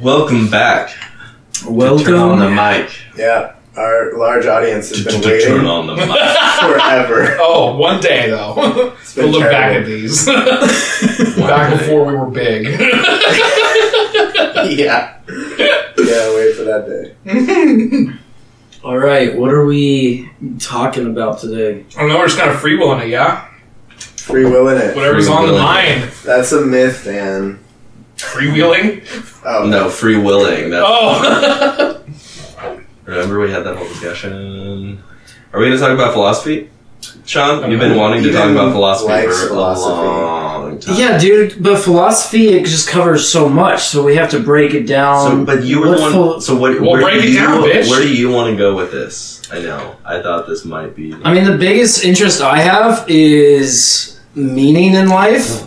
Welcome 0.00 0.50
back. 0.50 0.90
To 1.54 1.64
turn 1.64 1.74
Welcome. 1.76 2.14
on 2.14 2.38
the 2.40 2.50
mic. 2.50 2.90
Yeah, 3.16 3.54
our 3.76 4.16
large 4.18 4.44
audience 4.46 4.88
has 4.90 4.98
To, 4.98 5.04
been 5.04 5.20
to 5.22 5.40
turn 5.42 5.52
waiting 5.52 5.66
on 5.66 5.86
the 5.86 5.94
mic. 5.96 6.08
forever. 6.60 7.36
Oh, 7.40 7.76
one 7.76 8.00
day 8.00 8.28
though. 8.30 8.54
It's 9.00 9.16
we'll 9.16 9.26
been 9.26 9.32
look 9.34 9.50
back 9.50 9.70
terrible. 9.72 9.80
at 9.80 9.86
these. 9.86 10.26
back 11.38 11.70
day. 11.70 11.78
before 11.78 12.04
we 12.06 12.14
were 12.16 12.26
big. 12.26 12.64
yeah. 14.78 15.18
Yeah, 15.28 16.34
wait 16.34 16.56
for 16.56 16.64
that 16.64 16.86
day. 16.88 18.18
All 18.82 18.98
right, 18.98 19.34
what 19.38 19.50
are 19.52 19.64
we 19.64 20.28
talking 20.58 21.06
about 21.06 21.38
today? 21.38 21.86
I 21.96 22.00
don't 22.00 22.08
know, 22.08 22.18
we're 22.18 22.26
just 22.26 22.38
kind 22.38 22.50
of 22.50 22.56
freewheeling 22.58 23.02
it, 23.04 23.08
yeah? 23.10 23.48
Free 23.96 24.44
will 24.44 24.68
in 24.68 24.76
it. 24.78 24.96
Whatever's 24.96 25.28
on 25.28 25.46
the 25.46 25.52
Freewheeling. 25.52 26.00
mind. 26.00 26.12
That's 26.24 26.52
a 26.52 26.60
myth, 26.66 27.06
man. 27.06 27.60
Freewheeling? 28.32 29.02
Oh, 29.44 29.66
No, 29.66 29.88
free 29.88 30.16
willing. 30.16 30.70
That, 30.70 30.82
Oh! 30.84 32.00
Remember 33.04 33.38
we 33.40 33.50
had 33.50 33.64
that 33.64 33.76
whole 33.76 33.86
discussion. 33.88 35.02
Are 35.52 35.60
we 35.60 35.66
going 35.66 35.72
to 35.76 35.78
talk 35.78 35.90
about 35.92 36.12
philosophy? 36.14 36.70
Sean, 37.26 37.70
you've 37.70 37.78
been 37.80 37.96
wanting 37.98 38.22
to 38.22 38.32
talk 38.32 38.46
Ian 38.46 38.56
about 38.56 38.72
philosophy 38.72 39.12
likes 39.12 39.42
for 39.42 39.48
philosophy. 39.48 39.90
a 39.92 39.94
long 39.94 40.78
time. 40.80 40.94
Yeah, 40.96 41.18
dude, 41.18 41.62
but 41.62 41.78
philosophy 41.78 42.48
it 42.48 42.64
just 42.64 42.88
covers 42.88 43.28
so 43.28 43.46
much, 43.48 43.82
so 43.82 44.02
we 44.02 44.16
have 44.16 44.30
to 44.30 44.40
break 44.40 44.72
it 44.72 44.86
down. 44.86 45.30
So, 45.30 45.44
but 45.44 45.64
you 45.64 45.80
were 45.80 45.96
the 45.96 46.00
one. 46.00 46.12
phil- 46.12 46.40
so 46.40 46.56
what? 46.56 46.80
Well, 46.80 46.92
where 46.92 47.02
break 47.02 47.20
do 47.22 47.28
it 47.28 47.32
you, 47.32 47.38
down, 47.38 47.62
bitch. 47.62 47.90
Where 47.90 48.00
do 48.00 48.14
you 48.14 48.30
want 48.30 48.50
to 48.50 48.56
go 48.56 48.74
with 48.74 48.90
this? 48.90 49.42
I 49.52 49.60
know. 49.60 49.96
I 50.04 50.22
thought 50.22 50.46
this 50.46 50.64
might 50.64 50.96
be. 50.96 51.14
I 51.24 51.32
mean, 51.34 51.44
the 51.44 51.58
biggest 51.58 52.04
interest 52.04 52.40
I 52.40 52.58
have 52.60 53.04
is 53.08 54.18
meaning 54.34 54.94
in 54.94 55.08
life 55.10 55.62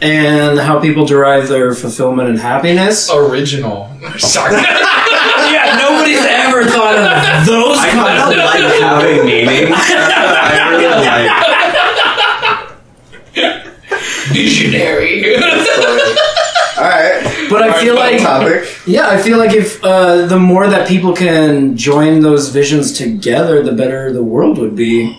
and 0.00 0.58
how 0.58 0.80
people 0.80 1.06
derive 1.06 1.48
their 1.48 1.74
fulfillment 1.74 2.28
and 2.28 2.38
happiness. 2.38 3.10
Original. 3.10 3.90
Sorry. 4.18 4.52
yeah, 4.56 5.78
nobody's 5.80 6.20
ever 6.24 6.64
thought 6.64 6.96
of 6.98 7.46
those 7.46 7.78
I 7.78 7.90
kinds 7.90 8.22
kind 8.22 8.32
of 8.32 8.38
of 8.38 8.44
like 8.44 8.80
having 8.80 9.26
meaning. 9.26 9.72
I 9.72 10.68
really 10.70 11.06
like. 11.06 12.66
Visionary. 14.32 15.36
All 15.36 16.82
right. 16.82 17.46
But 17.48 17.62
I 17.62 17.80
feel 17.80 17.94
like 17.94 18.20
Topic. 18.20 18.68
Yeah, 18.86 19.08
I 19.08 19.18
feel 19.22 19.38
like 19.38 19.52
if 19.54 19.82
uh, 19.84 20.26
the 20.26 20.38
more 20.38 20.66
that 20.68 20.86
people 20.88 21.14
can 21.14 21.76
join 21.76 22.20
those 22.20 22.48
visions 22.50 22.92
together, 22.92 23.62
the 23.62 23.72
better 23.72 24.12
the 24.12 24.22
world 24.24 24.58
would 24.58 24.74
be. 24.76 25.18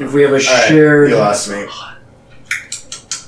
If 0.00 0.12
we 0.12 0.22
have 0.22 0.30
a 0.32 0.34
All 0.34 0.40
right. 0.40 0.68
shared 0.68 1.10
You 1.10 1.16
lost 1.16 1.50
me. 1.50 1.66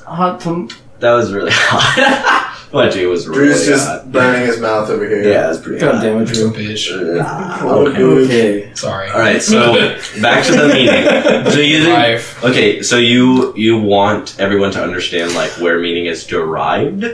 hot 0.05 0.41
tom- 0.41 0.69
That 1.01 1.13
was 1.13 1.33
really 1.33 1.51
hot. 1.55 2.69
what 2.73 2.93
dude 2.93 3.09
was 3.11 3.27
really 3.29 3.47
Drew's 3.49 3.67
just 3.67 3.87
hot. 3.87 4.11
burning 4.11 4.47
his 4.47 4.59
mouth 4.61 4.89
over 4.91 5.07
here. 5.09 5.23
Yeah, 5.23 5.47
it 5.47 5.49
was 5.49 5.61
pretty 5.61 5.79
God 5.81 5.97
hot. 5.97 6.03
damn 6.03 6.23
it, 6.23 6.27
Drew. 6.29 6.51
Bitch. 6.51 7.21
Ah, 7.23 7.61
Oh, 7.63 7.87
okay. 7.87 8.03
Okay. 8.25 8.75
Sorry. 8.75 9.11
All 9.11 9.19
right, 9.21 9.43
so 9.43 9.73
back 10.21 10.45
to 10.47 10.53
the 10.53 10.69
meaning. 10.69 11.45
So 11.53 11.61
you 11.61 11.85
think? 11.85 11.95
Life. 11.97 12.45
Okay, 12.45 12.83
so 12.83 12.97
you 12.97 13.55
you 13.57 13.79
want 13.79 14.37
everyone 14.41 14.73
to 14.73 14.83
understand 14.83 15.35
like 15.35 15.51
where 15.61 15.79
meaning 15.79 16.07
is 16.07 16.27
derived? 16.27 17.05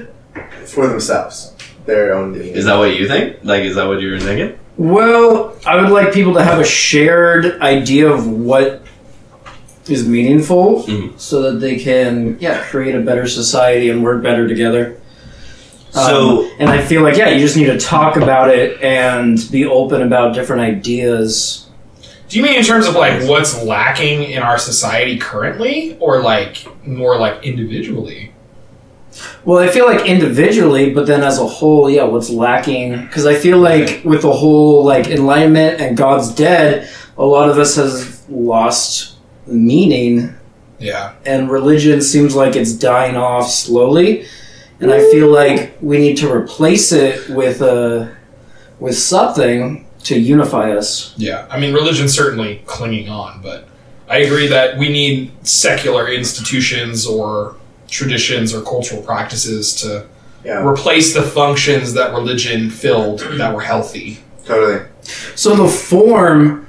For 0.67 0.89
themselves. 0.89 1.55
Their 1.87 2.15
own 2.15 2.33
meaning. 2.33 2.55
Is 2.55 2.65
that 2.67 2.77
what 2.79 2.97
you 2.99 3.07
think? 3.09 3.39
Like, 3.43 3.63
is 3.65 3.75
that 3.75 3.87
what 3.89 4.01
you 4.01 4.13
were 4.13 4.21
thinking? 4.21 4.59
Well, 4.79 5.55
I 5.67 5.77
would 5.83 5.91
like 5.91 6.15
people 6.15 6.33
to 6.35 6.43
have 6.43 6.59
a 6.59 6.65
shared 6.65 7.61
idea 7.61 8.09
of 8.11 8.27
what 8.27 8.82
is 9.89 10.07
meaningful 10.07 10.85
Mhm. 10.85 11.11
so 11.17 11.43
that 11.43 11.61
they 11.61 11.77
can, 11.77 12.37
yeah, 12.41 12.59
create 12.71 12.95
a 12.95 13.01
better 13.01 13.27
society 13.27 13.91
and 13.91 14.03
work 14.05 14.23
better 14.23 14.47
together. 14.47 14.97
So- 15.91 16.43
Um, 16.43 16.51
and 16.59 16.71
I 16.71 16.79
feel 16.79 17.03
like, 17.03 17.17
yeah, 17.17 17.29
you 17.31 17.41
just 17.41 17.57
need 17.57 17.67
to 17.67 17.79
talk 17.79 18.17
about 18.17 18.49
it 18.51 18.83
and 18.83 19.39
be 19.51 19.67
open 19.67 20.01
about 20.03 20.35
different 20.35 20.63
ideas. 20.63 21.67
Do 22.29 22.39
you 22.39 22.45
mean 22.45 22.55
in 22.55 22.65
terms 22.65 22.87
of 22.87 22.95
like 22.95 23.25
what's 23.25 23.63
lacking 23.63 24.23
in 24.25 24.43
our 24.43 24.57
society 24.57 25.19
currently, 25.19 25.97
or 26.01 26.23
like 26.23 26.65
more 26.87 27.19
like 27.19 27.45
individually? 27.45 28.31
Well, 29.45 29.59
I 29.63 29.69
feel 29.69 29.85
like 29.85 30.07
individually, 30.07 30.89
but 30.91 31.07
then 31.07 31.23
as 31.23 31.39
a 31.39 31.45
whole, 31.47 31.91
yeah, 31.91 32.05
what's 32.05 32.31
lacking? 32.31 33.03
Because 33.03 33.27
I 33.27 33.35
feel 33.35 33.59
like 33.59 34.01
with 34.05 34.23
the 34.23 34.33
whole 34.33 34.83
like 34.83 35.09
enlightenment 35.09 35.79
and 35.83 35.95
God's 35.95 36.31
dead, 36.31 36.89
a 37.19 37.25
lot 37.27 37.51
of 37.51 37.59
us 37.59 37.77
has 37.77 38.23
lost 38.31 39.12
meaning, 39.47 40.35
Yeah. 40.79 41.13
and 41.27 41.51
religion 41.51 42.01
seems 42.01 42.35
like 42.35 42.57
it's 42.57 42.73
dying 42.73 43.17
off 43.17 43.51
slowly. 43.51 44.25
And 44.81 44.93
I 44.93 44.99
feel 45.13 45.29
like 45.29 45.77
we 45.81 45.99
need 45.99 46.17
to 46.19 46.33
replace 46.33 46.91
it 46.93 47.29
with 47.29 47.63
a 47.63 48.09
with 48.81 48.99
something 48.99 49.85
to 50.03 50.19
unify 50.19 50.73
us. 50.73 51.15
Yeah, 51.17 51.47
I 51.49 51.61
mean, 51.61 51.73
religion's 51.73 52.13
certainly 52.13 52.63
clinging 52.67 53.09
on, 53.09 53.41
but 53.41 53.69
I 54.09 54.17
agree 54.19 54.49
that 54.49 54.77
we 54.77 54.89
need 54.89 55.31
secular 55.47 56.09
institutions 56.09 57.07
or 57.07 57.55
traditions 57.89 58.53
or 58.53 58.61
cultural 58.63 59.01
practices 59.03 59.73
to 59.83 60.07
Yeah, 60.45 60.67
replace 60.67 61.15
the 61.15 61.23
functions 61.23 61.93
that 61.95 62.13
religion 62.13 62.69
filled 62.71 63.21
that 63.39 63.55
were 63.55 63.61
healthy. 63.61 64.19
totally. 64.45 64.81
So 65.37 65.55
the 65.55 65.69
Forum, 65.69 66.62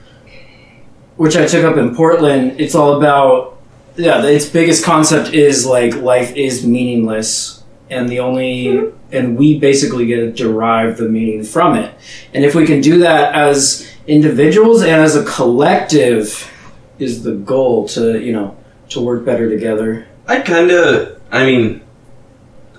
which 1.15 1.35
I 1.35 1.45
took 1.45 1.63
up 1.63 1.77
in 1.77 1.95
Portland, 1.95 2.59
it's 2.59 2.75
all 2.75 2.97
about 2.97 3.57
yeah. 3.95 4.23
Its 4.25 4.49
biggest 4.49 4.83
concept 4.83 5.33
is 5.33 5.65
like 5.65 5.95
life 5.95 6.35
is 6.35 6.65
meaningless, 6.65 7.63
and 7.89 8.09
the 8.09 8.19
only 8.19 8.65
mm-hmm. 8.65 9.15
and 9.15 9.37
we 9.37 9.59
basically 9.59 10.05
get 10.05 10.17
to 10.17 10.31
derive 10.31 10.97
the 10.97 11.07
meaning 11.07 11.43
from 11.43 11.75
it. 11.75 11.93
And 12.33 12.43
if 12.43 12.55
we 12.55 12.65
can 12.65 12.81
do 12.81 12.99
that 12.99 13.35
as 13.35 13.89
individuals 14.07 14.81
and 14.81 15.01
as 15.01 15.15
a 15.15 15.23
collective, 15.25 16.51
is 16.99 17.23
the 17.23 17.33
goal 17.33 17.87
to 17.89 18.19
you 18.19 18.33
know 18.33 18.57
to 18.89 19.01
work 19.01 19.25
better 19.25 19.49
together. 19.49 20.07
I 20.27 20.39
kind 20.39 20.71
of, 20.71 21.21
I 21.31 21.45
mean, 21.45 21.81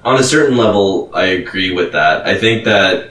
on 0.03 0.19
a 0.19 0.23
certain 0.23 0.57
level, 0.57 1.11
I 1.15 1.27
agree 1.27 1.73
with 1.73 1.93
that. 1.93 2.27
I 2.27 2.37
think 2.37 2.65
that 2.65 3.11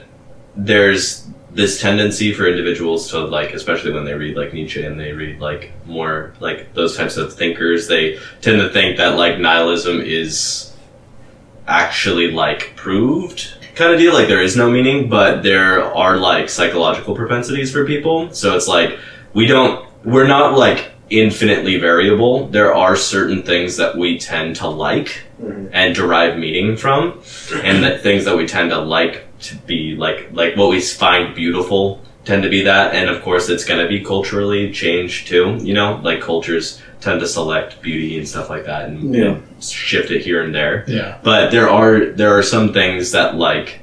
there's 0.56 1.23
this 1.54 1.80
tendency 1.80 2.32
for 2.32 2.46
individuals 2.48 3.08
to 3.10 3.20
like, 3.20 3.54
especially 3.54 3.92
when 3.92 4.04
they 4.04 4.14
read 4.14 4.36
like 4.36 4.52
Nietzsche 4.52 4.82
and 4.84 4.98
they 4.98 5.12
read 5.12 5.40
like 5.40 5.72
more 5.86 6.34
like 6.40 6.74
those 6.74 6.96
types 6.96 7.16
of 7.16 7.32
thinkers, 7.32 7.86
they 7.86 8.18
tend 8.40 8.60
to 8.60 8.68
think 8.70 8.96
that 8.96 9.16
like 9.16 9.38
nihilism 9.38 10.00
is 10.00 10.72
actually 11.66 12.30
like 12.30 12.74
proved 12.76 13.54
kind 13.74 13.92
of 13.92 13.98
deal. 13.98 14.12
Like 14.12 14.28
there 14.28 14.42
is 14.42 14.56
no 14.56 14.70
meaning, 14.70 15.08
but 15.08 15.42
there 15.42 15.84
are 15.94 16.16
like 16.16 16.48
psychological 16.48 17.14
propensities 17.14 17.72
for 17.72 17.84
people. 17.86 18.30
So 18.32 18.56
it's 18.56 18.68
like 18.68 18.98
we 19.32 19.46
don't, 19.46 19.86
we're 20.04 20.26
not 20.26 20.58
like 20.58 20.90
infinitely 21.10 21.78
variable. 21.78 22.48
There 22.48 22.74
are 22.74 22.96
certain 22.96 23.42
things 23.42 23.76
that 23.76 23.96
we 23.96 24.18
tend 24.18 24.56
to 24.56 24.68
like 24.68 25.22
Mhm. 25.42 25.68
and 25.72 25.94
derive 25.96 26.38
meaning 26.38 26.76
from, 26.76 27.20
and 27.64 27.82
that 27.82 28.02
things 28.02 28.24
that 28.24 28.36
we 28.36 28.46
tend 28.46 28.70
to 28.70 28.78
like 28.78 29.23
to 29.44 29.56
be 29.66 29.94
like 29.96 30.28
like 30.32 30.56
what 30.56 30.68
we 30.70 30.80
find 30.80 31.34
beautiful 31.34 32.00
tend 32.24 32.42
to 32.42 32.48
be 32.48 32.62
that. 32.64 32.94
And 32.94 33.10
of 33.10 33.22
course, 33.22 33.48
it's 33.50 33.64
going 33.64 33.80
to 33.82 33.88
be 33.88 34.02
culturally 34.02 34.72
changed 34.72 35.28
too. 35.28 35.58
You 35.62 35.74
know, 35.74 36.00
like 36.02 36.20
cultures 36.20 36.80
tend 37.00 37.20
to 37.20 37.26
select 37.26 37.82
beauty 37.82 38.16
and 38.18 38.26
stuff 38.26 38.48
like 38.48 38.64
that, 38.64 38.88
and 38.88 39.14
Yeah. 39.14 39.36
shift 39.60 40.10
it 40.10 40.22
here 40.22 40.42
and 40.42 40.54
there 40.54 40.84
Yeah. 40.88 41.16
but 41.22 41.50
there 41.50 41.68
are 41.68 42.06
there 42.06 42.36
are 42.38 42.42
some 42.42 42.72
things 42.72 43.12
that 43.12 43.34
like 43.36 43.80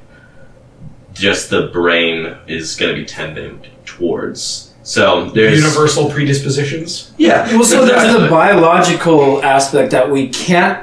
just 1.14 1.50
the 1.50 1.68
brain 1.68 2.34
is 2.48 2.74
going 2.74 2.92
to 2.94 3.00
be 3.00 3.06
tending 3.06 3.60
towards 3.84 4.72
so 4.82 5.26
there's 5.30 5.58
Universal 5.62 6.10
predispositions. 6.10 7.12
yeah 7.18 7.46
Well, 7.54 7.62
so 7.64 7.84
there's 7.86 8.12
the 8.20 8.28
biological 8.28 9.42
aspect 9.44 9.92
that 9.92 10.10
we 10.10 10.28
can't 10.30 10.78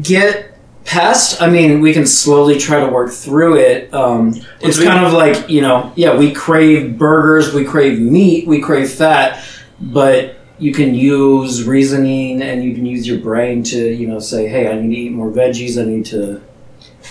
get 0.00 0.43
past. 0.84 1.40
I 1.40 1.48
mean, 1.48 1.80
we 1.80 1.92
can 1.92 2.06
slowly 2.06 2.58
try 2.58 2.80
to 2.80 2.86
work 2.86 3.10
through 3.10 3.58
it. 3.58 3.92
Um, 3.92 4.34
it's 4.60 4.82
kind 4.82 5.04
of 5.04 5.12
like, 5.12 5.48
you 5.48 5.60
know, 5.60 5.92
yeah, 5.96 6.16
we 6.16 6.32
crave 6.32 6.98
burgers, 6.98 7.52
we 7.52 7.64
crave 7.64 7.98
meat, 7.98 8.46
we 8.46 8.60
crave 8.60 8.90
fat, 8.90 9.44
but 9.80 10.36
you 10.58 10.72
can 10.72 10.94
use 10.94 11.64
reasoning 11.64 12.42
and 12.42 12.62
you 12.62 12.74
can 12.74 12.86
use 12.86 13.06
your 13.06 13.18
brain 13.18 13.62
to, 13.64 13.92
you 13.92 14.06
know, 14.06 14.18
say, 14.18 14.48
hey, 14.48 14.70
I 14.70 14.80
need 14.80 14.94
to 14.94 15.00
eat 15.00 15.12
more 15.12 15.30
veggies, 15.30 15.80
I 15.80 15.84
need 15.84 16.06
to 16.06 16.42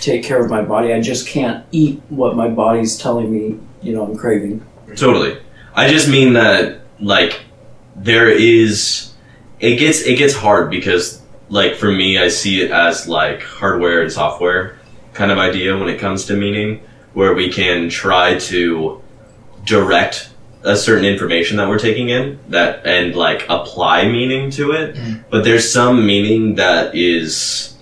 take 0.00 0.24
care 0.24 0.42
of 0.42 0.50
my 0.50 0.62
body. 0.62 0.92
I 0.92 1.00
just 1.00 1.26
can't 1.26 1.64
eat 1.72 2.00
what 2.08 2.36
my 2.36 2.48
body's 2.48 2.96
telling 2.98 3.30
me, 3.30 3.58
you 3.82 3.92
know, 3.94 4.04
I'm 4.04 4.16
craving. 4.16 4.64
totally 4.96 5.38
i 5.74 5.88
just 5.88 6.08
mean 6.08 6.34
that 6.34 6.80
like 7.00 7.40
there 7.96 8.28
is 8.28 9.12
it 9.60 9.76
gets 9.76 10.02
it 10.02 10.16
gets 10.16 10.34
hard 10.34 10.70
because 10.70 11.20
like 11.48 11.74
for 11.76 11.90
me 11.92 12.18
i 12.18 12.28
see 12.28 12.62
it 12.62 12.70
as 12.70 13.06
like 13.08 13.42
hardware 13.42 14.02
and 14.02 14.10
software 14.12 14.78
kind 15.12 15.30
of 15.30 15.38
idea 15.38 15.76
when 15.76 15.88
it 15.88 15.98
comes 15.98 16.24
to 16.26 16.34
meaning 16.36 16.80
where 17.12 17.34
we 17.34 17.48
can 17.52 17.88
try 17.88 18.36
to 18.38 19.00
direct 19.64 20.30
a 20.62 20.76
certain 20.76 21.04
information 21.04 21.58
that 21.58 21.68
we're 21.68 21.78
taking 21.78 22.08
in 22.08 22.38
that 22.48 22.84
and 22.86 23.14
like 23.14 23.44
apply 23.48 24.06
meaning 24.08 24.50
to 24.50 24.72
it 24.72 24.94
Mm. 24.96 25.24
but 25.30 25.44
there's 25.44 25.70
some 25.70 26.06
meaning 26.06 26.54
that 26.56 26.94
is 26.94 27.74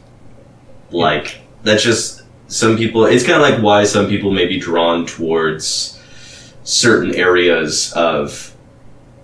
like 0.91 1.39
that's 1.63 1.83
just 1.83 2.23
some 2.49 2.77
people 2.77 3.07
it's 3.07 3.25
kind 3.25 3.41
of 3.43 3.49
like 3.49 3.63
why 3.63 3.85
some 3.85 4.09
people 4.09 4.31
may 4.33 4.47
be 4.47 4.59
drawn 4.59 5.07
towards 5.07 5.99
certain 6.65 7.15
areas 7.15 7.93
of 7.95 8.52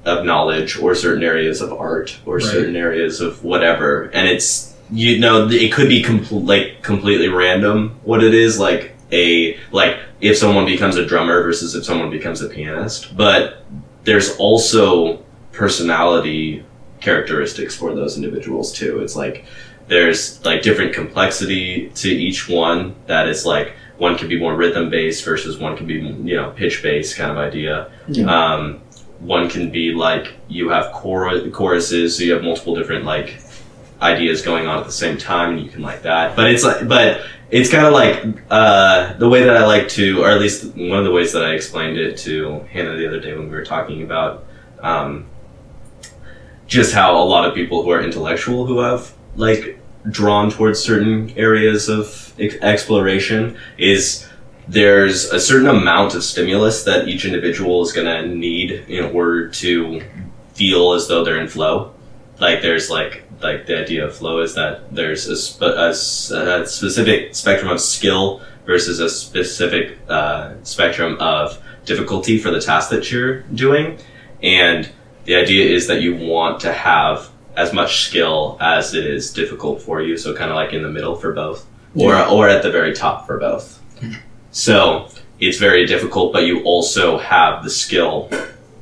of 0.08 0.24
knowledge 0.24 0.78
or 0.78 0.94
certain 0.94 1.22
areas 1.22 1.60
of 1.60 1.72
art 1.72 2.18
or 2.26 2.36
Right. 2.36 2.44
certain 2.44 2.76
areas 2.76 3.20
of 3.20 3.44
whatever 3.44 4.10
and 4.14 4.26
it's 4.28 4.74
you 4.90 5.18
know 5.18 5.46
it 5.50 5.70
could 5.72 5.88
be 5.88 6.02
compl- 6.02 6.46
like 6.46 6.82
completely 6.82 7.28
random 7.28 7.98
what 8.04 8.24
it 8.24 8.34
is 8.34 8.58
like 8.58 8.92
a 9.12 9.56
like 9.70 9.98
if 10.20 10.36
someone 10.36 10.64
becomes 10.64 10.96
a 10.96 11.04
drummer 11.04 11.42
versus 11.42 11.74
if 11.74 11.84
someone 11.84 12.10
becomes 12.10 12.40
a 12.40 12.48
pianist 12.48 13.14
but 13.16 13.64
there's 14.04 14.34
also 14.38 15.22
personality 15.52 16.64
characteristics 17.00 17.76
for 17.76 17.94
those 17.94 18.16
individuals 18.16 18.72
too 18.72 19.00
it's 19.00 19.14
like 19.14 19.44
there's 19.86 20.42
like 20.44 20.62
different 20.62 20.92
complexity 20.94 21.90
to 21.94 22.08
each 22.08 22.48
one 22.48 22.94
that 23.06 23.28
is 23.28 23.44
like 23.46 23.74
one 23.98 24.16
could 24.16 24.28
be 24.28 24.38
more 24.38 24.54
rhythm 24.54 24.88
based 24.90 25.24
versus 25.24 25.58
one 25.58 25.76
could 25.76 25.86
be 25.86 25.94
you 25.94 26.36
know 26.36 26.50
pitch 26.56 26.82
based 26.82 27.16
kind 27.16 27.30
of 27.30 27.36
idea 27.36 27.90
Yeah. 28.08 28.24
um, 28.26 28.80
one 29.20 29.48
can 29.48 29.70
be 29.70 29.92
like 29.92 30.34
you 30.48 30.68
have 30.68 30.92
chor- 30.92 31.48
choruses 31.50 32.16
so 32.16 32.22
you 32.22 32.32
have 32.32 32.42
multiple 32.42 32.74
different 32.74 33.04
like 33.04 33.40
ideas 34.00 34.42
going 34.42 34.66
on 34.66 34.78
at 34.78 34.86
the 34.86 34.92
same 34.92 35.18
time 35.18 35.56
and 35.56 35.60
you 35.64 35.70
can 35.70 35.82
like 35.82 36.02
that. 36.02 36.36
But 36.36 36.50
it's 36.50 36.62
like 36.62 36.86
but 36.86 37.22
it's 37.50 37.70
kind 37.70 37.86
of 37.86 37.92
like 37.92 38.42
uh, 38.50 39.14
the 39.14 39.28
way 39.28 39.42
that 39.42 39.56
i 39.56 39.64
like 39.64 39.88
to 39.88 40.22
or 40.22 40.30
at 40.30 40.40
least 40.40 40.64
one 40.76 40.98
of 40.98 41.04
the 41.04 41.10
ways 41.10 41.32
that 41.32 41.44
i 41.44 41.52
explained 41.52 41.96
it 41.96 42.18
to 42.18 42.60
hannah 42.70 42.94
the 42.96 43.06
other 43.06 43.20
day 43.20 43.34
when 43.34 43.44
we 43.44 43.56
were 43.56 43.64
talking 43.64 44.02
about 44.02 44.44
um, 44.80 45.26
just 46.66 46.92
how 46.94 47.16
a 47.16 47.24
lot 47.24 47.48
of 47.48 47.54
people 47.54 47.82
who 47.82 47.90
are 47.90 48.02
intellectual 48.02 48.66
who 48.66 48.78
have 48.80 49.14
like 49.36 49.80
drawn 50.10 50.50
towards 50.50 50.78
certain 50.78 51.30
areas 51.36 51.88
of 51.88 52.34
ex- 52.38 52.56
exploration 52.56 53.56
is 53.78 54.27
there's 54.68 55.24
a 55.24 55.40
certain 55.40 55.66
amount 55.66 56.14
of 56.14 56.22
stimulus 56.22 56.84
that 56.84 57.08
each 57.08 57.24
individual 57.24 57.82
is 57.82 57.92
going 57.92 58.06
to 58.06 58.34
need 58.34 58.70
in 58.88 59.04
order 59.16 59.48
to 59.48 60.02
feel 60.52 60.92
as 60.92 61.08
though 61.08 61.24
they're 61.24 61.40
in 61.40 61.48
flow. 61.48 61.94
Like 62.38 62.62
there's 62.62 62.90
like 62.90 63.24
like 63.40 63.66
the 63.66 63.80
idea 63.80 64.04
of 64.06 64.14
flow 64.14 64.40
is 64.40 64.54
that 64.54 64.94
there's 64.94 65.26
a, 65.26 65.36
spe- 65.36 65.62
a 65.62 65.90
a 65.90 66.66
specific 66.66 67.34
spectrum 67.34 67.70
of 67.70 67.80
skill 67.80 68.42
versus 68.66 69.00
a 69.00 69.08
specific 69.08 69.98
uh, 70.08 70.54
spectrum 70.62 71.16
of 71.18 71.60
difficulty 71.84 72.38
for 72.38 72.50
the 72.50 72.60
task 72.60 72.90
that 72.90 73.10
you're 73.10 73.40
doing. 73.54 73.98
And 74.42 74.90
the 75.24 75.36
idea 75.36 75.64
is 75.64 75.86
that 75.86 76.02
you 76.02 76.14
want 76.14 76.60
to 76.60 76.72
have 76.72 77.30
as 77.56 77.72
much 77.72 78.04
skill 78.04 78.58
as 78.60 78.94
it 78.94 79.06
is 79.06 79.32
difficult 79.32 79.82
for 79.82 80.02
you. 80.02 80.16
So 80.16 80.36
kind 80.36 80.50
of 80.50 80.56
like 80.56 80.72
in 80.72 80.82
the 80.82 80.90
middle 80.90 81.16
for 81.16 81.32
both. 81.32 81.66
Or 81.94 82.14
or 82.26 82.48
at 82.48 82.62
the 82.62 82.70
very 82.70 82.92
top 82.92 83.26
for 83.26 83.38
both 83.38 83.78
so 84.58 85.08
it's 85.40 85.58
very 85.58 85.86
difficult 85.86 86.32
but 86.32 86.42
you 86.44 86.62
also 86.64 87.16
have 87.18 87.62
the 87.62 87.70
skill 87.70 88.28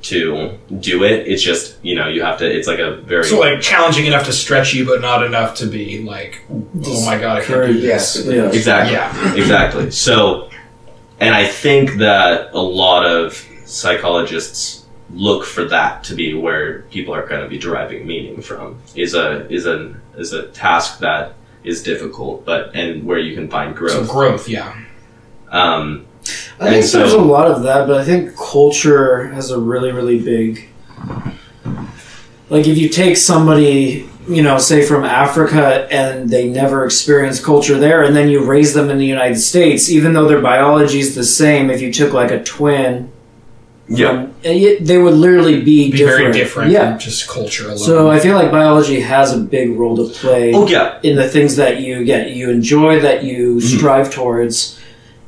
to 0.01 0.57
do 0.79 1.03
it 1.05 1.27
it's 1.27 1.43
just 1.43 1.77
you 1.85 1.95
know 1.95 2.07
you 2.09 2.23
have 2.23 2.39
to 2.39 2.47
it's 2.47 2.69
like 2.69 2.79
a 2.79 2.97
very 3.13 3.25
So 3.25 3.41
like 3.41 3.61
challenging 3.61 4.07
enough 4.07 4.25
to 4.27 4.33
stretch 4.33 4.73
you, 4.73 4.87
but 4.87 5.01
not 5.01 5.25
enough 5.25 5.57
to 5.57 5.67
be 5.67 6.03
like, 6.03 6.43
oh 6.51 7.05
my 7.05 7.19
god, 7.19 7.43
I 7.43 7.45
can't 7.45 7.73
do 7.73 7.81
this. 7.81 8.25
Yeah. 8.25 8.35
Yeah. 8.35 8.53
exactly 8.53 8.93
Yeah. 8.95 9.35
exactly 9.35 9.91
so 9.91 10.49
and 11.21 11.35
i 11.35 11.47
think 11.47 11.95
that 11.95 12.53
a 12.53 12.61
lot 12.85 13.05
of 13.05 13.35
psychologists 13.65 14.87
look 15.11 15.45
for 15.45 15.65
that 15.65 16.05
to 16.05 16.15
be 16.15 16.35
where 16.35 16.83
people 16.91 17.15
are 17.15 17.27
going 17.27 17.43
to 17.43 17.49
be 17.49 17.59
deriving 17.59 18.07
meaning 18.07 18.41
from 18.41 18.79
is 18.95 19.15
a 19.15 19.49
is 19.53 19.67
a 19.67 19.95
is 20.17 20.33
a 20.33 20.49
task 20.49 21.01
that 21.01 21.35
is 21.65 21.83
difficult 21.83 22.45
but 22.45 22.75
and 22.75 23.05
where 23.05 23.19
you 23.19 23.35
can 23.35 23.49
find 23.49 23.75
growth. 23.75 23.93
So 23.93 24.05
growth 24.05 24.13
growth, 24.13 24.49
yeah. 24.49 24.86
Um 25.51 26.07
I 26.61 26.71
think 26.71 26.85
so- 26.85 26.99
there's 26.99 27.13
a 27.13 27.19
lot 27.21 27.51
of 27.51 27.63
that, 27.65 27.87
but 27.87 28.01
I 28.01 28.05
think 28.05 28.35
culture 28.37 29.29
has 29.29 29.51
a 29.51 29.59
really, 29.61 29.93
really 29.93 30.19
big. 30.21 30.69
Like, 32.49 32.67
if 32.67 32.79
you 32.79 32.89
take 32.89 33.17
somebody, 33.17 34.09
you 34.29 34.43
know, 34.43 34.59
say 34.59 34.83
from 34.85 35.05
Africa 35.05 35.87
and 35.91 36.31
they 36.31 36.49
never 36.49 36.85
experienced 36.85 37.45
culture 37.45 37.79
there, 37.79 38.03
and 38.05 38.15
then 38.15 38.29
you 38.29 38.45
raise 38.45 38.73
them 38.73 38.89
in 38.91 38.99
the 38.99 39.07
United 39.07 39.39
States, 39.39 39.91
even 39.91 40.13
though 40.13 40.27
their 40.29 40.41
biology 40.41 41.01
is 41.01 41.15
the 41.15 41.25
same, 41.25 41.71
if 41.71 41.81
you 41.81 41.93
took 41.93 42.13
like 42.13 42.31
a 42.31 42.43
twin, 42.43 43.11
yeah 43.89 44.11
from, 44.25 44.35
it, 44.43 44.85
they 44.85 44.99
would 44.99 45.15
literally 45.15 45.63
be, 45.63 45.91
Be 45.93 45.99
different. 45.99 46.19
very 46.21 46.33
different 46.33 46.71
Yeah. 46.73 46.91
from 46.93 46.99
just 46.99 47.29
culture 47.29 47.67
alone. 47.67 47.79
So 47.79 48.11
I 48.11 48.19
feel 48.19 48.35
like 48.35 48.51
biology 48.51 49.01
has 49.01 49.33
a 49.33 49.39
big 49.39 49.79
role 49.79 49.97
to 49.97 50.13
play 50.13 50.53
oh 50.55 50.67
yeah 50.67 50.99
in 51.05 51.15
the 51.15 51.29
things 51.29 51.55
that 51.57 51.79
you 51.81 52.05
get 52.05 52.31
you 52.31 52.51
enjoy 52.51 52.99
that 53.01 53.23
you 53.23 53.61
strive 53.61 54.11
towards 54.13 54.77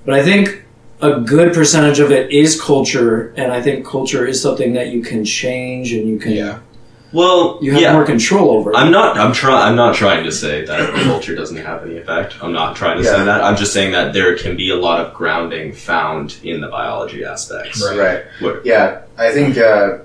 but 0.08 0.18
i 0.18 0.22
think 0.24 0.64
a 1.02 1.20
good 1.20 1.52
percentage 1.52 2.00
of 2.00 2.10
it 2.10 2.32
is 2.32 2.60
culture 2.60 3.34
and 3.36 3.52
i 3.52 3.60
think 3.60 3.86
culture 3.86 4.26
is 4.26 4.40
something 4.40 4.72
that 4.72 4.88
you 4.88 5.02
can 5.02 5.22
change 5.22 5.92
and 5.92 6.08
you 6.08 6.18
can 6.18 6.32
yeah. 6.32 6.58
well 7.12 7.58
you 7.60 7.72
have 7.72 7.82
yeah 7.82 7.92
more 7.92 8.06
control 8.06 8.50
over 8.50 8.74
I'm 8.74 8.90
not. 8.90 9.18
I'm 9.18 9.32
trying. 9.34 9.62
I'm 9.68 9.76
not 9.76 9.94
trying 9.94 10.24
to 10.24 10.32
say 10.32 10.64
that 10.64 10.94
culture 11.10 11.34
doesn't 11.34 11.56
have 11.70 11.82
any 11.84 11.96
effect. 11.98 12.30
I'm 12.42 12.52
not 12.52 12.74
trying 12.74 12.96
to 12.98 13.04
Yeah. 13.04 13.16
say 13.16 13.24
that. 13.24 13.40
I'm 13.42 13.56
just 13.56 13.72
saying 13.72 13.92
that 13.92 14.12
there 14.12 14.36
can 14.42 14.56
be 14.56 14.70
a 14.70 14.76
lot 14.76 14.98
of 15.04 15.14
grounding 15.14 15.72
found 15.72 16.26
in 16.42 16.60
the 16.60 16.68
biology 16.68 17.24
aspects. 17.24 17.82
Right. 17.84 17.98
Right. 17.98 18.20
What- 18.40 18.64
Yeah, 18.64 19.02
I 19.16 19.30
think 19.36 19.56
uh, 19.58 19.98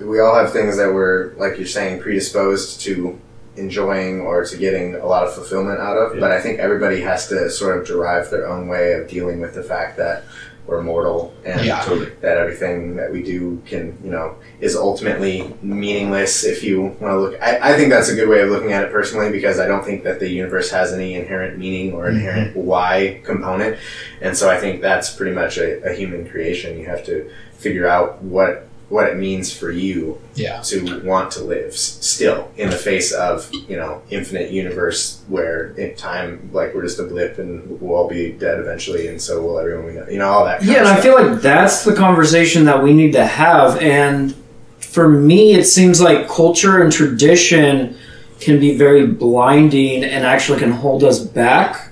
we 0.00 0.20
all 0.20 0.34
have 0.40 0.52
things 0.52 0.76
that 0.80 0.90
we're, 0.92 1.34
like 1.42 1.58
you're 1.58 1.66
saying, 1.78 2.00
predisposed 2.00 2.80
to 2.86 3.18
enjoying 3.58 4.20
or 4.20 4.44
to 4.44 4.56
getting 4.56 4.94
a 4.94 5.06
lot 5.06 5.26
of 5.26 5.34
fulfillment 5.34 5.80
out 5.80 5.96
of. 5.96 6.14
Yeah. 6.14 6.20
But 6.20 6.32
I 6.32 6.40
think 6.40 6.58
everybody 6.58 7.00
has 7.02 7.28
to 7.28 7.50
sort 7.50 7.78
of 7.78 7.86
derive 7.86 8.30
their 8.30 8.46
own 8.48 8.68
way 8.68 8.92
of 8.92 9.08
dealing 9.08 9.40
with 9.40 9.54
the 9.54 9.62
fact 9.62 9.96
that 9.98 10.24
we're 10.68 10.82
mortal 10.82 11.34
and 11.46 11.64
Yeah. 11.64 11.82
Totally. 11.82 12.10
that 12.20 12.36
everything 12.36 12.96
that 12.96 13.10
we 13.10 13.22
do 13.22 13.62
can, 13.64 13.98
you 14.04 14.10
know, 14.10 14.34
is 14.60 14.76
ultimately 14.76 15.54
meaningless 15.62 16.44
if 16.44 16.62
you 16.62 16.82
want 16.82 17.00
to 17.00 17.18
look. 17.18 17.42
I, 17.42 17.72
I 17.72 17.76
think 17.76 17.88
that's 17.88 18.10
a 18.10 18.14
good 18.14 18.28
way 18.28 18.42
of 18.42 18.50
looking 18.50 18.72
at 18.72 18.84
it 18.84 18.92
personally 18.92 19.32
because 19.32 19.58
I 19.58 19.66
don't 19.66 19.82
think 19.82 20.04
that 20.04 20.20
the 20.20 20.28
universe 20.28 20.70
has 20.70 20.92
any 20.92 21.14
inherent 21.14 21.58
meaning 21.58 21.94
or 21.94 22.04
mm-hmm. 22.04 22.16
inherent 22.16 22.56
why 22.56 23.22
component. 23.24 23.78
And 24.20 24.36
so 24.36 24.50
I 24.50 24.58
think 24.58 24.82
that's 24.82 25.14
pretty 25.14 25.34
much 25.34 25.56
a, 25.56 25.82
a 25.90 25.94
human 25.94 26.28
creation. 26.28 26.78
You 26.78 26.84
have 26.86 27.04
to 27.06 27.30
figure 27.52 27.88
out 27.88 28.22
what 28.22 28.67
what 28.88 29.06
it 29.06 29.16
means 29.18 29.52
for 29.52 29.70
you 29.70 30.18
Yeah. 30.34 30.60
to 30.62 31.00
want 31.04 31.30
to 31.32 31.44
live 31.44 31.72
s- 31.74 31.98
still 32.00 32.50
in 32.56 32.70
the 32.70 32.76
face 32.76 33.12
of 33.12 33.50
you 33.68 33.76
know 33.76 34.00
infinite 34.10 34.50
universe 34.50 35.20
where 35.28 35.72
in 35.76 35.94
time 35.94 36.48
like 36.54 36.74
we're 36.74 36.82
just 36.82 36.98
a 36.98 37.02
blip 37.04 37.38
and 37.38 37.80
we'll 37.80 37.94
all 37.96 38.08
be 38.08 38.32
dead 38.32 38.58
eventually 38.58 39.08
and 39.08 39.20
so 39.20 39.42
will 39.42 39.58
everyone 39.58 39.86
we 39.86 39.92
know 39.92 40.06
you 40.08 40.18
know 40.18 40.28
all 40.30 40.44
that 40.44 40.62
yeah 40.64 40.76
of 40.76 40.78
and 40.80 40.88
i 40.88 41.00
feel 41.00 41.14
like 41.22 41.40
that's 41.42 41.84
the 41.84 41.94
conversation 41.94 42.64
that 42.64 42.82
we 42.82 42.94
need 42.94 43.12
to 43.12 43.26
have 43.26 43.76
and 43.78 44.34
for 44.78 45.06
me 45.08 45.52
it 45.54 45.64
seems 45.64 46.00
like 46.00 46.26
culture 46.28 46.82
and 46.82 46.90
tradition 46.90 47.94
can 48.40 48.58
be 48.58 48.76
very 48.78 49.06
blinding 49.06 50.02
and 50.04 50.24
actually 50.24 50.58
can 50.58 50.70
hold 50.72 51.04
us 51.04 51.18
back 51.18 51.87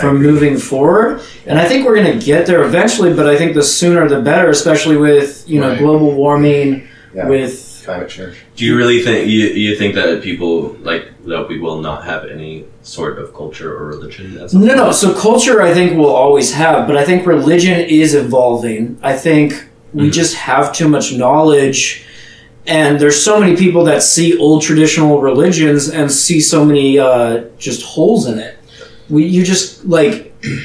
from 0.00 0.22
moving 0.22 0.56
forward. 0.56 1.20
And 1.46 1.58
I 1.58 1.66
think 1.68 1.84
we're 1.84 1.94
going 1.96 2.18
to 2.18 2.24
get 2.24 2.46
there 2.46 2.62
eventually, 2.64 3.12
but 3.14 3.26
I 3.28 3.36
think 3.36 3.54
the 3.54 3.62
sooner 3.62 4.08
the 4.08 4.20
better, 4.20 4.48
especially 4.48 4.96
with, 4.96 5.44
you 5.46 5.60
know, 5.60 5.70
Right. 5.70 5.78
global 5.78 6.12
warming, 6.12 6.88
Yeah. 7.14 7.28
with 7.28 7.82
climate 7.84 8.08
change 8.08 8.34
Do 8.56 8.64
you 8.64 8.76
really 8.76 9.02
think 9.02 9.28
you, 9.28 9.40
you 9.48 9.76
think 9.76 9.94
that 9.96 10.22
people 10.22 10.76
like 10.82 11.04
that 11.26 11.48
we 11.48 11.58
will 11.58 11.80
not 11.80 12.04
have 12.04 12.24
any 12.26 12.64
sort 12.82 13.18
of 13.18 13.34
culture 13.34 13.70
or 13.76 13.86
religion? 13.88 14.38
At 14.42 14.54
No, 14.54 14.74
no. 14.74 14.92
So 14.92 15.12
culture, 15.12 15.60
I 15.62 15.72
think, 15.74 15.96
will 15.98 16.14
always 16.24 16.52
have, 16.54 16.86
but 16.86 16.96
I 16.96 17.04
think 17.04 17.26
religion 17.26 17.78
is 17.80 18.14
evolving. 18.14 18.96
I 19.02 19.14
think 19.14 19.66
we 19.92 20.08
Mhm. 20.08 20.12
just 20.12 20.34
have 20.36 20.72
too 20.72 20.88
much 20.88 21.12
knowledge, 21.12 22.04
and 22.66 22.98
there's 23.00 23.20
so 23.20 23.38
many 23.40 23.56
people 23.56 23.84
that 23.84 24.02
see 24.02 24.38
old 24.38 24.62
traditional 24.62 25.20
religions 25.20 25.88
and 25.90 26.10
see 26.10 26.40
so 26.40 26.64
many 26.64 26.98
uh, 26.98 27.40
just 27.58 27.82
holes 27.82 28.26
in 28.26 28.38
it. 28.38 28.54
We, 29.12 29.26
you 29.26 29.44
just 29.44 29.84
like, 29.84 30.34
you 30.42 30.60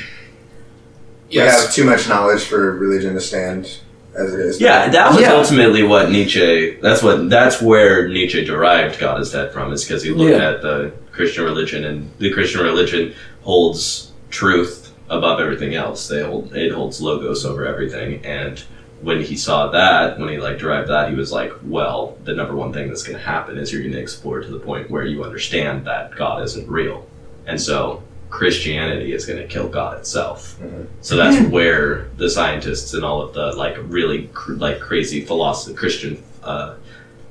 Yes. 1.30 1.66
have 1.66 1.74
too 1.76 1.84
much 1.84 2.08
knowledge 2.08 2.44
for 2.46 2.72
religion 2.78 3.14
to 3.14 3.20
stand 3.20 3.70
as 4.16 4.34
it 4.34 4.40
is 4.40 4.62
Yeah, 4.62 4.88
that 4.90 5.12
was 5.12 5.22
Yeah. 5.22 5.34
ultimately 5.34 5.84
what 5.84 6.10
Nietzsche. 6.10 6.78
That's 6.82 7.04
what. 7.04 7.30
That's 7.30 7.62
where 7.62 8.08
Nietzsche 8.08 8.46
derived 8.46 8.98
"God 9.00 9.20
is 9.22 9.32
dead" 9.32 9.52
from, 9.52 9.74
is 9.74 9.84
because 9.84 10.02
he 10.02 10.12
looked 10.12 10.32
Yeah. 10.32 10.50
at 10.52 10.62
the 10.62 10.92
Christian 11.12 11.44
religion, 11.44 11.84
and 11.84 12.10
the 12.20 12.32
Christian 12.32 12.62
religion 12.62 13.14
holds 13.42 14.12
truth 14.30 14.92
above 15.10 15.40
everything 15.42 15.76
else. 15.76 16.08
They 16.08 16.24
hold 16.24 16.56
it 16.56 16.72
holds 16.72 17.02
logos 17.02 17.46
over 17.46 17.68
everything, 17.68 18.22
and 18.26 18.64
when 19.02 19.22
he 19.22 19.36
saw 19.36 19.68
that, 19.72 20.18
when 20.18 20.30
he 20.30 20.38
like 20.38 20.58
derived 20.58 20.88
that, 20.90 21.10
he 21.10 21.16
was 21.16 21.32
like, 21.34 21.52
"Well, 21.66 22.18
the 22.24 22.34
number 22.34 22.56
one 22.56 22.72
thing 22.74 22.88
that's 22.88 23.04
going 23.04 23.18
to 23.20 23.24
happen 23.24 23.58
is 23.58 23.72
you're 23.74 23.82
going 23.82 23.94
to 23.94 24.00
explore 24.00 24.40
to 24.42 24.48
the 24.50 24.60
point 24.60 24.90
where 24.90 25.04
you 25.06 25.24
understand 25.26 25.86
that 25.86 26.16
God 26.16 26.42
isn't 26.44 26.68
real, 26.70 27.06
and 27.46 27.60
so." 27.62 28.02
Christianity 28.30 29.14
is 29.14 29.26
going 29.26 29.40
to 29.40 29.48
kill 29.48 29.68
God 29.68 29.98
itself. 30.00 30.58
Mhm. 30.62 30.88
So 31.02 31.16
that's 31.16 31.40
where 31.50 32.08
the 32.18 32.30
scientists 32.30 32.94
and 32.94 33.04
all 33.06 33.22
of 33.22 33.34
the 33.34 33.54
like 33.54 33.78
really 33.84 34.30
cr- 34.34 34.54
like 34.54 34.80
crazy 34.80 35.22
philosophy 35.22 35.74
Christian 35.76 36.22
uh, 36.44 36.76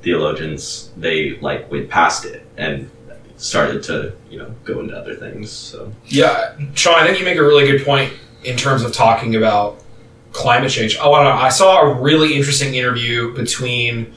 theologians 0.03 0.91
they 0.97 1.37
like 1.41 1.71
went 1.71 1.88
past 1.88 2.25
it 2.25 2.47
and 2.57 2.91
started 3.37 3.83
to 3.83 4.12
you 4.31 4.38
know 4.38 4.55
go 4.65 4.81
into 4.81 4.97
other 4.97 5.15
things. 5.15 5.50
So 5.50 5.93
Yeah, 6.07 6.55
Sean, 6.75 6.95
I 6.95 7.07
think 7.07 7.19
you 7.19 7.25
make 7.25 7.38
a 7.38 7.43
really 7.43 7.67
good 7.67 7.85
point 7.85 8.12
in 8.45 8.57
terms 8.57 8.83
of 8.83 8.93
talking 8.93 9.37
about 9.37 9.83
climate 10.33 10.71
change. 10.71 10.97
Oh, 11.00 11.12
I, 11.12 11.25
don't 11.25 11.35
know, 11.37 11.43
I 11.43 11.49
saw 11.49 11.81
a 11.81 11.95
really 12.00 12.35
interesting 12.35 12.75
interview 12.75 13.35
between 13.35 14.15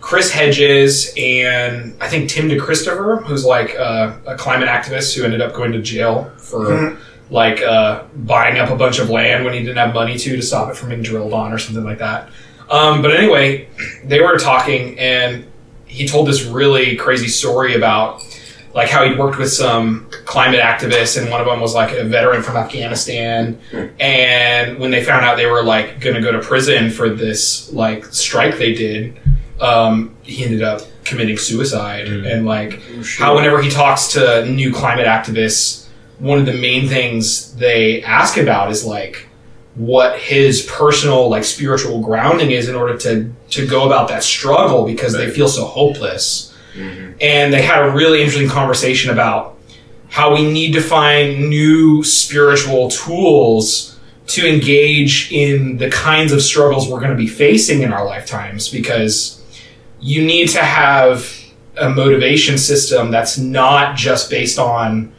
Chris 0.00 0.30
Hedges 0.30 1.12
and 1.16 1.94
I 2.00 2.08
think 2.08 2.30
Tim 2.30 2.48
DeChristopher, 2.48 3.22
who's 3.24 3.44
like 3.44 3.74
uh, 3.76 4.12
a 4.26 4.36
climate 4.36 4.68
activist 4.68 5.14
who 5.16 5.24
ended 5.24 5.40
up 5.40 5.52
going 5.54 5.72
to 5.72 5.80
jail 5.82 6.30
for 6.38 6.66
Mhm. 6.66 6.96
like 7.30 7.62
uh, 7.62 8.02
buying 8.16 8.58
up 8.58 8.70
a 8.70 8.76
bunch 8.76 8.98
of 8.98 9.10
land 9.10 9.44
when 9.44 9.52
he 9.54 9.60
didn't 9.60 9.76
have 9.76 9.94
money 9.94 10.16
to 10.18 10.36
to 10.36 10.42
stop 10.42 10.70
it 10.70 10.76
from 10.76 10.88
being 10.88 11.02
drilled 11.02 11.32
on 11.32 11.52
or 11.52 11.58
something 11.58 11.84
like 11.84 11.98
that. 11.98 12.28
Um, 12.70 13.02
but 13.02 13.14
anyway, 13.14 13.68
they 14.04 14.20
were 14.20 14.36
talking 14.38 14.98
and 14.98 15.44
he 15.86 16.06
told 16.08 16.26
this 16.28 16.44
really 16.44 16.96
crazy 16.96 17.28
story 17.28 17.74
about 17.74 18.22
like 18.72 18.88
how 18.88 19.04
he'd 19.04 19.18
worked 19.18 19.36
with 19.36 19.52
some 19.52 20.08
climate 20.24 20.60
activists 20.60 21.20
and 21.20 21.28
one 21.28 21.40
of 21.40 21.46
them 21.48 21.60
was 21.60 21.74
like 21.74 21.92
a 21.92 22.04
veteran 22.04 22.40
from 22.40 22.56
Afghanistan 22.56 23.58
and 23.98 24.78
when 24.78 24.92
they 24.92 25.02
found 25.02 25.24
out 25.24 25.36
they 25.36 25.46
were 25.46 25.64
like 25.64 25.98
going 26.00 26.14
to 26.14 26.22
go 26.22 26.30
to 26.30 26.38
prison 26.38 26.88
for 26.90 27.08
this 27.08 27.72
like 27.72 28.04
strike 28.06 28.56
they 28.58 28.72
did 28.72 29.18
um, 29.60 30.14
he 30.22 30.44
ended 30.44 30.62
up 30.62 30.82
committing 31.04 31.36
suicide. 31.36 32.06
And 32.08 32.46
like 32.46 32.80
how 33.18 33.34
whenever 33.36 33.60
he 33.62 33.70
talks 33.70 34.08
to 34.12 34.46
new 34.46 34.72
climate 34.72 35.06
activists 35.06 35.86
one 36.18 36.38
of 36.38 36.44
the 36.44 36.52
main 36.52 36.86
things 36.86 37.54
they 37.56 38.02
ask 38.02 38.36
about 38.36 38.70
is 38.70 38.84
like 38.84 39.26
what 39.74 40.18
his 40.18 40.60
personal 40.70 41.30
like 41.30 41.44
spiritual 41.44 42.00
grounding 42.02 42.50
is 42.50 42.68
in 42.68 42.74
order 42.74 42.94
to 42.98 43.32
to 43.48 43.66
go 43.66 43.86
about 43.86 44.08
that 44.08 44.22
struggle 44.22 44.84
because 44.84 45.14
they 45.14 45.30
feel 45.30 45.48
so 45.48 45.64
hopeless. 45.64 46.54
Mhm. 46.76 47.14
and 47.20 47.52
they 47.52 47.62
had 47.62 47.82
a 47.84 47.90
really 47.90 48.20
interesting 48.22 48.48
conversation 48.48 49.10
about 49.10 49.56
how 50.08 50.32
we 50.34 50.48
need 50.52 50.72
to 50.74 50.80
find 50.80 51.48
new 51.48 52.04
spiritual 52.04 52.90
tools 52.90 53.96
to 54.28 54.46
engage 54.46 55.32
in 55.32 55.78
the 55.78 55.88
kinds 55.90 56.32
of 56.32 56.40
struggles 56.42 56.86
we're 56.86 57.00
going 57.00 57.10
to 57.10 57.16
be 57.16 57.26
facing 57.26 57.82
in 57.82 57.92
our 57.92 58.04
lifetimes 58.04 58.68
because 58.68 59.39
you 60.00 60.24
need 60.24 60.48
to 60.50 60.60
have 60.62 61.36
a 61.76 61.88
motivation 61.88 62.58
system 62.58 63.10
that's 63.10 63.38
not 63.38 63.96
just 63.96 64.30
based 64.30 64.58
on 64.58 65.12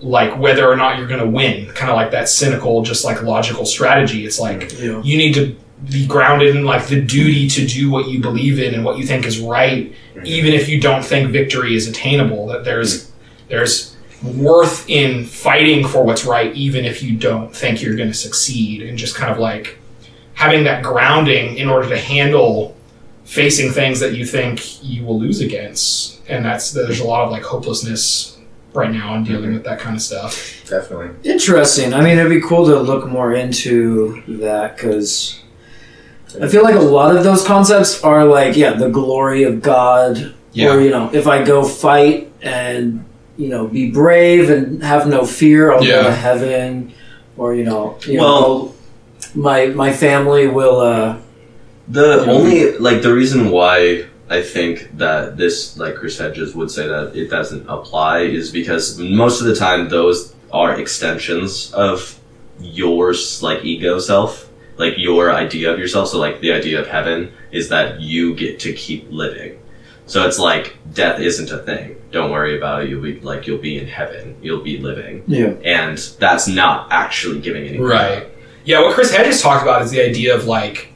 like 0.00 0.38
whether 0.38 0.68
or 0.70 0.76
not 0.76 0.96
you're 0.98 1.08
going 1.08 1.20
to 1.20 1.26
win 1.28 1.66
kind 1.72 1.90
of 1.90 1.96
like 1.96 2.10
that 2.12 2.28
cynical 2.28 2.82
just 2.82 3.04
like 3.04 3.20
logical 3.22 3.64
strategy 3.66 4.24
it's 4.24 4.38
like 4.38 4.72
Yeah. 4.78 5.00
you 5.02 5.16
need 5.18 5.34
to 5.34 5.56
be 5.90 6.06
grounded 6.06 6.54
in 6.54 6.64
like 6.64 6.86
the 6.86 7.00
duty 7.00 7.48
to 7.48 7.66
do 7.66 7.90
what 7.90 8.08
you 8.08 8.20
believe 8.20 8.58
in 8.60 8.74
and 8.74 8.84
what 8.84 8.98
you 8.98 9.04
think 9.04 9.24
is 9.26 9.40
right 9.40 9.92
even 10.24 10.52
if 10.52 10.68
you 10.68 10.80
don't 10.80 11.04
think 11.04 11.30
victory 11.30 11.74
is 11.74 11.88
attainable 11.88 12.46
that 12.48 12.64
there's 12.64 13.10
there's 13.48 13.96
worth 14.22 14.88
in 14.88 15.24
fighting 15.24 15.86
for 15.86 16.04
what's 16.04 16.24
right 16.24 16.54
even 16.54 16.84
if 16.84 17.02
you 17.02 17.16
don't 17.16 17.54
think 17.54 17.80
you're 17.82 17.94
going 17.96 18.08
to 18.08 18.14
succeed 18.14 18.82
and 18.82 18.98
just 18.98 19.14
kind 19.16 19.32
of 19.32 19.38
like 19.38 19.78
having 20.34 20.62
that 20.64 20.82
grounding 20.82 21.56
in 21.56 21.68
order 21.68 21.88
to 21.88 21.98
handle 21.98 22.76
facing 23.28 23.70
things 23.70 24.00
that 24.00 24.14
you 24.14 24.24
think 24.24 24.82
you 24.82 25.04
will 25.04 25.18
lose 25.20 25.40
against 25.42 26.18
and 26.30 26.42
that's 26.44 26.70
there's 26.72 27.00
a 27.00 27.04
lot 27.04 27.24
of 27.24 27.30
like 27.30 27.42
hopelessness 27.42 28.38
right 28.72 28.90
now 28.90 29.14
in 29.16 29.22
dealing 29.22 29.52
with 29.52 29.64
that 29.64 29.78
kind 29.78 29.94
of 29.94 30.00
stuff 30.02 30.54
Definitely. 30.68 31.10
Interesting. 31.30 31.94
I 31.94 32.02
mean, 32.02 32.18
it'd 32.18 32.28
be 32.30 32.42
cool 32.42 32.66
to 32.66 32.78
look 32.78 33.06
more 33.08 33.32
into 33.32 34.22
that 34.40 34.76
because 34.76 35.40
I 36.42 36.46
feel 36.46 36.62
like 36.62 36.74
a 36.74 36.78
lot 36.98 37.16
of 37.16 37.24
those 37.24 37.42
concepts 37.46 38.04
are 38.04 38.26
like, 38.26 38.54
yeah, 38.54 38.74
the 38.74 38.90
glory 38.90 39.44
of 39.44 39.62
God, 39.62 40.18
or 40.18 40.80
you 40.82 40.90
know, 40.90 41.08
if 41.14 41.26
I 41.26 41.42
go 41.42 41.64
fight 41.64 42.30
and 42.42 43.02
you 43.38 43.48
know 43.48 43.66
be 43.66 43.90
brave 43.90 44.50
and 44.50 44.82
have 44.82 45.06
no 45.06 45.24
fear, 45.24 45.72
I'll 45.72 45.80
go 45.82 46.02
to 46.02 46.12
heaven, 46.12 46.92
or 47.38 47.54
you 47.54 47.64
know, 47.64 47.96
you 48.06 48.18
Well- 48.20 48.40
know, 48.40 48.74
my 49.34 49.66
my 49.68 49.90
family 49.90 50.48
will. 50.48 50.80
uh 50.80 51.16
The 51.90 52.24
Yeah. 52.26 52.32
only 52.32 52.72
like 52.78 53.02
the 53.02 53.12
reason 53.14 53.50
why 53.50 54.04
I 54.30 54.42
think 54.42 54.96
that 54.98 55.36
this 55.38 55.78
like 55.78 55.94
Chris 55.96 56.18
Hedges 56.18 56.54
would 56.54 56.70
say 56.70 56.86
that 56.86 57.12
it 57.16 57.30
doesn't 57.30 57.64
apply 57.68 58.20
is 58.22 58.50
because 58.50 58.98
most 58.98 59.40
of 59.40 59.46
the 59.46 59.54
time 59.56 59.88
those 59.88 60.34
are 60.52 60.78
extensions 60.78 61.72
of 61.74 62.14
yours 62.60 63.42
like 63.42 63.64
ego 63.64 63.98
self, 63.98 64.48
like 64.76 64.94
your 64.96 65.32
idea 65.32 65.72
of 65.72 65.78
yourself. 65.78 66.08
So 66.08 66.18
like 66.18 66.40
the 66.40 66.52
idea 66.52 66.80
of 66.80 66.86
heaven 66.86 67.32
is 67.52 67.68
that 67.70 68.00
you 68.00 68.34
get 68.34 68.58
to 68.60 68.72
keep 68.72 69.06
living. 69.10 69.58
So 70.06 70.26
it's 70.26 70.38
like 70.38 70.76
death 70.94 71.20
isn't 71.20 71.50
a 71.50 71.58
thing. 71.58 71.96
Don't 72.12 72.30
worry 72.30 72.56
about 72.56 72.82
it. 72.82 72.88
You'll 72.90 73.02
be 73.02 73.20
like 73.20 73.46
you'll 73.46 73.58
be 73.58 73.78
in 73.78 73.86
heaven. 73.86 74.36
You'll 74.42 74.62
be 74.62 74.78
living, 74.78 75.22
Yeah. 75.26 75.52
and 75.64 75.98
that's 76.18 76.48
not 76.48 76.88
actually 76.90 77.40
giving 77.40 77.62
anything. 77.64 77.82
Right. 77.82 78.18
up. 78.18 78.30
Yeah, 78.64 78.80
what 78.82 78.94
Chris 78.94 79.14
Hedges 79.14 79.40
talked 79.42 79.62
about 79.62 79.82
is 79.82 79.90
the 79.90 80.02
idea 80.02 80.34
of 80.34 80.46
like, 80.46 80.87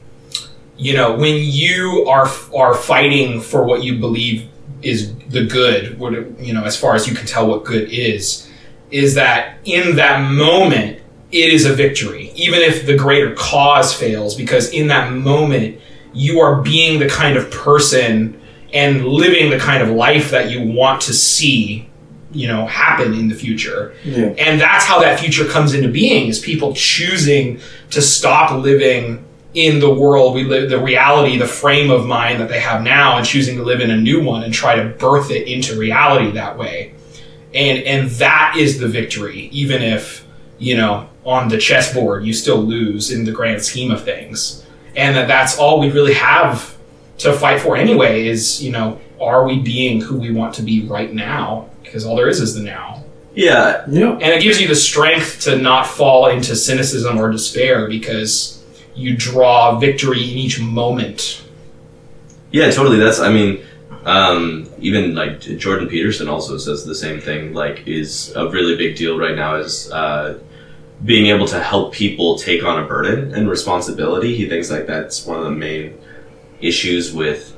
you 0.83 0.93
know, 0.93 1.15
when 1.15 1.37
you 1.39 2.05
are 2.09 2.29
are 2.53 2.75
fighting 2.75 3.39
for 3.39 3.63
what 3.63 3.83
you 3.83 3.99
believe 3.99 4.49
is 4.81 5.15
the 5.29 5.45
good, 5.45 5.97
what 5.97 6.13
you 6.39 6.53
know, 6.53 6.65
as 6.65 6.75
far 6.75 6.93
as 6.93 7.07
you 7.07 7.15
can 7.15 7.25
tell 7.25 7.47
what 7.47 7.63
good 7.63 7.89
is, 7.89 8.49
is 8.91 9.15
that 9.15 9.57
in 9.63 9.95
that 9.95 10.29
moment 10.29 10.99
it 11.31 11.53
is 11.53 11.65
a 11.65 11.73
victory, 11.73 12.31
even 12.35 12.59
if 12.59 12.85
the 12.85 12.97
greater 12.97 13.33
cause 13.35 13.93
fails, 13.93 14.35
because 14.35 14.71
in 14.71 14.87
that 14.87 15.13
moment 15.13 15.79
you 16.13 16.41
are 16.41 16.61
being 16.61 16.99
the 16.99 17.07
kind 17.07 17.37
of 17.37 17.49
person 17.49 18.39
and 18.73 19.05
living 19.05 19.49
the 19.49 19.57
kind 19.57 19.81
of 19.81 19.89
life 19.89 20.31
that 20.31 20.51
you 20.51 20.67
want 20.67 21.01
to 21.01 21.13
see, 21.13 21.89
you 22.33 22.47
know, 22.47 22.65
happen 22.67 23.13
in 23.13 23.29
the 23.29 23.35
future. 23.35 23.95
Yeah. 24.03 24.33
And 24.37 24.59
that's 24.59 24.83
how 24.83 24.99
that 24.99 25.19
future 25.19 25.45
comes 25.45 25.73
into 25.73 25.87
being 25.87 26.27
is 26.27 26.39
people 26.39 26.73
choosing 26.73 27.61
to 27.91 28.01
stop 28.01 28.51
living 28.51 29.23
in 29.53 29.79
the 29.79 29.93
world 29.93 30.33
we 30.33 30.43
live 30.43 30.69
the 30.69 30.79
reality, 30.81 31.37
the 31.37 31.47
frame 31.47 31.91
of 31.91 32.05
mind 32.05 32.39
that 32.41 32.49
they 32.49 32.59
have 32.59 32.81
now 32.81 33.17
and 33.17 33.25
choosing 33.25 33.55
to 33.57 33.63
live 33.63 33.81
in 33.81 33.91
a 33.91 33.97
new 33.97 34.23
one 34.23 34.43
and 34.43 34.53
try 34.53 34.75
to 34.75 34.85
birth 34.97 35.29
it 35.29 35.47
into 35.47 35.77
reality 35.77 36.31
that 36.31 36.57
way. 36.57 36.93
And 37.53 37.83
and 37.83 38.09
that 38.11 38.55
is 38.57 38.79
the 38.79 38.87
victory, 38.87 39.47
even 39.51 39.81
if, 39.83 40.25
you 40.57 40.75
know, 40.75 41.07
on 41.23 41.49
the 41.49 41.57
chessboard 41.57 42.25
you 42.25 42.33
still 42.33 42.57
lose 42.57 43.11
in 43.11 43.25
the 43.25 43.31
grand 43.31 43.61
scheme 43.63 43.91
of 43.91 44.03
things. 44.03 44.65
And 44.95 45.15
that 45.15 45.27
that's 45.27 45.57
all 45.57 45.79
we 45.79 45.91
really 45.91 46.13
have 46.15 46.75
to 47.19 47.31
fight 47.33 47.61
for 47.61 47.77
anyway 47.77 48.25
is, 48.27 48.61
you 48.63 48.71
know, 48.71 48.99
are 49.21 49.45
we 49.45 49.59
being 49.59 50.01
who 50.01 50.17
we 50.17 50.31
want 50.31 50.55
to 50.55 50.63
be 50.63 50.85
right 50.87 51.13
now? 51.13 51.69
Because 51.83 52.05
all 52.05 52.15
there 52.15 52.27
is 52.27 52.39
is 52.41 52.55
the 52.55 52.61
now 52.63 53.03
Yeah, 53.35 53.83
Yeah. 53.87 54.13
and 54.13 54.23
it 54.23 54.41
gives 54.41 54.59
you 54.59 54.67
the 54.67 54.75
strength 54.75 55.41
to 55.41 55.57
not 55.57 55.85
fall 55.85 56.27
into 56.27 56.55
cynicism 56.55 57.19
or 57.19 57.31
despair 57.31 57.87
because 57.87 58.62
you 58.95 59.15
draw 59.15 59.77
victory 59.79 60.21
in 60.21 60.37
each 60.37 60.59
moment. 60.59 61.43
Yeah, 62.51 62.69
totally. 62.71 62.99
That's 62.99 63.19
I 63.19 63.31
mean, 63.31 63.63
um, 64.05 64.69
even 64.79 65.15
like 65.15 65.39
Jordan 65.39 65.87
Peterson 65.87 66.27
also 66.27 66.57
says 66.57 66.85
the 66.85 66.95
same 66.95 67.19
thing. 67.19 67.53
Like, 67.53 67.87
is 67.87 68.33
a 68.35 68.47
really 68.49 68.75
big 68.75 68.95
deal 68.95 69.17
right 69.17 69.35
now 69.35 69.55
is 69.55 69.91
uh, 69.91 70.39
being 71.03 71.27
able 71.27 71.47
to 71.47 71.61
help 71.61 71.93
people 71.93 72.37
take 72.37 72.63
on 72.63 72.83
a 72.83 72.87
burden 72.87 73.33
and 73.33 73.49
responsibility. 73.49 74.35
He 74.35 74.47
thinks 74.47 74.69
like 74.69 74.87
that's 74.87 75.25
one 75.25 75.39
of 75.39 75.45
the 75.45 75.51
main 75.51 75.97
issues 76.61 77.13
with 77.13 77.57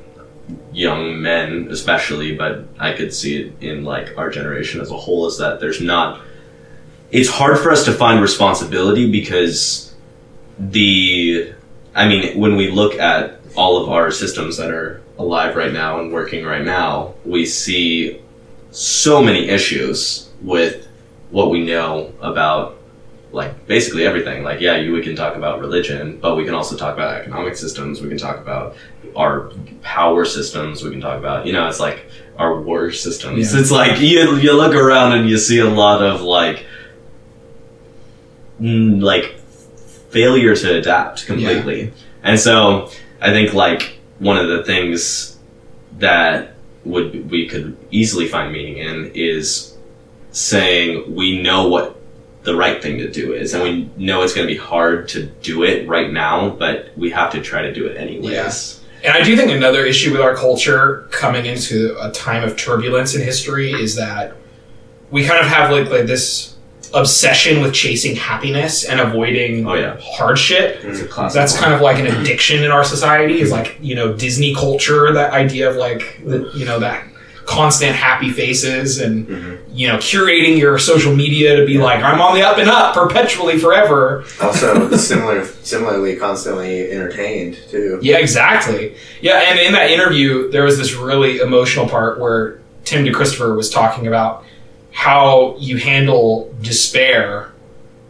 young 0.72 1.20
men, 1.20 1.68
especially. 1.70 2.34
But 2.36 2.68
I 2.78 2.92
could 2.92 3.12
see 3.12 3.42
it 3.42 3.52
in 3.60 3.84
like 3.84 4.16
our 4.16 4.30
generation 4.30 4.80
as 4.80 4.90
a 4.90 4.96
whole 4.96 5.26
is 5.26 5.38
that 5.38 5.60
there's 5.60 5.80
not. 5.80 6.20
It's 7.10 7.30
hard 7.30 7.58
for 7.58 7.70
us 7.70 7.84
to 7.84 7.92
find 7.92 8.20
responsibility 8.20 9.10
because 9.10 9.85
the 10.58 11.52
I 11.94 12.08
mean, 12.08 12.38
when 12.38 12.56
we 12.56 12.70
look 12.70 12.94
at 12.94 13.40
all 13.56 13.82
of 13.82 13.88
our 13.88 14.10
systems 14.10 14.58
that 14.58 14.70
are 14.70 15.02
alive 15.18 15.56
right 15.56 15.72
now 15.72 15.98
and 16.00 16.12
working 16.12 16.44
right 16.44 16.64
now, 16.64 17.14
we 17.24 17.46
see 17.46 18.20
so 18.70 19.22
many 19.22 19.48
issues 19.48 20.28
with 20.42 20.86
what 21.30 21.50
we 21.50 21.64
know 21.64 22.12
about 22.20 22.76
like 23.32 23.66
basically 23.66 24.06
everything. 24.06 24.42
Like, 24.44 24.60
yeah, 24.60 24.76
you 24.76 24.92
we 24.92 25.02
can 25.02 25.16
talk 25.16 25.36
about 25.36 25.60
religion, 25.60 26.18
but 26.20 26.36
we 26.36 26.44
can 26.44 26.54
also 26.54 26.76
talk 26.76 26.94
about 26.94 27.14
economic 27.14 27.56
systems. 27.56 28.00
We 28.00 28.08
can 28.08 28.18
talk 28.18 28.38
about 28.38 28.76
our 29.14 29.50
power 29.82 30.24
systems. 30.24 30.82
We 30.82 30.90
can 30.90 31.00
talk 31.00 31.18
about 31.18 31.46
you 31.46 31.52
know, 31.52 31.66
it's 31.66 31.80
like 31.80 32.06
our 32.38 32.60
war 32.60 32.92
systems. 32.92 33.52
Yeah. 33.52 33.60
It's 33.60 33.70
like 33.70 34.00
you 34.00 34.36
you 34.36 34.52
look 34.52 34.74
around 34.74 35.12
and 35.12 35.28
you 35.28 35.38
see 35.38 35.58
a 35.58 35.68
lot 35.68 36.02
of 36.02 36.22
like 36.22 36.66
like 38.60 39.35
failure 40.10 40.54
to 40.54 40.78
adapt 40.78 41.26
completely. 41.26 41.92
And 42.22 42.38
so 42.38 42.90
I 43.20 43.30
think 43.30 43.54
like 43.54 43.98
one 44.18 44.36
of 44.36 44.48
the 44.48 44.64
things 44.64 45.38
that 45.98 46.54
would 46.84 47.30
we 47.30 47.48
could 47.48 47.76
easily 47.90 48.28
find 48.28 48.52
meaning 48.52 48.78
in 48.78 49.10
is 49.14 49.76
saying 50.30 51.14
we 51.14 51.40
know 51.42 51.68
what 51.68 52.00
the 52.42 52.54
right 52.54 52.80
thing 52.80 52.98
to 52.98 53.10
do 53.10 53.32
is. 53.32 53.54
And 53.54 53.62
we 53.62 53.90
know 53.96 54.22
it's 54.22 54.34
going 54.34 54.46
to 54.46 54.52
be 54.52 54.58
hard 54.58 55.08
to 55.10 55.26
do 55.26 55.64
it 55.64 55.88
right 55.88 56.12
now 56.12 56.50
but 56.50 56.90
we 56.96 57.10
have 57.10 57.32
to 57.32 57.40
try 57.40 57.62
to 57.62 57.72
do 57.72 57.86
it 57.86 57.96
anyways. 57.96 58.80
And 59.04 59.12
I 59.12 59.22
do 59.22 59.36
think 59.36 59.50
another 59.50 59.84
issue 59.84 60.10
with 60.12 60.20
our 60.20 60.34
culture 60.34 61.06
coming 61.10 61.46
into 61.46 61.96
a 62.00 62.10
time 62.10 62.42
of 62.42 62.56
turbulence 62.56 63.14
in 63.14 63.22
history 63.22 63.72
is 63.72 63.94
that 63.96 64.34
we 65.10 65.24
kind 65.24 65.38
of 65.38 65.46
have 65.46 65.70
like, 65.70 65.88
like 65.88 66.06
this 66.06 66.55
obsession 66.94 67.60
with 67.62 67.72
chasing 67.74 68.16
happiness 68.16 68.84
and 68.84 69.00
avoiding 69.00 69.66
Oh 69.66 69.74
yeah, 69.74 69.96
hardship. 70.00 70.82
That's 70.82 71.56
kind 71.58 71.74
of 71.74 71.80
like 71.80 71.98
an 71.98 72.06
addiction 72.06 72.62
in 72.64 72.70
our 72.70 72.84
society. 72.84 73.40
Is 73.40 73.50
like 73.50 73.76
you 73.80 73.94
know 73.94 74.12
Disney 74.14 74.54
culture, 74.54 75.12
that 75.12 75.32
idea 75.32 75.68
of 75.70 75.76
like 75.76 76.20
the, 76.24 76.50
you 76.54 76.64
know 76.64 76.78
that 76.80 77.04
constant 77.44 77.94
happy 77.94 78.30
faces 78.30 78.98
and 78.98 79.28
Mhm. 79.28 79.58
you 79.72 79.86
know 79.86 79.98
curating 79.98 80.58
your 80.58 80.78
social 80.78 81.14
media 81.14 81.54
to 81.56 81.64
be 81.64 81.78
like 81.78 82.02
I'm 82.02 82.20
on 82.20 82.34
the 82.34 82.42
up 82.42 82.58
and 82.58 82.68
up 82.68 82.92
perpetually 82.94 83.56
forever. 83.58 84.24
Also, 84.40 84.90
similar, 84.96 85.44
similarly, 85.62 86.16
constantly 86.16 86.90
entertained 86.90 87.56
too. 87.70 88.00
Yeah, 88.02 88.16
exactly. 88.18 88.94
Yeah, 89.20 89.44
and 89.48 89.60
in 89.60 89.72
that 89.74 89.90
interview, 89.90 90.50
there 90.50 90.64
was 90.64 90.76
this 90.78 90.94
really 90.94 91.38
emotional 91.38 91.88
part 91.88 92.18
where 92.18 92.58
Tim 92.84 93.04
DeChristopher 93.04 93.56
was 93.56 93.70
talking 93.70 94.06
about 94.08 94.44
how 94.96 95.54
you 95.58 95.76
handle 95.76 96.50
despair, 96.62 97.52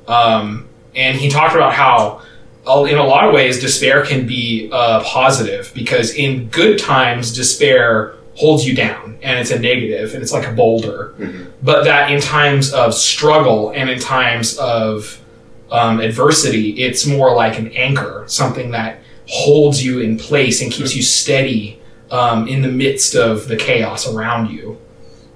um, 0.06 0.68
and 0.94 1.18
he 1.18 1.28
talked 1.28 1.52
about 1.56 1.72
how, 1.72 2.22
uh, 2.64 2.84
in 2.84 2.96
a 2.96 3.02
lot 3.04 3.26
of 3.26 3.34
ways, 3.34 3.60
despair 3.60 4.04
can 4.06 4.24
be 4.24 4.70
uh, 4.72 5.02
positive 5.02 5.72
because 5.74 6.14
in 6.14 6.46
good 6.46 6.78
times, 6.78 7.34
despair 7.34 8.14
holds 8.36 8.64
you 8.64 8.72
down 8.74 9.18
and 9.22 9.36
it's 9.40 9.50
a 9.50 9.58
negative 9.58 10.14
and 10.14 10.22
it's 10.22 10.32
like 10.32 10.46
a 10.46 10.52
boulder, 10.52 11.14
Mhm. 11.18 11.46
but 11.60 11.82
that 11.84 12.10
in 12.12 12.20
times 12.20 12.72
of 12.72 12.94
struggle 12.94 13.72
and 13.74 13.90
in 13.90 13.98
times 13.98 14.56
of 14.58 15.18
um, 15.72 15.98
adversity, 16.00 16.70
it's 16.84 17.04
more 17.04 17.34
like 17.34 17.58
an 17.58 17.72
anchor, 17.74 18.22
something 18.28 18.70
that 18.70 19.00
holds 19.26 19.84
you 19.84 19.98
in 19.98 20.16
place 20.16 20.62
and 20.62 20.70
keeps 20.70 20.94
you 20.94 21.02
steady 21.02 21.80
um, 22.12 22.46
in 22.46 22.62
the 22.62 22.68
midst 22.68 23.16
of 23.16 23.48
the 23.48 23.56
chaos 23.56 24.06
around 24.06 24.50
you, 24.52 24.78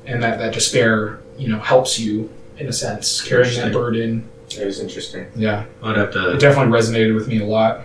and 0.06 0.22
that 0.22 0.38
that 0.38 0.52
despair, 0.52 1.18
you 1.40 1.48
know, 1.48 1.58
helps 1.58 1.98
you 1.98 2.30
in 2.58 2.68
a 2.68 2.72
sense 2.72 3.22
carrying 3.22 3.58
that 3.60 3.72
burden. 3.72 4.28
It 4.58 4.66
was 4.66 4.80
interesting. 4.80 5.26
Yeah, 5.34 5.64
I'd 5.82 5.96
have 5.96 6.12
to. 6.12 6.34
it 6.34 6.40
definitely 6.40 6.72
resonated 6.78 7.14
with 7.14 7.28
me 7.28 7.40
a 7.40 7.46
lot. 7.46 7.82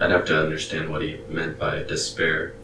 I'd 0.00 0.10
have 0.10 0.24
to 0.26 0.42
understand 0.42 0.90
what 0.90 1.02
he 1.02 1.20
meant 1.28 1.58
by 1.58 1.82
despair. 1.84 2.54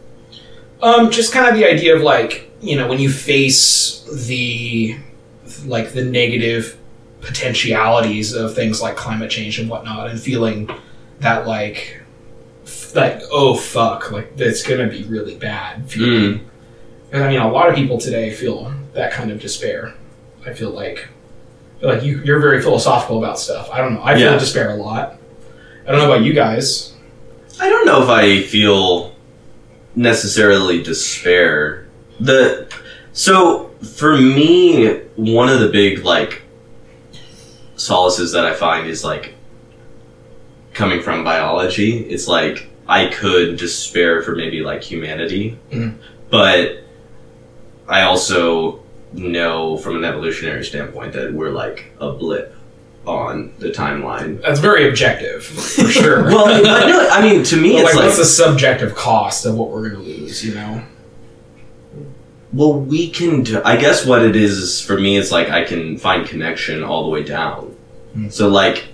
Um, 0.83 1.11
just 1.11 1.33
kind 1.33 1.47
of 1.49 1.55
the 1.55 1.65
idea 1.65 1.95
of 1.95 2.03
like 2.03 2.51
you 2.61 2.77
know 2.77 2.89
when 2.89 2.99
you 2.99 3.11
face 3.11 4.03
the 4.27 4.97
like 5.65 5.93
the 5.93 6.05
negative 6.05 6.77
potentialities 7.21 8.35
of 8.35 8.55
things 8.55 8.83
like 8.83 8.97
climate 8.97 9.31
change 9.31 9.59
and 9.61 9.71
whatnot, 9.71 10.11
and 10.11 10.21
feeling 10.21 10.69
that 11.21 11.47
like 11.47 12.03
f- 12.65 12.97
like 12.97 13.23
oh 13.31 13.55
fuck 13.55 14.11
like 14.11 14.37
that's 14.37 14.63
gonna 14.63 14.89
be 14.89 15.05
really 15.05 15.37
bad. 15.37 15.89
feeling. 15.89 16.41
Mm. 16.41 16.45
And 17.13 17.25
I 17.25 17.29
mean, 17.29 17.41
a 17.41 17.53
lot 17.53 17.69
of 17.69 17.75
people 17.75 17.99
today 17.99 18.33
feel 18.33 18.73
that 18.95 19.13
kind 19.13 19.31
of 19.31 19.41
despair. 19.41 19.95
I 20.47 20.53
feel 20.53 20.71
like, 20.71 21.09
I 21.77 21.81
feel 21.81 21.89
like 21.91 22.03
you, 22.03 22.23
you're 22.25 22.41
very 22.41 22.61
philosophical 22.61 23.19
about 23.19 23.39
stuff. 23.39 23.71
I 23.73 23.79
don't 23.79 23.95
know. 23.95 24.03
I 24.03 24.15
feel 24.15 24.33
Yeah. 24.33 24.39
despair 24.39 24.71
a 24.71 24.75
lot. 24.77 25.19
I 25.87 25.91
don't 25.93 26.01
know 26.01 26.13
about 26.13 26.25
you 26.25 26.33
guys. 26.33 26.95
I 27.61 27.69
don't 27.69 27.87
know 27.87 28.03
if 28.03 28.09
I 28.09 28.43
feel 28.43 29.15
necessarily 29.95 30.83
despair. 30.83 31.87
The 32.21 32.67
so 33.13 33.71
for 33.97 34.17
me, 34.17 35.01
one 35.17 35.49
of 35.49 35.61
the 35.61 35.69
big 35.69 36.05
like 36.05 36.43
solaces 37.77 38.33
that 38.33 38.45
I 38.45 38.55
find 38.55 38.89
is 38.89 39.05
like 39.05 39.35
coming 40.73 41.03
from 41.03 41.25
biology. 41.25 41.99
It's 41.99 42.29
like 42.29 42.69
I 42.89 43.07
could 43.07 43.57
despair 43.57 44.23
for 44.23 44.35
maybe 44.35 44.63
like 44.63 44.83
humanity, 44.83 45.59
Mhm. 45.71 45.97
but 46.31 46.79
I 47.89 48.03
also 48.03 48.82
know 49.15 49.77
from 49.77 49.97
an 49.97 50.05
evolutionary 50.05 50.65
standpoint 50.65 51.13
that 51.15 51.33
we're 51.33 51.51
like 51.51 51.93
a 52.01 52.13
blip 52.13 52.57
on 53.07 53.53
the 53.59 53.71
timeline. 53.71 54.41
That's 54.43 54.61
very 54.61 54.89
objective, 54.89 55.45
for 55.45 55.89
sure. 55.91 56.25
Well, 56.25 56.63
but 56.63 56.87
no, 56.87 57.09
I 57.11 57.21
mean, 57.21 57.43
to 57.45 57.57
me, 57.57 57.73
But, 57.73 57.79
it's 57.79 57.85
like, 57.85 57.95
like 57.95 58.05
what's 58.05 58.19
the 58.19 58.25
subjective 58.25 58.95
cost 58.95 59.45
of 59.47 59.57
what 59.57 59.71
we're 59.71 59.91
going 59.91 60.03
to 60.03 60.09
lose? 60.09 60.45
You 60.45 60.55
know? 60.55 60.83
Well, 62.53 62.75
we 62.75 63.11
can. 63.11 63.43
Do, 63.43 63.63
I 63.65 63.77
guess 63.77 64.05
what 64.05 64.23
it 64.23 64.37
is, 64.37 64.81
for 64.81 64.99
me, 64.99 65.17
is 65.17 65.33
like 65.33 65.49
I 65.49 65.65
can 65.65 65.99
find 65.99 66.27
connection 66.27 66.83
all 66.85 67.05
the 67.05 67.11
way 67.11 67.23
down. 67.23 67.77
Hmm. 68.13 68.29
So 68.29 68.49
like, 68.49 68.85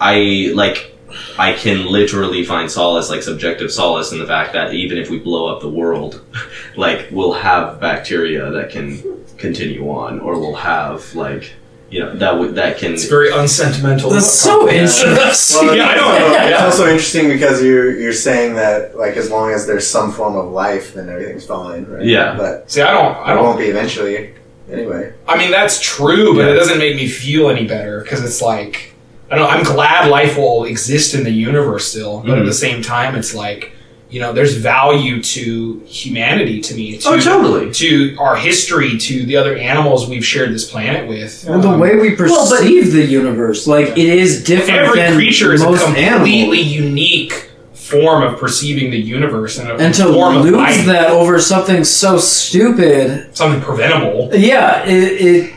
I 0.00 0.52
like 0.54 0.93
I 1.38 1.52
can 1.54 1.86
literally 1.86 2.44
find 2.44 2.70
solace, 2.70 3.10
like 3.10 3.22
subjective 3.22 3.70
solace, 3.72 4.12
in 4.12 4.18
the 4.18 4.26
fact 4.26 4.52
that 4.52 4.74
even 4.74 4.98
if 4.98 5.10
we 5.10 5.18
blow 5.18 5.46
up 5.54 5.60
the 5.60 5.68
world, 5.68 6.24
like 6.76 7.08
we'll 7.10 7.32
have 7.34 7.80
bacteria 7.80 8.50
that 8.50 8.70
can 8.70 9.02
continue 9.38 9.88
on, 9.90 10.20
or 10.20 10.38
we'll 10.38 10.54
have 10.54 11.14
like 11.14 11.52
you 11.90 12.00
know 12.00 12.14
that 12.16 12.38
would 12.38 12.54
that 12.56 12.78
can. 12.78 12.94
It's 12.94 13.04
very 13.04 13.30
unsentimental. 13.32 14.10
That's 14.10 14.26
so 14.30 14.68
Yeah. 14.68 14.82
interesting. 14.82 15.68
yeah, 15.76 15.84
I 15.88 15.94
know. 15.96 16.14
It's 16.14 16.22
also, 16.24 16.40
it's 16.40 16.50
Yeah. 16.50 16.64
also 16.64 16.86
interesting 16.88 17.28
because 17.28 17.62
you're 17.62 17.98
you're 18.00 18.12
saying 18.12 18.54
that 18.54 18.96
like 18.96 19.16
as 19.16 19.30
long 19.30 19.52
as 19.52 19.66
there's 19.66 19.86
some 19.86 20.10
form 20.12 20.36
of 20.36 20.46
life, 20.50 20.94
then 20.94 21.08
everything's 21.08 21.46
fine, 21.46 21.84
right? 21.86 22.04
Yeah. 22.04 22.36
But 22.36 22.70
See, 22.70 22.80
I 22.82 22.90
don't. 22.92 23.16
I 23.16 23.32
it 23.32 23.34
don't. 23.36 23.44
won't 23.44 23.58
be 23.58 23.66
eventually. 23.66 24.34
Anyway. 24.72 25.12
I 25.28 25.36
mean, 25.36 25.50
that's 25.50 25.78
true, 25.78 26.34
but 26.34 26.46
Yeah. 26.46 26.52
it 26.52 26.54
doesn't 26.54 26.78
make 26.78 26.96
me 26.96 27.06
feel 27.06 27.50
any 27.50 27.66
better 27.66 28.00
because 28.00 28.24
it's 28.24 28.40
like 28.40 28.93
I 29.30 29.36
don't. 29.36 29.44
know, 29.44 29.50
I'm 29.50 29.64
glad 29.64 30.08
life 30.08 30.36
will 30.36 30.64
exist 30.64 31.14
in 31.14 31.24
the 31.24 31.30
universe 31.30 31.86
still, 31.88 32.22
but 32.26 32.38
at 32.38 32.44
Mhm. 32.44 32.46
the 32.46 32.52
same 32.54 32.82
time, 32.82 33.14
it's 33.14 33.34
like 33.34 33.70
you 34.10 34.20
know, 34.20 34.32
there's 34.32 34.54
value 34.54 35.20
to 35.20 35.82
humanity 35.86 36.60
to 36.60 36.74
me. 36.76 36.96
To, 36.98 37.08
oh, 37.08 37.18
totally. 37.18 37.72
To 37.72 38.14
our 38.20 38.36
history, 38.36 38.96
to 38.96 39.24
the 39.26 39.36
other 39.36 39.56
animals 39.56 40.08
we've 40.08 40.24
shared 40.24 40.54
this 40.54 40.70
planet 40.70 41.08
with. 41.08 41.44
Well, 41.48 41.58
the 41.58 41.70
Um, 41.70 41.80
way 41.80 41.96
we 41.96 42.14
Well, 42.14 42.48
but- 42.48 42.58
perceive 42.60 42.92
the 42.92 43.04
universe, 43.04 43.66
like 43.66 43.88
it 43.88 43.98
is 43.98 44.44
different 44.44 44.82
every 44.82 45.00
than 45.00 45.14
creature 45.16 45.52
is 45.52 45.62
a 45.62 45.64
completely 45.66 46.04
animals. 46.04 46.66
unique 46.66 47.50
form 47.72 48.22
of 48.22 48.38
perceiving 48.38 48.92
the 48.92 49.00
universe 49.00 49.58
and 49.58 49.68
a 49.68 49.74
And 49.76 49.92
to 49.94 50.04
form 50.04 50.42
lose 50.42 50.52
life, 50.54 50.86
that 50.86 51.10
over 51.10 51.40
something 51.40 51.82
so 51.82 52.16
stupid, 52.18 53.26
something 53.32 53.60
preventable. 53.62 54.30
yeah, 54.32 54.84
it. 54.86 54.92
it 55.20 55.50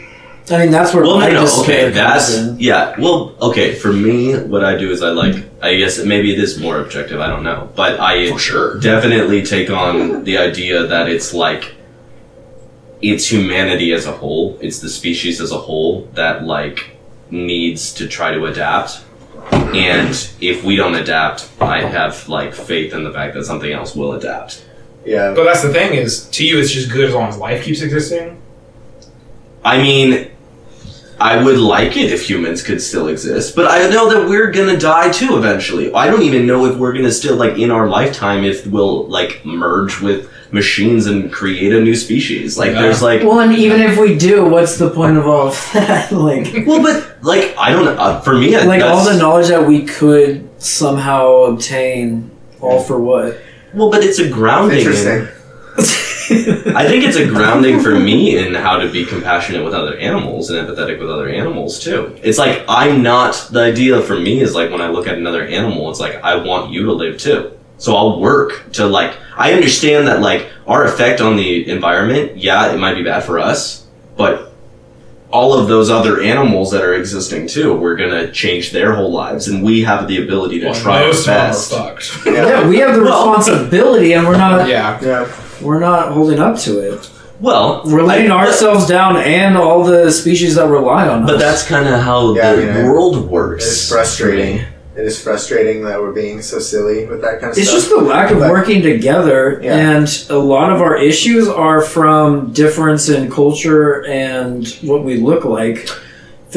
I 0.49 0.59
mean, 0.59 0.71
that's 0.71 0.93
where 0.93 1.03
Well, 1.03 1.19
my 1.19 1.27
no, 1.27 1.33
no, 1.35 1.41
despair 1.41 1.87
okay, 1.87 1.89
that's 1.93 2.35
in. 2.37 2.57
yeah. 2.59 2.95
Well, 2.99 3.35
okay, 3.41 3.75
for 3.75 3.91
me, 3.91 4.33
what 4.37 4.63
I 4.63 4.77
do 4.77 4.91
is 4.91 5.03
I 5.03 5.09
like. 5.09 5.35
I 5.61 5.75
guess 5.75 6.03
maybe 6.03 6.31
it 6.31 6.39
is 6.39 6.59
more 6.59 6.79
objective. 6.79 7.19
I 7.19 7.27
don't 7.27 7.43
know, 7.43 7.69
but 7.75 7.99
I 7.99 8.31
For 8.31 8.39
sure. 8.39 8.79
definitely 8.79 9.43
take 9.43 9.69
on 9.69 10.23
the 10.23 10.37
idea 10.37 10.85
that 10.87 11.09
it's 11.09 11.33
like 11.33 11.73
it's 13.01 13.29
humanity 13.31 13.91
as 13.93 14.05
a 14.05 14.11
whole, 14.11 14.57
it's 14.61 14.79
the 14.79 14.89
species 14.89 15.41
as 15.41 15.51
a 15.51 15.57
whole 15.57 16.05
that 16.13 16.43
like 16.45 16.91
needs 17.29 17.93
to 17.95 18.07
try 18.07 18.31
to 18.31 18.45
adapt. 18.45 19.03
And 19.51 20.09
if 20.39 20.63
we 20.63 20.75
don't 20.75 20.95
adapt, 20.95 21.49
I 21.59 21.81
have 21.81 22.27
like 22.29 22.53
faith 22.53 22.93
in 22.93 23.03
the 23.03 23.11
fact 23.11 23.33
that 23.35 23.45
something 23.45 23.71
else 23.71 23.95
will 23.95 24.13
adapt. 24.13 24.65
Yeah. 25.05 25.33
But 25.35 25.43
that's 25.43 25.61
the 25.61 25.71
thing 25.73 25.93
is, 25.93 26.27
to 26.29 26.45
you, 26.45 26.57
it's 26.59 26.71
just 26.71 26.91
good 26.91 27.05
as 27.09 27.13
long 27.13 27.27
as 27.29 27.37
life 27.37 27.63
keeps 27.63 27.81
existing. 27.81 28.41
I 29.63 29.81
mean, 29.81 30.31
I 31.19 31.43
would 31.43 31.57
like 31.57 31.97
it 31.97 32.11
if 32.11 32.29
humans 32.29 32.61
could 32.61 32.81
still 32.81 33.07
exist, 33.07 33.55
but 33.55 33.65
I 33.69 33.89
know 33.89 34.09
that 34.13 34.29
we're 34.29 34.51
gonna 34.51 34.77
die 34.77 35.11
too 35.11 35.37
eventually. 35.37 35.91
I 35.93 36.07
don't 36.07 36.21
even 36.21 36.45
know 36.45 36.65
if 36.65 36.77
we're 36.77 36.93
gonna 36.93 37.11
still 37.11 37.35
like 37.35 37.57
in 37.57 37.71
our 37.71 37.87
lifetime 37.89 38.43
if 38.43 38.67
we'll 38.67 39.07
like 39.07 39.43
merge 39.43 39.99
with 39.99 40.29
machines 40.51 41.07
and 41.07 41.31
create 41.31 41.73
a 41.73 41.81
new 41.81 41.95
species. 41.95 42.57
Like 42.57 42.71
Yeah. 42.71 42.83
there's 42.83 43.01
like 43.01 43.23
Well, 43.23 43.39
and 43.39 43.53
even 43.55 43.81
if 43.81 43.97
we 43.97 44.15
do, 44.17 44.45
what's 44.45 44.77
the 44.77 44.89
point 44.91 45.17
of 45.17 45.27
all 45.27 45.47
of 45.47 45.69
that? 45.73 46.11
like, 46.29 46.65
well, 46.67 46.81
but 46.81 47.23
like 47.23 47.55
I 47.57 47.71
don't 47.71 47.85
know. 47.85 47.93
Uh, 47.95 48.21
for 48.21 48.35
me, 48.37 48.55
like 48.57 48.83
all 48.83 49.03
the 49.03 49.17
knowledge 49.17 49.47
that 49.47 49.65
we 49.67 49.85
could 49.85 50.47
somehow 50.61 51.43
obtain, 51.45 52.29
all 52.61 52.79
for 52.81 52.99
what? 52.99 53.39
well, 53.73 53.89
but 53.91 54.03
it's 54.03 54.19
a 54.19 54.29
grounding. 54.29 54.79
in- 54.79 54.85
Interesting. 54.87 55.27
I 56.29 56.87
think 56.87 57.03
it's 57.03 57.17
a 57.17 57.25
grounding 57.27 57.79
for 57.79 57.97
me 57.99 58.37
in 58.37 58.53
how 58.53 58.77
to 58.77 58.91
be 58.91 59.05
compassionate 59.05 59.63
with 59.63 59.73
other 59.73 59.97
animals 59.97 60.49
and 60.49 60.67
empathetic 60.67 60.99
with 60.99 61.09
other 61.09 61.29
animals 61.29 61.79
too. 61.79 62.15
It's 62.23 62.37
like 62.37 62.63
I'm 62.67 63.01
not 63.03 63.49
the 63.51 63.61
idea 63.61 64.01
for 64.01 64.19
me 64.19 64.41
is 64.41 64.53
like 64.55 64.71
when 64.71 64.81
I 64.81 64.87
look 64.89 65.07
at 65.07 65.17
another 65.17 65.43
animal, 65.45 65.89
it's 65.89 65.99
like 65.99 66.15
I 66.23 66.35
want 66.35 66.71
you 66.71 66.85
to 66.85 66.93
live 66.93 67.17
too. 67.17 67.51
So 67.77 67.95
I'll 67.95 68.19
work 68.19 68.71
to 68.73 68.85
like 68.87 69.15
I 69.35 69.53
understand 69.53 70.07
that 70.07 70.21
like 70.21 70.49
our 70.65 70.83
effect 70.85 71.21
on 71.21 71.35
the 71.37 71.69
environment, 71.69 72.37
yeah, 72.37 72.73
it 72.73 72.77
might 72.77 72.95
be 72.95 73.03
bad 73.03 73.23
for 73.23 73.39
us, 73.39 73.85
but 74.17 74.45
all 75.29 75.53
of 75.59 75.67
those 75.67 75.89
other 75.89 76.21
animals 76.21 76.71
that 76.71 76.81
are 76.81 76.93
existing 76.93 77.47
too, 77.47 77.73
we're 77.75 77.95
gonna 77.97 78.31
change 78.31 78.71
their 78.71 78.93
whole 78.95 79.11
lives, 79.11 79.47
and 79.49 79.61
we 79.61 79.81
have 79.81 80.07
the 80.07 80.23
ability 80.23 80.59
to 80.61 80.67
Well, 80.67 80.75
try 80.75 81.01
our 81.01 81.07
most 81.07 81.19
of 81.19 81.25
them 81.25 81.35
are 81.35 81.47
best. 81.49 81.71
fucked. 81.71 82.25
yeah, 82.25 82.67
we 82.67 82.77
have 82.79 82.95
the 82.95 83.01
responsibility, 83.01 84.13
and 84.13 84.25
we're 84.25 84.37
not. 84.37 84.67
yeah. 84.69 84.97
Yeah. 85.03 85.25
We're 85.61 85.79
not 85.79 86.11
holding 86.13 86.39
up 86.39 86.57
to 86.59 86.79
it. 86.79 87.09
Well, 87.39 87.83
We're 87.85 88.01
letting 88.03 88.31
I- 88.31 88.45
ourselves 88.47 88.87
down, 88.87 89.17
and 89.17 89.55
all 89.57 89.83
the 89.83 90.11
species 90.11 90.55
that 90.55 90.67
rely 90.69 91.07
on 91.07 91.23
us. 91.23 91.29
But 91.29 91.39
that's 91.39 91.67
kind 91.67 91.87
of 91.87 91.99
how 92.01 92.33
Yeah, 92.35 92.53
the 92.53 92.63
yeah. 92.65 92.85
world 92.89 93.29
works. 93.29 93.65
It's 93.65 93.89
frustrating. 93.91 94.61
It 94.95 95.05
is 95.05 95.21
frustrating 95.21 95.83
that 95.83 96.01
we're 96.01 96.11
being 96.13 96.41
so 96.41 96.57
silly 96.57 97.05
with 97.05 97.21
that 97.21 97.39
kind 97.39 97.51
of 97.51 97.57
It's 97.59 97.67
stuff. 97.69 97.77
It's 97.77 97.85
just 97.87 97.89
the 97.95 98.03
lack 98.03 98.31
of 98.31 98.39
But- 98.39 98.49
working 98.49 98.81
together, 98.81 99.59
Yeah. 99.63 99.75
and 99.75 100.23
a 100.31 100.37
lot 100.39 100.71
of 100.73 100.81
our 100.81 100.97
issues 100.97 101.47
are 101.47 101.81
from 101.81 102.51
difference 102.53 103.07
in 103.07 103.29
culture 103.29 104.03
and 104.07 104.67
what 104.81 105.03
we 105.03 105.17
look 105.17 105.45
like, 105.45 105.87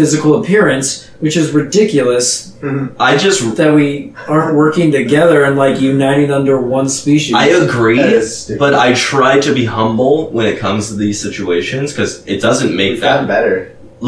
physical 0.01 0.33
appearance, 0.41 0.89
which 1.25 1.37
is 1.37 1.47
ridiculous 1.63 2.29
Mhm. 2.63 2.91
I 2.99 3.17
just 3.27 3.39
that 3.61 3.73
we 3.81 4.13
aren't 4.35 4.55
working 4.65 4.89
together 5.01 5.39
and 5.47 5.55
like 5.65 5.77
uniting 5.93 6.31
under 6.39 6.57
one 6.79 6.89
species. 6.89 7.35
I 7.35 7.47
agree, 7.65 7.97
That 8.03 8.13
is 8.21 8.27
stupid. 8.37 8.59
but 8.65 8.73
I 8.87 8.89
try 9.13 9.33
to 9.47 9.53
be 9.61 9.65
humble 9.79 10.15
when 10.37 10.47
it 10.53 10.57
comes 10.65 10.83
to 10.91 10.95
these 11.05 11.19
situations 11.27 11.87
because 11.93 12.13
it 12.27 12.39
doesn't 12.49 12.73
make 12.81 12.91
We've 12.93 13.01
that 13.07 13.13
gotten 13.15 13.29
better. 13.37 13.57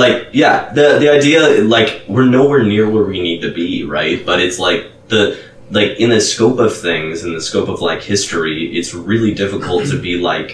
like 0.02 0.16
yeah 0.42 0.56
the 0.78 0.86
the 1.02 1.08
idea 1.18 1.40
like 1.76 1.90
we're 2.14 2.30
nowhere 2.38 2.62
near 2.74 2.84
where 2.94 3.06
we 3.12 3.18
need 3.28 3.40
to 3.46 3.52
be 3.62 3.70
right 3.98 4.18
but 4.28 4.36
it's 4.44 4.58
like 4.68 4.80
the 5.12 5.22
like 5.78 5.92
in 6.04 6.08
the 6.16 6.20
scope 6.32 6.58
of 6.66 6.72
things 6.88 7.14
in 7.26 7.30
the 7.38 7.44
scope 7.50 7.68
of 7.74 7.78
like 7.90 8.00
history 8.14 8.58
it's 8.78 8.90
really 9.10 9.32
difficult 9.42 9.82
to 9.92 9.96
be 10.08 10.14
like 10.32 10.50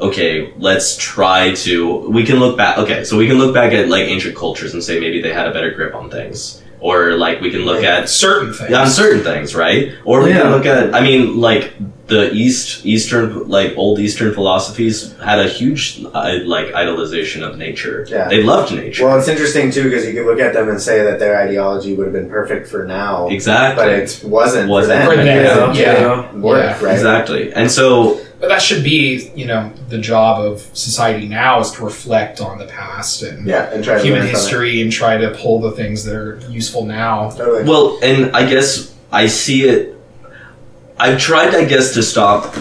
okay 0.00 0.52
let's 0.58 0.96
try 0.96 1.52
to 1.54 2.08
we 2.10 2.24
can 2.24 2.36
look 2.38 2.56
back 2.56 2.78
okay 2.78 3.02
so 3.04 3.16
we 3.16 3.26
can 3.26 3.38
look 3.38 3.52
back 3.54 3.72
at 3.72 3.88
like 3.88 4.04
ancient 4.04 4.36
cultures 4.36 4.72
and 4.74 4.82
say 4.82 5.00
maybe 5.00 5.20
they 5.20 5.32
had 5.32 5.46
a 5.48 5.52
better 5.52 5.70
grip 5.72 5.94
on 5.94 6.08
things 6.10 6.62
or 6.80 7.14
like 7.16 7.40
we 7.40 7.50
can 7.50 7.62
look 7.62 7.82
at 7.82 8.08
certain 8.08 8.52
things. 8.52 8.72
on 8.72 8.86
certain 8.86 9.22
things 9.24 9.54
right 9.56 9.94
or 10.04 10.22
we 10.22 10.30
Yeah. 10.30 10.42
can 10.42 10.50
look 10.52 10.66
at 10.66 10.94
i 10.94 11.00
mean 11.00 11.40
like 11.40 11.72
the 12.06 12.32
east 12.32 12.86
eastern 12.86 13.48
like 13.48 13.74
old 13.76 13.98
eastern 13.98 14.32
philosophies 14.32 15.14
had 15.18 15.40
a 15.40 15.48
huge 15.48 16.02
uh, 16.14 16.38
like 16.44 16.68
idolization 16.68 17.42
of 17.42 17.58
nature 17.58 18.06
Yeah. 18.08 18.28
they 18.28 18.42
loved 18.42 18.72
nature 18.74 19.04
Well, 19.04 19.18
it's 19.18 19.28
interesting 19.28 19.70
too 19.72 19.82
because 19.84 20.06
you 20.06 20.14
can 20.14 20.24
look 20.24 20.38
at 20.40 20.54
them 20.54 20.68
and 20.70 20.80
say 20.80 21.02
that 21.02 21.18
their 21.18 21.36
ideology 21.38 21.94
would 21.96 22.06
have 22.06 22.14
been 22.14 22.30
perfect 22.30 22.66
for 22.68 22.86
now, 22.86 23.28
Exactly. 23.28 23.84
but 23.84 23.92
it 23.92 24.22
wasn't, 24.24 24.70
Wasn't 24.70 25.04
for 25.04 25.10
for 25.10 25.16
them. 25.16 25.26
them, 25.26 25.70
because 25.70 25.78
it 25.78 25.82
yeah. 25.82 25.94
didn't 25.98 26.40
work, 26.42 26.62
Yeah. 26.80 26.84
right? 26.86 26.94
Exactly. 26.94 27.52
And 27.52 27.70
so, 27.70 28.20
But 28.40 28.48
that 28.48 28.62
should 28.62 28.84
be, 28.84 29.30
you 29.34 29.46
know, 29.46 29.72
the 29.88 29.98
job 29.98 30.40
of 30.40 30.60
society 30.72 31.26
now 31.26 31.58
is 31.60 31.72
to 31.72 31.84
reflect 31.84 32.40
on 32.40 32.58
the 32.58 32.66
past 32.66 33.22
and 33.22 33.46
Yeah, 33.46 33.72
and 33.72 33.82
try 33.82 34.00
human 34.00 34.22
learn 34.22 34.30
history 34.30 34.80
and 34.80 34.92
try 34.92 35.16
to 35.16 35.30
pull 35.30 35.60
the 35.60 35.72
things 35.72 36.04
that 36.04 36.14
are 36.14 36.38
useful 36.48 36.84
now. 36.84 37.30
Totally. 37.30 37.64
well, 37.64 37.98
and 38.02 38.34
I 38.36 38.48
guess 38.48 38.94
I 39.10 39.26
see 39.26 39.64
it. 39.64 39.96
I've 41.00 41.18
tried, 41.18 41.54
I 41.54 41.64
guess, 41.64 41.94
to 41.94 42.02
stop 42.02 42.54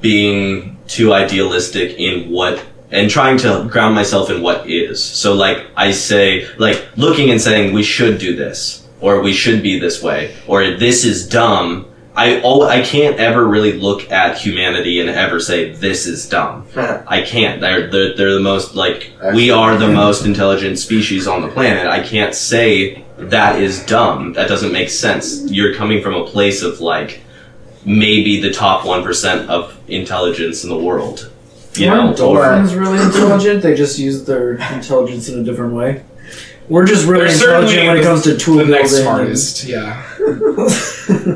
being 0.00 0.76
too 0.88 1.12
idealistic 1.12 1.98
in 1.98 2.30
what 2.30 2.64
and 2.90 3.10
trying 3.10 3.36
to 3.38 3.68
ground 3.70 3.94
myself 3.94 4.30
in 4.30 4.40
what 4.42 4.68
is. 4.68 5.02
So, 5.02 5.34
like, 5.34 5.66
I 5.76 5.90
say, 5.92 6.46
like, 6.56 6.88
looking 6.96 7.30
and 7.30 7.40
saying, 7.40 7.74
we 7.74 7.82
should 7.82 8.18
do 8.18 8.34
this, 8.34 8.86
or 9.00 9.20
we 9.20 9.32
should 9.32 9.62
be 9.62 9.78
this 9.78 10.02
way, 10.02 10.34
or 10.46 10.76
this 10.76 11.04
is 11.04 11.28
dumb. 11.28 11.86
I, 12.18 12.40
al- 12.40 12.64
I 12.64 12.82
can't 12.82 13.20
ever 13.20 13.46
really 13.46 13.74
look 13.74 14.10
at 14.10 14.36
humanity 14.36 15.00
and 15.00 15.08
ever 15.08 15.38
say, 15.38 15.70
this 15.70 16.04
is 16.04 16.28
dumb. 16.28 16.66
I 16.76 17.22
can't. 17.22 17.60
They're, 17.60 17.88
they're, 17.88 18.16
they're 18.16 18.34
the 18.34 18.40
most, 18.40 18.74
like, 18.74 19.12
we 19.34 19.52
are 19.52 19.76
the 19.76 19.86
most 19.86 20.26
intelligent 20.26 20.80
species 20.80 21.28
on 21.28 21.42
the 21.42 21.48
planet. 21.48 21.86
I 21.86 22.02
can't 22.02 22.34
say 22.34 23.04
that 23.18 23.62
is 23.62 23.86
dumb. 23.86 24.32
That 24.32 24.48
doesn't 24.48 24.72
make 24.72 24.90
sense. 24.90 25.48
You're 25.48 25.76
coming 25.76 26.02
from 26.02 26.14
a 26.14 26.24
place 26.24 26.62
of, 26.62 26.80
like, 26.80 27.20
maybe 27.84 28.40
the 28.40 28.50
top 28.50 28.82
1% 28.82 29.46
of 29.46 29.78
intelligence 29.88 30.64
in 30.64 30.70
the 30.70 30.78
world. 30.78 31.30
You 31.74 31.86
know? 31.86 32.00
Aren't 32.00 32.16
dolphins 32.16 32.74
really 32.74 33.00
intelligent? 33.00 33.62
They 33.62 33.76
just 33.76 33.96
use 33.96 34.24
their 34.24 34.54
intelligence 34.72 35.28
in 35.28 35.38
a 35.38 35.44
different 35.44 35.74
way. 35.74 36.04
We're 36.68 36.84
just 36.86 37.06
really 37.06 37.26
They're 37.26 37.32
intelligent 37.56 37.86
when 37.88 37.96
it 37.98 38.02
comes 38.02 38.22
to 38.24 38.36
tool 38.36 38.56
the 38.56 38.64
building. 38.64 38.80
next 38.82 38.92
and- 38.94 39.02
smartest, 39.02 39.64
yeah. 39.64 40.02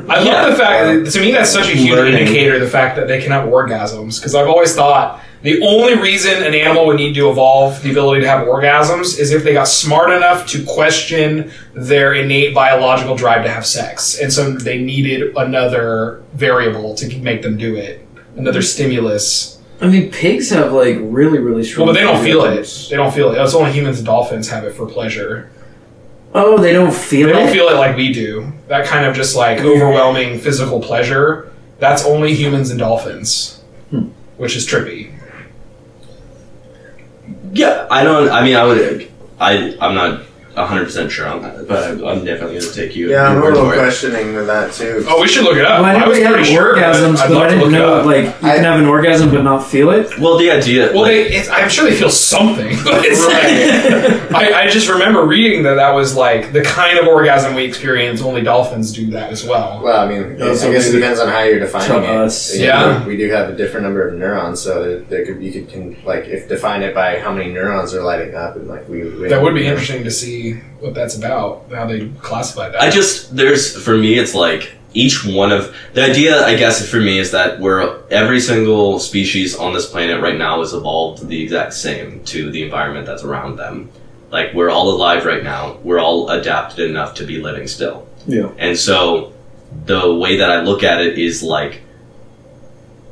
I 0.09 0.21
Yeah. 0.23 0.41
love 0.41 0.51
the 0.51 0.57
fact 0.57 1.05
that 1.05 1.11
to 1.13 1.19
me 1.19 1.31
that's 1.31 1.49
such 1.49 1.67
a 1.69 1.75
huge 1.75 1.91
Learning. 1.91 2.15
indicator 2.15 2.59
the 2.59 2.67
fact 2.67 2.95
that 2.97 3.07
they 3.07 3.19
can 3.21 3.31
have 3.31 3.47
orgasms 3.49 4.19
because 4.19 4.35
I've 4.35 4.47
always 4.47 4.75
thought 4.75 5.21
the 5.41 5.61
only 5.61 5.95
reason 5.95 6.43
an 6.43 6.53
animal 6.53 6.85
would 6.87 6.97
need 6.97 7.15
to 7.15 7.29
evolve 7.29 7.81
the 7.83 7.91
ability 7.91 8.21
to 8.21 8.27
have 8.27 8.47
orgasms 8.47 9.19
is 9.19 9.31
if 9.31 9.43
they 9.43 9.53
got 9.53 9.67
smart 9.67 10.11
enough 10.11 10.45
to 10.47 10.63
question 10.63 11.51
their 11.73 12.13
innate 12.13 12.53
biological 12.53 13.15
drive 13.15 13.43
to 13.43 13.49
have 13.49 13.65
sex 13.65 14.19
and 14.19 14.31
so 14.31 14.51
they 14.51 14.77
needed 14.77 15.35
another 15.35 16.21
variable 16.35 16.93
to 16.95 17.17
make 17.19 17.41
them 17.41 17.57
do 17.57 17.75
it 17.75 18.05
another 18.37 18.61
stimulus 18.61 19.52
I 19.81 19.87
mean, 19.87 20.11
pigs 20.11 20.49
have 20.51 20.71
like 20.71 20.97
really, 21.01 21.39
really 21.39 21.63
strong. 21.63 21.87
well 21.87 21.93
but 21.95 21.99
they 21.99 22.05
don't 22.05 22.23
feel 22.23 22.43
it 22.45 22.87
they 22.89 22.95
don't 22.95 23.13
feel 23.13 23.31
it 23.33 23.41
it's 23.41 23.53
only 23.53 23.71
humans 23.71 23.97
and 23.97 24.05
dolphins 24.05 24.49
have 24.49 24.63
it 24.63 24.73
for 24.73 24.85
pleasure 24.87 25.49
Oh, 26.35 26.57
they 26.57 26.73
don't 26.73 26.91
feel 26.91 27.27
They 27.27 27.33
it. 27.33 27.35
They 27.35 27.43
don't 27.43 27.53
feel 27.53 27.67
it 27.69 27.75
like 27.75 27.95
we 27.95 28.11
do. 28.11 28.51
That 28.67 28.87
kind 28.87 29.05
of 29.05 29.13
just 29.15 29.35
like 29.35 29.59
overwhelming 29.59 30.39
physical 30.39 30.81
pleasure. 30.81 31.51
That's 31.77 32.03
only 32.05 32.33
humans 32.33 32.71
and 32.71 32.79
dolphins, 32.79 33.61
Hmm. 33.91 34.07
which 34.37 34.55
is 34.55 34.65
trippy. 34.67 35.11
Yeah, 37.51 37.85
I 37.91 38.03
don't. 38.03 38.29
I 38.29 38.43
mean, 38.43 38.55
I 38.55 38.65
would. 38.65 39.11
I 39.39 39.77
I'm 39.79 39.93
not 39.93 40.23
hundred 40.55 40.85
percent 40.85 41.11
sure 41.11 41.27
on 41.27 41.41
that, 41.41 41.67
but 41.67 41.83
I'm, 41.83 42.05
I'm 42.05 42.23
definitely 42.25 42.59
going 42.59 42.71
to 42.71 42.73
take 42.73 42.95
you. 42.95 43.09
yeah, 43.09 43.31
your 43.33 43.37
I'm 43.37 43.37
a 43.41 43.45
little 43.55 43.69
for 43.69 43.73
it. 43.75 43.77
questioning 43.79 44.35
with 44.35 44.47
that 44.47 44.71
too. 44.73 45.03
Oh, 45.07 45.21
we 45.21 45.27
should 45.27 45.43
look 45.43 45.57
it 45.57 45.65
up. 45.65 45.81
well, 45.81 45.85
I 45.97 46.03
I 46.03 46.07
was 46.07 46.17
we 46.17 46.23
have 46.23 46.33
pretty 46.35 46.51
sure. 46.53 46.75
orgasms, 46.75 47.17
I'd 47.17 47.29
but 47.29 47.31
love 47.31 47.41
I 47.43 47.47
to 47.47 47.55
didn't 47.55 47.63
look 47.63 47.69
it 47.69 47.71
know 47.77 47.93
up. 47.95 48.05
like 48.05 48.25
you 48.25 48.49
I- 48.49 48.55
can 48.55 48.63
have 48.63 48.79
an 48.79 48.85
orgasm 48.85 49.31
but 49.31 49.41
not 49.43 49.65
feel 49.65 49.89
it. 49.91 50.17
Well, 50.19 50.37
the 50.37 50.51
idea. 50.51 50.91
Well, 50.93 51.01
like, 51.03 51.11
they, 51.11 51.23
it's, 51.35 51.49
I'm 51.49 51.69
sure 51.69 51.89
they 51.89 51.95
feel 51.95 52.09
something, 52.09 52.77
but 52.83 53.03
it's 53.05 53.23
like 53.25 54.31
I, 54.35 54.63
I 54.63 54.67
just 54.69 54.89
remember 54.89 55.25
reading 55.25 55.63
that 55.63 55.75
that 55.75 55.91
was 55.91 56.15
like 56.15 56.51
the 56.53 56.61
kind 56.63 56.99
of 56.99 57.07
orgasm 57.07 57.55
we 57.55 57.63
experience. 57.65 58.21
Only 58.21 58.41
dolphins 58.41 58.91
do 58.91 59.07
that 59.11 59.31
as 59.31 59.45
well. 59.45 59.81
Well, 59.83 59.99
I 59.99 60.07
mean, 60.07 60.33
I 60.33 60.37
guess 60.45 60.63
it 60.89 60.91
depends 60.93 61.19
on 61.19 61.29
how 61.29 61.41
you're 61.43 61.59
defining 61.59 62.01
to 62.01 62.03
it. 62.03 62.09
us. 62.09 62.55
You 62.55 62.65
Yeah. 62.65 62.99
know, 62.99 63.07
we 63.07 63.17
do 63.17 63.29
have 63.31 63.49
a 63.49 63.55
different 63.55 63.85
number 63.85 64.07
of 64.07 64.13
neurons, 64.15 64.61
so 64.61 64.83
there, 64.83 64.99
there 64.99 65.25
could 65.25 65.41
you 65.43 65.51
could 65.51 65.69
can, 65.69 65.97
like 66.05 66.25
if 66.25 66.47
define 66.47 66.83
it 66.83 66.93
by 66.93 67.19
how 67.19 67.33
many 67.33 67.51
neurons 67.51 67.93
are 67.93 68.03
lighting 68.03 68.35
up, 68.35 68.55
and 68.55 68.67
like 68.67 68.87
we, 68.87 69.03
we 69.03 69.29
That 69.29 69.41
would 69.41 69.55
be 69.55 69.65
interesting 69.65 70.03
to 70.03 70.11
see 70.11 70.42
what 70.79 70.93
that's 70.93 71.17
about. 71.17 71.65
How 71.71 71.87
they 71.87 72.09
classify 72.21 72.69
that. 72.69 72.81
I 72.81 72.89
just 72.89 73.35
there's 73.35 73.75
for 73.81 73.97
me, 73.97 74.19
it's 74.19 74.35
like 74.35 74.73
each 74.93 75.25
one 75.25 75.51
of 75.51 75.75
the 75.93 76.03
idea. 76.03 76.45
I 76.45 76.55
guess 76.55 76.87
for 76.87 76.99
me 76.99 77.17
is 77.17 77.31
that 77.31 77.59
we're 77.59 78.03
every 78.09 78.39
single 78.39 78.99
species 78.99 79.55
on 79.55 79.73
this 79.73 79.89
planet 79.89 80.21
right 80.21 80.37
now 80.37 80.61
is 80.61 80.73
evolved 80.73 81.27
the 81.27 81.41
exact 81.41 81.73
same 81.73 82.23
to 82.25 82.51
the 82.51 82.63
environment 82.63 83.05
that's 83.05 83.23
around 83.23 83.55
them. 83.55 83.89
Like 84.29 84.53
we're 84.53 84.69
all 84.69 84.89
alive 84.89 85.25
right 85.25 85.43
now. 85.43 85.77
We're 85.83 85.99
all 85.99 86.29
adapted 86.29 86.89
enough 86.89 87.15
to 87.15 87.25
be 87.25 87.39
living 87.39 87.67
still. 87.67 88.07
Yeah. 88.27 88.51
And 88.57 88.77
so 88.77 89.33
the 89.85 90.13
way 90.13 90.37
that 90.37 90.49
I 90.49 90.61
look 90.61 90.83
at 90.83 91.01
it 91.01 91.17
is 91.17 91.43
like 91.43 91.81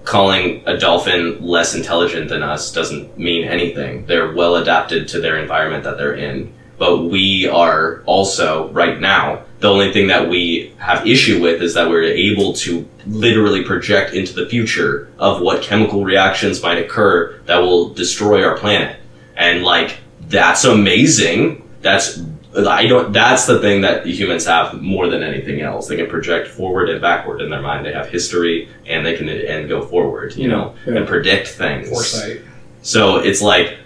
calling 0.04 0.64
a 0.66 0.78
dolphin 0.78 1.42
less 1.42 1.76
intelligent 1.76 2.30
than 2.30 2.44
us 2.44 2.72
doesn't 2.72 3.18
mean 3.18 3.48
anything. 3.48 4.06
They're 4.06 4.32
well 4.34 4.56
adapted 4.56 5.08
to 5.10 5.20
their 5.20 5.38
environment 5.38 5.84
that 5.84 5.98
they're 5.98 6.16
in. 6.16 6.54
But 6.82 7.04
we 7.04 7.48
are 7.48 8.02
also, 8.08 8.70
right 8.70 9.00
now, 9.00 9.44
the 9.60 9.70
only 9.70 9.94
thing 9.94 10.08
that 10.08 10.28
we 10.28 10.74
have 10.80 11.06
issue 11.06 11.40
with 11.40 11.62
is 11.62 11.76
that 11.76 11.88
we're 11.88 12.02
able 12.02 12.54
to 12.54 12.90
literally 13.06 13.64
project 13.64 14.16
into 14.16 14.34
the 14.34 14.48
future 14.50 15.08
of 15.20 15.42
what 15.42 15.62
chemical 15.62 16.04
reactions 16.04 16.64
might 16.64 16.80
occur 16.80 17.40
that 17.46 17.60
will 17.60 17.90
destroy 17.94 18.44
our 18.44 18.58
planet. 18.58 19.00
And 19.38 19.62
like, 19.62 20.00
that's 20.22 20.64
amazing. 20.64 21.70
That's 21.82 22.20
I 22.58 22.88
don't. 22.88 23.14
That's 23.14 23.46
the 23.46 23.60
thing 23.60 23.82
that 23.82 24.08
humans 24.08 24.46
have 24.48 24.82
more 24.82 25.08
than 25.08 25.22
anything 25.22 25.62
else. 25.62 25.88
They 25.88 25.98
can 25.98 26.08
project 26.10 26.48
forward 26.48 26.90
and 26.90 27.00
backward 27.00 27.42
in 27.44 27.52
their 27.52 27.62
mind. 27.62 27.86
They 27.86 27.94
have 27.94 28.10
history, 28.10 28.70
and 28.88 29.06
they 29.06 29.16
can 29.16 29.30
and 29.30 29.70
go 29.70 29.86
forward. 29.86 30.36
You 30.36 30.48
know, 30.48 30.74
Yeah. 30.88 30.96
and 30.96 31.08
predict 31.08 31.48
things. 31.50 31.90
foresight. 31.90 32.42
So 32.82 33.18
it's 33.18 33.42
like 33.44 33.78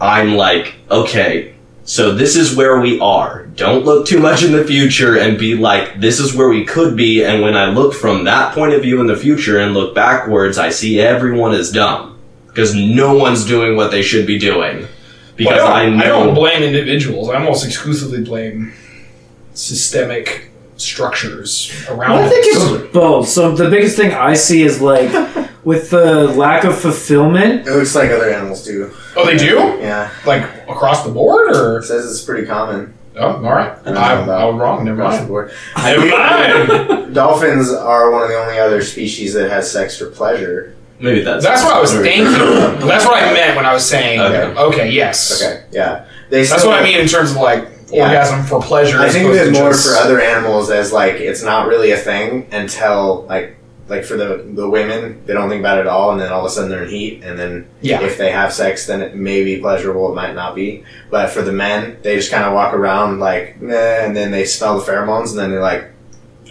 I'm 0.00 0.34
like, 0.34 0.74
okay, 0.90 1.53
so 1.84 2.14
this 2.14 2.34
is 2.34 2.56
where 2.56 2.80
we 2.80 2.98
are. 3.00 3.44
Don't 3.56 3.84
look 3.84 4.06
too 4.06 4.18
much 4.18 4.42
in 4.42 4.52
the 4.52 4.64
future 4.64 5.18
and 5.18 5.38
be 5.38 5.54
like, 5.54 6.00
this 6.00 6.18
is 6.18 6.34
where 6.34 6.48
we 6.48 6.64
could 6.64 6.96
be. 6.96 7.22
And 7.24 7.42
when 7.42 7.56
I 7.56 7.66
look 7.66 7.92
from 7.94 8.24
that 8.24 8.54
point 8.54 8.72
of 8.72 8.82
view 8.82 9.00
in 9.00 9.06
the 9.06 9.16
future 9.16 9.60
and 9.60 9.74
look 9.74 9.94
backwards, 9.94 10.56
I 10.58 10.70
see 10.70 10.98
everyone 11.00 11.54
is 11.54 11.70
dumb 11.70 12.18
because 12.46 12.74
no 12.74 13.14
one's 13.14 13.44
doing 13.44 13.76
what 13.76 13.90
they 13.90 14.02
should 14.02 14.26
be 14.26 14.38
doing. 14.38 14.86
Because 15.36 15.58
Well, 15.58 15.66
I, 15.72 15.82
I, 15.82 15.84
don't, 15.86 15.96
know. 15.98 16.04
I 16.04 16.08
don't 16.08 16.34
blame 16.34 16.62
individuals. 16.62 17.28
I 17.28 17.36
almost 17.36 17.66
exclusively 17.66 18.22
blame 18.24 18.72
systemic 19.52 20.50
structures 20.76 21.72
around 21.88 22.10
Well, 22.12 22.24
I 22.24 22.28
think 22.28 22.56
us. 22.56 22.72
it's 22.82 22.92
both. 22.92 23.28
So 23.28 23.54
the 23.54 23.68
biggest 23.70 23.96
thing 23.96 24.12
I 24.12 24.34
see 24.34 24.62
is 24.62 24.80
like 24.80 25.10
with 25.64 25.90
the 25.90 26.28
lack 26.28 26.64
of 26.64 26.78
fulfillment. 26.78 27.66
It 27.66 27.72
looks 27.72 27.94
like 27.94 28.10
other 28.10 28.30
animals 28.30 28.64
do. 28.64 28.92
Oh, 29.16 29.26
they 29.26 29.36
do 29.36 29.56
Yeah, 29.80 30.10
like 30.26 30.42
across 30.68 31.04
the 31.04 31.10
board, 31.12 31.50
it 31.50 31.56
or 31.56 31.82
says 31.82 32.10
it's 32.10 32.22
pretty 32.24 32.46
common 32.46 32.94
oh, 33.16 33.36
all 33.36 33.40
right. 33.42 33.72
I 33.80 33.84
don't 33.84 33.94
know 33.94 34.00
I, 34.00 34.12
about 34.22 34.40
I 34.40 34.44
was 34.46 34.56
wrong. 34.60 34.84
Never 34.84 35.02
across 35.02 35.14
the 35.14 35.18
mind. 35.20 35.28
board. 35.28 35.52
Never 35.76 36.08
mind. 36.98 37.14
Dolphins 37.14 37.70
are 37.72 38.10
one 38.10 38.22
of 38.22 38.28
the 38.28 38.36
only 38.36 38.58
other 38.58 38.82
species 38.82 39.34
that 39.34 39.48
has 39.50 39.70
sex 39.70 39.96
for 39.98 40.06
pleasure. 40.10 40.74
Maybe 41.00 41.22
that's 41.22 41.44
That's 41.44 41.62
what 41.62 41.74
I 41.76 41.80
was 41.80 41.92
thinking. 41.92 42.24
That's 42.88 43.04
what 43.04 43.20
I 43.22 43.32
meant 43.32 43.56
when 43.56 43.66
I 43.66 43.72
was 43.74 43.84
saying. 43.84 44.20
Okay. 44.20 44.60
Okay, 44.60 44.90
yes. 44.90 45.42
Okay, 45.42 45.64
yeah, 45.72 46.06
they. 46.30 46.44
That's 46.44 46.60
still- 46.60 46.70
what 46.70 46.80
I 46.80 46.84
mean 46.84 46.98
in 47.00 47.08
terms 47.08 47.32
of 47.32 47.36
like 47.38 47.68
Yeah. 47.90 48.04
orgasm 48.06 48.44
for 48.44 48.60
pleasure. 48.62 48.98
I 48.98 49.06
as 49.06 49.12
think 49.12 49.26
opposed 49.26 49.48
of 49.48 49.54
to 49.54 49.60
more 49.60 49.70
just- 49.72 49.86
for 49.88 49.94
other 49.96 50.20
animals 50.20 50.70
as 50.70 50.92
like 50.92 51.14
it's 51.14 51.42
not 51.42 51.66
really 51.66 51.90
a 51.90 51.96
thing 51.96 52.46
until 52.52 53.26
like 53.28 53.56
like 53.88 54.04
for 54.04 54.16
the 54.16 54.42
the 54.54 54.68
women 54.68 55.20
they 55.26 55.34
don't 55.34 55.48
think 55.50 55.60
about 55.60 55.76
it 55.78 55.82
at 55.82 55.86
all 55.86 56.10
and 56.12 56.20
then 56.20 56.32
all 56.32 56.40
of 56.40 56.46
a 56.46 56.48
sudden 56.50 56.70
they're 56.70 56.84
in 56.84 56.88
heat 56.88 57.22
and 57.22 57.38
then 57.38 57.66
Yeah. 57.82 58.00
if 58.02 58.16
they 58.16 58.30
have 58.30 58.52
sex 58.52 58.86
then 58.86 59.02
it 59.02 59.14
may 59.14 59.44
be 59.44 59.58
pleasurable 59.58 60.10
it 60.10 60.14
might 60.14 60.34
not 60.34 60.54
be 60.54 60.84
but 61.10 61.28
for 61.30 61.42
the 61.42 61.52
men 61.52 61.98
they 62.02 62.16
just 62.16 62.30
kind 62.30 62.44
of 62.44 62.54
walk 62.54 62.72
around 62.72 63.20
like 63.20 63.60
Meh, 63.60 64.04
and 64.04 64.16
then 64.16 64.30
they 64.30 64.44
smell 64.46 64.78
the 64.78 64.84
pheromones 64.90 65.30
and 65.30 65.38
then 65.38 65.50
they're 65.50 65.60
like 65.62 65.90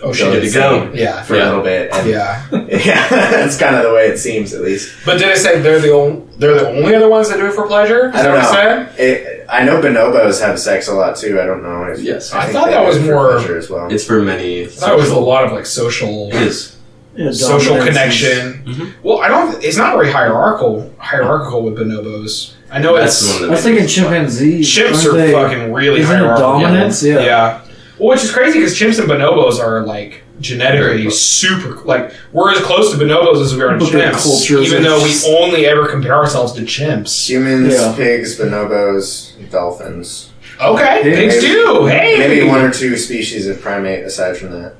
Oh 0.05 0.07
go 0.07 0.13
shit! 0.13 0.33
to 0.33 0.41
insane 0.45 0.91
Yeah, 0.95 1.23
for 1.23 1.35
Yeah. 1.37 1.43
a 1.43 1.47
little 1.49 1.63
bit 1.63 1.91
and 1.93 2.09
yeah. 2.09 2.45
yeah 2.51 3.07
that's 3.09 3.57
kind 3.57 3.75
of 3.75 3.83
the 3.83 3.93
way 3.93 4.07
it 4.07 4.17
seems 4.19 4.53
at 4.53 4.61
least 4.61 4.93
But 5.05 5.17
did 5.17 5.29
I 5.29 5.35
say 5.35 5.59
they're 5.61 5.79
the 5.79 5.91
only 5.93 6.23
they're 6.37 6.53
the 6.55 6.67
only 6.69 6.93
other 6.93 7.07
ones 7.09 7.29
that 7.29 7.37
do 7.37 7.45
it 7.47 7.53
for 7.53 7.65
pleasure? 7.67 8.09
Is 8.09 8.15
I 8.15 8.23
don't 8.23 8.33
know. 8.41 8.49
I 8.51 9.01
it, 9.01 9.45
I 9.49 9.63
know 9.63 9.79
bonobos 9.81 10.41
have 10.41 10.59
sex 10.59 10.87
a 10.87 10.93
lot 10.93 11.15
too 11.15 11.39
I 11.39 11.45
don't 11.45 11.63
know 11.63 11.85
if 11.85 11.99
Yes. 11.99 12.33
I 12.33 12.41
think 12.43 12.53
thought 12.53 12.69
that 12.69 12.85
was 12.85 12.99
more- 12.99 13.31
pleasure 13.31 13.57
as 13.57 13.69
well 13.69 13.91
It's 13.91 14.03
for 14.03 14.21
many. 14.21 14.65
That 14.65 14.95
was 14.97 15.09
a 15.09 15.17
lot 15.19 15.45
of 15.45 15.51
like 15.53 15.65
social 15.65 16.27
It 16.29 16.35
is. 16.35 16.75
Yeah, 17.15 17.31
social 17.31 17.75
dominance 17.77 17.97
connection. 17.97 18.63
Mhm. 18.65 18.93
Well, 19.03 19.19
I 19.19 19.27
don't. 19.27 19.63
It's 19.63 19.77
not 19.77 19.93
very 19.95 20.11
hierarchical 20.11 20.91
hierarchical 20.97 21.63
with 21.63 21.75
bonobos. 21.77 22.53
I 22.71 22.79
know 22.79 22.95
That's 22.97 23.21
it's 23.21 23.33
the 23.33 23.41
one 23.41 23.49
I 23.49 23.53
was 23.53 23.63
thinking 23.63 23.85
chimpanzees. 23.87 24.67
chimps 24.67 25.05
aren't 25.05 25.17
they- 25.17 25.31
fucking 25.31 25.71
really 25.73 26.01
Isn't 26.01 26.15
it 26.15 26.19
hierarchical. 26.19 26.59
dominance? 26.59 27.03
Yeah. 27.03 27.19
Yeah. 27.19 27.59
Well, 27.99 28.09
which 28.09 28.23
is 28.23 28.31
crazy 28.31 28.57
because 28.59 28.73
chimps 28.75 28.97
and 28.99 29.07
bonobos 29.07 29.59
are 29.59 29.85
like 29.85 30.23
genetically 30.39 31.07
super 31.11 31.79
like 31.85 32.11
we're 32.31 32.51
as 32.51 32.57
close 32.61 32.91
to 32.91 32.97
bonobos 32.97 33.39
as 33.43 33.55
we 33.55 33.61
are 33.61 33.73
to 33.73 33.77
But 33.77 33.87
chimps, 33.89 34.49
even 34.49 34.81
though 34.81 35.01
we 35.03 35.13
only 35.37 35.67
ever 35.67 35.85
compare 35.85 36.15
ourselves 36.15 36.53
to 36.53 36.61
chimps. 36.63 37.29
humans 37.29 37.73
Yeah. 37.75 37.93
pigs 37.95 38.39
bonobos 38.39 39.33
dolphins 39.51 40.29
Okay, 40.61 41.01
Yeah, 41.03 41.15
pigs 41.15 41.35
maybe- 41.35 41.47
do. 41.47 41.85
Hey, 41.87 42.15
Maybe 42.17 42.47
one 42.47 42.61
or 42.61 42.71
two 42.71 42.95
species 42.97 43.47
of 43.47 43.59
primate 43.61 44.03
aside 44.05 44.37
from 44.37 44.51
that. 44.51 44.73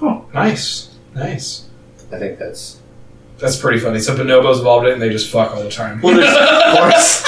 Oh, 0.00 0.22
nice, 0.34 0.88
nice. 1.14 1.64
I 2.12 2.18
think 2.18 2.38
that's. 2.38 2.78
That's 3.38 3.56
pretty 3.58 3.80
funny. 3.80 3.98
So 3.98 4.14
bonobos 4.16 4.60
evolved 4.60 4.86
it, 4.86 4.92
and 4.92 5.02
they 5.02 5.10
just 5.10 5.28
fuck 5.30 5.50
all 5.52 5.62
the 5.64 5.70
time. 5.70 6.00
Well, 6.00 6.14
there's- 6.16 6.32
Of 6.72 6.78
course. 6.78 7.26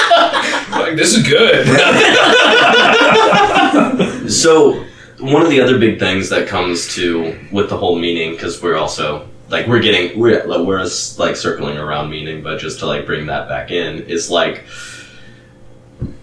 like 0.71 0.95
this 0.95 1.13
is 1.15 1.27
good. 1.27 1.67
So 4.29 4.83
one 5.19 5.41
of 5.43 5.49
the 5.49 5.61
other 5.61 5.77
big 5.79 5.99
things 5.99 6.29
that 6.29 6.47
comes 6.47 6.93
to 6.95 7.37
with 7.51 7.69
the 7.69 7.77
whole 7.77 7.97
meaning, 7.97 8.31
because 8.31 8.61
we're 8.61 8.77
also 8.77 9.27
like 9.49 9.67
we're 9.67 9.79
getting 9.81 10.17
we're 10.19 10.43
like, 10.45 10.61
we're 10.65 10.79
like 11.17 11.35
circling 11.35 11.77
around 11.77 12.09
meaning, 12.09 12.41
but 12.43 12.59
just 12.59 12.79
to 12.79 12.85
like 12.87 13.05
bring 13.05 13.27
that 13.27 13.47
back 13.47 13.71
in 13.71 14.03
is 14.07 14.29
like 14.31 14.63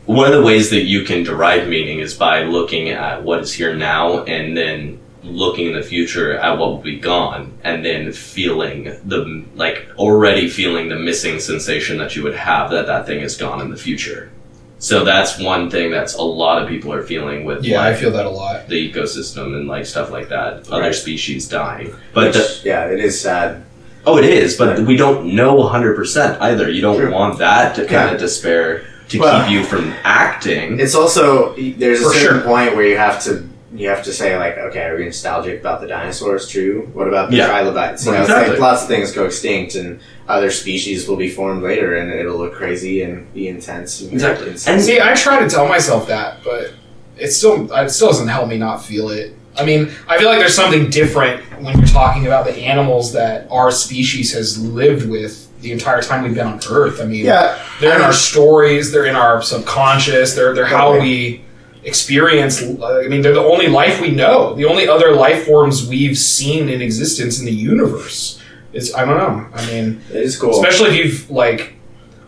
one 0.07 0.27
of 0.27 0.33
the 0.33 0.43
ways 0.43 0.71
that 0.71 0.83
you 0.83 1.05
can 1.05 1.23
derive 1.23 1.69
meaning 1.69 2.01
is 2.01 2.15
by 2.15 2.43
looking 2.43 2.89
at 2.91 3.23
what 3.23 3.41
is 3.41 3.53
here 3.53 3.75
now 3.75 4.25
and 4.25 4.57
then 4.57 4.99
looking 5.25 5.69
in 5.69 5.73
the 5.75 5.83
future 5.83 6.37
at 6.37 6.59
what 6.59 6.69
will 6.71 6.79
be 6.79 6.99
gone 6.99 7.53
and 7.63 7.85
then 7.85 8.13
feeling 8.13 8.85
the 9.05 9.45
like 9.55 9.87
already 9.97 10.49
feeling 10.49 10.89
the 10.89 10.97
missing 10.99 11.39
sensation 11.39 11.97
that 11.99 12.17
you 12.17 12.23
would 12.23 12.35
have 12.35 12.71
that 12.71 12.87
that 12.87 13.07
thing 13.07 13.21
is 13.21 13.37
gone 13.37 13.61
in 13.61 13.71
the 13.71 13.77
future 13.77 14.31
so 14.79 15.05
that's 15.05 15.39
one 15.39 15.71
thing 15.71 15.93
that's 15.93 16.15
a 16.15 16.23
lot 16.23 16.61
of 16.61 16.69
people 16.69 16.93
are 16.93 17.05
feeling 17.05 17.45
with 17.45 17.63
yeah, 17.65 17.81
I 17.83 17.95
feel 17.95 18.11
that 18.11 18.27
a 18.27 18.31
lot. 18.31 18.67
the 18.69 18.93
ecosystem 18.93 19.57
and 19.57 19.69
like 19.69 19.87
stuff 19.87 20.11
like 20.11 20.29
that 20.31 20.69
other 20.71 20.93
species 20.93 21.49
dying 21.49 21.95
but 22.13 22.35
Which, 22.35 22.63
the, 22.63 22.69
yeah, 22.69 22.87
it 22.87 22.99
is 22.99 23.21
sad. 23.21 23.63
oh 24.07 24.19
it 24.19 24.25
is 24.25 24.57
but 24.57 24.79
Right. 24.79 24.87
we 24.87 24.97
don't 24.97 25.37
know 25.37 25.55
100% 25.57 26.41
either 26.41 26.69
you 26.69 26.81
don't 26.83 26.97
True. 26.99 27.13
want 27.13 27.39
that 27.39 27.77
to 27.77 27.83
kind 27.83 28.09
Yeah. 28.09 28.15
of 28.15 28.19
despair 28.21 28.85
to 29.11 29.21
Well, 29.21 29.43
keep 29.47 29.53
you 29.53 29.63
from 29.65 29.95
acting 30.03 30.81
It's 30.81 30.97
also 30.97 31.55
there's 31.55 32.01
a 32.01 32.11
certain 32.11 32.41
sure. 32.41 32.41
point 32.41 32.75
where 32.75 32.87
you 32.87 32.97
have 32.97 33.23
to 33.25 33.49
you 33.75 33.89
have 33.89 34.03
to 34.05 34.13
say 34.13 34.37
like, 34.39 34.59
okay, 34.59 34.83
are 34.85 34.97
we 34.97 35.05
nostalgic 35.05 35.61
about 35.61 35.81
the 35.81 35.87
dinosaurs? 35.87 36.47
too? 36.49 36.91
What 36.93 37.09
about 37.09 37.31
the 37.31 37.37
Yeah. 37.37 37.47
trilobites? 37.47 38.05
You 38.05 38.13
know, 38.13 38.21
Exactly. 38.23 38.53
like 38.53 38.61
lots 38.61 38.83
of 38.83 38.89
things 38.89 39.13
go 39.13 39.25
extinct, 39.25 39.75
and 39.75 40.01
other 40.29 40.51
species 40.51 41.09
will 41.09 41.17
be 41.17 41.29
formed 41.31 41.63
later, 41.63 41.97
and 41.97 42.13
it'll 42.13 42.37
look 42.37 42.55
crazy 42.55 43.03
and 43.03 43.33
be 43.33 43.49
intense. 43.49 44.01
And 44.03 44.13
Exactly. 44.13 44.51
insane. 44.51 44.75
And 44.75 44.83
See, 44.83 45.01
I 45.01 45.15
try 45.15 45.39
to 45.41 45.49
tell 45.49 45.67
myself 45.67 46.07
that, 46.09 46.39
but 46.45 46.73
it 47.19 47.31
still 47.33 47.73
it 47.73 47.91
still 47.91 48.09
doesn't 48.09 48.29
help 48.29 48.49
me 48.49 48.59
not 48.59 48.85
feel 48.85 49.09
it. 49.11 49.35
I 49.57 49.65
mean, 49.65 49.91
I 50.09 50.19
feel 50.19 50.29
like 50.29 50.39
there's 50.39 50.55
something 50.55 50.89
different 50.91 51.43
when 51.61 51.77
you're 51.79 51.87
talking 51.87 52.27
about 52.27 52.47
the 52.47 52.55
animals 52.57 53.13
that 53.13 53.47
our 53.51 53.71
species 53.71 54.33
has 54.33 54.59
lived 54.59 55.09
with 55.09 55.49
the 55.61 55.73
entire 55.73 56.01
time 56.03 56.25
we've 56.25 56.35
been 56.35 56.47
on 56.47 56.59
Earth. 56.71 57.01
I 57.01 57.05
mean, 57.05 57.25
yeah, 57.27 57.59
they're 57.81 57.93
I 57.93 57.95
in 57.95 57.99
mean- 58.01 58.07
our 58.07 58.13
stories, 58.15 58.91
they're 58.93 59.05
in 59.07 59.15
our 59.15 59.41
subconscious, 59.43 60.35
they're 60.35 60.55
they're 60.55 60.65
how 60.67 60.89
Totally. 60.93 61.09
we 61.09 61.41
experience. 61.85 62.63
Uh, 62.63 63.03
I 63.05 63.09
mean, 63.09 63.23
they're 63.23 63.35
the 63.35 63.41
only 63.41 63.69
life 63.69 64.01
we 64.01 64.11
know, 64.11 64.55
the 64.55 64.65
only 64.67 64.89
other 64.89 65.13
life 65.15 65.45
forms 65.47 65.87
we've 65.89 66.17
seen 66.19 66.69
in 66.69 66.81
existence 66.83 67.39
in 67.41 67.47
the 67.47 67.53
universe. 67.53 68.41
It's 68.73 68.95
I 68.95 69.05
don't 69.05 69.17
know. 69.19 69.47
I 69.55 69.67
mean, 69.67 70.01
it 70.11 70.17
is 70.17 70.39
cool. 70.39 70.51
especially 70.53 70.91
if 70.91 70.97
you've 71.05 71.31
like 71.31 71.75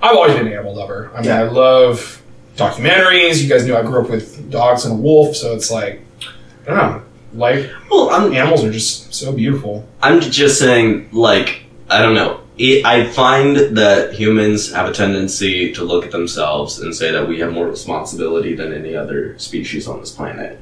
i've 0.03 0.15
always 0.17 0.35
been 0.35 0.47
an 0.47 0.53
animal 0.53 0.75
lover 0.75 1.11
i 1.15 1.17
mean 1.17 1.25
Yeah. 1.31 1.41
i 1.41 1.43
love 1.45 2.21
documentaries 2.57 3.43
you 3.43 3.49
guys 3.49 3.65
knew 3.65 3.75
i 3.75 3.81
grew 3.83 4.03
up 4.05 4.11
with 4.11 4.51
dogs 4.51 4.85
and 4.85 4.93
a 4.93 4.97
wolf 4.97 5.35
so 5.35 5.55
it's 5.55 5.71
like 5.71 6.03
i 6.67 6.71
don't 6.71 6.77
know 6.77 7.03
like 7.33 7.71
well 7.91 8.11
i'm 8.11 8.31
animals 8.35 8.63
are 8.65 8.71
just 8.71 9.15
so 9.15 9.33
beautiful 9.33 9.89
I'm 10.03 10.21
just 10.21 10.59
saying, 10.59 11.09
like, 11.13 11.63
I 11.89 12.03
don't 12.03 12.15
know. 12.15 12.43
It, 12.57 12.85
I 12.85 13.11
find 13.11 13.57
that 13.77 14.15
humans 14.15 14.73
have 14.73 14.89
a 14.89 14.93
tendency 14.93 15.73
to 15.73 15.83
look 15.83 16.05
at 16.05 16.13
themselves 16.13 16.79
and 16.79 16.95
say 16.95 17.11
that 17.11 17.27
we 17.27 17.41
have 17.41 17.53
more 17.53 17.67
responsibility 17.69 18.55
than 18.55 18.73
any 18.73 18.95
other 18.95 19.37
species 19.39 19.89
on 19.89 19.99
this 19.99 20.13
planet. 20.13 20.61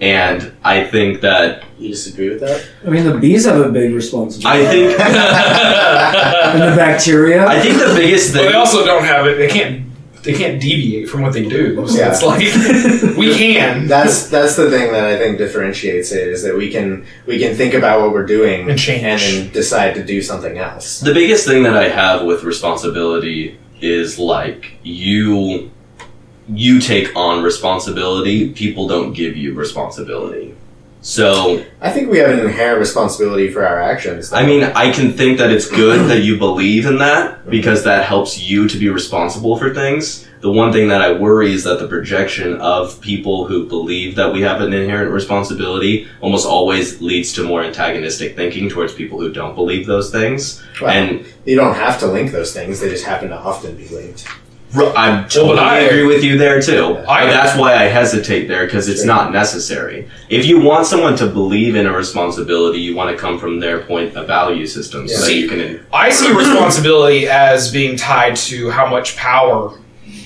And 0.00 0.52
I 0.64 0.84
think 0.84 1.20
that 1.20 1.64
you 1.78 1.88
disagree 1.90 2.30
with 2.30 2.40
that? 2.40 2.66
I 2.86 2.90
mean, 2.90 3.04
the 3.04 3.16
bees 3.16 3.44
have 3.44 3.60
a 3.60 3.70
big 3.70 3.94
responsibility. 3.94 4.66
I 4.66 4.70
think 4.70 5.00
and 5.00 6.72
the 6.72 6.76
bacteria. 6.76 7.46
I 7.46 7.60
think 7.60 7.78
the 7.78 7.94
biggest 7.94 8.32
but 8.32 8.40
thing. 8.40 8.50
they 8.50 8.56
also 8.56 8.84
don't 8.84 9.04
have 9.04 9.26
it 9.26 9.38
they 9.38 9.48
can't 9.48 9.86
they 10.24 10.32
can't 10.32 10.60
deviate 10.60 11.08
from 11.08 11.20
what 11.22 11.32
they 11.32 11.46
do 11.48 11.86
so 11.86 11.98
Yeah. 11.98 12.10
it's 12.12 12.22
like 12.22 13.16
we 13.18 13.34
can 13.36 13.86
That's 13.86 14.28
that's 14.28 14.56
the 14.56 14.70
thing 14.70 14.90
that 14.92 15.04
I 15.04 15.16
think 15.18 15.38
differentiates 15.38 16.12
it 16.12 16.28
is 16.28 16.42
that 16.42 16.56
we 16.56 16.70
can 16.70 17.06
we 17.26 17.38
can 17.38 17.54
think 17.54 17.74
about 17.74 18.00
what 18.00 18.10
we're 18.12 18.26
doing 18.26 18.68
And 18.70 18.78
change. 18.78 19.04
and 19.04 19.20
then 19.20 19.52
decide 19.52 19.94
to 19.94 20.02
do 20.04 20.20
something 20.22 20.58
else. 20.58 21.00
The 21.00 21.14
biggest 21.14 21.46
thing 21.46 21.62
that 21.64 21.76
I 21.76 21.88
have 21.88 22.24
with 22.24 22.42
responsibility 22.42 23.58
is 23.80 24.18
like 24.18 24.72
you 24.82 25.70
you 26.48 26.78
take 26.80 27.14
on 27.16 27.42
responsibility, 27.42 28.52
people 28.52 28.86
don't 28.86 29.12
give 29.14 29.36
you 29.36 29.54
responsibility. 29.54 30.54
So, 31.04 31.62
I 31.82 31.90
think 31.90 32.10
we 32.10 32.16
have 32.16 32.30
an 32.30 32.38
inherent 32.40 32.78
responsibility 32.78 33.50
for 33.50 33.66
our 33.66 33.78
actions. 33.78 34.30
though. 34.30 34.38
I 34.38 34.46
mean, 34.46 34.64
I 34.64 34.90
can 34.90 35.12
think 35.12 35.36
that 35.36 35.50
it's 35.50 35.68
good 35.68 36.08
that 36.08 36.22
you 36.22 36.38
believe 36.38 36.86
in 36.86 36.96
that 36.96 37.48
because 37.50 37.84
that 37.84 38.06
helps 38.06 38.40
you 38.40 38.66
to 38.68 38.78
be 38.78 38.88
responsible 38.88 39.58
for 39.58 39.74
things. 39.74 40.26
The 40.40 40.50
one 40.50 40.72
thing 40.72 40.88
that 40.88 41.02
I 41.02 41.12
worry 41.12 41.52
is 41.52 41.62
that 41.64 41.78
the 41.78 41.88
projection 41.88 42.58
of 42.58 43.02
people 43.02 43.46
who 43.46 43.66
believe 43.66 44.14
that 44.16 44.32
we 44.32 44.40
have 44.42 44.62
an 44.62 44.72
inherent 44.72 45.10
responsibility 45.10 46.08
almost 46.22 46.46
always 46.46 47.02
leads 47.02 47.34
to 47.34 47.44
more 47.44 47.62
antagonistic 47.62 48.34
thinking 48.34 48.70
towards 48.70 48.94
people 48.94 49.20
who 49.20 49.30
don't 49.30 49.54
believe 49.54 49.86
those 49.86 50.10
things. 50.10 50.64
Well, 50.80 50.90
and 50.90 51.26
you 51.44 51.56
don't 51.56 51.74
have 51.74 52.00
to 52.00 52.06
link 52.06 52.32
those 52.32 52.54
things; 52.54 52.80
they 52.80 52.88
just 52.88 53.04
happen 53.04 53.28
to 53.28 53.36
often 53.36 53.76
be 53.76 53.88
linked. 53.88 54.26
Ru- 54.74 54.92
I 54.96 55.24
totally 55.28 55.58
I- 55.60 55.78
agree 55.80 56.04
with 56.04 56.24
you 56.24 56.36
there 56.36 56.60
too. 56.60 56.98
I- 57.08 57.26
that's 57.26 57.56
why 57.56 57.74
I 57.74 57.84
hesitate 57.84 58.48
there 58.48 58.64
because 58.64 58.88
it's 58.88 59.00
Sure. 59.02 59.06
not 59.06 59.32
necessary. 59.32 60.08
If 60.28 60.46
you 60.46 60.58
want 60.60 60.86
someone 60.86 61.16
to 61.16 61.26
believe 61.26 61.76
in 61.76 61.86
a 61.86 61.92
responsibility, 61.92 62.80
you 62.80 62.96
want 62.96 63.10
to 63.10 63.16
come 63.16 63.38
from 63.38 63.60
their 63.60 63.78
point 63.78 64.16
of 64.16 64.26
value 64.26 64.66
system 64.66 65.06
so 65.06 65.12
Yeah. 65.14 65.18
that 65.20 65.26
See, 65.26 65.40
you 65.40 65.48
can. 65.48 65.80
I 65.92 66.10
see 66.10 66.30
responsibility 66.32 67.28
as 67.28 67.70
being 67.70 67.96
tied 67.96 68.36
to 68.36 68.70
how 68.70 68.86
much 68.86 69.16
power 69.16 69.70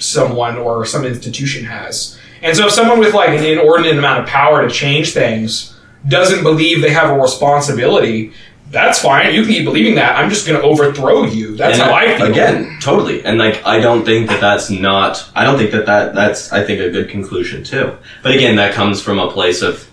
someone 0.01 0.57
or 0.57 0.85
some 0.87 1.05
institution 1.05 1.65
has. 1.65 2.17
And 2.43 2.57
so 2.57 2.67
if 2.67 2.73
someone 2.73 3.01
with 3.01 3.15
like 3.15 3.31
an 3.31 3.45
inordinate 3.45 3.99
amount 3.99 4.21
of 4.21 4.27
power 4.27 4.67
to 4.67 4.73
change 4.73 5.13
things 5.13 5.75
doesn't 6.09 6.43
believe 6.45 6.81
they 6.81 6.91
have 6.91 7.11
a 7.11 7.15
responsibility, 7.21 8.33
that's 8.71 9.01
fine. 9.01 9.35
You 9.35 9.43
can 9.43 9.53
keep 9.53 9.65
believing 9.65 9.95
that. 9.95 10.17
I'm 10.17 10.29
just 10.29 10.47
going 10.47 10.61
to 10.61 10.67
overthrow 10.67 11.25
you. 11.25 11.57
That's 11.57 11.79
and 11.79 11.89
how 11.89 11.95
I 11.95 12.17
feel. 12.17 12.31
Again, 12.31 12.79
totally. 12.81 13.25
And 13.25 13.39
like, 13.39 13.65
I 13.65 13.81
don't 13.81 14.05
think 14.05 14.29
that 14.29 14.41
that's 14.41 14.71
not. 14.71 15.29
I 15.35 15.45
don't 15.45 15.59
think 15.59 15.71
that 15.73 15.87
that 15.87 16.15
that's. 16.15 16.53
I 16.53 16.65
think 16.65 16.81
a 16.81 16.91
good 16.91 17.09
conclusion 17.09 17.65
too. 17.65 17.97
But 18.23 18.35
again, 18.35 18.57
that 18.57 18.75
comes 18.75 19.03
from 19.03 19.19
a 19.19 19.31
place 19.31 19.63
of. 19.63 19.89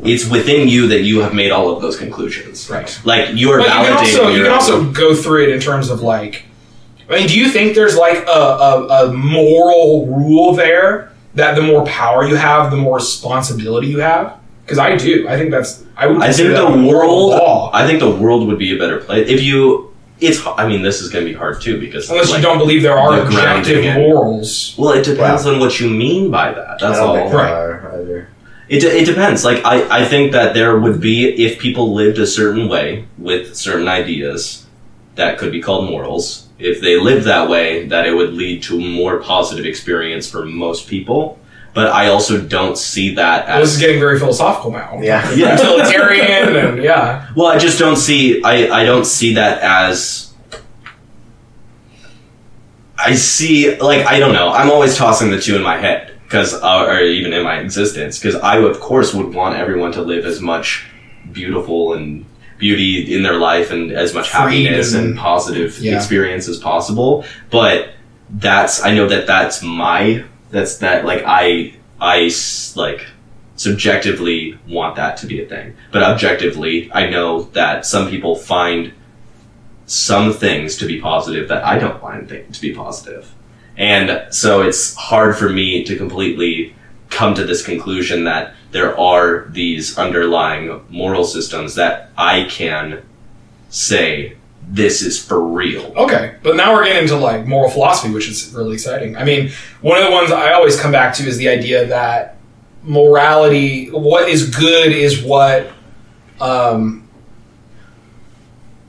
It's 0.00 0.28
within 0.30 0.68
you 0.68 0.86
that 0.88 1.02
you 1.02 1.20
have 1.20 1.34
made 1.34 1.50
all 1.50 1.74
of 1.74 1.82
those 1.82 1.96
conclusions. 1.96 2.70
Right. 2.70 3.00
Like 3.04 3.34
you 3.34 3.50
are 3.50 3.58
But 3.58 3.66
you 3.66 3.72
can 3.72 3.84
validating 3.84 3.98
also 3.98 4.28
you 4.28 4.42
can 4.44 4.52
also 4.52 4.90
go 4.92 5.14
through 5.14 5.44
it 5.44 5.48
in 5.50 5.60
terms 5.60 5.90
of 5.90 6.02
like, 6.02 6.44
I 7.10 7.18
mean, 7.18 7.26
do 7.26 7.36
you 7.36 7.48
think 7.48 7.74
there's 7.74 7.96
like 7.96 8.18
a, 8.28 8.30
a, 8.30 9.08
a 9.08 9.12
moral 9.12 10.06
rule 10.06 10.54
there 10.54 11.12
that 11.34 11.56
the 11.56 11.62
more 11.62 11.84
power 11.84 12.24
you 12.24 12.36
have, 12.36 12.70
the 12.70 12.76
more 12.76 12.96
responsibility 12.96 13.88
you 13.88 13.98
have? 13.98 14.38
Because 14.68 14.78
I 14.78 14.96
do. 14.96 15.26
I 15.26 15.38
think 15.38 15.50
that's 15.50 15.82
I 15.96 16.06
would. 16.06 16.20
I 16.20 16.30
think 16.30 16.50
the 16.54 16.86
world. 16.86 17.30
law. 17.30 17.70
I 17.72 17.86
think 17.86 18.00
the 18.00 18.10
world 18.14 18.46
would 18.48 18.58
be 18.58 18.76
a 18.76 18.78
better 18.78 18.98
place 18.98 19.26
if 19.26 19.42
you. 19.42 19.94
it's. 20.20 20.46
I 20.46 20.68
mean, 20.68 20.82
this 20.82 21.00
is 21.00 21.08
going 21.10 21.24
to 21.24 21.30
be 21.32 21.34
hard 21.36 21.62
too 21.62 21.80
because 21.80 22.10
Unless 22.10 22.28
like, 22.28 22.40
you 22.40 22.42
don't 22.42 22.58
believe 22.58 22.82
there 22.82 22.98
are 22.98 23.16
the 23.16 23.22
objective 23.22 23.82
grounding 23.82 23.94
morals. 23.94 24.74
Well, 24.76 24.92
it 24.92 25.06
depends 25.06 25.46
on 25.46 25.58
what 25.58 25.80
you 25.80 25.88
mean 25.88 26.30
by 26.30 26.52
that. 26.52 26.78
That's 26.80 26.98
I 26.98 27.00
don't 27.00 27.08
all. 27.08 27.14
think 27.16 27.32
Right. 27.32 27.50
are 27.50 27.92
either. 28.02 28.28
It, 28.68 28.84
it 28.84 29.06
depends. 29.06 29.42
Like 29.42 29.64
I, 29.64 30.02
I 30.02 30.04
think 30.04 30.32
that 30.32 30.52
there 30.52 30.78
would 30.78 31.00
be 31.00 31.26
if 31.46 31.58
people 31.58 31.94
lived 31.94 32.18
a 32.18 32.26
certain 32.26 32.68
way 32.68 33.06
with 33.16 33.56
certain 33.56 33.88
ideas 33.88 34.66
that 35.14 35.38
could 35.38 35.50
be 35.50 35.62
called 35.62 35.88
morals. 35.88 36.46
If 36.58 36.82
they 36.82 37.00
lived 37.00 37.24
that 37.24 37.48
way, 37.48 37.86
that 37.86 38.04
it 38.06 38.12
would 38.12 38.34
lead 38.34 38.62
to 38.64 38.78
more 38.78 39.16
positive 39.22 39.64
experience 39.64 40.28
for 40.30 40.44
most 40.44 40.88
people. 40.88 41.38
But 41.78 41.92
I 41.92 42.08
also 42.08 42.40
don't 42.40 42.76
see 42.76 43.14
that 43.14 43.46
Well, 43.46 43.60
this 43.60 43.72
is 43.72 43.78
getting 43.78 44.00
very 44.00 44.18
philosophical 44.18 44.72
now. 44.72 44.98
Yeah. 45.00 45.32
Yeah. 45.36 45.52
Utilitarian 45.52 46.56
and 46.56 46.82
yeah. 46.82 47.30
well. 47.36 47.46
I 47.46 47.56
just 47.56 47.78
don't 47.78 47.94
see. 47.94 48.42
I, 48.42 48.80
I 48.80 48.84
don't 48.84 49.04
see 49.04 49.34
that 49.34 49.62
as. 49.62 50.34
I 52.98 53.14
see 53.14 53.78
like 53.78 54.04
I 54.06 54.18
don't 54.18 54.32
know. 54.32 54.48
I'm 54.50 54.72
always 54.72 54.96
tossing 54.96 55.30
the 55.30 55.40
two 55.40 55.54
in 55.54 55.62
my 55.62 55.76
head 55.76 56.18
because, 56.24 56.52
uh, 56.52 56.86
or 56.88 56.98
even 56.98 57.32
in 57.32 57.44
my 57.44 57.60
existence, 57.60 58.18
because 58.18 58.34
I 58.34 58.56
of 58.56 58.80
course 58.80 59.14
would 59.14 59.32
want 59.32 59.56
everyone 59.56 59.92
to 59.92 60.02
live 60.02 60.24
as 60.24 60.40
much 60.40 60.84
beautiful 61.30 61.92
and 61.92 62.24
beauty 62.58 63.14
in 63.14 63.22
their 63.22 63.38
life 63.38 63.70
and 63.70 63.92
as 63.92 64.14
much 64.14 64.32
happiness 64.32 64.94
and 64.94 65.16
positive 65.16 65.78
Yeah. 65.78 65.94
experience 65.94 66.48
as 66.48 66.58
possible. 66.58 67.24
But 67.50 67.90
that's 68.30 68.82
I 68.84 68.94
know 68.96 69.08
that 69.08 69.28
that's 69.28 69.62
my 69.62 70.24
that's 70.50 70.78
that 70.78 71.04
like 71.04 71.22
I 71.26 71.74
I 72.00 72.30
like 72.76 73.06
subjectively 73.56 74.58
want 74.68 74.96
that 74.96 75.16
to 75.18 75.26
be 75.26 75.42
a 75.42 75.46
thing, 75.46 75.74
but 75.90 76.02
objectively 76.02 76.90
I 76.92 77.10
know 77.10 77.42
that 77.52 77.86
some 77.86 78.08
people 78.08 78.36
find 78.36 78.92
some 79.86 80.32
things 80.32 80.76
to 80.76 80.86
be 80.86 81.00
positive 81.00 81.48
that 81.48 81.64
I 81.64 81.78
don't 81.78 82.00
find 82.00 82.28
to 82.28 82.60
be. 82.60 82.72
And 83.76 84.32
so 84.34 84.62
it's 84.62 84.94
hard 84.94 85.36
for 85.36 85.48
me 85.48 85.84
to 85.84 85.96
completely 85.96 86.74
come 87.10 87.34
to 87.34 87.44
this 87.44 87.64
conclusion 87.64 88.24
that 88.24 88.54
there 88.70 88.98
are 88.98 89.46
these 89.48 89.96
underlying 89.96 90.84
moral 90.90 91.24
systems 91.24 91.74
that 91.76 92.10
I 92.18 92.44
can 92.50 93.02
say 93.70 94.36
this 94.70 95.00
is 95.02 95.22
for 95.22 95.42
real. 95.42 95.92
Okay, 95.96 96.36
but 96.42 96.54
now 96.54 96.74
we're 96.74 96.84
getting 96.84 97.02
into 97.02 97.16
like 97.16 97.46
moral 97.46 97.70
philosophy, 97.70 98.12
which 98.12 98.28
is 98.28 98.52
really 98.54 98.74
exciting. 98.74 99.16
I 99.16 99.24
mean, 99.24 99.50
one 99.80 99.98
of 99.98 100.04
the 100.04 100.10
ones 100.10 100.30
I 100.30 100.52
always 100.52 100.78
come 100.78 100.92
back 100.92 101.14
to 101.14 101.26
is 101.26 101.38
the 101.38 101.48
idea 101.48 101.86
that 101.86 102.36
morality, 102.82 103.90
what 103.90 104.28
is 104.28 104.54
good, 104.54 104.92
is 104.92 105.22
what 105.22 105.70
um, 106.40 107.08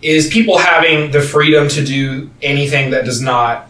is 0.02 0.30
people 0.30 0.58
having 0.58 1.12
the 1.12 1.22
freedom 1.22 1.70
to 1.70 1.84
do 1.84 2.30
anything 2.42 2.92
that 2.92 3.06
does 3.06 3.22
not 3.22 3.70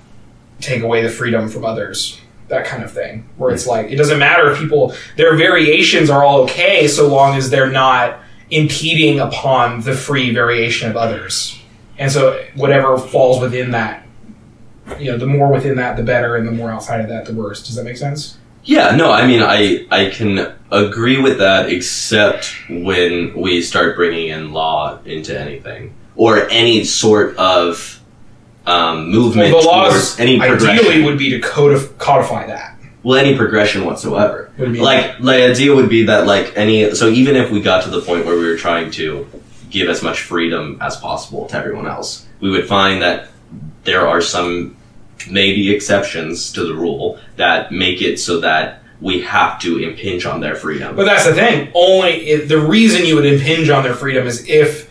take 0.59 0.81
away 0.81 1.03
the 1.03 1.09
freedom 1.09 1.47
from 1.47 1.63
others. 1.63 2.19
That 2.47 2.65
kind 2.65 2.83
of 2.83 2.91
thing, 2.91 3.29
where 3.37 3.53
it's 3.53 3.67
like 3.67 3.91
it 3.91 3.95
doesn't 3.97 4.17
matter 4.17 4.49
if 4.49 4.57
people 4.57 4.95
their 5.15 5.35
variations 5.35 6.09
are 6.09 6.23
all 6.23 6.41
okay 6.41 6.87
so 6.87 7.07
long 7.07 7.35
as 7.35 7.51
they're 7.51 7.69
not 7.69 8.19
impeding 8.49 9.19
upon 9.19 9.81
the 9.81 9.93
free 9.93 10.33
variation 10.33 10.89
of 10.89 10.97
others. 10.97 11.58
And 11.99 12.11
so 12.11 12.43
whatever 12.55 12.97
falls 12.97 13.39
within 13.41 13.71
that, 13.71 14.05
you 14.97 15.11
know, 15.11 15.17
the 15.17 15.27
more 15.27 15.51
within 15.51 15.75
that, 15.75 15.97
the 15.97 16.03
better, 16.03 16.35
and 16.37 16.47
the 16.47 16.51
more 16.51 16.71
outside 16.71 17.01
of 17.01 17.09
that, 17.09 17.25
the 17.25 17.33
worse. 17.33 17.61
Does 17.65 17.75
that 17.75 17.83
make 17.83 17.97
sense? 17.97 18.37
Yeah, 18.63 18.95
no, 18.95 19.11
I 19.11 19.27
mean, 19.27 19.41
I 19.41 19.85
I 19.91 20.09
can 20.09 20.53
agree 20.71 21.19
with 21.21 21.37
that, 21.39 21.69
except 21.69 22.53
when 22.69 23.33
we 23.35 23.61
start 23.61 23.95
bringing 23.95 24.29
in 24.29 24.51
law 24.53 24.99
into 25.05 25.37
anything 25.39 25.93
or 26.15 26.47
any 26.49 26.83
sort 26.83 27.35
of 27.37 28.01
um, 28.65 29.09
movement 29.09 29.53
Well, 29.53 29.61
the 29.61 29.67
laws 29.67 30.19
any 30.19 30.39
ideally 30.39 31.03
would 31.03 31.17
be 31.17 31.29
to 31.31 31.39
codif- 31.39 31.97
codify 31.97 32.45
that. 32.47 32.77
well, 33.03 33.17
any 33.17 33.35
progression 33.37 33.85
whatsoever. 33.85 34.51
Like 34.57 35.19
the 35.21 35.49
idea 35.49 35.73
would 35.73 35.89
be 35.89 36.03
that 36.05 36.27
like 36.27 36.53
any 36.57 36.93
so 36.95 37.07
even 37.07 37.35
if 37.35 37.49
we 37.51 37.61
got 37.61 37.83
to 37.83 37.89
the 37.89 38.01
point 38.01 38.25
where 38.25 38.37
we 38.37 38.45
were 38.45 38.57
trying 38.57 38.91
to 38.91 39.25
give 39.69 39.89
as 39.89 40.01
much 40.01 40.21
freedom 40.21 40.77
as 40.81 40.97
possible 40.97 41.47
to 41.47 41.57
everyone 41.57 41.87
else, 41.87 42.27
we 42.39 42.49
would 42.49 42.67
find 42.67 43.01
that 43.01 43.29
there 43.83 44.07
are 44.07 44.21
some 44.21 44.75
maybe 45.29 45.73
exceptions 45.73 46.51
to 46.53 46.65
the 46.65 46.73
rule 46.73 47.19
that 47.35 47.71
make 47.71 48.01
it 48.01 48.17
so 48.17 48.39
that 48.39 48.81
we 49.01 49.21
have 49.21 49.59
to 49.59 49.77
impinge 49.77 50.25
on 50.25 50.41
their 50.41 50.55
freedom. 50.55 50.95
But 50.95 51.05
that's 51.05 51.25
the 51.25 51.33
thing. 51.33 51.71
Only 51.73 52.29
if, 52.29 52.49
the 52.49 52.59
reason 52.59 53.05
you 53.05 53.15
would 53.15 53.25
impinge 53.25 53.69
on 53.69 53.83
their 53.83 53.93
freedom 53.93 54.27
is 54.27 54.47
if 54.47 54.89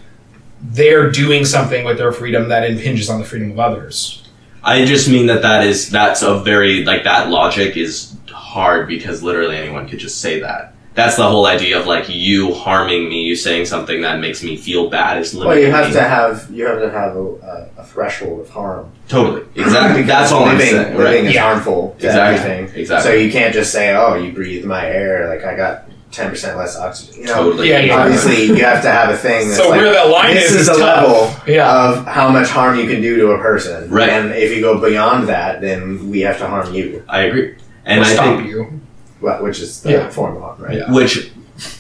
they're 0.61 1.11
doing 1.11 1.45
something 1.45 1.85
with 1.85 1.99
their 1.99 2.13
freedom 2.13 2.49
that 2.49 2.65
impinges 2.65 3.11
on 3.11 3.21
the 3.21 3.27
freedom 3.27 3.51
of 3.51 3.59
others. 3.59 4.25
I 4.63 4.85
just 4.85 5.09
mean 5.09 5.27
that 5.27 5.43
that 5.43 5.65
is 5.65 5.89
that's 5.91 6.23
a 6.23 6.41
very 6.41 6.85
like 6.85 7.05
that 7.05 7.31
logic 7.31 7.77
is 7.77 8.17
hard 8.29 8.89
because 8.89 9.23
literally 9.23 9.57
anyone 9.57 9.89
could 9.89 9.99
just 9.99 10.21
say 10.21 10.41
that. 10.41 10.75
That's 10.99 11.17
the 11.17 11.29
whole 11.33 11.47
idea 11.47 11.79
of 11.79 11.87
like 11.87 12.07
you 12.09 12.53
harming 12.55 13.09
me, 13.09 13.23
you 13.23 13.37
saying 13.37 13.67
something 13.67 14.01
that 14.03 14.19
makes 14.19 14.43
me 14.43 14.57
feel 14.57 14.91
bad 14.91 15.19
is 15.23 15.33
limiting 15.33 15.49
Well, 15.49 15.59
you 15.69 15.71
have 15.71 15.87
me. 15.89 15.93
to 15.95 16.03
have 16.03 16.51
you 16.51 16.67
have 16.67 16.81
to 16.81 16.91
have 16.91 17.13
a, 17.17 17.21
a, 17.23 17.71
a 17.83 17.85
threshold 17.85 18.41
of 18.41 18.49
harm. 18.51 18.91
totally 19.09 19.43
exactly. 19.55 20.03
That's 20.03 20.33
all 20.33 20.45
I'm 20.45 20.59
living, 20.59 20.75
saying. 20.75 20.97
Living 20.97 21.05
Right? 21.23 21.25
is 21.31 21.35
Yeah. 21.35 21.43
harmful 21.49 21.97
to 22.01 22.07
Exactly. 22.07 22.51
everything. 22.51 22.81
Exactly. 22.81 23.11
So 23.11 23.17
you 23.17 23.31
can't 23.31 23.55
just 23.55 23.71
say, 23.73 23.95
"Oh, 23.95 24.15
you 24.23 24.33
breathe 24.33 24.65
my 24.65 24.85
air." 24.87 25.29
Like 25.29 25.45
I 25.45 25.55
got 25.57 25.85
ten 26.11 26.31
percent 26.31 26.59
less 26.59 26.77
oxygen. 26.77 27.21
You 27.21 27.27
know, 27.29 27.35
Totally. 27.45 27.69
Yeah, 27.71 27.81
yeah. 27.81 27.97
obviously 28.03 28.45
you 28.47 28.57
have 28.65 28.83
to 28.83 28.91
have 28.91 29.09
a 29.11 29.17
thing. 29.17 29.47
That's 29.49 29.61
So 29.61 29.69
like, 29.71 29.81
where 29.81 29.93
that 29.93 30.09
line 30.11 30.35
this 30.35 30.51
is 30.51 30.57
is 30.57 30.61
is 30.63 30.67
the 30.69 30.83
tough. 30.85 31.03
level 31.05 31.55
Yeah. 31.55 31.71
of 31.91 32.07
how 32.07 32.29
much 32.29 32.49
harm 32.49 32.77
you 32.77 32.87
can 32.93 33.01
do 33.01 33.13
to 33.23 33.27
a 33.33 33.39
person. 33.39 33.89
Right. 33.89 34.09
And 34.11 34.33
if 34.33 34.51
you 34.55 34.61
go 34.63 34.73
beyond 34.81 35.29
that, 35.29 35.61
then 35.61 36.11
we 36.11 36.21
have 36.23 36.39
to 36.39 36.47
harm 36.49 36.75
you, 36.75 37.05
I 37.09 37.21
agree. 37.29 37.55
And 37.85 38.01
or 38.01 38.05
I 38.05 38.13
stop 38.15 38.25
think 38.39 38.49
you. 38.49 38.81
Well, 39.21 39.43
which 39.43 39.61
is 39.61 39.81
the 39.83 39.93
Yeah. 39.93 40.09
form 40.11 40.41
law, 40.41 40.55
right? 40.59 40.77
Yeah. 40.79 40.93
which 40.93 41.31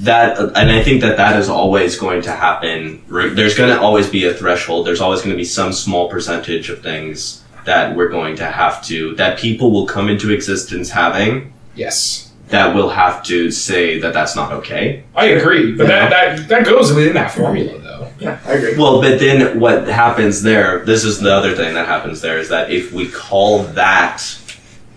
that 0.00 0.38
and 0.38 0.70
I 0.72 0.82
think 0.82 1.02
that 1.02 1.16
that 1.18 1.38
is 1.38 1.48
always 1.48 1.96
going 1.96 2.22
to 2.22 2.32
happen. 2.32 3.02
There's 3.08 3.54
going 3.56 3.70
to 3.70 3.80
always 3.80 4.08
be 4.08 4.24
a 4.26 4.34
threshold. 4.34 4.86
There's 4.86 5.00
always 5.00 5.20
going 5.20 5.30
to 5.30 5.36
be 5.36 5.44
some 5.44 5.72
small 5.72 6.08
percentage 6.08 6.68
of 6.68 6.82
things 6.82 7.42
that 7.64 7.94
we're 7.94 8.08
going 8.08 8.34
to 8.36 8.44
have 8.46 8.84
to 8.86 9.14
that 9.16 9.38
people 9.38 9.70
will 9.70 9.86
come 9.86 10.08
into 10.08 10.32
existence 10.32 10.90
having 10.90 11.52
Yes. 11.76 12.30
that 12.48 12.74
will 12.74 12.88
have 12.88 13.22
to 13.24 13.50
say 13.52 14.00
that 14.00 14.12
that's 14.14 14.34
not 14.34 14.50
okay. 14.52 15.04
I 15.14 15.26
agree. 15.26 15.72
But 15.72 15.86
that, 15.86 16.10
that, 16.10 16.48
that 16.48 16.64
goes 16.64 16.92
within 16.92 17.14
that 17.14 17.30
formula, 17.30 17.78
though. 17.78 18.08
Yeah, 18.18 18.38
I 18.46 18.52
agree. 18.54 18.76
Well, 18.76 19.00
but 19.00 19.20
then 19.20 19.60
what 19.60 19.86
happens 19.86 20.42
there? 20.42 20.84
This 20.84 21.04
is 21.04 21.20
the 21.20 21.32
other 21.32 21.54
thing 21.54 21.74
that 21.74 21.86
happens 21.86 22.20
there 22.20 22.38
is 22.38 22.48
that 22.48 22.70
if 22.72 22.90
we 22.92 23.06
call 23.08 23.62
that 23.74 24.24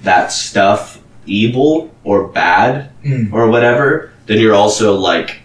that 0.04 0.32
stuff 0.32 0.98
evil 1.26 1.92
or 2.04 2.28
bad 2.28 2.90
Mm. 3.06 3.34
or 3.34 3.48
whatever, 3.50 4.12
then 4.28 4.40
you're 4.40 4.54
also 4.56 4.96
like 4.96 5.38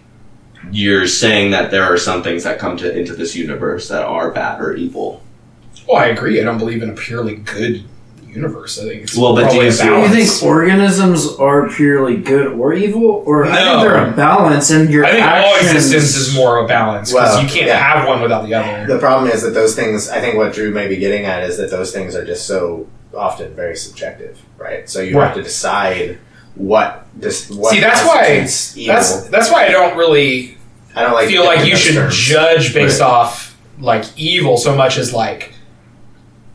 you're 0.72 1.06
saying 1.06 1.52
that 1.52 1.70
there 1.70 1.84
are 1.84 1.96
some 1.96 2.22
things 2.22 2.44
that 2.44 2.58
come 2.58 2.76
to 2.76 2.98
into 2.98 3.14
this 3.14 3.34
universe 3.36 3.88
that 3.88 4.02
are 4.02 4.30
bad 4.30 4.60
or 4.60 4.74
evil. 4.74 5.22
Well, 5.88 5.98
I 6.02 6.06
agree. 6.06 6.40
I 6.40 6.44
don't 6.44 6.58
believe 6.58 6.82
in 6.82 6.90
a 6.90 6.94
purely 6.94 7.36
good 7.36 7.84
universe. 8.28 8.78
I 8.78 8.82
think 8.88 9.02
it's 9.04 9.16
Well, 9.16 9.34
but 9.34 9.50
do 9.50 9.56
you 9.56 9.70
Do 9.70 9.84
you 9.86 10.08
think 10.08 10.42
organisms 10.42 11.36
are 11.38 11.68
purely 11.70 12.16
good 12.16 12.48
or 12.48 12.74
evil, 12.74 13.22
or 13.24 13.46
I 13.46 13.50
No. 13.50 13.54
think 13.80 13.80
they're 13.88 14.08
a 14.08 14.10
balance, 14.12 14.70
and 14.70 14.90
your 14.90 15.04
I 15.06 15.12
think 15.12 15.26
all 15.26 15.54
existence 15.56 16.16
is 16.16 16.34
more 16.34 16.58
a 16.58 16.66
balance 16.66 17.12
because 17.12 17.34
Well, 17.34 17.42
you 17.42 17.48
can't 17.48 17.66
yeah. 17.68 17.76
have 17.78 18.08
one 18.08 18.20
without 18.20 18.44
the 18.44 18.52
other. 18.54 18.86
The 18.92 18.98
problem 18.98 19.30
is 19.30 19.42
that 19.42 19.54
those 19.54 19.74
things. 19.76 20.10
I 20.10 20.20
think 20.20 20.36
what 20.36 20.52
Drew 20.52 20.70
may 20.72 20.88
be 20.88 20.96
getting 20.96 21.24
at 21.24 21.44
is 21.44 21.56
that 21.58 21.70
those 21.70 21.92
things 21.92 22.14
are 22.16 22.24
just 22.26 22.46
so 22.46 22.86
often 23.16 23.54
very 23.54 23.76
subjective, 23.76 24.38
right? 24.58 24.88
So 24.88 25.00
you 25.00 25.18
Right. 25.18 25.26
have 25.28 25.36
to 25.36 25.42
decide 25.42 26.18
what 26.54 27.06
this. 27.14 27.50
What 27.50 27.72
See, 27.72 27.80
that's 27.80 28.02
why- 28.04 28.46
evil. 28.76 28.94
That's 28.94 29.22
that's 29.28 29.50
why 29.50 29.66
I 29.66 29.70
don't 29.70 29.96
really 29.96 30.56
I 30.94 31.02
don't 31.02 31.12
like 31.12 31.28
feel 31.28 31.44
like 31.44 31.66
you 31.66 31.76
should 31.76 31.94
terms. 31.94 32.16
judge 32.16 32.72
based 32.72 33.00
Right. 33.00 33.06
off 33.08 33.56
like 33.80 34.04
evil 34.16 34.56
so 34.56 34.74
much 34.74 34.96
as 34.98 35.12
like 35.12 35.52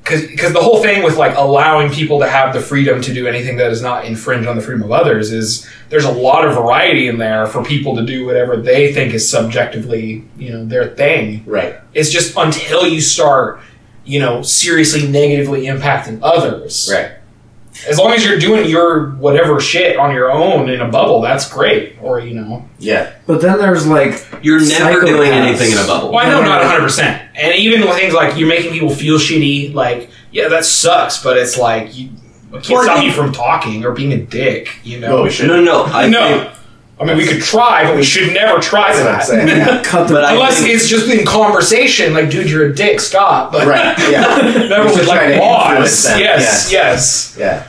because 0.04 0.52
the 0.54 0.60
whole 0.60 0.82
thing 0.82 1.04
with 1.04 1.16
like 1.18 1.38
allowing 1.38 1.92
people 1.92 2.20
to 2.20 2.28
have 2.28 2.54
the 2.54 2.60
freedom 2.60 3.00
to 3.02 3.14
do 3.14 3.28
anything 3.28 3.56
that 3.58 3.70
does 3.70 3.84
not 3.84 4.04
infringe 4.04 4.48
on 4.48 4.56
the 4.56 4.62
freedom 4.62 4.82
of 4.82 4.92
others 4.92 5.32
is 5.32 5.68
there's 5.90 6.06
a 6.06 6.12
lot 6.12 6.44
of 6.44 6.56
variety 6.56 7.08
in 7.08 7.20
there 7.20 7.46
for 7.46 7.64
people 7.64 7.96
to 7.96 8.02
do 8.04 8.26
whatever 8.26 8.58
they 8.58 8.92
think 8.92 9.14
is 9.14 9.30
subjectively 9.30 10.24
you 10.40 10.52
know 10.52 10.66
their 10.66 10.88
thing 10.88 11.44
Right. 11.46 11.76
it's 11.94 12.10
just 12.10 12.36
until 12.36 12.88
you 12.88 13.00
start 13.00 13.60
you 14.06 14.20
know 14.20 14.42
seriously 14.42 15.08
negatively 15.08 15.64
impacting 15.64 16.20
others 16.24 16.90
Right. 16.92 17.12
as 17.88 17.98
long 18.00 18.12
as 18.14 18.26
you're 18.26 18.40
doing 18.40 18.68
your 18.70 19.12
whatever 19.12 19.60
shit 19.60 19.98
on 19.98 20.14
your 20.14 20.32
own 20.32 20.70
in 20.70 20.82
a 20.82 20.88
bubble 20.88 21.22
that's 21.22 21.52
great 21.52 21.96
or 22.02 22.20
you 22.20 22.34
know 22.34 22.68
Yeah. 22.80 23.12
But 23.28 23.42
then 23.42 23.60
there's 23.60 23.86
like 23.88 24.26
You're 24.42 24.60
never 24.60 25.02
doing 25.06 25.32
anything 25.32 25.72
in 25.72 25.78
a 25.78 25.86
bubble. 25.86 26.12
Well, 26.12 26.26
I 26.26 26.30
know 26.32 26.42
not 26.44 26.62
100%. 26.64 27.00
And 27.36 27.56
even 27.56 27.82
with 27.82 27.96
things 27.96 28.14
like 28.14 28.38
you're 28.38 28.48
making 28.50 28.72
people 28.74 28.90
feel 28.90 29.18
shitty, 29.20 29.74
like, 29.76 30.10
yeah, 30.32 30.48
that 30.50 30.66
sucks, 30.66 31.22
but 31.24 31.38
it's 31.38 31.58
like, 31.60 31.96
you 31.96 32.10
it 32.54 32.64
can't 32.64 32.72
Or 32.72 32.84
stop 32.84 33.04
you- 33.04 33.10
you 33.10 33.14
from 33.14 33.32
talking 33.32 33.86
or 33.86 33.92
being 33.92 34.12
a 34.14 34.18
dick, 34.18 34.70
you 34.84 35.00
know? 35.00 35.18
No, 35.18 35.24
we 35.24 35.30
should. 35.30 35.48
No, 35.48 35.58
no, 35.62 35.86
no. 35.86 35.94
I 35.94 36.08
no. 36.10 36.52
Think- 37.06 37.12
I 37.12 37.14
mean, 37.16 37.18
we 37.28 37.32
could 37.34 37.42
try, 37.44 37.84
but 37.86 37.96
we 37.96 38.04
should 38.04 38.34
never 38.34 38.60
try 38.62 38.94
That's 38.94 39.30
what 39.30 39.40
I'm 39.40 39.48
that. 39.48 39.48
saying. 39.48 39.48
Yeah. 39.78 39.84
Cut 39.84 40.08
the 40.08 40.14
But 40.16 40.32
Unless 40.34 40.60
think- 40.60 40.70
it's 40.76 40.88
just 40.88 41.08
in 41.10 41.26
conversation, 41.26 42.14
like, 42.14 42.30
dude, 42.30 42.50
you're 42.50 42.68
a 42.68 42.76
dick, 42.76 43.00
stop. 43.00 43.52
But 43.52 43.68
Right. 43.68 43.98
Yeah. 44.10 44.22
never 44.70 44.84
We 44.86 44.90
should 44.90 45.00
with 45.00 45.08
try 45.08 45.16
like 45.16 45.28
to 45.28 45.34
influence 45.34 45.80
pause. 45.80 46.04
them. 46.06 46.20
Yes, 46.20 46.72
yes. 46.72 47.36
Yeah. 47.40 47.68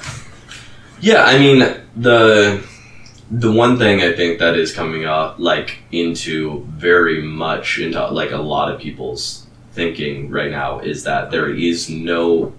Yeah, 1.00 1.24
I 1.24 1.38
mean 1.38 1.58
the 1.96 2.62
the 3.30 3.50
one 3.50 3.78
thing 3.78 4.02
I 4.02 4.12
think 4.12 4.38
that 4.38 4.56
is 4.56 4.72
coming 4.72 5.04
up 5.04 5.36
like 5.38 5.78
into 5.90 6.64
very 6.76 7.20
much 7.22 7.78
into 7.78 8.06
like 8.08 8.30
a 8.30 8.36
lot 8.36 8.70
of 8.72 8.78
people's 8.80 9.46
thinking 9.72 10.30
right 10.30 10.50
now 10.50 10.78
is 10.80 11.02
that 11.04 11.30
there 11.30 11.48
is 11.50 11.88
no 11.90 12.52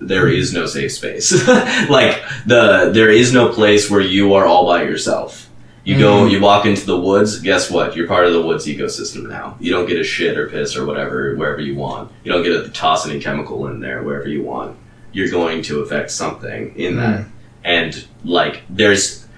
there 0.00 0.28
is 0.28 0.52
no 0.54 0.64
safe 0.66 0.92
space. 0.92 1.32
like 1.90 2.22
the 2.46 2.90
there 2.94 3.10
is 3.10 3.32
no 3.34 3.48
place 3.50 3.90
where 3.90 4.00
you 4.00 4.32
are 4.34 4.46
all 4.46 4.64
by 4.66 4.82
yourself. 4.84 5.45
You 5.86 5.96
go, 5.96 6.22
mm-hmm. 6.22 6.30
you 6.30 6.40
walk 6.40 6.66
into 6.66 6.84
the 6.84 6.98
woods. 6.98 7.38
Guess 7.38 7.70
what? 7.70 7.94
You're 7.94 8.08
part 8.08 8.26
of 8.26 8.32
the 8.32 8.42
woods 8.42 8.66
ecosystem 8.66 9.28
now. 9.28 9.56
You 9.60 9.70
don't 9.70 9.86
get 9.86 10.00
a 10.00 10.02
shit 10.02 10.36
or 10.36 10.50
piss 10.50 10.74
or 10.74 10.84
whatever 10.84 11.36
wherever 11.36 11.60
you 11.60 11.76
want. 11.76 12.10
You 12.24 12.32
don't 12.32 12.42
get 12.42 12.60
to 12.60 12.68
toss 12.70 13.06
any 13.06 13.20
chemical 13.20 13.68
in 13.68 13.78
there 13.78 14.02
wherever 14.02 14.28
you 14.28 14.42
want. 14.42 14.76
You're 15.12 15.30
going 15.30 15.62
to 15.62 15.82
affect 15.82 16.10
something 16.10 16.74
in 16.74 16.96
that 16.96 17.20
mm-hmm. 17.20 17.30
and 17.62 18.04
like 18.24 18.62
there's 18.68 19.28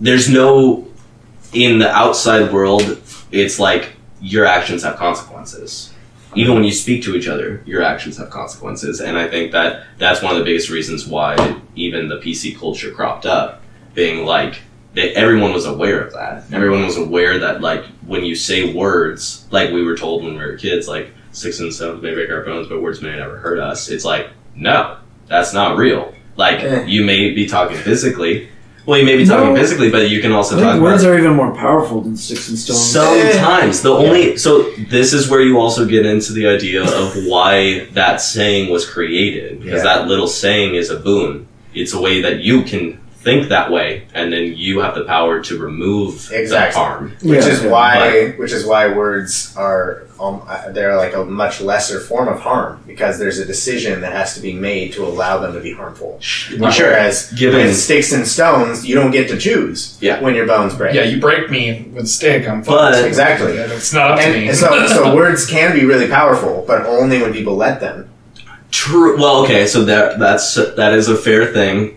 there's 0.00 0.26
no 0.26 0.88
in 1.52 1.78
the 1.78 1.90
outside 1.90 2.50
world 2.50 3.00
it's 3.30 3.58
like 3.58 3.92
your 4.22 4.46
actions 4.46 4.82
have 4.82 4.96
consequences 4.96 5.92
even 6.34 6.54
when 6.54 6.64
you 6.64 6.72
speak 6.72 7.02
to 7.04 7.14
each 7.14 7.28
other 7.28 7.62
your 7.64 7.82
actions 7.82 8.16
have 8.16 8.28
consequences 8.30 9.00
and 9.00 9.16
i 9.16 9.28
think 9.28 9.52
that 9.52 9.84
that's 9.98 10.20
one 10.20 10.32
of 10.32 10.38
the 10.38 10.44
biggest 10.44 10.68
reasons 10.68 11.06
why 11.06 11.60
even 11.76 12.08
the 12.08 12.16
pc 12.16 12.58
culture 12.58 12.90
cropped 12.90 13.24
up 13.24 13.62
being 13.94 14.26
like 14.26 14.62
everyone 14.96 15.52
was 15.52 15.66
aware 15.66 16.00
of 16.00 16.12
that 16.12 16.44
everyone 16.52 16.84
was 16.84 16.96
aware 16.96 17.38
that 17.38 17.60
like 17.60 17.84
when 18.06 18.24
you 18.24 18.34
say 18.34 18.72
words 18.72 19.46
like 19.50 19.70
we 19.70 19.82
were 19.84 19.96
told 19.96 20.22
when 20.24 20.34
we 20.34 20.38
were 20.44 20.56
kids 20.56 20.86
like 20.88 21.10
six 21.32 21.58
and 21.60 21.72
stones 21.72 22.00
may 22.02 22.14
break 22.14 22.30
our 22.30 22.42
bones 22.44 22.68
but 22.68 22.80
words 22.80 23.02
may 23.02 23.14
never 23.16 23.36
hurt 23.38 23.58
us 23.58 23.88
it's 23.88 24.04
like 24.04 24.28
no 24.54 24.96
that's 25.26 25.52
not 25.52 25.76
real 25.76 26.14
like 26.36 26.60
Eh. 26.60 26.84
you 26.86 27.04
may 27.04 27.30
be 27.32 27.46
talking 27.46 27.76
physically. 27.76 28.48
Well, 28.86 28.98
you 28.98 29.06
may 29.06 29.16
be 29.16 29.24
talking 29.24 29.54
No. 29.54 29.58
physically, 29.58 29.88
but 29.90 30.10
you 30.10 30.20
can 30.20 30.30
also 30.32 30.58
I 30.58 30.60
talk 30.60 30.72
think 30.72 30.80
about 30.82 30.90
words 30.92 31.04
are 31.04 31.16
even 31.18 31.32
more 31.34 31.54
powerful 31.54 32.02
than 32.02 32.18
sticks 32.18 32.50
and 32.50 32.58
stones. 32.58 32.80
sometimes. 32.84 33.80
The 33.80 33.90
only 33.94 34.36
so 34.36 34.70
this 34.90 35.14
is 35.14 35.30
where 35.30 35.40
you 35.40 35.58
also 35.58 35.86
get 35.86 36.04
into 36.04 36.34
the 36.34 36.46
idea 36.48 36.82
of 36.84 37.14
why 37.24 37.86
that 37.92 38.20
saying 38.20 38.70
was 38.70 38.84
created 38.84 39.62
because 39.62 39.82
Yeah. 39.82 39.94
that 40.00 40.08
little 40.08 40.26
saying 40.28 40.74
is 40.74 40.90
a 40.90 40.96
boon. 40.96 41.46
It's 41.72 41.94
a 41.94 42.00
way 42.00 42.20
that 42.20 42.40
you 42.40 42.60
can 42.62 42.98
think 43.24 43.48
that 43.48 43.72
way, 43.72 44.06
and 44.12 44.30
then 44.32 44.52
you 44.54 44.80
have 44.80 44.94
the 44.94 45.04
power 45.04 45.42
to 45.42 45.58
remove 45.58 46.30
Exactly. 46.30 46.74
the 46.80 46.86
harm. 46.86 47.12
Which 47.22 47.44
Yeah, 47.44 47.50
is 47.52 47.62
yeah. 47.64 47.70
why, 47.70 48.28
which 48.36 48.52
is 48.52 48.66
why 48.66 48.88
words 48.94 49.54
are, 49.56 50.02
um, 50.20 50.42
uh, 50.46 50.70
they're 50.70 50.94
like 50.96 51.14
a 51.14 51.24
much 51.24 51.60
lesser 51.62 51.98
form 52.00 52.28
of 52.28 52.40
harm 52.40 52.80
because 52.86 53.18
there's 53.18 53.38
a 53.38 53.44
decision 53.46 54.02
that 54.02 54.12
has 54.12 54.34
to 54.34 54.40
be 54.40 54.52
made 54.52 54.92
to 54.92 55.04
allow 55.04 55.38
them 55.38 55.54
to 55.54 55.60
be 55.60 55.72
harmful. 55.72 56.20
Whereas 56.58 57.32
Given- 57.32 57.66
with 57.66 57.76
sticks 57.76 58.12
and 58.12 58.28
stones, 58.28 58.84
you 58.86 58.94
don't 58.94 59.10
get 59.10 59.28
to 59.28 59.38
choose 59.38 59.96
Yeah. 60.00 60.20
when 60.20 60.34
your 60.34 60.46
bones 60.46 60.74
break. 60.74 60.94
Yeah, 60.94 61.04
you 61.04 61.18
break 61.18 61.50
me 61.50 61.88
with 61.94 62.04
a 62.04 62.06
stick, 62.06 62.46
I'm 62.48 62.60
But- 62.62 62.94
fucked. 62.94 63.06
Exactly. 63.06 63.52
It's 63.56 63.92
not 63.94 64.12
up 64.12 64.20
to 64.20 64.32
me. 64.32 64.48
And 64.48 64.56
so, 64.56 64.86
so 64.86 65.14
words 65.22 65.46
can 65.46 65.74
be 65.74 65.84
really 65.86 66.08
powerful, 66.08 66.62
but 66.66 66.84
only 66.84 67.20
when 67.22 67.32
people 67.32 67.56
let 67.56 67.80
them. 67.80 68.10
True. 68.70 69.16
Well, 69.16 69.44
okay, 69.44 69.66
so 69.66 69.84
that 69.84 70.18
that's 70.18 70.54
that 70.76 70.92
is 70.94 71.08
a 71.08 71.16
fair 71.16 71.46
thing 71.46 71.94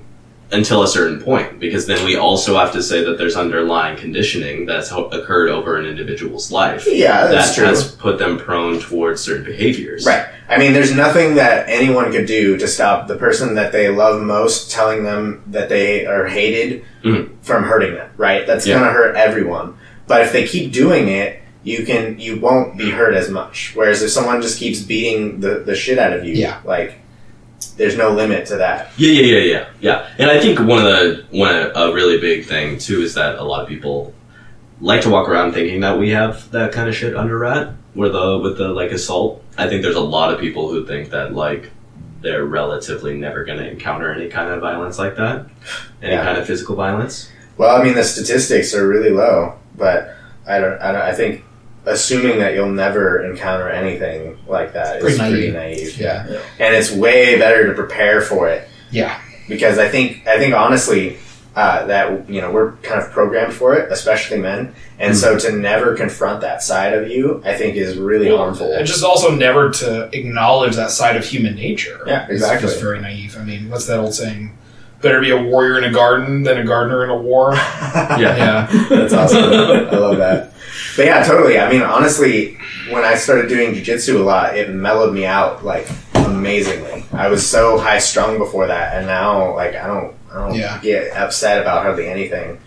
until 0.52 0.82
a 0.84 0.88
certain 0.88 1.22
point, 1.22 1.60
because 1.60 1.86
then 1.88 2.06
we 2.06 2.16
also 2.16 2.56
have 2.58 2.72
to 2.72 2.82
say 2.82 3.04
that 3.04 3.18
there's 3.18 3.36
underlying 3.36 3.98
conditioning 3.98 4.66
that's 4.66 4.90
ho- 4.90 5.08
occurred 5.10 5.50
over 5.50 5.78
an 5.78 5.86
individual's 5.86 6.52
life 6.52 6.86
Yeah, 6.90 7.28
that's 7.28 7.50
that 7.50 7.56
true. 7.56 7.66
has 7.68 7.92
put 7.92 8.18
them 8.18 8.38
prone 8.38 8.80
towards 8.80 9.20
certain 9.22 9.44
behaviors. 9.44 10.06
Right. 10.06 10.26
I 10.50 10.58
mean, 10.58 10.72
there's 10.72 10.96
nothing 10.96 11.36
that 11.36 11.68
anyone 11.68 12.14
could 12.14 12.28
do 12.28 12.56
to 12.58 12.68
stop 12.68 13.08
the 13.10 13.18
person 13.18 13.56
that 13.56 13.74
they 13.74 13.90
love 13.90 14.22
most 14.22 14.72
telling 14.72 15.04
them 15.04 15.44
that 15.48 15.68
they 15.68 16.06
are 16.06 16.28
hated 16.28 16.84
Mhm. 17.04 17.30
from 17.42 17.64
hurting 17.64 17.96
them. 17.96 18.10
Right. 18.16 18.48
That's 18.48 18.66
Yeah. 18.66 18.76
going 18.76 18.88
to 18.88 18.94
hurt 18.94 19.16
everyone. 19.18 19.74
But 20.08 20.22
if 20.22 20.32
they 20.32 20.46
keep 20.48 20.72
doing 20.72 21.10
it, 21.10 21.42
you 21.64 21.86
can 21.86 22.18
you 22.18 22.40
won't 22.40 22.78
be 22.78 22.92
hurt 22.92 23.14
as 23.14 23.30
much. 23.30 23.72
Whereas 23.76 24.02
if 24.02 24.10
someone 24.12 24.42
just 24.42 24.58
keeps 24.58 24.80
beating 24.80 25.42
the, 25.42 25.56
the 25.66 25.76
shit 25.76 26.00
out 26.00 26.14
of 26.14 26.24
you, 26.24 26.34
Yeah. 26.36 26.60
like 26.64 26.94
there's 27.78 27.98
no 27.98 28.12
limit 28.12 28.46
to 28.48 28.56
that. 28.58 28.92
Yeah, 28.98 29.12
yeah, 29.12 29.36
yeah, 29.38 29.44
yeah, 29.44 29.68
yeah. 29.80 30.10
And 30.18 30.30
I 30.32 30.40
think 30.40 30.60
one 30.60 30.80
of 30.80 30.86
the 30.86 31.26
one 31.32 31.56
a 31.76 31.94
really 31.94 32.20
big 32.20 32.46
thing 32.46 32.78
too 32.80 33.02
is 33.02 33.14
that 33.16 33.36
a 33.40 33.44
lot 33.44 33.62
of 33.64 33.68
people 33.70 34.14
like 34.82 35.02
to 35.02 35.10
walk 35.10 35.28
around 35.28 35.54
thinking 35.54 35.82
that 35.82 35.98
we 35.98 36.12
have 36.12 36.50
that 36.52 36.72
kind 36.72 36.88
of 36.88 36.96
shit 36.96 37.16
under 37.16 37.38
rat, 37.38 37.74
where 37.94 38.10
the 38.10 38.38
with 38.40 38.58
the 38.58 38.70
like 38.70 38.92
assault. 38.92 39.44
I 39.58 39.68
think 39.68 39.82
there's 39.82 39.96
a 39.96 40.00
lot 40.02 40.34
of 40.34 40.40
people 40.40 40.70
who 40.70 40.86
think 40.86 41.10
that 41.12 41.34
like 41.34 41.72
they're 42.22 42.46
relatively 42.46 43.16
never 43.18 43.44
going 43.46 43.60
to 43.60 43.70
encounter 43.70 44.12
any 44.12 44.28
kind 44.28 44.50
of 44.50 44.60
violence 44.62 44.98
like 44.98 45.16
that, 45.18 45.46
any 46.02 46.14
Yeah. 46.14 46.24
kind 46.24 46.38
of 46.38 46.46
physical 46.48 46.76
violence. 46.76 47.30
Well, 47.58 47.76
I 47.80 47.84
mean, 47.84 47.94
the 47.96 48.04
statistics 48.04 48.74
are 48.76 48.88
really 48.88 49.10
low, 49.12 49.56
but 49.76 50.16
I 50.48 50.60
don't. 50.60 50.80
I 50.80 50.92
don't. 50.92 51.02
I 51.02 51.14
think 51.14 51.44
assuming 51.88 52.40
that 52.40 52.54
you'll 52.54 52.70
never 52.72 53.24
encounter 53.26 53.70
anything 53.70 54.38
like 54.48 54.74
that 54.74 54.98
is 54.98 55.02
Pretty 55.04 55.18
pretty 55.18 55.52
naive. 55.52 55.54
naive. 55.54 55.98
yeah. 56.00 56.42
and 56.60 56.76
it's 56.76 56.92
way 56.92 57.38
better 57.40 57.68
to 57.68 57.74
prepare 57.74 58.22
for 58.22 58.48
it 58.50 58.68
Yeah. 58.92 59.20
because 59.48 59.78
I 59.80 59.88
think 59.88 60.28
I 60.28 60.38
think 60.38 60.54
honestly 60.54 61.18
uh, 61.56 61.88
that 61.88 62.30
you 62.30 62.40
know 62.40 62.52
we're 62.52 62.74
kind 62.84 63.02
of 63.02 63.10
programmed 63.10 63.52
for 63.52 63.74
it, 63.76 63.92
especially 63.92 64.38
men, 64.38 64.76
and 65.00 65.18
so 65.18 65.40
to 65.40 65.52
never 65.52 65.96
confront 65.96 66.42
that 66.42 66.62
side 66.62 66.94
of 66.94 67.08
you, 67.10 67.42
I 67.44 67.56
think 67.56 67.76
is 67.78 67.98
really 67.98 68.30
harmful. 68.30 68.72
And 68.74 68.86
just 68.86 69.04
also 69.04 69.34
never 69.34 69.72
to 69.72 70.08
acknowledge 70.16 70.76
that 70.76 70.92
side 70.92 71.16
of 71.16 71.26
human 71.26 71.56
nature. 71.56 72.00
Yeah, 72.06 72.26
is 72.28 72.42
exactly. 72.44 72.68
just 72.68 72.80
very 72.80 73.02
naive. 73.02 73.36
I 73.40 73.44
mean, 73.44 73.72
what's 73.72 73.88
that 73.88 73.98
old 74.00 74.14
saying? 74.14 74.56
Better 75.02 75.20
be 75.20 75.32
a 75.32 75.42
warrior 75.42 75.80
in 75.80 75.84
a 75.84 75.92
garden 75.92 76.44
than 76.44 76.60
a 76.60 76.64
gardener 76.64 77.04
in 77.04 77.10
a 77.10 77.18
war. 77.18 77.54
Yeah. 77.56 78.18
Yeah. 78.20 78.68
That's 78.90 79.14
awesome. 79.14 79.44
I 79.46 79.90
love 79.98 80.18
that. 80.18 80.52
But 80.98 81.06
yeah, 81.06 81.24
totally. 81.24 81.60
I 81.60 81.70
mean, 81.72 81.84
honestly, 81.84 82.58
when 82.90 83.06
I 83.06 83.16
started 83.16 83.48
doing 83.48 83.74
jujitsu 83.74 84.16
a 84.20 84.24
lot, 84.24 84.58
it 84.58 84.70
mellowed 84.72 85.14
me 85.14 85.26
out 85.26 85.64
like 85.64 85.88
amazingly. 86.16 87.06
I 87.14 87.28
was 87.30 87.48
so 87.48 87.78
high 87.78 88.00
strung 88.00 88.38
before 88.40 88.68
that, 88.68 88.98
and 88.98 89.06
now 89.08 89.56
like 89.56 89.76
I 89.76 89.86
don't, 89.88 90.14
I 90.32 90.34
don't 90.48 90.56
Yeah. 90.56 90.80
get 90.82 91.16
upset 91.16 91.62
about 91.62 91.84
hardly 91.84 92.08
anything, 92.10 92.60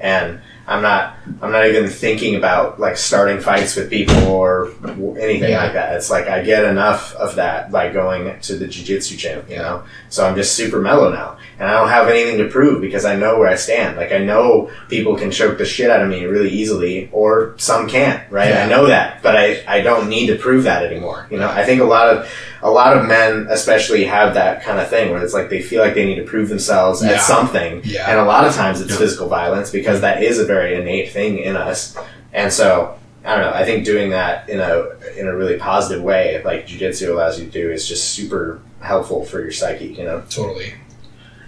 and 0.00 0.40
I'm 0.68 0.82
not, 0.82 1.14
I'm 1.40 1.50
not 1.50 1.66
even 1.66 1.88
thinking 1.88 2.34
about 2.36 2.78
like 2.78 2.98
starting 2.98 3.40
fights 3.40 3.74
with 3.74 3.88
people 3.88 4.16
or 4.28 4.70
anything 5.18 5.50
Yeah. 5.50 5.62
like 5.64 5.72
that. 5.72 5.96
It's 5.96 6.10
like 6.10 6.28
I 6.28 6.42
get 6.42 6.64
enough 6.64 7.14
of 7.14 7.36
that 7.36 7.72
by 7.72 7.90
going 7.90 8.38
to 8.40 8.54
the 8.56 8.66
jujitsu 8.66 9.16
gym, 9.16 9.44
you 9.48 9.56
know. 9.56 9.82
So 10.10 10.26
I'm 10.28 10.36
just 10.36 10.54
super 10.54 10.78
mellow 10.80 11.10
now, 11.10 11.38
and 11.58 11.68
I 11.70 11.72
don't 11.72 11.88
have 11.88 12.08
anything 12.08 12.36
to 12.38 12.48
prove 12.48 12.82
because 12.82 13.06
I 13.06 13.16
know 13.16 13.38
where 13.38 13.48
I 13.48 13.54
stand. 13.56 13.96
Like 13.96 14.12
I 14.12 14.18
know 14.18 14.70
people 14.90 15.16
can 15.16 15.30
choke 15.30 15.56
the 15.56 15.64
shit 15.64 15.88
out 15.90 16.02
of 16.02 16.08
me 16.10 16.24
really 16.26 16.50
easily, 16.50 17.08
or 17.12 17.54
some 17.56 17.88
can't. 17.88 18.30
Right? 18.30 18.50
Yeah. 18.50 18.64
I 18.64 18.68
know 18.68 18.86
that, 18.88 19.22
but 19.22 19.36
I 19.36 19.64
I 19.66 19.80
don't 19.80 20.10
need 20.10 20.26
to 20.26 20.36
prove 20.36 20.64
that 20.64 20.84
anymore. 20.84 21.26
You 21.30 21.38
know, 21.38 21.48
I 21.48 21.64
think 21.64 21.80
a 21.80 21.84
lot 21.84 22.08
of 22.14 22.30
a 22.62 22.70
lot 22.70 22.96
of 22.96 23.06
men, 23.06 23.46
especially, 23.50 24.04
have 24.04 24.34
that 24.34 24.62
kind 24.62 24.80
of 24.80 24.88
thing 24.88 25.10
where 25.12 25.22
it's 25.22 25.34
like 25.34 25.48
they 25.50 25.62
feel 25.62 25.80
like 25.82 25.94
they 25.94 26.04
need 26.04 26.16
to 26.16 26.24
prove 26.24 26.48
themselves 26.48 27.02
Yeah. 27.02 27.12
at 27.12 27.20
something, 27.22 27.80
Yeah. 27.84 28.10
and 28.10 28.18
a 28.18 28.24
lot 28.24 28.44
of 28.46 28.54
times 28.54 28.80
it's 28.80 28.90
Yeah. 28.92 28.98
physical 28.98 29.28
violence 29.28 29.70
because 29.70 30.00
that 30.00 30.22
is 30.22 30.38
a 30.38 30.44
very 30.44 30.74
innate 30.74 31.12
thing 31.12 31.38
in 31.38 31.56
us, 31.56 31.94
and 32.32 32.52
so. 32.52 32.94
I 33.24 33.34
don't 33.36 33.40
know. 33.42 33.52
I 33.52 33.64
think 33.64 33.84
doing 33.84 34.10
that 34.10 34.48
in 34.48 34.58
a 34.58 34.84
in 35.18 35.26
a 35.26 35.36
really 35.36 35.58
positive 35.58 36.02
way, 36.02 36.40
like 36.44 36.66
jujitsu 36.66 37.08
allows 37.10 37.38
you 37.38 37.44
to 37.46 37.50
do, 37.50 37.70
is 37.70 37.86
just 37.86 38.10
super 38.14 38.60
helpful 38.80 39.24
for 39.26 39.40
your 39.42 39.50
psyche. 39.50 39.88
You 39.98 40.04
know. 40.04 40.22
Totally. 40.30 40.72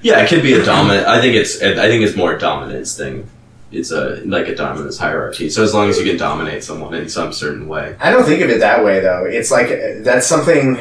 Yeah, 0.03 0.19
it 0.21 0.29
could 0.29 0.43
be 0.43 0.53
a 0.55 0.63
dominant. 0.65 1.07
I 1.07 1.21
think 1.23 1.37
it's. 1.37 1.63
I 1.63 1.89
think 1.89 2.05
it's 2.05 2.17
more 2.17 2.35
a 2.35 2.39
dominance 2.39 2.97
thing. 2.99 3.27
It's 3.73 3.91
a 3.93 4.21
like 4.25 4.49
a 4.49 4.55
dominance 4.55 4.99
hierarchy. 4.99 5.49
So 5.51 5.63
as 5.63 5.73
long 5.75 5.89
as 5.89 5.99
you 5.99 6.05
can 6.05 6.17
dominate 6.17 6.65
someone 6.65 6.95
in 6.95 7.09
some 7.09 7.33
certain 7.33 7.69
way, 7.69 7.97
I 8.01 8.11
don't 8.11 8.25
think 8.25 8.43
of 8.43 8.51
it 8.51 8.61
that 8.61 8.85
way 8.85 9.01
though. 9.01 9.25
It's 9.25 9.51
like 9.51 9.69
that's 10.03 10.27
something. 10.27 10.77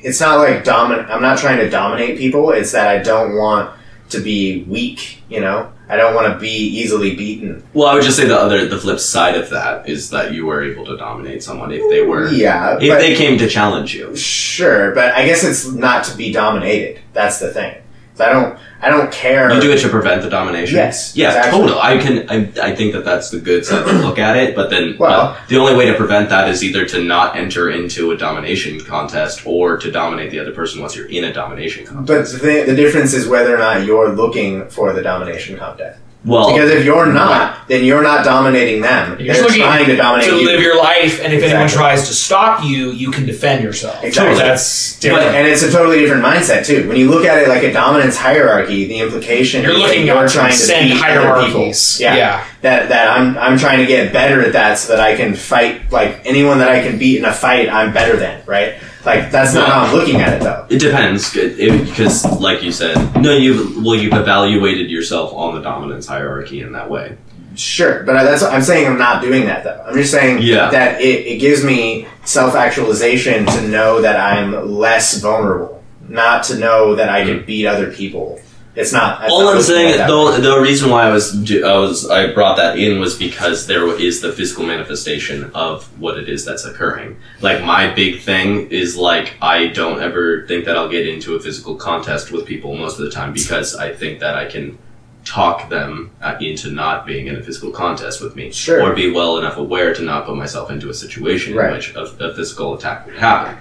It's 0.00 0.20
not 0.20 0.38
like 0.38 0.64
dominant. 0.64 1.10
I'm 1.10 1.22
not 1.22 1.38
trying 1.38 1.58
to 1.58 1.68
dominate 1.70 2.18
people. 2.18 2.50
It's 2.50 2.72
that 2.72 2.88
I 2.88 2.98
don't 3.02 3.34
want 3.36 3.70
to 4.10 4.20
be 4.20 4.64
weak. 4.64 5.22
You 5.28 5.40
know, 5.40 5.72
I 5.88 5.96
don't 5.96 6.14
want 6.14 6.32
to 6.32 6.38
be 6.38 6.48
easily 6.50 7.14
beaten. 7.14 7.62
Well, 7.74 7.88
I 7.88 7.94
would 7.94 8.02
just 8.02 8.16
say 8.16 8.26
the 8.26 8.36
other, 8.38 8.66
the 8.66 8.78
flip 8.78 8.98
side 8.98 9.34
of 9.36 9.50
that 9.50 9.88
is 9.88 10.10
that 10.10 10.32
you 10.32 10.46
were 10.46 10.62
able 10.62 10.86
to 10.86 10.96
dominate 10.96 11.42
someone 11.42 11.70
if 11.72 11.82
they 11.90 12.00
were, 12.02 12.28
Yeah, 12.30 12.78
if 12.80 12.98
they 12.98 13.14
came 13.14 13.36
to 13.38 13.46
challenge 13.48 13.94
you. 13.94 14.16
sure, 14.16 14.92
but 14.94 15.12
I 15.14 15.26
guess 15.26 15.44
it's 15.44 15.66
not 15.66 16.04
to 16.04 16.16
be 16.16 16.32
dominated. 16.32 17.00
That's 17.12 17.38
the 17.40 17.52
thing. 17.52 17.76
I 18.20 18.32
don't. 18.32 18.58
I 18.80 18.90
don't 18.90 19.10
care. 19.10 19.52
You 19.52 19.60
do 19.60 19.72
it 19.72 19.78
to 19.80 19.88
prevent 19.88 20.22
the 20.22 20.30
domination. 20.30 20.76
Yes, 20.76 21.16
Yeah, 21.16 21.28
exactly. 21.28 21.60
totally. 21.60 21.78
I 21.80 21.98
can. 21.98 22.30
I, 22.30 22.68
I 22.70 22.74
think 22.76 22.92
that 22.92 23.04
that's 23.04 23.30
the 23.30 23.40
good 23.40 23.64
side 23.66 23.84
to 23.86 23.92
look 23.94 24.18
at 24.20 24.36
it. 24.36 24.54
But 24.54 24.70
then, 24.70 24.96
Well- 24.98 25.32
but 25.38 25.48
the 25.48 25.56
only 25.58 25.74
way 25.74 25.86
to 25.86 25.94
prevent 25.94 26.28
that 26.30 26.48
is 26.48 26.62
either 26.62 26.84
to 26.86 27.02
not 27.02 27.36
enter 27.36 27.70
into 27.70 28.12
a 28.12 28.16
domination 28.16 28.78
contest 28.84 29.44
or 29.46 29.76
to 29.78 29.90
dominate 29.90 30.30
the 30.30 30.38
other 30.38 30.52
person 30.52 30.80
once 30.80 30.94
you're 30.94 31.06
in 31.08 31.24
a 31.24 31.32
domination 31.32 31.84
contest. 31.86 32.34
But 32.34 32.42
the, 32.42 32.64
the 32.66 32.76
difference 32.76 33.14
is 33.14 33.26
whether 33.26 33.54
or 33.54 33.58
not 33.58 33.84
you're 33.84 34.10
looking 34.10 34.68
for 34.68 34.92
the 34.92 35.02
domination 35.02 35.56
contest. 35.58 35.98
Well, 36.24 36.52
Because 36.52 36.70
if 36.70 36.84
you're 36.84 37.06
not, 37.12 37.68
then 37.68 37.84
you're 37.84 38.02
not 38.02 38.24
dominating 38.24 38.82
them. 38.82 39.18
You're 39.20 39.34
They're 39.34 39.44
just 39.44 39.56
trying 39.56 39.86
to 39.86 39.94
dominate 39.96 40.28
to 40.28 40.36
you. 40.36 40.44
live 40.46 40.60
your 40.60 40.76
life, 40.76 41.22
and 41.22 41.32
if 41.32 41.42
anyone 41.44 41.68
tries 41.68 42.08
to 42.08 42.12
stop 42.14 42.64
you, 42.64 42.90
you 42.90 43.12
can 43.12 43.24
defend 43.24 43.62
yourself. 43.62 44.02
Exactly. 44.02 44.36
That's 44.36 44.96
But- 45.00 45.22
and 45.22 45.46
it's 45.46 45.62
a 45.62 45.70
totally 45.70 46.00
different 46.00 46.24
mindset 46.24 46.66
too. 46.66 46.88
When 46.88 46.96
you 46.96 47.08
look 47.08 47.24
at 47.24 47.38
it 47.38 47.48
like 47.48 47.62
a 47.62 47.72
dominance 47.72 48.16
hierarchy, 48.16 48.86
the 48.88 48.98
implication 48.98 49.62
You're 49.62 49.72
is 49.72 49.78
that 49.78 49.82
looking 49.86 50.06
you're 50.06 50.16
at 50.16 50.30
trying 50.30 50.50
to 50.50 50.56
transcend 50.56 50.88
beat 50.90 51.04
other 51.04 51.20
hierarchies. 51.20 51.98
Yeah. 52.00 52.16
Yeah. 52.16 52.44
That 52.62 52.88
that 52.88 53.08
I'm 53.16 53.38
I'm 53.38 53.56
trying 53.56 53.78
to 53.78 53.86
get 53.86 54.12
better 54.12 54.42
at 54.42 54.52
that 54.54 54.78
so 54.78 54.96
that 54.96 55.00
I 55.00 55.14
can 55.14 55.34
fight 55.36 55.92
like 55.92 56.20
anyone 56.24 56.58
that 56.58 56.68
I 56.70 56.80
can 56.82 56.98
beat 56.98 57.18
in 57.18 57.24
a 57.24 57.32
fight. 57.32 57.72
I'm 57.72 57.92
better 57.92 58.16
than 58.16 58.40
right. 58.46 58.74
Like 59.08 59.30
that's 59.30 59.54
not 59.54 59.68
how 59.70 59.84
I'm 59.84 59.94
looking 59.94 60.20
at 60.20 60.34
it 60.34 60.42
though. 60.42 60.66
It 60.68 60.80
depends, 60.80 61.32
because, 61.32 62.26
like 62.40 62.62
you 62.62 62.70
said, 62.70 62.94
no, 63.20 63.34
you've 63.34 63.82
well, 63.82 63.94
you've 63.94 64.12
evaluated 64.12 64.90
yourself 64.90 65.32
on 65.32 65.54
the 65.54 65.62
dominance 65.62 66.06
hierarchy 66.06 66.60
in 66.60 66.72
that 66.72 66.90
way. 66.90 67.16
Sure, 67.54 68.04
but 68.04 68.12
that's 68.22 68.42
I'm 68.42 68.62
saying 68.62 68.86
I'm 68.86 68.98
not 68.98 69.22
doing 69.22 69.46
that 69.46 69.64
though. 69.64 69.82
I'm 69.86 69.94
just 69.94 70.12
saying 70.12 70.42
Yeah. 70.42 70.70
that 70.70 71.00
it, 71.00 71.26
it 71.26 71.38
gives 71.40 71.64
me 71.64 72.06
self 72.24 72.54
actualization 72.54 73.46
to 73.46 73.68
know 73.68 74.02
that 74.02 74.20
I'm 74.20 74.70
less 74.70 75.20
vulnerable, 75.22 75.82
not 76.06 76.44
to 76.44 76.58
know 76.58 76.94
that 76.94 77.08
I 77.08 77.24
can 77.24 77.40
mm. 77.40 77.46
beat 77.46 77.66
other 77.66 77.90
people. 77.90 78.40
It's 78.78 78.92
not. 78.92 79.28
All 79.28 79.48
I'm 79.48 79.60
saying, 79.60 80.06
though, 80.06 80.30
way. 80.30 80.40
the 80.40 80.60
reason 80.60 80.88
why 80.90 81.08
I 81.08 81.12
was 81.12 81.34
I 81.52 81.76
was 81.78 82.08
I 82.08 82.32
brought 82.32 82.56
that 82.58 82.78
in 82.78 83.00
was 83.00 83.16
because 83.18 83.66
there 83.66 83.86
is 84.00 84.20
the 84.20 84.32
physical 84.32 84.64
manifestation 84.64 85.50
of 85.54 85.84
what 86.00 86.16
it 86.16 86.28
is 86.28 86.44
that's 86.44 86.64
occurring. 86.64 87.16
Like 87.40 87.64
my 87.64 87.92
big 87.92 88.20
thing 88.20 88.70
is 88.70 88.96
like 88.96 89.34
I 89.42 89.66
don't 89.68 90.00
ever 90.00 90.46
think 90.46 90.64
that 90.66 90.76
I'll 90.76 90.88
get 90.88 91.08
into 91.08 91.34
a 91.34 91.40
physical 91.40 91.74
contest 91.74 92.30
with 92.30 92.46
people 92.46 92.76
most 92.76 92.98
of 93.00 93.04
the 93.04 93.10
time 93.10 93.32
because 93.32 93.74
I 93.74 93.92
think 93.94 94.20
that 94.20 94.36
I 94.36 94.46
can 94.46 94.78
talk 95.24 95.68
them 95.68 96.10
uh, 96.22 96.36
into 96.40 96.70
not 96.70 97.04
being 97.04 97.26
in 97.26 97.36
a 97.36 97.42
physical 97.42 97.70
contest 97.70 98.22
with 98.22 98.34
me, 98.36 98.50
Sure. 98.52 98.80
or 98.82 98.94
be 98.94 99.10
well 99.10 99.36
enough 99.38 99.56
aware 99.58 99.92
to 99.92 100.02
not 100.02 100.24
put 100.24 100.36
myself 100.36 100.70
into 100.70 100.88
a 100.88 100.94
situation 100.94 101.54
Right. 101.54 101.70
in 101.70 101.74
which 101.76 101.94
a, 101.94 102.02
a 102.24 102.34
physical 102.34 102.74
attack 102.74 103.04
would 103.06 103.16
happen. 103.16 103.58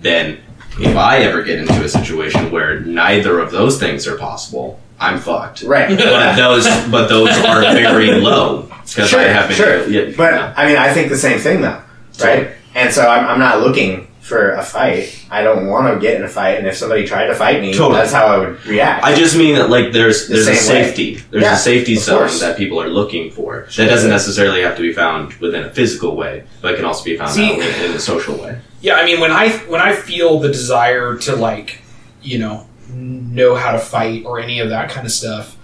Then, 0.00 0.38
if 0.80 0.96
I 0.96 1.18
ever 1.18 1.42
get 1.42 1.58
into 1.60 1.82
a 1.84 1.88
situation 1.88 2.50
where 2.50 2.80
neither 2.80 3.38
of 3.40 3.50
those 3.50 3.78
things 3.78 4.06
are 4.06 4.16
possible, 4.16 4.80
I'm 4.98 5.18
fucked. 5.18 5.62
right. 5.62 5.88
But 5.96 6.36
those, 6.36 6.64
but 6.90 7.08
those 7.08 7.30
are 7.44 7.60
very 7.74 8.12
low 8.12 8.62
because 8.86 9.10
Sure, 9.10 9.20
I 9.20 9.24
have 9.24 9.48
been. 9.48 9.56
sure. 9.56 9.88
Yeah, 9.88 10.12
But 10.16 10.34
yeah. 10.34 10.54
I 10.56 10.66
mean, 10.66 10.76
I 10.76 10.92
think 10.92 11.08
the 11.08 11.16
same 11.18 11.38
thing 11.38 11.60
though, 11.60 11.82
right? 12.22 12.50
And 12.74 12.92
so 12.92 13.06
I'm, 13.08 13.26
I'm 13.26 13.38
not 13.38 13.60
looking 13.60 14.06
for 14.20 14.52
a 14.52 14.62
fight. 14.64 15.26
I 15.30 15.42
don't 15.42 15.66
want 15.66 15.92
to 15.92 16.00
get 16.00 16.14
in 16.16 16.22
a 16.24 16.28
fight, 16.28 16.56
and 16.58 16.66
if 16.66 16.76
somebody 16.76 17.04
tried 17.06 17.26
to 17.26 17.34
fight 17.34 17.60
me, 17.60 17.74
Totally. 17.74 17.96
that's 18.00 18.12
how 18.12 18.26
I 18.26 18.38
would 18.38 18.64
react. 18.64 19.04
I 19.04 19.14
just 19.14 19.36
mean 19.36 19.56
that 19.56 19.68
like 19.68 19.92
there's 19.92 20.28
The 20.28 20.34
there's 20.34 20.46
a 20.48 20.54
same 20.54 20.76
way. 20.76 20.84
safety 20.84 21.14
there's 21.30 21.42
Yeah, 21.42 21.54
a 21.54 21.58
safety 21.58 21.96
zone 21.96 22.18
course. 22.20 22.40
that 22.40 22.56
people 22.56 22.80
are 22.80 22.88
looking 22.88 23.30
for 23.32 23.66
Sure. 23.68 23.84
that 23.84 23.90
doesn't 23.90 24.08
necessarily 24.10 24.62
have 24.62 24.76
to 24.76 24.82
be 24.82 24.92
found 24.92 25.34
within 25.34 25.64
a 25.64 25.70
physical 25.70 26.14
way, 26.16 26.44
but 26.60 26.76
can 26.76 26.84
also 26.84 27.04
be 27.04 27.16
found 27.16 27.30
See- 27.32 27.52
in 27.54 27.90
a 27.92 27.98
social 27.98 28.36
way. 28.36 28.58
Yeah, 28.82 28.94
I 28.96 29.04
mean 29.06 29.20
when 29.20 29.30
I 29.30 29.48
when 29.68 29.80
I 29.80 29.94
feel 29.94 30.38
the 30.40 30.48
desire 30.48 31.16
to 31.18 31.34
like, 31.36 31.80
you 32.22 32.38
know, 32.38 32.66
know 32.92 33.54
how 33.54 33.72
to 33.72 33.78
fight 33.78 34.24
or 34.26 34.38
any 34.40 34.60
of 34.60 34.68
that 34.68 34.90
kind 34.90 35.06
of 35.06 35.12
stuff, 35.12 35.56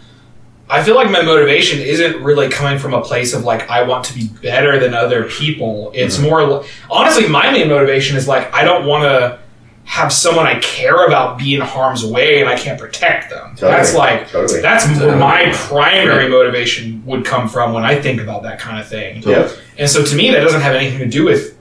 I 0.70 0.82
feel 0.82 0.94
like 0.94 1.10
my 1.10 1.22
motivation 1.22 1.80
isn't 1.80 2.22
really 2.22 2.48
coming 2.48 2.78
from 2.78 2.94
a 2.94 3.02
place 3.02 3.34
of 3.34 3.44
like 3.44 3.68
I 3.68 3.82
want 3.82 4.04
to 4.06 4.14
be 4.14 4.28
better 4.42 4.78
than 4.78 4.94
other 4.94 5.24
people. 5.24 5.90
It's 5.94 6.16
Mm-hmm. 6.16 6.24
more 6.26 6.64
honestly 6.90 7.28
my 7.28 7.50
main 7.50 7.68
motivation 7.68 8.16
is 8.16 8.26
like 8.28 8.52
I 8.54 8.64
don't 8.64 8.86
want 8.86 9.02
to 9.04 9.38
have 9.84 10.12
someone 10.12 10.46
I 10.46 10.58
care 10.60 11.06
about 11.06 11.38
be 11.38 11.54
in 11.54 11.62
harm's 11.62 12.04
way 12.04 12.40
and 12.40 12.48
I 12.48 12.56
can't 12.58 12.78
protect 12.78 13.30
them. 13.30 13.56
Totally. 13.56 13.72
That's 13.72 13.94
like 13.94 14.28
Totally. 14.30 14.60
that's 14.60 14.86
where 14.86 14.94
Totally. 14.98 15.18
my 15.18 15.50
primary 15.54 16.28
motivation 16.28 17.02
would 17.06 17.24
come 17.24 17.48
from 17.48 17.72
when 17.72 17.84
I 17.84 17.98
think 18.00 18.20
about 18.20 18.42
that 18.42 18.58
kind 18.60 18.78
of 18.78 18.86
thing. 18.86 19.22
Yep. 19.22 19.50
And 19.78 19.88
so 19.90 20.04
to 20.04 20.14
me, 20.14 20.30
that 20.30 20.40
doesn't 20.40 20.60
have 20.60 20.74
anything 20.76 20.98
to 21.00 21.06
do 21.08 21.24
with 21.24 21.56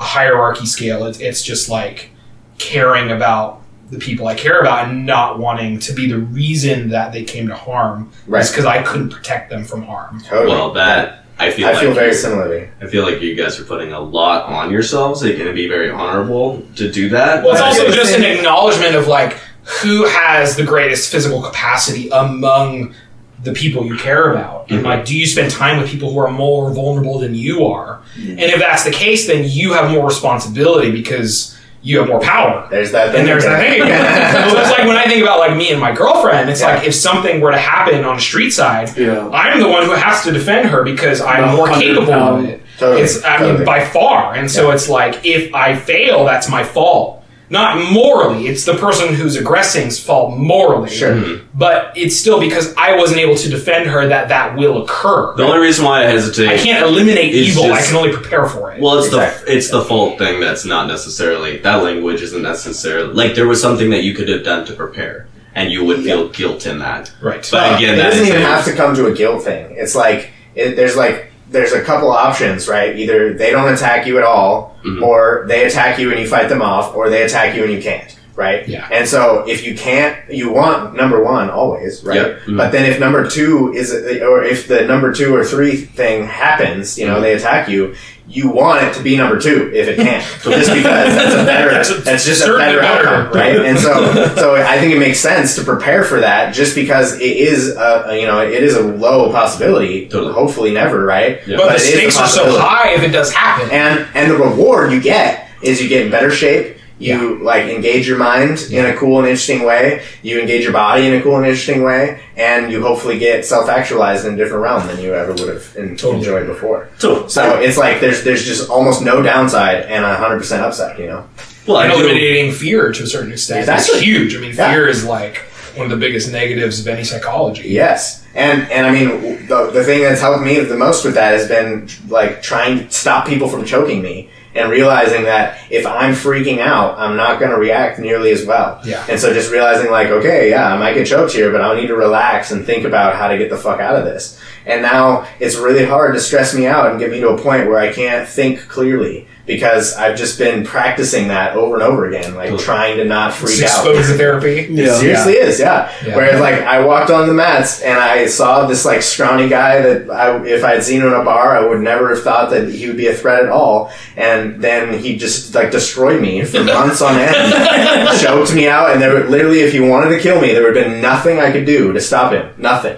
a 0.00 0.02
hierarchy 0.02 0.66
scale. 0.66 1.04
It's, 1.06 1.20
it's 1.20 1.42
just 1.42 1.68
like 1.68 2.10
caring 2.58 3.10
about 3.12 3.62
the 3.90 3.98
people 3.98 4.26
I 4.28 4.34
care 4.34 4.60
about 4.60 4.88
and 4.88 5.04
not 5.06 5.38
wanting 5.38 5.78
to 5.80 5.92
be 5.92 6.08
the 6.08 6.18
reason 6.18 6.88
that 6.90 7.12
they 7.12 7.24
came 7.24 7.48
to 7.48 7.54
harm. 7.56 8.10
Right. 8.26 8.40
It's 8.40 8.50
because 8.50 8.64
I 8.66 8.82
couldn't 8.82 9.10
protect 9.10 9.50
them 9.50 9.64
from 9.64 9.82
harm. 9.82 10.20
Totally. 10.22 10.48
Well, 10.48 10.72
that 10.74 11.24
I 11.38 11.50
feel 11.50 11.66
I 11.68 11.72
like 11.72 11.80
feel 11.80 11.94
very 11.94 12.08
you- 12.08 12.14
similarly. 12.14 12.68
I 12.80 12.86
feel 12.86 13.02
like 13.02 13.20
you 13.20 13.34
guys 13.34 13.58
are 13.58 13.64
putting 13.64 13.92
a 13.92 14.00
lot 14.00 14.44
on 14.46 14.70
yourselves. 14.70 15.22
It's 15.22 15.36
going 15.36 15.48
to 15.48 15.54
be 15.54 15.68
very 15.68 15.90
honorable 15.90 16.62
to 16.76 16.90
do 16.90 17.08
that. 17.10 17.42
Well, 17.44 17.52
it's 17.52 17.62
also 17.62 17.90
just 17.90 18.14
an 18.16 18.24
acknowledgement 18.24 18.94
of 18.94 19.06
like 19.08 19.38
who 19.82 20.04
has 20.06 20.56
the 20.56 20.64
greatest 20.64 21.10
physical 21.10 21.42
capacity 21.42 22.08
among 22.10 22.94
the 23.42 23.52
people 23.52 23.84
you 23.86 23.96
care 23.96 24.30
about. 24.32 24.66
And 24.70 24.80
Mhm. 24.80 24.84
like, 24.84 25.04
do 25.04 25.16
you 25.16 25.26
spend 25.26 25.50
time 25.50 25.80
with 25.80 25.88
people 25.90 26.12
who 26.12 26.18
are 26.20 26.30
more 26.30 26.70
vulnerable 26.70 27.18
than 27.18 27.34
you 27.34 27.66
are? 27.66 28.00
Mm-hmm. 28.18 28.30
And 28.32 28.40
if 28.40 28.58
that's 28.60 28.84
the 28.84 28.90
case, 28.90 29.26
then 29.26 29.44
you 29.46 29.72
have 29.72 29.90
more 29.90 30.06
responsibility 30.06 30.90
because 30.90 31.56
you 31.82 31.98
have 31.98 32.08
more 32.08 32.20
power. 32.20 32.66
There's 32.70 32.92
that. 32.92 33.12
Thing 33.12 33.20
And 33.20 33.28
there's 33.28 33.44
that 33.44 33.58
thing 33.58 33.80
again. 33.80 34.50
so 34.50 34.58
it's 34.60 34.70
like 34.70 34.86
when 34.86 34.98
I 34.98 35.04
think 35.04 35.22
about 35.22 35.38
like 35.38 35.56
me 35.56 35.70
and 35.70 35.80
my 35.80 35.92
girlfriend, 35.92 36.50
it's 36.50 36.60
Yeah. 36.60 36.74
like 36.74 36.86
if 36.86 36.94
something 36.94 37.40
were 37.40 37.52
to 37.52 37.56
happen 37.58 38.04
on 38.04 38.16
a 38.18 38.20
street 38.20 38.50
side, 38.50 38.90
Yeah. 38.98 39.26
I'm 39.32 39.58
the 39.60 39.68
one 39.68 39.84
who 39.86 39.92
has 39.92 40.22
to 40.24 40.30
defend 40.32 40.68
her 40.68 40.82
because 40.82 41.22
I'm 41.22 41.50
The 41.50 41.56
more 41.56 41.68
capable 41.68 42.12
of 42.12 42.44
it. 42.44 42.60
Totally. 42.78 43.02
It's 43.02 43.24
I 43.24 43.38
mean 43.42 43.64
by 43.64 43.82
far, 43.84 44.34
and 44.34 44.50
so 44.50 44.70
it's 44.70 44.88
like 44.90 45.20
if 45.24 45.54
I 45.54 45.74
fail, 45.74 46.24
that's 46.26 46.48
my 46.50 46.64
fault. 46.64 47.19
Not 47.50 47.90
morally, 47.92 48.46
it's 48.46 48.64
the 48.64 48.74
person 48.74 49.12
who's 49.12 49.34
aggressing's 49.36 49.98
fault 49.98 50.38
morally. 50.38 50.88
Sure. 50.88 51.14
Mhm. 51.14 51.40
but 51.52 51.92
it's 51.96 52.16
still 52.16 52.38
because 52.40 52.72
I 52.78 52.96
wasn't 52.96 53.20
able 53.20 53.34
to 53.34 53.48
defend 53.50 53.90
her 53.90 54.06
that 54.08 54.28
that 54.28 54.56
will 54.56 54.82
occur. 54.84 55.34
The 55.36 55.42
only 55.42 55.58
reason 55.58 55.84
why 55.84 56.04
I 56.04 56.06
hesitate, 56.06 56.48
I 56.48 56.56
can't 56.56 56.84
eliminate 56.86 57.34
It's 57.34 57.48
evil. 57.50 57.64
I 57.64 57.76
just- 57.78 57.88
can 57.88 57.96
only 57.98 58.12
prepare 58.12 58.46
for 58.46 58.72
it. 58.72 58.80
Well, 58.80 58.98
it's 58.98 59.08
Exactly. 59.08 59.44
the 59.52 59.56
it's 59.58 59.68
the 59.70 59.82
fault 59.82 60.16
thing 60.18 60.38
that's 60.40 60.64
not 60.64 60.86
necessarily 60.86 61.58
that 61.58 61.82
language 61.82 62.22
isn't 62.22 62.40
necessarily 62.42 63.12
like 63.12 63.34
there 63.34 63.48
was 63.48 63.60
something 63.60 63.90
that 63.90 64.04
you 64.04 64.14
could 64.14 64.28
have 64.28 64.44
done 64.44 64.64
to 64.66 64.72
prepare, 64.72 65.26
and 65.54 65.70
you 65.72 65.84
would 65.84 66.02
feel 66.04 66.28
guilt 66.28 66.66
in 66.66 66.78
that. 66.78 67.10
right. 67.20 67.46
But 67.50 67.76
again, 67.76 67.94
it 67.94 67.96
that 67.98 68.10
doesn't 68.10 68.22
is 68.22 68.28
even 68.30 68.42
have 68.42 68.64
to 68.66 68.72
come 68.72 68.94
to 68.94 69.06
a 69.06 69.12
guilt 69.12 69.42
thing. 69.44 69.74
It's 69.76 69.96
like 69.96 70.30
it, 70.54 70.76
there's 70.76 70.96
like 70.96 71.29
there's 71.50 71.72
a 71.72 71.82
couple 71.82 72.10
options, 72.10 72.68
right? 72.68 72.96
Either 72.96 73.32
they 73.34 73.50
don't 73.50 73.72
attack 73.72 74.06
you 74.06 74.18
at 74.18 74.24
all, 74.24 74.76
Mhm. 74.86 75.02
or 75.02 75.44
they 75.48 75.64
attack 75.64 75.98
you 75.98 76.10
and 76.10 76.20
you 76.20 76.26
fight 76.26 76.48
them 76.48 76.62
off, 76.62 76.94
or 76.96 77.10
they 77.10 77.22
attack 77.22 77.56
you 77.56 77.64
and 77.64 77.72
you 77.72 77.82
can't, 77.82 78.14
right? 78.36 78.66
Yeah. 78.68 78.86
And 78.90 79.06
so 79.08 79.44
if 79.48 79.64
you 79.66 79.74
can't, 79.74 80.16
you 80.28 80.50
want 80.52 80.94
number 80.96 81.22
one 81.22 81.50
always, 81.50 82.02
right? 82.04 82.16
Yeah. 82.16 82.32
Mhm. 82.46 82.56
But 82.56 82.70
then 82.72 82.84
if 82.84 83.00
number 83.00 83.26
two 83.26 83.72
is, 83.74 83.92
or 83.92 84.44
if 84.44 84.68
the 84.68 84.82
number 84.82 85.12
two 85.12 85.34
or 85.34 85.44
three 85.44 85.76
thing 85.76 86.24
happens, 86.26 86.98
you 86.98 87.06
know, 87.06 87.16
Mhm. 87.16 87.22
they 87.22 87.32
attack 87.34 87.68
you. 87.68 87.94
You 88.30 88.48
want 88.50 88.84
it 88.84 88.94
to 88.94 89.02
be 89.02 89.16
number 89.16 89.40
two 89.40 89.72
if 89.74 89.88
it 89.88 89.96
can, 89.96 90.20
just 90.20 90.72
because 90.72 91.14
that's 91.14 91.34
a 91.34 91.44
better, 91.44 91.70
That's 91.70 91.90
a- 91.90 91.94
that's 91.94 92.24
just 92.24 92.42
a 92.42 92.56
better 92.56 92.78
better. 92.80 93.08
outcome, 93.08 93.32
right? 93.36 93.56
And 93.66 93.76
so, 93.78 94.34
so 94.36 94.54
I 94.54 94.78
think 94.78 94.94
it 94.94 95.00
makes 95.00 95.18
sense 95.18 95.56
to 95.56 95.64
prepare 95.64 96.04
for 96.04 96.20
that, 96.20 96.54
just 96.54 96.76
because 96.76 97.14
it 97.14 97.22
is, 97.22 97.74
a, 97.76 98.04
a, 98.08 98.20
you 98.20 98.26
know, 98.26 98.40
it 98.40 98.62
is 98.62 98.76
a 98.76 98.82
low 98.82 99.32
possibility. 99.32 100.08
Totally. 100.08 100.32
Hopefully, 100.32 100.72
never, 100.72 101.04
right? 101.04 101.40
Yeah. 101.46 101.56
but, 101.56 101.68
the 101.70 101.74
it 101.74 101.80
is 101.80 101.88
a 101.88 101.90
stakes 101.96 102.16
are 102.18 102.28
so 102.28 102.58
high 102.58 102.90
if 102.94 103.02
it 103.02 103.08
does 103.10 103.32
happen. 103.32 103.68
And 103.72 104.06
and 104.14 104.30
the 104.30 104.36
reward 104.36 104.92
you 104.92 105.00
get 105.00 105.48
is 105.60 105.82
you 105.82 105.88
get 105.88 106.04
in 106.06 106.10
better 106.12 106.30
shape. 106.30 106.76
You 107.00 107.42
like 107.42 107.64
engage 107.64 108.06
your 108.06 108.18
mind 108.18 108.60
in 108.70 108.84
a 108.84 108.94
cool 108.96 109.18
and 109.18 109.26
interesting 109.26 109.64
way. 109.64 110.04
You 110.22 110.38
engage 110.38 110.64
your 110.64 110.72
body 110.72 111.06
in 111.06 111.14
a 111.14 111.22
cool 111.22 111.36
and 111.36 111.46
interesting 111.46 111.82
way, 111.82 112.20
and 112.36 112.70
you 112.70 112.82
hopefully 112.82 113.18
get 113.18 113.44
self 113.46 113.68
actualized 113.70 114.26
in 114.26 114.34
a 114.34 114.36
different 114.36 114.62
realm 114.62 114.86
than 114.86 115.00
you 115.00 115.14
ever 115.14 115.32
would 115.32 115.48
have 115.48 115.76
en- 115.76 115.96
Totally. 115.96 116.18
enjoyed 116.18 116.46
before. 116.46 116.88
So, 116.98 117.26
So 117.26 117.58
it's 117.60 117.78
like 117.78 118.00
there's 118.00 118.22
there's 118.22 118.44
just 118.44 118.68
almost 118.68 119.02
no 119.02 119.22
downside 119.22 119.84
and 119.84 120.04
a 120.04 120.14
hundred 120.16 120.38
percent 120.38 120.62
upside. 120.62 120.98
You 120.98 121.06
know. 121.06 121.24
well, 121.66 121.78
I 121.78 121.86
and 121.86 121.94
do, 121.94 122.00
eliminating 122.00 122.52
fear 122.52 122.92
to 122.92 123.02
a 123.02 123.06
certain 123.06 123.32
extent 123.32 123.60
Exactly. 123.60 123.96
is 123.96 124.02
huge. 124.02 124.36
I 124.36 124.40
mean, 124.40 124.52
Yeah. 124.54 124.70
fear 124.70 124.86
is 124.88 125.04
like 125.04 125.38
one 125.76 125.84
of 125.86 125.90
the 125.90 125.96
biggest 126.04 126.30
negatives 126.32 126.80
of 126.80 126.88
any 126.88 127.04
psychology. 127.04 127.68
Yes, 127.68 128.26
and 128.34 128.70
and 128.70 128.86
I 128.86 128.90
mean 128.92 129.46
the 129.46 129.70
the 129.70 129.84
thing 129.84 130.02
that's 130.02 130.20
helped 130.20 130.42
me 130.44 130.60
the 130.60 130.76
most 130.76 131.04
with 131.04 131.14
that 131.14 131.32
has 131.32 131.48
been 131.48 131.88
like 132.08 132.42
trying 132.42 132.86
to 132.88 132.90
stop 132.92 133.26
people 133.26 133.48
from 133.48 133.64
choking 133.64 134.02
me 134.02 134.28
and 134.54 134.70
realizing 134.70 135.24
that 135.24 135.60
if 135.70 135.86
I'm 135.86 136.12
freaking 136.12 136.58
out, 136.58 136.98
I'm 136.98 137.16
not 137.16 137.38
going 137.38 137.50
to 137.52 137.56
react 137.56 137.98
nearly 137.98 138.32
as 138.32 138.44
well. 138.44 138.80
Yeah. 138.84 139.04
And 139.08 139.20
so 139.20 139.32
just 139.32 139.50
realizing 139.52 139.90
like, 139.90 140.08
okay, 140.08 140.50
yeah, 140.50 140.72
I 140.72 140.76
might 140.76 140.94
get 140.94 141.06
choked 141.06 141.32
here, 141.32 141.52
but 141.52 141.60
I'll 141.60 141.76
need 141.76 141.86
to 141.86 141.96
relax 141.96 142.50
and 142.50 142.66
think 142.66 142.84
about 142.84 143.14
how 143.14 143.28
to 143.28 143.38
get 143.38 143.50
the 143.50 143.56
fuck 143.56 143.80
out 143.80 143.96
of 143.96 144.04
this. 144.04 144.40
And 144.66 144.82
now 144.82 145.26
it's 145.38 145.56
really 145.56 145.84
hard 145.84 146.14
to 146.14 146.20
stress 146.20 146.54
me 146.54 146.66
out 146.66 146.90
and 146.90 146.98
get 146.98 147.10
me 147.10 147.20
to 147.20 147.30
a 147.30 147.38
point 147.38 147.68
where 147.68 147.78
I 147.78 147.92
can't 147.92 148.28
think 148.28 148.68
clearly 148.68 149.26
because 149.46 149.94
I've 149.96 150.16
just 150.16 150.38
been 150.38 150.64
practicing 150.64 151.28
that 151.28 151.56
over 151.56 151.74
and 151.74 151.82
over 151.82 152.06
again, 152.08 152.34
like 152.34 152.50
Totally. 152.50 152.64
trying 152.64 152.96
to 152.98 153.04
not 153.04 153.32
freak 153.34 153.58
It's 153.60 153.62
out. 153.76 153.86
exposure 153.86 154.16
therapy. 154.16 154.68
Yeah. 154.70 154.84
It 154.84 154.98
seriously 155.00 155.32
is, 155.34 155.58
yeah. 155.58 155.90
Yeah. 156.06 156.14
Whereas, 156.16 156.40
like, 156.40 156.60
I 156.62 156.84
walked 156.84 157.10
on 157.10 157.26
the 157.26 157.34
mats 157.34 157.82
and 157.82 157.98
I 157.98 158.26
saw 158.26 158.66
this 158.66 158.84
like 158.84 159.02
scrawny 159.02 159.48
guy 159.48 159.80
that 159.82 160.10
I, 160.10 160.44
if 160.46 160.62
I 160.62 160.74
had 160.74 160.84
seen 160.84 161.00
him 161.00 161.08
in 161.08 161.14
a 161.14 161.24
bar, 161.24 161.56
I 161.58 161.66
would 161.66 161.80
never 161.80 162.10
have 162.14 162.22
thought 162.22 162.50
that 162.50 162.68
he 162.68 162.86
would 162.86 162.96
be 162.96 163.08
a 163.08 163.14
threat 163.14 163.42
at 163.42 163.48
all. 163.50 163.90
And 164.16 164.62
then 164.62 164.98
he 164.98 165.16
just 165.16 165.54
like 165.54 165.70
destroyed 165.72 166.20
me 166.22 166.44
for 166.44 166.62
months 166.64 167.02
on 167.02 167.16
end, 167.18 168.18
choked 168.20 168.54
me 168.54 168.68
out, 168.68 168.90
and 168.92 169.00
there 169.02 169.14
would 169.14 169.30
literally, 169.30 169.60
if 169.60 169.72
he 169.72 169.80
wanted 169.80 170.10
to 170.10 170.20
kill 170.20 170.40
me, 170.40 170.52
there 170.52 170.62
would 170.62 170.76
have 170.76 170.86
been 170.86 171.00
nothing 171.00 171.38
I 171.40 171.50
could 171.50 171.66
do 171.66 171.92
to 171.92 172.00
stop 172.00 172.32
him. 172.32 172.52
Nothing. 172.58 172.96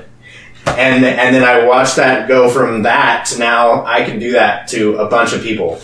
and 0.66 1.04
and 1.04 1.34
then 1.34 1.42
I 1.42 1.66
watched 1.66 1.96
that 1.96 2.28
go 2.28 2.48
from 2.48 2.82
that 2.82 3.26
to 3.26 3.38
now 3.38 3.84
I 3.84 4.04
can 4.04 4.20
do 4.20 4.32
that 4.32 4.68
to 4.68 4.96
a 4.96 5.08
bunch 5.08 5.32
of 5.32 5.42
people. 5.42 5.80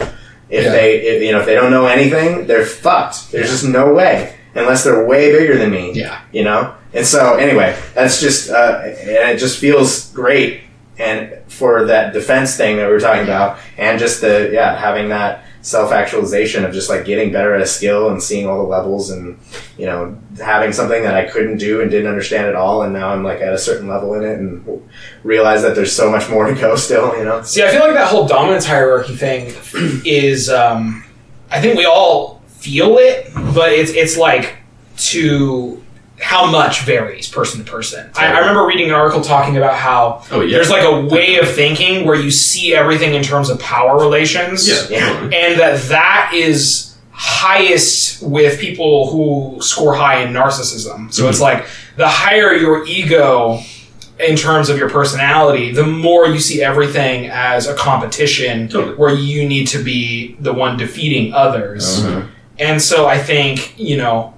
If 0.51 0.65
Yeah. 0.65 0.71
they, 0.73 0.97
if, 1.01 1.23
you 1.23 1.33
know, 1.33 1.41
if 1.41 1.47
they 1.47 1.55
don't 1.55 1.71
know 1.71 1.87
anything, 1.87 2.47
they're 2.47 2.65
fucked. 2.65 3.31
There's 3.33 3.51
just 3.51 3.65
no 3.65 3.93
way 3.93 4.35
unless 4.55 4.83
they're 4.85 5.05
way 5.05 5.31
bigger 5.33 5.57
than 5.59 5.71
me. 5.71 5.93
Yeah. 5.93 6.21
You 6.33 6.45
know. 6.45 6.75
And 6.95 7.05
so 7.07 7.35
anyway, 7.37 7.77
that's 7.95 8.21
just 8.21 8.51
uh, 8.51 8.81
and 8.85 9.11
it 9.31 9.39
just 9.39 9.59
feels 9.59 10.11
great. 10.13 10.63
And 10.99 11.35
for 11.47 11.85
that 11.85 12.13
defense 12.13 12.57
thing 12.57 12.77
that 12.77 12.87
we 12.87 12.93
were 12.93 12.99
talking 13.01 13.23
about, 13.25 13.59
and 13.77 13.99
just 13.99 14.21
the 14.21 14.51
yeah 14.53 14.77
having 14.79 15.11
that 15.11 15.45
self 15.63 15.93
actualization 15.93 16.65
of 16.65 16.73
just 16.73 16.89
like 16.89 17.05
getting 17.05 17.33
better 17.33 17.55
at 17.55 17.61
a 17.61 17.67
skill 17.67 18.11
and 18.11 18.23
seeing 18.23 18.47
all 18.47 18.59
the 18.59 18.69
levels 18.69 19.11
and 19.11 19.39
you 19.77 19.87
know 19.87 20.17
having 20.43 20.73
something 20.73 21.03
that 21.03 21.15
I 21.15 21.25
couldn't 21.27 21.59
do 21.59 21.81
and 21.81 21.91
didn't 21.91 22.09
understand 22.09 22.47
at 22.47 22.55
all, 22.55 22.83
and 22.83 22.93
now 22.93 23.11
I'm 23.11 23.23
like 23.25 23.41
at 23.41 23.53
a 23.53 23.59
certain 23.59 23.89
level 23.89 24.15
in 24.15 24.23
it 24.23 24.39
and 24.39 24.89
realize 25.23 25.63
that 25.63 25.75
there's 25.75 25.93
so 25.93 26.11
much 26.11 26.29
more 26.31 26.47
to 26.47 26.55
go 26.55 26.77
still. 26.87 27.17
You 27.17 27.25
know. 27.25 27.43
See, 27.43 27.63
I 27.63 27.69
feel 27.69 27.81
like 27.81 27.95
that 27.95 28.09
whole 28.09 28.27
dominance 28.27 28.67
hierarchy 28.67 29.17
thing 29.17 29.55
is. 30.05 30.51
Um, 30.51 31.05
I 31.51 31.61
think 31.61 31.79
we 31.79 31.87
all 31.87 32.43
feel 32.47 32.99
it, 32.99 33.33
but 33.55 33.73
it's 33.73 33.91
it's 33.93 34.17
like 34.19 34.57
to 34.97 35.83
how 36.21 36.51
much 36.51 36.83
varies 36.83 37.29
person 37.29 37.65
to 37.65 37.71
person. 37.71 38.11
I, 38.17 38.27
I 38.33 38.39
remember 38.41 38.67
reading 38.67 38.89
an 38.89 38.95
article 38.95 39.21
talking 39.23 39.57
about 39.57 39.75
how 39.77 40.25
Oh 40.33 40.41
yeah. 40.41 40.57
there's 40.57 40.71
like 40.71 40.83
a 40.85 41.01
way 41.07 41.39
of 41.39 41.49
thinking 41.49 42.07
where 42.07 42.17
you 42.17 42.31
see 42.31 42.75
everything 42.75 43.15
in 43.15 43.23
terms 43.23 43.51
of 43.51 43.61
power 43.61 43.99
relations. 43.99 44.69
yeah. 44.69 44.87
Yeah. 44.91 45.23
and 45.23 45.61
that 45.61 45.81
that 45.89 46.33
is 46.35 46.97
highest 47.13 48.23
with 48.23 48.59
people 48.61 49.11
who 49.11 49.61
score 49.63 49.95
high 49.95 50.23
in 50.23 50.33
narcissism. 50.33 51.13
So 51.13 51.29
it's 51.29 51.41
like 51.41 51.67
the 51.97 52.09
higher 52.09 52.53
your 52.55 52.85
ego 52.87 53.61
in 54.19 54.35
terms 54.37 54.69
of 54.69 54.79
your 54.79 54.91
personality, 54.91 55.71
the 55.73 55.87
more 55.87 56.27
you 56.27 56.41
see 56.41 56.63
everything 56.63 57.27
as 57.29 57.69
a 57.69 57.75
competition 57.75 58.69
Totally. 58.69 58.97
where 58.97 59.15
you 59.15 59.49
need 59.49 59.69
to 59.69 59.83
be 59.83 60.35
the 60.41 60.53
one 60.53 60.77
defeating 60.77 61.33
others. 61.33 62.05
Uh-huh. 62.05 62.27
And 62.59 62.83
so 62.83 63.07
I 63.07 63.19
think, 63.19 63.79
you 63.79 63.97
know, 63.97 64.35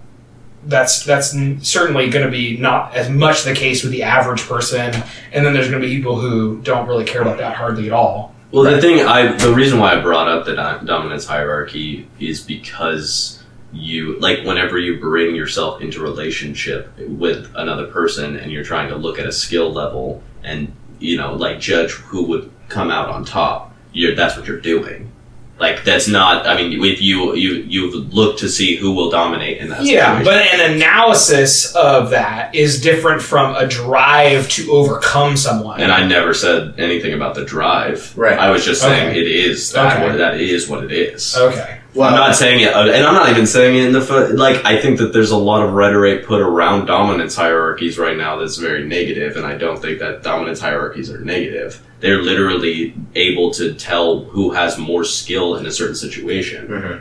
that's 0.64 1.04
that's 1.04 1.30
certainly 1.62 2.10
going 2.10 2.24
to 2.24 2.30
be 2.30 2.56
not 2.56 2.94
as 2.94 3.08
much 3.08 3.44
the 3.44 3.54
case 3.54 3.82
with 3.82 3.92
the 3.92 4.02
average 4.02 4.42
person, 4.42 4.94
and 5.32 5.44
then 5.44 5.52
there's 5.52 5.70
going 5.70 5.80
to 5.80 5.86
be 5.86 5.94
people 5.94 6.20
who 6.20 6.60
don't 6.62 6.86
really 6.86 7.04
care 7.04 7.22
about 7.22 7.38
that 7.38 7.56
hardly 7.56 7.86
at 7.86 7.92
all. 7.92 8.34
Well, 8.52 8.64
the 8.64 8.80
thing 8.80 9.06
I 9.06 9.36
the 9.36 9.54
reason 9.54 9.78
why 9.78 9.96
I 9.96 10.00
brought 10.00 10.28
up 10.28 10.44
the 10.44 10.54
dominance 10.54 11.24
hierarchy 11.24 12.08
is 12.18 12.40
because 12.40 13.42
you 13.72 14.18
like 14.18 14.44
whenever 14.44 14.78
you 14.78 14.98
bring 14.98 15.34
yourself 15.36 15.80
into 15.80 16.00
relationship 16.00 16.92
with 16.98 17.50
another 17.54 17.86
person 17.86 18.36
and 18.36 18.50
you're 18.50 18.64
trying 18.64 18.88
to 18.88 18.96
look 18.96 19.18
at 19.18 19.26
a 19.26 19.32
skill 19.32 19.72
level 19.72 20.22
and 20.42 20.72
you 20.98 21.16
know 21.16 21.34
like 21.34 21.60
judge 21.60 21.92
who 21.92 22.24
would 22.24 22.50
come 22.68 22.90
out 22.90 23.08
on 23.08 23.24
top. 23.24 23.74
That's 23.94 24.36
what 24.36 24.46
you're 24.46 24.60
doing. 24.60 25.09
Like 25.60 25.84
that's 25.84 26.08
not. 26.08 26.46
I 26.46 26.56
mean, 26.56 26.82
if 26.82 27.02
you 27.02 27.34
you 27.34 27.56
you've 27.68 28.14
looked 28.14 28.38
to 28.40 28.48
see 28.48 28.76
who 28.76 28.92
will 28.92 29.10
dominate 29.10 29.58
in 29.58 29.68
that 29.68 29.84
Yeah, 29.84 30.18
situation. 30.18 30.24
but 30.24 30.60
an 30.60 30.74
analysis 30.76 31.74
of 31.76 32.10
that 32.10 32.54
is 32.54 32.80
different 32.80 33.20
from 33.20 33.54
a 33.54 33.66
drive 33.66 34.48
to 34.50 34.72
overcome 34.72 35.36
someone. 35.36 35.80
and 35.80 35.92
I 35.92 36.06
never 36.06 36.32
said 36.32 36.74
anything 36.78 37.12
about 37.12 37.34
the 37.34 37.44
drive. 37.44 38.12
Right. 38.16 38.38
I 38.38 38.50
was 38.50 38.64
just 38.64 38.80
saying 38.80 39.10
Okay. 39.10 39.20
it 39.20 39.26
is 39.26 39.70
that 39.72 39.96
Okay. 39.96 40.06
what, 40.08 40.16
that 40.18 40.40
is 40.40 40.66
what 40.68 40.82
it 40.82 40.92
is. 40.92 41.36
okay. 41.36 41.76
Well, 41.92 42.08
I'm 42.08 42.14
not 42.14 42.36
saying 42.36 42.60
it, 42.60 42.72
uh, 42.72 42.84
and 42.86 43.04
I'm 43.04 43.14
not 43.14 43.30
even 43.30 43.46
saying 43.46 43.76
it 43.76 43.84
in 43.84 43.92
the 43.92 44.00
fo- 44.00 44.28
like. 44.28 44.64
I 44.64 44.80
think 44.80 44.98
that 44.98 45.12
there's 45.12 45.32
a 45.32 45.36
lot 45.36 45.64
of 45.66 45.72
rhetoric 45.72 46.24
put 46.24 46.40
around 46.40 46.86
dominance 46.86 47.34
hierarchies 47.34 47.98
right 47.98 48.16
now 48.16 48.36
that's 48.38 48.58
very 48.58 48.84
negative, 48.86 49.36
and 49.36 49.44
I 49.44 49.56
don't 49.58 49.82
think 49.82 49.98
that 49.98 50.22
dominance 50.22 50.60
hierarchies 50.60 51.10
are 51.10 51.18
negative. 51.18 51.80
They're 52.00 52.22
literally 52.22 52.94
able 53.14 53.50
to 53.52 53.74
tell 53.74 54.20
who 54.24 54.50
has 54.52 54.78
more 54.78 55.04
skill 55.04 55.56
in 55.56 55.66
a 55.66 55.70
certain 55.70 55.94
situation. 55.94 56.66
Mhm. 56.68 57.00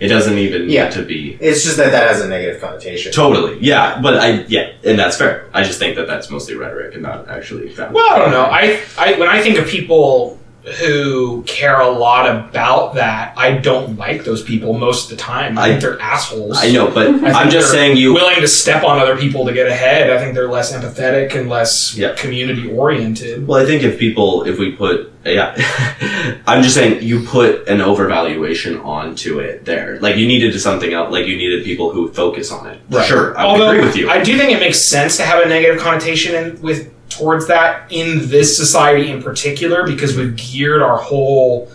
It 0.00 0.08
doesn't 0.08 0.36
even 0.38 0.68
Yeah. 0.68 0.84
need 0.84 0.92
to 0.94 1.02
be 1.02 1.38
It's 1.40 1.62
just 1.64 1.76
that 1.78 1.92
that 1.92 2.08
has 2.08 2.20
a 2.20 2.28
negative 2.28 2.60
connotation. 2.60 3.12
totally, 3.12 3.56
yeah. 3.60 3.98
But 4.02 4.14
I, 4.18 4.44
yeah, 4.48 4.70
and 4.84 4.98
that's 4.98 5.16
fair. 5.16 5.46
I 5.54 5.62
just 5.62 5.78
think 5.78 5.96
that 5.96 6.06
that's 6.06 6.28
mostly 6.30 6.54
rhetoric 6.56 6.94
and 6.94 7.02
not 7.02 7.26
actually. 7.30 7.68
founded. 7.70 7.94
Well, 7.94 8.12
I 8.12 8.18
don't 8.18 8.30
know. 8.32 8.42
I, 8.44 8.80
I 8.98 9.12
when 9.18 9.28
I 9.28 9.40
think 9.40 9.56
of 9.58 9.66
people 9.66 10.38
who 10.80 11.42
care 11.42 11.78
a 11.80 11.88
lot 11.90 12.24
about 12.28 12.94
that, 12.94 13.34
I 13.36 13.58
don't 13.58 13.98
like 13.98 14.24
those 14.24 14.42
people 14.42 14.72
most 14.72 15.10
of 15.10 15.16
the 15.16 15.22
time. 15.22 15.58
I, 15.58 15.62
I- 15.62 15.68
think 15.68 15.82
they're 15.82 16.00
assholes. 16.00 16.56
I 16.58 16.70
know, 16.70 16.90
but 16.90 17.08
I 17.22 17.32
I'm 17.42 17.50
just 17.50 17.70
saying 17.70 17.96
you. 17.98 18.14
willing 18.14 18.40
to 18.40 18.48
step 18.48 18.82
on 18.82 18.98
other 18.98 19.16
people 19.16 19.44
to 19.46 19.52
get 19.52 19.66
ahead. 19.66 20.10
I 20.10 20.18
think 20.18 20.34
they're 20.34 20.48
less 20.50 20.72
empathetic 20.72 21.34
and 21.38 21.48
less 21.50 21.96
Yeah. 21.96 22.14
community 22.14 22.70
oriented. 22.70 23.46
Well, 23.46 23.62
I 23.62 23.66
think 23.66 23.82
if 23.82 23.98
people, 23.98 24.44
if 24.44 24.58
we 24.58 24.72
put, 24.72 25.12
yeah, 25.24 25.54
I'm 26.46 26.62
just 26.62 26.74
saying 26.74 27.02
you 27.02 27.24
put 27.24 27.68
an 27.68 27.78
overvaluation 27.80 28.82
onto 28.84 29.40
it 29.40 29.64
there. 29.64 29.98
Like 30.00 30.16
you 30.16 30.26
needed 30.26 30.52
to 30.52 30.60
something 30.60 30.92
else. 30.92 31.12
Like 31.12 31.26
you 31.26 31.36
needed 31.36 31.64
people 31.64 31.90
who 31.92 32.10
focus 32.12 32.50
on 32.52 32.66
it. 32.68 32.80
Sure, 33.06 33.36
I 33.38 33.44
Although 33.44 33.70
agree 33.70 33.84
with 33.84 33.96
you. 33.96 34.08
I 34.10 34.22
do 34.22 34.36
think 34.38 34.50
it 34.52 34.60
makes 34.60 34.78
sense 34.80 35.16
to 35.18 35.24
have 35.24 35.42
a 35.44 35.48
negative 35.48 35.80
connotation 35.80 36.34
in, 36.34 36.62
with 36.62 36.93
towards 37.16 37.46
that 37.48 37.90
in 37.92 38.28
this 38.28 38.56
society 38.56 39.10
in 39.10 39.22
particular 39.22 39.86
because 39.86 40.16
we've 40.16 40.34
geared 40.36 40.82
our 40.82 40.96
whole 40.96 41.70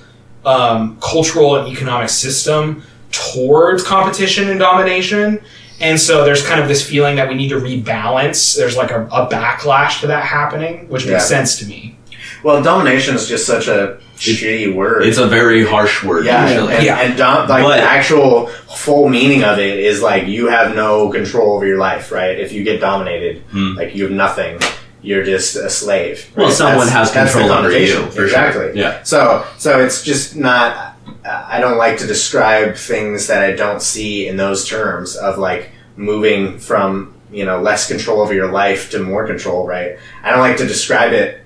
um, 0.46 0.98
cultural 1.02 1.56
and 1.58 1.68
economic 1.72 2.10
system 2.10 2.84
towards 3.12 3.84
competition 3.84 4.50
and 4.50 4.60
domination. 4.60 5.42
And 5.82 6.00
so 6.00 6.26
there's 6.26 6.46
kind 6.46 6.60
of 6.62 6.68
this 6.68 6.88
feeling 6.88 7.16
that 7.16 7.30
we 7.30 7.36
need 7.36 7.50
to 7.50 7.56
rebalance. 7.60 8.56
There's 8.58 8.76
like 8.76 8.92
a, 8.92 9.06
a 9.08 9.28
backlash 9.30 10.02
to 10.02 10.08
that 10.08 10.24
happening, 10.26 10.88
which 10.90 11.06
Yeah. 11.06 11.14
makes 11.14 11.26
sense 11.28 11.58
to 11.60 11.66
me. 11.66 11.98
Well, 12.44 12.62
domination 12.64 13.16
is 13.16 13.28
just 13.28 13.46
such 13.46 13.68
a 13.68 13.98
shitty 14.18 14.74
word. 14.74 15.04
it's 15.04 15.18
a 15.18 15.28
very 15.28 15.66
harsh 15.66 16.04
word. 16.04 16.26
yeah, 16.26 16.48
usually. 16.50 16.74
and, 16.76 16.84
Yeah. 16.86 17.00
and 17.00 17.18
dom- 17.18 17.48
like 17.50 17.64
But- 17.64 17.78
the 17.78 17.84
actual 17.84 18.48
full 18.48 19.08
meaning 19.10 19.44
of 19.44 19.60
it 19.60 19.80
is 19.80 20.02
like 20.02 20.28
you 20.28 20.48
have 20.48 20.76
no 20.76 21.10
control 21.10 21.54
over 21.56 21.66
your 21.66 21.78
life, 21.78 22.12
right? 22.12 22.38
If 22.40 22.52
you 22.54 22.64
get 22.64 22.80
dominated, 22.82 23.42
Hmm. 23.52 23.76
like 23.78 23.96
you 23.96 24.04
have 24.04 24.12
nothing. 24.12 24.60
You're 25.02 25.24
just 25.24 25.56
a 25.56 25.70
slave. 25.70 26.30
Well, 26.36 26.52
someone 26.52 26.88
That's- 26.88 27.14
has 27.14 27.32
control 27.34 27.52
over 27.52 27.72
you, 27.72 28.04
exactly. 28.06 28.66
sure. 28.68 28.76
Yeah. 28.76 29.04
So, 29.04 29.45
so 29.58 29.80
it's 29.80 30.04
just 30.04 30.36
not. 30.36 30.95
I 31.26 31.60
don't 31.60 31.78
like 31.78 31.97
to 32.00 32.08
describe 32.08 32.76
things 32.76 33.28
that 33.28 33.41
I 33.43 33.52
don't 33.54 33.82
see 33.82 34.28
in 34.28 34.38
those 34.38 34.68
terms 34.68 35.16
of 35.16 35.38
like 35.38 35.72
moving 35.95 36.58
from 36.60 37.14
you 37.32 37.45
know 37.45 37.62
less 37.62 37.88
control 37.88 38.22
over 38.22 38.34
your 38.34 38.52
life 38.52 38.89
to 38.91 39.00
more 39.04 39.26
control. 39.28 39.66
Right. 39.68 39.97
I 40.24 40.32
don't 40.32 40.39
like 40.39 40.58
to 40.58 40.68
describe 40.68 41.14
it 41.14 41.39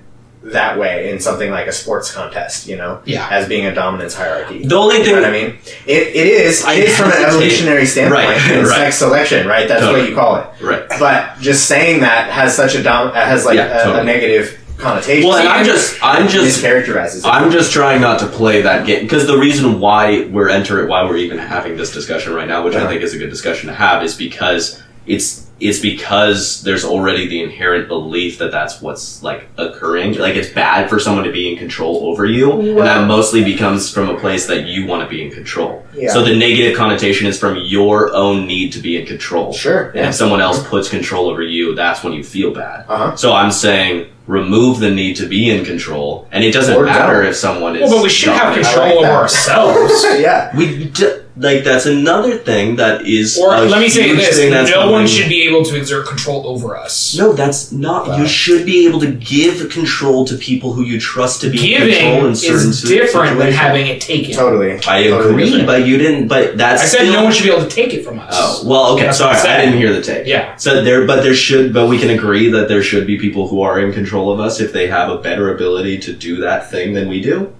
that 0.44 0.78
way 0.78 1.10
in 1.10 1.18
something 1.20 1.50
like 1.50 1.66
a 1.66 1.72
sports 1.72 2.12
contest. 2.12 2.66
You 2.68 2.76
know, 2.76 3.00
Yeah. 3.04 3.26
as 3.30 3.48
being 3.48 3.66
a 3.66 3.74
dominance 3.74 4.14
hierarchy. 4.14 4.64
The 4.64 4.74
only 4.76 4.96
You 4.96 5.00
know 5.00 5.04
thing 5.06 5.14
what 5.16 5.24
I 5.24 5.30
mean? 5.32 5.58
It, 5.86 6.08
it 6.08 6.26
is. 6.26 6.64
I 6.64 6.74
It 6.74 6.84
is 6.90 6.96
from 6.96 7.10
an 7.10 7.24
evolutionary 7.24 7.86
standpoint. 7.86 8.28
Right, 8.28 8.50
in 8.50 8.64
right. 8.64 8.68
sex 8.76 8.98
selection, 8.98 9.46
right? 9.46 9.66
That's 9.66 9.80
Totally. 9.80 10.02
what 10.02 10.10
you 10.10 10.14
call 10.16 10.36
it. 10.36 10.46
right. 10.60 10.84
But 10.98 11.38
just 11.40 11.66
saying 11.66 12.00
that 12.00 12.30
has 12.30 12.54
such 12.54 12.74
a 12.74 12.82
dom- 12.82 13.08
uh, 13.08 13.12
has 13.14 13.44
like 13.44 13.56
Yeah, 13.56 13.80
a, 13.80 13.84
totally. 13.84 14.00
a 14.00 14.04
negative 14.04 14.60
connotation. 14.76 15.28
Well, 15.28 15.38
and 15.38 15.48
I'm 15.48 15.64
just, 15.64 15.98
I'm 16.02 16.28
just 16.28 16.62
mischaracterizes. 16.62 17.18
it. 17.20 17.26
I'm 17.26 17.50
just 17.50 17.72
trying 17.72 18.00
not 18.00 18.18
to 18.20 18.26
play 18.26 18.60
that 18.62 18.86
game 18.86 19.02
because 19.04 19.26
the 19.26 19.38
reason 19.38 19.80
why 19.80 20.24
we're 20.26 20.48
entering, 20.50 20.88
why 20.88 21.04
we're 21.04 21.16
even 21.16 21.38
having 21.38 21.76
this 21.76 21.92
discussion 21.92 22.34
right 22.34 22.48
now, 22.48 22.64
which 22.64 22.74
I 22.74 22.80
uh-huh. 22.80 22.88
think 22.88 23.02
is 23.02 23.14
a 23.14 23.18
good 23.18 23.30
discussion 23.30 23.68
to 23.68 23.74
have, 23.74 24.02
is 24.02 24.14
because 24.16 24.82
it's 25.06 25.43
it's 25.60 25.78
because 25.78 26.62
there's 26.62 26.84
already 26.84 27.28
the 27.28 27.42
inherent 27.42 27.86
belief 27.88 28.38
that 28.38 28.50
that's 28.50 28.82
what's 28.82 29.22
like 29.22 29.46
occurring. 29.56 30.14
Like 30.18 30.34
it's 30.34 30.50
bad 30.50 30.90
for 30.90 30.98
someone 30.98 31.24
to 31.24 31.32
be 31.32 31.50
in 31.52 31.56
control 31.58 32.06
over 32.06 32.26
you, 32.26 32.52
and 32.60 32.78
that 32.78 33.06
mostly 33.06 33.44
becomes 33.44 33.90
from 33.92 34.08
a 34.08 34.18
place 34.18 34.46
that 34.48 34.66
you 34.66 34.86
want 34.86 35.02
to 35.02 35.08
be 35.08 35.24
in 35.24 35.30
control. 35.30 35.86
Yeah. 35.94 36.12
So 36.12 36.24
the 36.24 36.36
negative 36.36 36.76
connotation 36.76 37.26
is 37.26 37.38
from 37.38 37.56
your 37.58 38.12
own 38.14 38.46
need 38.46 38.72
to 38.72 38.80
be 38.80 38.96
in 39.00 39.06
control. 39.06 39.52
Sure. 39.52 39.90
And 39.90 40.08
if 40.08 40.14
someone 40.14 40.40
else 40.40 40.66
puts 40.66 40.88
control 40.88 41.28
over 41.28 41.42
you, 41.42 41.74
that's 41.74 42.02
when 42.02 42.12
you 42.14 42.24
feel 42.24 42.52
bad. 42.52 42.86
Uh-huh. 42.88 43.16
So 43.16 43.32
I'm 43.32 43.52
saying 43.52 44.10
remove 44.26 44.80
the 44.80 44.90
need 44.90 45.16
to 45.16 45.26
be 45.26 45.50
in 45.50 45.64
control, 45.64 46.26
and 46.32 46.42
it 46.42 46.52
doesn't 46.52 46.76
Or 46.76 46.84
matter 46.84 47.20
don't. 47.22 47.26
if 47.30 47.36
someone 47.36 47.76
is. 47.76 47.82
Well, 47.90 47.98
but 47.98 48.02
we 48.02 48.08
should 48.08 48.32
have 48.32 48.54
control 48.54 48.86
like 48.86 48.96
over 48.96 49.06
ourselves. 49.06 50.02
yeah. 50.18 50.56
We 50.56 50.88
d- 50.88 51.20
like 51.36 51.64
that's 51.64 51.86
another 51.86 52.38
thing 52.38 52.76
that 52.76 53.06
is. 53.06 53.36
Or 53.38 53.54
a 53.54 53.62
let 53.62 53.80
me 53.80 53.88
say 53.88 54.14
this: 54.14 54.36
thing 54.36 54.50
that's 54.52 54.70
no 54.70 54.82
one 54.90 55.02
coming- 55.02 55.06
should 55.08 55.28
be 55.28 55.42
able 55.48 55.64
to 55.64 55.76
exert 55.76 56.06
control 56.06 56.46
over 56.46 56.76
us. 56.76 57.16
No, 57.18 57.32
that's 57.32 57.72
not. 57.72 58.06
Wow. 58.08 58.18
You 58.18 58.26
should 58.28 58.64
be 58.64 58.86
able 58.86 59.00
to 59.00 59.10
give 59.10 59.68
control 59.70 60.24
to 60.26 60.36
people 60.36 60.72
who 60.72 60.82
you 60.84 61.00
trust 61.00 61.40
to 61.40 61.50
be 61.50 61.74
in 61.74 61.80
control 61.82 62.14
Giving 62.14 62.26
in 62.28 62.34
certain 62.36 62.70
is 62.70 62.82
si- 62.82 62.88
different 62.88 63.38
than 63.38 63.52
situations. 63.52 63.56
having 63.56 63.86
it 63.88 64.00
taken. 64.00 64.34
Totally. 64.34 64.72
I 64.74 64.78
Totally 65.08 65.30
agree, 65.32 65.44
different. 65.46 65.66
but 65.66 65.86
you 65.86 65.98
didn't. 65.98 66.28
But 66.28 66.56
that's. 66.56 66.82
I 66.82 66.86
said 66.86 66.98
still- 67.00 67.12
no 67.14 67.24
one 67.24 67.32
should 67.32 67.44
be 67.44 67.50
able 67.52 67.62
to 67.64 67.68
take 67.74 67.92
it 67.94 68.04
from 68.04 68.18
us. 68.20 68.32
Oh 68.36 68.62
well, 68.66 68.92
okay. 68.94 69.06
That's 69.06 69.18
sorry, 69.18 69.36
I 69.36 69.56
I 69.56 69.64
didn't 69.64 69.78
hear 69.78 69.92
the 69.92 70.02
take. 70.02 70.26
Yeah. 70.26 70.54
So 70.56 70.84
there, 70.84 71.06
but 71.06 71.22
there 71.22 71.34
should, 71.34 71.72
but 71.74 71.88
we 71.88 71.98
can 71.98 72.10
agree 72.10 72.48
that 72.50 72.68
there 72.68 72.82
should 72.82 73.06
be 73.06 73.18
people 73.18 73.48
who 73.48 73.62
are 73.62 73.80
in 73.80 73.92
control 73.92 74.30
of 74.32 74.38
us 74.38 74.60
if 74.60 74.72
they 74.72 74.86
have 74.86 75.10
a 75.10 75.18
better 75.18 75.52
ability 75.52 75.98
to 75.98 76.12
do 76.12 76.36
that 76.42 76.70
thing 76.70 76.94
than 76.94 77.08
we 77.08 77.20
do. 77.20 77.52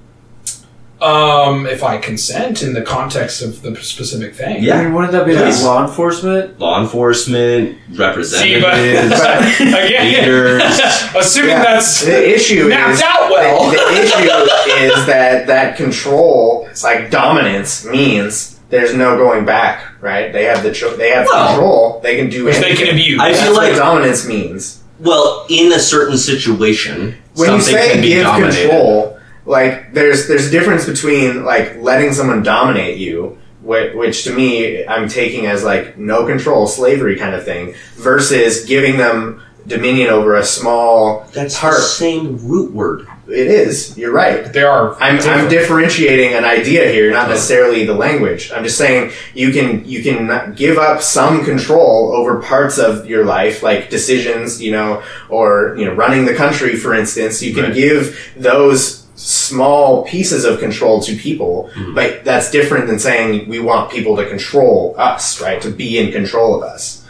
Um, 1.05 1.67
if 1.67 1.83
I 1.83 1.99
consent 1.99 2.63
in 2.63 2.73
the 2.73 2.81
context 2.83 3.43
of 3.43 3.61
the 3.63 3.77
specific 3.83 4.35
thing. 4.35 4.63
Yeah. 4.63 4.77
I 4.79 4.85
mean, 4.85 4.95
wouldn't 4.95 5.13
that 5.13 5.27
be 5.27 5.35
like 5.35 5.45
Please. 5.45 5.63
law 5.63 5.87
enforcement? 5.87 6.59
Law 6.59 6.81
enforcement, 6.81 7.77
See, 7.91 7.97
but 7.99 7.99
representatives, 7.99 9.61
again, 9.61 10.07
leaders. 10.07 10.63
assuming 11.17 11.51
Yeah. 11.51 11.63
that's 11.63 12.01
the 12.05 12.35
issue 12.35 12.69
mapped 12.69 12.95
is 12.95 13.03
out 13.03 13.31
well. 13.31 13.71
the, 13.71 13.77
the 13.77 14.03
issue 14.03 14.85
is 14.85 15.07
that 15.07 15.47
that 15.47 15.77
control, 15.77 16.67
it's 16.71 16.83
like 16.83 17.11
dominance, 17.11 17.85
means 17.85 18.59
there's 18.71 18.95
no 18.95 19.17
going 19.19 19.45
back. 19.45 19.91
Right? 20.01 20.33
They 20.33 20.45
have 20.45 20.63
the 20.63 20.73
cho- 20.73 20.97
they 20.97 21.11
have 21.11 21.27
Well, 21.27 21.49
control. 21.49 22.01
They 22.03 22.17
can 22.17 22.29
do 22.31 22.45
which 22.47 22.59
they 22.59 22.75
can 22.75 22.89
abuse. 22.95 23.21
I 23.21 23.31
That's 23.33 23.43
feel 23.43 23.53
what 23.55 23.69
like- 23.69 23.77
dominance 23.77 24.27
means. 24.27 24.81
Well, 25.01 25.45
in 25.51 25.73
a 25.73 25.79
certain 25.81 26.17
situation, 26.17 27.17
when 27.35 27.51
you 27.53 27.61
something 27.61 27.61
say 27.83 27.93
can 27.93 28.01
be 28.01 28.09
give 28.11 28.23
dominated. 28.23 28.69
control, 28.71 29.14
like 29.47 29.93
there's 29.93 30.27
there's 30.29 30.47
a 30.49 30.51
difference 30.51 30.87
between 30.87 31.45
like 31.45 31.77
letting 31.77 32.13
someone 32.13 32.43
dominate 32.43 32.99
you, 32.99 33.39
which, 33.63 33.95
which 33.95 34.25
to 34.25 34.35
me 34.35 34.87
I'm 34.87 35.09
taking 35.09 35.47
as 35.47 35.63
like 35.65 35.99
no 35.99 36.27
control, 36.27 36.67
slavery 36.67 37.17
kind 37.17 37.35
of 37.35 37.45
thing, 37.45 37.75
versus 37.97 38.65
giving 38.65 38.97
them 38.97 39.43
dominion 39.67 40.11
over 40.11 40.37
a 40.37 40.45
small 40.45 41.27
That's 41.33 41.59
part. 41.59 41.77
the 41.77 41.81
same 41.83 42.37
root 42.47 42.73
word. 42.73 43.07
It 43.27 43.47
is. 43.47 43.97
You're 43.97 44.13
right. 44.13 44.53
there 44.53 44.71
are. 44.71 44.95
I'm, 45.03 45.19
I'm 45.21 45.49
differentiating 45.49 46.35
an 46.35 46.45
idea 46.45 46.91
here, 46.93 47.11
not 47.11 47.31
necessarily 47.31 47.87
the 47.87 47.95
language. 47.95 48.53
I'm 48.53 48.63
just 48.65 48.77
saying 48.77 49.13
you 49.33 49.51
can 49.51 49.83
you 49.87 50.03
can 50.03 50.53
give 50.55 50.77
up 50.77 51.01
some 51.01 51.43
control 51.43 52.13
over 52.15 52.43
parts 52.43 52.77
of 52.77 53.07
your 53.07 53.25
life, 53.25 53.63
like 53.63 53.89
decisions, 53.89 54.61
you 54.63 54.73
know, 54.73 55.03
or 55.31 55.75
you 55.79 55.87
know, 55.87 55.95
running 55.95 56.27
the 56.27 56.35
country, 56.35 56.77
for 56.77 56.93
instance. 56.93 57.43
You 57.43 57.55
can 57.55 57.65
Right. 57.65 57.75
give 57.75 58.33
those 58.37 59.04
small 59.49 60.05
pieces 60.05 60.45
of 60.45 60.59
control 60.61 61.01
to 61.03 61.15
people, 61.17 61.71
Mhm. 61.77 61.95
but 61.95 62.25
that's 62.25 62.51
different 62.51 62.87
than 62.87 62.99
saying 62.99 63.47
we 63.49 63.59
want 63.61 63.91
people 63.91 64.17
to 64.17 64.25
control 64.27 64.95
us, 64.99 65.41
right? 65.41 65.61
To 65.63 65.71
be 65.71 65.99
in 65.99 66.13
control 66.13 66.55
of 66.57 66.63
us. 66.63 67.03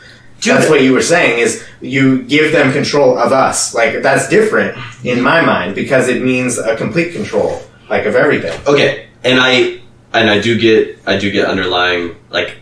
That's 0.45 0.69
what 0.69 0.83
you 0.83 0.93
were 0.93 1.01
saying 1.03 1.39
is 1.39 1.63
you 1.81 2.19
give 2.23 2.53
them 2.53 2.71
control 2.73 3.17
of 3.19 3.33
us. 3.33 3.75
Like 3.75 4.03
that's 4.03 4.29
different 4.29 4.77
in 5.03 5.23
my 5.23 5.41
mind 5.41 5.75
because 5.75 6.09
it 6.09 6.23
means 6.23 6.59
a 6.59 6.77
complete 6.77 7.13
control, 7.15 7.63
like 7.89 8.05
of 8.05 8.15
everything. 8.15 8.53
Okay, 8.67 9.07
and 9.25 9.39
I 9.41 9.79
and 10.13 10.29
I 10.29 10.39
do 10.41 10.59
get 10.59 10.99
I 11.07 11.17
do 11.17 11.31
get 11.31 11.47
underlying 11.47 12.17
like 12.31 12.57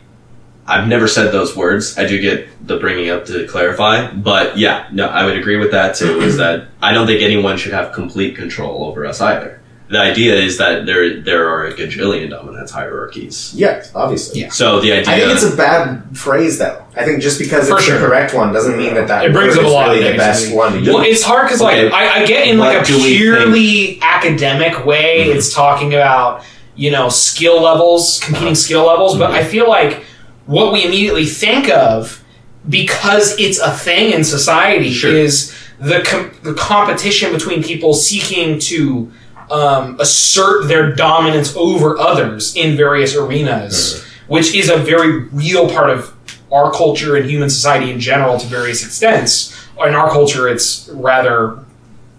I've 0.64 0.87
never 0.87 1.09
said 1.09 1.33
those 1.33 1.57
words. 1.57 1.99
I 1.99 2.05
do 2.07 2.20
get 2.20 2.47
the 2.68 2.77
bringing 2.77 3.11
up 3.11 3.27
to 3.27 3.49
clarify, 3.49 4.07
but 4.12 4.57
yeah, 4.57 4.85
no, 4.93 5.07
I 5.09 5.25
would 5.25 5.37
agree 5.37 5.57
with 5.57 5.73
that 5.73 5.97
too. 5.97 6.20
Is 6.20 6.37
that 6.37 6.68
I 6.81 6.93
don't 6.95 7.09
think 7.09 7.20
anyone 7.20 7.57
should 7.57 7.73
have 7.73 7.93
complete 7.93 8.37
control 8.37 8.85
over 8.85 9.05
us 9.05 9.20
either. 9.20 9.59
The 9.93 9.99
idea 10.01 10.34
is 10.36 10.57
that 10.59 10.86
there 10.86 11.20
there 11.20 11.49
are 11.49 11.66
a 11.66 11.72
gajillion 11.74 12.30
dominance 12.30 12.70
hierarchies. 12.70 13.53
Yeah, 13.55 13.84
obviously. 13.95 14.40
Yeah. 14.40 14.49
So 14.51 14.80
the 14.80 14.93
idea 14.93 15.14
I 15.14 15.18
think 15.20 15.32
it's 15.32 15.45
a 15.45 15.57
bad 15.57 16.16
phrase 16.16 16.59
though. 16.59 16.82
I 16.97 17.05
think 17.05 17.22
just 17.22 17.38
because 17.38 17.68
For 17.68 17.76
it's 17.76 17.84
sure. 17.84 17.99
the 18.01 18.07
correct 18.07 18.32
one 18.34 18.53
doesn't 18.53 18.76
mean 18.78 18.95
that 18.95 19.07
that 19.09 19.26
It 19.26 19.32
brings 19.32 19.55
up 19.57 19.64
a 19.64 19.66
is 19.66 19.72
lot 19.72 19.90
of 19.90 19.97
the 20.03 20.16
best 20.16 20.47
negativity. 20.47 20.55
one 20.57 20.82
to. 20.84 20.93
Well, 20.95 21.03
it's 21.05 21.22
hard 21.22 21.47
because 21.47 21.61
Okay. 21.61 21.84
like 21.84 21.93
I, 21.93 22.22
I 22.22 22.26
get 22.26 22.47
in 22.49 22.59
like 22.59 22.78
What 22.78 22.90
a 22.90 22.95
purely 22.95 23.99
academic 24.03 24.86
way. 24.86 25.26
Mhm. 25.28 25.34
It's 25.36 25.53
talking 25.53 25.93
about 25.95 26.43
you 26.74 26.90
know 26.90 27.11
skill 27.11 27.61
levels, 27.62 28.18
competing 28.24 28.49
Uh-huh. 28.49 28.66
skill 28.66 28.86
levels, 28.86 29.18
but 29.18 29.30
Mhm. 29.30 29.34
I 29.40 29.45
feel 29.45 29.68
like 29.68 30.05
what 30.47 30.72
we 30.72 30.84
immediately 30.84 31.26
think 31.26 31.68
of 31.70 32.20
because 32.68 33.38
it's 33.38 33.59
a 33.59 33.70
thing 33.72 34.12
in 34.12 34.24
society 34.24 34.90
Sure. 34.93 35.12
is 35.14 35.53
the 35.80 36.01
com- 36.01 36.30
the 36.43 36.55
competition 36.55 37.32
between 37.32 37.62
people 37.62 37.93
seeking 37.93 38.59
to 38.61 39.11
um, 39.51 39.99
assert 40.01 40.68
their 40.68 40.93
dominance 40.95 41.55
over 41.57 41.99
others 41.99 42.55
in 42.57 42.76
various 42.76 43.14
arenas, 43.16 44.05
which 44.26 44.55
is 44.55 44.68
a 44.68 44.76
very 44.76 45.24
real 45.28 45.68
part 45.68 45.90
of 45.90 46.14
our 46.53 46.70
culture 46.70 47.16
and 47.16 47.28
human 47.28 47.49
society 47.51 47.90
in 47.90 47.99
general 47.99 48.38
to 48.38 48.47
various 48.47 48.84
extents. 48.84 49.59
In 49.84 49.95
our 49.95 50.11
culture, 50.11 50.49
it's 50.49 50.88
rather, 50.93 51.59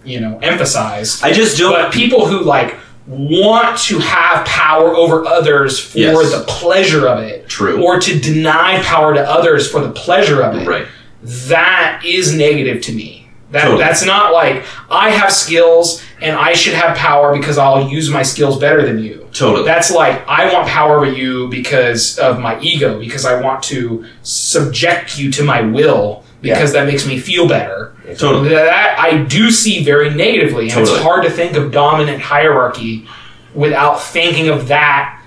you 0.04 0.20
know, 0.20 0.40
emphasized. 0.40 1.24
I 1.24 1.32
just 1.32 1.58
don't. 1.58 1.72
But 1.74 1.94
people 1.94 2.26
who 2.26 2.42
like 2.44 2.76
want 3.06 3.78
to 3.78 4.00
have 4.00 4.46
power 4.46 4.96
over 4.96 5.26
others 5.26 5.80
for 5.80 6.00
Yes. 6.00 6.32
the 6.32 6.44
pleasure 6.48 7.08
of 7.08 7.20
it, 7.20 7.48
True. 7.48 7.84
or 7.84 8.00
to 8.00 8.20
deny 8.20 8.82
power 8.82 9.14
to 9.14 9.22
others 9.30 9.70
for 9.70 9.82
the 9.82 9.92
pleasure 9.92 10.42
of 10.42 10.56
it, 10.56 10.68
right. 10.68 10.88
that 11.22 12.02
is 12.06 12.34
negative 12.34 12.82
to 12.84 12.92
me. 12.94 13.30
That 13.52 13.64
Totally. 13.66 13.84
that's 13.84 14.04
not 14.04 14.34
like 14.34 14.64
I 14.90 15.10
have 15.12 15.32
skills 15.32 16.02
and 16.24 16.38
I 16.38 16.54
should 16.54 16.74
have 16.74 16.96
power 16.96 17.38
because 17.38 17.58
I'll 17.58 17.88
use 17.90 18.10
my 18.10 18.24
skills 18.24 18.58
better 18.58 18.82
than 18.82 19.00
you. 19.00 19.28
Totally. 19.34 19.66
That's 19.66 19.92
like 19.92 20.26
I 20.28 20.52
want 20.54 20.68
power 20.68 20.98
over 20.98 21.06
you 21.06 21.50
because 21.50 22.18
of 22.18 22.40
my 22.40 22.60
ego, 22.62 22.98
because 22.98 23.26
I 23.26 23.42
want 23.42 23.62
to 23.64 24.06
subject 24.24 25.20
you 25.20 25.32
to 25.34 25.44
my 25.44 25.62
will 25.62 26.24
because 26.42 26.74
that 26.74 26.88
makes 26.88 27.06
me 27.06 27.20
feel 27.20 27.48
better. 27.48 27.96
Totally. 28.18 28.50
That 28.50 29.00
I 29.00 29.24
do 29.24 29.50
see 29.52 29.84
very 29.84 30.14
negatively, 30.14 30.64
and 30.66 30.74
Totally. 30.74 30.96
it's 30.96 31.04
hard 31.04 31.24
to 31.24 31.30
think 31.30 31.56
of 31.56 31.72
dominant 31.72 32.22
hierarchy 32.22 33.08
without 33.54 34.02
thinking 34.02 34.50
of 34.50 34.68
that 34.68 35.23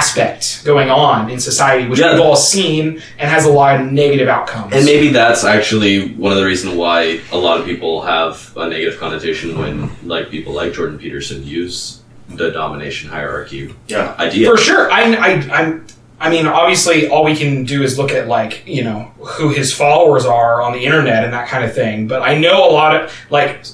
aspect 0.00 0.64
going 0.64 0.90
on 0.90 1.30
in 1.30 1.38
society, 1.38 1.86
which 1.88 1.98
Yeah. 2.00 2.12
we've 2.12 2.22
all 2.22 2.36
seen 2.36 3.02
and 3.18 3.30
has 3.30 3.44
a 3.44 3.50
lot 3.50 3.80
of 3.80 3.92
negative 3.92 4.28
outcomes. 4.28 4.74
And 4.74 4.84
maybe 4.84 5.08
that's 5.08 5.44
actually 5.44 6.08
one 6.14 6.32
of 6.32 6.38
the 6.38 6.44
reasons 6.46 6.74
why 6.74 7.20
a 7.32 7.36
lot 7.36 7.60
of 7.60 7.66
people 7.66 8.00
have 8.02 8.50
a 8.56 8.66
negative 8.68 8.98
connotation 8.98 9.58
when, 9.58 9.90
like, 10.04 10.30
people 10.30 10.52
like 10.54 10.72
Jordan 10.72 10.98
Peterson 10.98 11.46
use 11.46 12.00
the 12.30 12.50
domination 12.50 13.10
hierarchy 13.10 13.74
Yeah. 13.88 14.14
idea. 14.18 14.48
For 14.50 14.56
sure, 14.56 14.90
I, 14.90 15.00
I, 15.26 15.28
I'm. 15.58 15.86
I 16.22 16.28
mean, 16.28 16.46
obviously, 16.46 17.08
all 17.08 17.24
we 17.24 17.34
can 17.34 17.64
do 17.64 17.82
is 17.82 17.96
look 17.98 18.12
at 18.12 18.28
like 18.28 18.62
you 18.66 18.84
know 18.84 19.10
who 19.36 19.48
his 19.48 19.72
followers 19.72 20.26
are 20.26 20.60
on 20.60 20.72
the 20.74 20.84
internet 20.84 21.24
and 21.24 21.32
that 21.32 21.48
kind 21.48 21.64
of 21.64 21.74
thing. 21.74 22.06
But 22.08 22.20
I 22.22 22.36
know 22.38 22.56
a 22.68 22.72
lot 22.72 22.92
of 22.96 23.12
like. 23.30 23.64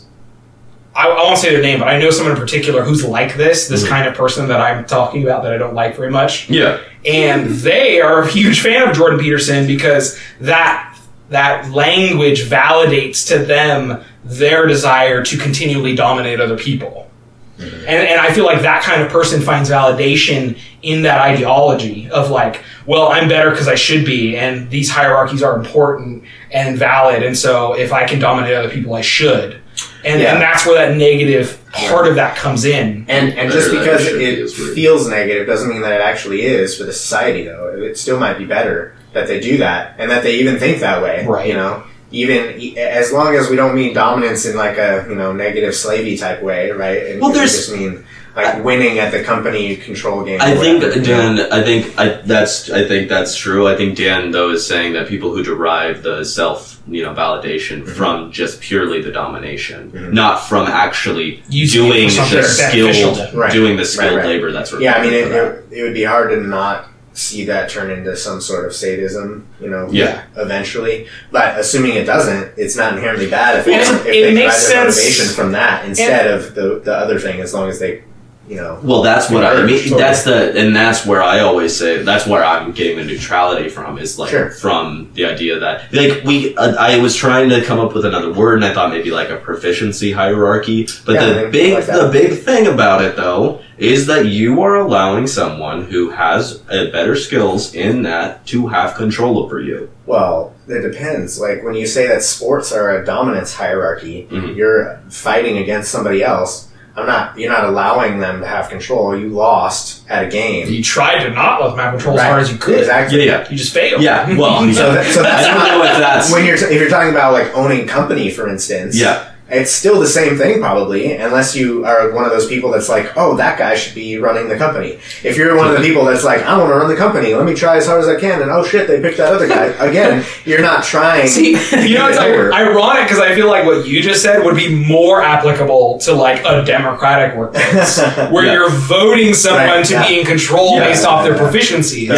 I, 0.97 1.09
I 1.09 1.22
won't 1.24 1.38
say 1.38 1.51
their 1.53 1.62
name, 1.62 1.78
but 1.78 1.88
I 1.88 1.99
know 1.99 2.11
someone 2.11 2.34
in 2.34 2.40
particular 2.40 2.82
who's 2.82 3.05
like 3.05 3.36
this, 3.36 3.68
this 3.68 3.84
Mhm. 3.84 3.88
kind 3.88 4.09
of 4.09 4.14
person 4.14 4.49
that 4.49 4.61
I'm 4.61 4.84
talking 4.86 5.22
about 5.22 5.42
that 5.42 5.53
I 5.53 5.59
don't 5.59 5.74
like 5.74 5.94
very 5.97 6.11
much. 6.11 6.49
Yeah. 6.49 6.78
and 7.05 7.51
they 7.51 8.01
are 8.01 8.22
a 8.22 8.26
huge 8.28 8.61
fan 8.62 8.88
of 8.88 8.97
Jordan 8.97 9.18
Peterson 9.20 9.66
because 9.66 10.18
that 10.40 10.92
that 11.30 11.70
language 11.72 12.49
validates 12.49 13.26
to 13.28 13.38
them 13.38 14.01
their 14.24 14.66
desire 14.66 15.22
to 15.24 15.36
continually 15.36 15.94
dominate 15.94 16.40
other 16.40 16.57
people. 16.57 17.11
And, 17.59 17.72
and 17.88 18.20
I 18.20 18.32
feel 18.32 18.44
like 18.44 18.61
that 18.62 18.82
kind 18.82 19.03
of 19.03 19.09
person 19.09 19.40
finds 19.40 19.70
validation 19.70 20.59
in 20.82 21.03
that 21.03 21.20
ideology 21.20 22.09
of 22.11 22.30
like, 22.30 22.62
well, 22.86 23.09
I'm 23.09 23.28
better 23.28 23.51
because 23.51 23.66
I 23.66 23.74
should 23.76 24.05
be, 24.05 24.36
and 24.36 24.68
these 24.70 24.90
hierarchies 24.90 25.42
are 25.42 25.57
important 25.57 26.22
and 26.53 26.76
valid, 26.78 27.22
and 27.22 27.36
so 27.36 27.72
if 27.74 27.92
I 27.92 28.05
can 28.07 28.18
dominate 28.20 28.55
other 28.55 28.68
people, 28.68 28.94
I 28.94 29.01
should. 29.01 29.61
And, 30.07 30.21
Yeah. 30.21 30.33
and 30.35 30.41
that's 30.43 30.65
where 30.65 30.75
that 30.77 30.97
negative 30.97 31.59
part 31.73 32.07
of 32.07 32.15
that 32.15 32.37
comes 32.37 32.65
in. 32.65 33.05
And 33.09 33.33
and 33.35 33.51
just 33.53 33.71
because 33.71 34.03
it 34.07 34.11
should 34.11 34.19
be 34.19 34.25
it 34.25 34.39
is 34.39 34.59
weird. 34.59 34.75
feels 34.75 35.09
negative 35.09 35.47
doesn't 35.47 35.69
mean 35.69 35.83
that 35.83 35.93
it 35.93 36.01
actually 36.01 36.43
is 36.43 36.77
for 36.79 36.85
the 36.85 36.93
society 36.93 37.45
though. 37.45 37.69
It 37.77 37.99
still 37.99 38.19
might 38.19 38.39
be 38.39 38.45
better 38.45 38.95
that 39.13 39.27
they 39.27 39.41
do 39.41 39.57
that 39.59 39.97
and 39.99 40.11
that 40.11 40.23
they 40.23 40.37
even 40.37 40.59
think 40.59 40.81
that 40.81 41.03
way. 41.03 41.27
Right. 41.27 41.47
You 41.49 41.55
know, 41.55 41.83
even 42.13 42.55
e- 42.61 42.79
as 42.79 43.13
long 43.13 43.35
as 43.35 43.51
we 43.51 43.57
don't 43.57 43.75
mean 43.75 43.93
dominance 43.95 44.47
in 44.47 44.57
like 44.57 44.79
a 44.79 45.05
you 45.09 45.17
know 45.17 45.33
negative 45.33 45.75
slavey 45.75 46.17
type 46.19 46.41
way, 46.43 46.71
right? 46.71 47.03
And 47.09 47.21
Well, 47.21 47.31
we 47.31 47.37
there's- 47.39 47.57
just 47.67 47.73
mean 47.77 48.05
like 48.37 48.63
winning 48.63 48.99
at 48.99 49.11
the 49.13 49.23
company 49.25 49.77
control 49.77 50.23
game. 50.25 50.41
I 50.43 50.55
think. 50.55 50.83
Dan. 51.05 51.41
I 51.51 51.63
think 51.63 51.99
I, 51.99 52.21
that's. 52.25 52.71
I 52.71 52.87
think 52.87 53.09
that's 53.09 53.35
true. 53.35 53.67
I 53.67 53.75
think 53.77 53.97
Dan 53.97 54.31
though 54.31 54.51
is 54.51 54.67
saying 54.67 54.93
that 54.93 55.09
people 55.09 55.33
who 55.35 55.43
derive 55.43 56.03
the 56.03 56.23
self, 56.23 56.76
you 56.89 57.03
know, 57.03 57.12
validation 57.14 57.82
Mm-hmm. 57.82 57.93
from 57.93 58.30
just 58.32 58.61
purely 58.61 59.03
the 59.03 59.11
domination, 59.11 59.91
Mhm. 59.91 60.12
not 60.12 60.49
from 60.49 60.66
actually 60.68 61.43
Using 61.49 61.82
doing 61.82 62.09
the 62.09 62.16
beneficial. 62.16 63.14
skilled, 63.14 63.34
Right. 63.34 63.53
doing 63.53 63.76
the 63.76 63.84
skilled 63.84 64.12
Right, 64.14 64.18
right. 64.18 64.26
labor 64.26 64.53
that's 64.53 64.72
required. 64.72 64.84
Yeah, 64.95 64.99
I 64.99 65.03
mean, 65.03 65.12
it, 65.12 65.32
it, 65.32 65.64
it 65.78 65.82
would 65.82 65.95
be 65.95 66.05
hard 66.05 66.30
to 66.30 66.41
not 66.41 66.89
see 67.12 67.47
that 67.47 67.70
turn 67.70 67.91
into 67.91 68.14
some 68.14 68.41
sort 68.43 68.66
of 68.66 68.74
sadism, 68.74 69.47
you 69.61 69.70
know, 69.70 69.89
Yeah. 69.91 70.20
eventually. 70.37 71.07
But 71.32 71.59
assuming 71.59 71.95
it 71.95 72.05
doesn't, 72.05 72.51
it's 72.59 72.76
not 72.76 72.93
inherently 72.93 73.26
bad 73.30 73.59
if, 73.61 73.66
And 73.66 73.76
it's, 73.76 73.91
it 73.91 73.97
if 73.97 74.05
they 74.26 74.34
makes 74.34 74.68
derive 74.68 74.84
their 74.84 74.93
sense- 74.93 74.97
motivation 74.99 75.26
from 75.34 75.53
that 75.53 75.84
instead 75.87 76.26
of 76.26 76.55
the, 76.55 76.80
the 76.84 76.95
other 76.95 77.18
thing, 77.18 77.41
as 77.41 77.55
long 77.55 77.68
as 77.70 77.78
they, 77.78 78.03
you 78.49 78.57
know. 78.57 78.80
Well, 78.82 79.03
that's 79.03 79.30
what 79.30 79.44
I 79.44 79.64
mean. 79.64 79.90
That's 79.97 80.24
the, 80.24 80.59
and 80.59 80.74
that's 80.74 81.05
where 81.07 81.22
I 81.22 81.40
always 81.40 81.76
say 81.76 82.03
that's 82.03 82.26
where 82.26 82.44
I'm 82.44 82.72
getting 82.72 82.99
the 82.99 83.05
neutrality 83.05 83.68
from 83.68 83.99
is 83.99 84.18
like 84.18 84.30
Sure. 84.30 84.51
from 84.51 85.11
the 85.14 85.24
idea 85.26 85.59
that 85.59 85.92
like 85.92 86.22
we. 86.24 86.57
Uh, 86.57 86.74
I 86.78 86.99
was 87.01 87.14
trying 87.16 87.49
to 87.51 87.62
come 87.64 87.78
up 87.80 87.94
with 87.94 88.05
another 88.05 88.32
word, 88.32 88.57
and 88.57 88.64
I 88.64 88.72
thought 88.74 88.90
maybe 88.90 89.11
like 89.11 89.30
a 89.30 89.36
proficiency 89.36 90.12
hierarchy. 90.12 90.88
But 91.05 91.14
Yeah, 91.14 91.42
the 91.42 91.49
big, 91.51 91.74
like 91.74 91.86
the 91.86 92.09
big 92.12 92.40
thing 92.42 92.66
about 92.66 93.05
it 93.05 93.16
though 93.16 93.61
is 93.78 94.07
that 94.07 94.24
you 94.26 94.62
are 94.62 94.76
allowing 94.76 95.26
someone 95.26 95.82
who 95.84 96.09
has 96.09 96.62
uh, 96.70 96.86
better 96.92 97.14
skills 97.14 97.74
in 97.74 98.03
that 98.05 98.47
to 98.47 98.68
have 98.68 98.94
control 98.94 99.38
over 99.38 99.61
you. 99.61 99.90
Well, 100.07 100.55
it 100.66 100.80
depends. 100.80 101.38
Like 101.38 101.62
when 101.62 101.74
you 101.74 101.86
say 101.86 102.07
that 102.07 102.22
sports 102.22 102.72
are 102.72 103.03
a 103.03 103.05
dominance 103.05 103.53
hierarchy, 103.55 104.26
Mhm. 104.30 104.57
you're 104.57 104.99
fighting 105.11 105.59
against 105.59 105.90
somebody 105.90 106.22
else. 106.24 106.66
I'm 106.97 107.07
not. 107.07 107.38
You're 107.38 107.53
not 107.53 107.64
allowing 107.64 108.18
them 108.20 108.40
to 108.40 108.47
have 108.47 108.70
control. 108.70 109.14
You 109.18 109.28
lost 109.28 110.03
at 110.09 110.24
a 110.24 110.28
game. 110.28 110.68
You 110.70 110.82
tried 110.82 111.24
to 111.24 111.30
not 111.30 111.61
let 111.61 111.68
them 111.70 111.78
have 111.78 111.92
control 111.94 112.14
as 112.16 112.22
Right. 112.22 112.28
hard 112.30 112.42
as 112.42 112.51
you 112.53 112.57
could. 112.59 112.78
Exactly. 112.78 113.26
Yeah, 113.26 113.42
yeah. 113.42 113.51
You 113.51 113.57
just 113.59 113.74
failed. 113.74 114.01
Yeah, 114.03 114.34
well, 114.36 114.61
So, 114.72 114.92
that, 114.94 115.12
so 115.12 115.22
that's 115.22 115.47
don't 115.47 115.59
not 115.59 115.68
know 115.68 115.84
if 115.84 115.99
that's 115.99 116.32
when 116.32 116.47
you're 116.47 116.57
t- 116.57 116.64
if 116.66 116.80
you're 116.80 116.88
talking 116.88 117.11
about 117.11 117.32
like 117.34 117.55
owning 117.55 117.86
company, 117.86 118.30
for 118.30 118.49
instance. 118.49 118.99
yeah. 118.99 119.32
It's 119.49 119.70
still 119.70 120.01
the 120.01 120.09
same 120.09 120.36
thing, 120.36 120.59
probably, 120.61 121.12
unless 121.14 121.55
you 121.55 121.84
are 121.84 122.11
one 122.12 122.24
of 122.24 122.32
those 122.32 122.49
people 122.49 122.72
that's 122.72 122.88
like, 122.88 123.12
oh, 123.16 123.36
that 123.36 123.57
guy 123.57 123.76
should 123.76 123.94
be 123.94 124.18
running 124.18 124.49
the 124.49 124.57
company. 124.57 124.99
If 125.22 125.36
you're 125.36 125.57
one 125.57 125.68
of 125.68 125.74
the 125.80 125.86
people 125.86 126.05
that's 126.05 126.24
like, 126.24 126.42
I 126.42 126.59
want 126.59 126.68
to 126.70 126.74
run 126.74 126.88
the 126.88 126.97
company, 126.97 127.32
let 127.32 127.47
me 127.47 127.55
try 127.55 127.76
as 127.76 127.86
hard 127.86 128.01
as 128.03 128.09
I 128.09 128.18
can, 128.18 128.42
and 128.42 128.51
oh 128.51 128.64
shit, 128.64 128.88
they 128.88 129.01
picked 129.01 129.18
that 129.18 129.32
other 129.32 129.47
guy. 129.47 129.66
Again, 129.88 130.24
you're 130.44 130.62
not 130.62 130.82
trying. 130.82 131.28
See, 131.28 131.51
you 131.53 131.97
know, 131.97 132.09
it's 132.09 132.18
like, 132.18 132.32
ironic 132.61 133.05
because 133.05 133.20
I 133.20 133.36
feel 133.36 133.47
like 133.47 133.64
what 133.64 133.86
you 133.86 134.03
just 134.03 134.20
said 134.20 134.44
would 134.44 134.57
be 134.57 134.74
more 134.84 135.22
applicable 135.22 135.99
to 136.01 136.12
like 136.12 136.40
a 136.44 136.64
democratic 136.64 137.36
workplace, 137.36 137.99
where 138.32 138.47
Yeah. 138.47 138.53
you're 138.55 138.70
voting 138.70 139.32
someone 139.32 139.62
Right, 139.68 139.84
to 139.86 139.92
yeah. 139.92 140.09
be 140.09 140.18
in 140.20 140.26
control 140.26 140.74
Yeah, 140.78 140.86
based 140.88 141.07
off 141.07 141.24
their 141.24 141.34
proficiencies. 141.36 142.09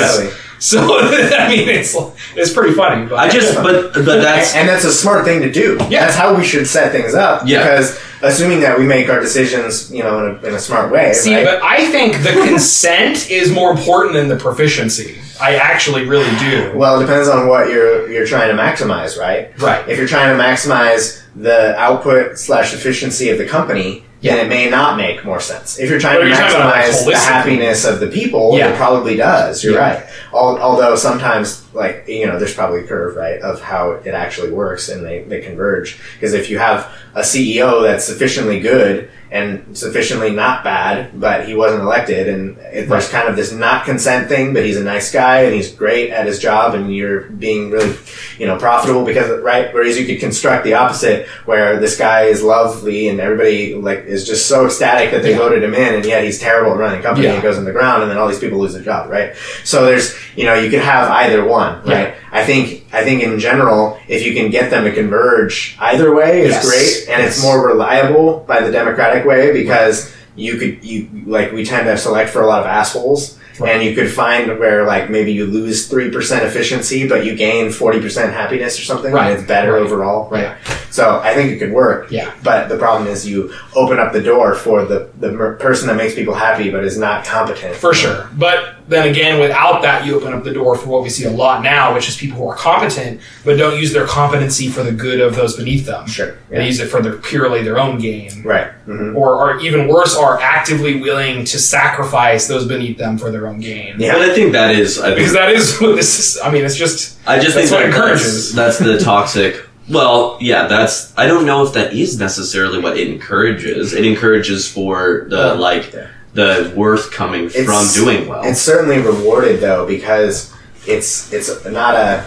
Totally. 0.61 1.29
So 1.29 1.37
I 1.39 1.49
mean, 1.49 1.69
it's 1.69 1.97
it's 2.35 2.53
pretty 2.53 2.75
funny. 2.75 3.07
But 3.07 3.19
I 3.19 3.29
just, 3.29 3.55
but 3.57 3.95
but 3.95 4.05
that's 4.05 4.53
and, 4.53 4.61
and 4.61 4.69
that's 4.69 4.85
a 4.85 4.93
smart 4.93 5.25
thing 5.25 5.41
to 5.43 5.51
do. 5.51 5.79
Yeah. 5.89 6.05
That's 6.05 6.17
how 6.17 6.37
we 6.37 6.45
should 6.45 6.67
set 6.67 6.93
things 6.93 7.15
up. 7.15 7.43
Yeah. 7.47 7.63
Because 7.63 8.01
assuming 8.23 8.61
that 8.61 8.79
we 8.79 8.87
make 8.87 9.09
our 9.09 9.21
decisions, 9.21 9.93
you 9.93 10.03
know, 10.03 10.27
in 10.27 10.37
a, 10.37 10.49
in 10.49 10.55
a 10.55 10.59
smart 10.59 10.91
way. 10.91 11.13
See, 11.13 11.35
right? 11.35 11.45
but 11.45 11.63
I 11.63 11.91
think 11.91 12.23
the 12.23 12.33
consent 12.49 13.31
is 13.31 13.53
more 13.53 13.71
important 13.71 14.15
than 14.15 14.29
the 14.29 14.37
proficiency. 14.37 15.19
I 15.41 15.57
actually 15.57 16.07
really 16.07 16.37
do. 16.39 16.77
Well, 16.77 16.99
it 17.01 17.07
depends 17.07 17.29
on 17.29 17.49
what 17.49 17.69
you're 17.69 18.11
you're 18.11 18.27
trying 18.27 18.55
to 18.55 18.61
maximize, 18.61 19.19
right? 19.19 19.57
Right. 19.61 19.89
If 19.89 19.99
you're 19.99 20.09
trying 20.09 20.37
to 20.37 20.43
maximize 20.43 21.23
the 21.37 21.77
output 21.79 22.39
slash 22.39 22.75
efficiency 22.75 23.31
of 23.31 23.39
the 23.39 23.47
company, 23.47 24.05
Yeah. 24.21 24.37
then 24.37 24.47
it 24.47 24.49
may 24.49 24.69
not 24.69 24.97
make 24.97 25.25
more 25.25 25.39
sense. 25.41 25.79
If 25.79 25.89
you're 25.91 26.01
trying 26.01 26.17
But 26.17 26.23
to 26.23 26.29
you're 26.29 26.37
talking 26.37 26.57
about, 26.57 26.71
like, 26.75 26.85
maximize 26.87 27.05
the 27.07 27.17
happiness 27.19 27.85
of 27.85 28.01
the 28.01 28.09
people, 28.09 28.57
Yeah. 28.59 28.71
it 28.71 28.77
probably 28.77 29.17
does. 29.17 29.63
You're 29.63 29.75
Yeah. 29.75 29.79
right. 29.95 30.03
Al- 30.35 30.59
although 30.59 30.97
sometimes, 30.97 31.63
like 31.73 32.05
you 32.09 32.27
know, 32.27 32.39
there's 32.39 32.55
probably 32.55 32.81
a 32.81 32.85
curve, 32.85 33.17
right, 33.17 33.41
of 33.41 33.61
how 33.61 33.93
it 34.05 34.15
actually 34.15 34.51
works, 34.51 34.89
and 34.89 35.05
they 35.07 35.25
they 35.29 35.41
converge. 35.41 35.99
Because 36.15 36.35
if 36.35 36.51
you 36.51 36.59
have 36.59 36.87
a 37.15 37.23
CEO 37.23 37.83
that's 37.83 38.05
sufficiently 38.05 38.59
good 38.61 39.09
and 39.31 39.77
sufficiently 39.77 40.31
not 40.31 40.65
bad, 40.65 41.19
but 41.21 41.47
he 41.47 41.55
wasn't 41.55 41.83
elected, 41.83 42.29
and 42.29 42.57
it, 42.73 42.89
there's 42.89 43.09
kind 43.11 43.29
of 43.29 43.37
this 43.37 43.53
not 43.53 43.85
consent 43.85 44.29
thing, 44.29 44.55
but 44.55 44.65
he's 44.65 44.77
a 44.79 44.83
nice 44.85 45.13
guy 45.13 45.41
and 45.43 45.55
he's 45.55 45.71
great 45.73 46.11
at 46.11 46.27
his 46.27 46.39
job, 46.39 46.75
and 46.75 46.95
you're 46.95 47.23
being 47.31 47.71
really, 47.71 47.95
you 48.39 48.47
know, 48.47 48.57
profitable 48.59 49.05
because 49.05 49.29
right. 49.43 49.73
Whereas 49.75 49.99
you 49.99 50.07
could 50.07 50.19
construct 50.21 50.65
the 50.65 50.75
opposite, 50.75 51.27
where 51.45 51.79
this 51.79 51.99
guy 51.99 52.23
is 52.23 52.43
lovely 52.43 53.09
and 53.09 53.21
everybody 53.21 53.75
like 53.75 54.01
is 54.07 54.27
just 54.27 54.47
so 54.47 54.65
ecstatic 54.67 55.11
that 55.11 55.23
they 55.23 55.33
Yeah. 55.33 55.39
voted 55.39 55.63
him 55.63 55.75
in, 55.75 55.95
and 55.97 56.05
yet 56.07 56.25
he's 56.25 56.39
terrible 56.39 56.73
at 56.73 56.79
running 56.79 57.01
a 57.01 57.03
company 57.03 57.27
Yeah. 57.27 57.35
and 57.35 57.43
goes 57.43 57.59
in 57.59 57.65
the 57.65 57.73
ground, 57.73 58.03
and 58.03 58.11
then 58.11 58.17
all 58.19 58.29
these 58.29 58.39
people 58.39 58.59
lose 58.61 58.73
their 58.75 58.83
job, 58.83 59.11
right? 59.11 59.35
So 59.65 59.85
there's, 59.85 60.15
you 60.37 60.45
know, 60.45 60.55
you 60.55 60.71
could 60.71 60.81
have 60.81 61.11
either 61.11 61.45
one, 61.45 61.83
right? 61.85 62.15
I 62.31 62.45
think, 62.45 62.85
I 62.93 63.05
think 63.05 63.23
in 63.23 63.39
general, 63.39 63.99
if 64.07 64.25
you 64.25 64.35
can 64.35 64.51
get 64.51 64.71
them 64.71 64.85
to 64.85 64.93
converge 64.93 65.77
either 65.81 66.15
way, 66.15 66.43
it's 66.43 66.55
Yes. 66.55 66.67
great, 66.67 67.15
and 67.15 67.23
it's 67.27 67.43
more 67.43 67.67
reliable 67.67 68.45
by 68.47 68.61
the 68.61 68.71
democratic 68.71 69.18
way 69.27 69.53
because 69.53 70.13
you 70.37 70.57
could, 70.57 70.85
you 70.85 71.09
like, 71.27 71.53
we 71.53 71.65
tend 71.65 71.87
to 71.87 71.97
select 71.99 72.31
for 72.31 72.43
a 72.43 72.47
lot 72.47 72.61
of 72.61 72.67
assholes. 72.67 73.37
Right. 73.61 73.73
And 73.75 73.83
you 73.83 73.93
could 73.97 74.09
find 74.09 74.57
where 74.61 74.85
like 74.85 75.11
maybe 75.11 75.33
you 75.33 75.45
lose 75.45 75.89
three 75.89 76.13
percent 76.13 76.45
efficiency, 76.45 77.09
but 77.09 77.25
you 77.25 77.35
gain 77.35 77.73
forty 77.73 78.01
percent 78.01 78.33
happiness 78.33 78.79
or 78.79 78.83
something, 78.85 79.13
Right. 79.13 79.31
and 79.33 79.39
it's 79.41 79.49
better 79.49 79.73
Right. 79.73 79.83
overall, 79.83 80.31
right? 80.31 80.43
Yeah. 80.43 80.57
So 80.91 81.19
I 81.25 81.35
think 81.35 81.51
it 81.51 81.59
could 81.59 81.73
work. 81.73 82.09
Yeah. 82.13 82.31
But 82.45 82.69
the 82.69 82.79
problem 82.79 83.11
is 83.11 83.27
you 83.29 83.53
open 83.75 83.99
up 83.99 84.13
the 84.13 84.23
door 84.23 84.55
for 84.55 84.85
the 84.85 85.09
the 85.19 85.57
person 85.59 85.89
that 85.89 85.97
makes 85.97 86.15
people 86.15 86.35
happy, 86.35 86.71
but 86.71 86.85
is 86.85 86.97
not 86.99 87.25
competent. 87.25 87.75
For 87.75 87.93
sure. 87.93 88.31
But 88.37 88.77
then 88.89 89.09
again, 89.09 89.39
without 89.39 89.83
that, 89.83 90.07
you 90.07 90.17
open 90.17 90.33
up 90.33 90.45
the 90.45 90.53
door 90.53 90.77
for 90.77 90.89
what 90.89 91.03
we 91.03 91.11
see 91.11 91.25
a 91.25 91.31
lot 91.31 91.63
now, 91.63 91.95
which 91.95 92.09
is 92.09 92.17
people 92.17 92.39
who 92.39 92.49
are 92.49 92.57
competent, 92.57 93.21
but 93.45 93.57
don't 93.59 93.79
use 93.79 93.93
their 93.93 94.07
competency 94.07 94.69
for 94.69 94.83
the 94.83 94.93
good 94.93 95.21
of 95.21 95.37
those 95.37 95.57
beneath 95.57 95.85
them. 95.87 96.07
Sure. 96.07 96.39
They 96.49 96.67
use 96.67 96.81
it 96.81 96.87
for 96.89 97.03
their 97.03 97.17
purely 97.17 97.63
their 97.63 97.79
own 97.79 97.99
gain. 97.99 98.43
Right. 98.43 98.71
hmm 98.87 99.15
Or, 99.17 99.35
or 99.35 99.61
even 99.61 99.89
worse, 99.89 100.17
are 100.17 100.41
actively 100.41 101.01
willing 101.01 101.45
to 101.45 101.59
sacrifice 101.59 102.49
those 102.49 102.67
beneath 102.67 102.97
them 102.99 103.19
for 103.19 103.31
their 103.31 103.47
own 103.47 103.61
gain. 103.61 103.97
Yeah. 104.01 104.15
But 104.15 104.23
I 104.31 104.35
think 104.35 104.53
that 104.53 104.75
is. 104.75 104.99
I 104.99 105.11
Because 105.11 105.33
think 105.33 105.39
that 105.39 105.51
is 105.51 105.79
what 105.81 105.97
this 105.97 106.19
is. 106.19 106.41
I 106.43 106.51
mean, 106.51 106.65
it's 106.65 106.77
just. 106.77 107.19
I 107.27 107.39
just 107.39 107.55
That's 107.55 107.69
think 107.69 107.81
what 107.81 107.91
that 107.91 107.95
encourages. 107.95 108.55
That's, 108.55 108.79
that's 108.79 108.91
the 108.91 109.05
toxic. 109.05 109.65
Well, 109.91 110.39
yeah, 110.41 110.67
that's. 110.67 111.17
I 111.19 111.27
don't 111.27 111.47
know 111.47 111.67
if 111.67 111.73
that 111.75 111.93
is 111.93 112.19
necessarily 112.19 112.79
what 112.81 112.97
it 112.99 113.09
encourages. 113.09 113.93
It 113.95 114.05
encourages 114.05 114.71
for 114.71 115.27
the 115.29 115.55
like 115.55 115.93
yeah. 115.93 116.09
The 116.39 116.73
worth 116.77 117.11
coming 117.11 117.47
It's- 117.47 117.65
from 117.67 118.05
doing 118.05 118.29
well. 118.29 118.43
It's 118.45 118.61
certainly 118.61 118.99
rewarded 119.01 119.61
though 119.61 119.87
because 119.87 120.53
it's 120.87 121.33
it's 121.33 121.65
not 121.67 121.95
a 121.97 122.25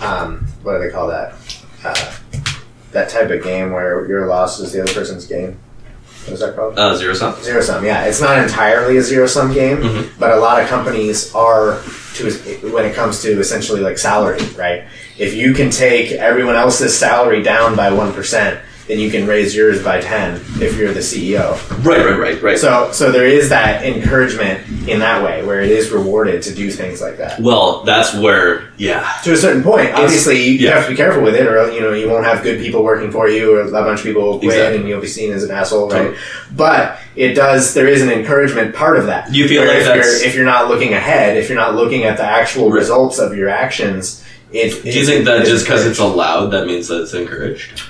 um, 0.00 0.46
what 0.62 0.74
do 0.74 0.78
they 0.84 0.90
call 0.90 1.08
that? 1.08 1.34
Uh, 1.84 2.12
that 2.92 3.08
type 3.10 3.30
of 3.30 3.42
game 3.42 3.70
where 3.70 4.06
your 4.08 4.26
loss 4.26 4.58
is 4.60 4.72
the 4.72 4.80
other 4.82 4.92
person's 4.94 5.26
gain. 5.26 5.58
What 6.24 6.32
is 6.34 6.40
that 6.40 6.56
called? 6.56 6.78
uh, 6.78 6.96
zero 6.96 7.14
sum. 7.14 7.34
Zero 7.42 7.60
sum, 7.60 7.84
yeah. 7.84 8.04
It's 8.04 8.20
not 8.20 8.38
entirely 8.38 8.96
a 8.96 9.02
zero 9.02 9.26
sum 9.26 9.52
game, 9.52 9.78
Mhm. 9.78 10.08
but 10.18 10.30
a 10.30 10.36
lot 10.36 10.62
of 10.62 10.68
companies 10.68 11.34
are 11.34 11.80
to 12.14 12.30
when 12.72 12.84
it 12.84 12.94
comes 12.94 13.20
to 13.22 13.38
essentially 13.40 13.80
like 13.80 13.98
salary, 13.98 14.40
right? 14.56 14.84
If 15.18 15.34
you 15.34 15.52
can 15.54 15.70
take 15.70 16.12
everyone 16.12 16.56
else's 16.56 16.96
salary 16.96 17.42
down 17.42 17.76
by 17.76 17.90
one 17.92 18.12
percent, 18.12 18.58
then 18.88 18.98
you 18.98 19.10
can 19.10 19.26
raise 19.26 19.54
yours 19.54 19.82
by 19.84 20.00
ten 20.00 20.40
if 20.60 20.76
you're 20.76 20.92
the 20.92 21.00
CEO. 21.00 21.52
Right, 21.84 22.04
right, 22.04 22.18
right, 22.18 22.42
right. 22.42 22.58
So, 22.58 22.90
so 22.92 23.12
there 23.12 23.26
is 23.26 23.50
that 23.50 23.84
encouragement 23.84 24.66
in 24.88 24.98
that 25.00 25.22
way 25.22 25.44
where 25.44 25.60
it 25.60 25.70
is 25.70 25.90
rewarded 25.90 26.42
to 26.44 26.54
do 26.54 26.70
things 26.70 27.00
like 27.00 27.18
that. 27.18 27.38
well, 27.40 27.82
that's 27.84 28.14
where. 28.14 28.72
Yeah. 28.78 29.06
To 29.24 29.32
a 29.32 29.36
certain 29.36 29.62
point, 29.62 29.92
obviously, 29.92 30.42
you, 30.42 30.52
yeah. 30.52 30.74
have 30.76 30.84
to 30.84 30.90
be 30.90 30.96
careful 30.96 31.22
with 31.22 31.34
it, 31.34 31.46
or 31.46 31.70
you 31.70 31.80
know, 31.80 31.92
you 31.92 32.08
won't 32.08 32.24
have 32.24 32.42
good 32.42 32.60
people 32.60 32.82
working 32.82 33.10
for 33.10 33.28
you, 33.28 33.54
or 33.56 33.60
a 33.62 33.70
bunch 33.70 34.00
of 34.00 34.06
people 34.06 34.22
will 34.22 34.38
quit, 34.38 34.52
Exactly. 34.52 34.78
and 34.80 34.88
you'll 34.88 35.00
be 35.00 35.06
seen 35.06 35.32
as 35.32 35.44
an 35.44 35.50
asshole, 35.50 35.88
right? 35.90 35.98
Totally. 35.98 36.16
But 36.56 36.98
it 37.14 37.34
does. 37.34 37.74
There 37.74 37.88
is 37.88 38.02
an 38.02 38.10
encouragement 38.10 38.74
part 38.74 38.98
of 38.98 39.06
that. 39.06 39.34
You 39.34 39.46
feel 39.48 39.66
like 39.66 39.78
if 39.78 39.84
that's- 39.84 40.20
you're, 40.20 40.28
if 40.28 40.34
you're 40.34 40.44
not 40.46 40.68
looking 40.68 40.94
ahead, 40.94 41.36
if 41.36 41.48
you're 41.48 41.58
not 41.58 41.74
looking 41.74 42.04
at 42.04 42.16
the 42.16 42.24
actual 42.24 42.70
results 42.70 43.18
of 43.18 43.36
your 43.36 43.48
actions, 43.50 44.24
it. 44.52 44.82
Do 44.82 44.90
you 44.90 45.04
think 45.04 45.26
that 45.26 45.44
just 45.44 45.66
because 45.66 45.84
it's 45.84 45.98
allowed, 45.98 46.46
that 46.46 46.66
means 46.66 46.88
that 46.88 47.02
it's 47.02 47.12
encouraged? 47.14 47.82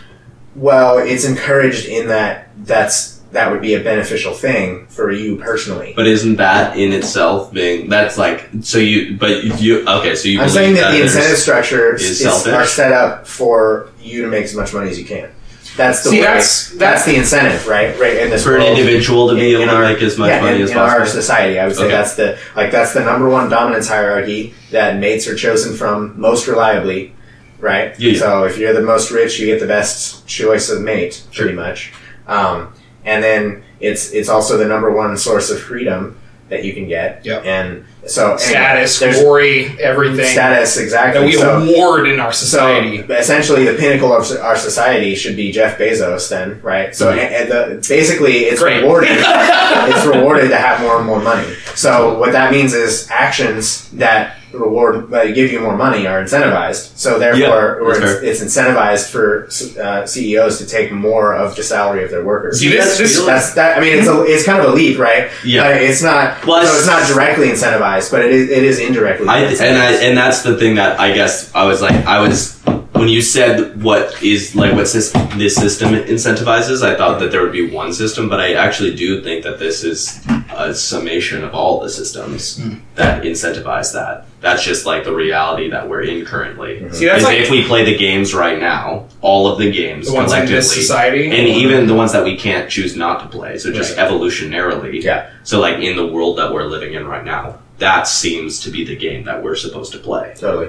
Well, 0.58 0.98
it's 0.98 1.24
encouraged 1.24 1.86
in 1.86 2.08
that 2.08 2.48
that's 2.64 3.16
that 3.30 3.50
would 3.52 3.60
be 3.60 3.74
a 3.74 3.80
beneficial 3.80 4.32
thing 4.32 4.86
for 4.86 5.12
you 5.12 5.36
personally. 5.36 5.92
But 5.94 6.06
isn't 6.06 6.36
that 6.36 6.78
in 6.78 6.92
itself 6.92 7.52
being 7.52 7.88
that's 7.88 8.16
like 8.16 8.48
so 8.62 8.78
you? 8.78 9.16
But 9.18 9.60
you 9.60 9.86
okay? 9.88 10.14
So 10.14 10.28
you? 10.28 10.40
I'm 10.40 10.48
saying 10.48 10.74
that, 10.76 10.92
the 10.92 11.02
incentive 11.02 11.38
structure 11.38 11.94
is 11.94 12.20
is, 12.22 12.46
are 12.46 12.64
set 12.64 12.92
up 12.92 13.26
for 13.26 13.90
you 14.00 14.22
to 14.22 14.28
make 14.28 14.44
as 14.44 14.54
much 14.54 14.72
money 14.72 14.90
as 14.90 14.98
you 14.98 15.04
can. 15.04 15.30
That's 15.76 16.02
the 16.02 16.10
See, 16.10 16.16
way. 16.18 16.22
that's- 16.24 16.70
That's, 16.70 17.04
the 17.04 17.14
incentive, 17.14 17.68
right? 17.68 17.96
Right 18.00 18.16
in 18.16 18.30
this 18.30 18.42
for 18.42 18.56
an 18.56 18.62
individual 18.62 19.28
to 19.28 19.34
be 19.36 19.54
in- 19.54 19.60
able 19.60 19.62
in 19.62 19.68
to 19.68 19.74
our- 19.76 19.82
make 19.82 20.02
as 20.02 20.18
much 20.18 20.30
yeah, 20.30 20.40
money 20.40 20.56
in, 20.56 20.62
as 20.62 20.70
in 20.72 20.76
our 20.78 21.06
society, 21.06 21.56
I 21.60 21.68
would 21.68 21.76
say 21.76 21.84
Okay. 21.84 21.92
that's 21.92 22.14
the 22.16 22.36
like 22.56 22.72
that's 22.72 22.94
the 22.94 23.00
number 23.04 23.28
one 23.28 23.48
dominance 23.48 23.86
hierarchy 23.86 24.54
that 24.72 24.98
mates 24.98 25.28
are 25.28 25.36
chosen 25.36 25.76
from 25.76 26.18
most 26.20 26.48
reliably, 26.48 27.12
right? 27.60 27.98
Yeah, 27.98 28.12
yeah. 28.12 28.18
So 28.18 28.44
if 28.44 28.58
you're 28.58 28.72
the 28.72 28.82
most 28.82 29.10
rich, 29.10 29.38
you 29.38 29.46
get 29.46 29.60
the 29.60 29.66
best 29.66 30.26
choice 30.26 30.70
of 30.70 30.80
mate, 30.82 31.24
pretty 31.32 31.54
much. 31.54 31.92
Um, 32.26 32.72
and 33.04 33.22
then 33.22 33.64
it's 33.80 34.12
it's 34.12 34.28
also 34.28 34.56
the 34.56 34.66
number 34.66 34.90
one 34.92 35.16
source 35.16 35.50
of 35.50 35.60
freedom 35.60 36.18
that 36.48 36.64
you 36.64 36.72
can 36.72 36.88
get. 36.88 37.24
Yep. 37.26 37.44
And 37.44 37.84
so 38.06 38.36
Status, 38.38 38.98
there's 38.98 39.20
glory, 39.20 39.66
everything 39.80 40.24
status 40.24 40.78
exactly. 40.78 41.20
that 41.20 41.26
we 41.26 41.32
so, 41.34 41.60
award 41.60 42.08
in 42.08 42.18
our 42.20 42.32
society. 42.32 43.06
so 43.06 43.14
essentially, 43.14 43.64
the 43.66 43.74
pinnacle 43.74 44.12
of 44.14 44.30
our 44.40 44.56
society 44.56 45.14
should 45.14 45.36
be 45.36 45.52
Jeff 45.52 45.78
Bezos, 45.78 46.30
then, 46.30 46.60
right? 46.62 46.94
So, 46.96 47.12
Mhm. 47.12 47.18
and, 47.18 47.34
and 47.34 47.50
the, 47.50 47.86
basically, 47.88 48.44
it's 48.46 48.62
Great. 48.62 48.80
rewarded. 48.80 49.10
it's 49.12 50.06
rewarded 50.06 50.48
to 50.48 50.56
have 50.56 50.80
more 50.80 50.96
and 50.96 51.06
more 51.06 51.20
money. 51.20 51.54
So, 51.74 52.18
what 52.18 52.32
that 52.32 52.50
means 52.50 52.72
is 52.72 53.08
actions 53.10 53.90
that 53.90 54.37
reward, 54.52 55.10
that 55.10 55.34
give 55.34 55.52
you 55.52 55.60
more 55.60 55.76
money, 55.76 56.06
are 56.06 56.22
incentivized. 56.22 56.96
So, 56.96 57.18
therefore, 57.18 57.80
Yeah, 57.82 58.14
it's, 58.22 58.42
it's 58.42 58.56
incentivized 58.56 59.10
for 59.10 59.46
uh, 59.82 60.06
CEOs 60.06 60.58
to 60.58 60.66
take 60.66 60.90
more 60.92 61.34
of 61.34 61.54
the 61.56 61.62
salary 61.62 62.04
of 62.04 62.10
their 62.10 62.24
workers. 62.24 62.60
See, 62.60 62.68
this, 62.70 62.98
this, 62.98 63.24
That's 63.24 63.54
that. 63.54 63.76
I 63.76 63.80
mean, 63.80 63.98
it's 63.98 64.08
a, 64.08 64.22
it's 64.24 64.44
kind 64.44 64.60
of 64.60 64.72
a 64.72 64.74
leap, 64.74 64.98
right? 64.98 65.30
Yeah. 65.44 65.64
Uh, 65.64 65.68
it's 65.70 66.02
not. 66.02 66.44
Well, 66.46 66.62
so 66.62 66.68
it's- 66.68 66.78
it's 66.78 66.86
not 66.86 67.06
directly 67.14 67.48
incentivized, 67.48 68.10
but 68.10 68.24
it 68.24 68.32
is. 68.32 68.48
It 68.50 68.64
is 68.64 68.78
indirectly. 68.78 69.28
I, 69.28 69.38
and 69.40 69.48
I 69.48 69.52
incentivized. 69.52 70.02
and 70.08 70.16
that's 70.18 70.42
the 70.42 70.56
thing 70.56 70.74
that 70.76 70.98
I 71.00 71.12
guess 71.12 71.54
I 71.54 71.64
was 71.64 71.82
like 71.82 71.92
I 72.06 72.20
was 72.20 72.56
when 72.92 73.08
you 73.08 73.20
said 73.22 73.80
what 73.82 74.20
is 74.22 74.54
like 74.56 74.72
what 74.74 74.86
sys- 74.86 75.12
this 75.38 75.54
system 75.54 75.90
incentivizes, 75.90 76.82
I 76.82 76.96
thought 76.96 77.20
that 77.20 77.30
there 77.30 77.42
would 77.42 77.52
be 77.52 77.70
one 77.70 77.92
system, 77.92 78.28
but 78.28 78.40
I 78.40 78.54
actually 78.54 78.94
do 78.96 79.22
think 79.22 79.44
that 79.44 79.58
this 79.58 79.84
is 79.84 80.24
a 80.56 80.74
summation 80.74 81.44
of 81.44 81.54
all 81.54 81.80
the 81.80 81.90
systems 81.90 82.58
Hmm. 82.58 82.74
that 82.96 83.22
incentivize 83.22 83.92
that. 83.92 84.26
That's 84.40 84.62
just 84.62 84.86
like 84.86 85.02
the 85.04 85.12
reality 85.14 85.68
that 85.70 85.88
we're 85.88 86.02
in 86.02 86.24
currently. 86.24 86.78
See, 86.92 87.06
that's 87.06 87.18
Is 87.20 87.24
like 87.24 87.38
if 87.38 87.50
we 87.50 87.64
play 87.64 87.84
the 87.84 87.96
games 87.96 88.32
right 88.34 88.58
now, 88.60 89.08
all 89.20 89.48
of 89.48 89.58
the 89.58 89.70
games 89.72 90.06
the 90.06 90.14
ones 90.14 90.30
in 90.32 90.36
collectively, 90.36 90.54
this 90.56 90.72
society. 90.72 91.26
and 91.26 91.48
even 91.48 91.86
the 91.88 91.94
ones 91.94 92.12
that 92.12 92.22
we 92.24 92.36
can't 92.36 92.70
choose 92.70 92.94
not 92.96 93.20
to 93.20 93.28
play. 93.36 93.58
So 93.58 93.72
just 93.72 93.96
Right. 93.96 94.08
evolutionarily. 94.08 95.02
Yeah. 95.02 95.30
So 95.42 95.58
like 95.60 95.78
in 95.78 95.96
the 95.96 96.06
world 96.06 96.38
that 96.38 96.52
we're 96.52 96.64
living 96.66 96.94
in 96.94 97.06
right 97.08 97.24
now, 97.24 97.58
that 97.78 98.06
seems 98.06 98.60
to 98.60 98.70
be 98.70 98.84
the 98.84 98.94
game 98.94 99.24
that 99.24 99.42
we're 99.42 99.56
supposed 99.56 99.90
to 99.92 99.98
play. 99.98 100.34
Totally. 100.38 100.68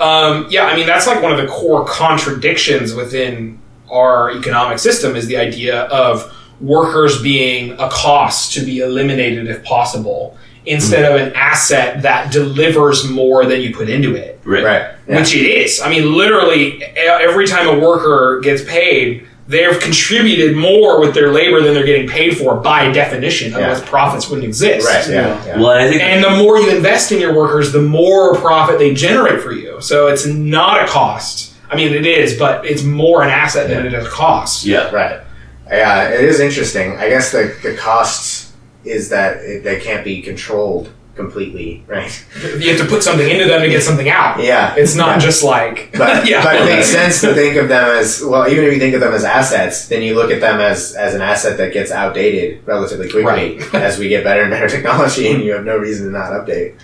Um, 0.00 0.46
yeah, 0.50 0.66
I 0.66 0.76
mean 0.76 0.86
that's 0.86 1.06
like 1.06 1.20
one 1.22 1.32
of 1.32 1.38
the 1.38 1.46
core 1.46 1.84
contradictions 1.84 2.94
within 2.94 3.58
our 3.90 4.30
economic 4.32 4.78
system 4.78 5.14
is 5.16 5.26
the 5.26 5.36
idea 5.36 5.82
of 5.82 6.32
workers 6.60 7.20
being 7.22 7.72
a 7.72 7.88
cost 7.90 8.52
to 8.54 8.60
be 8.60 8.78
eliminated 8.78 9.48
if 9.48 9.62
possible, 9.64 10.36
instead 10.66 11.04
of 11.10 11.20
an 11.20 11.32
asset 11.34 12.02
that 12.02 12.32
delivers 12.32 13.08
more 13.08 13.44
than 13.46 13.60
you 13.60 13.74
put 13.74 13.88
into 13.88 14.14
it. 14.14 14.40
Right. 14.44 14.64
Right. 14.64 14.94
Yeah. 15.08 15.16
Which 15.20 15.34
it 15.34 15.46
is. 15.46 15.80
I 15.80 15.90
mean, 15.90 16.14
literally, 16.14 16.78
e- 16.82 16.84
every 16.96 17.46
time 17.46 17.68
a 17.68 17.78
worker 17.78 18.40
gets 18.42 18.64
paid, 18.64 19.26
they've 19.46 19.78
contributed 19.78 20.56
more 20.56 20.98
with 21.00 21.12
their 21.14 21.30
labor 21.30 21.60
than 21.60 21.74
they're 21.74 21.84
getting 21.84 22.08
paid 22.08 22.36
for 22.38 22.54
by 22.56 22.90
definition. 22.92 23.50
Yeah. 23.52 23.58
Otherwise, 23.58 23.82
profits 23.82 24.28
wouldn't 24.28 24.46
exist. 24.46 24.86
Right. 24.86 25.06
Yeah. 25.08 25.44
yeah. 25.46 25.56
Well, 25.60 25.68
I 25.70 25.88
think 25.88 26.02
And 26.02 26.24
the 26.24 26.30
more 26.42 26.58
you 26.58 26.74
invest 26.74 27.12
in 27.12 27.20
your 27.20 27.34
workers, 27.34 27.72
the 27.72 27.82
more 27.82 28.34
profit 28.36 28.78
they 28.78 28.94
generate 28.94 29.42
for 29.42 29.52
you. 29.52 29.80
So 29.82 30.06
it's 30.08 30.26
not 30.26 30.82
a 30.82 30.86
cost. 30.86 31.52
I 31.70 31.76
mean, 31.76 31.92
it 31.92 32.06
is, 32.06 32.38
but 32.38 32.64
it's 32.64 32.82
more 32.84 33.22
an 33.22 33.30
asset 33.30 33.68
than 33.68 33.84
it 33.86 33.92
is 33.94 34.06
a 34.06 34.10
cost. 34.10 34.64
yeah. 34.64 34.90
Right. 34.90 35.20
Yeah, 35.68 36.10
it 36.10 36.20
is 36.24 36.40
interesting. 36.40 36.96
I 36.98 37.08
guess 37.08 37.32
the 37.32 37.54
the 37.62 37.74
cost 37.74 38.43
is 38.84 39.08
that 39.10 39.38
it, 39.38 39.64
they 39.64 39.80
can't 39.80 40.04
be 40.04 40.20
controlled 40.22 40.90
completely, 41.14 41.84
right? 41.86 42.10
You 42.58 42.70
have 42.70 42.80
to 42.80 42.86
put 42.86 43.02
something 43.04 43.28
into 43.28 43.44
them 43.44 43.60
to 43.62 43.68
get 43.68 43.82
something 43.84 44.08
out. 44.08 44.42
Yeah. 44.42 44.74
It's 44.76 44.96
not 44.96 45.16
Yeah. 45.16 45.18
just 45.20 45.44
like, 45.44 45.90
But, 45.96 46.26
yeah. 46.28 46.42
but 46.42 46.56
it 46.56 46.64
makes 46.64 46.88
sense 46.88 47.20
to 47.20 47.32
think 47.34 47.56
of 47.56 47.68
them 47.68 47.84
as 47.96 48.20
well. 48.22 48.48
Even 48.48 48.64
if 48.64 48.72
you 48.72 48.80
think 48.80 48.94
of 48.94 49.00
them 49.00 49.14
as 49.14 49.22
assets, 49.24 49.86
then 49.88 50.02
you 50.02 50.14
look 50.16 50.30
at 50.32 50.40
them 50.40 50.60
as 50.60 50.94
as 50.94 51.14
an 51.14 51.20
asset 51.22 51.56
that 51.58 51.72
gets 51.72 51.92
outdated 51.92 52.66
relatively 52.66 53.08
quickly 53.08 53.58
Right. 53.58 53.74
as 53.88 53.96
we 53.98 54.08
get 54.08 54.24
better 54.24 54.42
and 54.42 54.50
better 54.50 54.68
technology, 54.68 55.30
and 55.32 55.42
you 55.44 55.52
have 55.52 55.64
no 55.64 55.76
reason 55.78 56.06
to 56.06 56.12
not 56.12 56.32
update. 56.32 56.74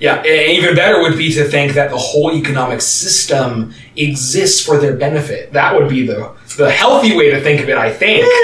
Yeah, 0.00 0.16
and 0.16 0.52
even 0.52 0.76
better 0.76 1.00
would 1.02 1.18
be 1.18 1.32
to 1.34 1.44
think 1.44 1.72
that 1.72 1.90
the 1.90 1.96
whole 1.96 2.32
economic 2.32 2.80
system 2.80 3.74
exists 3.96 4.64
for 4.64 4.78
their 4.78 4.96
benefit. 4.96 5.52
That 5.52 5.74
would 5.74 5.88
be 5.88 6.06
the 6.06 6.32
the 6.56 6.70
healthy 6.70 7.16
way 7.16 7.30
to 7.30 7.40
think 7.40 7.60
of 7.60 7.68
it, 7.68 7.76
I 7.76 7.92
think. 7.92 8.24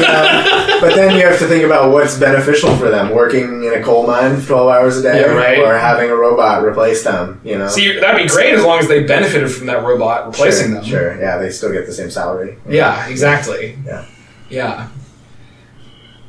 Yeah. 0.00 0.78
but 0.80 0.94
then 0.94 1.14
you 1.16 1.26
have 1.26 1.38
to 1.38 1.46
think 1.46 1.64
about 1.64 1.92
what's 1.92 2.18
beneficial 2.18 2.74
for 2.76 2.90
them: 2.90 3.10
working 3.10 3.64
in 3.64 3.74
a 3.74 3.82
coal 3.82 4.06
mine 4.06 4.40
twelve 4.42 4.68
hours 4.68 4.96
a 4.98 5.02
day, 5.02 5.20
Yeah, 5.20 5.26
right. 5.32 5.58
or 5.58 5.76
having 5.78 6.10
a 6.10 6.14
robot 6.14 6.64
replace 6.64 7.02
them. 7.04 7.40
You 7.44 7.58
know, 7.58 7.68
See, 7.68 7.98
that'd 7.98 8.22
be 8.22 8.28
great 8.28 8.54
as 8.54 8.64
long 8.64 8.78
as 8.78 8.88
they 8.88 9.02
benefited 9.04 9.50
from 9.50 9.66
that 9.66 9.84
robot 9.84 10.26
replacing 10.26 10.68
sure, 10.68 10.74
them. 10.74 10.84
Sure, 10.84 11.20
yeah, 11.20 11.38
they 11.38 11.50
still 11.50 11.72
get 11.72 11.86
the 11.86 11.92
same 11.92 12.10
salary. 12.10 12.58
Yeah, 12.68 13.08
exactly. 13.08 13.78
Yeah. 13.84 14.06
Yeah. 14.48 14.88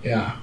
Yeah. 0.03 0.37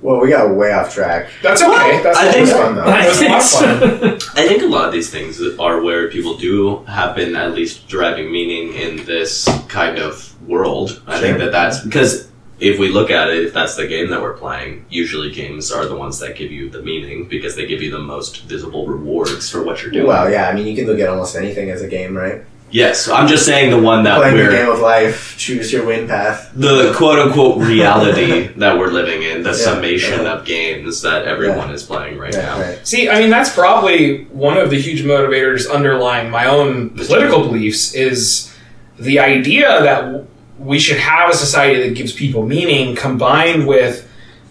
Well, 0.00 0.20
we 0.20 0.28
got 0.30 0.54
way 0.54 0.72
off 0.72 0.94
track. 0.94 1.30
That's 1.42 1.60
okay. 1.60 2.00
That's 2.02 2.16
I 2.18 2.32
think- 2.32 2.48
fun, 2.48 2.76
though. 2.76 2.84
That 2.84 3.08
was 3.08 3.20
a 3.20 3.28
lot 3.28 3.82
of 4.12 4.22
fun. 4.22 4.34
I 4.44 4.46
think 4.48 4.62
a 4.62 4.66
lot 4.66 4.86
of 4.86 4.92
these 4.92 5.10
things 5.10 5.40
are 5.58 5.82
where 5.82 6.08
people 6.08 6.36
do 6.36 6.84
have 6.84 7.16
been 7.16 7.34
at 7.34 7.52
least 7.52 7.88
deriving 7.88 8.30
meaning 8.30 8.74
in 8.74 9.04
this 9.06 9.48
kind 9.68 9.98
of 9.98 10.40
world. 10.48 11.02
I 11.06 11.18
think 11.20 11.38
that 11.38 11.50
that's 11.52 11.80
because 11.80 12.28
if 12.60 12.78
we 12.78 12.88
look 12.88 13.10
at 13.10 13.28
it, 13.30 13.44
if 13.44 13.52
that's 13.52 13.76
the 13.76 13.86
game 13.86 14.10
that 14.10 14.20
we're 14.22 14.36
playing, 14.36 14.84
usually 14.88 15.30
games 15.32 15.70
are 15.72 15.86
the 15.86 15.96
ones 15.96 16.18
that 16.20 16.36
give 16.36 16.50
you 16.52 16.70
the 16.70 16.82
meaning 16.82 17.26
because 17.28 17.56
they 17.56 17.66
give 17.66 17.82
you 17.82 17.90
the 17.90 17.98
most 17.98 18.42
visible 18.44 18.86
rewards 18.86 19.50
for 19.50 19.62
what 19.64 19.82
you're 19.82 19.90
doing. 19.90 20.06
Well, 20.06 20.30
yeah, 20.30 20.48
I 20.48 20.54
mean, 20.54 20.66
you 20.66 20.74
can 20.76 20.86
look 20.86 20.98
at 21.00 21.08
almost 21.08 21.36
anything 21.36 21.70
as 21.70 21.82
a 21.82 21.88
game, 21.88 22.16
right? 22.16 22.42
Yes, 22.70 23.08
I'm 23.08 23.26
just 23.28 23.44
saying 23.46 23.70
the 23.70 23.78
one 23.80 24.04
that 24.04 24.18
Playing 24.18 24.36
the 24.36 24.42
we're 24.44 24.50
game 24.50 24.70
of 24.70 24.80
life, 24.80 25.34
choose 25.38 25.72
your 25.72 25.84
win 25.86 26.06
path. 26.08 26.50
the 26.54 26.92
quote 26.96 27.18
unquote 27.18 27.58
reality 27.58 28.48
that 28.56 28.78
we're 28.78 28.90
living 28.90 29.22
in, 29.22 29.42
the 29.42 29.50
Yeah, 29.50 29.54
summation 29.56 30.22
yeah. 30.24 30.32
of 30.34 30.44
games 30.44 31.02
that 31.02 31.24
everyone 31.24 31.70
is 31.70 31.82
playing 31.82 32.18
right 32.18 32.32
Yeah, 32.32 32.40
now. 32.42 32.60
right. 32.60 32.86
See, 32.86 33.08
I 33.08 33.20
mean, 33.20 33.30
that's 33.30 33.52
probably 33.52 34.24
one 34.26 34.56
of 34.58 34.70
the 34.70 34.80
huge 34.80 35.02
motivators 35.02 35.70
underlying 35.70 36.30
my 36.30 36.46
own 36.46 36.90
political 36.90 37.40
beliefs 37.42 37.94
is 37.94 38.54
the 38.98 39.18
idea 39.20 39.82
that 39.82 40.24
we 40.58 40.78
should 40.78 40.98
have 40.98 41.30
a 41.30 41.34
society 41.34 41.88
that 41.88 41.94
gives 41.96 42.12
people 42.12 42.44
meaning 42.44 42.96
combined 42.96 43.66
with 43.66 44.04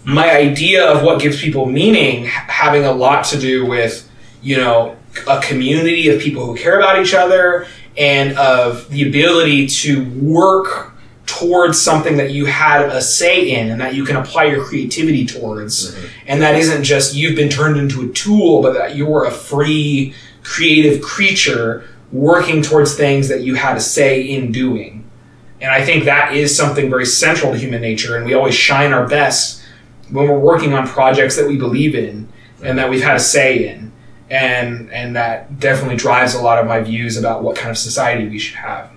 my 0.04 0.30
idea 0.34 0.90
of 0.90 1.02
what 1.02 1.20
gives 1.20 1.38
people 1.42 1.66
meaning 1.66 2.24
having 2.24 2.84
a 2.86 2.92
lot 2.92 3.24
to 3.26 3.38
do 3.38 3.66
with, 3.66 4.08
you 4.40 4.56
know, 4.56 4.96
a 5.28 5.38
community 5.42 6.08
of 6.08 6.18
people 6.20 6.46
who 6.46 6.56
care 6.56 6.78
about 6.78 6.98
each 6.98 7.12
other 7.12 7.66
and 7.98 8.38
of 8.38 8.88
the 8.90 9.06
ability 9.08 9.66
to 9.66 10.08
work 10.10 10.92
towards 11.26 11.80
something 11.80 12.16
that 12.16 12.30
you 12.30 12.46
had 12.46 12.86
a 12.86 13.02
say 13.02 13.50
in 13.50 13.70
and 13.70 13.80
that 13.80 13.94
you 13.94 14.04
can 14.04 14.16
apply 14.16 14.44
your 14.44 14.64
creativity 14.64 15.26
towards 15.26 15.94
mm-hmm. 15.94 16.06
and 16.26 16.40
that 16.40 16.54
isn't 16.54 16.82
just 16.82 17.14
you've 17.14 17.36
been 17.36 17.50
turned 17.50 17.76
into 17.76 18.08
a 18.08 18.12
tool, 18.12 18.62
but 18.62 18.72
that 18.72 18.96
you're 18.96 19.24
a 19.24 19.30
free, 19.30 20.14
creative 20.42 21.02
creature 21.02 21.86
working 22.12 22.62
towards 22.62 22.94
things 22.96 23.28
that 23.28 23.42
you 23.42 23.54
had 23.54 23.76
a 23.76 23.80
say 23.80 24.22
in 24.22 24.50
doing. 24.50 25.04
And 25.60 25.70
I 25.70 25.84
think 25.84 26.04
that 26.04 26.34
is 26.34 26.56
something 26.56 26.88
very 26.88 27.04
central 27.04 27.52
to 27.52 27.58
human 27.58 27.82
nature, 27.82 28.16
and 28.16 28.24
we 28.24 28.32
always 28.32 28.54
shine 28.54 28.92
our 28.92 29.06
best 29.06 29.62
when 30.10 30.28
we're 30.28 30.38
working 30.38 30.72
on 30.72 30.86
projects 30.86 31.36
that 31.36 31.46
we 31.46 31.56
believe 31.56 31.94
in 31.94 32.28
and 32.62 32.78
that 32.78 32.88
we've 32.88 33.02
had 33.02 33.16
a 33.16 33.20
say 33.20 33.68
in. 33.68 33.87
And 34.30 34.90
and 34.92 35.16
that 35.16 35.58
definitely 35.58 35.96
drives 35.96 36.34
a 36.34 36.40
lot 36.40 36.58
of 36.58 36.66
my 36.66 36.80
views 36.80 37.16
about 37.16 37.42
what 37.42 37.56
kind 37.56 37.70
of 37.70 37.78
society 37.78 38.28
we 38.28 38.38
should 38.38 38.56
have. 38.56 38.90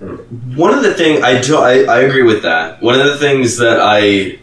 One 0.00 0.74
of 0.74 0.82
the 0.82 0.94
things 0.94 1.22
I 1.22 1.40
I, 1.56 1.84
I 1.84 2.00
agree 2.00 2.22
with 2.22 2.42
that. 2.42 2.82
One 2.82 2.98
of 2.98 3.06
the 3.06 3.18
things 3.18 3.58
that 3.58 3.78
I 3.80 4.40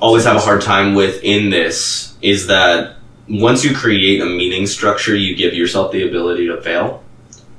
always 0.00 0.24
have 0.24 0.36
a 0.36 0.40
hard 0.40 0.62
time 0.62 0.94
with 0.94 1.22
in 1.22 1.50
this 1.50 2.16
is 2.20 2.48
that 2.48 2.96
once 3.28 3.64
you 3.64 3.74
create 3.74 4.20
a 4.20 4.26
meaning 4.26 4.66
structure, 4.66 5.14
you 5.14 5.36
give 5.36 5.54
yourself 5.54 5.92
the 5.92 6.06
ability 6.06 6.48
to 6.48 6.60
fail. 6.60 7.03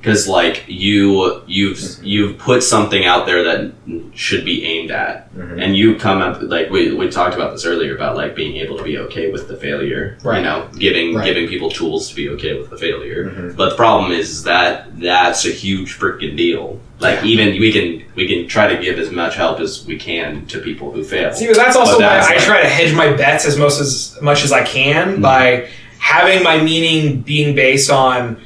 Because 0.06 0.28
like 0.28 0.62
you, 0.68 1.42
you've 1.48 1.80
you've 2.00 2.38
put 2.38 2.62
something 2.62 3.04
out 3.04 3.26
there 3.26 3.42
that 3.42 3.72
should 4.14 4.44
be 4.44 4.64
aimed 4.64 4.92
at, 4.92 5.34
Mhm. 5.34 5.60
and 5.60 5.76
you 5.76 5.96
come 5.96 6.22
up 6.22 6.38
like 6.42 6.70
we, 6.70 6.94
we 6.94 7.08
talked 7.08 7.34
about 7.34 7.50
this 7.50 7.66
earlier 7.66 7.92
about 7.96 8.14
like 8.14 8.36
being 8.36 8.56
able 8.58 8.76
to 8.78 8.84
be 8.84 8.98
okay 8.98 9.32
with 9.32 9.48
the 9.48 9.56
failure. 9.56 10.16
Right. 10.22 10.38
You 10.38 10.44
know, 10.44 10.68
giving 10.78 11.16
Right. 11.16 11.24
giving 11.26 11.48
people 11.48 11.70
tools 11.72 12.08
to 12.10 12.14
be 12.14 12.28
okay 12.30 12.56
with 12.56 12.70
the 12.70 12.78
failure. 12.78 13.32
Mhm. 13.36 13.56
But 13.56 13.70
the 13.70 13.74
problem 13.74 14.12
is 14.12 14.44
that 14.44 14.86
that's 15.00 15.44
a 15.44 15.50
huge 15.50 15.98
freaking 15.98 16.36
deal. 16.36 16.78
Like 17.00 17.24
even 17.24 17.58
we 17.58 17.72
can 17.72 18.02
we 18.14 18.28
can 18.28 18.46
try 18.46 18.72
to 18.72 18.80
give 18.80 19.00
as 19.00 19.10
much 19.10 19.34
help 19.34 19.58
as 19.58 19.84
we 19.84 19.96
can 19.96 20.46
to 20.46 20.60
people 20.60 20.92
who 20.92 21.02
fail. 21.02 21.32
See, 21.32 21.52
that's 21.52 21.74
also 21.74 21.94
But 21.98 22.02
why 22.02 22.14
that's 22.20 22.28
I 22.28 22.36
try 22.38 22.62
to 22.62 22.68
hedge 22.68 22.94
my 22.94 23.10
bets 23.12 23.44
as 23.44 23.58
most 23.58 23.80
as 23.80 24.16
much 24.22 24.44
as 24.44 24.52
I 24.52 24.62
can 24.62 25.20
by 25.20 25.66
having 25.98 26.44
my 26.44 26.62
meaning 26.62 27.22
being 27.22 27.56
based 27.56 27.90
on 27.90 28.36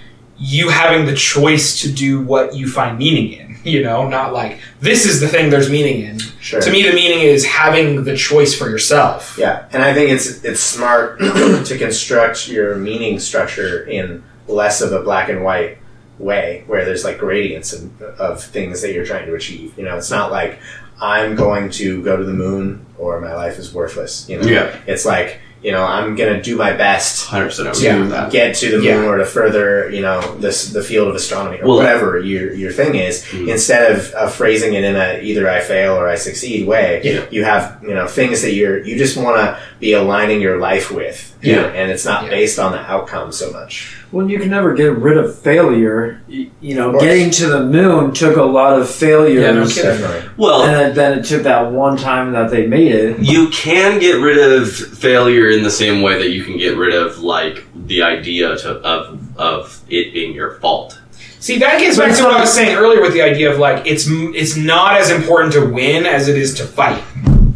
you 0.40 0.70
having 0.70 1.04
the 1.06 1.14
choice 1.14 1.80
to 1.82 1.92
do 1.92 2.20
what 2.22 2.54
you 2.54 2.66
find 2.68 2.98
meaning 2.98 3.32
in. 3.32 3.56
You 3.62 3.82
know, 3.82 4.08
not 4.08 4.32
like 4.32 4.58
this 4.80 5.04
is 5.04 5.20
the 5.20 5.28
thing 5.28 5.50
there's 5.50 5.68
meaning 5.70 6.00
in. 6.02 6.18
Sure. 6.40 6.62
To 6.62 6.70
me, 6.72 6.82
the 6.82 6.94
meaning 6.94 7.20
is 7.20 7.44
having 7.44 8.04
the 8.04 8.16
choice 8.16 8.54
for 8.56 8.70
yourself. 8.70 9.36
Yeah, 9.38 9.66
and 9.70 9.82
I 9.82 9.92
think 9.92 10.10
it's 10.10 10.42
it's 10.44 10.60
smart 10.60 11.18
to 11.20 11.76
construct 11.78 12.48
your 12.48 12.76
meaning 12.76 13.18
structure 13.20 13.84
in 13.84 14.22
less 14.48 14.80
of 14.80 14.92
a 14.92 15.02
black 15.02 15.28
and 15.28 15.44
white 15.44 15.76
way, 16.18 16.64
where 16.68 16.86
there's 16.86 17.04
like 17.04 17.18
gradients 17.18 17.74
of, 17.74 18.00
of 18.02 18.42
things 18.42 18.80
that 18.80 18.94
you're 18.94 19.04
trying 19.04 19.26
to 19.26 19.34
achieve. 19.34 19.76
You 19.76 19.84
know, 19.84 19.96
it's 19.98 20.10
not 20.10 20.30
like 20.32 20.58
I'm 21.02 21.36
going 21.36 21.68
to 21.72 22.02
go 22.02 22.16
to 22.16 22.24
the 22.24 22.32
moon 22.32 22.86
or 22.96 23.20
my 23.20 23.34
life 23.34 23.58
is 23.58 23.74
worthless. 23.74 24.26
You 24.28 24.38
know, 24.40 24.46
Yeah. 24.48 24.74
it's 24.86 25.04
like 25.04 25.38
you 25.62 25.72
know 25.72 25.84
I'm 25.84 26.16
gonna 26.16 26.42
do 26.42 26.56
my 26.56 26.72
best 26.72 27.26
Hundred 27.26 27.46
percent 27.46 27.74
to 27.74 27.86
agree 27.88 28.08
that. 28.08 28.30
get 28.32 28.56
to 28.56 28.70
the 28.70 28.76
moon 28.78 28.84
Yeah. 28.86 29.04
or 29.06 29.18
to 29.18 29.26
further, 29.26 29.90
you 29.90 30.00
know, 30.00 30.20
this 30.38 30.72
the 30.72 30.82
field 30.82 31.08
of 31.08 31.14
astronomy 31.14 31.60
or 31.60 31.66
Well- 31.68 31.76
whatever 31.78 32.18
your 32.18 32.52
your 32.54 32.72
thing 32.72 32.94
is. 32.94 33.22
Mm. 33.30 33.48
Instead 33.48 33.92
of, 33.92 34.10
of 34.12 34.34
phrasing 34.34 34.74
it 34.74 34.84
in 34.84 34.96
a 34.96 35.20
either 35.22 35.48
I 35.50 35.60
fail 35.60 35.94
or 35.94 36.08
I 36.08 36.16
succeed 36.16 36.66
way, 36.66 37.00
Yeah. 37.04 37.20
you 37.30 37.44
have 37.44 37.76
you 37.82 37.94
know 37.94 38.06
things 38.06 38.42
that 38.42 38.52
you're 38.54 38.78
you 38.84 38.96
just 38.96 39.16
want 39.16 39.36
to 39.36 39.58
be 39.80 39.92
aligning 39.92 40.40
your 40.40 40.58
life 40.58 40.90
with. 40.90 41.26
Yeah. 41.42 41.62
and 41.74 41.90
it's 41.90 42.04
not 42.04 42.24
Yeah. 42.24 42.30
based 42.30 42.58
on 42.58 42.72
the 42.72 42.78
outcome 42.78 43.32
so 43.32 43.50
much. 43.52 43.96
Well, 44.12 44.28
you 44.28 44.38
can 44.38 44.50
never 44.50 44.74
get 44.74 44.92
rid 44.98 45.16
of 45.16 45.38
failure. 45.38 46.20
You, 46.28 46.50
you 46.60 46.74
know, 46.74 46.98
getting 46.98 47.30
to 47.32 47.46
the 47.46 47.64
moon 47.64 48.12
took 48.12 48.36
a 48.36 48.42
lot 48.42 48.78
of 48.80 48.90
failures. 48.90 49.40
Yeah, 49.42 49.52
no 49.52 49.66
kidding. 49.66 50.30
Well, 50.36 50.62
And 50.64 50.74
then- 50.74 50.94
then 50.94 51.18
it 51.18 51.24
took 51.24 51.44
that 51.44 51.70
one 51.72 51.96
time 51.96 52.32
that 52.32 52.50
they 52.50 52.66
made 52.66 52.92
it. 52.92 53.18
you 53.20 53.48
can 53.48 53.98
get 54.00 54.16
rid 54.20 54.38
of 54.38 54.68
failure 54.70 55.48
in 55.48 55.62
the 55.62 55.70
same 55.70 56.02
way 56.02 56.18
that 56.18 56.30
you 56.30 56.42
can 56.44 56.58
get 56.58 56.76
rid 56.76 56.94
of 56.94 57.20
like 57.20 57.64
the 57.86 58.02
idea 58.02 58.56
to, 58.56 58.70
of 58.72 59.18
of 59.38 59.78
it 59.88 60.12
being 60.12 60.34
your 60.34 60.52
fault. 60.60 60.98
See, 61.38 61.58
that 61.58 61.78
gets 61.80 61.96
back 61.96 62.14
to 62.18 62.24
what 62.24 62.34
I 62.34 62.40
was 62.40 62.52
saying 62.52 62.76
earlier 62.76 63.00
with 63.00 63.14
the 63.14 63.22
idea 63.22 63.50
of 63.50 63.58
like 63.58 63.86
it's 63.86 64.06
it's 64.10 64.56
not 64.56 64.96
as 65.00 65.10
important 65.10 65.52
to 65.54 65.64
win 65.64 66.04
as 66.04 66.28
it 66.28 66.36
is 66.36 66.52
to 66.54 66.64
fight 66.64 67.02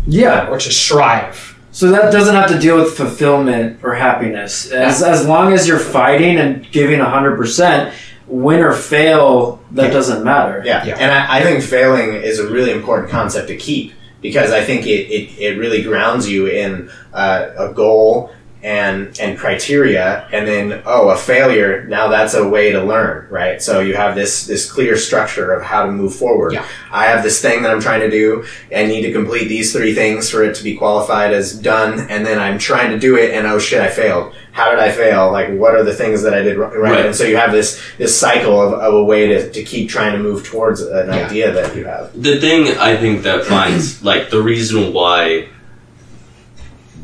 Yeah. 0.07 0.49
or 0.49 0.59
to 0.59 0.71
strive. 0.73 1.54
So 1.75 1.91
that 1.91 2.13
doesn't 2.13 2.37
have 2.37 2.49
to 2.51 2.59
deal 2.59 2.77
with 2.77 2.97
fulfillment 2.97 3.81
or 3.83 3.95
happiness. 3.95 4.71
As 4.71 5.03
as 5.03 5.27
long 5.27 5.53
as 5.53 5.67
you're 5.67 5.81
fighting 5.81 6.39
and 6.39 6.71
giving 6.71 7.01
hundred 7.01 7.37
percent, 7.37 7.93
win 8.29 8.61
or 8.61 8.73
fail, 8.73 9.61
that 9.73 9.87
Yeah. 9.87 9.91
doesn't 9.93 10.23
matter. 10.25 10.63
Yeah, 10.65 10.85
Yeah. 10.87 10.97
and 11.01 11.11
I, 11.11 11.39
I 11.39 11.43
think 11.43 11.65
failing 11.65 12.15
is 12.15 12.39
a 12.39 12.47
really 12.47 12.71
important 12.71 13.11
concept 13.11 13.49
to 13.49 13.57
keep 13.57 13.93
because 14.23 14.53
I 14.53 14.63
think 14.63 14.87
it, 14.87 15.11
it, 15.11 15.39
it 15.39 15.59
really 15.59 15.83
grounds 15.83 16.31
you 16.31 16.47
in 16.47 16.89
uh, 17.13 17.49
a 17.59 17.73
goal 17.73 18.31
and 18.65 19.17
and 19.21 19.39
criteria, 19.39 20.27
and 20.33 20.49
then 20.49 20.83
oh, 20.87 21.11
a 21.11 21.17
failure. 21.17 21.85
Now 21.85 22.09
that's 22.09 22.33
a 22.33 22.49
way 22.49 22.73
to 22.73 22.83
learn, 22.83 23.29
right? 23.31 23.61
So 23.63 23.81
you 23.81 23.95
have 23.95 24.15
this 24.15 24.47
this 24.47 24.71
clear 24.71 24.97
structure 24.97 25.53
of 25.53 25.63
how 25.63 25.85
to 25.85 25.93
move 25.93 26.15
forward. 26.15 26.55
Yeah. 26.55 26.67
I 26.91 27.05
have 27.05 27.23
this 27.23 27.43
thing 27.43 27.63
that 27.63 27.71
I'm 27.71 27.81
trying 27.81 28.01
to 28.01 28.11
do. 28.11 28.47
I 28.75 28.87
need 28.87 29.03
to 29.03 29.13
complete 29.13 29.49
these 29.49 29.73
three 29.73 29.95
things 29.95 30.31
for 30.31 30.43
it 30.43 30.55
to 30.57 30.65
be 30.65 30.77
qualified 30.77 31.35
as 31.35 31.53
done, 31.53 32.01
and 32.09 32.25
then 32.25 32.39
I'm 32.39 32.59
trying 32.59 32.91
to 32.93 32.99
do 32.99 33.17
it, 33.19 33.33
and 33.35 33.47
oh 33.47 33.59
shit, 33.59 33.81
I 33.83 33.89
failed. 33.89 34.35
How 34.53 34.71
did 34.71 34.79
I 34.79 34.91
fail? 34.93 35.33
Like, 35.33 35.51
what 35.51 35.75
are 35.75 35.83
the 35.83 35.95
things 35.95 36.23
that 36.23 36.33
I 36.33 36.41
did 36.43 36.57
ri- 36.57 36.67
right? 36.67 36.77
Right. 36.79 37.07
And 37.07 37.15
so 37.15 37.25
you 37.25 37.37
have 37.37 37.53
this 37.53 37.83
this 37.99 38.19
cycle 38.19 38.63
of, 38.63 38.73
of 38.73 38.95
a 38.95 39.05
way 39.05 39.27
to, 39.27 39.51
to 39.53 39.63
keep 39.63 39.91
trying 39.91 40.13
to 40.13 40.19
move 40.19 40.45
towards 40.45 40.81
an 40.81 41.09
Yeah. 41.09 41.27
idea 41.27 41.53
that 41.53 41.77
you 41.77 41.85
have. 41.85 42.11
The 42.21 42.41
thing 42.41 42.69
I 42.79 42.97
think 42.97 43.25
that 43.25 43.45
finds 43.45 44.03
like 44.03 44.31
the 44.31 44.41
reason 44.41 44.93
why 44.95 45.49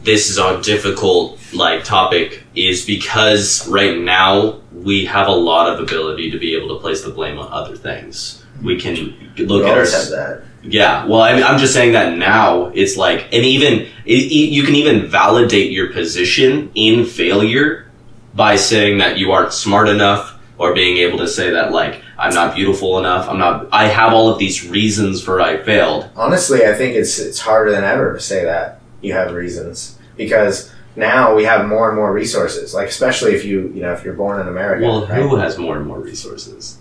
this 0.03 0.31
is 0.31 0.39
a 0.39 0.61
difficult 0.63 1.39
like 1.53 1.85
topic 1.85 2.45
is 2.55 2.87
because 2.87 3.69
right 3.69 3.99
now 3.99 4.61
we 4.73 5.05
have 5.05 5.29
a 5.29 5.33
lot 5.33 5.73
of 5.73 5.81
ability 5.81 6.31
to 6.31 6.39
be 6.39 6.55
able 6.55 6.69
to 6.75 6.81
place 6.81 7.03
the 7.03 7.11
blame 7.11 7.39
on 7.39 7.53
other 7.53 7.77
things. 7.77 8.45
We 8.63 8.79
can 8.81 9.33
look 9.39 9.65
We 9.65 9.71
at 9.71 9.79
our 9.79 9.85
that. 9.85 10.43
Yeah, 10.63 11.07
well, 11.07 11.23
I 11.23 11.33
mean, 11.33 11.43
I'm 11.43 11.59
just 11.59 11.73
saying 11.73 11.93
that 11.93 12.19
now 12.19 12.67
it's 12.75 12.97
like, 12.97 13.25
and 13.33 13.45
even 13.45 13.87
it- 14.05 14.31
you 14.31 14.63
can 14.63 14.75
even 14.75 15.07
validate 15.07 15.71
your 15.73 15.91
position 15.93 16.71
in 16.75 17.07
failure 17.07 17.87
by 18.35 18.57
saying 18.57 18.99
that 18.99 19.17
you 19.19 19.33
aren't 19.33 19.53
smart 19.53 19.89
enough, 19.89 20.35
or 20.59 20.75
being 20.75 20.99
able 20.99 21.19
to 21.19 21.27
say 21.27 21.51
that 21.51 21.73
like 21.73 22.03
I'm 22.19 22.35
not 22.35 22.55
beautiful 22.55 22.99
enough. 22.99 23.29
I'm 23.31 23.39
not. 23.39 23.69
I 23.73 23.87
have 23.87 24.13
all 24.13 24.29
of 24.31 24.39
these 24.39 24.69
reasons 24.69 25.23
for 25.23 25.41
I 25.41 25.57
failed. 25.57 26.11
Honestly, 26.15 26.67
I 26.67 26.75
think 26.75 26.95
it's 26.95 27.19
it's 27.19 27.41
harder 27.41 27.71
than 27.71 27.83
ever 27.83 28.13
to 28.13 28.21
say 28.21 28.45
that 28.45 28.80
you 29.03 29.13
have 29.13 29.33
reasons 29.33 29.99
because 30.17 30.71
now 30.97 31.35
we 31.35 31.45
have 31.45 31.67
more 31.69 31.89
and 31.89 31.97
more 31.97 32.13
resources. 32.13 32.75
Like 32.75 32.89
especially 32.89 33.35
if 33.35 33.45
you 33.45 33.71
you 33.75 33.83
know 33.83 33.93
if 33.93 34.05
you're 34.05 34.15
born 34.15 34.41
in 34.41 34.49
America, 34.49 34.85
Well, 34.87 35.07
right? 35.07 35.23
who 35.23 35.37
has 35.37 35.59
more 35.59 35.77
and 35.77 35.87
more 35.87 36.01
resources? 36.01 36.79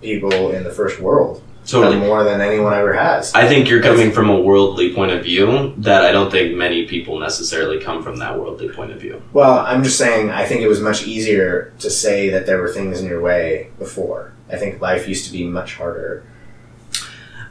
people 0.00 0.50
in 0.52 0.62
the 0.62 0.70
first 0.70 1.00
world 1.00 1.42
Totally. 1.66 1.96
more 1.98 2.22
than 2.22 2.40
anyone 2.40 2.72
ever 2.72 2.92
has. 2.92 3.34
I 3.34 3.48
think 3.48 3.68
you're 3.68 3.82
coming 3.82 4.12
from 4.12 4.30
a 4.30 4.40
worldly 4.40 4.94
point 4.94 5.10
of 5.10 5.24
view 5.24 5.74
that 5.78 6.04
I 6.04 6.12
don't 6.12 6.30
think 6.30 6.54
many 6.56 6.86
people 6.86 7.18
necessarily 7.18 7.80
come 7.80 8.02
from 8.04 8.16
that 8.20 8.38
worldly 8.38 8.68
point 8.68 8.92
of 8.92 9.00
view. 9.00 9.20
Well, 9.32 9.58
I'm 9.58 9.82
just 9.82 9.98
saying, 9.98 10.30
I 10.30 10.46
think 10.46 10.60
it 10.62 10.68
was 10.68 10.80
much 10.80 11.04
easier 11.06 11.72
to 11.80 11.90
say 11.90 12.28
that 12.30 12.46
there 12.46 12.62
were 12.62 12.68
things 12.72 13.00
in 13.00 13.08
your 13.08 13.20
way 13.20 13.70
before. 13.78 14.32
I 14.50 14.56
think 14.56 14.80
life 14.80 15.08
used 15.08 15.26
to 15.26 15.32
be 15.32 15.44
much 15.44 15.74
harder. 15.74 16.22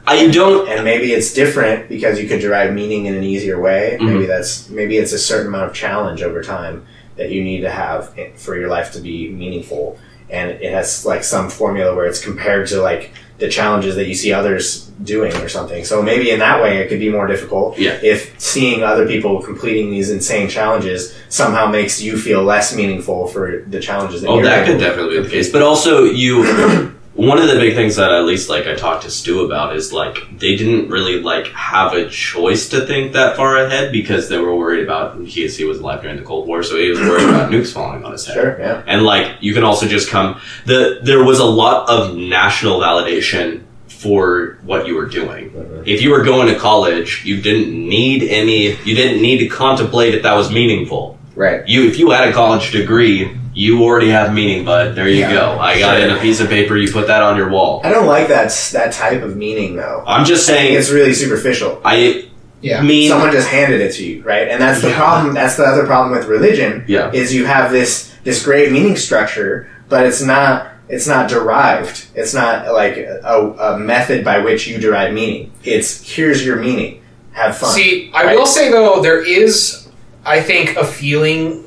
I 0.08 0.28
don't. 0.28 0.68
And 0.68 0.84
maybe 0.84 1.12
it's 1.12 1.32
different 1.34 1.88
because 1.88 2.20
you 2.20 2.26
could 2.28 2.40
derive 2.40 2.72
meaning 2.72 3.06
in 3.06 3.14
an 3.14 3.22
easier 3.24 3.60
way. 3.60 3.98
Mhm. 4.00 4.06
Maybe 4.12 4.26
that's 4.26 4.68
maybe 4.70 4.96
it's 4.96 5.12
a 5.12 5.18
certain 5.18 5.48
amount 5.48 5.66
of 5.70 5.74
challenge 5.74 6.22
over 6.22 6.42
time 6.42 6.82
that 7.16 7.30
you 7.30 7.42
need 7.44 7.60
to 7.62 7.70
have 7.70 8.10
for 8.36 8.58
your 8.58 8.68
life 8.68 8.92
to 8.92 9.00
be 9.00 9.28
meaningful. 9.28 9.98
And 10.30 10.50
it 10.50 10.72
has 10.72 11.04
like 11.06 11.24
some 11.24 11.48
formula 11.50 11.94
where 11.94 12.06
it's 12.06 12.22
compared 12.22 12.66
to 12.68 12.80
like 12.82 13.10
the 13.38 13.48
challenges 13.48 13.94
that 13.94 14.06
you 14.08 14.14
see 14.14 14.32
others 14.32 14.90
doing 15.02 15.32
or 15.36 15.48
something. 15.48 15.84
So 15.84 16.02
maybe 16.02 16.30
in 16.30 16.40
that 16.40 16.60
way 16.62 16.78
it 16.78 16.88
could 16.88 16.98
be 16.98 17.08
more 17.08 17.26
difficult. 17.26 17.78
Yeah. 17.78 17.96
If 18.02 18.34
seeing 18.38 18.82
other 18.82 19.06
people 19.06 19.40
completing 19.42 19.90
these 19.90 20.10
insane 20.10 20.48
challenges 20.48 21.14
somehow 21.28 21.66
makes 21.70 22.00
you 22.02 22.18
feel 22.18 22.42
less 22.42 22.74
meaningful 22.74 23.28
for 23.28 23.62
the 23.68 23.80
challenges 23.80 24.22
that 24.22 24.28
Oh, 24.28 24.42
that 24.42 24.66
could 24.66 24.80
definitely 24.80 25.18
be 25.18 25.22
the 25.22 25.30
case. 25.30 25.50
But 25.50 25.62
also, 25.62 26.04
you. 26.04 26.94
One 27.18 27.38
of 27.42 27.48
the 27.48 27.56
big 27.56 27.74
things 27.74 27.96
that 27.96 28.12
at 28.12 28.24
least 28.26 28.48
like 28.48 28.68
I 28.68 28.76
talked 28.76 29.02
to 29.02 29.10
Stu 29.10 29.44
about 29.44 29.74
is 29.74 29.92
like 29.92 30.38
they 30.38 30.54
didn't 30.54 30.88
really 30.88 31.20
like 31.20 31.48
have 31.48 31.92
a 31.92 32.08
choice 32.08 32.68
to 32.68 32.86
think 32.86 33.12
that 33.14 33.34
far 33.36 33.56
ahead 33.56 33.90
because 33.90 34.28
they 34.28 34.38
were 34.38 34.54
worried 34.54 34.84
about 34.84 35.18
he, 35.26 35.48
he 35.48 35.64
was 35.64 35.80
alive 35.80 36.00
during 36.02 36.16
the 36.16 36.22
Cold 36.22 36.46
War, 36.46 36.62
so 36.62 36.76
he 36.76 36.88
was 36.90 37.00
worried 37.00 37.28
about 37.28 37.50
nukes 37.52 37.72
falling 37.72 38.04
on 38.04 38.12
his 38.12 38.24
head. 38.24 38.34
Sure, 38.34 38.60
yeah. 38.60 38.84
And 38.86 39.02
like 39.02 39.36
you 39.40 39.52
can 39.52 39.64
also 39.64 39.88
just 39.88 40.08
come 40.10 40.40
the 40.64 41.00
there 41.02 41.24
was 41.24 41.40
a 41.40 41.44
lot 41.44 41.90
of 41.90 42.14
national 42.16 42.78
validation 42.78 43.64
for 43.88 44.58
what 44.62 44.86
you 44.86 44.94
were 44.94 45.06
doing. 45.06 45.50
Mhm. 45.50 45.82
If 45.88 46.02
you 46.02 46.10
were 46.10 46.22
going 46.22 46.46
to 46.46 46.56
college, 46.56 47.24
you 47.24 47.42
didn't 47.42 47.72
need 47.74 48.22
any 48.22 48.76
you 48.84 48.94
didn't 48.94 49.20
need 49.20 49.38
to 49.38 49.48
contemplate 49.48 50.14
if 50.14 50.22
that 50.22 50.34
was 50.34 50.52
meaningful. 50.52 51.18
Right. 51.34 51.66
You 51.66 51.88
if 51.88 51.98
you 51.98 52.10
had 52.10 52.28
a 52.28 52.32
college 52.32 52.70
degree, 52.70 53.36
you 53.58 53.82
already 53.82 54.08
have 54.10 54.32
meaning, 54.32 54.64
bud. 54.64 54.94
There 54.94 55.08
you 55.08 55.16
Yeah, 55.20 55.32
go. 55.32 55.58
I 55.58 55.80
got 55.80 55.98
it 56.00 56.08
in 56.08 56.16
a 56.16 56.20
piece 56.20 56.38
of 56.40 56.48
paper, 56.48 56.76
you 56.76 56.92
put 56.92 57.08
that 57.08 57.22
on 57.22 57.36
your 57.36 57.48
wall. 57.50 57.80
I 57.82 57.90
don't 57.90 58.06
like 58.06 58.28
that 58.28 58.50
that 58.72 58.92
type 58.92 59.22
of 59.22 59.36
meaning 59.36 59.74
though. 59.74 60.04
I'm 60.06 60.24
just 60.24 60.48
I 60.48 60.52
think 60.52 60.66
saying 60.68 60.78
it's 60.78 60.90
really 60.90 61.12
superficial. 61.12 61.80
I 61.84 62.24
Yeah. 62.60 62.82
mean 62.82 63.08
someone 63.10 63.32
just 63.32 63.48
handed 63.48 63.80
it 63.80 63.92
to 63.94 64.04
you, 64.04 64.22
right? 64.22 64.46
And 64.48 64.62
that's 64.62 64.80
the 64.80 64.88
Yeah. 64.90 64.96
problem. 64.96 65.34
That's 65.34 65.56
the 65.56 65.64
other 65.64 65.84
problem 65.86 66.16
with 66.16 66.28
religion 66.28 66.84
Yeah. 66.86 67.10
is 67.12 67.34
you 67.34 67.46
have 67.46 67.72
this 67.72 68.10
this 68.24 68.44
great 68.44 68.70
meaning 68.70 68.96
structure, 68.96 69.68
but 69.88 70.06
it's 70.06 70.22
not 70.22 70.68
it's 70.88 71.06
not 71.08 71.28
derived. 71.28 72.06
It's 72.14 72.32
not 72.32 72.72
like 72.72 72.96
a, 72.96 73.54
a 73.58 73.78
method 73.78 74.24
by 74.24 74.38
which 74.38 74.66
you 74.68 74.78
derive 74.78 75.12
meaning. 75.12 75.50
It's 75.64 76.00
here's 76.14 76.46
your 76.46 76.56
meaning. 76.56 77.00
Have 77.32 77.56
fun. 77.58 77.72
See, 77.74 78.10
I 78.14 78.24
right? 78.24 78.38
will 78.38 78.46
say 78.46 78.70
though, 78.70 79.02
there 79.02 79.22
is, 79.22 79.86
I 80.24 80.40
think, 80.40 80.76
a 80.76 80.84
feeling 80.84 81.64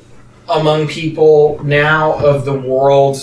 among 0.52 0.88
people 0.88 1.62
now 1.64 2.14
of 2.14 2.45
the 2.45 2.54
world 2.54 3.18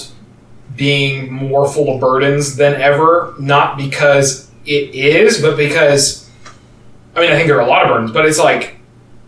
being 0.76 1.32
more 1.32 1.68
full 1.68 1.94
of 1.94 2.00
burdens 2.00 2.56
than 2.56 2.80
ever. 2.80 3.34
Not 3.38 3.76
because 3.76 4.50
it 4.64 4.94
is, 4.94 5.40
but 5.42 5.56
because, 5.56 6.28
I 7.16 7.20
mean, 7.20 7.30
I 7.30 7.34
think 7.36 7.48
there 7.48 7.56
are 7.56 7.66
a 7.66 7.66
lot 7.66 7.84
of 7.84 7.88
burdens, 7.90 8.12
but 8.12 8.26
it's 8.26 8.38
like, 8.38 8.76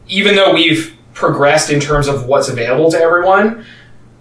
even 0.08 0.34
though 0.36 0.52
we've 0.54 0.94
progressed 1.14 1.70
in 1.70 1.80
terms 1.80 2.08
of 2.08 2.26
what's 2.26 2.48
available 2.48 2.90
to 2.90 2.98
everyone, 2.98 3.64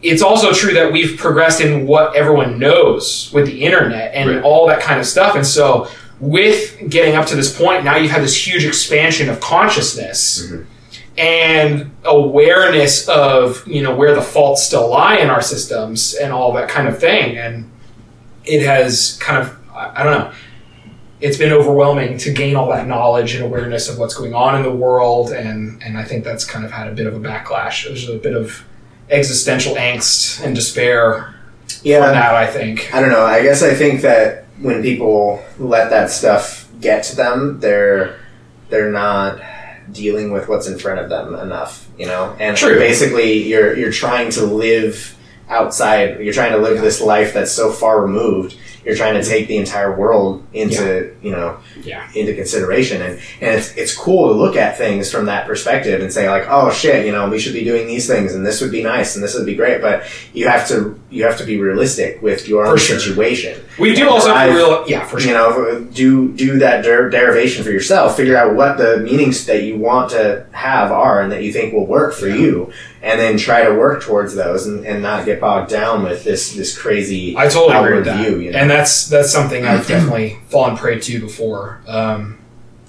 it's 0.01 0.21
also 0.21 0.51
true 0.53 0.73
that 0.73 0.91
we've 0.91 1.17
progressed 1.17 1.61
in 1.61 1.86
what 1.86 2.15
everyone 2.15 2.57
knows 2.57 3.30
with 3.34 3.45
the 3.45 3.63
internet 3.63 4.13
and 4.13 4.30
Right. 4.30 4.41
all 4.43 4.67
that 4.67 4.80
kind 4.82 4.99
of 4.99 5.05
stuff. 5.05 5.36
And 5.36 5.45
so, 5.45 5.88
with 6.19 6.77
getting 6.89 7.15
up 7.15 7.25
to 7.27 7.36
this 7.36 7.55
point, 7.57 7.84
now 7.86 7.95
you've 7.95 8.11
had 8.11 8.23
this 8.23 8.47
huge 8.47 8.65
expansion 8.65 9.30
of 9.30 9.39
consciousness 9.39 10.47
Mhm. 10.51 10.65
And 11.20 11.91
awareness 12.05 13.07
of 13.09 13.67
you 13.67 13.84
know 13.84 13.93
where 13.93 14.15
the 14.15 14.22
faults 14.22 14.63
still 14.63 14.89
lie 14.89 15.17
in 15.17 15.30
our 15.30 15.41
systems 15.41 16.13
and 16.15 16.32
all 16.32 16.53
that 16.53 16.70
kind 16.70 16.88
of 16.88 16.97
thing. 16.97 17.38
And 17.38 17.70
it 18.45 18.65
has 18.65 19.17
kind 19.22 19.41
of 19.41 19.55
I 19.76 20.03
don't 20.03 20.20
know. 20.20 20.34
It's 21.20 21.38
been 21.38 21.51
overwhelming 21.51 22.17
to 22.20 22.32
gain 22.32 22.55
all 22.55 22.70
that 22.70 22.88
knowledge 22.88 23.36
and 23.36 23.43
awareness 23.43 23.89
of 23.89 23.99
what's 23.99 24.15
going 24.15 24.34
on 24.34 24.55
in 24.55 24.63
the 24.63 24.72
world, 24.72 25.32
and 25.32 25.84
and 25.84 25.97
I 25.97 26.05
think 26.05 26.24
that's 26.24 26.45
kind 26.45 26.63
of 26.63 26.72
had 26.72 26.88
a 26.88 26.93
bit 26.93 27.07
of 27.07 27.13
a 27.13 27.20
backlash. 27.20 27.86
There's 27.86 28.07
a 28.07 28.17
bit 28.17 28.36
of 28.36 28.63
existential 29.09 29.76
angst 29.76 30.41
and 30.43 30.55
despair 30.55 31.36
yeah. 31.84 32.05
from 32.05 32.13
that. 32.13 32.36
I 32.36 32.47
think. 32.47 32.93
I 32.93 33.01
don't 33.01 33.09
know. 33.09 33.26
I 33.26 33.43
guess 33.43 33.61
I 33.61 33.74
think 33.74 34.01
that 34.01 34.45
when 34.61 34.82
people 34.82 35.43
let 35.57 35.89
that 35.89 36.09
stuff 36.09 36.70
get 36.80 37.03
to 37.05 37.17
them, 37.17 37.59
they're 37.59 38.17
they're 38.70 38.91
not 38.91 39.41
dealing 39.91 40.31
with 40.31 40.47
what's 40.47 40.67
in 40.67 40.77
front 40.77 40.99
of 40.99 41.09
them 41.09 41.35
enough, 41.35 41.87
you 41.97 42.05
know. 42.05 42.35
And 42.39 42.55
True. 42.55 42.75
basically, 42.75 43.43
you're 43.47 43.75
you're 43.75 43.91
trying 43.91 44.31
to 44.31 44.45
live 44.45 45.15
outside. 45.49 46.19
You're 46.19 46.33
trying 46.33 46.51
to 46.51 46.59
live 46.59 46.81
this 46.81 47.01
life 47.01 47.33
that's 47.33 47.51
so 47.51 47.71
far 47.71 48.01
removed. 48.01 48.57
You're 48.86 48.95
trying 48.95 49.15
to 49.21 49.23
take 49.27 49.47
the 49.47 49.57
entire 49.57 49.95
world 49.95 50.45
into 50.53 51.13
you 51.21 51.32
know 51.32 51.57
Yeah. 51.84 52.07
into 52.15 52.34
consideration, 52.34 53.01
and 53.01 53.19
and 53.41 53.55
it's 53.59 53.75
it's 53.75 53.95
cool 53.95 54.30
to 54.30 54.34
look 54.34 54.55
at 54.55 54.77
things 54.77 55.11
from 55.11 55.25
that 55.25 55.45
perspective 55.47 56.01
and 56.01 56.11
say 56.11 56.30
like, 56.30 56.45
oh 56.49 56.71
shit, 56.71 57.05
you 57.05 57.11
know, 57.11 57.30
we 57.30 57.39
should 57.39 57.53
be 57.53 57.63
doing 57.63 57.88
these 57.88 58.07
things, 58.07 58.34
and 58.34 58.45
this 58.45 58.61
would 58.61 58.71
be 58.71 58.82
nice, 58.82 59.16
and 59.16 59.24
this 59.24 59.36
would 59.36 59.45
be 59.45 59.55
great. 59.55 59.82
But 59.82 60.04
you 60.33 60.47
have 60.47 60.67
to 60.70 60.99
you 61.12 61.24
have 61.25 61.37
to 61.39 61.43
be 61.45 61.59
realistic 61.59 62.21
with 62.21 62.47
your 62.47 62.66
For 62.66 62.71
own 62.74 62.78
sure. 62.78 62.99
situation 62.99 63.59
We 63.79 63.95
do 63.95 64.01
And 64.01 64.09
also 64.12 64.33
have 64.33 64.49
to 64.49 64.55
real, 64.55 64.83
yeah, 64.87 65.04
for 65.05 65.20
sure. 65.20 65.28
you 65.32 65.37
know 65.37 65.79
do 65.91 66.32
do 66.33 66.59
that 66.59 66.83
der- 66.83 67.09
derivation 67.09 67.63
for 67.63 67.71
yourself 67.71 68.16
figure 68.16 68.37
out 68.37 68.54
what 68.55 68.78
the 68.78 68.97
meanings 68.99 69.45
that 69.47 69.63
you 69.63 69.78
want 69.78 70.12
to 70.12 70.45
have 70.51 70.91
are 70.91 71.21
and 71.21 71.32
that 71.32 71.43
you 71.43 71.51
think 71.51 71.74
will 71.74 71.87
work 71.87 72.13
for 72.13 72.28
you 72.28 72.71
and 73.01 73.20
then 73.20 73.38
try 73.38 73.63
to 73.63 73.71
work 73.71 74.04
towards 74.04 74.36
those 74.36 74.67
and, 74.67 74.86
and 74.86 75.01
not 75.01 75.26
get 75.26 75.39
bogged 75.39 75.70
down 75.70 76.04
with 76.04 76.24
this 76.24 76.54
this 76.54 76.78
crazy 76.78 77.36
I 77.38 77.47
totally 77.47 77.78
agree 77.78 77.96
with 77.96 78.05
that, 78.05 78.26
view, 78.26 78.39
you 78.39 78.51
know? 78.51 78.59
and 78.59 78.70
that's 78.70 79.08
that's 79.08 79.32
something 79.32 79.66
I've 79.66 79.88
definitely 79.88 80.39
fallen 80.47 80.76
prey 80.76 81.00
to 81.00 81.20
before. 81.20 81.82
Um, 81.88 82.38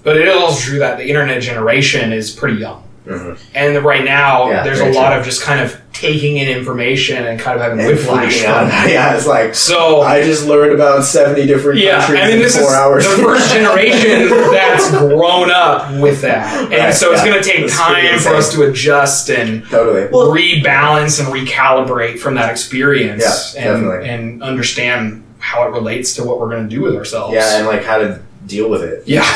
but 0.03 0.17
it 0.17 0.27
is 0.27 0.35
also 0.35 0.61
true 0.61 0.79
that 0.79 0.99
the 0.99 1.09
internet 1.09 1.43
generation 1.43 2.13
is 2.13 2.31
pretty 2.31 2.59
young. 2.59 2.83
Mhm. 3.07 3.37
And 3.55 3.83
right 3.85 4.05
now, 4.05 4.51
Yeah, 4.51 4.63
there's 4.63 4.81
a 4.81 4.87
lot 4.87 5.11
true. 5.11 5.19
of 5.21 5.25
just 5.25 5.43
kind 5.43 5.61
of 5.61 5.77
taking 5.93 6.37
in 6.39 6.49
information 6.49 7.27
and 7.27 7.39
kind 7.41 7.57
of 7.57 7.63
having 7.63 7.79
And 7.81 7.89
whiplash. 7.89 8.39
freaking 8.43 8.47
out. 8.47 8.71
From. 8.71 8.91
Yeah, 8.91 9.15
it's 9.17 9.27
like 9.27 9.55
So 9.55 10.01
I 10.03 10.23
just 10.23 10.47
learned 10.47 10.73
about 10.73 11.05
seventy 11.05 11.47
different 11.47 11.79
yeah, 11.81 11.99
countries 12.01 12.21
I 12.21 12.25
mean, 12.27 12.35
in 12.37 12.39
this 12.43 12.57
four 12.57 12.69
is 12.69 12.75
hours. 12.75 13.05
the 13.09 13.23
first 13.23 13.53
generation 13.55 14.29
that's 14.53 14.91
grown 14.91 15.51
up 15.51 15.93
with 16.01 16.21
that, 16.23 16.65
and 16.65 16.73
Right, 16.73 16.95
so 16.95 17.13
it's 17.13 17.23
yeah. 17.25 17.31
going 17.31 17.43
to 17.43 17.49
take 17.49 17.71
time 17.73 18.19
for 18.19 18.35
us 18.35 18.53
to 18.53 18.63
adjust 18.65 19.31
and 19.31 19.67
totally. 19.69 20.03
rebalance 20.09 21.19
and 21.25 21.29
recalibrate 21.35 22.19
from 22.19 22.35
that 22.37 22.51
experience, 22.51 23.55
Yeah, 23.55 23.63
and 23.71 23.83
definitely. 23.83 24.09
and 24.09 24.43
understand 24.43 25.23
how 25.39 25.67
it 25.67 25.71
relates 25.71 26.15
to 26.15 26.25
what 26.25 26.39
we're 26.39 26.51
going 26.51 26.69
to 26.69 26.75
do 26.75 26.83
with 26.83 26.95
ourselves. 26.97 27.35
Yeah, 27.35 27.59
and 27.59 27.67
like 27.67 27.85
how 27.85 27.99
to 27.99 28.21
deal 28.47 28.69
with 28.71 28.83
it. 28.83 29.03
yeah, 29.07 29.27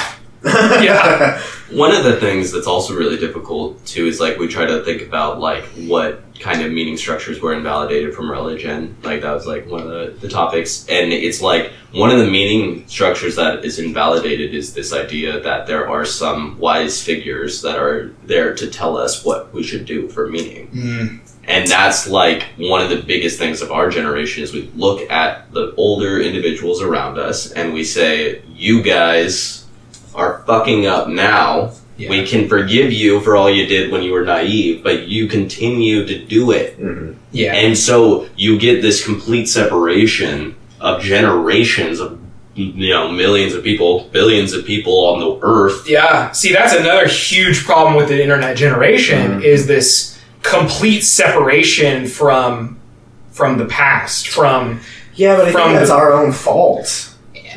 Yeah. 0.44 1.40
One 1.70 1.92
of 1.94 2.04
the 2.04 2.16
things 2.20 2.52
that's 2.52 2.66
also 2.66 2.94
really 2.94 3.16
difficult 3.16 3.84
too 3.84 4.06
is 4.06 4.20
like 4.20 4.38
we 4.38 4.46
try 4.46 4.66
to 4.66 4.84
think 4.84 5.02
about 5.02 5.40
like 5.40 5.64
what 5.88 6.22
kind 6.38 6.62
of 6.62 6.70
meaning 6.70 6.96
structures 6.96 7.40
were 7.40 7.54
invalidated 7.54 8.14
from 8.14 8.30
religion. 8.30 8.96
Like 9.02 9.22
that 9.22 9.32
was 9.32 9.46
like 9.46 9.66
one 9.68 9.80
of 9.80 9.88
the, 9.88 10.14
the 10.20 10.28
topics. 10.28 10.86
And 10.88 11.12
it's 11.12 11.40
like 11.40 11.72
one 11.92 12.10
of 12.10 12.18
the 12.18 12.30
meaning 12.30 12.86
structures 12.86 13.36
that 13.36 13.64
is 13.64 13.78
invalidated 13.78 14.54
is 14.54 14.74
this 14.74 14.92
idea 14.92 15.40
that 15.40 15.66
there 15.66 15.88
are 15.88 16.04
some 16.04 16.58
wise 16.58 17.02
figures 17.02 17.62
that 17.62 17.78
are 17.78 18.12
there 18.24 18.54
to 18.54 18.70
tell 18.70 18.96
us 18.96 19.24
what 19.24 19.52
we 19.52 19.62
should 19.62 19.86
do 19.86 20.08
for 20.08 20.28
meaning. 20.28 20.68
Mm, 20.68 21.20
And 21.44 21.68
that's 21.68 22.06
like 22.06 22.44
one 22.56 22.82
of 22.82 22.90
the 22.90 23.02
biggest 23.02 23.38
things 23.38 23.62
of 23.62 23.72
our 23.72 23.90
generation 23.90 24.42
is 24.44 24.52
we 24.52 24.70
look 24.76 25.10
at 25.10 25.50
the 25.52 25.74
older 25.76 26.20
individuals 26.20 26.82
around 26.82 27.18
us 27.18 27.50
and 27.52 27.72
we 27.72 27.84
say, 27.84 28.42
you 28.54 28.82
guys 28.82 29.63
are 30.14 30.42
fucking 30.46 30.86
up 30.86 31.08
now. 31.08 31.72
Yeah. 31.96 32.10
We 32.10 32.26
can 32.26 32.48
forgive 32.48 32.92
you 32.92 33.20
for 33.20 33.36
all 33.36 33.48
you 33.48 33.66
did 33.66 33.92
when 33.92 34.02
you 34.02 34.12
were 34.12 34.24
naive, 34.24 34.82
but 34.82 35.06
you 35.06 35.28
continue 35.28 36.04
to 36.06 36.18
do 36.24 36.50
it. 36.50 36.80
Mhm. 36.80 37.14
yeah, 37.30 37.54
And 37.54 37.76
so 37.78 38.26
you 38.36 38.58
get 38.58 38.82
this 38.82 39.04
complete 39.04 39.48
separation 39.48 40.56
of 40.80 41.00
generations 41.02 42.00
of 42.00 42.18
you 42.56 42.88
know 42.90 43.10
millions 43.10 43.52
of 43.54 43.64
people, 43.64 44.08
billions 44.12 44.52
of 44.52 44.64
people 44.64 45.06
on 45.06 45.18
the 45.20 45.38
earth. 45.46 45.88
Yeah. 45.88 46.30
See, 46.32 46.52
that's 46.52 46.72
another 46.72 47.06
huge 47.08 47.64
problem 47.64 47.94
with 47.96 48.08
the 48.08 48.20
internet 48.22 48.56
generation 48.56 49.40
Mhm. 49.40 49.44
is 49.44 49.66
this 49.66 50.16
complete 50.42 51.02
separation 51.04 52.06
from 52.06 52.76
from 53.32 53.58
the 53.58 53.64
past. 53.64 54.28
From 54.28 54.80
Yeah, 55.16 55.36
but 55.36 55.46
I 55.48 55.52
From 55.52 55.62
think 55.68 55.78
that's 55.78 55.90
the- 55.90 55.94
our 55.96 56.12
own 56.12 56.32
fault. 56.32 57.08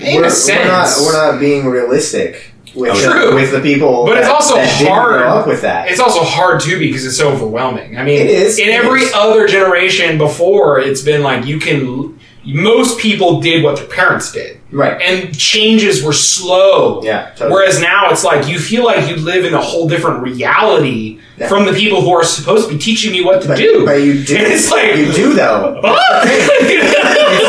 In 0.01 0.21
we're, 0.21 0.27
a 0.27 0.29
sense, 0.29 0.99
we're 0.99 1.11
not 1.13 1.27
we're 1.27 1.31
not 1.31 1.39
being 1.39 1.67
realistic 1.67 2.51
with, 2.75 2.91
Oh, 2.91 2.95
the, 2.97 3.11
True. 3.11 3.35
with 3.35 3.51
the 3.51 3.59
people. 3.61 4.05
But 4.05 4.17
it's 4.19 4.27
also 4.29 4.55
that 4.55 4.87
hard. 4.87 5.21
up 5.21 5.47
with 5.47 5.61
that. 5.61 5.89
It's 5.89 5.99
also 5.99 6.23
hard 6.23 6.61
too 6.61 6.77
because 6.79 7.05
it's 7.05 7.17
so 7.17 7.29
overwhelming. 7.31 7.97
I 7.97 8.03
mean, 8.03 8.21
It 8.21 8.29
is, 8.29 8.59
in 8.59 8.69
it 8.69 8.73
every 8.73 9.01
is. 9.01 9.13
other 9.13 9.47
generation 9.47 10.17
before, 10.17 10.79
it's 10.79 11.01
been 11.01 11.23
like 11.23 11.45
you 11.45 11.59
can. 11.59 12.19
Most 12.49 12.97
people 12.99 13.41
did 13.41 13.61
what 13.61 13.75
their 13.75 13.87
parents 13.87 14.31
did, 14.31 14.61
right. 14.71 15.01
and 15.01 15.37
changes 15.37 16.01
were 16.01 16.13
slow. 16.13 17.01
Yeah. 17.03 17.31
Totally. 17.31 17.51
Whereas 17.51 17.81
now 17.81 18.09
it's 18.09 18.23
like 18.23 18.47
you 18.47 18.57
feel 18.57 18.85
like 18.85 19.09
you 19.09 19.17
live 19.17 19.43
in 19.43 19.53
a 19.53 19.59
whole 19.59 19.85
different 19.89 20.21
reality 20.23 21.19
Yeah. 21.37 21.49
from 21.49 21.65
the 21.65 21.73
people 21.73 21.99
who 22.01 22.11
are 22.11 22.23
supposed 22.23 22.69
to 22.69 22.73
be 22.73 22.79
teaching 22.79 23.13
you 23.13 23.25
what 23.25 23.41
to 23.41 23.49
but, 23.49 23.57
do. 23.57 23.83
but 23.85 24.01
you 24.01 24.23
do. 24.23 24.37
And 24.37 24.47
it's 24.47 24.71
like- 24.71 24.95
you 24.95 25.11
do 25.11 25.33
though. 25.33 25.81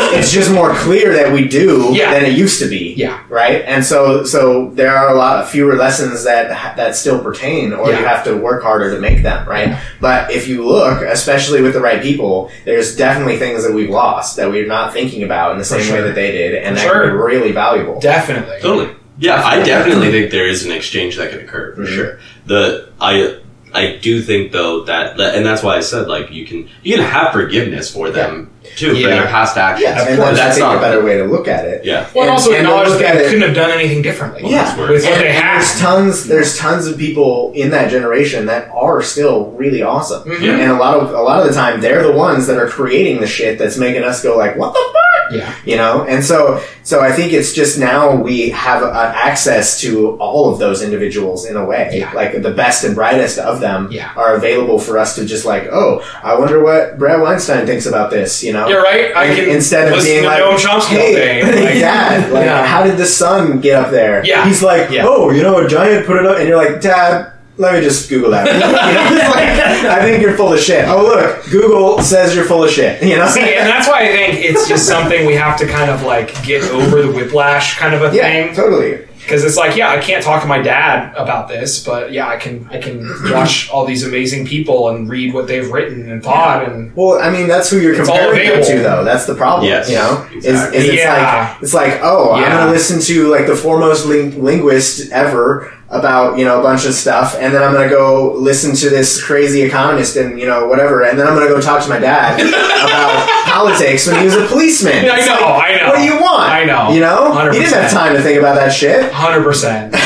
Fuck! 0.09 0.19
it's 0.19 0.31
just 0.31 0.51
more 0.51 0.73
clear 0.75 1.13
that 1.13 1.31
we 1.31 1.47
do 1.47 1.89
Yeah. 1.93 2.11
than 2.13 2.25
it 2.25 2.33
used 2.37 2.59
to 2.61 2.67
be. 2.67 2.93
Yeah. 2.97 3.19
Right. 3.29 3.63
And 3.65 3.83
so 3.85 4.23
so 4.23 4.71
there 4.73 4.95
are 4.95 5.09
a 5.09 5.17
lot 5.17 5.47
fewer 5.49 5.75
lessons 5.75 6.23
that 6.23 6.49
that 6.77 6.95
still 6.95 7.19
pertain, 7.19 7.73
or 7.73 7.89
Yeah. 7.91 7.99
you 7.99 8.05
have 8.05 8.23
to 8.25 8.35
work 8.35 8.63
harder 8.63 8.93
to 8.93 8.99
make 8.99 9.23
them. 9.23 9.47
Right. 9.47 9.75
But 10.01 10.31
if 10.31 10.47
you 10.47 10.65
look, 10.67 11.01
especially 11.01 11.61
with 11.61 11.73
the 11.73 11.81
right 11.81 12.01
people, 12.01 12.51
there's 12.65 12.95
definitely 12.95 13.37
things 13.37 13.63
that 13.65 13.73
we've 13.73 13.89
lost 13.89 14.35
that 14.37 14.49
we're 14.49 14.67
not 14.67 14.93
thinking 14.93 15.23
about 15.23 15.51
in 15.53 15.57
the 15.57 15.63
For 15.63 15.79
same 15.79 15.93
way 15.93 16.01
that 16.01 16.15
they 16.15 16.31
did, 16.31 16.55
and 16.55 16.77
For 16.77 16.83
that 16.83 16.91
sure. 16.93 17.09
are 17.11 17.25
really 17.25 17.51
valuable. 17.51 17.99
Definitely. 17.99 18.57
Totally. 18.61 18.89
Yeah, 19.19 19.41
I 19.45 19.61
definitely 19.63 20.11
think 20.11 20.31
there 20.31 20.47
is 20.47 20.65
an 20.65 20.71
exchange 20.71 21.17
that 21.17 21.31
can 21.31 21.41
occur 21.41 21.73
for 21.75 21.81
Mhm. 21.81 21.95
sure. 21.95 22.19
The 22.47 22.85
I 23.01 23.33
I 23.73 23.97
do 24.01 24.21
think 24.21 24.51
though 24.51 24.83
that 24.85 25.17
that- 25.17 25.35
and 25.35 25.45
that's 25.45 25.61
why 25.61 25.75
I 25.75 25.81
said 25.81 26.07
like 26.07 26.31
you 26.31 26.45
can 26.45 26.67
you 26.83 26.95
can 26.95 27.05
have 27.05 27.33
forgiveness 27.33 27.91
for 27.91 28.09
them 28.09 28.49
too 28.79 28.91
for 28.91 28.97
Yeah. 28.97 29.07
their 29.09 29.25
past 29.27 29.57
actions. 29.57 29.83
Yeah, 29.83 30.07
and 30.07 30.17
But 30.17 30.25
that's, 30.35 30.37
that's 30.39 30.59
not 30.59 30.77
a 30.77 30.79
better 30.79 31.03
way 31.03 31.17
to 31.17 31.25
look 31.25 31.47
at 31.47 31.65
it. 31.65 31.83
Yeah. 31.85 32.05
Well, 32.13 32.23
and 32.23 32.29
And- 32.29 32.29
also 32.31 32.51
and 32.51 32.57
to 32.65 32.69
acknowledge 32.71 32.89
look 32.89 32.99
that 32.99 33.15
at 33.15 33.17
they 33.19 33.25
it- 33.25 33.29
couldn't 33.29 33.41
have 33.43 33.55
done 33.55 33.71
anything 33.71 34.01
differently. 34.01 34.41
Yeah. 34.45 34.75
With 34.79 34.89
what 34.89 35.01
they 35.01 35.27
and 35.27 35.37
had. 35.37 35.57
there's 35.59 35.79
tons 35.79 36.25
there's 36.27 36.57
tons 36.57 36.87
of 36.87 36.97
people 36.97 37.51
in 37.55 37.69
that 37.71 37.89
generation 37.91 38.45
that 38.47 38.69
are 38.73 39.01
still 39.01 39.51
really 39.57 39.83
awesome. 39.83 40.23
Mhm. 40.23 40.59
And 40.61 40.71
a 40.71 40.75
lot 40.75 40.97
of 40.97 41.11
a 41.13 41.21
lot 41.21 41.41
of 41.41 41.47
the 41.47 41.53
time 41.53 41.81
they're 41.81 42.03
the 42.03 42.11
ones 42.13 42.47
that 42.47 42.57
are 42.57 42.67
creating 42.67 43.19
the 43.21 43.27
shit 43.27 43.57
that's 43.59 43.77
making 43.77 44.03
us 44.03 44.21
go 44.23 44.37
like, 44.37 44.55
what 44.57 44.73
the 44.73 44.79
fuck? 44.79 44.93
Yeah. 45.31 45.55
You 45.65 45.75
know? 45.77 46.05
And 46.05 46.23
so 46.23 46.63
so 46.83 47.01
I 47.01 47.11
think 47.11 47.33
it's 47.33 47.53
just 47.53 47.77
now 47.77 48.15
we 48.15 48.49
have 48.49 48.81
uh, 48.83 49.11
access 49.15 49.79
to 49.81 50.17
all 50.17 50.51
of 50.51 50.57
those 50.59 50.81
individuals 50.81 51.45
in 51.45 51.55
a 51.55 51.63
way. 51.65 51.91
Yeah. 51.99 52.11
Like 52.13 52.41
the 52.41 52.51
best 52.51 52.83
and 52.83 52.95
brightest 52.95 53.37
of 53.37 53.59
them 53.59 53.87
Yeah. 53.91 54.11
are 54.15 54.35
available 54.35 54.79
for 54.79 54.97
us 54.97 55.15
to 55.15 55.25
just 55.25 55.45
like, 55.45 55.63
oh, 55.71 56.01
I 56.23 56.37
wonder 56.37 56.63
what 56.63 56.97
Bret 56.97 57.19
Weinstein 57.19 57.65
thinks 57.65 57.85
about 57.85 58.09
this, 58.09 58.43
you 58.43 58.53
know? 58.53 58.67
You're 58.67 58.81
right. 58.81 59.15
I 59.15 59.25
In- 59.25 59.35
can 59.35 59.49
instead 59.49 59.87
of 59.89 59.95
listen 59.95 60.11
being 60.11 60.23
to 60.23 60.29
like, 60.29 60.41
Noam 60.41 60.57
Chomsky 60.57 60.93
all 60.93 60.97
hey, 60.97 61.41
Like, 61.43 61.79
Dad, 61.79 62.31
like, 62.31 62.45
Yeah. 62.45 62.65
how 62.65 62.83
did 62.83 62.97
the 62.97 63.05
sun 63.05 63.59
get 63.61 63.75
up 63.83 63.91
there? 63.91 64.25
Yeah. 64.25 64.45
He's 64.47 64.63
like, 64.63 64.89
Yeah. 64.89 65.05
oh, 65.07 65.29
you 65.31 65.43
know, 65.43 65.63
a 65.63 65.67
giant 65.67 66.05
put 66.07 66.17
it 66.17 66.25
up, 66.25 66.37
and 66.39 66.47
you're 66.47 66.57
like, 66.57 66.81
Dad, 66.81 67.28
let 67.59 67.73
me 67.75 67.81
just 67.81 68.09
Google 68.09 68.31
that. 68.31 68.45
you 68.47 68.59
know, 68.59 69.29
like, 69.29 69.99
I 69.99 70.01
think 70.01 70.23
you're 70.23 70.35
full 70.37 70.53
of 70.53 70.59
shit. 70.59 70.85
Oh, 70.87 71.03
look, 71.03 71.43
Google 71.51 72.01
says 72.01 72.33
you're 72.33 72.45
full 72.45 72.63
of 72.63 72.71
shit. 72.71 73.03
You 73.03 73.17
know? 73.17 73.27
See, 73.27 73.41
and 73.41 73.67
that's 73.67 73.87
why 73.87 74.03
I 74.03 74.07
think 74.07 74.45
it's 74.45 74.67
just 74.67 74.87
something 74.87 75.25
we 75.25 75.35
have 75.35 75.59
to 75.59 75.67
kind 75.67 75.91
of 75.91 76.03
like 76.03 76.41
get 76.43 76.63
over 76.71 77.01
the 77.01 77.11
whiplash 77.11 77.77
kind 77.77 77.93
of 77.93 78.01
a 78.01 78.15
yeah, 78.15 78.23
thing. 78.23 78.55
totally. 78.55 79.05
Because 79.17 79.43
it's 79.43 79.57
like, 79.57 79.75
yeah, 79.75 79.89
I 79.89 79.99
can't 79.99 80.23
talk 80.23 80.41
to 80.41 80.47
my 80.47 80.59
dad 80.59 81.13
about 81.15 81.49
this, 81.49 81.83
but 81.83 82.11
yeah, 82.11 82.27
I 82.27 82.37
can 82.37 82.65
I 82.71 82.79
can 82.79 83.05
watch 83.31 83.69
all 83.73 83.85
these 83.85 84.03
amazing 84.03 84.47
people 84.47 84.89
and 84.89 85.07
read 85.07 85.33
what 85.35 85.45
they've 85.45 85.69
written 85.69 86.09
and 86.09 86.23
thought 86.23 86.67
and 86.67 86.95
Well, 86.95 87.19
I 87.21 87.29
mean, 87.29 87.47
that's 87.47 87.69
who 87.69 87.79
you're 87.79 87.95
comparing 87.95 88.39
it 88.47 88.65
to, 88.67 88.79
though. 88.79 89.03
That's 89.03 89.25
the 89.25 89.35
problem. 89.35 89.67
Yes, 89.67 89.87
you 89.89 89.97
know, 89.97 90.25
exactly. 90.33 90.79
is, 90.79 90.85
is 90.85 90.89
it's 90.89 90.97
Yeah. 90.97 91.53
like 91.53 91.61
it's 91.61 91.73
like, 91.75 91.99
oh, 92.01 92.31
I'm 92.31 92.49
gonna 92.49 92.71
listen 92.71 93.01
to 93.01 93.27
like 93.27 93.45
the 93.45 93.55
foremost 93.55 94.07
ling- 94.07 94.41
linguist 94.41 95.11
ever 95.11 95.73
about 95.91 96.37
you 96.37 96.45
know 96.45 96.59
a 96.59 96.63
bunch 96.63 96.85
of 96.85 96.93
stuff, 96.93 97.35
and 97.39 97.53
then 97.53 97.63
I'm 97.63 97.73
gonna 97.73 97.89
go 97.89 98.33
listen 98.33 98.75
to 98.75 98.89
this 98.89 99.23
crazy 99.23 99.61
economist 99.63 100.15
and 100.17 100.39
you 100.39 100.45
know 100.45 100.67
whatever, 100.67 101.03
and 101.03 101.17
then 101.17 101.27
I'm 101.27 101.33
gonna 101.33 101.47
go 101.49 101.59
talk 101.59 101.81
to 101.83 101.89
my 101.89 101.99
dad 101.99 102.39
about 102.41 103.45
politics 103.47 104.05
when 104.07 104.19
he 104.19 104.25
was 104.25 104.35
a 104.35 104.45
policeman. 104.45 105.03
Yeah, 105.05 105.13
I 105.13 105.25
know, 105.25 105.33
like, 105.57 105.71
I 105.71 105.77
know. 105.77 105.87
What 105.89 105.97
do 105.97 106.03
you 106.03 106.21
want? 106.21 106.49
I 106.49 106.63
know. 106.65 106.91
You 106.93 106.99
know, 107.01 107.31
100%. 107.33 107.53
he 107.53 107.59
didn't 107.59 107.73
have 107.81 107.91
time 107.91 108.15
to 108.15 108.21
think 108.21 108.37
about 108.39 108.55
that 108.55 108.69
shit. 108.71 109.11
hundred 109.11 109.43
percent. 109.43 109.95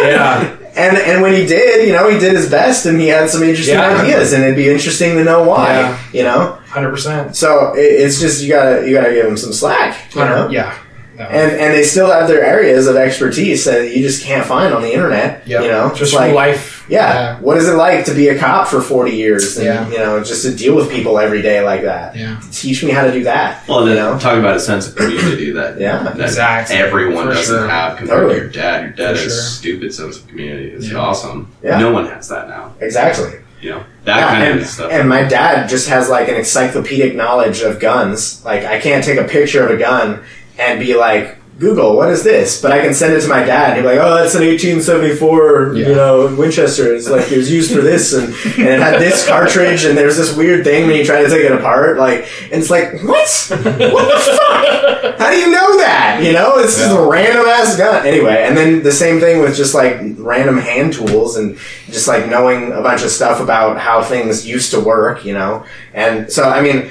Yeah. 0.00 0.56
And 0.76 0.96
and 0.96 1.22
when 1.22 1.34
he 1.34 1.44
did, 1.44 1.84
you 1.88 1.92
know, 1.92 2.08
he 2.08 2.20
did 2.20 2.32
his 2.34 2.48
best, 2.48 2.86
and 2.86 3.00
he 3.00 3.08
had 3.08 3.28
some 3.28 3.42
interesting 3.42 3.74
Yeah. 3.74 4.00
ideas, 4.00 4.32
and 4.32 4.44
it'd 4.44 4.54
be 4.54 4.68
interesting 4.68 5.16
to 5.16 5.24
know 5.24 5.42
why. 5.42 5.72
Yeah. 5.80 5.98
You 6.12 6.22
know, 6.22 6.52
Hundred 6.68 6.90
percent. 6.90 7.34
so 7.34 7.72
it, 7.74 7.80
it's 7.80 8.20
just 8.20 8.40
you 8.40 8.48
gotta 8.48 8.88
you 8.88 8.94
gotta 8.94 9.12
give 9.12 9.26
him 9.26 9.36
some 9.36 9.52
slack. 9.52 10.14
You 10.14 10.20
know? 10.20 10.48
Yeah. 10.50 10.78
No. 11.18 11.24
And 11.24 11.50
and 11.60 11.74
they 11.74 11.82
still 11.82 12.10
have 12.10 12.28
their 12.28 12.44
areas 12.44 12.86
of 12.86 12.94
expertise 12.94 13.64
that 13.64 13.94
you 13.94 14.02
just 14.02 14.22
can't 14.24 14.46
find 14.46 14.72
on 14.72 14.82
the 14.82 14.92
internet. 14.92 15.46
Yep. 15.48 15.62
You 15.62 15.68
know, 15.68 15.92
just 15.94 16.14
like 16.14 16.32
life. 16.32 16.86
yeah, 16.88 17.40
what 17.40 17.56
is 17.56 17.68
it 17.68 17.72
like 17.72 18.04
to 18.04 18.14
be 18.14 18.28
a 18.28 18.38
cop 18.38 18.68
for 18.68 18.80
forty 18.80 19.16
years 19.16 19.56
and 19.56 19.66
Yeah. 19.66 19.88
you 19.90 19.98
know 19.98 20.22
just 20.22 20.42
to 20.44 20.54
deal 20.54 20.76
with 20.76 20.88
people 20.90 21.18
every 21.18 21.42
day 21.42 21.60
like 21.62 21.82
that? 21.82 22.14
Yeah. 22.14 22.40
Teach 22.52 22.84
me 22.84 22.92
how 22.92 23.02
to 23.04 23.10
do 23.12 23.24
that. 23.24 23.66
Well, 23.68 23.80
you 23.88 23.94
then 23.94 23.96
know, 23.96 24.18
talking 24.18 24.38
about 24.38 24.56
a 24.56 24.60
sense 24.60 24.86
of 24.88 24.94
community 24.94 25.50
that 25.50 25.80
Yeah. 25.80 26.04
that 26.04 26.20
Exactly. 26.20 26.76
everyone 26.76 27.26
For 27.26 27.34
doesn't 27.34 27.56
sure. 27.58 27.68
have 27.68 27.96
compared 27.98 28.20
Totally. 28.20 28.34
to 28.36 28.40
your 28.42 28.50
dad. 28.52 28.82
Your 28.82 28.90
dad 28.92 29.16
For 29.16 29.22
has 29.24 29.32
sure. 29.34 29.42
stupid 29.42 29.92
sense 29.94 30.18
of 30.18 30.28
community. 30.28 30.68
It's 30.76 30.88
Yeah. 30.90 30.98
awesome. 30.98 31.48
Yeah. 31.64 31.78
No 31.80 31.90
one 31.90 32.06
has 32.06 32.28
that 32.28 32.48
now. 32.48 32.74
exactly. 32.80 33.32
You 33.60 33.70
know 33.70 33.80
that 34.04 34.16
Yeah, 34.18 34.28
kind 34.28 34.44
and, 34.44 34.60
of 34.60 34.66
stuff. 34.68 34.92
and 34.92 35.08
my 35.08 35.24
dad 35.24 35.68
just 35.68 35.88
has 35.88 36.08
like 36.08 36.28
an 36.28 36.36
encyclopedic 36.36 37.16
knowledge 37.16 37.60
of 37.62 37.80
guns. 37.80 38.40
Like 38.44 38.64
I 38.64 38.78
can't 38.78 39.02
take 39.02 39.18
a 39.18 39.24
picture 39.24 39.64
of 39.66 39.72
a 39.72 39.76
gun 39.76 40.20
and 40.58 40.78
be 40.80 40.94
like, 40.94 41.36
Google, 41.58 41.96
what 41.96 42.08
is 42.10 42.22
this? 42.22 42.62
But 42.62 42.70
I 42.70 42.80
can 42.80 42.94
send 42.94 43.14
it 43.14 43.20
to 43.22 43.28
my 43.28 43.42
dad. 43.42 43.70
And 43.70 43.76
he'd 43.78 43.82
be 43.82 43.96
like, 43.96 43.98
oh, 44.06 44.14
that's 44.14 44.34
an 44.36 44.42
1874, 44.46 45.74
Yeah. 45.74 45.88
you 45.88 45.94
know, 45.94 46.32
Winchester. 46.36 46.94
It's 46.94 47.08
like 47.08 47.32
it 47.32 47.36
was 47.36 47.50
used 47.50 47.72
for 47.74 47.80
this, 47.80 48.12
and, 48.12 48.26
and 48.58 48.68
it 48.68 48.80
had 48.80 49.00
this 49.00 49.26
cartridge, 49.26 49.84
and 49.84 49.98
there's 49.98 50.16
this 50.16 50.36
weird 50.36 50.62
thing 50.64 50.86
when 50.86 50.94
you 50.96 51.04
try 51.04 51.20
to 51.22 51.28
take 51.28 51.44
it 51.44 51.50
apart. 51.50 51.98
Like, 51.98 52.28
and 52.44 52.60
it's 52.60 52.70
like, 52.70 52.92
what? 53.02 53.28
What 53.50 53.64
the 53.64 54.38
fuck? 54.38 55.18
How 55.18 55.30
do 55.32 55.36
you 55.36 55.50
know 55.50 55.76
that? 55.78 56.20
You 56.22 56.32
know, 56.32 56.58
it's 56.58 56.76
just 56.78 56.96
a 56.96 57.00
random 57.00 57.44
ass 57.46 57.76
gun. 57.76 58.06
Anyway, 58.06 58.44
and 58.46 58.56
then 58.56 58.84
the 58.84 58.92
same 58.92 59.18
thing 59.18 59.40
with 59.40 59.56
just 59.56 59.74
like 59.74 59.96
random 60.18 60.58
hand 60.58 60.92
tools 60.92 61.36
and 61.36 61.58
just 61.86 62.06
like 62.06 62.28
knowing 62.28 62.70
a 62.72 62.80
bunch 62.82 63.02
of 63.02 63.10
stuff 63.10 63.40
about 63.40 63.78
how 63.78 64.00
things 64.02 64.46
used 64.46 64.70
to 64.72 64.80
work, 64.80 65.24
you 65.24 65.34
know? 65.34 65.64
And 65.92 66.30
so, 66.30 66.44
I 66.44 66.60
mean, 66.62 66.90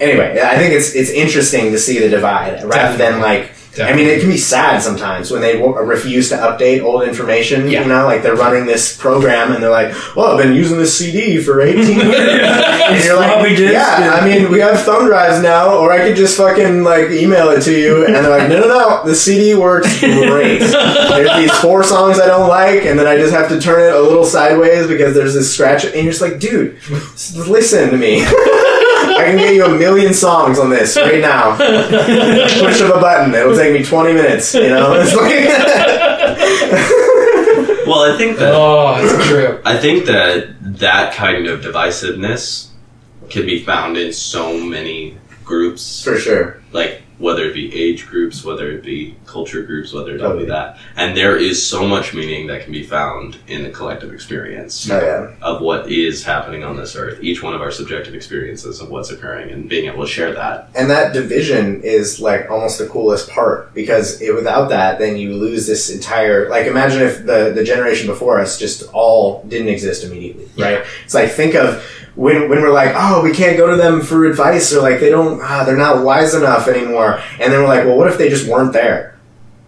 anyway, 0.00 0.40
I 0.42 0.56
think 0.56 0.74
it's, 0.74 0.94
it's 0.94 1.10
interesting 1.10 1.72
to 1.72 1.78
see 1.78 1.98
the 1.98 2.08
divide 2.08 2.62
rather 2.64 2.96
than 2.96 3.20
Definitely. 3.20 3.20
like, 3.22 3.52
I 3.80 3.94
mean, 3.94 4.08
it 4.08 4.18
can 4.20 4.28
be 4.28 4.36
sad 4.38 4.82
sometimes 4.82 5.30
when 5.30 5.40
they 5.40 5.52
w- 5.52 5.76
refuse 5.78 6.30
to 6.30 6.34
update 6.36 6.82
old 6.82 7.04
information. 7.04 7.68
Yeah. 7.70 7.82
You 7.82 7.88
know, 7.88 8.06
like 8.06 8.24
they're 8.24 8.34
running 8.34 8.66
this 8.66 8.96
program 8.96 9.52
and 9.52 9.62
they're 9.62 9.70
like, 9.70 9.94
"Well, 10.16 10.32
I've 10.32 10.42
been 10.42 10.52
using 10.56 10.78
this 10.78 10.98
CD 10.98 11.40
for 11.40 11.60
18 11.60 11.84
years," 11.86 12.00
and 12.02 13.04
you're 13.04 13.14
like, 13.14 13.56
"Yeah, 13.56 14.18
I 14.20 14.26
mean, 14.26 14.50
we 14.50 14.58
have 14.58 14.80
thumb 14.82 15.06
drives 15.06 15.40
now, 15.40 15.76
or 15.78 15.92
I 15.92 15.98
could 15.98 16.16
just 16.16 16.36
fucking 16.36 16.82
like 16.82 17.10
email 17.10 17.50
it 17.50 17.60
to 17.64 17.72
you." 17.78 18.04
And 18.04 18.16
they're 18.16 18.28
like, 18.36 18.48
"No, 18.48 18.58
no, 18.62 18.66
no, 18.66 19.02
the 19.04 19.14
CD 19.14 19.54
works 19.54 20.00
great. 20.00 20.58
There's 20.58 21.36
these 21.36 21.52
four 21.60 21.84
songs 21.84 22.18
I 22.18 22.26
don't 22.26 22.48
like, 22.48 22.84
and 22.84 22.98
then 22.98 23.06
I 23.06 23.16
just 23.16 23.32
have 23.32 23.48
to 23.50 23.60
turn 23.60 23.80
it 23.80 23.94
a 23.94 24.00
little 24.00 24.24
sideways 24.24 24.88
because 24.88 25.14
there's 25.14 25.34
this 25.34 25.54
scratch." 25.54 25.84
And 25.84 25.94
you're 25.94 26.10
just 26.12 26.22
like, 26.22 26.40
"Dude, 26.40 26.78
listen 27.46 27.90
to 27.90 27.96
me." 27.96 28.26
I 29.28 29.32
can 29.32 29.38
get 29.40 29.54
you 29.54 29.64
a 29.66 29.78
million 29.78 30.14
songs 30.14 30.58
on 30.58 30.70
this 30.70 30.96
right 30.96 31.20
now. 31.32 31.56
Push 31.56 32.80
of 32.80 32.88
a 32.90 32.98
button. 33.00 33.34
It'll 33.34 33.54
take 33.54 33.72
me 33.74 33.84
20 33.84 34.12
minutes, 34.14 34.54
you 34.54 34.68
know? 34.68 34.94
It's 34.94 35.14
like 35.14 35.32
Well, 37.86 38.12
I 38.12 38.16
think 38.18 38.38
that 38.38 38.52
Oh, 38.54 38.96
it's 39.02 39.12
a 39.12 39.28
trip. 39.28 39.62
I 39.66 39.76
think 39.78 40.06
that 40.06 40.54
that 40.78 41.12
kind 41.14 41.46
of 41.46 41.60
divisiveness 41.60 42.68
can 43.30 43.44
be 43.46 43.62
found 43.64 43.96
in 43.98 44.12
so 44.12 44.58
many 44.58 45.16
groups, 45.44 46.02
For 46.02 46.16
sure. 46.18 46.62
like 46.72 47.02
whether 47.18 47.44
it 47.44 47.54
be 47.54 47.74
age 47.74 48.06
groups, 48.06 48.44
whether 48.44 48.70
it 48.70 48.82
be 48.84 49.16
culture 49.26 49.62
groups, 49.62 49.92
whether 49.92 50.14
it 50.14 50.18
Totally. 50.18 50.44
be 50.44 50.50
that. 50.50 50.78
And 50.96 51.16
there 51.16 51.36
is 51.36 51.64
so 51.64 51.86
much 51.86 52.14
meaning 52.14 52.46
that 52.46 52.62
can 52.62 52.72
be 52.72 52.84
found 52.84 53.38
in 53.48 53.64
the 53.64 53.70
collective 53.70 54.12
experience 54.12 54.88
Oh, 54.90 55.00
yeah. 55.00 55.34
of 55.42 55.60
what 55.60 55.90
is 55.90 56.24
happening 56.24 56.62
on 56.62 56.76
this 56.76 56.94
earth. 56.94 57.18
Each 57.22 57.42
one 57.42 57.54
of 57.54 57.60
our 57.60 57.70
subjective 57.72 58.14
experiences 58.14 58.80
of 58.80 58.88
what's 58.90 59.10
occurring 59.10 59.50
and 59.50 59.68
being 59.68 59.90
able 59.90 60.04
to 60.04 60.10
share 60.10 60.32
that. 60.34 60.68
And 60.76 60.88
that 60.90 61.12
division 61.12 61.82
is 61.82 62.20
like 62.20 62.50
almost 62.50 62.78
the 62.78 62.86
coolest 62.86 63.28
part 63.30 63.74
because 63.74 64.20
it, 64.22 64.34
without 64.34 64.68
that, 64.68 64.98
then 65.00 65.16
you 65.16 65.34
lose 65.34 65.66
this 65.66 65.90
entire. 65.90 66.48
Like, 66.48 66.66
imagine 66.66 67.02
if 67.02 67.26
the, 67.26 67.52
the 67.54 67.64
generation 67.64 68.06
before 68.06 68.38
us 68.40 68.58
just 68.58 68.84
all 68.92 69.42
didn't 69.44 69.68
exist 69.68 70.04
immediately, 70.04 70.48
right? 70.56 70.84
It's 71.04 71.14
like, 71.14 71.30
think 71.32 71.54
of 71.56 71.84
when, 72.18 72.48
when 72.48 72.60
we're 72.60 72.72
like, 72.72 72.92
oh, 72.96 73.22
we 73.22 73.32
can't 73.32 73.56
go 73.56 73.70
to 73.70 73.76
them 73.76 74.00
for 74.02 74.26
advice 74.26 74.72
or 74.74 74.82
like 74.82 74.98
they 74.98 75.08
don't, 75.08 75.40
ah, 75.40 75.62
they're 75.64 75.76
not 75.76 76.04
wise 76.04 76.34
enough 76.34 76.66
anymore. 76.66 77.20
And 77.38 77.52
then 77.52 77.60
we're 77.60 77.68
like, 77.68 77.84
well, 77.84 77.96
what 77.96 78.08
if 78.08 78.18
they 78.18 78.28
just 78.28 78.48
weren't 78.48 78.72
there? 78.72 79.16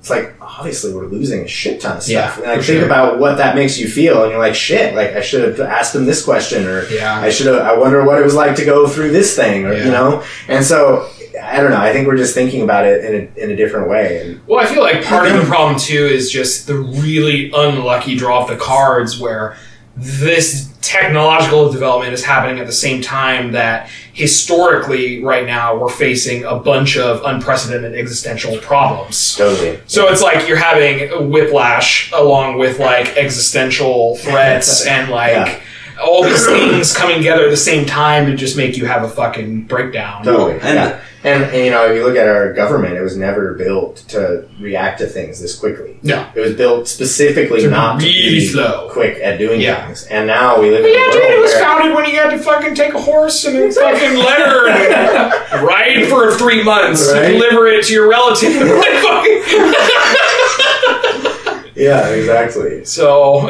It's 0.01 0.11
like, 0.11 0.35
obviously, 0.41 0.93
we're 0.93 1.07
losing 1.07 1.45
a 1.45 1.47
shit 1.47 1.81
ton 1.81 1.99
of 1.99 2.03
stuff. 2.03 2.39
Yeah, 2.39 2.43
and 2.43 2.45
like, 2.57 2.67
think 2.67 2.79
sure. 2.79 2.87
about 2.87 3.21
what 3.21 3.37
that 3.37 3.55
makes 3.55 3.79
you 3.79 3.87
feel, 3.87 4.23
and 4.23 4.31
you're 4.33 4.41
like, 4.41 4.55
shit, 4.55 4.95
like, 4.97 5.11
I 5.11 5.21
should 5.21 5.47
have 5.47 5.61
asked 5.61 5.93
them 5.93 6.07
this 6.07 6.25
question, 6.25 6.67
or 6.67 6.89
Yeah. 6.89 7.21
I 7.21 7.31
should 7.31 7.47
have, 7.47 7.59
I 7.59 7.77
wonder 7.77 8.03
what 8.03 8.19
it 8.19 8.25
was 8.25 8.35
like 8.35 8.57
to 8.57 8.65
go 8.65 8.89
through 8.89 9.13
this 9.13 9.37
thing, 9.37 9.67
or, 9.67 9.75
Yeah. 9.75 9.85
you 9.85 9.91
know? 9.93 10.25
And 10.49 10.65
so, 10.65 11.07
I 11.41 11.61
don't 11.61 11.71
know, 11.71 11.77
I 11.81 11.93
think 11.93 12.09
we're 12.09 12.17
just 12.17 12.35
thinking 12.35 12.63
about 12.63 12.87
it 12.87 13.05
in 13.05 13.15
a, 13.15 13.45
in 13.45 13.51
a 13.53 13.57
different 13.57 13.89
way. 13.89 14.23
And 14.23 14.41
Well, 14.49 14.59
I 14.59 14.67
feel 14.67 14.83
like 14.83 15.05
part 15.05 15.29
of 15.29 15.35
the 15.35 15.45
problem 15.55 15.79
too 15.79 16.07
is 16.07 16.31
just 16.33 16.67
the 16.67 16.77
really 16.77 17.53
unlucky 17.55 18.17
draw 18.17 18.43
of 18.43 18.49
the 18.49 18.57
cards 18.57 19.21
where 19.21 19.57
this 19.97 20.70
technological 20.83 21.71
development 21.71 22.13
is 22.15 22.25
happening 22.25 22.59
at 22.59 22.67
the 22.67 22.73
same 22.73 23.03
time 23.03 23.53
that 23.53 23.89
historically 24.13 25.23
right 25.23 25.47
now 25.47 25.77
we're 25.77 25.89
facing 25.91 26.45
a 26.45 26.57
bunch 26.57 26.97
of 26.97 27.23
unprecedented 27.25 27.95
existential 27.95 28.57
problems. 28.59 29.35
totally. 29.37 29.79
So 29.87 30.09
it's 30.09 30.23
like 30.23 30.49
you're 30.49 30.57
having 30.57 31.31
whiplash 31.31 32.11
along 32.13 32.59
with 32.59 32.79
like 32.79 33.17
existential 33.17 34.17
threats 34.17 34.87
and 34.95 35.11
like 35.11 35.33
Yeah. 35.33 35.61
All 36.03 36.23
these 36.25 36.47
things 36.47 36.97
coming 36.97 37.17
together 37.19 37.45
at 37.45 37.51
the 37.51 37.57
same 37.57 37.87
time 37.87 38.27
to 38.27 38.37
just 38.37 38.57
make 38.57 38.77
you 38.77 38.87
have 38.87 39.03
a 39.03 39.09
fucking 39.09 39.65
breakdown. 39.65 40.25
Totally. 40.25 40.55
and- 40.55 40.63
yeah. 40.63 41.01
And, 41.23 41.45
and, 41.45 41.65
you 41.67 41.71
know, 41.71 41.85
if 41.85 41.95
you 41.95 42.03
look 42.07 42.17
at 42.17 42.27
our 42.27 42.55
government, 42.55 42.95
it 42.97 43.03
was 43.03 43.15
never 43.15 43.53
built 43.53 43.97
to 44.09 44.49
react 44.59 45.01
to 45.01 45.07
things 45.07 45.39
this 45.39 45.55
quickly. 45.55 45.99
No. 46.03 46.27
It 46.35 46.41
was 46.41 46.55
built 46.55 46.89
specifically 46.89 47.61
To 47.61 47.67
be 47.67 47.71
not 47.71 48.01
to 48.01 48.07
really 48.07 48.31
be 48.31 48.47
slow. 48.47 48.89
quick 48.91 49.19
at 49.23 49.37
doing 49.39 49.61
Yeah. 49.61 49.85
things. 49.85 50.07
And 50.07 50.27
now 50.27 50.59
we 50.59 50.71
live 50.71 50.83
in 50.83 50.93
a 50.93 50.95
world 50.99 51.13
dude, 51.13 51.23
it 51.25 51.41
was 51.43 51.53
where 51.53 51.63
founded 51.63 51.95
when 51.95 52.07
you 52.09 52.17
had 52.17 52.31
to 52.31 52.39
fucking 52.39 52.75
take 52.75 52.95
a 52.95 53.01
horse 53.03 53.45
and 53.45 53.55
a 53.59 53.71
fucking 53.71 54.17
letter 54.17 54.69
and 54.71 55.63
ride 55.67 56.07
for 56.09 56.33
three 56.39 56.63
months 56.65 57.07
to 57.13 57.21
deliver 57.21 57.67
it 57.67 57.85
to 57.85 57.93
your 57.93 58.09
relative. 58.09 58.55
yeah, 61.77 62.09
exactly. 62.09 62.83
so, 62.87 63.41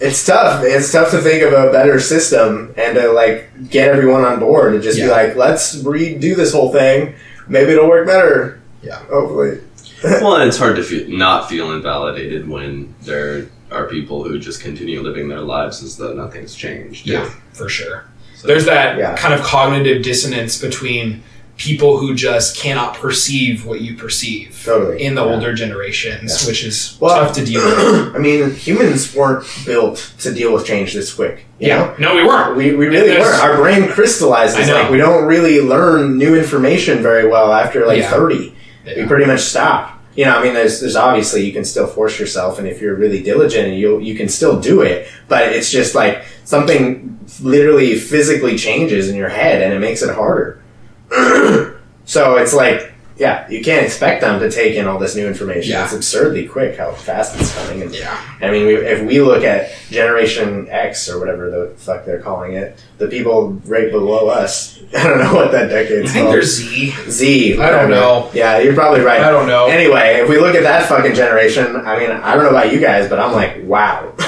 It's 0.00 0.26
tough. 0.26 0.62
It's 0.64 0.90
tough 0.92 1.10
to 1.12 1.18
think 1.18 1.42
of 1.42 1.52
a 1.52 1.70
better 1.70 2.00
system 2.00 2.74
and 2.76 2.96
to 2.96 3.12
like 3.12 3.70
get 3.70 3.88
everyone 3.88 4.24
on 4.24 4.40
board 4.40 4.74
and 4.74 4.82
just 4.82 4.98
be 4.98 5.06
like, 5.06 5.36
let's 5.36 5.76
redo 5.82 6.34
this 6.36 6.52
whole 6.52 6.72
thing. 6.72 7.14
Maybe 7.48 7.72
it'll 7.72 7.88
work 7.88 8.06
better. 8.06 8.60
Yeah. 8.82 8.98
Hopefully. 9.06 9.60
Well, 10.04 10.36
and 10.36 10.46
it's 10.48 10.58
hard 10.58 10.76
to 10.76 10.82
feel, 10.82 11.08
not 11.16 11.48
feel 11.48 11.72
invalidated 11.72 12.46
when 12.46 12.94
there 13.04 13.46
are 13.70 13.86
people 13.88 14.22
who 14.22 14.38
just 14.38 14.60
continue 14.60 15.00
living 15.00 15.28
their 15.28 15.40
lives 15.40 15.82
as 15.82 15.96
though 15.96 16.12
nothing's 16.12 16.54
changed. 16.54 17.06
yeah, 17.06 17.24
for 17.54 17.70
sure. 17.70 18.04
So, 18.36 18.46
There's 18.46 18.66
that 18.66 18.98
Yeah. 18.98 19.16
kind 19.16 19.32
of 19.32 19.40
cognitive 19.40 20.02
dissonance 20.02 20.60
between 20.60 21.22
people 21.56 21.98
who 21.98 22.14
just 22.14 22.56
cannot 22.56 22.94
perceive 22.94 23.64
what 23.64 23.80
you 23.80 23.94
perceive 23.94 24.60
Totally. 24.64 25.02
in 25.04 25.14
the 25.14 25.24
Yeah. 25.24 25.32
older 25.34 25.52
generations, 25.54 26.42
Yeah. 26.42 26.48
which 26.48 26.64
is 26.64 26.96
Well- 27.00 27.14
tough 27.14 27.32
to 27.36 27.44
deal 27.44 27.64
with. 27.64 28.14
I 28.16 28.18
mean, 28.18 28.50
humans 28.54 29.14
weren't 29.14 29.44
built 29.64 30.10
to 30.20 30.32
deal 30.32 30.52
with 30.52 30.66
change 30.66 30.94
this 30.94 31.12
quick. 31.12 31.44
you 31.60 31.68
know? 31.68 31.94
Yeah, 31.98 32.06
no, 32.06 32.14
we 32.16 32.24
weren't. 32.24 32.56
We, 32.56 32.74
we 32.74 32.86
really 32.88 33.16
weren't. 33.18 33.40
Our 33.42 33.56
brain 33.56 33.88
crystallizes. 33.88 34.68
Like 34.68 34.90
we 34.90 34.98
don't 34.98 35.24
really 35.26 35.60
learn 35.60 36.18
new 36.18 36.34
information 36.34 37.02
very 37.02 37.28
well 37.28 37.52
after 37.52 37.86
like 37.86 37.98
Yeah. 38.00 38.10
thirty. 38.10 38.54
We 38.84 39.04
pretty 39.06 39.24
much 39.26 39.40
stop. 39.40 39.92
You 40.16 40.24
know, 40.26 40.36
I 40.36 40.42
mean, 40.44 40.54
there's 40.54 40.80
there's 40.80 40.96
obviously 40.96 41.44
you 41.44 41.52
can 41.52 41.64
still 41.64 41.86
force 41.86 42.18
yourself, 42.20 42.58
and 42.58 42.68
if 42.68 42.80
you're 42.80 42.94
really 42.96 43.20
diligent, 43.22 43.74
you 43.74 43.98
you 44.00 44.14
can 44.16 44.28
still 44.28 44.60
do 44.60 44.82
it. 44.82 45.06
But 45.28 45.52
it's 45.52 45.70
just 45.70 45.94
like 45.94 46.22
something 46.44 47.18
literally 47.40 47.96
physically 47.98 48.56
changes 48.58 49.08
in 49.08 49.16
your 49.16 49.28
head, 49.30 49.62
and 49.62 49.72
it 49.72 49.78
makes 49.80 50.02
it 50.02 50.14
harder. 50.14 50.58
so 52.04 52.36
it's 52.36 52.54
like, 52.54 52.93
yeah, 53.16 53.48
you 53.48 53.62
can't 53.62 53.84
expect 53.86 54.22
them 54.22 54.40
to 54.40 54.50
take 54.50 54.74
in 54.74 54.86
all 54.88 54.98
this 54.98 55.14
new 55.14 55.26
information. 55.26 55.72
Yeah. 55.72 55.84
It's 55.84 55.92
absurdly 55.94 56.46
quick 56.48 56.76
how 56.76 56.92
fast 56.92 57.38
it's 57.40 57.54
coming. 57.54 57.82
And 57.82 57.94
Yeah. 57.94 58.18
I 58.40 58.50
mean, 58.50 58.66
we, 58.66 58.74
if 58.76 59.02
we 59.06 59.20
look 59.20 59.44
at 59.44 59.70
Generation 59.90 60.66
X 60.68 61.08
or 61.08 61.18
whatever 61.20 61.50
the 61.50 61.74
fuck 61.76 62.04
they're 62.04 62.20
calling 62.20 62.54
it, 62.54 62.76
the 62.98 63.06
people 63.08 63.52
right 63.66 63.90
below 63.90 64.28
us, 64.28 64.80
I 64.96 65.04
don't 65.08 65.18
know 65.18 65.34
what 65.34 65.52
that 65.52 65.68
decade's 65.68 66.10
I 66.10 66.12
think 66.14 66.24
called. 66.24 66.34
there's 66.34 66.54
Z. 66.56 66.90
Z. 67.08 67.60
I 67.60 67.70
don't 67.70 67.90
know. 67.90 68.30
Yeah, 68.34 68.58
you're 68.58 68.74
probably 68.74 69.00
right. 69.00 69.20
I 69.20 69.30
don't 69.30 69.46
know. 69.46 69.66
Anyway, 69.66 70.20
if 70.22 70.28
we 70.28 70.38
look 70.38 70.54
at 70.54 70.62
that 70.64 70.88
fucking 70.88 71.14
generation, 71.14 71.76
I 71.76 71.98
mean, 71.98 72.10
I 72.10 72.34
don't 72.34 72.44
know 72.44 72.50
about 72.50 72.72
you 72.72 72.80
guys, 72.80 73.08
but 73.08 73.18
I'm 73.20 73.32
like, 73.32 73.62
wow, 73.64 74.12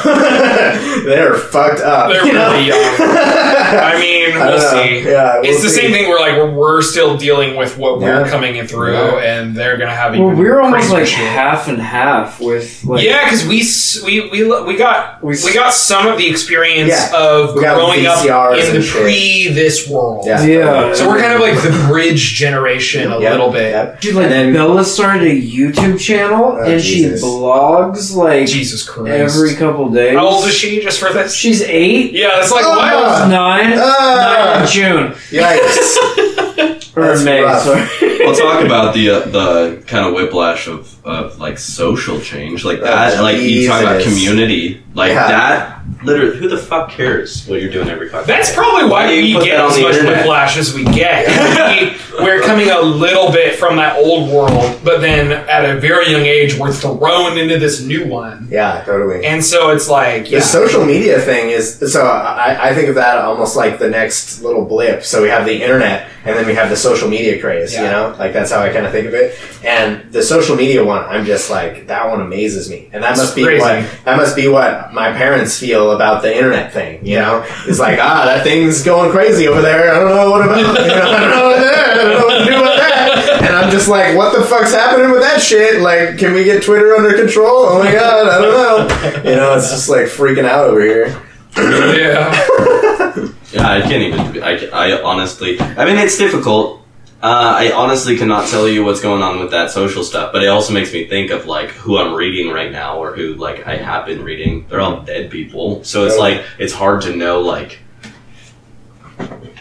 they're 1.05 1.35
fucked 1.35 1.81
up. 1.81 2.11
They're 2.11 2.27
you 2.27 2.33
know? 2.33 2.53
really 2.53 2.67
young. 2.69 2.79
I 2.79 3.97
mean, 3.99 4.37
I 4.37 4.49
we'll 4.49 4.59
know. 4.59 4.83
see. 4.85 5.01
Yeah, 5.09 5.41
we'll 5.41 5.51
it's 5.51 5.63
the 5.63 5.69
same 5.69 5.91
thing 5.93 6.09
where 6.09 6.21
like 6.21 6.37
we're, 6.37 6.53
we're 6.55 6.83
still 6.83 7.17
dealing 7.17 7.57
with 7.57 7.77
what 7.79 8.01
we're 8.01 8.29
coming 8.29 8.57
in 8.57 8.67
through, 8.67 8.76
Yeah. 8.77 9.41
and 9.41 9.55
they're 9.57 9.77
gonna 9.77 9.95
have. 9.95 10.13
Well, 10.19 10.35
we're 10.35 10.61
almost 10.61 10.89
crazier 10.91 10.99
like 10.99 11.07
shit. 11.07 11.19
half 11.29 11.69
and 11.69 11.81
half 11.81 12.41
with 12.41 12.85
like 12.85 13.05
yeah, 13.05 13.25
because 13.25 13.47
we 13.47 13.63
we 14.05 14.31
we 14.31 14.63
we 14.65 14.77
got 14.77 15.23
We 15.23 15.37
we, 15.45 15.53
got 15.55 15.73
some 15.73 16.07
of 16.07 16.19
the 16.19 16.29
experience 16.29 16.91
Yeah. 16.91 17.11
of 17.17 17.55
We 17.55 17.61
growing 17.61 18.07
up 18.07 18.25
in 18.59 18.75
the 18.75 18.83
shit. 18.83 19.03
pre 19.03 19.49
this 19.49 19.89
world. 19.89 20.27
Yeah. 20.27 20.45
Yeah. 20.45 20.95
So 20.95 21.09
we're 21.09 21.19
kind 21.21 21.33
of 21.33 21.41
like 21.41 21.55
the 21.63 21.87
bridge 21.89 22.35
generation 22.35 23.11
a 23.11 23.19
little 23.19 23.51
bit. 23.51 23.71
yep. 23.71 24.01
Dude, 24.01 24.15
like 24.15 24.29
then- 24.29 24.53
Bella 24.53 24.85
started 24.85 25.23
a 25.29 25.35
YouTube 25.41 25.99
channel 26.01 26.57
Oh, 26.59 26.63
and 26.65 26.81
Jesus. 26.83 27.21
she 27.21 27.27
blogs 27.27 28.15
like 28.15 28.47
Jesus 28.47 28.83
Christ. 28.89 29.11
every 29.37 29.55
couple 29.55 29.89
days. 29.91 30.15
How 30.17 30.27
old 30.29 30.45
is 30.47 30.55
she? 30.55 30.81
Just 30.81 30.99
for 31.01 31.13
this? 31.13 31.35
She's 31.35 31.63
eight. 31.63 32.13
yeah, 32.13 32.41
it's 32.41 32.51
like 32.51 32.65
Oh. 32.67 32.77
what? 32.77 33.29
Nine. 33.29 33.73
Ah! 33.77 34.53
Nine 34.55 34.63
in 34.63 34.69
June 34.69 35.15
Yikes! 35.31 36.83
or 36.97 37.03
That's 37.09 37.25
May, 37.25 37.43
sorry. 37.61 37.87
we'll 38.25 38.35
talk 38.35 38.65
about 38.67 38.95
the 38.95 39.11
uh, 39.11 39.21
the 39.21 39.83
kind 39.87 40.07
of 40.07 40.15
whiplash 40.15 40.67
of, 40.67 41.05
of 41.07 41.39
like 41.39 41.59
social 41.59 42.21
change, 42.21 42.65
like 42.65 42.79
Oh, 42.79 42.85
that. 42.85 43.23
like 43.23 43.41
you 43.41 43.69
talk 43.69 43.83
about 43.83 44.01
Jesus. 44.03 44.13
community, 44.25 44.83
like 44.97 45.11
Yeah. 45.13 45.29
that. 45.29 45.73
Literally, 46.03 46.37
who 46.37 46.49
the 46.49 46.59
fuck 46.59 46.91
cares 46.91 47.47
what 47.47 47.61
you're 47.63 47.71
doing 47.71 47.89
every 47.89 48.09
fucking? 48.09 48.27
That's 48.27 48.51
day? 48.51 48.57
probably 48.57 48.89
why 48.91 49.07
do 49.07 49.15
you 49.25 49.39
we 49.39 49.45
get 49.45 49.59
as 49.61 49.77
the 49.77 49.83
much 49.83 49.95
internet? 49.95 50.19
whiplash 50.19 50.57
as 50.57 50.75
we 50.75 50.85
get. 50.85 51.27
we, 52.19 52.25
we're 52.25 52.41
coming 52.43 52.69
a 52.71 52.81
little 52.81 53.31
bit 53.33 53.57
from 53.57 53.77
that 53.77 53.97
old 53.99 54.31
world, 54.31 54.81
but 54.85 55.01
then 55.01 55.31
at 55.49 55.65
a 55.65 55.79
very 55.81 56.11
young 56.11 56.23
age, 56.23 56.59
we're 56.59 56.73
thrown 56.73 57.39
into 57.39 57.59
this 57.59 57.81
new 57.83 58.07
one. 58.07 58.49
yeah, 58.51 58.83
totally. 58.85 59.25
And 59.25 59.45
so 59.45 59.71
it's 59.71 59.89
like, 59.89 60.31
yeah. 60.31 60.39
The 60.41 60.45
social 60.45 60.85
media 60.85 61.21
thing 61.21 61.51
is 61.51 61.79
so 61.93 62.05
I, 62.07 62.71
I 62.71 62.75
think 62.75 62.89
of 62.89 62.95
that 62.97 63.19
almost 63.19 63.57
like 63.57 63.79
the 63.79 63.89
next 63.89 64.43
little 64.43 64.65
blip. 64.65 65.03
So 65.05 65.23
we 65.23 65.29
have 65.29 65.45
the 65.47 65.63
internet 65.63 66.09
and 66.25 66.37
then 66.37 66.47
we 66.47 66.55
have 66.55 66.69
the 66.69 66.77
social 66.77 67.09
media 67.09 67.41
craze, 67.41 67.73
you 67.75 67.83
know? 67.83 68.15
Like 68.19 68.33
that's 68.33 68.51
how 68.51 68.61
I 68.61 68.73
kind 68.73 68.85
of 68.87 68.93
think 68.93 69.07
of 69.07 69.15
it. 69.15 69.39
And 69.65 70.13
the 70.13 70.23
social 70.23 70.57
media 70.57 70.85
one, 70.85 71.05
I'm 71.05 71.25
just 71.25 71.49
like 71.51 71.87
that 71.87 72.09
one 72.09 72.21
amazes 72.21 72.69
me. 72.69 72.91
And 72.93 73.03
that 73.05 73.13
It's 73.13 73.21
must 73.21 73.37
be 73.37 73.45
crazy. 73.45 73.61
what 73.63 74.05
that 74.05 74.17
must 74.17 74.35
be 74.37 74.49
what 74.49 74.86
my 74.93 75.13
parents 75.13 75.59
feel 75.59 75.93
about 75.93 76.23
the 76.23 76.35
internet 76.35 76.73
thing, 76.73 77.05
you 77.05 77.17
know? 77.17 77.45
It's 77.67 77.79
like, 77.79 77.99
ah, 78.01 78.25
that 78.25 78.43
thing's 78.43 78.83
going 78.83 79.11
crazy 79.11 79.49
over 79.49 79.61
there. 79.61 79.95
I 79.95 79.99
don't 80.01 80.15
know 80.15 80.31
what 80.31 80.45
about 80.45 80.57
you 80.59 80.65
know, 80.67 80.73
I 80.73 81.21
don't 81.21 81.31
know 81.31 81.47
what 81.47 81.61
that 81.61 81.91
I 81.91 81.95
don't 82.03 82.21
know 82.21 82.27
what 82.27 82.39
to 82.39 82.45
do 82.45 82.57
about 82.57 82.77
that. 82.79 83.43
And 83.43 83.57
I'm 83.57 83.67
I'm 83.67 83.73
just 83.73 83.89
like, 83.89 84.17
what 84.17 84.33
the 84.33 84.45
fuck's 84.45 84.73
happening 84.73 85.11
with 85.11 85.23
that 85.23 85.41
shit? 85.43 85.81
Like, 85.81 86.19
can 86.19 86.33
we 86.35 86.45
get 86.45 86.63
Twitter 86.63 86.95
under 86.95 87.17
control? 87.17 87.67
Oh 87.67 87.83
my 87.83 87.91
god, 87.91 88.29
I 88.29 88.41
don't 88.41 89.25
know. 89.25 89.31
You 89.31 89.37
know, 89.37 89.57
it's 89.57 89.71
just 89.71 89.89
like 89.89 90.07
freaking 90.07 90.45
out 90.45 90.69
over 90.69 90.81
here. 90.81 91.21
yeah. 91.57 92.47
Yeah, 93.53 93.69
I 93.71 93.81
can't 93.81 94.03
even. 94.03 94.43
I, 94.43 94.67
I 94.67 95.03
honestly. 95.03 95.59
I 95.61 95.85
mean, 95.87 95.97
it's 95.97 96.19
difficult. 96.19 96.83
Uh, 97.23 97.57
I 97.59 97.73
honestly 97.73 98.17
cannot 98.19 98.49
tell 98.49 98.69
you 98.69 98.85
what's 98.85 99.01
going 99.01 99.23
on 99.23 99.41
with 99.41 99.51
that 99.51 99.71
social 99.71 100.05
stuff, 100.05 100.33
but 100.33 100.43
it 100.43 100.49
also 100.49 100.75
makes 100.75 100.93
me 100.93 101.07
think 101.07 101.31
of 101.31 101.47
like 101.47 101.71
who 101.71 101.99
I'm 101.99 102.15
reading 102.15 102.53
right 102.53 102.71
now 102.71 102.99
or 102.99 103.17
who 103.17 103.35
like 103.35 103.67
I 103.67 103.77
have 103.77 104.07
been 104.07 104.23
reading. 104.23 104.67
They're 104.69 104.81
all 104.83 105.01
dead 105.01 105.31
people, 105.31 105.83
so 105.83 106.05
it's 106.05 106.19
like 106.19 106.45
it's 106.59 106.75
hard 106.75 107.03
to 107.03 107.17
know 107.17 107.41
like 107.41 107.79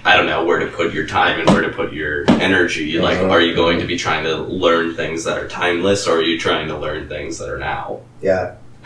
I 0.03 0.18
don't 0.18 0.27
know 0.27 0.45
where 0.45 0.60
to 0.60 0.68
put 0.68 0.94
your 0.94 1.07
time 1.07 1.40
and 1.40 1.49
where 1.49 1.61
to 1.61 1.69
put 1.69 1.91
your 1.91 2.30
energy. 2.30 2.99
Like, 2.99 3.18
are 3.18 3.41
you 3.41 3.56
going 3.56 3.80
to 3.80 3.88
be 3.88 3.98
trying 3.98 4.23
to 4.26 4.36
learn 4.38 4.94
things 4.94 5.23
that 5.23 5.38
are 5.38 5.48
timeless, 5.48 6.07
or 6.07 6.19
are 6.19 6.22
you 6.22 6.40
trying 6.40 6.68
to 6.68 6.77
learn 6.77 7.10
things 7.10 7.40
that 7.40 7.49
are 7.49 7.57
now? 7.57 8.02
Yeah, 8.22 8.56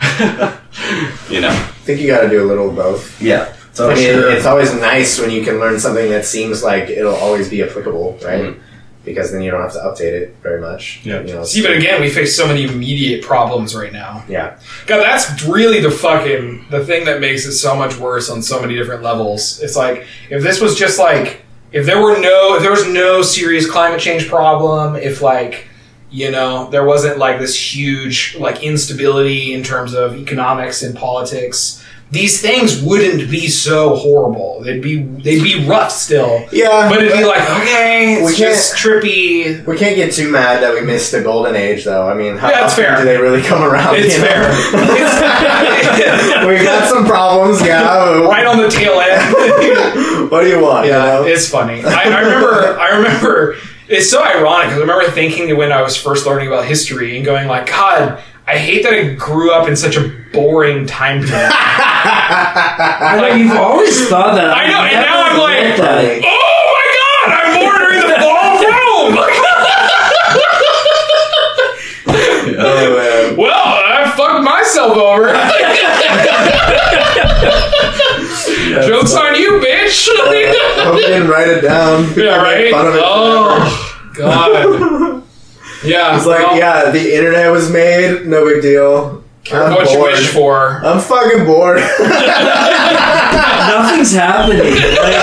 you 1.28 1.42
know? 1.42 1.50
I 1.50 1.72
think 1.84 2.00
you 2.00 2.06
got 2.06 2.22
to 2.22 2.30
do 2.30 2.42
a 2.42 2.46
little 2.46 2.70
of 2.70 2.76
both. 2.76 3.20
Yeah. 3.20 3.54
I 3.78 3.94
mean, 3.94 4.04
it's 4.36 4.46
always 4.46 4.74
nice 4.74 5.18
when 5.20 5.30
you 5.30 5.42
can 5.44 5.58
learn 5.60 5.78
something 5.78 6.10
that 6.10 6.24
seems 6.24 6.62
like 6.62 6.88
it'll 6.90 7.14
always 7.14 7.48
be 7.48 7.62
applicable, 7.62 8.18
right? 8.24 8.42
Mhm. 8.42 8.56
Because 9.04 9.32
then 9.32 9.40
you 9.40 9.50
don't 9.50 9.62
have 9.62 9.72
to 9.72 9.78
update 9.78 10.12
it 10.12 10.36
very 10.42 10.60
much. 10.60 11.00
Yeah. 11.04 11.22
You 11.22 11.32
know, 11.34 11.44
See, 11.44 11.62
but 11.62 11.72
again, 11.72 12.02
we 12.02 12.10
face 12.10 12.36
so 12.36 12.46
many 12.46 12.64
immediate 12.64 13.22
problems 13.22 13.74
right 13.74 13.92
now. 13.92 14.24
yeah. 14.28 14.56
God, 14.86 15.02
that's 15.02 15.42
really 15.44 15.80
the 15.80 15.90
fucking 15.90 16.66
the 16.70 16.84
thing 16.84 17.06
that 17.06 17.20
makes 17.20 17.46
it 17.46 17.52
so 17.52 17.74
much 17.74 17.96
worse 17.96 18.28
on 18.28 18.42
so 18.42 18.60
many 18.60 18.74
different 18.74 19.02
levels. 19.02 19.58
It's 19.62 19.74
like 19.76 20.04
if 20.28 20.42
this 20.42 20.60
was 20.60 20.76
just 20.78 20.98
like 20.98 21.40
if 21.72 21.86
there 21.86 22.02
were 22.02 22.18
no 22.20 22.56
if 22.56 22.62
there 22.62 22.70
was 22.72 22.86
no 22.88 23.22
serious 23.22 23.70
climate 23.70 24.00
change 24.00 24.28
problem, 24.28 24.96
if 24.96 25.22
like 25.22 25.66
you 26.10 26.30
know 26.30 26.68
there 26.70 26.84
wasn't 26.84 27.16
like 27.18 27.38
this 27.38 27.54
huge 27.74 28.36
like 28.38 28.62
instability 28.62 29.54
in 29.54 29.62
terms 29.62 29.94
of 29.94 30.14
economics 30.16 30.82
and 30.82 30.94
politics, 30.94 31.82
these 32.10 32.42
things 32.42 32.82
wouldn't 32.82 33.30
be 33.30 33.46
so 33.48 33.94
horrible. 33.94 34.60
They'd 34.64 34.82
be 34.82 35.02
they'd 35.02 35.42
be 35.42 35.64
rough 35.66 35.92
still, 35.92 36.44
Yeah, 36.50 36.88
but 36.88 37.02
it'd 37.02 37.16
be 37.16 37.24
like 37.24 37.40
okay, 37.40 38.20
We 38.20 38.30
it's 38.30 38.36
just 38.38 38.74
trippy. 38.76 39.64
We 39.64 39.78
can't 39.78 39.94
get 39.94 40.12
too 40.12 40.28
mad 40.30 40.62
that 40.62 40.74
we 40.74 40.80
missed 40.80 41.12
the 41.12 41.22
golden 41.22 41.54
age, 41.54 41.84
though. 41.84 42.08
I 42.08 42.14
mean, 42.14 42.36
how 42.36 42.50
Yeah, 42.50 42.64
often 42.64 42.84
fair. 42.84 42.96
do 42.98 43.04
they 43.04 43.16
really 43.18 43.42
come 43.42 43.62
around? 43.62 43.94
It's 43.98 44.16
fair. 44.16 44.50
We 46.40 46.56
got 46.64 46.88
some 46.88 47.04
problems, 47.04 47.60
yeah. 47.64 48.20
right 48.26 48.46
on 48.46 48.58
the 48.58 48.68
tail 48.68 48.98
end. 49.00 50.30
what 50.30 50.42
do 50.42 50.48
you 50.48 50.60
want? 50.60 50.86
Yeah, 50.86 51.18
you 51.18 51.24
know? 51.24 51.26
it's 51.26 51.48
funny. 51.48 51.82
I, 51.84 52.02
I 52.04 52.20
remember. 52.20 52.78
I 52.78 52.96
remember. 52.96 53.56
It's 53.88 54.10
so 54.10 54.22
ironic 54.22 54.66
because 54.68 54.78
I 54.78 54.80
remember 54.80 55.10
thinking 55.10 55.56
when 55.56 55.72
I 55.72 55.82
was 55.82 55.96
first 55.96 56.24
learning 56.26 56.48
about 56.48 56.64
history 56.64 57.16
and 57.16 57.24
going 57.24 57.48
like, 57.48 57.66
God, 57.66 58.22
I 58.46 58.56
hate 58.58 58.82
that 58.82 58.92
I 58.92 59.14
grew 59.14 59.52
up 59.52 59.68
in 59.68 59.76
such 59.76 59.96
a 59.96 60.12
boring 60.32 60.84
time 60.86 61.20
period. 61.22 61.50
I 61.52 63.16
know 63.20 63.28
you've 63.36 63.52
always 63.56 64.08
thought 64.08 64.34
that. 64.34 64.50
I 64.50 64.66
know, 64.68 64.80
I've 64.80 64.92
and 64.92 65.02
now 65.06 65.22
never 65.22 65.30
I'm 65.30 65.38
like- 65.40 65.60
get 65.60 65.76
that. 65.78 66.20
oh 66.24 66.74
my 66.74 66.86
God, 66.98 67.26
I'm 67.30 67.54
born 67.60 67.78
during 67.78 68.02
the 68.08 68.18
fall 68.18 68.56
of 68.56 68.60
oh 72.62 72.90
man. 72.96 73.36
well, 73.36 73.52
I 73.54 74.10
fucked 74.16 74.42
myself 74.44 74.96
over. 74.96 75.26
Jokes 78.86 79.14
on 79.14 79.34
you, 79.36 79.60
bitch. 79.60 80.08
Hope 80.10 80.96
you 81.00 81.06
didn't 81.06 81.28
write 81.28 81.48
it 81.48 81.60
down. 81.62 82.06
People 82.08 82.24
yeah, 82.24 82.42
make 82.42 82.42
right. 82.42 82.70
Fun 82.72 82.86
of 82.88 82.94
it 82.94 83.02
Oh 83.04 84.10
God. 84.14 85.22
Yeah. 85.84 86.16
It's 86.16 86.26
like, 86.26 86.46
well, 86.46 86.56
yeah, 86.58 86.90
the 86.90 87.14
internet 87.16 87.50
was 87.50 87.70
made. 87.70 88.26
No 88.26 88.44
big 88.46 88.60
deal. 88.62 89.22
I'm 89.52 89.72
what 89.72 89.90
you 89.90 89.96
bored. 89.96 90.12
wish 90.12 90.28
for. 90.28 90.80
I'm 90.84 91.00
fucking 91.00 91.46
bored. 91.46 91.78
Nothing's 91.98 92.02
happening. 94.12 94.58
Like, 94.60 95.16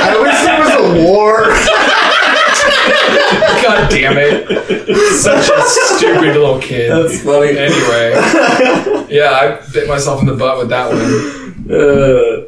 I 0.00 0.16
wish 0.20 0.40
there 0.44 0.60
was 0.60 0.74
a 0.74 0.82
war. 1.08 1.44
God 3.62 3.88
damn 3.90 4.16
it. 4.18 4.46
Such 5.14 5.48
a 5.50 5.62
stupid 5.62 6.34
little 6.36 6.58
kid. 6.60 6.90
That's 6.90 7.20
funny. 7.22 7.56
Anyway. 7.58 8.14
Yeah, 9.14 9.30
I 9.30 9.60
bit 9.72 9.86
myself 9.86 10.18
in 10.20 10.26
the 10.26 10.34
butt 10.34 10.58
with 10.58 10.70
that 10.70 10.88
one. 10.90 11.00
Uh, 11.70 12.46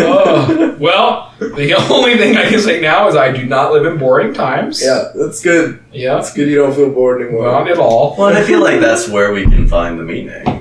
Oh. 0.00 0.76
Well, 0.78 1.32
the 1.38 1.74
only 1.90 2.16
thing 2.16 2.36
I 2.36 2.48
can 2.48 2.60
say 2.60 2.80
now 2.80 3.08
is 3.08 3.16
I 3.16 3.32
do 3.32 3.44
not 3.44 3.72
live 3.72 3.86
in 3.86 3.98
boring 3.98 4.32
times. 4.34 4.82
yeah, 4.84 5.10
that's 5.14 5.40
good. 5.42 5.82
Yeah. 5.92 6.18
It's 6.18 6.32
good 6.32 6.48
you 6.48 6.56
don't 6.56 6.74
feel 6.74 6.90
bored 6.90 7.22
anymore. 7.22 7.46
Not 7.46 7.70
at 7.70 7.78
all. 7.78 8.16
Well, 8.18 8.28
and 8.28 8.38
I 8.38 8.42
feel 8.44 8.60
like 8.60 8.80
that's 8.80 9.08
where 9.08 9.32
we 9.32 9.44
can 9.44 9.66
find 9.68 9.98
the 9.98 10.04
meaning. 10.04 10.58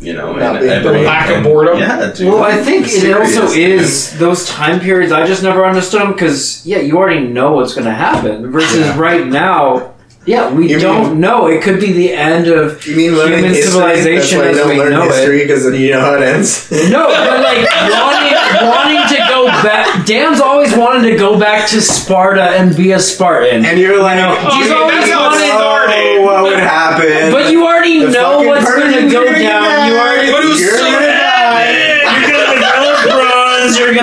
You 0.00 0.14
know, 0.14 0.32
Not 0.34 0.56
and 0.56 0.58
being 0.60 0.72
every- 0.72 0.92
bored. 0.92 1.06
Lack 1.06 1.30
of 1.30 1.44
boredom? 1.44 1.78
Yeah, 1.78 2.12
dude. 2.12 2.26
well, 2.32 2.42
I 2.42 2.56
think 2.56 2.86
it 2.88 3.14
also 3.16 3.46
is 3.46 4.18
those 4.18 4.44
time 4.48 4.80
periods. 4.80 5.12
I 5.12 5.24
just 5.26 5.44
never 5.44 5.64
understood 5.64 6.00
them 6.02 6.12
because 6.12 6.66
yeah, 6.66 6.78
you 6.78 6.96
already 6.98 7.28
know 7.28 7.52
what's 7.52 7.72
going 7.74 7.84
to 7.86 7.92
happen. 7.94 8.50
Versus 8.50 8.80
Yeah. 8.80 8.98
right 8.98 9.24
now, 9.24 9.91
yeah, 10.24 10.52
we 10.52 10.70
You 10.70 10.78
don't 10.78 11.10
mean- 11.10 11.20
know. 11.20 11.46
It 11.46 11.62
could 11.62 11.80
be 11.80 11.92
the 11.92 12.12
end 12.12 12.46
of 12.48 12.86
You 12.86 12.94
mean 12.96 13.12
human 13.14 13.44
history? 13.44 13.62
civilization 13.72 14.38
That's 14.38 14.44
why 14.44 14.50
as 14.50 14.56
don't 14.58 14.68
we 14.70 14.76
learn 14.78 14.92
know 14.92 15.04
it. 15.04 15.12
history 15.14 15.38
because 15.42 15.64
you 15.78 15.90
know 15.90 16.00
how 16.00 16.14
it 16.14 16.22
ends. 16.22 16.70
No, 16.70 17.06
but 17.08 17.40
like 17.42 17.66
wanting, 17.90 18.68
wanting 18.68 19.16
to 19.16 19.24
go 19.28 19.46
back. 19.66 20.06
Dan's 20.06 20.40
always 20.40 20.76
wanted 20.76 21.10
to 21.10 21.16
go 21.16 21.38
back 21.40 21.68
to 21.70 21.80
Sparta 21.80 22.42
and 22.42 22.76
be 22.76 22.92
a 22.92 23.00
Spartan. 23.00 23.64
And 23.64 23.78
you're 23.78 24.00
like, 24.02 24.16
know, 24.18 24.34
he's 24.50 24.64
he's 24.66 24.70
always 24.72 25.10
always 25.10 25.10
wanted 25.10 25.50
oh, 25.50 26.22
what 26.24 26.42
would 26.44 26.58
happen? 26.60 27.32
but 27.32 27.50
you 27.50 27.66
already 27.66 28.04
The 28.04 28.10
know 28.12 28.42
what's 28.42 28.64
going 28.64 28.92
to 28.92 29.10
go 29.10 29.24
down. 29.24 29.88
You 29.88 29.98
already. 29.98 30.11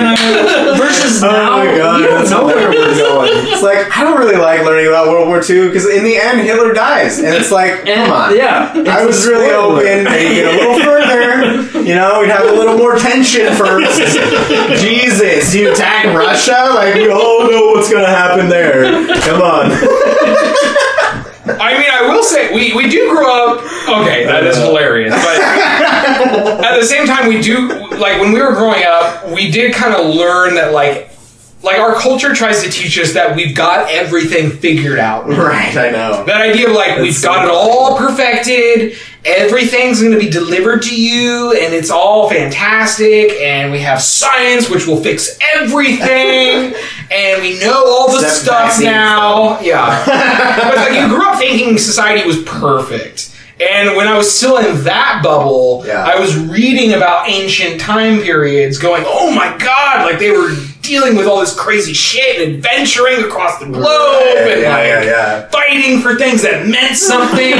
Gonna 0.02 0.76
versus 0.78 1.22
Oh 1.22 1.28
now. 1.30 1.50
my 1.58 1.66
god, 1.76 2.00
you 2.00 2.06
don't 2.06 2.18
that's 2.18 2.30
know 2.30 2.46
where 2.46 2.68
we're 2.70 2.96
going. 2.96 3.30
It's 3.52 3.62
like 3.62 3.96
I 3.96 4.02
don't 4.04 4.18
really 4.18 4.36
like 4.36 4.64
learning 4.64 4.86
about 4.88 5.08
World 5.08 5.28
War 5.28 5.38
II 5.42 5.68
because 5.68 5.86
in 5.88 6.04
the 6.04 6.16
end 6.16 6.40
Hitler 6.40 6.72
dies, 6.72 7.18
and 7.18 7.34
it's 7.34 7.50
like, 7.50 7.86
And 7.86 8.06
come 8.08 8.12
on. 8.12 8.36
yeah, 8.36 8.72
I 8.88 9.04
was 9.06 9.26
really 9.26 9.48
hoping 9.50 10.04
they'd 10.04 10.34
get 10.34 10.46
a 10.54 10.56
little 10.58 10.78
further. 10.84 11.80
You 11.80 11.94
know, 11.94 12.20
we'd 12.20 12.30
have 12.30 12.46
a 12.48 12.52
little 12.52 12.76
more 12.76 12.96
tension 12.96 13.52
first. 13.54 13.98
Jesus, 14.80 15.54
you 15.54 15.72
attack 15.72 16.06
Russia? 16.14 16.70
Like 16.74 16.94
we 16.94 17.10
all 17.10 17.50
know 17.50 17.72
what's 17.74 17.90
gonna 17.90 18.06
happen 18.06 18.48
there. 18.48 18.84
Come 19.22 19.42
on. 19.42 19.70
I 21.60 21.76
mean, 21.76 21.90
I 21.90 22.06
will 22.08 22.22
say, 22.22 22.54
we, 22.54 22.72
we 22.74 22.88
do 22.88 23.10
grow 23.10 23.26
up. 23.58 23.58
Okay, 23.88 24.24
that 24.24 24.44
is 24.44 24.56
hilarious. 24.56 25.12
But 25.12 25.36
at 26.10 26.78
the 26.78 26.86
same 26.86 27.06
time, 27.06 27.28
we 27.28 27.40
do, 27.40 27.68
like, 27.96 28.20
when 28.20 28.32
we 28.32 28.40
were 28.40 28.52
growing 28.52 28.84
up, 28.84 29.30
we 29.30 29.50
did 29.50 29.74
kind 29.74 29.94
of 29.94 30.14
learn 30.14 30.54
that, 30.54 30.72
like, 30.72 31.10
like 31.62 31.78
our 31.78 31.94
culture 31.94 32.34
tries 32.34 32.62
to 32.62 32.70
teach 32.70 32.98
us 32.98 33.12
that 33.12 33.36
we've 33.36 33.54
got 33.54 33.90
everything 33.90 34.50
figured 34.50 34.98
out. 34.98 35.28
right, 35.28 35.76
I 35.76 35.90
know. 35.90 36.24
That 36.24 36.40
idea 36.40 36.68
of 36.68 36.74
like 36.74 36.98
we've 36.98 37.12
That's 37.12 37.22
got 37.22 37.46
so 37.46 37.48
it 37.48 37.54
all 37.54 37.98
perfected, 37.98 38.96
everything's 39.24 40.00
going 40.00 40.12
to 40.12 40.18
be 40.18 40.30
delivered 40.30 40.82
to 40.82 40.96
you, 40.98 41.52
and 41.52 41.74
it's 41.74 41.90
all 41.90 42.30
fantastic, 42.30 43.32
and 43.32 43.72
we 43.72 43.80
have 43.80 44.00
science 44.00 44.70
which 44.70 44.86
will 44.86 45.02
fix 45.02 45.38
everything, 45.54 46.74
and 47.10 47.42
we 47.42 47.60
know 47.60 47.84
all 47.86 48.08
the 48.08 48.24
Except 48.24 48.72
stuff 48.72 48.80
now. 48.80 49.60
Yeah, 49.60 50.02
but 50.62 50.76
like 50.76 50.98
you 50.98 51.08
grew 51.08 51.28
up 51.28 51.38
thinking 51.38 51.76
society 51.76 52.26
was 52.26 52.42
perfect. 52.44 53.36
And 53.60 53.94
when 53.96 54.08
I 54.08 54.16
was 54.16 54.34
still 54.34 54.56
in 54.56 54.84
that 54.84 55.20
bubble, 55.22 55.84
Yeah. 55.86 56.02
I 56.04 56.18
was 56.18 56.34
reading 56.36 56.94
about 56.94 57.28
ancient 57.28 57.80
time 57.80 58.22
periods, 58.22 58.78
going, 58.78 59.04
"Oh 59.06 59.30
my 59.30 59.54
god!" 59.58 60.06
Like 60.06 60.18
they 60.18 60.30
were 60.30 60.54
dealing 60.82 61.16
with 61.16 61.26
all 61.26 61.40
this 61.40 61.54
crazy 61.54 61.92
shit 61.92 62.40
and 62.40 62.56
adventuring 62.56 63.22
across 63.24 63.58
the 63.58 63.66
globe, 63.66 63.86
yeah, 63.86 64.46
and 64.46 64.60
yeah, 64.62 64.70
like 64.70 64.86
yeah, 64.86 65.02
yeah. 65.04 65.48
fighting 65.48 66.00
for 66.00 66.16
things 66.16 66.42
that 66.42 66.66
meant 66.66 66.96
something 66.96 67.52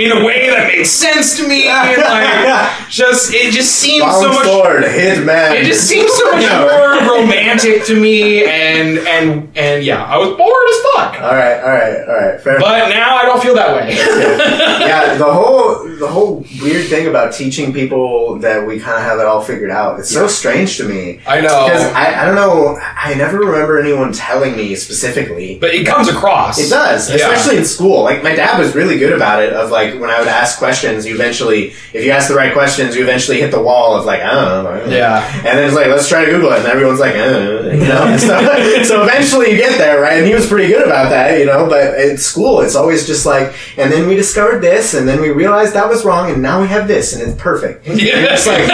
in 0.00 0.12
a 0.12 0.24
way 0.24 0.50
that 0.50 0.70
made 0.74 0.84
sense 0.84 1.36
to 1.38 1.48
me. 1.48 1.68
And 1.68 2.02
like, 2.02 2.88
just 2.90 3.32
it 3.34 3.52
just 3.52 3.76
seemed 3.76 4.10
so 4.10 4.28
much. 4.28 4.46
sword, 4.46 4.84
hit 4.84 5.24
man. 5.24 5.56
It 5.56 5.64
just 5.64 5.88
seems 5.88 6.10
so 6.12 6.32
much 6.32 6.50
more 6.60 7.18
romantic 7.18 7.84
to 7.86 8.00
me, 8.00 8.44
and 8.44 8.98
and 8.98 9.56
and 9.56 9.84
yeah, 9.84 10.04
I 10.04 10.16
was 10.18 10.36
bored 10.36 10.68
as 10.68 10.80
fuck. 10.94 11.22
All 11.22 11.34
right, 11.34 11.60
all 11.60 11.70
right, 11.70 12.08
all 12.08 12.14
right. 12.14 12.40
Fair. 12.40 12.58
But 12.60 12.88
now 12.88 13.16
I 13.16 13.24
don't 13.24 13.42
feel 13.42 13.54
that 13.54 13.76
way. 13.76 13.94
yeah, 14.86 15.16
the 15.16 15.32
whole 15.32 15.84
the 15.84 16.08
whole 16.08 16.44
weird 16.60 16.88
thing 16.88 17.08
about 17.08 17.32
teaching 17.32 17.72
people 17.72 18.38
that 18.38 18.66
we 18.66 18.78
kind 18.78 18.96
of 18.96 19.02
have 19.02 19.18
it 19.18 19.26
all 19.26 19.40
figured 19.40 19.70
out. 19.70 19.98
It's 19.98 20.10
so 20.10 20.26
strange 20.26 20.76
to 20.78 20.88
me 20.88 21.20
I 21.26 21.40
know, 21.40 21.66
because 21.66 21.82
I, 21.92 22.22
I 22.22 22.24
don't 22.24 22.34
know. 22.34 22.51
I 22.78 23.14
never 23.14 23.38
remember 23.38 23.78
anyone 23.80 24.12
telling 24.12 24.56
me 24.56 24.74
specifically. 24.76 25.58
but 25.60 25.74
it 25.74 25.86
comes 25.86 26.08
across. 26.08 26.58
It 26.58 26.70
does, 26.70 27.08
Yeah. 27.10 27.16
especially 27.16 27.58
in 27.58 27.64
school. 27.64 28.02
Like 28.02 28.22
my 28.22 28.34
dad 28.34 28.58
was 28.58 28.74
really 28.74 28.98
good 28.98 29.12
about 29.12 29.42
it. 29.42 29.52
Of 29.52 29.70
like 29.70 29.98
when 30.00 30.10
I 30.10 30.18
would 30.18 30.28
ask 30.28 30.58
questions, 30.58 31.06
you 31.06 31.14
eventually, 31.14 31.72
if 31.92 32.04
you 32.04 32.10
ask 32.10 32.28
the 32.28 32.34
right 32.34 32.52
questions, 32.52 32.94
you 32.96 33.02
eventually 33.02 33.40
hit 33.40 33.50
the 33.50 33.62
wall 33.62 33.96
of 33.96 34.04
like 34.04 34.20
I 34.20 34.30
don't 34.34 34.64
know. 34.64 34.70
I 34.70 34.78
don't 34.78 34.90
know. 34.90 34.96
Yeah. 34.96 35.36
And 35.36 35.58
then 35.58 35.64
it's 35.66 35.74
like 35.74 35.86
let's 35.88 36.08
try 36.08 36.24
to 36.24 36.30
Google 36.30 36.52
it, 36.52 36.58
and 36.60 36.66
everyone's 36.68 37.00
like, 37.00 37.14
uh, 37.14 37.70
you 37.72 37.86
know. 37.88 38.16
so, 38.18 38.82
so 38.84 39.02
eventually 39.02 39.50
you 39.50 39.56
get 39.56 39.78
there, 39.78 40.00
right? 40.00 40.18
And 40.18 40.26
he 40.26 40.34
was 40.34 40.46
pretty 40.46 40.68
good 40.68 40.86
about 40.86 41.10
that, 41.10 41.38
you 41.38 41.46
know. 41.46 41.66
But 41.68 41.94
at 41.94 42.18
school, 42.18 42.60
it's 42.60 42.74
always 42.76 43.06
just 43.06 43.26
like, 43.26 43.54
and 43.76 43.90
then 43.92 44.06
we 44.08 44.14
discovered 44.14 44.60
this, 44.60 44.94
and 44.94 45.06
then 45.08 45.20
we 45.20 45.30
realized 45.30 45.74
that 45.74 45.88
was 45.88 46.04
wrong, 46.04 46.30
and 46.30 46.42
now 46.42 46.60
we 46.60 46.68
have 46.68 46.88
this, 46.88 47.12
and 47.14 47.22
it's 47.22 47.40
perfect. 47.40 47.86
And 47.92 48.00
it's 48.00 48.46
like 48.46 48.66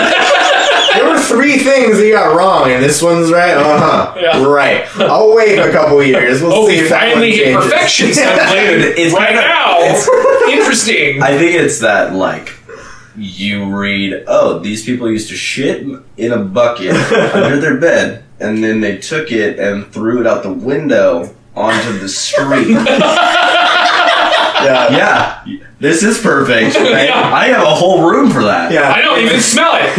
there 0.94 1.08
were 1.10 1.18
three 1.20 1.58
things 1.58 1.98
that 1.98 2.06
you 2.06 2.12
got 2.14 2.34
wrong, 2.36 2.70
and 2.70 2.82
this 2.82 3.02
one's 3.02 3.30
right. 3.30 3.54
Uh 3.68 3.78
huh. 3.80 4.18
Yeah. 4.20 4.44
Right. 4.44 4.86
I'll 5.00 5.34
wait 5.34 5.58
a 5.58 5.70
couple 5.70 6.02
years. 6.02 6.40
We'll 6.42 6.52
Oh, 6.52 6.68
see 6.68 6.76
we 6.76 6.82
if 6.84 6.88
that 6.90 7.00
one 7.02 7.10
finally 7.14 7.32
hit 7.36 7.44
changes. 7.44 7.64
perfection 7.64 8.12
suddenly. 8.14 8.86
It's 9.02 9.14
right 9.14 9.28
kinda- 9.28 9.42
now. 9.42 9.78
it's- 9.82 10.08
Interesting. 10.48 11.22
I 11.22 11.36
think 11.38 11.54
it's 11.54 11.78
that 11.80 12.14
like 12.14 12.54
you 13.16 13.74
read, 13.76 14.24
oh, 14.26 14.58
these 14.60 14.84
people 14.84 15.10
used 15.10 15.28
to 15.30 15.36
shit 15.36 15.84
in 16.16 16.32
a 16.32 16.38
bucket 16.38 16.94
under 17.34 17.60
their 17.60 17.76
bed, 17.76 18.22
and 18.40 18.62
then 18.62 18.80
they 18.80 18.96
took 18.98 19.30
it 19.32 19.58
and 19.58 19.86
threw 19.92 20.20
it 20.20 20.26
out 20.26 20.42
the 20.44 20.52
window 20.52 21.34
onto 21.56 21.98
the 21.98 22.08
street. 22.08 22.76
Yeah. 24.58 24.90
yeah, 25.46 25.58
this 25.78 26.02
is 26.02 26.18
perfect. 26.20 26.74
I, 26.76 27.04
Yeah. 27.06 27.32
I 27.32 27.46
have 27.48 27.62
a 27.62 27.74
whole 27.74 28.10
room 28.10 28.28
for 28.30 28.42
that. 28.42 28.72
Yeah. 28.72 28.90
I 28.92 29.00
don't 29.02 29.20
even 29.20 29.40
smell 29.40 29.76
it. 29.76 29.96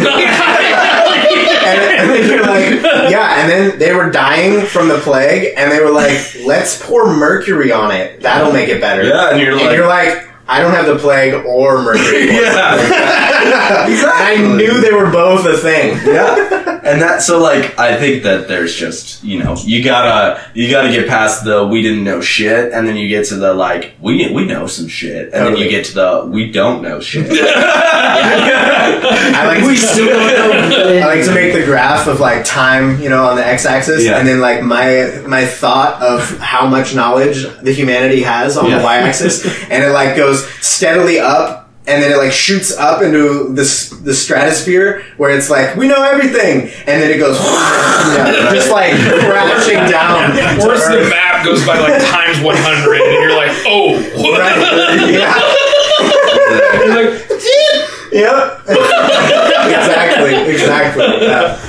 And, 1.48 1.80
and 2.00 2.10
then 2.10 2.30
you're 2.30 2.42
like, 2.46 3.12
yeah, 3.12 3.42
and 3.42 3.50
then 3.50 3.80
they 3.80 3.94
were 3.94 4.10
dying 4.10 4.66
from 4.66 4.88
the 4.88 5.00
plague, 5.00 5.54
and 5.58 5.72
they 5.72 5.80
were 5.80 5.92
like, 5.92 6.18
let's 6.46 6.82
pour 6.86 7.16
mercury 7.16 7.72
on 7.72 7.92
it. 7.92 8.22
That'll 8.22 8.52
make 8.54 8.70
it 8.70 8.82
better. 8.82 9.04
Yeah, 9.04 9.32
and 9.32 9.40
you're 9.40 9.52
And 9.54 9.62
like, 9.62 9.76
you're 9.76 9.88
like, 9.88 10.29
I 10.52 10.60
don't 10.62 10.74
have 10.74 10.88
the 10.88 10.98
plague 10.98 11.34
or 11.46 11.82
mercury. 11.84 12.28
yeah, 12.32 12.76
And 13.90 14.06
I 14.08 14.56
knew 14.58 14.82
they 14.82 14.92
were 14.92 15.10
both 15.12 15.46
a 15.46 15.56
thing. 15.58 15.96
yeah, 16.06 16.80
and 16.84 17.02
that 17.02 17.22
so 17.22 17.40
like 17.40 17.78
I 17.80 17.98
think 17.98 18.24
that 18.24 18.48
there's 18.48 18.76
just 18.76 19.24
you 19.24 19.42
know 19.44 19.56
you 19.64 19.84
gotta 19.84 20.42
you 20.54 20.70
gotta 20.72 20.90
get 20.90 21.08
past 21.08 21.44
the 21.46 21.66
we 21.68 21.82
didn't 21.82 22.04
know 22.04 22.20
shit, 22.22 22.74
and 22.74 22.88
then 22.88 22.96
you 22.98 23.08
get 23.08 23.26
to 23.28 23.36
the 23.36 23.54
like 23.54 23.94
we 24.02 24.32
we 24.34 24.46
know 24.46 24.66
some 24.68 24.88
shit, 24.88 25.32
and 25.34 25.46
then 25.46 25.58
you 25.58 25.70
get 25.70 25.86
to 25.86 25.94
the 25.94 26.26
we 26.32 26.52
don't 26.52 26.82
know 26.82 27.00
shit. 27.00 27.28
I 28.12 29.46
like 29.46 29.64
We 29.66 29.76
to, 29.76 29.80
still 29.82 30.08
don't 30.08 30.70
know. 30.70 31.00
I 31.00 31.06
like 31.16 31.26
to 31.26 31.34
make 31.34 31.54
the 31.54 31.64
graph 31.64 32.08
of 32.08 32.20
like 32.20 32.44
time, 32.46 33.00
you 33.02 33.10
know, 33.10 33.26
on 33.26 33.36
the 33.36 33.46
x-axis, 33.46 34.04
Yeah. 34.04 34.18
and 34.18 34.28
then 34.28 34.40
like 34.42 34.64
my 34.64 35.22
my 35.28 35.46
thought 35.46 36.02
of 36.02 36.38
how 36.40 36.68
much 36.68 36.96
knowledge 36.96 37.44
the 37.62 37.72
humanity 37.72 38.22
has 38.24 38.58
on 38.58 38.70
Yeah. 38.70 38.80
the 38.80 38.84
y-axis, 38.84 39.46
and 39.70 39.84
it 39.84 39.92
like 39.92 40.16
goes 40.16 40.39
steadily 40.62 41.20
up. 41.20 41.68
And 41.88 42.04
then 42.04 42.12
it 42.12 42.18
like 42.18 42.32
shoots 42.32 42.72
up 42.78 43.02
into 43.02 43.52
this 43.56 43.90
the 43.90 44.14
stratosphere 44.14 45.02
where 45.18 45.36
it's 45.36 45.50
like 45.50 45.76
we 45.76 45.88
know 45.88 46.04
everything, 46.04 46.70
and 46.86 47.02
then 47.02 47.10
it 47.10 47.18
goes 47.18 47.36
yeah, 47.40 48.52
just 48.54 48.70
like 48.70 48.94
crashing 48.94 49.90
down. 49.90 50.30
to 50.60 50.68
Or 50.70 50.78
the 50.78 51.10
map 51.10 51.44
goes 51.44 51.66
by 51.66 51.80
like 51.80 52.00
times 52.06 52.44
100, 52.44 53.02
and 53.02 53.14
you're 53.14 53.36
like, 53.36 53.50
oh. 53.66 53.96
Right. 54.38 55.10
Yeah. 55.10 55.34
You're 56.86 57.10
like, 57.10 57.30
Yep. 58.12 58.62
exactly. 58.68 60.36
Exactly. 60.54 61.06
Yeah. 61.26 61.60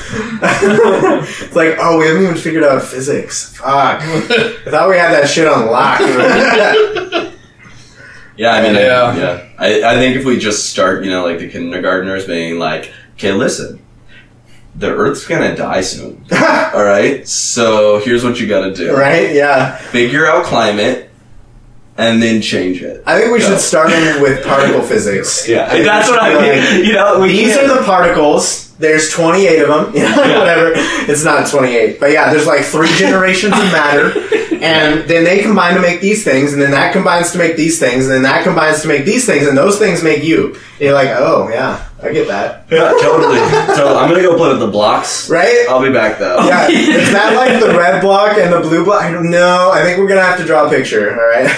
it's 1.22 1.54
like, 1.54 1.76
oh, 1.78 1.98
we 1.98 2.06
haven't 2.06 2.22
even 2.22 2.36
figured 2.36 2.64
out 2.64 2.82
physics. 2.82 3.56
Fuck. 3.56 4.00
I 4.02 4.70
thought 4.70 4.88
we 4.88 4.96
had 4.96 5.12
that 5.12 5.28
shit 5.28 5.46
on 5.46 5.66
lock. 5.66 7.26
Yeah, 8.40 8.54
I 8.54 8.62
mean, 8.62 8.74
I, 8.74 8.80
Yeah. 8.80 9.16
yeah. 9.16 9.42
I, 9.58 9.82
I 9.92 9.94
think 9.96 10.16
if 10.16 10.24
we 10.24 10.38
just 10.38 10.70
start, 10.70 11.04
you 11.04 11.10
know, 11.10 11.24
like 11.26 11.38
the 11.40 11.48
kindergartners 11.50 12.26
being 12.26 12.58
like, 12.58 12.90
okay, 13.16 13.32
listen, 13.32 13.84
the 14.74 14.88
Earth's 14.88 15.26
gonna 15.26 15.54
die 15.54 15.82
soon. 15.82 16.24
All 16.32 16.82
right, 16.82 17.28
so 17.28 17.98
here's 18.00 18.24
what 18.24 18.40
you 18.40 18.46
gotta 18.48 18.72
do: 18.74 18.96
right? 18.96 19.34
Yeah. 19.34 19.76
figure 19.76 20.26
out 20.26 20.46
climate, 20.46 21.10
and 21.98 22.22
then 22.22 22.40
change 22.40 22.80
it. 22.82 23.02
I 23.06 23.18
think 23.20 23.30
we 23.30 23.40
Yeah. 23.42 23.48
should 23.48 23.60
start 23.60 23.88
with 24.22 24.42
particle 24.46 24.80
physics. 24.80 25.46
Yeah, 25.46 25.66
that's 25.82 26.08
what 26.08 26.22
I 26.22 26.32
mean. 26.40 26.76
like, 26.78 26.86
you 26.86 26.94
know, 26.94 27.20
we 27.20 27.28
These 27.28 27.56
can't- 27.56 27.70
are 27.70 27.76
the 27.78 27.82
particles. 27.84 28.69
There's 28.80 29.10
28 29.10 29.60
of 29.62 29.68
them. 29.68 29.94
You 29.94 30.02
know, 30.08 30.24
Yeah. 30.24 30.38
whatever. 30.38 30.72
It's 31.10 31.22
not 31.24 31.46
28. 31.48 32.00
But 32.00 32.12
yeah, 32.12 32.32
there's 32.32 32.46
like 32.46 32.64
three 32.64 32.88
generations 32.96 33.52
of 33.52 33.64
matter. 33.70 34.10
And 34.62 35.08
then 35.08 35.24
they 35.24 35.40
combine 35.42 35.74
to 35.74 35.80
make 35.80 36.00
these 36.02 36.22
things, 36.24 36.52
and 36.52 36.60
then 36.60 36.70
that 36.72 36.92
combines 36.92 37.30
to 37.32 37.38
make 37.38 37.56
these 37.56 37.78
things, 37.78 38.04
and 38.06 38.12
then 38.14 38.22
that 38.24 38.44
combines 38.44 38.82
to 38.82 38.88
make 38.88 39.06
these 39.06 39.24
things, 39.24 39.46
and 39.46 39.56
those 39.56 39.78
things 39.78 40.02
make 40.04 40.22
you. 40.22 40.48
And 40.74 40.80
you're 40.80 40.92
like, 40.92 41.08
oh, 41.08 41.48
yeah, 41.48 41.88
I 42.02 42.12
get 42.12 42.28
that. 42.28 42.66
yeah, 42.70 42.92
totally. 43.00 43.38
So 43.74 43.96
I'm 43.96 44.10
gonna 44.10 44.22
go 44.22 44.36
play 44.36 44.50
with 44.50 44.60
the 44.60 44.66
blocks. 44.66 45.30
Right? 45.30 45.64
I'll 45.70 45.82
be 45.82 45.90
back 45.92 46.18
though. 46.18 46.40
Yeah, 46.46 46.68
is 46.70 47.10
that 47.12 47.34
like 47.36 47.58
the 47.60 47.72
red 47.78 48.02
block 48.02 48.36
and 48.36 48.52
the 48.52 48.60
blue 48.60 48.84
block? 48.84 49.02
I 49.02 49.10
don't 49.10 49.30
know. 49.30 49.70
I 49.72 49.82
think 49.82 49.98
we're 49.98 50.08
gonna 50.08 50.20
have 50.22 50.38
to 50.40 50.44
draw 50.44 50.66
a 50.66 50.70
picture. 50.70 51.08
All 51.10 51.28
right. 51.28 51.48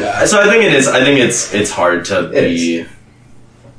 yeah. 0.00 0.24
So 0.26 0.40
I 0.42 0.44
think 0.44 0.64
it 0.64 0.74
is. 0.74 0.88
I 0.88 1.00
think 1.04 1.20
it's 1.20 1.54
it's 1.54 1.70
hard 1.70 2.04
to 2.06 2.30
It 2.32 2.42
be. 2.48 2.86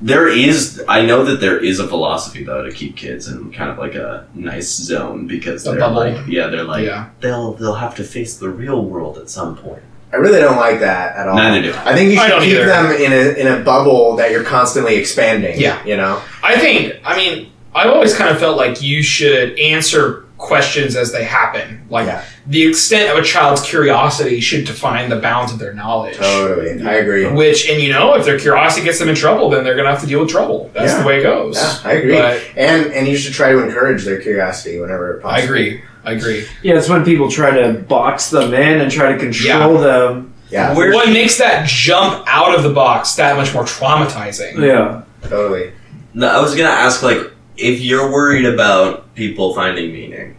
There 0.02 0.28
is. 0.28 0.82
I 0.88 1.06
know 1.06 1.24
that 1.26 1.40
there 1.42 1.58
is 1.60 1.80
a 1.80 1.88
philosophy 1.88 2.44
though 2.44 2.64
to 2.64 2.72
keep 2.72 2.98
kids 2.98 3.28
in 3.28 3.52
kind 3.52 3.70
of 3.70 3.78
like 3.78 3.96
a 3.96 4.28
nice 4.34 4.68
zone 4.70 5.28
because 5.28 5.66
A 5.68 5.72
they're 5.72 5.80
bubble. 5.80 5.98
like, 5.98 6.28
yeah, 6.28 6.48
they're 6.48 6.64
like 6.64 6.86
Yeah. 6.86 7.10
they'll 7.20 7.54
they'll 7.54 7.76
have 7.76 7.96
to 7.96 8.04
face 8.04 8.38
the 8.38 8.50
real 8.50 8.84
world 8.84 9.18
at 9.18 9.30
some 9.30 9.56
point. 9.56 9.84
I 10.14 10.18
really 10.18 10.40
don't 10.40 10.58
like 10.58 10.80
that 10.82 11.16
at 11.16 11.30
all. 11.30 11.36
Neither 11.38 11.62
do 11.72 11.74
I. 11.78 11.92
I 11.92 11.96
think 11.96 12.12
you 12.12 12.18
should 12.20 12.40
keep 12.42 12.54
either. 12.56 12.66
them 12.66 12.92
in 12.92 13.14
a 13.14 13.40
in 13.40 13.48
a 13.48 13.64
bubble 13.64 14.16
that 14.18 14.32
you're 14.32 14.44
constantly 14.44 14.96
expanding. 14.96 15.60
Yeah. 15.60 15.84
You 15.86 15.96
know. 15.98 16.22
I 16.44 16.58
think, 16.58 16.96
I 17.06 17.16
mean, 17.16 17.52
I've 17.74 17.90
always 17.92 18.14
kind 18.16 18.30
of 18.30 18.38
felt 18.40 18.58
like 18.58 18.82
you 18.82 19.04
should 19.04 19.58
answer 19.60 20.26
questions 20.42 20.96
as 20.96 21.12
they 21.12 21.24
happen. 21.24 21.82
Like, 21.90 22.08
Yeah. 22.08 22.22
the 22.48 22.68
extent 22.68 23.10
of 23.12 23.18
a 23.18 23.26
child's 23.26 23.62
curiosity 23.62 24.40
should 24.42 24.66
define 24.66 25.10
the 25.10 25.16
bounds 25.18 25.54
of 25.54 25.60
their 25.60 25.74
knowledge. 25.74 26.18
Totally. 26.18 26.82
I 26.84 26.96
agree. 26.96 27.28
Which, 27.28 27.70
and 27.70 27.82
you 27.82 27.94
know, 27.94 28.16
if 28.16 28.26
their 28.26 28.40
curiosity 28.40 28.84
gets 28.84 29.00
them 29.00 29.08
in 29.08 29.16
trouble, 29.16 29.50
then 29.52 29.64
they're 29.64 29.76
going 29.76 29.86
to 29.86 29.92
have 29.92 30.02
to 30.02 30.08
deal 30.08 30.20
with 30.22 30.30
trouble. 30.30 30.70
That's 30.74 30.92
Yeah. 30.94 31.02
the 31.02 31.08
way 31.08 31.20
it 31.20 31.24
goes. 31.24 31.56
Yeah, 31.58 31.90
I 31.90 31.94
agree. 31.94 32.16
But 32.18 32.42
and 32.58 32.92
and 32.92 33.08
you 33.08 33.16
should 33.16 33.34
try 33.34 33.52
to 33.52 33.60
encourage 33.64 34.04
their 34.04 34.20
curiosity 34.20 34.80
whenever 34.80 35.14
possible. 35.22 35.36
I 35.42 35.46
agree. 35.46 35.82
I 36.04 36.12
agree. 36.14 36.46
Yeah, 36.64 36.76
it's 36.80 36.90
when 36.90 37.06
people 37.06 37.30
try 37.30 37.52
to 37.62 37.74
box 37.74 38.32
them 38.32 38.54
in 38.56 38.82
and 38.82 38.92
try 38.92 39.12
to 39.14 39.20
control 39.20 39.78
them. 39.78 40.34
Yeah. 40.50 40.74
Where- 40.76 40.92
What 40.92 41.10
makes 41.10 41.38
that 41.38 41.68
jump 41.68 42.26
out 42.28 42.56
of 42.56 42.64
the 42.64 42.72
box 42.72 43.14
that 43.16 43.38
much 43.38 43.54
more 43.54 43.64
traumatizing? 43.64 44.58
Yeah. 44.66 45.02
Totally. 45.30 45.72
No, 46.16 46.28
I 46.28 46.42
was 46.42 46.56
gonna 46.56 46.70
ask 46.70 47.04
like 47.04 47.32
if 47.62 47.82
you're 47.82 48.12
worried 48.12 48.46
about 48.46 49.14
people 49.16 49.54
finding 49.54 49.94
meaning, 49.94 50.36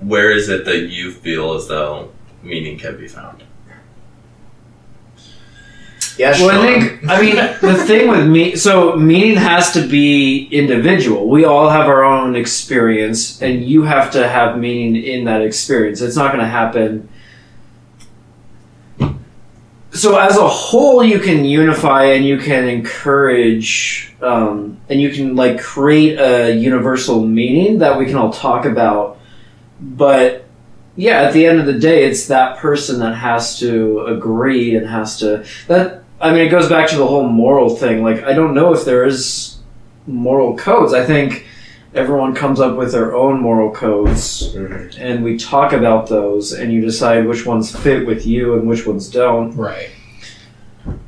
where 0.00 0.30
is 0.30 0.48
it 0.48 0.64
that 0.66 0.88
you 0.88 1.12
feel 1.12 1.54
as 1.54 1.68
though 1.68 2.12
meaning 2.42 2.78
can 2.78 2.96
be 2.98 3.08
found? 3.08 3.42
Yeah. 6.18 6.30
Well, 6.30 6.50
Sean. 6.50 6.50
I 6.50 6.80
think, 6.80 7.10
I 7.10 7.20
mean, 7.20 7.36
the 7.36 7.74
thing 7.86 8.08
with 8.08 8.26
me, 8.26 8.56
so 8.56 8.96
meaning 8.96 9.36
has 9.36 9.72
to 9.72 9.86
be 9.86 10.48
individual. 10.50 11.28
We 11.28 11.44
all 11.44 11.68
have 11.68 11.86
our 11.88 12.04
own 12.04 12.36
experience, 12.36 13.42
and 13.42 13.64
you 13.64 13.82
have 13.82 14.10
to 14.12 14.26
have 14.26 14.58
meaning 14.58 15.02
in 15.02 15.24
that 15.24 15.42
experience. 15.42 16.00
It's 16.00 16.16
not 16.16 16.32
going 16.32 16.42
to 16.42 16.50
happen. 16.50 17.08
So, 19.96 20.18
as 20.18 20.36
a 20.36 20.46
whole, 20.46 21.02
you 21.02 21.18
can 21.18 21.46
unify 21.46 22.04
and 22.04 22.22
you 22.22 22.36
can 22.36 22.68
encourage, 22.68 24.14
um, 24.20 24.78
and 24.90 25.00
you 25.00 25.10
can 25.10 25.36
like 25.36 25.58
create 25.58 26.18
a 26.18 26.54
universal 26.54 27.26
meaning 27.26 27.78
that 27.78 27.98
we 27.98 28.04
can 28.04 28.16
all 28.16 28.30
talk 28.30 28.66
about. 28.66 29.18
But 29.80 30.44
yeah, 30.96 31.22
at 31.22 31.32
the 31.32 31.46
end 31.46 31.60
of 31.60 31.66
the 31.66 31.78
day, 31.78 32.04
it's 32.04 32.26
that 32.28 32.58
person 32.58 33.00
that 33.00 33.14
has 33.14 33.58
to 33.60 34.00
agree 34.02 34.76
and 34.76 34.86
has 34.86 35.18
to 35.20 35.46
that. 35.68 36.02
I 36.20 36.30
mean, 36.30 36.46
it 36.46 36.50
goes 36.50 36.68
back 36.68 36.90
to 36.90 36.96
the 36.96 37.06
whole 37.06 37.26
moral 37.26 37.74
thing. 37.74 38.02
Like, 38.02 38.22
I 38.22 38.34
don't 38.34 38.52
know 38.52 38.74
if 38.74 38.84
there 38.84 39.06
is 39.06 39.56
moral 40.06 40.58
codes. 40.58 40.92
I 40.92 41.06
think 41.06 41.46
everyone 41.96 42.34
comes 42.34 42.60
up 42.60 42.76
with 42.76 42.92
their 42.92 43.16
own 43.16 43.40
moral 43.40 43.70
codes, 43.70 44.54
Mhm. 44.54 44.94
and 45.00 45.24
we 45.24 45.36
talk 45.36 45.72
about 45.72 46.08
those, 46.08 46.52
and 46.52 46.72
you 46.72 46.82
decide 46.82 47.26
which 47.26 47.46
ones 47.46 47.74
fit 47.74 48.06
with 48.06 48.26
you 48.26 48.54
and 48.54 48.68
which 48.68 48.86
ones 48.86 49.08
don't. 49.08 49.56
Right. 49.56 49.88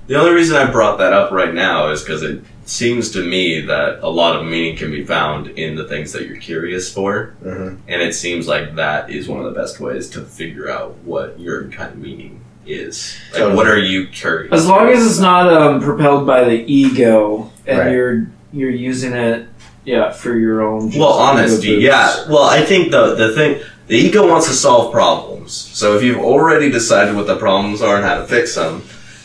The 0.06 0.18
only 0.18 0.32
reason 0.32 0.56
I 0.56 0.70
brought 0.70 0.98
that 0.98 1.12
up 1.12 1.30
right 1.30 1.54
now 1.54 1.90
is 1.90 2.02
because 2.02 2.22
it 2.22 2.40
seems 2.64 3.10
to 3.12 3.22
me 3.22 3.60
that 3.60 3.98
a 4.02 4.08
lot 4.08 4.36
of 4.36 4.46
meaning 4.46 4.76
can 4.76 4.90
be 4.90 5.04
found 5.04 5.48
in 5.48 5.76
the 5.76 5.84
things 5.84 6.12
that 6.12 6.26
you're 6.26 6.36
curious 6.38 6.90
for, 6.92 7.34
Mhm. 7.44 7.76
and 7.86 8.02
it 8.02 8.14
seems 8.14 8.48
like 8.48 8.74
that 8.76 9.10
is 9.10 9.28
one 9.28 9.38
of 9.38 9.44
the 9.44 9.58
best 9.58 9.80
ways 9.80 10.08
to 10.10 10.20
figure 10.22 10.68
out 10.70 10.96
what 11.04 11.38
your 11.38 11.64
kind 11.64 11.92
of 11.92 11.98
meaning 11.98 12.40
is. 12.66 13.14
Like, 13.32 13.40
Totally. 13.42 13.56
what 13.56 13.66
are 13.68 13.78
you 13.78 14.06
curious? 14.06 14.52
As 14.52 14.66
long 14.66 14.88
as 14.88 15.04
it's 15.06 15.20
not 15.20 15.52
um, 15.52 15.80
propelled 15.80 16.26
by 16.26 16.44
the 16.44 16.64
ego, 16.72 17.50
and 17.66 17.78
Right. 17.78 17.92
you're 17.92 18.26
you're 18.50 18.70
using 18.70 19.12
it, 19.12 19.44
yeah, 19.88 20.12
for 20.12 20.38
your 20.38 20.60
own. 20.60 20.90
just 20.90 21.00
Well, 21.00 21.14
honesty, 21.14 21.76
yeah. 21.76 22.28
Well, 22.28 22.44
I 22.44 22.60
think 22.60 22.90
the 22.90 23.14
the 23.14 23.32
thing, 23.32 23.62
the 23.86 23.96
ego 23.96 24.28
wants 24.28 24.46
to 24.48 24.52
solve 24.52 24.92
problems. 24.92 25.52
So 25.52 25.96
if 25.96 26.02
you've 26.02 26.18
already 26.18 26.70
decided 26.70 27.16
what 27.16 27.26
the 27.26 27.38
problems 27.38 27.80
are 27.80 27.96
and 27.96 28.04
how 28.04 28.18
to 28.18 28.26
fix 28.26 28.54
them, 28.54 28.82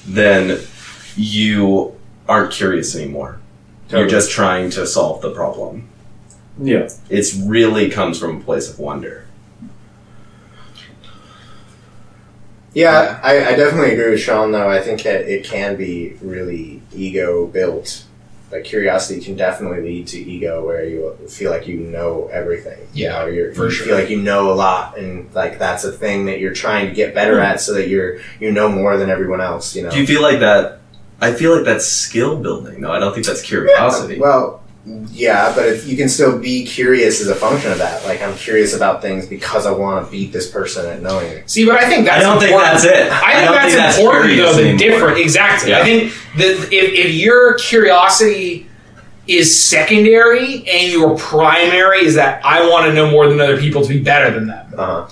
then 0.07 0.61
you 1.17 1.99
aren't 2.29 2.53
curious 2.53 2.95
anymore. 2.95 3.39
You're 3.89 4.07
just 4.07 4.31
trying 4.31 4.69
to 4.71 4.87
solve 4.87 5.21
the 5.21 5.31
problem. 5.31 5.89
Yeah. 6.57 6.89
It's 7.09 7.35
really 7.35 7.89
comes 7.89 8.17
from 8.17 8.37
a 8.37 8.39
place 8.39 8.69
of 8.69 8.79
wonder. 8.79 9.27
Yeah, 12.73 13.19
I, 13.21 13.49
I 13.49 13.55
definitely 13.55 13.91
agree 13.91 14.11
with 14.11 14.21
Sean. 14.21 14.53
Though 14.53 14.69
I 14.69 14.79
think 14.81 15.03
that 15.03 15.27
it 15.27 15.43
can 15.43 15.75
be 15.75 16.13
really 16.21 16.81
ego 16.93 17.47
built. 17.47 18.05
Like 18.53 18.65
curiosity 18.65 19.19
can 19.19 19.35
definitely 19.35 19.81
lead 19.81 20.07
to 20.09 20.19
ego, 20.19 20.63
where 20.63 20.85
you 20.85 21.17
feel 21.27 21.49
like 21.49 21.67
you 21.67 21.77
know 21.77 22.29
everything. 22.31 22.77
You 22.93 23.05
Yeah, 23.05 23.19
know, 23.19 23.25
you're, 23.25 23.53
for 23.53 23.65
you 23.65 23.71
sure. 23.71 23.87
feel 23.87 23.95
like 23.97 24.09
you 24.09 24.21
know 24.21 24.51
a 24.51 24.55
lot, 24.55 24.95
and 24.97 25.33
like 25.33 25.57
that's 25.57 25.83
a 25.83 25.91
thing 25.91 26.25
that 26.27 26.39
you're 26.39 26.53
trying 26.53 26.87
to 26.87 26.93
get 26.93 27.15
better 27.15 27.39
at, 27.39 27.59
so 27.61 27.73
that 27.73 27.87
you're 27.89 28.19
you 28.39 28.51
know 28.51 28.69
more 28.69 28.95
than 28.97 29.09
everyone 29.09 29.41
else. 29.41 29.75
You 29.75 29.83
know. 29.83 29.89
Do 29.91 29.99
you 29.99 30.05
feel 30.07 30.21
like 30.21 30.39
that? 30.39 30.79
I 31.19 31.33
feel 31.33 31.55
like 31.55 31.65
that's 31.65 31.85
skill 31.85 32.37
building, 32.37 32.81
though. 32.81 32.91
I 32.91 32.99
don't 32.99 33.13
think 33.13 33.25
that's 33.25 33.41
curiosity. 33.41 34.19
Well, 34.19 34.61
yeah, 34.85 35.53
but 35.55 35.65
if 35.67 35.87
you 35.87 35.95
can 35.95 36.09
still 36.09 36.37
be 36.37 36.65
curious 36.65 37.21
as 37.21 37.29
a 37.29 37.35
function 37.35 37.71
of 37.71 37.77
that. 37.77 38.03
Like 38.05 38.21
I'm 38.21 38.35
curious 38.35 38.75
about 38.75 39.01
things 39.01 39.25
because 39.27 39.65
I 39.65 39.71
want 39.71 40.05
to 40.05 40.11
beat 40.11 40.33
this 40.33 40.51
person 40.51 40.85
at 40.85 41.01
knowing 41.01 41.27
it. 41.31 41.49
See, 41.49 41.65
but 41.65 41.75
I 41.81 41.87
think 41.89 42.05
that's 42.05 42.23
I 42.23 42.29
don't 42.29 42.39
think 42.39 42.51
important. 42.51 42.73
that's 42.73 42.85
it. 42.85 43.11
I 43.11 43.33
think 43.33 43.45
don't 43.45 43.53
that's 43.55 43.65
think 43.73 43.77
that's 43.77 43.97
important 43.97 44.25
curious 44.33 44.55
though. 44.57 44.63
The 44.63 44.77
different, 44.77 45.17
exactly. 45.19 45.69
Yeah. 45.71 45.79
I 45.79 45.83
think 45.83 46.13
that 46.37 46.73
if, 46.73 46.91
if 46.93 47.13
your 47.15 47.57
curiosity 47.59 48.67
is 49.25 49.57
secondary 49.57 50.67
and 50.67 50.91
your 50.91 51.17
primary 51.17 52.03
is 52.05 52.15
that 52.15 52.43
I 52.45 52.69
want 52.69 52.87
to 52.87 52.93
know 52.93 53.09
more 53.09 53.29
than 53.29 53.39
other 53.39 53.57
people 53.57 53.83
to 53.83 53.87
be 53.87 54.03
better 54.03 54.31
than 54.33 54.47
them, 54.47 54.73
Uh 54.77 54.85
huh. 54.85 55.09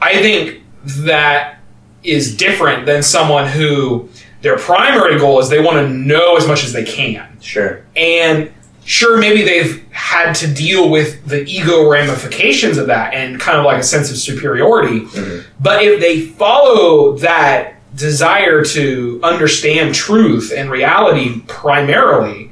I 0.00 0.14
think 0.20 0.62
that 0.84 1.58
is 2.02 2.36
different 2.36 2.86
than 2.86 3.04
someone 3.04 3.46
who 3.46 4.08
their 4.40 4.58
primary 4.58 5.16
goal 5.20 5.38
is 5.38 5.48
they 5.48 5.60
want 5.62 5.76
to 5.76 5.88
know 5.88 6.36
as 6.36 6.48
much 6.48 6.64
as 6.64 6.72
they 6.72 6.82
can. 6.82 7.40
Sure. 7.40 7.84
And 7.94 8.52
sure, 8.84 9.18
maybe 9.18 9.42
they've 9.42 9.84
had 9.92 10.32
to 10.34 10.52
deal 10.52 10.90
with 10.90 11.26
the 11.26 11.44
ego 11.44 11.88
ramifications 11.88 12.78
of 12.78 12.86
that 12.88 13.14
and 13.14 13.38
kind 13.40 13.58
of 13.58 13.64
like 13.64 13.78
a 13.78 13.82
sense 13.82 14.10
of 14.10 14.16
superiority. 14.16 15.00
Mhm. 15.00 15.44
But 15.60 15.82
if 15.82 16.00
they 16.00 16.20
follow 16.20 17.16
that 17.18 17.74
desire 17.94 18.64
to 18.64 19.20
understand 19.22 19.94
truth 19.94 20.52
and 20.56 20.70
reality 20.70 21.42
primarily, 21.46 22.50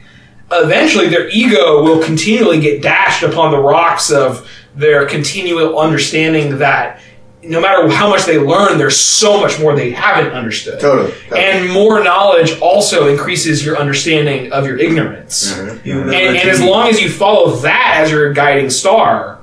eventually 0.53 1.09
their 1.09 1.29
ego 1.29 1.83
will 1.83 2.03
continually 2.03 2.61
get 2.61 2.83
dashed 2.83 3.23
upon 3.23 3.51
the 3.51 3.59
rocks 3.59 4.11
of 4.11 4.47
their 4.77 5.07
continual 5.07 5.79
understanding 5.79 6.59
that 6.59 7.01
no 7.43 7.61
matter 7.61 7.89
how 7.89 8.09
much 8.09 8.27
they 8.27 8.39
learn, 8.39 8.79
there's 8.79 8.99
so 8.99 9.41
much 9.41 9.59
more 9.59 9.75
they 9.75 9.91
haven't 9.91 10.33
understood. 10.33 10.79
Totally. 10.81 11.13
totally. 11.29 11.41
And 11.41 11.73
more 11.73 12.03
knowledge 12.05 12.59
also 12.61 13.09
increases 13.09 13.65
your 13.65 13.79
understanding 13.79 14.53
of 14.53 14.67
your 14.67 14.79
ignorance. 14.79 15.53
Mhm. 15.53 15.85
And, 15.85 16.15
and 16.15 16.49
as 16.49 16.61
long 16.61 16.89
as 16.89 17.01
you 17.01 17.09
follow 17.09 17.57
that 17.57 17.95
as 17.99 18.11
your 18.11 18.33
guiding 18.33 18.71
star, 18.71 19.40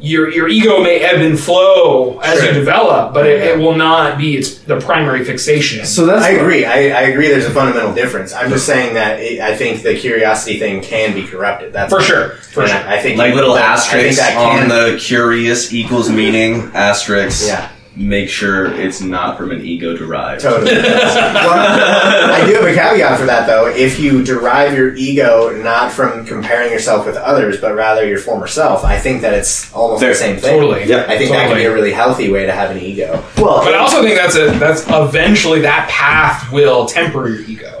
your 0.00 0.30
your 0.30 0.48
ego 0.48 0.82
may 0.82 1.00
ebb 1.00 1.20
and 1.20 1.38
flow 1.38 2.18
as 2.20 2.38
Sure. 2.38 2.48
you 2.48 2.54
develop, 2.54 3.12
but 3.14 3.26
it, 3.26 3.42
it 3.42 3.58
will 3.58 3.74
not 3.74 4.16
be 4.18 4.36
its 4.36 4.58
the 4.58 4.80
primary 4.80 5.24
fixation. 5.24 5.84
So 5.86 6.06
that's 6.06 6.24
I 6.24 6.30
agree. 6.30 6.64
I, 6.64 6.74
I 6.90 7.02
agree. 7.10 7.28
There's 7.28 7.46
a 7.46 7.50
fundamental 7.50 7.92
difference. 7.94 8.32
I'm 8.32 8.48
just 8.50 8.64
saying 8.66 8.94
that 8.94 9.18
it, 9.20 9.40
I 9.40 9.56
think 9.56 9.82
the 9.82 9.96
curiosity 9.96 10.58
thing 10.58 10.82
can 10.82 11.14
be 11.14 11.26
corrupted. 11.26 11.72
That's 11.72 11.92
for 11.92 12.00
sure, 12.00 12.30
for 12.36 12.66
sure. 12.66 12.76
I, 12.76 12.96
I 12.98 13.00
think 13.02 13.18
like 13.18 13.34
little 13.34 13.54
that- 13.54 13.64
asterisks 13.78 14.20
that 14.20 14.36
on 14.36 14.68
can- 14.68 14.92
the 14.92 14.98
curious 14.98 15.72
equals 15.72 16.08
meaning 16.10 16.70
asterisks. 16.74 17.46
Yeah. 17.46 17.70
Make 17.98 18.28
sure 18.28 18.72
it's 18.72 19.00
not 19.00 19.36
from 19.36 19.50
an 19.50 19.64
ego 19.64 19.96
derived. 19.96 20.42
Totally. 20.42 20.70
well, 20.72 22.32
I 22.32 22.46
do 22.46 22.54
have 22.54 22.64
a 22.64 22.72
caveat 22.74 23.18
for 23.18 23.26
that, 23.26 23.46
though. 23.48 23.66
If 23.66 23.98
you 23.98 24.22
derive 24.24 24.76
your 24.76 24.94
ego 24.94 25.50
not 25.62 25.90
from 25.90 26.24
comparing 26.24 26.70
yourself 26.70 27.06
with 27.06 27.16
others, 27.16 27.60
but 27.60 27.74
rather 27.74 28.06
your 28.06 28.18
former 28.18 28.46
self, 28.46 28.84
I 28.84 28.98
think 29.00 29.22
that 29.22 29.34
it's 29.34 29.72
almost 29.74 30.00
Fair. 30.00 30.10
the 30.10 30.14
same 30.14 30.36
thing. 30.38 30.52
Totally. 30.60 30.84
Yeah. 30.84 31.06
I 31.08 31.18
think 31.18 31.32
that 31.32 31.48
can 31.48 31.56
be 31.56 31.64
a 31.64 31.74
really 31.74 31.92
healthy 31.92 32.30
way 32.30 32.46
to 32.46 32.52
have 32.52 32.70
an 32.70 32.78
ego. 32.78 33.24
Well, 33.36 33.64
But 33.64 33.74
I 33.74 33.78
also 33.78 34.02
think 34.02 34.16
that's 34.16 34.36
a 34.36 34.50
that's 34.58 34.84
eventually 34.88 35.60
that 35.62 35.88
path 35.90 36.52
will 36.52 36.86
temper 36.86 37.28
your 37.28 37.40
ego. 37.42 37.77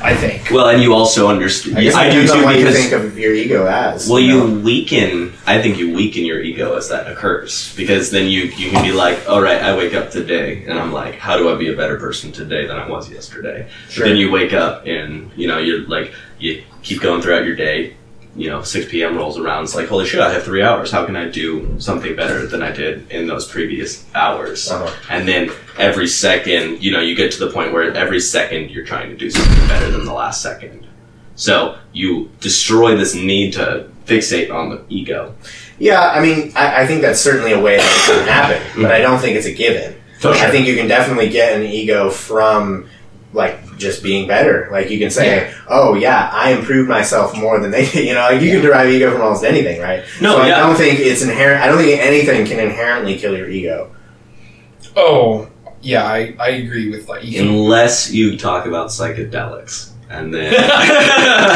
I 0.00 0.14
think. 0.14 0.50
well, 0.50 0.68
and 0.68 0.82
you 0.82 0.92
also 0.92 1.28
understand. 1.28 1.78
I 1.78 1.82
guess 1.82 1.94
I 1.94 2.10
do 2.10 2.26
too 2.26 2.44
what 2.44 2.56
you 2.56 2.64
because 2.64 2.76
think 2.76 2.92
of 2.92 3.18
your 3.18 3.34
ego 3.34 3.66
as. 3.66 4.08
Well, 4.08 4.20
know? 4.20 4.46
you 4.46 4.60
weaken. 4.60 5.32
I 5.46 5.60
think 5.60 5.78
you 5.78 5.94
weaken 5.94 6.24
your 6.24 6.40
ego 6.40 6.76
as 6.76 6.88
that 6.88 7.10
occurs 7.10 7.74
because 7.76 8.10
then 8.10 8.26
you 8.26 8.42
you 8.42 8.70
can 8.70 8.84
be 8.84 8.92
like, 8.92 9.28
all 9.28 9.40
right, 9.40 9.62
I 9.62 9.76
wake 9.76 9.94
up 9.94 10.10
today 10.10 10.64
and 10.64 10.78
I'm 10.78 10.92
like, 10.92 11.14
how 11.14 11.36
do 11.36 11.50
I 11.50 11.56
be 11.56 11.72
a 11.72 11.76
better 11.76 11.98
person 11.98 12.32
today 12.32 12.66
than 12.66 12.76
I 12.76 12.88
was 12.88 13.10
yesterday? 13.10 13.68
Sure. 13.88 14.04
But 14.04 14.10
then 14.10 14.18
you 14.18 14.30
wake 14.30 14.52
up 14.52 14.86
and 14.86 15.30
you 15.36 15.48
know 15.48 15.58
you're 15.58 15.86
like 15.88 16.12
you 16.38 16.62
keep 16.82 17.00
going 17.00 17.22
throughout 17.22 17.44
your 17.44 17.56
day. 17.56 17.96
You 18.36 18.50
know, 18.50 18.62
6 18.62 18.90
p.m. 18.90 19.16
rolls 19.16 19.38
around. 19.38 19.64
It's 19.64 19.74
like, 19.74 19.88
holy 19.88 20.04
shit, 20.04 20.20
I 20.20 20.32
have 20.32 20.42
three 20.42 20.62
hours. 20.62 20.90
How 20.90 21.06
can 21.06 21.16
I 21.16 21.28
do 21.28 21.80
something 21.80 22.14
better 22.14 22.46
than 22.46 22.62
I 22.62 22.70
did 22.70 23.10
in 23.10 23.26
those 23.26 23.50
previous 23.50 24.04
hours? 24.14 24.70
Uh-huh. 24.70 24.94
And 25.10 25.26
then 25.26 25.50
every 25.78 26.06
second, 26.06 26.82
you 26.82 26.92
know, 26.92 27.00
you 27.00 27.14
get 27.14 27.32
to 27.32 27.44
the 27.44 27.50
point 27.50 27.72
where 27.72 27.92
every 27.94 28.20
second 28.20 28.70
you're 28.70 28.84
trying 28.84 29.08
to 29.08 29.16
do 29.16 29.30
something 29.30 29.68
better 29.68 29.90
than 29.90 30.04
the 30.04 30.12
last 30.12 30.42
second. 30.42 30.86
So 31.34 31.78
you 31.92 32.30
destroy 32.40 32.96
this 32.96 33.14
need 33.14 33.54
to 33.54 33.90
fixate 34.04 34.52
on 34.52 34.70
the 34.70 34.84
ego. 34.88 35.34
Yeah, 35.78 36.00
I 36.00 36.20
mean, 36.20 36.52
I, 36.56 36.82
I 36.82 36.86
think 36.86 37.02
that's 37.02 37.20
certainly 37.20 37.52
a 37.52 37.60
way 37.60 37.76
that 37.76 37.84
it 37.84 38.18
can 38.18 38.28
happen, 38.28 38.82
but 38.82 38.92
I 38.92 39.00
don't 39.00 39.18
think 39.18 39.36
it's 39.36 39.46
a 39.46 39.52
given. 39.52 39.94
For 40.20 40.30
I 40.30 40.50
think 40.50 40.66
you 40.66 40.74
can 40.74 40.88
definitely 40.88 41.28
get 41.28 41.54
an 41.54 41.66
ego 41.66 42.08
from 42.08 42.88
like 43.34 43.60
just 43.76 44.02
being 44.02 44.26
better. 44.26 44.68
Like 44.70 44.90
you 44.90 44.98
can 44.98 45.10
say, 45.10 45.52
"Oh 45.68 45.94
yeah, 45.94 46.30
I 46.32 46.52
improved 46.52 46.88
myself 46.88 47.36
more 47.36 47.58
than 47.58 47.70
they." 47.70 47.84
did." 47.86 48.06
You 48.06 48.14
know, 48.14 48.20
like 48.20 48.40
you 48.40 48.52
can 48.52 48.62
derive 48.62 48.88
ego 48.88 49.10
from 49.10 49.22
almost 49.22 49.42
anything, 49.42 49.80
right? 49.80 50.04
No, 50.20 50.36
so 50.36 50.46
yeah. 50.46 50.56
I 50.56 50.60
don't 50.60 50.76
think 50.76 51.00
it's 51.00 51.22
inherent. 51.22 51.62
I 51.62 51.66
don't 51.66 51.78
think 51.78 52.00
anything 52.00 52.46
can 52.46 52.60
inherently 52.60 53.18
kill 53.18 53.36
your 53.36 53.48
ego. 53.48 53.90
Oh, 54.94 55.48
yeah, 55.82 56.04
I, 56.04 56.34
I 56.38 56.48
agree 56.50 56.90
with 56.90 57.08
like 57.08 57.24
Unless 57.24 58.12
you 58.12 58.36
talk 58.38 58.66
about 58.66 58.88
psychedelics. 58.88 59.90
And 60.08 60.32
then. 60.32 60.52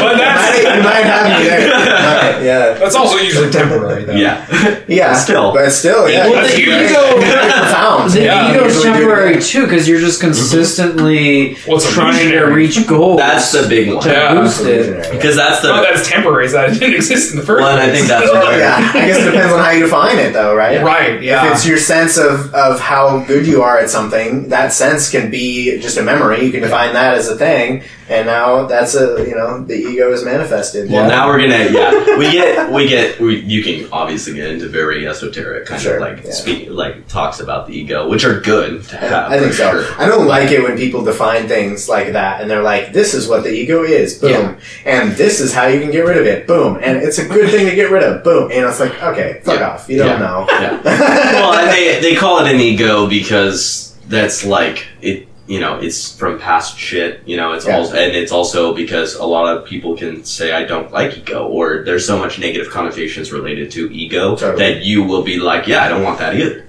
But 0.01 0.13
It 0.13 0.17
that's- 0.17 0.63
might, 0.65 0.77
it 0.77 0.83
might 0.83 1.05
have 1.05 1.39
you 1.43 1.49
there. 1.49 1.69
Right, 1.71 2.43
yeah, 2.43 2.73
That's 2.73 2.95
also 2.95 3.17
usually 3.17 3.49
temporary, 3.51 4.03
though. 4.03 4.13
yeah. 4.13 4.83
yeah. 4.87 5.13
Still. 5.13 5.53
but 5.53 5.69
still, 5.69 6.09
yeah. 6.09 6.27
Well, 6.27 6.43
the 6.47 6.59
ego- 6.59 7.21
profound. 7.61 8.11
The 8.11 8.23
Yeah, 8.23 8.51
ego's 8.53 8.75
usually 8.75 8.93
do 8.93 8.99
temporary 8.99 9.35
that. 9.35 9.43
too, 9.43 9.63
because 9.63 9.87
you're 9.87 9.99
just 9.99 10.19
mm-hmm. 10.19 10.27
consistently 10.31 11.57
Well, 11.67 11.79
trying 11.79 12.29
to 12.31 12.45
reach 12.45 12.85
goals. 12.87 13.19
That's 13.19 13.51
the 13.51 13.67
big 13.67 13.93
one. 13.93 14.03
to 14.03 14.09
Yeah. 14.09 14.33
boost 14.33 14.65
it. 14.65 15.11
Because 15.11 15.35
that's 15.35 15.63
Oh, 15.63 15.75
the. 15.77 15.81
that's 15.83 16.09
temporary. 16.09 16.45
Is 16.45 16.51
that 16.53 16.69
it 16.71 16.79
didn't 16.79 16.95
exist 16.95 17.31
in 17.33 17.39
the 17.39 17.45
first 17.45 17.61
Well, 17.61 17.77
and 17.77 17.79
I 17.91 17.93
think 17.93 18.07
that's 18.07 18.25
yeah. 18.31 18.57
yeah, 18.57 18.91
I 18.93 19.05
guess 19.07 19.19
it 19.19 19.31
depends 19.31 19.53
on 19.53 19.59
how 19.59 19.71
you 19.71 19.83
define 19.83 20.17
it, 20.17 20.33
though, 20.33 20.55
right? 20.55 20.83
right. 20.83 21.21
Yeah. 21.21 21.45
If 21.47 21.53
it's 21.53 21.67
your 21.67 21.77
sense 21.77 22.17
of, 22.17 22.53
of 22.53 22.79
how 22.79 23.23
good 23.25 23.45
you 23.45 23.61
are 23.61 23.77
at 23.77 23.89
something, 23.89 24.49
that 24.49 24.73
sense 24.73 25.09
can 25.11 25.29
be 25.29 25.79
just 25.79 25.97
a 25.97 26.03
memory. 26.03 26.43
You 26.43 26.51
can 26.51 26.61
define 26.61 26.93
that 26.93 27.15
as 27.15 27.27
a 27.29 27.35
thing, 27.35 27.83
and 28.09 28.25
now 28.25 28.40
that's 28.67 28.95
a 28.95 29.25
you 29.27 29.35
know 29.35 29.63
the 29.63 29.75
ego 29.75 30.11
is 30.11 30.23
manifested. 30.23 30.89
Well, 30.89 31.07
now 31.07 31.27
we're 31.27 31.39
gonna 31.41 31.69
yeah 31.71 32.17
we 32.21 32.31
get 32.31 32.71
we 32.71 32.87
get 32.87 33.19
we, 33.19 33.39
you 33.41 33.63
can 33.63 33.91
obviously 33.91 34.33
get 34.33 34.49
into 34.49 34.67
very 34.67 35.07
esoteric 35.07 35.65
kind 35.67 35.81
Sure, 35.81 35.95
of 35.95 36.01
like 36.01 36.23
yeah. 36.25 36.31
speak 36.31 36.69
like 36.69 37.07
talks 37.07 37.39
about 37.39 37.67
the 37.67 37.73
ego, 37.73 38.07
which 38.09 38.23
are 38.25 38.39
good 38.39 38.83
to 38.89 38.97
have. 38.97 39.31
I 39.31 39.39
think 39.39 39.53
so. 39.53 39.71
sure. 39.83 40.01
I 40.01 40.05
don't 40.07 40.27
like 40.27 40.51
it 40.51 40.61
when 40.63 40.77
people 40.77 41.03
define 41.03 41.47
things 41.47 41.87
like 41.89 42.13
that, 42.13 42.41
and 42.41 42.49
they're 42.49 42.63
like, 42.63 42.93
"This 42.93 43.13
is 43.13 43.27
what 43.27 43.43
the 43.43 43.51
ego 43.51 43.83
is, 43.83 44.17
boom," 44.19 44.31
Yeah. 44.31 44.55
and 44.85 45.11
this 45.13 45.39
is 45.39 45.53
how 45.53 45.67
you 45.67 45.79
can 45.81 45.91
get 45.91 46.05
rid 46.05 46.17
of 46.17 46.25
it, 46.25 46.47
boom, 46.47 46.77
and 46.81 46.97
it's 46.97 47.17
a 47.19 47.27
good 47.27 47.49
thing 47.51 47.65
to 47.69 47.75
get 47.75 47.91
rid 47.91 48.03
of, 48.03 48.23
boom. 48.23 48.51
And 48.51 48.65
it's 48.65 48.79
like, 48.79 49.01
okay, 49.03 49.41
fuck 49.43 49.59
Yeah. 49.59 49.69
off, 49.69 49.89
you 49.89 49.97
don't 49.97 50.07
Yeah. 50.07 50.19
know. 50.19 50.45
Yeah. 50.49 50.81
well, 51.33 51.53
and 51.59 51.69
they 51.71 51.99
they 52.01 52.15
call 52.15 52.43
it 52.45 52.51
an 52.53 52.59
ego 52.59 53.07
because 53.07 53.95
that's 54.07 54.45
like 54.45 54.85
it. 55.01 55.27
You 55.51 55.59
know, 55.63 55.73
it's 55.85 55.99
from 56.21 56.39
past 56.39 56.77
shit. 56.87 57.11
You 57.25 57.35
know, 57.39 57.47
it's 57.55 57.65
Yeah. 57.67 57.77
also 57.77 57.93
and 58.01 58.11
it's 58.21 58.31
also 58.39 58.73
because 58.83 59.09
a 59.15 59.25
lot 59.35 59.45
of 59.53 59.65
people 59.71 59.91
can 60.01 60.23
say 60.23 60.47
I 60.61 60.63
don't 60.71 60.89
like 60.99 61.11
ego, 61.17 61.39
or 61.57 61.83
there's 61.85 62.05
so 62.11 62.17
much 62.23 62.33
negative 62.39 62.67
connotations 62.77 63.27
related 63.39 63.67
to 63.75 63.81
ego 64.03 64.23
Totally. 64.37 64.57
that 64.63 64.75
you 64.89 65.03
will 65.09 65.23
be 65.31 65.37
like, 65.49 65.63
yeah, 65.67 65.83
I 65.85 65.87
don't 65.91 66.03
want 66.09 66.19
that 66.19 66.33
either. 66.39 66.59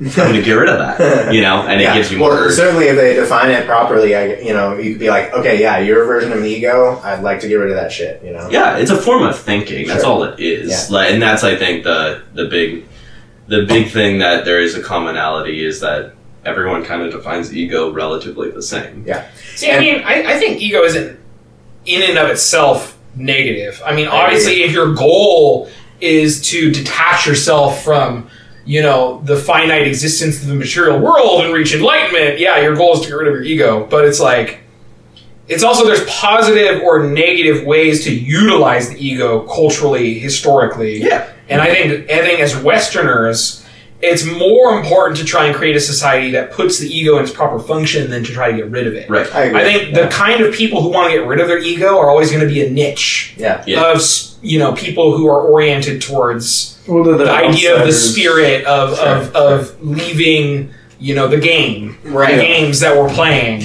I'm 0.00 0.08
gonna 0.32 0.40
get 0.40 0.54
rid 0.62 0.70
of 0.74 0.78
that. 0.78 0.96
You 1.36 1.42
know, 1.46 1.56
and 1.68 1.76
Yeah. 1.82 1.92
it 1.92 1.96
gives 1.98 2.10
you 2.12 2.16
more. 2.18 2.32
urge. 2.32 2.54
certainly 2.54 2.86
if 2.92 2.96
they 2.96 3.12
define 3.22 3.50
it 3.50 3.66
properly, 3.66 4.10
I, 4.16 4.22
you 4.48 4.54
know, 4.54 4.68
you 4.78 4.88
could 4.92 5.00
be 5.06 5.10
like, 5.10 5.26
okay, 5.38 5.60
yeah, 5.60 5.78
your 5.78 6.06
version 6.06 6.32
of 6.32 6.42
ego, 6.42 6.98
I'd 7.04 7.22
like 7.22 7.40
to 7.40 7.48
get 7.48 7.56
rid 7.62 7.70
of 7.74 7.76
that 7.76 7.92
shit, 7.92 8.22
you 8.24 8.32
know. 8.32 8.48
Yeah, 8.50 8.78
it's 8.78 8.90
a 8.90 8.96
form 8.96 9.22
of 9.30 9.36
thinking. 9.38 9.86
That's 9.86 10.02
Sure. 10.02 10.10
all 10.10 10.22
it 10.24 10.40
is. 10.40 10.70
Yeah. 10.70 10.96
Like, 10.96 11.10
and 11.12 11.20
that's 11.22 11.44
I 11.44 11.54
think 11.56 11.84
the 11.84 12.22
the 12.34 12.46
big 12.46 12.68
the 13.48 13.60
big 13.74 13.84
thing 13.90 14.12
that 14.20 14.46
there 14.46 14.60
is 14.66 14.72
a 14.80 14.82
commonality 14.92 15.56
is 15.70 15.80
that 15.80 16.12
everyone 16.44 16.84
kind 16.84 17.02
of 17.02 17.12
defines 17.12 17.54
ego 17.54 17.92
relatively 17.92 18.50
the 18.50 18.62
same. 18.62 19.04
Yeah. 19.06 19.28
See, 19.54 19.70
I 19.70 19.78
mean, 19.78 20.02
I, 20.04 20.34
I 20.34 20.38
think 20.38 20.60
ego 20.60 20.82
isn't 20.82 21.18
in 21.86 22.02
and 22.02 22.18
of 22.18 22.28
itself 22.28 22.98
negative. 23.14 23.82
I 23.84 23.94
mean, 23.94 24.08
obviously, 24.08 24.62
if 24.62 24.72
your 24.72 24.94
goal 24.94 25.68
is 26.00 26.40
to 26.50 26.70
detach 26.70 27.26
yourself 27.26 27.84
from, 27.84 28.28
you 28.64 28.82
know, 28.82 29.20
the 29.24 29.36
finite 29.36 29.86
existence 29.86 30.40
of 30.40 30.48
the 30.48 30.54
material 30.54 30.98
world 30.98 31.42
and 31.44 31.52
reach 31.52 31.74
enlightenment, 31.74 32.38
yeah, 32.38 32.60
your 32.60 32.76
goal 32.76 32.94
is 32.94 33.00
to 33.00 33.08
get 33.08 33.14
rid 33.14 33.28
of 33.28 33.34
your 33.34 33.42
ego. 33.42 33.86
But 33.86 34.04
it's 34.04 34.20
like, 34.20 34.60
it's 35.48 35.64
also 35.64 35.84
there's 35.84 36.04
positive 36.08 36.82
or 36.82 37.08
negative 37.08 37.66
ways 37.66 38.04
to 38.04 38.14
utilize 38.14 38.88
the 38.88 39.04
ego 39.04 39.40
culturally, 39.46 40.18
historically. 40.18 41.02
Yeah. 41.02 41.30
And 41.48 41.60
I 41.60 41.74
think 41.74 42.08
I 42.08 42.18
think 42.20 42.38
as 42.40 42.56
Westerners, 42.56 43.59
it's 44.02 44.24
more 44.24 44.78
important 44.78 45.18
to 45.18 45.24
try 45.24 45.46
and 45.46 45.54
create 45.54 45.76
a 45.76 45.80
society 45.80 46.30
that 46.30 46.52
puts 46.52 46.78
the 46.78 46.88
ego 46.88 47.18
in 47.18 47.24
its 47.24 47.32
proper 47.32 47.58
function 47.58 48.10
than 48.10 48.24
to 48.24 48.32
try 48.32 48.50
to 48.50 48.56
get 48.56 48.70
rid 48.70 48.86
of 48.86 48.94
it. 48.94 49.10
Right. 49.10 49.32
I 49.34 49.44
agree. 49.44 49.60
I 49.60 49.64
think 49.64 49.94
the 49.94 50.08
kind 50.08 50.42
of 50.42 50.54
people 50.54 50.82
who 50.82 50.88
want 50.88 51.12
to 51.12 51.18
get 51.18 51.26
rid 51.26 51.40
of 51.40 51.48
their 51.48 51.58
ego 51.58 51.98
are 51.98 52.08
always 52.08 52.30
going 52.30 52.42
to 52.42 52.48
be 52.48 52.64
a 52.64 52.70
niche 52.70 53.34
yeah. 53.36 53.62
Yeah. 53.66 53.92
of 53.92 54.00
you 54.42 54.58
know 54.58 54.72
people 54.72 55.16
who 55.16 55.26
are 55.28 55.42
oriented 55.42 56.00
towards 56.00 56.82
Well, 56.88 57.04
the, 57.04 57.18
the 57.18 57.30
idea 57.30 57.78
of 57.78 57.86
the 57.86 57.92
spirit 57.92 58.64
of, 58.64 58.96
Sure, 58.96 59.06
of, 59.06 59.36
of 59.36 59.82
leaving 59.82 60.72
you 60.98 61.14
know 61.14 61.28
the 61.28 61.38
game 61.40 61.98
Right. 62.04 62.36
the 62.36 62.42
games 62.42 62.80
that 62.80 62.96
we're 62.96 63.12
playing 63.12 63.64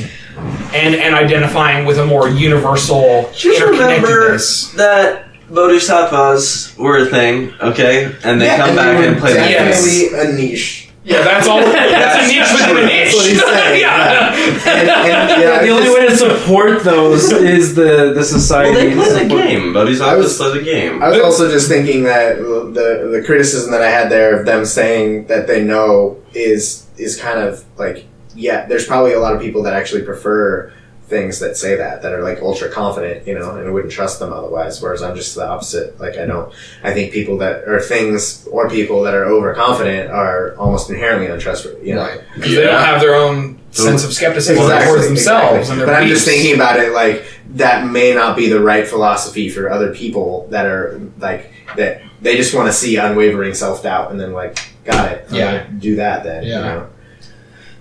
and 0.74 0.96
and 0.96 1.16
identifying 1.16 1.86
with 1.86 1.98
a 1.98 2.06
more 2.06 2.28
universal 2.28 3.30
Just 3.34 3.62
remember 3.62 4.38
that 4.76 5.25
bodhisattvas 5.50 6.76
were 6.78 6.98
a 7.00 7.06
thing, 7.06 7.54
okay? 7.62 8.16
And 8.24 8.42
they 8.42 8.46
Yeah, 8.46 8.58
come 8.58 8.70
and 8.70 8.78
back 8.78 8.98
they 9.00 9.08
and 9.08 9.18
play 9.20 9.34
the 9.34 9.40
definitely 9.40 10.20
a 10.20 10.34
niche. 10.34 10.90
yeah 11.04 11.24
that's 11.24 11.48
all 11.48 11.60
that's 11.62 12.26
a 12.26 12.28
niche 12.28 12.52
within 12.54 12.78
a 12.78 12.88
That's 12.88 13.14
what 13.16 13.26
he's 13.26 13.34
niche 13.36 13.46
saying, 13.46 13.82
yeah. 13.86 14.34
And, 14.34 14.90
and, 14.90 15.42
Yeah, 15.42 15.62
the 15.64 15.70
only 15.70 15.84
just- 15.86 15.96
way 15.98 16.08
to 16.08 16.16
support 16.18 16.84
those 16.84 17.32
is 17.58 17.76
the 17.76 18.10
the 18.10 18.14
Well, 18.16 18.24
society. 18.24 18.74
they 18.90 18.94
play 18.96 19.10
the 19.10 19.20
support- 19.20 19.44
game. 19.48 19.70
I 19.70 19.74
Bodhisattvas 19.74 20.24
was- 20.26 20.38
play 20.38 20.58
the 20.60 20.64
game. 20.64 21.04
I 21.04 21.10
was 21.10 21.20
also 21.22 21.50
just 21.52 21.68
thinking 21.68 22.04
that 22.06 22.38
the 22.38 23.10
the 23.12 23.22
criticism 23.26 23.72
that 23.72 23.82
I 23.82 23.90
had 23.92 24.10
there 24.10 24.38
of 24.40 24.46
them 24.46 24.66
saying 24.66 25.28
that 25.28 25.46
they 25.48 25.64
know 25.64 26.18
is 26.34 26.88
is 26.98 27.20
kind 27.20 27.40
of 27.40 27.64
like 27.78 28.06
yeah, 28.38 28.66
there's 28.66 28.86
probably 28.86 29.14
a 29.14 29.20
lot 29.20 29.34
of 29.36 29.42
people 29.42 29.64
that 29.64 29.74
actually 29.74 30.02
prefer 30.04 30.72
things 31.08 31.40
that 31.40 31.56
say 31.56 31.76
that 31.76 32.02
that 32.02 32.12
are 32.14 32.24
like 32.24 32.42
ultra 32.42 32.70
confident, 32.70 33.28
you 33.28 33.38
know, 33.38 33.56
and 33.58 33.68
I 33.68 33.72
wouldn't 33.72 33.94
trust 33.94 34.20
them 34.20 34.34
otherwise. 34.34 34.82
Whereas 34.82 35.04
I'm 35.04 35.16
just 35.16 35.36
the 35.36 35.48
opposite. 35.48 36.00
Like 36.00 36.18
I 36.18 36.26
don't. 36.26 36.52
I 36.84 36.94
think 36.94 37.14
people 37.14 37.38
that 37.40 37.68
or 37.68 37.80
things 37.80 38.48
or 38.52 38.70
people 38.70 39.04
that 39.04 39.14
are 39.14 39.26
overconfident 39.26 40.10
are 40.12 40.56
almost 40.58 40.90
inherently 40.90 41.28
untrustworthy. 41.28 41.88
You 41.90 41.96
know. 41.96 42.02
right 42.02 42.22
because 42.34 42.56
they 42.56 42.62
don't 42.64 42.84
have 42.84 43.02
their 43.02 43.16
own 43.16 43.60
sense 43.72 44.04
of 44.06 44.14
skepticism 44.14 44.64
Exactly, 44.64 44.88
towards 44.88 45.08
themselves 45.08 45.58
exactly. 45.70 45.72
and 45.74 45.80
their 45.82 45.88
But 45.88 46.02
I'm 46.02 46.08
just 46.08 46.26
thinking 46.26 46.56
about 46.56 46.80
it 46.80 46.94
like 46.94 47.26
that 47.56 47.86
may 47.92 48.14
not 48.16 48.36
be 48.38 48.48
the 48.50 48.60
right 48.62 48.88
philosophy 48.88 49.50
for 49.50 49.70
other 49.70 49.94
people 49.94 50.48
that 50.50 50.66
are 50.66 51.00
like 51.20 51.52
that 51.76 52.02
they 52.22 52.38
just 52.38 52.56
want 52.56 52.68
to 52.68 52.74
see 52.74 52.96
unwavering 52.96 53.54
self 53.54 53.84
doubt 53.84 54.12
and 54.12 54.20
then 54.20 54.34
like 54.34 54.58
got 54.86 55.12
it. 55.12 55.26
I'm 55.30 55.36
Yeah. 55.36 55.68
do 55.78 55.96
that 55.98 56.24
then. 56.24 56.44
You 56.44 56.52
Yeah. 56.52 56.62
know? 56.62 56.88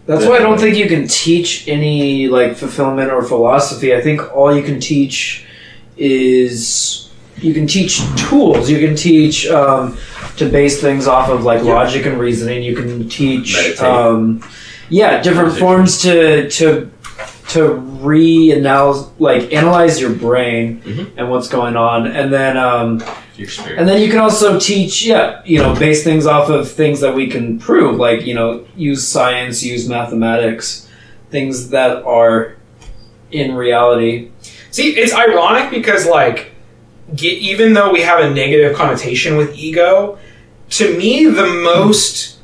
That's 0.07 0.27
why 0.27 0.37
I 0.37 0.41
don't 0.41 0.59
think 0.61 0.77
you 0.77 0.87
can 0.87 1.09
teach 1.09 1.67
any 1.67 2.29
like 2.29 2.57
fulfillment 2.57 3.11
or 3.11 3.23
philosophy. 3.23 3.95
I 3.95 4.01
think 4.03 4.35
all 4.37 4.55
you 4.55 4.63
can 4.63 4.79
teach 4.79 5.47
is 5.97 7.11
you 7.39 7.55
can 7.55 7.67
teach 7.67 8.01
tools. 8.17 8.69
You 8.71 8.87
can 8.87 8.95
teach 8.97 9.47
um, 9.49 9.97
to 10.37 10.49
base 10.49 10.81
things 10.81 11.07
off 11.07 11.29
of 11.31 11.45
like 11.45 11.63
Yeah. 11.65 11.75
logic 11.75 12.07
and 12.07 12.19
reasoning. 12.19 12.63
You 12.63 12.77
can 12.77 13.09
teach, 13.09 13.57
um, 13.81 14.43
yeah, 14.91 15.23
different 15.23 15.57
forms 15.57 16.03
to 16.03 16.49
to 16.51 16.91
to 17.51 17.75
re-analyze, 17.75 19.07
like 19.19 19.53
analyze 19.53 20.01
your 20.01 20.11
brain 20.11 20.83
Mhm. 20.85 21.07
and 21.17 21.31
what's 21.31 21.49
going 21.49 21.77
on, 21.77 22.07
and 22.07 22.33
then. 22.33 22.57
Um, 22.57 23.03
Your 23.37 23.49
spirit. 23.49 23.79
and 23.79 23.89
then 23.89 24.01
you 24.01 24.09
can 24.09 24.21
also 24.21 24.59
teach, 24.61 25.05
yeah, 25.05 25.43
you 25.45 25.59
know, 25.59 25.75
base 25.75 26.05
things 26.05 26.27
off 26.27 26.49
of 26.51 26.71
things 26.71 27.01
that 27.01 27.15
we 27.15 27.27
can 27.29 27.59
prove, 27.59 27.97
like, 27.97 28.25
you 28.25 28.35
know, 28.35 28.65
use 28.77 29.07
science, 29.07 29.63
use 29.63 29.89
mathematics, 29.89 30.89
things 31.31 31.71
that 31.71 32.05
are 32.05 32.57
in 33.33 33.55
reality. 33.55 34.31
See, 34.71 34.97
it's 34.97 35.13
ironic 35.13 35.71
because 35.71 36.07
like, 36.07 36.53
ge- 37.15 37.25
even 37.25 37.73
though 37.73 37.93
we 37.93 38.03
have 38.03 38.21
a 38.25 38.31
negative 38.33 38.77
connotation 38.77 39.37
with 39.37 39.57
ego, 39.57 40.19
to 40.71 40.97
me 40.97 41.27
the 41.27 41.47
most 41.47 42.39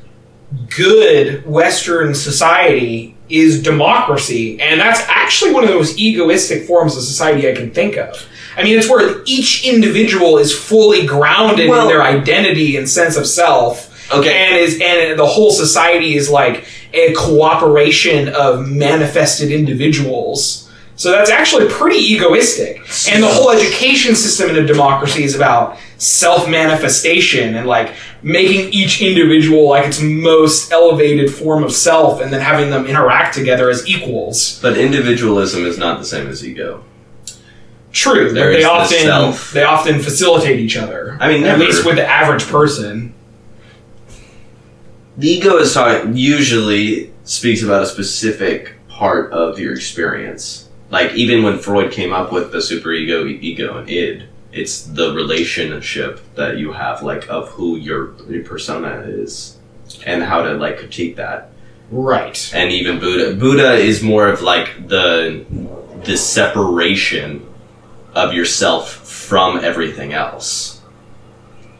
good 0.75 1.45
Western 1.45 2.13
society 2.13 3.15
is 3.29 3.63
democracy, 3.63 4.59
and 4.59 4.79
that's 4.79 5.01
actually 5.07 5.53
one 5.53 5.63
of 5.63 5.69
the 5.69 5.75
most 5.75 5.97
egoistic 5.97 6.65
forms 6.67 6.97
of 6.97 7.03
society 7.03 7.49
I 7.49 7.55
can 7.55 7.71
think 7.71 7.95
of. 7.97 8.27
I 8.57 8.63
mean, 8.63 8.77
it's 8.77 8.89
where 8.89 9.21
each 9.25 9.65
individual 9.65 10.37
is 10.37 10.53
fully 10.53 11.05
grounded 11.05 11.69
Well- 11.69 11.83
in 11.83 11.87
their 11.87 12.03
identity 12.03 12.75
and 12.77 12.89
sense 12.89 13.15
of 13.15 13.25
self. 13.25 13.87
Okay. 14.13 14.33
And 14.33 14.57
is 14.57 14.79
and 14.81 15.17
the 15.17 15.25
whole 15.25 15.51
society 15.51 16.15
is 16.15 16.29
like 16.29 16.65
a 16.93 17.13
cooperation 17.13 18.27
of 18.29 18.67
manifested 18.67 19.51
individuals. 19.51 20.69
So 20.97 21.11
that's 21.11 21.31
actually 21.31 21.67
pretty 21.67 21.97
egoistic. 21.97 22.77
And 23.11 23.23
the 23.23 23.27
whole 23.27 23.49
education 23.49 24.15
system 24.15 24.51
in 24.51 24.57
a 24.57 24.67
democracy 24.67 25.23
is 25.23 25.33
about 25.33 25.77
self 25.97 26.47
manifestation 26.47 27.55
and 27.55 27.67
like 27.67 27.93
making 28.21 28.71
each 28.71 29.01
individual 29.01 29.69
like 29.69 29.87
its 29.87 30.01
most 30.01 30.71
elevated 30.71 31.33
form 31.33 31.63
of 31.63 31.71
self 31.71 32.21
and 32.21 32.31
then 32.31 32.41
having 32.41 32.69
them 32.69 32.85
interact 32.85 33.33
together 33.33 33.69
as 33.69 33.87
equals. 33.87 34.59
But 34.61 34.77
individualism 34.77 35.65
is 35.65 35.77
not 35.77 35.99
the 35.99 36.05
same 36.05 36.27
as 36.27 36.45
ego. 36.45 36.83
True, 37.91 38.27
but 38.27 38.33
There 38.35 38.53
they 38.53 38.61
the 38.63 38.69
often 38.69 38.97
self. 38.99 39.51
they 39.51 39.63
often 39.63 39.99
facilitate 39.99 40.59
each 40.59 40.77
other. 40.77 41.17
I 41.19 41.27
mean, 41.27 41.43
at 41.43 41.57
never. 41.57 41.63
least 41.65 41.85
with 41.85 41.95
the 41.97 42.05
average 42.07 42.45
person. 42.47 43.13
The 45.17 45.27
ego 45.29 45.57
is 45.57 45.73
talk- 45.73 46.05
usually 46.13 47.11
speaks 47.23 47.61
about 47.63 47.83
a 47.83 47.85
specific 47.85 48.73
part 48.87 49.31
of 49.33 49.59
your 49.59 49.73
experience. 49.73 50.69
Like 50.89 51.13
even 51.15 51.43
when 51.43 51.59
Freud 51.59 51.91
came 51.91 52.13
up 52.13 52.31
with 52.31 52.51
the 52.51 52.59
superego, 52.59 53.27
ego, 53.41 53.77
and 53.77 53.89
id, 53.89 54.23
it's 54.53 54.83
the 54.83 55.13
relationship 55.13 56.21
that 56.35 56.57
you 56.57 56.73
have, 56.73 57.01
like 57.03 57.29
of 57.29 57.49
who 57.49 57.75
your, 57.77 58.13
your 58.29 58.43
persona 58.43 59.03
is, 59.05 59.57
and 60.05 60.23
how 60.23 60.41
to 60.43 60.53
like 60.53 60.77
critique 60.79 61.15
that. 61.17 61.49
Right. 61.91 62.49
And 62.53 62.71
even 62.71 62.99
Buddha, 62.99 63.35
Buddha 63.35 63.73
is 63.73 64.01
more 64.01 64.27
of 64.29 64.41
like 64.41 64.87
the 64.87 65.45
the 66.05 66.17
separation 66.17 67.45
of 68.13 68.33
yourself 68.33 68.91
from 68.91 69.63
everything 69.63 70.13
else. 70.13 70.81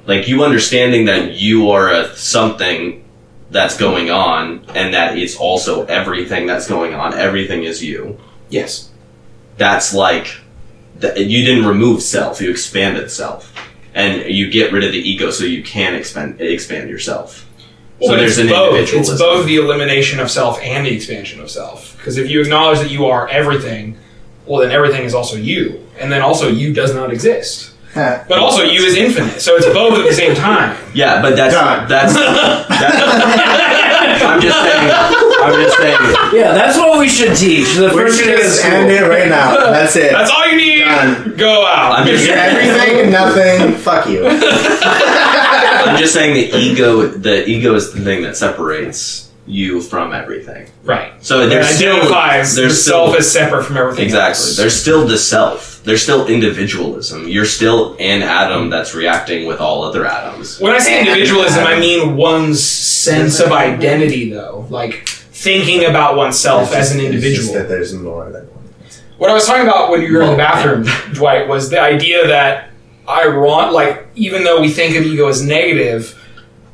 Like 0.06 0.28
you 0.28 0.44
understanding 0.44 1.06
that 1.06 1.34
you 1.34 1.72
are 1.72 1.92
a 1.92 2.16
something 2.16 3.04
that's 3.52 3.78
going 3.78 4.10
on 4.10 4.66
and 4.74 4.94
that 4.94 5.18
it's 5.18 5.36
also 5.36 5.86
everything 5.86 6.48
that's 6.48 6.68
going 6.68 6.94
on. 6.94 7.14
Everything 7.14 7.64
is 7.64 7.84
you. 7.84 8.18
Yes. 8.50 8.90
That's 9.58 9.94
like 9.94 10.38
you 11.02 11.46
didn't 11.46 11.66
remove 11.66 12.02
self, 12.02 12.42
you 12.42 12.50
expanded 12.50 13.12
self. 13.12 13.54
And 13.94 14.34
you 14.34 14.50
get 14.50 14.72
rid 14.72 14.86
of 14.86 14.94
the 14.94 15.00
ego 15.00 15.32
so 15.32 15.44
you 15.44 15.64
can 15.64 15.96
expand 15.96 16.40
expand 16.40 16.90
yourself. 16.90 17.46
So 18.02 18.16
there's 18.16 18.38
an 18.38 18.48
both. 18.48 18.70
individualism. 18.70 19.14
It's 19.14 19.22
both 19.22 19.46
the 19.46 19.58
elimination 19.58 20.20
of 20.20 20.32
self 20.32 20.60
and 20.62 20.86
the 20.86 20.96
expansion 20.96 21.42
of 21.42 21.52
self. 21.52 21.98
Because 21.98 22.18
if 22.18 22.30
you 22.30 22.42
acknowledge 22.42 22.80
that 22.80 22.90
you 22.90 23.06
are 23.08 23.28
everything, 23.28 23.98
well, 24.46 24.62
then 24.62 24.72
everything 24.72 25.04
is 25.04 25.14
also 25.14 25.36
you, 25.36 25.88
and 26.00 26.12
then 26.12 26.22
also 26.22 26.48
you 26.50 26.74
does 26.74 26.94
not 26.94 27.12
exist. 27.12 27.70
But 27.94 28.40
also 28.40 28.64
you 28.64 28.84
is 28.84 28.96
infinite, 28.96 29.42
so 29.42 29.58
it's 29.58 29.66
both 29.68 30.00
at 30.00 30.06
the 30.08 30.14
same 30.14 30.34
time. 30.34 30.78
Yeah, 30.94 31.22
but 31.22 31.36
that's 31.36 31.54
Done. 31.54 31.90
that's 31.90 32.14
that, 33.12 33.72
I'm 34.24 34.40
just 34.42 34.58
saying. 34.62 34.92
I'm 35.44 35.54
just 35.62 35.78
saying. 35.78 35.98
Yeah, 36.34 36.54
that's 36.54 36.78
what 36.78 37.00
we 37.00 37.10
should 37.10 37.36
teach. 37.36 37.76
The 37.76 37.90
We 37.90 37.96
first 38.04 38.18
should 38.20 38.28
day 38.28 38.34
of 38.36 38.40
just 38.42 38.64
end 38.64 38.92
it 38.92 39.02
right 39.10 39.28
now. 39.28 39.56
That's 39.72 39.96
it. 39.96 40.12
That's 40.14 40.30
all 40.32 40.48
you 40.48 40.56
need. 40.58 40.80
Done. 40.86 41.36
Go 41.36 41.66
out. 41.66 42.00
I'm 42.00 42.08
just- 42.08 42.26
You're 42.26 42.38
everything, 42.38 43.12
nothing. 43.12 43.74
Fuck 43.78 44.08
you. 44.08 44.26
I'm 44.28 45.98
just 46.00 46.14
saying 46.14 46.34
the 46.36 46.56
ego. 46.58 47.08
The 47.08 47.46
ego 47.50 47.74
is 47.76 47.92
the 47.94 48.00
thing 48.02 48.22
that 48.24 48.38
separates 48.38 49.30
you 49.48 49.82
from 49.82 50.14
everything. 50.14 50.68
right. 50.84 51.12
So 51.24 51.48
there's 51.50 51.68
still 51.68 51.96
identifies 51.98 52.56
the 52.56 52.62
there's 52.62 52.82
still 52.82 53.08
self 53.08 53.20
is 53.20 53.32
separate 53.32 53.64
from 53.64 53.78
everything. 53.78 54.06
exactly. 54.06 54.30
else. 54.44 54.58
There's 54.58 54.80
still 54.80 55.08
the 55.08 55.18
self. 55.18 55.82
There's 55.84 56.04
still 56.04 56.28
individualism. 56.28 57.28
You're 57.28 57.46
still 57.46 57.96
an 58.00 58.22
atom 58.22 58.70
that's 58.70 58.94
reacting 58.94 59.48
with 59.48 59.60
all 59.60 59.84
other 59.84 60.06
atoms. 60.06 60.60
When 60.60 60.74
I 60.74 60.78
say 60.78 61.00
individualism, 61.00 61.64
I 61.64 61.80
mean 61.80 62.16
one's 62.16 62.64
sense 62.64 63.40
of 63.40 63.52
identity, 63.52 64.30
though. 64.30 64.68
Like 64.70 65.08
thinking 65.08 65.86
about 65.86 66.16
oneself 66.16 66.72
as 66.72 66.92
an 66.92 67.00
It's 67.00 67.06
just 67.08 67.16
individual. 67.16 67.54
that 67.56 67.68
there's 67.68 67.94
more 67.96 68.30
than 68.30 68.46
one. 68.54 68.70
What 69.18 69.32
I 69.32 69.34
was 69.34 69.46
talking 69.48 69.64
about 69.64 69.90
when 69.90 70.04
you 70.04 70.14
were 70.14 70.22
in 70.22 70.30
the 70.32 70.38
bathroom, 70.38 70.86
Dwight, 71.14 71.48
was 71.48 71.72
the 71.72 71.82
idea 71.82 72.28
that 72.28 72.70
I 73.08 73.28
want, 73.28 73.74
like 73.74 74.08
even 74.16 74.44
though 74.44 74.62
we 74.62 74.70
think 74.70 74.96
of 74.96 75.04
ego 75.04 75.28
as 75.28 75.44
negative, 75.44 76.18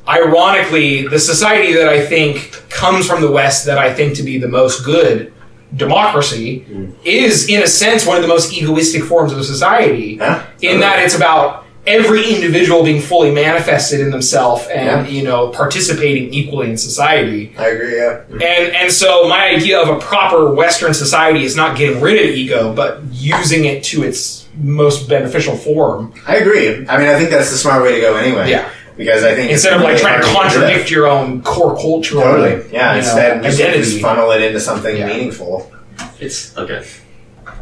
ironically, 0.08 1.08
the 1.08 1.20
society 1.20 1.74
that 1.74 1.90
I 1.90 2.06
think 2.06 2.64
comes 2.70 3.08
from 3.08 3.22
the 3.22 3.32
West 3.32 3.66
that 3.66 3.78
I 3.78 3.94
think 3.94 4.16
to 4.16 4.24
be 4.24 4.38
the 4.38 4.48
most 4.48 4.86
good, 4.86 5.34
democracy, 5.76 6.66
mm. 6.70 6.94
is 7.04 7.50
in 7.50 7.62
a 7.62 7.68
sense 7.68 8.06
one 8.06 8.16
of 8.16 8.22
the 8.22 8.28
most 8.28 8.54
egoistic 8.54 9.04
forms 9.04 9.34
of 9.34 9.44
society. 9.46 10.18
Huh? 10.18 10.46
In 10.62 10.80
that 10.80 11.04
it's 11.04 11.16
about 11.16 11.66
every 11.86 12.34
individual 12.34 12.84
being 12.84 13.02
fully 13.02 13.32
manifested 13.32 14.02
in 14.02 14.12
themselves 14.12 14.68
and 14.68 15.08
Yeah. 15.08 15.14
you 15.14 15.24
know 15.24 15.48
participating 15.50 16.34
equally 16.34 16.70
in 16.70 16.78
society. 16.78 17.54
I 17.58 17.68
agree. 17.70 17.96
Yeah. 17.96 18.20
And 18.30 18.76
and 18.76 18.92
so 18.92 19.28
my 19.28 19.48
idea 19.48 19.80
of 19.80 19.90
a 19.90 20.00
proper 20.00 20.54
Western 20.54 20.94
society 20.94 21.44
is 21.46 21.56
not 21.56 21.78
getting 21.78 22.02
rid 22.02 22.18
of 22.18 22.36
ego, 22.36 22.74
but 22.74 23.02
using 23.12 23.66
it 23.66 23.84
to 23.86 24.04
its 24.04 24.46
most 24.62 25.08
beneficial 25.08 25.56
form. 25.56 26.14
I 26.28 26.38
agree. 26.38 26.86
I 26.88 26.98
mean, 26.98 27.08
I 27.08 27.18
think 27.18 27.30
that's 27.30 27.52
the 27.52 27.58
smart 27.58 27.84
way 27.84 27.96
to 27.96 28.02
go 28.02 28.16
anyway. 28.16 28.50
Yeah. 28.50 28.70
Because 28.98 29.24
I 29.24 29.36
think 29.36 29.52
Instead 29.52 29.74
of 29.74 29.82
like 29.82 29.98
trying 29.98 30.20
to 30.22 30.28
hard 30.28 30.50
get 30.50 30.56
rid 30.56 30.64
of. 30.64 30.70
contradict 30.70 30.92
your 30.92 31.08
own 31.08 31.42
core 31.44 31.76
cultural 31.76 32.24
Totally. 32.24 32.50
Yeah. 32.74 32.94
you 32.94 32.94
know, 32.94 32.98
instead, 32.98 33.44
just, 33.44 33.60
identity. 33.62 33.84
just 33.84 34.02
funnel 34.02 34.32
it 34.32 34.42
into 34.42 34.60
something 34.60 34.98
Yeah. 34.98 35.06
meaningful 35.08 35.72
It's 36.20 36.58
okay. 36.58 36.84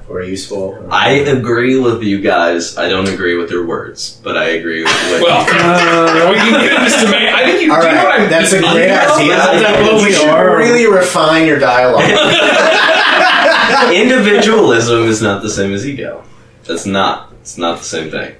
or 0.07 0.21
useful. 0.23 0.87
I 0.89 1.09
agree 1.27 1.77
with 1.79 2.03
you 2.03 2.21
guys. 2.21 2.77
I 2.77 2.87
don't 2.87 3.09
agree 3.09 3.35
with 3.35 3.51
your 3.51 3.65
words, 3.65 4.19
but 4.23 4.37
I 4.37 4.45
agree 4.59 4.83
with. 4.83 4.93
Well, 5.21 5.41
uh, 5.49 6.29
we 6.31 6.37
can 6.37 6.51
get 6.61 6.71
into 6.71 6.89
semant- 6.91 7.33
I 7.33 7.43
think 7.45 7.61
you 7.63 7.73
All 7.73 7.81
do 7.81 7.87
you 7.87 7.95
what 7.95 8.21
I'm 8.21 8.29
that's 8.29 8.53
a 8.53 8.59
great 8.59 8.87
know? 8.87 9.15
idea. 9.15 9.35
Is 9.35 9.61
that 9.61 9.81
what 9.81 9.95
we 9.97 10.03
we 10.07 10.13
should 10.13 10.29
are? 10.29 10.55
really 10.57 10.85
refine 10.87 11.45
your 11.47 11.59
dialogue. 11.59 12.03
Individualism 13.93 15.03
is 15.03 15.21
not 15.21 15.41
the 15.41 15.49
same 15.49 15.73
as 15.73 15.85
ego. 15.87 16.23
That's 16.65 16.85
not. 16.85 17.31
It's 17.41 17.57
not 17.57 17.79
the 17.79 17.83
same 17.83 18.09
thing. 18.11 18.35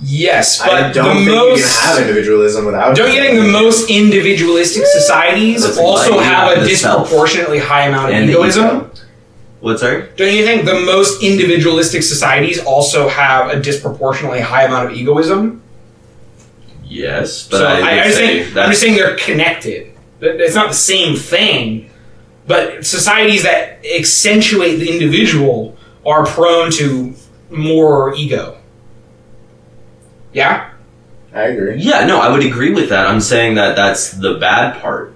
Yes, 0.00 0.58
but 0.58 0.70
I 0.70 0.92
don't 0.92 1.16
the 1.16 1.24
think 1.24 1.30
most 1.30 1.58
you 1.58 1.64
can 1.64 1.96
have 1.96 2.08
individualism 2.08 2.64
without. 2.66 2.96
Don't 2.96 3.12
you 3.14 3.20
think 3.20 3.40
the 3.40 3.50
most 3.52 3.90
individualistic 3.90 4.84
societies 4.86 5.64
That's 5.64 5.78
also 5.78 6.16
like 6.16 6.26
have 6.26 6.58
a 6.58 6.60
the 6.60 6.74
self. 6.74 7.02
disproportionately 7.02 7.58
high 7.58 7.86
amount 7.86 8.10
of 8.10 8.14
And 8.14 8.30
egoism? 8.30 8.90
What's 9.60 9.80
sorry? 9.80 10.08
Don't 10.16 10.34
you 10.34 10.44
think 10.44 10.66
the 10.66 10.80
most 10.80 11.22
individualistic 11.22 12.02
societies 12.02 12.62
also 12.64 13.08
have 13.08 13.48
a 13.50 13.60
disproportionately 13.60 14.40
high 14.40 14.64
amount 14.64 14.90
of 14.90 14.96
egoism? 14.96 15.62
Yes, 16.84 17.48
but 17.48 17.58
so 17.58 17.66
I, 17.66 17.80
I, 17.80 18.04
I 18.04 18.10
think, 18.10 18.56
I'm 18.56 18.70
just 18.70 18.82
saying 18.82 18.94
they're 18.96 19.16
connected. 19.16 19.92
It's 20.20 20.54
not 20.54 20.68
the 20.68 20.74
same 20.74 21.16
thing, 21.16 21.90
but 22.46 22.84
societies 22.84 23.42
that 23.44 23.84
accentuate 23.86 24.76
the 24.76 24.90
individual 24.92 25.76
are 26.04 26.26
prone 26.26 26.70
to 26.72 27.14
more 27.50 28.14
ego. 28.14 28.58
Yeah. 30.34 30.70
I 31.32 31.44
agree. 31.44 31.76
Yeah, 31.76 32.06
no, 32.06 32.20
I 32.20 32.30
would 32.30 32.44
agree 32.44 32.72
with 32.72 32.90
that. 32.90 33.06
I'm 33.06 33.20
saying 33.20 33.56
that 33.56 33.74
that's 33.74 34.12
the 34.12 34.34
bad 34.34 34.80
part. 34.80 35.14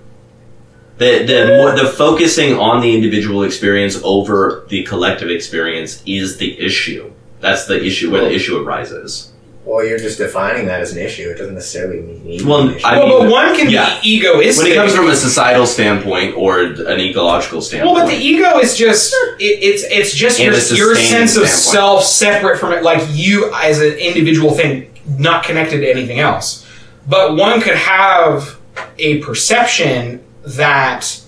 The 0.96 1.22
the 1.24 1.56
more 1.58 1.76
the 1.76 1.86
focusing 1.88 2.54
on 2.54 2.80
the 2.80 2.92
individual 2.92 3.44
experience 3.44 4.00
over 4.02 4.66
the 4.68 4.82
collective 4.82 5.30
experience 5.30 6.02
is 6.06 6.38
the 6.38 6.58
issue. 6.58 7.12
That's 7.40 7.66
the 7.66 7.84
issue 7.84 8.10
where 8.10 8.22
the 8.22 8.34
issue 8.34 8.60
arises. 8.60 9.32
Well, 9.68 9.84
you're 9.84 9.98
just 9.98 10.16
defining 10.16 10.64
that 10.66 10.80
as 10.80 10.96
an 10.96 10.98
issue. 10.98 11.28
It 11.28 11.36
doesn't 11.36 11.54
necessarily 11.54 12.00
mean 12.00 12.46
Well, 12.46 12.68
an 12.68 12.76
issue. 12.76 12.86
I 12.86 12.98
well, 12.98 13.06
mean, 13.06 13.18
but 13.28 13.30
one 13.30 13.54
can 13.54 13.68
yeah. 13.68 14.00
be 14.00 14.16
egoistic. 14.16 14.64
When 14.64 14.72
it 14.72 14.76
comes 14.76 14.94
from 14.94 15.10
a 15.10 15.14
societal 15.14 15.66
standpoint 15.66 16.36
or 16.36 16.62
an 16.62 16.98
ecological 16.98 17.60
standpoint. 17.60 17.94
Well, 17.94 18.06
but 18.06 18.10
the 18.10 18.16
ego 18.16 18.58
is 18.58 18.74
just 18.76 19.12
it, 19.38 19.44
it's 19.44 19.84
it's 19.84 20.14
just 20.14 20.40
And 20.40 20.46
your, 20.46 20.54
your 20.54 20.94
sustaining 20.96 21.28
sense 21.28 21.36
of 21.36 21.48
self 21.48 22.02
separate 22.02 22.58
from 22.58 22.72
it, 22.72 22.82
like 22.82 23.06
you 23.10 23.52
as 23.54 23.80
an 23.80 23.92
individual 23.98 24.52
thing, 24.52 24.90
not 25.08 25.44
connected 25.44 25.80
to 25.80 25.90
anything 25.90 26.18
else. 26.18 26.66
But 27.08 27.36
one 27.36 27.60
could 27.60 27.76
have 27.76 28.58
a 28.98 29.18
perception 29.18 30.22
that 30.44 31.20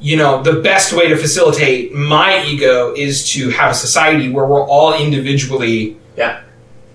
you 0.00 0.16
know 0.16 0.42
the 0.42 0.60
best 0.60 0.92
way 0.92 1.08
to 1.08 1.16
facilitate 1.16 1.92
my 1.92 2.44
ego 2.44 2.92
is 2.94 3.28
to 3.32 3.50
have 3.50 3.70
a 3.72 3.74
society 3.74 4.28
where 4.30 4.44
we're 4.46 4.64
all 4.66 4.94
individually 4.94 5.96
Yeah. 6.16 6.40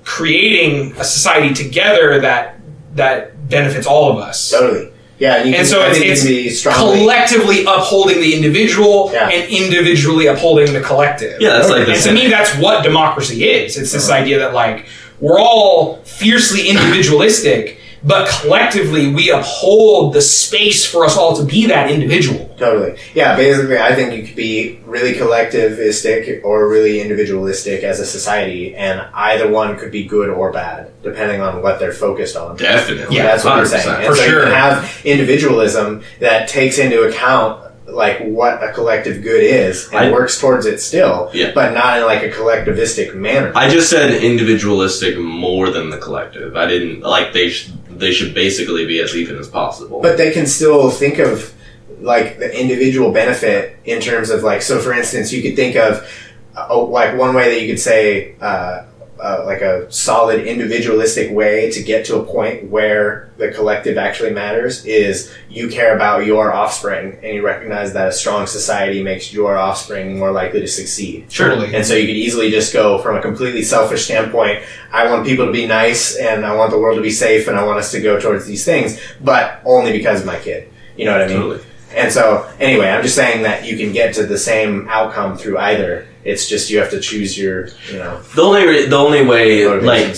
creating 0.03 0.93
a 0.97 1.03
society 1.03 1.53
together 1.53 2.19
that 2.21 2.59
that 2.95 3.49
benefits 3.49 3.87
all 3.87 4.11
of 4.11 4.17
us. 4.17 4.49
totally. 4.51 4.89
Yeah, 5.17 5.35
and, 5.35 5.49
you 5.49 5.55
And 5.55 5.57
can, 5.57 5.65
so 5.65 5.81
it's, 5.85 6.25
it's 6.25 6.63
be 6.63 6.71
collectively 6.73 7.63
upholding 7.63 8.19
the 8.21 8.33
individual 8.35 9.11
Yeah. 9.13 9.29
and 9.29 9.49
individually 9.51 10.25
upholding 10.27 10.73
the 10.73 10.81
collective. 10.81 11.39
yeah, 11.39 11.49
that's 11.53 11.69
like 11.69 11.87
And 11.87 12.01
to 12.01 12.11
me, 12.11 12.27
that's 12.27 12.55
what 12.57 12.83
democracy 12.83 13.47
is. 13.49 13.77
It's 13.77 13.91
this 13.91 14.09
Uh-huh. 14.09 14.19
idea 14.19 14.39
that 14.39 14.53
like 14.53 14.87
we're 15.21 15.39
all 15.39 15.97
fiercely 16.03 16.69
individualistic, 16.69 17.77
but 18.03 18.27
collectively 18.41 19.13
we 19.13 19.29
uphold 19.29 20.13
the 20.13 20.21
space 20.21 20.85
for 20.89 21.05
us 21.05 21.15
all 21.15 21.35
to 21.35 21.43
be 21.45 21.67
that 21.67 21.91
individual. 21.91 22.53
Totally. 22.57 22.97
Yeah, 23.13 23.35
basically, 23.35 23.77
I 23.77 23.93
think 23.95 24.13
you 24.15 24.23
could 24.25 24.35
be 24.35 24.79
really 24.85 25.13
collectivistic 25.13 26.43
or 26.43 26.67
really 26.67 26.99
individualistic 27.01 27.83
as 27.83 27.99
a 27.99 28.05
society, 28.05 28.75
and 28.75 29.01
either 29.13 29.49
one 29.49 29.77
could 29.77 29.91
be 29.91 30.03
good 30.05 30.29
or 30.29 30.51
bad, 30.51 30.91
depending 31.03 31.41
on 31.41 31.61
what 31.61 31.79
they're 31.79 31.93
focused 31.93 32.35
on. 32.35 32.57
Definitely. 32.57 33.15
Yeah, 33.15 33.23
that's 33.23 33.43
what 33.43 33.53
I'm 33.53 33.65
saying. 33.65 33.87
And 33.87 34.05
For 34.07 34.15
so 34.15 34.23
sure. 34.23 34.39
you 34.39 34.45
can 34.45 34.53
have 34.53 35.01
individualism 35.05 36.03
that 36.19 36.49
takes 36.49 36.77
into 36.77 37.03
account 37.03 37.70
like 37.87 38.19
what 38.21 38.63
a 38.63 38.71
collective 38.71 39.21
good 39.23 39.43
is 39.43 39.87
and 39.91 40.05
I- 40.05 40.11
works 40.11 40.39
towards 40.39 40.65
it 40.65 40.79
still, 40.79 41.29
Yeah. 41.33 41.51
but 41.53 41.73
not 41.73 41.97
in 41.99 42.05
like 42.05 42.23
a 42.23 42.29
collectivistic 42.29 43.15
manner. 43.15 43.51
I 43.55 43.69
just 43.69 43.89
said 43.89 44.11
individualistic 44.23 45.17
more 45.17 45.69
than 45.71 45.89
the 45.89 45.97
collective. 45.97 46.55
I 46.55 46.67
didn't 46.67 47.01
like 47.01 47.33
they 47.33 47.49
sh- 47.49 47.69
they 47.89 48.11
should 48.11 48.33
basically 48.33 48.85
be 48.85 48.99
as 49.01 49.15
even 49.15 49.37
as 49.37 49.47
possible. 49.47 49.99
But 50.01 50.17
they 50.17 50.31
can 50.31 50.45
still 50.47 50.89
think 50.89 51.17
of 51.19 51.53
like 52.01 52.39
the 52.39 52.49
individual 52.59 53.11
benefit 53.11 53.75
in 53.85 53.99
terms 54.01 54.29
of 54.29 54.41
like 54.43 54.61
so. 54.61 54.79
For 54.79 54.93
instance, 54.93 55.31
you 55.33 55.41
could 55.41 55.55
think 55.55 55.75
of 55.75 56.07
uh, 56.55 56.77
like 56.83 57.17
one 57.17 57.33
way 57.35 57.49
that 57.53 57.61
you 57.61 57.67
could 57.71 57.79
say 57.79 58.35
uh, 58.41 58.83
uh, 59.21 59.43
like 59.45 59.61
a 59.61 59.91
solid 59.91 60.45
individualistic 60.47 61.31
way 61.31 61.69
to 61.69 61.83
get 61.83 62.03
to 62.03 62.17
a 62.17 62.25
point 62.25 62.67
where 62.69 63.29
the 63.37 63.51
collective 63.51 63.97
actually 63.97 64.31
matters 64.31 64.83
is 64.85 65.31
you 65.47 65.69
care 65.69 65.95
about 65.95 66.25
your 66.25 66.51
offspring 66.51 67.19
and 67.21 67.35
you 67.35 67.45
recognize 67.45 67.93
that 67.93 68.07
a 68.07 68.11
strong 68.11 68.47
society 68.47 69.03
makes 69.03 69.31
your 69.31 69.57
offspring 69.57 70.17
more 70.17 70.31
likely 70.31 70.59
to 70.59 70.67
succeed. 70.67 71.29
Totally. 71.29 71.73
And 71.75 71.85
so 71.85 71.93
you 71.93 72.07
could 72.07 72.15
easily 72.15 72.49
just 72.49 72.73
go 72.73 72.97
from 72.97 73.15
a 73.15 73.21
completely 73.21 73.61
selfish 73.61 74.05
standpoint. 74.05 74.63
I 74.91 75.07
want 75.09 75.27
people 75.27 75.45
to 75.45 75.51
be 75.51 75.67
nice 75.67 76.17
and 76.17 76.43
I 76.43 76.55
want 76.55 76.71
the 76.71 76.79
world 76.79 76.95
to 76.95 77.03
be 77.03 77.11
safe 77.11 77.47
and 77.47 77.55
I 77.55 77.63
want 77.63 77.77
us 77.77 77.91
to 77.91 78.01
go 78.01 78.19
towards 78.19 78.47
these 78.47 78.65
things, 78.65 78.99
but 79.21 79.61
only 79.65 79.91
because 79.91 80.21
of 80.21 80.25
my 80.25 80.39
kid. 80.39 80.71
You 80.97 81.05
know 81.05 81.11
what 81.11 81.21
I 81.21 81.27
mean? 81.27 81.37
Totally. 81.37 81.63
And 81.93 82.11
so, 82.11 82.49
anyway, 82.59 82.87
I'm 82.87 83.03
just 83.03 83.15
saying 83.15 83.43
that 83.43 83.65
you 83.65 83.77
can 83.77 83.91
get 83.91 84.15
to 84.15 84.25
the 84.25 84.37
same 84.37 84.87
outcome 84.89 85.37
through 85.37 85.57
either. 85.57 86.07
It's 86.23 86.47
just 86.47 86.69
you 86.69 86.79
have 86.79 86.91
to 86.91 86.99
choose 86.99 87.37
your, 87.37 87.67
you 87.89 87.97
know, 87.97 88.21
the 88.35 88.41
only 88.41 88.67
re- 88.67 88.85
the 88.85 88.97
only 88.97 89.25
way 89.25 89.67
like 89.67 90.15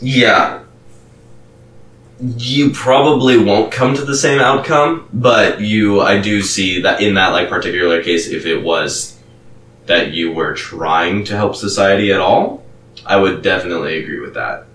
yeah, 0.00 0.62
you 2.20 2.70
probably 2.70 3.38
won't 3.38 3.72
come 3.72 3.94
to 3.94 4.04
the 4.04 4.16
same 4.16 4.40
outcome, 4.40 5.08
but 5.12 5.60
you 5.60 6.00
I 6.00 6.20
do 6.20 6.42
see 6.42 6.82
that 6.82 7.00
in 7.00 7.14
that 7.14 7.28
like 7.28 7.48
particular 7.48 8.02
case, 8.02 8.28
if 8.28 8.46
it 8.46 8.62
was 8.62 9.18
that 9.86 10.12
you 10.12 10.32
were 10.32 10.54
trying 10.54 11.24
to 11.24 11.36
help 11.36 11.56
society 11.56 12.12
at 12.12 12.20
all, 12.20 12.62
I 13.06 13.16
would 13.16 13.42
definitely 13.42 14.02
agree 14.02 14.20
with 14.20 14.34
that. 14.34 14.67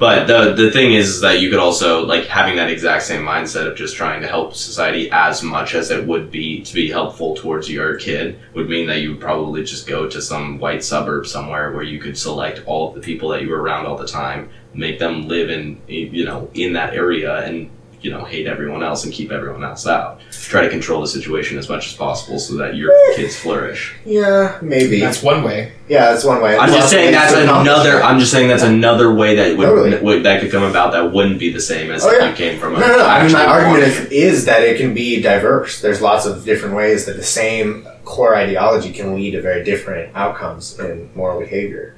But 0.00 0.28
the 0.28 0.54
the 0.54 0.70
thing 0.70 0.94
is 0.94 1.20
that 1.20 1.40
you 1.40 1.50
could 1.50 1.58
also 1.58 2.06
like 2.06 2.24
having 2.24 2.56
that 2.56 2.70
exact 2.70 3.02
same 3.02 3.20
mindset 3.20 3.66
of 3.66 3.76
just 3.76 3.96
trying 3.96 4.22
to 4.22 4.26
help 4.26 4.54
society 4.54 5.10
as 5.12 5.42
much 5.42 5.74
as 5.74 5.90
it 5.90 6.06
would 6.06 6.30
be 6.30 6.62
to 6.62 6.74
be 6.74 6.90
helpful 6.90 7.36
towards 7.36 7.70
your 7.70 7.96
kid 7.98 8.40
would 8.54 8.66
mean 8.66 8.86
that 8.86 9.00
you 9.02 9.10
would 9.10 9.20
probably 9.20 9.62
just 9.62 9.86
go 9.86 10.08
to 10.08 10.22
some 10.22 10.58
white 10.58 10.82
suburb 10.82 11.26
somewhere 11.26 11.72
where 11.72 11.82
you 11.82 12.00
could 12.00 12.16
select 12.16 12.62
all 12.64 12.88
of 12.88 12.94
the 12.94 13.02
people 13.02 13.28
that 13.28 13.42
you 13.42 13.50
were 13.50 13.60
around 13.60 13.84
all 13.84 13.98
the 13.98 14.06
time, 14.06 14.48
make 14.72 14.98
them 14.98 15.28
live 15.28 15.50
in 15.50 15.78
you 15.86 16.24
know 16.24 16.48
in 16.54 16.72
that 16.72 16.94
area 16.94 17.44
and 17.44 17.70
you 18.02 18.10
know 18.10 18.24
hate 18.24 18.46
everyone 18.46 18.82
else 18.82 19.04
and 19.04 19.12
keep 19.12 19.30
everyone 19.30 19.62
else 19.64 19.86
out. 19.86 20.20
Try 20.30 20.62
to 20.62 20.70
control 20.70 21.00
the 21.00 21.06
situation 21.06 21.58
as 21.58 21.68
much 21.68 21.88
as 21.88 21.94
possible 21.94 22.38
so 22.38 22.56
that 22.56 22.74
your 22.74 22.90
hmm. 22.92 23.16
kids 23.16 23.38
flourish. 23.38 23.94
yeah, 24.04 24.58
maybe. 24.62 25.00
That's 25.00 25.22
one 25.22 25.42
way. 25.42 25.72
yeah, 25.88 26.12
that's 26.12 26.24
one 26.24 26.42
way. 26.42 26.56
I'm 26.56 26.70
just 26.70 26.90
saying 26.90 27.12
that's 27.12 27.34
another. 27.34 28.02
I'm 28.02 28.18
just 28.18 28.32
saying 28.32 28.48
that's 28.48 28.62
another 28.62 29.14
way 29.14 29.36
that 29.36 29.56
would, 29.56 29.64
Totally. 29.64 30.02
would 30.02 30.22
that 30.24 30.40
could 30.40 30.50
come 30.50 30.62
about 30.62 30.92
that 30.92 31.12
wouldn't 31.12 31.38
be 31.38 31.52
the 31.52 31.60
same 31.60 31.90
as 31.90 32.04
Oh, 32.04 32.10
if 32.10 32.20
yeah. 32.20 32.30
you 32.30 32.36
came 32.36 32.58
from 32.58 32.76
a. 32.76 32.80
No, 32.80 32.86
no, 32.88 32.96
no. 32.96 33.06
I 33.06 33.22
mean, 33.22 33.32
my 33.32 33.44
argument 33.44 33.84
is, 33.84 33.98
is 34.10 34.44
that 34.46 34.62
it 34.62 34.78
can 34.78 34.94
be 34.94 35.20
diverse. 35.20 35.80
There's 35.80 36.00
lots 36.00 36.26
of 36.26 36.44
different 36.44 36.74
ways 36.74 37.06
that 37.06 37.16
the 37.16 37.22
same 37.22 37.86
core 38.04 38.34
ideology 38.34 38.92
can 38.92 39.14
lead 39.14 39.32
to 39.32 39.42
very 39.42 39.62
different 39.62 40.14
outcomes 40.16 40.78
in 40.78 41.10
moral 41.14 41.40
behavior. 41.40 41.94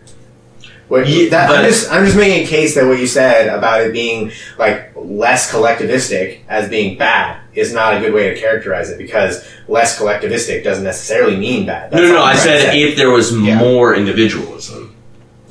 What, 0.88 1.06
that, 1.30 1.48
I'm 1.50 1.64
just 1.64 1.90
I'm 1.90 2.04
just 2.04 2.16
making 2.16 2.44
a 2.44 2.46
case 2.46 2.74
that 2.74 2.86
what 2.86 2.98
you 2.98 3.06
said 3.06 3.48
about 3.48 3.80
it 3.80 3.92
being 3.92 4.30
like 4.58 4.92
less 4.94 5.50
collectivistic 5.50 6.40
as 6.48 6.68
being 6.68 6.98
bad 6.98 7.40
is 7.54 7.72
not 7.72 7.96
a 7.96 8.00
good 8.00 8.12
way 8.12 8.28
to 8.32 8.38
characterize 8.38 8.90
it 8.90 8.98
because 8.98 9.46
less 9.68 9.98
collectivistic 9.98 10.62
doesn't 10.64 10.84
necessarily 10.84 11.36
mean 11.36 11.64
bad. 11.66 11.90
No, 11.92 11.98
That's 11.98 12.08
no, 12.10 12.14
no. 12.18 12.22
I'm 12.22 12.30
I 12.30 12.32
to 12.34 12.38
said 12.38 12.74
if 12.74 12.96
there 12.96 13.10
was 13.10 13.36
Yeah. 13.38 13.58
more 13.58 13.94
individualism. 13.94 14.91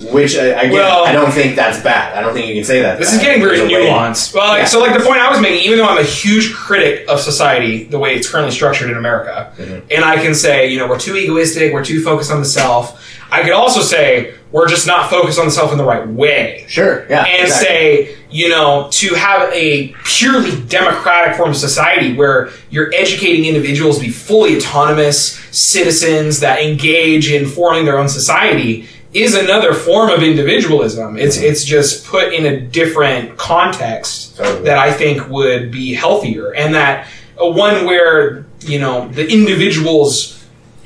Which 0.10 0.36
I, 0.38 0.45
again 0.45 0.72
Well- 0.73 1.06
I 1.06 1.11
don't 1.11 1.32
think 1.32 1.56
that's 1.56 1.80
bad. 1.82 2.18
I 2.18 2.22
don't 2.22 2.34
think 2.34 2.48
you 2.48 2.56
can 2.56 2.64
say 2.64 2.82
that. 2.82 2.98
This 2.98 3.14
is 3.14 3.19
getting 3.19 3.41
very 3.41 3.60
nuanced. 3.60 4.34
Well, 4.34 4.48
like, 4.49 4.60
Yeah. 4.60 4.65
so 4.65 4.80
like 4.80 4.98
the 4.98 5.03
point 5.06 5.19
I 5.19 5.30
was 5.30 5.40
making, 5.40 5.64
even 5.65 5.78
though 5.78 5.86
I'm 5.86 5.98
a 5.99 6.03
huge 6.03 6.53
critic 6.53 7.06
of 7.07 7.19
society, 7.19 7.84
the 7.84 7.99
way 7.99 8.15
it's 8.15 8.30
currently 8.30 8.52
structured 8.53 8.90
in 8.90 8.98
America, 8.98 9.52
Mhm. 9.60 9.82
and 9.91 10.03
I 10.06 10.18
can 10.18 10.34
say, 10.34 10.68
you 10.68 10.80
know, 10.80 10.88
we're 10.88 10.99
too 10.99 11.15
egoistic, 11.15 11.73
we're 11.73 11.86
too 11.86 12.02
focused 12.03 12.32
on 12.32 12.40
the 12.40 12.45
self. 12.48 12.99
I 13.32 13.44
could 13.44 13.53
also 13.53 13.82
say 13.82 14.32
we're 14.52 14.68
just 14.68 14.86
not 14.86 15.10
focused 15.10 15.40
on 15.40 15.45
the 15.45 15.52
self 15.52 15.72
in 15.72 15.78
the 15.78 15.86
right 15.86 16.06
way. 16.06 16.65
Sure. 16.68 17.06
Yeah. 17.10 17.23
and 17.23 17.44
exactly. 17.44 17.65
say, 17.68 18.10
you 18.30 18.49
know, 18.49 18.88
to 18.91 19.14
have 19.15 19.49
a 19.53 19.94
purely 20.06 20.52
democratic 20.68 21.36
form 21.38 21.49
of 21.52 21.56
society 21.57 22.14
where 22.14 22.49
you're 22.69 22.91
educating 22.94 23.45
individuals 23.45 23.98
to 23.99 24.03
be 24.06 24.10
fully 24.10 24.57
autonomous 24.57 25.40
citizens 25.52 26.40
that 26.41 26.61
engage 26.61 27.32
in 27.32 27.45
forming 27.45 27.86
their 27.86 27.98
own 27.98 28.10
society 28.10 28.88
is 29.13 29.35
another 29.35 29.73
form 29.73 30.09
of 30.09 30.23
individualism. 30.23 31.17
It's 31.17 31.38
it's 31.38 31.63
just 31.65 32.05
put 32.05 32.33
in 32.33 32.45
a 32.45 32.59
different 32.61 33.38
context 33.38 34.38
Totally. 34.38 34.63
that 34.65 34.77
I 34.77 34.91
think 34.93 35.27
would 35.29 35.71
be 35.71 35.93
healthier 35.93 36.53
and 36.55 36.73
that 36.75 37.07
uh, 37.41 37.49
one 37.49 37.85
where, 37.85 38.45
you 38.61 38.79
know, 38.79 39.07
the 39.09 39.27
individuals 39.31 40.38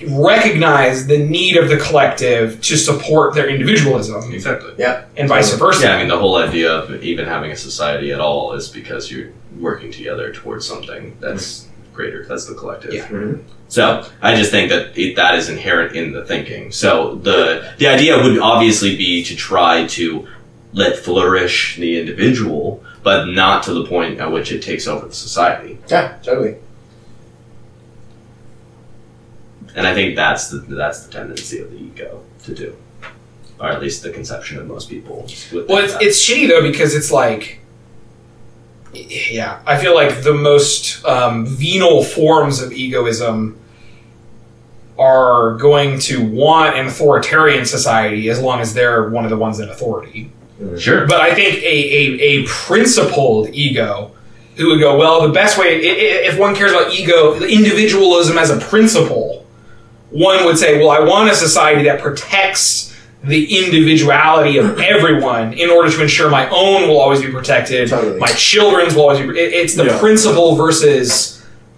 recognize 0.10 1.07
the 1.07 1.18
need 1.18 1.56
of 1.57 1.69
the 1.69 1.77
collective 1.77 2.61
to 2.61 2.77
support 2.77 3.34
their 3.34 3.49
individualism 3.49 4.31
Exactly. 4.34 4.73
yeah. 4.77 5.06
and 5.18 5.27
vice 5.30 5.52
Totally. 5.52 5.72
versa. 5.72 5.85
Yeah, 5.88 5.95
I 5.95 5.99
mean 5.99 6.07
the 6.10 6.18
whole 6.19 6.35
idea 6.38 6.72
of 6.72 7.03
even 7.03 7.26
having 7.26 7.52
a 7.52 7.56
society 7.56 8.11
at 8.11 8.19
all 8.19 8.53
is 8.53 8.68
because 8.69 9.10
you're 9.11 9.30
working 9.60 9.91
together 9.91 10.34
towards 10.34 10.68
something 10.68 11.15
that's 11.22 11.65
greater. 11.95 12.26
That's 12.26 12.45
the 12.45 12.53
collective. 12.53 12.93
Yeah. 12.93 13.07
Mhm. 13.07 13.41
So 13.67 14.05
I 14.22 14.35
just 14.35 14.51
think 14.51 14.69
that 14.69 14.97
it, 14.97 15.15
that 15.15 15.34
is 15.35 15.49
inherent 15.49 15.95
in 15.95 16.11
the 16.13 16.23
thinking. 16.26 16.72
So 16.72 17.15
the 17.15 17.73
the 17.77 17.88
idea 17.88 18.22
would 18.22 18.38
obviously 18.39 18.95
be 18.95 19.23
to 19.23 19.35
try 19.35 19.88
to 19.88 20.27
let 20.73 20.97
flourish 20.97 21.77
the 21.77 21.97
individual, 21.99 22.84
but 23.01 23.26
not 23.27 23.63
to 23.63 23.73
the 23.73 23.85
point 23.85 24.19
at 24.19 24.31
which 24.31 24.51
it 24.51 24.61
takes 24.61 24.88
over 24.88 25.07
the 25.07 25.13
society. 25.15 25.80
Yeah. 25.89 26.17
Totally. 26.22 26.55
And 29.76 29.85
I 29.88 29.93
think 29.93 30.15
that's 30.15 30.49
the 30.49 30.57
that's 30.59 31.05
the 31.05 31.11
tendency 31.11 31.59
of 31.59 31.72
the 31.72 31.77
ego 31.77 32.22
to 32.43 32.53
do, 32.53 32.76
or 33.59 33.69
at 33.69 33.81
least 33.81 34.03
the 34.03 34.09
conception 34.11 34.57
of 34.59 34.67
most 34.67 34.89
people. 34.89 35.27
Well, 35.51 35.84
it's, 35.84 35.95
it's 35.99 36.19
shitty 36.30 36.47
though 36.47 36.61
because 36.61 36.95
it's 36.95 37.11
like, 37.11 37.59
yeah, 38.95 39.59
I 39.65 39.77
feel 39.77 39.93
like 39.95 40.23
the 40.23 40.34
most 40.34 41.03
um, 41.05 41.45
venal 41.45 42.03
forms 42.03 42.61
of 42.61 42.72
egoism 42.72 43.57
are 44.97 45.55
going 45.57 45.99
to 45.99 46.26
want 46.30 46.76
an 46.77 46.88
authoritarian 46.88 47.65
society 47.65 48.30
as 48.30 48.39
long 48.39 48.61
as 48.61 48.73
they're 48.73 49.09
one 49.09 49.26
of 49.26 49.30
the 49.30 49.38
ones 49.38 49.59
in 49.59 49.69
authority. 49.69 50.31
sure. 50.77 51.05
But 51.05 51.19
I 51.19 51.35
think 51.35 51.55
a, 51.57 51.65
a, 51.65 52.19
a 52.22 52.45
principled 52.47 53.49
ego 53.49 54.11
who 54.55 54.69
would 54.69 54.80
go, 54.80 54.97
well, 54.97 55.22
the 55.27 55.34
best 55.34 55.57
way, 55.57 55.76
i- 55.76 55.80
i- 55.80 56.27
if 56.30 56.39
one 56.39 56.55
cares 56.55 56.72
about 56.72 56.93
ego, 56.93 57.34
individualism 57.43 58.38
as 58.38 58.49
a 58.49 58.57
principle, 58.57 59.45
one 60.11 60.45
would 60.45 60.57
say, 60.57 60.77
well, 60.80 60.91
I 60.91 61.01
want 61.01 61.30
a 61.30 61.35
society 61.35 61.84
that 61.84 61.99
protects 61.99 62.94
the 63.26 63.57
individuality 63.65 64.57
of 64.57 64.80
everyone 64.80 65.53
in 65.53 65.69
order 65.69 65.89
to 65.91 66.02
ensure 66.02 66.30
my 66.30 66.47
own 66.49 66.88
will 66.88 66.99
always 66.99 67.22
be 67.22 67.31
protected, 67.31 67.89
Totally. 67.89 68.19
my 68.19 68.27
children's 68.27 68.93
will 68.95 69.03
always 69.03 69.19
be. 69.19 69.39
It, 69.39 69.53
it's 69.53 69.76
the 69.76 69.85
Yeah. 69.85 69.99
principle 69.99 70.56
versus, 70.56 71.35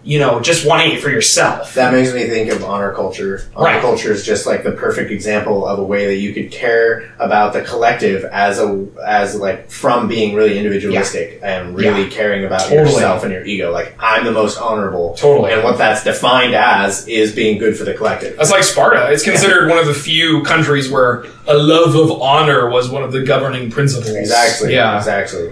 you 0.07 0.19
know, 0.19 0.39
just 0.39 0.65
wanting 0.65 0.93
it 0.93 1.01
for 1.01 1.09
yourself. 1.09 1.73
That 1.73 1.91
makes 1.91 2.13
me 2.13 2.23
think 2.27 2.49
of 2.49 2.63
honor 2.63 2.93
culture. 2.93 3.41
Honor 3.53 3.65
Right. 3.73 3.81
culture 3.81 4.09
is 4.09 4.25
just 4.25 4.45
like 4.47 4.63
the 4.63 4.71
perfect 4.71 5.11
example 5.11 5.67
of 5.67 5.79
a 5.79 5.83
way 5.83 6.05
that 6.07 6.15
you 6.15 6.33
could 6.33 6.49
care 6.49 7.11
about 7.19 7.51
the 7.51 7.59
collective 7.61 8.23
as 8.23 8.57
a 8.57 8.85
as 9.05 9.35
like 9.35 9.69
from 9.69 10.07
being 10.07 10.33
really 10.33 10.57
individualistic 10.57 11.41
and 11.43 11.75
really 11.75 12.03
Yeah. 12.03 12.09
caring 12.09 12.45
about 12.45 12.61
Totally. 12.61 12.79
yourself 12.93 13.25
and 13.25 13.33
your 13.33 13.43
ego. 13.43 13.69
Like 13.73 13.95
I'm 13.99 14.23
the 14.23 14.31
most 14.31 14.57
honorable, 14.61 15.13
Totally. 15.19 15.51
and 15.51 15.61
what 15.61 15.77
that's 15.77 16.05
defined 16.05 16.55
as 16.55 17.05
is 17.09 17.33
being 17.33 17.57
good 17.57 17.77
for 17.77 17.83
the 17.83 17.93
collective. 17.93 18.37
That's 18.37 18.49
like 18.51 18.63
Sparta. 18.63 19.11
It's 19.11 19.23
considered 19.23 19.67
one 19.67 19.77
of 19.77 19.87
the 19.87 19.93
few 19.93 20.41
countries 20.43 20.89
where 20.89 21.25
a 21.47 21.53
love 21.57 21.95
of 21.95 22.21
honor 22.21 22.69
was 22.69 22.89
one 22.89 23.03
of 23.03 23.11
the 23.11 23.23
governing 23.25 23.69
principles. 23.69 24.15
Exactly. 24.15 24.73
Yeah. 24.73 24.95
Exactly. 24.97 25.51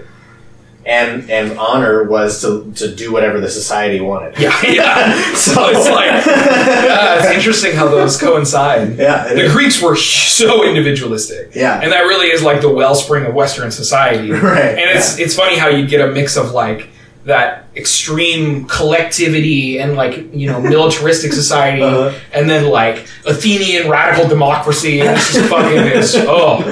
And 0.88 1.28
and 1.30 1.58
honor 1.58 2.04
was 2.04 2.40
to 2.42 2.72
to 2.76 2.94
do 2.94 3.12
whatever 3.12 3.40
the 3.40 3.50
society 3.50 4.00
wanted. 4.00 4.38
Yeah. 4.38 4.54
Yeah. 4.72 5.34
so 5.34 5.68
it's 5.70 5.88
like, 5.90 6.24
yeah, 6.26 7.16
it's 7.18 7.34
interesting 7.36 7.74
how 7.74 7.88
those 7.88 8.16
coincide. 8.20 8.96
Yeah. 8.96 9.26
The 9.34 9.46
is. 9.46 9.52
Greeks 9.52 9.82
were 9.82 9.96
so 9.96 10.64
individualistic. 10.64 11.56
Yeah. 11.56 11.80
And 11.82 11.90
that 11.90 12.02
really 12.02 12.28
is 12.28 12.42
like 12.44 12.60
the 12.60 12.68
wellspring 12.72 13.26
of 13.26 13.34
Western 13.34 13.70
society. 13.72 14.30
Right. 14.46 14.78
And 14.78 14.96
it's 14.96 15.18
it's 15.18 15.34
funny 15.34 15.58
how 15.58 15.68
you 15.68 15.88
get 15.88 16.00
a 16.08 16.12
mix 16.12 16.36
of 16.36 16.52
like 16.52 16.88
that 17.24 17.64
extreme 17.74 18.66
collectivity 18.66 19.80
and 19.80 19.96
like 19.96 20.32
you 20.32 20.46
know 20.46 20.60
militaristic 20.60 21.32
society, 21.32 21.82
Uh-huh. 21.82 22.16
and 22.32 22.48
then 22.48 22.68
like 22.70 23.08
Athenian 23.26 23.90
radical 23.90 24.28
democracy, 24.28 25.00
and 25.00 25.10
it's 25.16 25.32
just 25.34 25.48
fucking 25.50 25.78
it's 25.98 26.14
oh 26.16 26.62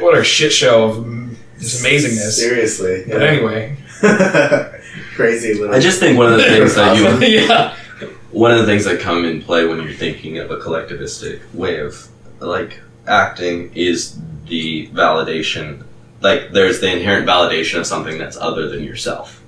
what 0.00 0.18
a 0.18 0.22
shit 0.22 0.52
show 0.52 0.84
of 0.84 1.06
just 1.62 1.84
amazingness. 1.84 2.32
Seriously. 2.32 3.04
But 3.08 3.22
anyway, 3.22 3.76
Crazy 5.14 5.54
little. 5.54 5.74
I 5.74 5.78
just 5.80 6.00
think 6.00 6.18
one 6.18 6.32
of 6.32 6.38
the 6.38 6.44
things 6.44 6.74
that 6.74 6.96
you 6.96 7.26
yeah, 7.46 7.76
one 8.30 8.50
of 8.50 8.58
the 8.58 8.66
things 8.66 8.84
that 8.84 9.00
come 9.00 9.24
in 9.24 9.42
play 9.42 9.64
when 9.66 9.82
you're 9.82 9.92
thinking 9.92 10.38
of 10.38 10.50
a 10.50 10.56
collectivistic 10.56 11.40
way 11.54 11.80
of 11.80 12.08
like 12.40 12.80
acting 13.06 13.72
is 13.74 14.18
the 14.46 14.88
validation 14.88 15.84
like 16.20 16.52
there's 16.52 16.80
the 16.80 16.90
inherent 16.92 17.26
validation 17.26 17.78
of 17.78 17.86
something 17.86 18.16
that's 18.18 18.36
other 18.36 18.68
than 18.68 18.82
yourself 18.84 19.40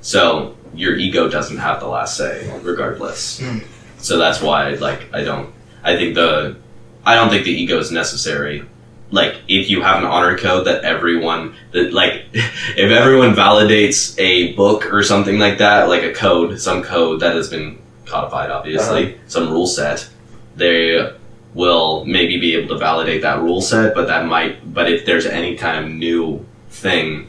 so 0.00 0.56
your 0.74 0.96
ego 0.96 1.28
doesn't 1.28 1.58
have 1.58 1.80
the 1.80 1.86
last 1.86 2.16
say 2.16 2.50
regardless 2.62 3.40
Mm. 3.40 3.64
so 3.98 4.18
that's 4.18 4.40
why 4.40 4.70
like 4.74 5.06
i 5.14 5.22
don't 5.22 5.52
i 5.82 5.96
think 5.96 6.14
the 6.14 6.56
i 7.04 7.14
don't 7.14 7.28
think 7.30 7.44
the 7.44 7.52
ego 7.52 7.78
is 7.78 7.90
necessary 7.90 8.64
like 9.10 9.36
if 9.48 9.70
you 9.70 9.82
have 9.82 9.98
an 9.98 10.04
honor 10.04 10.36
code 10.36 10.66
that 10.66 10.84
everyone 10.84 11.54
that 11.72 11.92
like 11.92 12.26
if 12.32 12.90
everyone 12.90 13.34
validates 13.34 14.18
a 14.18 14.52
book 14.54 14.92
or 14.92 15.02
something 15.02 15.38
like 15.38 15.58
that 15.58 15.88
like 15.88 16.02
a 16.02 16.12
code 16.12 16.60
some 16.60 16.82
code 16.82 17.20
that 17.20 17.34
has 17.34 17.48
been 17.48 17.78
codified 18.04 18.50
obviously 18.50 19.14
uh-huh. 19.14 19.22
some 19.28 19.50
rule 19.50 19.66
set 19.66 20.08
they 20.56 21.12
will 21.54 22.04
maybe 22.04 22.38
be 22.38 22.54
able 22.54 22.68
to 22.68 22.78
validate 22.78 23.22
that 23.22 23.40
rule 23.40 23.60
set 23.60 23.94
but 23.94 24.06
that 24.06 24.26
might 24.26 24.74
but 24.74 24.90
if 24.90 25.06
there's 25.06 25.26
any 25.26 25.56
kind 25.56 25.84
of 25.84 25.90
new 25.90 26.44
thing 26.68 27.28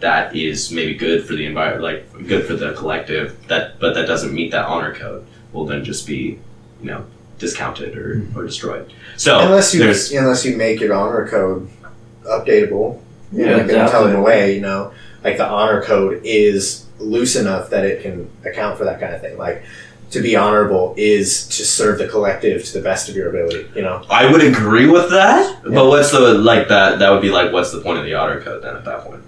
that 0.00 0.34
is 0.36 0.70
maybe 0.70 0.94
good 0.94 1.26
for 1.26 1.34
the 1.34 1.44
environment 1.44 1.82
like 1.82 2.28
good 2.28 2.46
for 2.46 2.54
the 2.54 2.72
collective 2.74 3.46
that 3.48 3.78
but 3.80 3.94
that 3.94 4.06
doesn't 4.06 4.32
meet 4.34 4.50
that 4.50 4.66
honor 4.66 4.94
code 4.94 5.26
will 5.52 5.64
then 5.64 5.82
just 5.82 6.06
be 6.06 6.38
you 6.80 6.86
know 6.86 7.04
discounted 7.38 7.96
or, 7.96 8.18
hmm. 8.18 8.38
or 8.38 8.44
destroyed 8.44 8.92
so 9.16 9.38
unless 9.40 9.72
you 9.74 9.80
there's 9.80 10.12
unless 10.12 10.44
you 10.44 10.56
make 10.56 10.80
your 10.80 10.94
honor 10.94 11.26
code 11.28 11.68
updatable, 12.24 13.00
you 13.32 13.44
know, 13.46 13.50
Yeah, 13.50 13.56
like 13.56 13.62
in 13.64 13.70
a 13.70 13.82
exactly. 13.84 13.90
telling 14.10 14.22
way, 14.22 14.54
you 14.54 14.60
know, 14.60 14.92
like 15.24 15.36
the 15.36 15.46
honor 15.46 15.82
code 15.82 16.20
is 16.24 16.84
loose 16.98 17.36
enough 17.36 17.70
that 17.70 17.84
it 17.84 18.02
can 18.02 18.30
account 18.44 18.76
for 18.78 18.84
that 18.84 19.00
kind 19.00 19.14
of 19.14 19.20
thing. 19.20 19.38
Like 19.38 19.62
to 20.10 20.20
be 20.20 20.36
honorable 20.36 20.94
is 20.96 21.46
to 21.48 21.64
serve 21.64 21.98
the 21.98 22.08
collective 22.08 22.64
to 22.64 22.72
the 22.74 22.80
best 22.82 23.08
of 23.08 23.16
your 23.16 23.28
ability. 23.28 23.68
You 23.74 23.82
know, 23.82 24.04
I 24.10 24.30
would 24.30 24.42
agree 24.42 24.86
with 24.88 25.10
that, 25.10 25.62
Yeah. 25.64 25.70
but 25.74 25.86
what's 25.88 26.10
the 26.10 26.20
like 26.20 26.68
that? 26.68 26.98
That 26.98 27.10
would 27.10 27.22
be 27.22 27.30
like, 27.30 27.52
what's 27.52 27.72
the 27.72 27.80
point 27.80 27.98
of 27.98 28.04
the 28.04 28.14
honor 28.14 28.40
code 28.40 28.62
then? 28.62 28.76
At 28.76 28.84
that 28.84 29.04
point, 29.04 29.22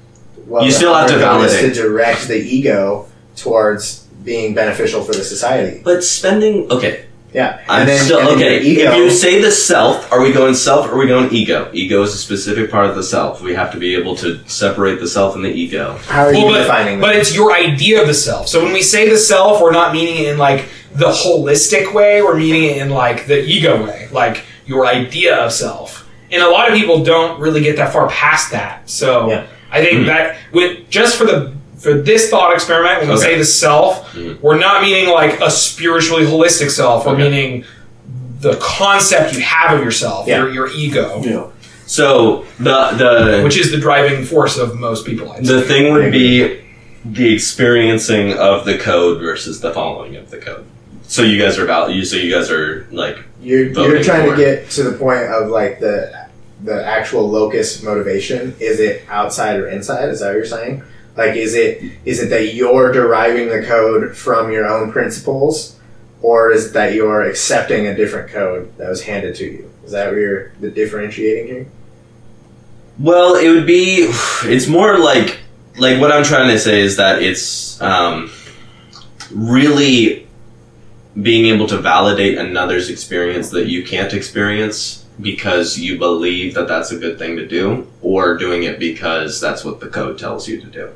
well, 0.46 0.64
You 0.64 0.70
still 0.70 0.94
have 0.94 1.08
to 1.08 1.14
honor 1.14 1.38
code 1.38 1.46
is 1.46 1.52
validate. 1.54 1.74
to 1.74 1.82
direct 1.82 2.28
the 2.28 2.36
ego 2.38 3.08
towards 3.36 4.04
being 4.24 4.54
beneficial 4.54 5.02
for 5.02 5.12
the 5.12 5.24
society. 5.24 5.80
but 5.82 6.04
spending 6.04 6.70
okay. 6.70 7.06
Yeah, 7.32 7.60
I'm 7.68 7.86
then, 7.86 8.04
still 8.04 8.18
and 8.20 8.28
okay. 8.30 8.54
your 8.54 8.62
ego, 8.62 8.90
If 8.92 8.96
you 8.96 9.10
say 9.10 9.40
the 9.40 9.52
self, 9.52 10.10
are 10.12 10.20
we 10.20 10.32
going 10.32 10.54
self? 10.54 10.88
Or 10.88 10.94
are 10.94 10.98
we 10.98 11.06
going 11.06 11.32
ego? 11.32 11.70
Ego 11.72 12.02
is 12.02 12.12
a 12.12 12.18
specific 12.18 12.70
part 12.70 12.86
of 12.86 12.96
the 12.96 13.04
self. 13.04 13.40
We 13.40 13.54
have 13.54 13.70
to 13.72 13.78
be 13.78 13.94
able 13.94 14.16
to 14.16 14.40
separate 14.48 14.98
the 14.98 15.06
self 15.06 15.36
and 15.36 15.44
the 15.44 15.50
ego. 15.50 15.96
how 16.06 16.24
are 16.24 16.34
you 16.34 16.44
but, 16.46 16.58
defining 16.58 17.00
but 17.00 17.08
that? 17.12 17.16
it's 17.16 17.34
your 17.34 17.52
idea 17.52 18.00
of 18.00 18.08
the 18.08 18.14
self. 18.14 18.48
So 18.48 18.62
when 18.64 18.72
we 18.72 18.82
say 18.82 19.08
the 19.08 19.16
self, 19.16 19.62
we're 19.62 19.70
not 19.70 19.92
meaning 19.92 20.24
it 20.24 20.28
in 20.32 20.38
like 20.38 20.68
the 20.94 21.06
holistic 21.12 21.94
way. 21.94 22.20
We're 22.20 22.36
meaning 22.36 22.64
it 22.64 22.78
in 22.78 22.90
like 22.90 23.26
the 23.26 23.40
ego 23.44 23.84
way, 23.84 24.08
like 24.10 24.42
your 24.66 24.86
idea 24.86 25.36
of 25.36 25.52
self. 25.52 26.08
And 26.32 26.42
a 26.42 26.48
lot 26.48 26.68
of 26.68 26.76
people 26.76 27.04
don't 27.04 27.40
really 27.40 27.60
get 27.60 27.76
that 27.76 27.92
far 27.92 28.08
past 28.08 28.50
that. 28.52 28.90
So 28.90 29.28
Yeah. 29.30 29.46
I 29.70 29.84
think 29.84 30.00
Mhm. 30.00 30.06
that 30.06 30.36
with 30.52 30.90
just 30.90 31.16
for 31.16 31.24
the 31.26 31.52
for 31.80 31.94
this 31.94 32.28
thought 32.28 32.52
experiment, 32.54 33.00
when 33.00 33.08
we 33.08 33.14
Okay. 33.14 33.22
say 33.32 33.38
the 33.38 33.44
self, 33.44 34.12
Mhm. 34.14 34.38
we're 34.40 34.58
not 34.58 34.82
meaning 34.82 35.08
like 35.08 35.40
a 35.40 35.50
spiritually 35.50 36.24
holistic 36.26 36.70
self. 36.70 37.06
We're 37.06 37.12
Okay. 37.14 37.22
meaning 37.30 37.64
the 38.40 38.54
concept 38.56 39.34
you 39.34 39.40
have 39.40 39.78
of 39.78 39.84
yourself, 39.84 40.26
Yeah. 40.28 40.38
your, 40.44 40.50
your 40.52 40.68
ego, 40.74 41.20
Yeah. 41.24 41.42
So 41.86 42.44
the 42.60 42.90
the 43.02 43.40
which 43.42 43.58
is 43.58 43.70
the 43.72 43.76
driving 43.78 44.24
force 44.24 44.56
of 44.56 44.76
most 44.78 45.04
people. 45.04 45.32
I'd 45.32 45.44
the 45.44 45.60
say. 45.62 45.66
thing 45.66 45.92
would 45.92 46.12
be 46.12 46.58
the 47.04 47.34
experiencing 47.34 48.34
of 48.34 48.64
the 48.64 48.76
code 48.78 49.20
versus 49.20 49.60
the 49.60 49.72
following 49.72 50.14
of 50.16 50.30
the 50.30 50.36
code. 50.36 50.64
So 51.08 51.22
you 51.22 51.42
guys 51.42 51.58
are 51.58 51.64
about 51.64 51.92
you 51.92 52.04
So 52.04 52.16
you 52.16 52.30
guys 52.32 52.50
are 52.50 52.86
like 52.92 53.18
You're, 53.42 53.64
you're 53.68 54.02
trying 54.04 54.28
for. 54.30 54.36
to 54.36 54.42
get 54.42 54.70
to 54.72 54.82
the 54.84 54.92
point 54.92 55.24
of 55.24 55.48
like 55.48 55.80
the 55.80 56.10
the 56.62 56.84
actual 56.86 57.28
locus 57.28 57.82
motivation. 57.82 58.54
Is 58.60 58.80
it 58.80 59.02
outside 59.10 59.58
or 59.58 59.66
inside? 59.66 60.10
Is 60.10 60.20
that 60.20 60.26
what 60.26 60.36
you're 60.36 60.44
saying? 60.44 60.82
Like, 61.16 61.34
is 61.34 61.54
it 61.54 61.82
is 62.04 62.22
it 62.22 62.30
that 62.30 62.54
you're 62.54 62.92
deriving 62.92 63.48
the 63.48 63.62
code 63.62 64.16
from 64.16 64.52
your 64.52 64.66
own 64.66 64.92
principles, 64.92 65.76
or 66.22 66.50
is 66.50 66.66
it 66.66 66.72
that 66.74 66.94
you're 66.94 67.22
accepting 67.22 67.86
a 67.86 67.94
different 67.94 68.30
code 68.30 68.76
that 68.78 68.88
was 68.88 69.02
handed 69.02 69.34
to 69.36 69.44
you? 69.44 69.70
Is 69.80 69.86
Is 69.86 69.92
that 69.92 70.10
where 70.10 70.20
you're 70.20 70.52
the 70.60 70.70
differentiating 70.70 71.46
here? 71.46 71.66
Well, 72.98 73.34
it 73.34 73.48
would 73.48 73.66
be. 73.66 74.10
It's 74.44 74.68
more 74.68 74.98
like 74.98 75.40
like 75.76 76.00
what 76.00 76.12
I'm 76.12 76.24
trying 76.24 76.48
to 76.48 76.58
say 76.58 76.80
is 76.80 76.96
that 76.96 77.22
it's 77.22 77.80
um, 77.80 78.30
really 79.32 80.28
being 81.20 81.46
able 81.46 81.66
to 81.68 81.78
validate 81.78 82.38
another's 82.38 82.88
experience 82.88 83.50
that 83.50 83.66
you 83.66 83.84
can't 83.84 84.12
experience 84.12 84.99
because 85.20 85.78
you 85.78 85.98
believe 85.98 86.54
that 86.54 86.68
that's 86.68 86.90
a 86.90 86.98
good 86.98 87.18
thing 87.18 87.36
to 87.36 87.46
do, 87.46 87.86
or 88.02 88.36
doing 88.36 88.62
it 88.64 88.78
because 88.78 89.40
that's 89.40 89.64
what 89.64 89.80
the 89.80 89.88
code 89.88 90.18
tells 90.18 90.48
you 90.48 90.60
to 90.60 90.66
do. 90.66 90.90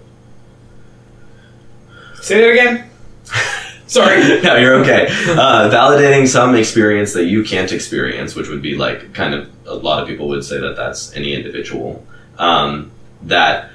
Say 2.20 2.40
that 2.40 2.50
again. 2.50 2.90
Sorry. 3.86 4.40
no, 4.42 4.56
you're 4.56 4.76
okay. 4.76 5.06
Uh, 5.06 5.70
validating 5.70 6.26
some 6.26 6.54
experience 6.54 7.12
that 7.12 7.26
you 7.26 7.44
can't 7.44 7.70
experience, 7.70 8.34
which 8.34 8.48
would 8.48 8.62
be 8.62 8.76
like 8.76 9.12
kind 9.12 9.34
of 9.34 9.50
a 9.66 9.74
lot 9.74 10.02
of 10.02 10.08
people 10.08 10.28
would 10.28 10.44
say 10.44 10.58
that 10.58 10.76
that's 10.76 11.14
any 11.14 11.34
individual. 11.34 12.06
Um, 12.38 12.90
that 13.22 13.70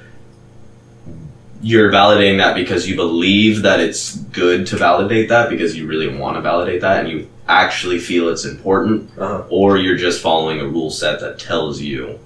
you're 1.61 1.91
validating 1.91 2.37
that 2.37 2.55
because 2.55 2.87
you 2.87 2.95
believe 2.95 3.63
that 3.63 3.79
it's 3.79 4.15
good 4.15 4.65
to 4.67 4.77
validate 4.77 5.29
that 5.29 5.49
because 5.49 5.77
you 5.77 5.87
really 5.87 6.07
want 6.07 6.37
to 6.37 6.41
validate 6.41 6.81
that 6.81 7.05
and 7.05 7.09
you 7.09 7.29
actually 7.49 7.99
feel 7.99 8.29
it's 8.29 8.45
important, 8.45 9.09
Uh-huh. 9.17 9.43
or 9.49 9.77
you're 9.77 9.97
just 9.97 10.21
following 10.21 10.61
a 10.61 10.67
rule 10.67 10.91
set 10.91 11.19
that 11.19 11.39
tells 11.39 11.81
you 11.81 12.19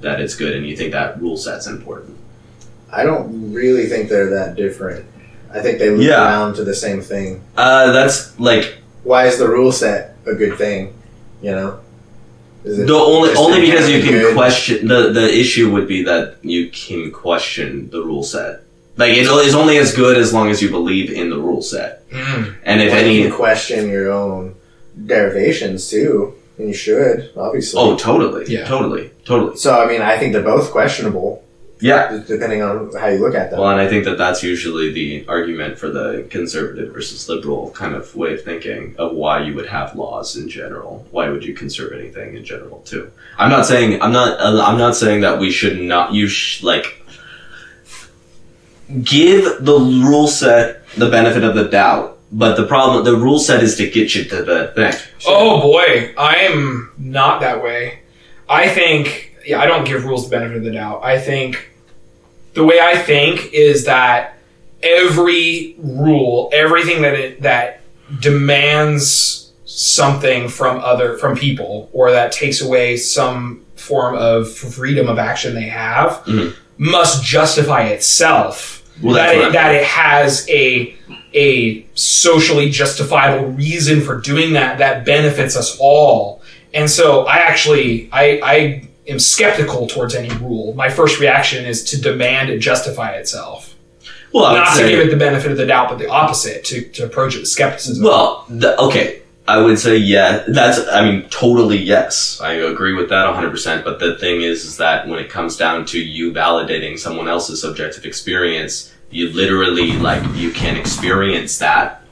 that 0.00 0.20
it's 0.20 0.34
good 0.34 0.54
and 0.54 0.66
you 0.66 0.76
think 0.76 0.92
that 0.92 1.20
rule 1.20 1.36
set's 1.36 1.66
important. 1.66 2.16
I 2.92 3.04
don't 3.04 3.52
really 3.52 3.86
think 3.86 4.08
they're 4.08 4.30
that 4.30 4.56
different. 4.56 5.04
I 5.54 5.60
think 5.60 5.78
they 5.78 5.90
loop 5.90 6.02
Yeah. 6.02 6.24
around 6.24 6.54
to 6.56 6.64
the 6.64 6.74
same 6.74 7.00
thing. 7.00 7.40
Uh, 7.56 7.92
that's 7.92 8.38
like 8.38 8.78
Why 9.04 9.26
is 9.26 9.38
the 9.38 9.48
rule 9.48 9.72
set 9.72 10.16
a 10.26 10.34
good 10.34 10.58
thing? 10.58 10.92
You 11.40 11.52
know, 11.52 11.74
The 12.64 12.92
only 12.94 13.30
only 13.36 13.60
because 13.60 13.88
you 13.88 14.02
can 14.02 14.12
good? 14.12 14.34
question 14.34 14.88
the 14.88 15.10
the 15.12 15.28
issue 15.42 15.70
would 15.72 15.86
be 15.86 16.02
that 16.04 16.36
you 16.42 16.68
can 16.68 17.10
question 17.12 17.88
the 17.90 18.02
rule 18.02 18.24
set. 18.24 18.62
Like 18.96 19.12
it 19.16 19.26
is 19.48 19.54
only 19.54 19.78
as 19.78 19.94
good 19.94 20.18
as 20.18 20.32
long 20.32 20.50
as 20.50 20.60
you 20.60 20.68
believe 20.70 21.10
in 21.12 21.30
the 21.30 21.38
rule 21.38 21.62
set. 21.62 21.97
Mm. 22.10 22.54
And 22.64 22.80
if 22.80 22.92
Well, 22.92 23.04
any, 23.04 23.22
can 23.22 23.32
question 23.32 23.88
your 23.88 24.10
own 24.10 24.54
derivations 25.06 25.88
too, 25.90 26.34
and 26.58 26.68
you 26.68 26.74
should 26.74 27.30
obviously. 27.36 27.80
oh, 27.80 27.96
totally, 27.96 28.44
Yeah. 28.48 28.64
totally, 28.66 29.10
totally, 29.24 29.56
so 29.56 29.78
I 29.80 29.86
mean, 29.86 30.02
I 30.02 30.16
think 30.18 30.32
they're 30.32 30.42
both 30.42 30.70
questionable 30.70 31.44
yeah. 31.80 32.20
depending 32.26 32.62
on 32.62 32.90
how 32.98 33.06
you 33.08 33.18
look 33.18 33.34
at 33.36 33.50
them. 33.50 33.60
Well, 33.60 33.68
and 33.70 33.80
I 33.80 33.86
think 33.88 34.04
that 34.06 34.18
that's 34.18 34.42
usually 34.42 34.92
the 34.92 35.24
argument 35.28 35.78
for 35.78 35.88
the 35.90 36.26
conservative 36.30 36.92
versus 36.92 37.28
liberal 37.28 37.70
kind 37.70 37.94
of 37.94 38.14
way 38.16 38.34
of 38.34 38.42
thinking 38.42 38.96
of 38.98 39.12
why 39.14 39.42
you 39.42 39.54
would 39.54 39.66
have 39.68 39.94
laws 39.94 40.36
in 40.36 40.48
general. 40.48 41.06
Why 41.12 41.28
would 41.28 41.44
you 41.44 41.54
conserve 41.54 41.92
anything 41.92 42.34
in 42.36 42.44
general 42.44 42.80
too? 42.84 43.10
I'm 43.38 43.50
not 43.50 43.66
saying 43.66 44.02
I'm 44.02 44.12
not 44.12 44.40
I'm 44.40 44.78
not 44.78 44.96
saying 44.96 45.20
that 45.20 45.38
we 45.38 45.50
should 45.52 45.78
not 45.78 46.12
you 46.12 46.26
sh- 46.26 46.62
like 46.64 46.94
give 49.02 49.64
the 49.64 49.78
rule 49.78 50.26
set 50.26 50.77
the 50.98 51.08
benefit 51.10 51.44
of 51.44 51.54
the 51.54 51.64
doubt. 51.68 52.18
But 52.30 52.56
the 52.56 52.66
problem, 52.66 53.04
the 53.04 53.16
rule 53.16 53.38
set 53.38 53.62
is 53.62 53.76
to 53.76 53.88
get 53.88 54.14
you 54.14 54.24
to 54.24 54.42
the 54.42 54.72
thing. 54.74 54.92
Oh 55.26 55.60
boy, 55.62 56.14
I 56.18 56.36
am 56.50 56.92
not 56.98 57.40
that 57.40 57.62
way. 57.62 58.00
I 58.48 58.68
think, 58.68 59.34
yeah, 59.46 59.60
I 59.60 59.66
don't 59.66 59.84
give 59.84 60.04
rules 60.04 60.28
the 60.28 60.36
benefit 60.36 60.58
of 60.58 60.62
the 60.64 60.72
doubt. 60.72 61.02
I 61.02 61.18
think 61.18 61.70
the 62.54 62.64
way 62.64 62.80
I 62.80 62.96
think 62.98 63.52
is 63.54 63.86
that 63.86 64.38
every 64.82 65.74
rule, 65.78 66.50
everything 66.52 67.02
that 67.02 67.14
it, 67.14 67.42
that 67.42 67.80
demands 68.20 69.52
something 69.64 70.48
from 70.48 70.78
other 70.80 71.16
from 71.18 71.36
people 71.36 71.88
or 71.92 72.10
that 72.10 72.32
takes 72.32 72.60
away 72.60 72.96
some 72.96 73.64
form 73.76 74.14
of 74.16 74.50
freedom 74.52 75.08
of 75.08 75.18
action 75.18 75.54
they 75.54 75.68
have 75.68 76.22
Mhm. 76.24 76.54
must 76.78 77.22
justify 77.22 77.84
itself 77.84 78.77
Well, 79.02 79.14
that 79.14 79.34
it, 79.36 79.52
that 79.52 79.74
it 79.74 79.84
has 79.84 80.48
a 80.48 80.94
a 81.34 81.86
socially 81.94 82.70
justifiable 82.70 83.48
reason 83.48 84.00
for 84.00 84.20
doing 84.20 84.54
that 84.54 84.78
that 84.78 85.04
benefits 85.04 85.56
us 85.56 85.76
all. 85.80 86.42
And 86.74 86.90
so 86.90 87.26
I 87.26 87.36
actually 87.36 88.08
I 88.12 88.40
I 88.42 88.88
am 89.06 89.18
skeptical 89.18 89.86
towards 89.86 90.14
any 90.14 90.34
rule. 90.36 90.74
My 90.74 90.88
first 90.88 91.20
reaction 91.20 91.64
is 91.64 91.84
to 91.84 92.00
demand 92.00 92.50
it 92.50 92.58
justify 92.58 93.12
itself. 93.12 93.74
Well, 94.32 94.54
Not 94.54 94.76
to 94.76 94.88
give 94.88 95.00
it 95.00 95.10
the 95.10 95.16
benefit 95.16 95.50
of 95.50 95.56
the 95.56 95.66
doubt, 95.66 95.88
but 95.88 95.98
the 95.98 96.08
opposite, 96.08 96.64
to, 96.66 96.82
to 96.82 97.04
approach 97.06 97.34
it 97.34 97.38
with 97.38 97.48
skepticism. 97.48 98.04
Well, 98.04 98.44
the, 98.48 98.78
okay, 98.78 99.22
I 99.48 99.56
would 99.56 99.78
say 99.78 99.96
yeah. 99.96 100.44
That's 100.46 100.86
I 100.88 101.10
mean 101.10 101.26
totally 101.30 101.78
yes. 101.78 102.38
I 102.38 102.52
agree 102.52 102.92
with 102.92 103.08
that 103.08 103.24
100. 103.24 103.50
percent 103.50 103.82
But 103.82 103.98
the 103.98 104.16
thing 104.18 104.42
is, 104.42 104.66
is 104.66 104.76
that 104.76 105.08
when 105.08 105.18
it 105.18 105.30
comes 105.30 105.56
down 105.56 105.86
to 105.86 105.98
you 105.98 106.32
validating 106.32 106.98
someone 106.98 107.28
else's 107.28 107.62
subjective 107.62 108.04
experience, 108.04 108.92
you 109.10 109.30
literally 109.30 109.92
like 109.92 110.22
you 110.36 110.50
can 110.50 110.76
experience 110.76 111.58
that, 111.60 112.02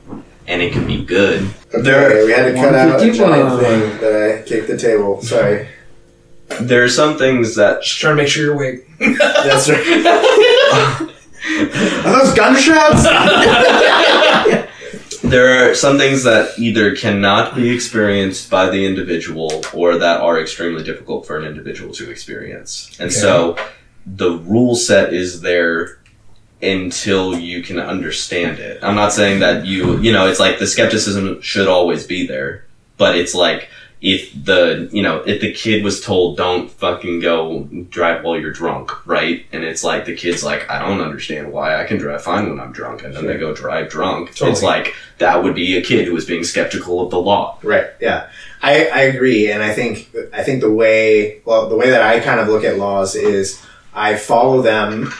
and 0.46 0.62
it 0.62 0.72
can 0.72 0.86
be 0.86 1.04
good. 1.04 1.46
There, 1.72 2.24
we 2.24 2.32
had 2.32 2.46
to 2.46 2.54
cut 2.54 2.74
out 2.74 3.02
a 3.02 3.12
giant 3.12 3.60
thing 3.60 4.00
that 4.00 4.14
I 4.14 4.48
kicked 4.48 4.68
the 4.68 4.78
table. 4.78 5.20
Sorry. 5.20 5.68
There 6.62 6.84
are 6.84 6.88
some 6.88 7.18
things 7.18 7.56
that 7.56 7.82
Just 7.82 7.98
trying 7.98 8.16
to 8.16 8.22
make 8.22 8.28
sure 8.28 8.44
you're 8.44 8.54
awake. 8.54 8.88
That's 8.98 9.68
right. 9.68 11.06
Are 12.06 12.12
those 12.18 12.34
gunshots? 12.34 13.04
there 15.30 15.70
are 15.70 15.74
some 15.74 15.98
things 15.98 16.24
that 16.24 16.58
either 16.58 16.94
cannot 16.96 17.54
be 17.54 17.70
experienced 17.74 18.50
by 18.50 18.68
the 18.70 18.86
individual 18.86 19.62
or 19.74 19.98
that 19.98 20.20
are 20.20 20.40
extremely 20.40 20.82
difficult 20.82 21.26
for 21.26 21.38
an 21.38 21.44
individual 21.44 21.92
to 21.94 22.10
experience. 22.10 22.90
And 22.98 23.10
Okay. 23.10 23.20
so 23.20 23.56
the 24.06 24.32
rule 24.38 24.74
set 24.76 25.12
is 25.12 25.40
there 25.40 25.98
until 26.62 27.38
you 27.38 27.62
can 27.62 27.78
understand 27.78 28.58
it. 28.58 28.82
I'm 28.82 28.94
not 28.94 29.12
saying 29.12 29.40
that 29.40 29.66
you, 29.66 29.98
you 30.00 30.12
know, 30.12 30.26
it's 30.26 30.40
like 30.40 30.58
the 30.58 30.66
skepticism 30.66 31.40
should 31.42 31.68
always 31.68 32.06
be 32.06 32.26
there, 32.26 32.64
but 32.96 33.16
it's 33.16 33.34
like 33.34 33.68
if 34.00 34.32
the, 34.44 34.88
you 34.92 35.02
know, 35.02 35.22
if 35.26 35.40
the 35.40 35.52
kid 35.52 35.82
was 35.82 36.00
told 36.00 36.36
don't 36.36 36.70
fucking 36.70 37.20
go 37.20 37.64
drive 37.88 38.22
while 38.22 38.38
you're 38.38 38.52
drunk, 38.52 39.06
right? 39.06 39.46
And 39.52 39.64
it's 39.64 39.82
like 39.82 40.04
the 40.04 40.14
kid's 40.14 40.44
like, 40.44 40.68
I 40.70 40.78
don't 40.78 41.00
understand 41.00 41.50
why 41.52 41.80
I 41.80 41.84
can 41.84 41.96
drive 41.96 42.22
fine 42.22 42.48
when 42.48 42.60
I'm 42.60 42.72
drunk, 42.72 43.02
and 43.02 43.14
then 43.14 43.26
they 43.26 43.38
go 43.38 43.54
drive 43.54 43.88
drunk. 43.88 44.40
It's 44.40 44.62
like 44.62 44.94
that 45.18 45.42
would 45.42 45.54
be 45.54 45.76
a 45.78 45.82
kid 45.82 46.06
who 46.06 46.14
was 46.14 46.26
being 46.26 46.44
skeptical 46.44 47.00
of 47.00 47.10
the 47.10 47.18
law. 47.18 47.58
Right. 47.62 47.86
Yeah. 48.00 48.28
I, 48.62 48.86
I 48.86 49.00
agree, 49.02 49.50
and 49.50 49.62
I 49.62 49.72
think 49.72 50.14
I 50.32 50.42
think 50.42 50.60
the 50.60 50.72
way 50.72 51.40
well 51.44 51.68
the 51.68 51.76
way 51.76 51.90
that 51.90 52.02
I 52.02 52.20
kind 52.20 52.40
of 52.40 52.48
look 52.48 52.64
at 52.64 52.78
laws 52.78 53.14
is 53.14 53.62
I 53.94 54.16
follow 54.16 54.62
them 54.62 55.12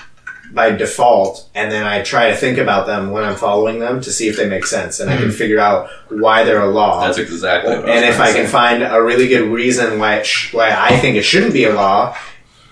by 0.53 0.71
default, 0.71 1.49
and 1.55 1.71
then 1.71 1.85
I 1.85 2.03
try 2.03 2.31
to 2.31 2.37
think 2.37 2.59
about 2.59 2.87
them 2.87 3.11
when 3.11 3.25
I'm 3.25 3.37
following 3.37 3.79
them 3.79 4.01
to 4.01 4.13
see 4.13 4.29
if 4.29 4.37
they 4.37 4.49
make 4.49 4.67
sense, 4.67 5.01
and 5.01 5.11
I 5.11 5.17
can 5.17 5.27
hmm. 5.27 5.33
figure 5.33 5.59
out 5.59 5.91
why 6.09 6.45
they're 6.45 6.61
a 6.61 6.71
law. 6.71 7.01
That's 7.01 7.19
exactly 7.19 7.77
what 7.77 7.89
I 7.89 7.95
and 7.95 8.05
if 8.05 8.21
I 8.21 8.33
can 8.33 8.47
say. 8.47 8.53
find 8.53 8.83
a 8.83 9.03
really 9.03 9.29
good 9.29 9.51
reason 9.51 9.99
why 9.99 10.17
it 10.17 10.27
sh- 10.27 10.55
why 10.55 10.71
I 10.71 10.97
think 10.99 11.17
it 11.17 11.23
shouldn't 11.23 11.53
be 11.53 11.65
a 11.65 11.75
law, 11.75 12.17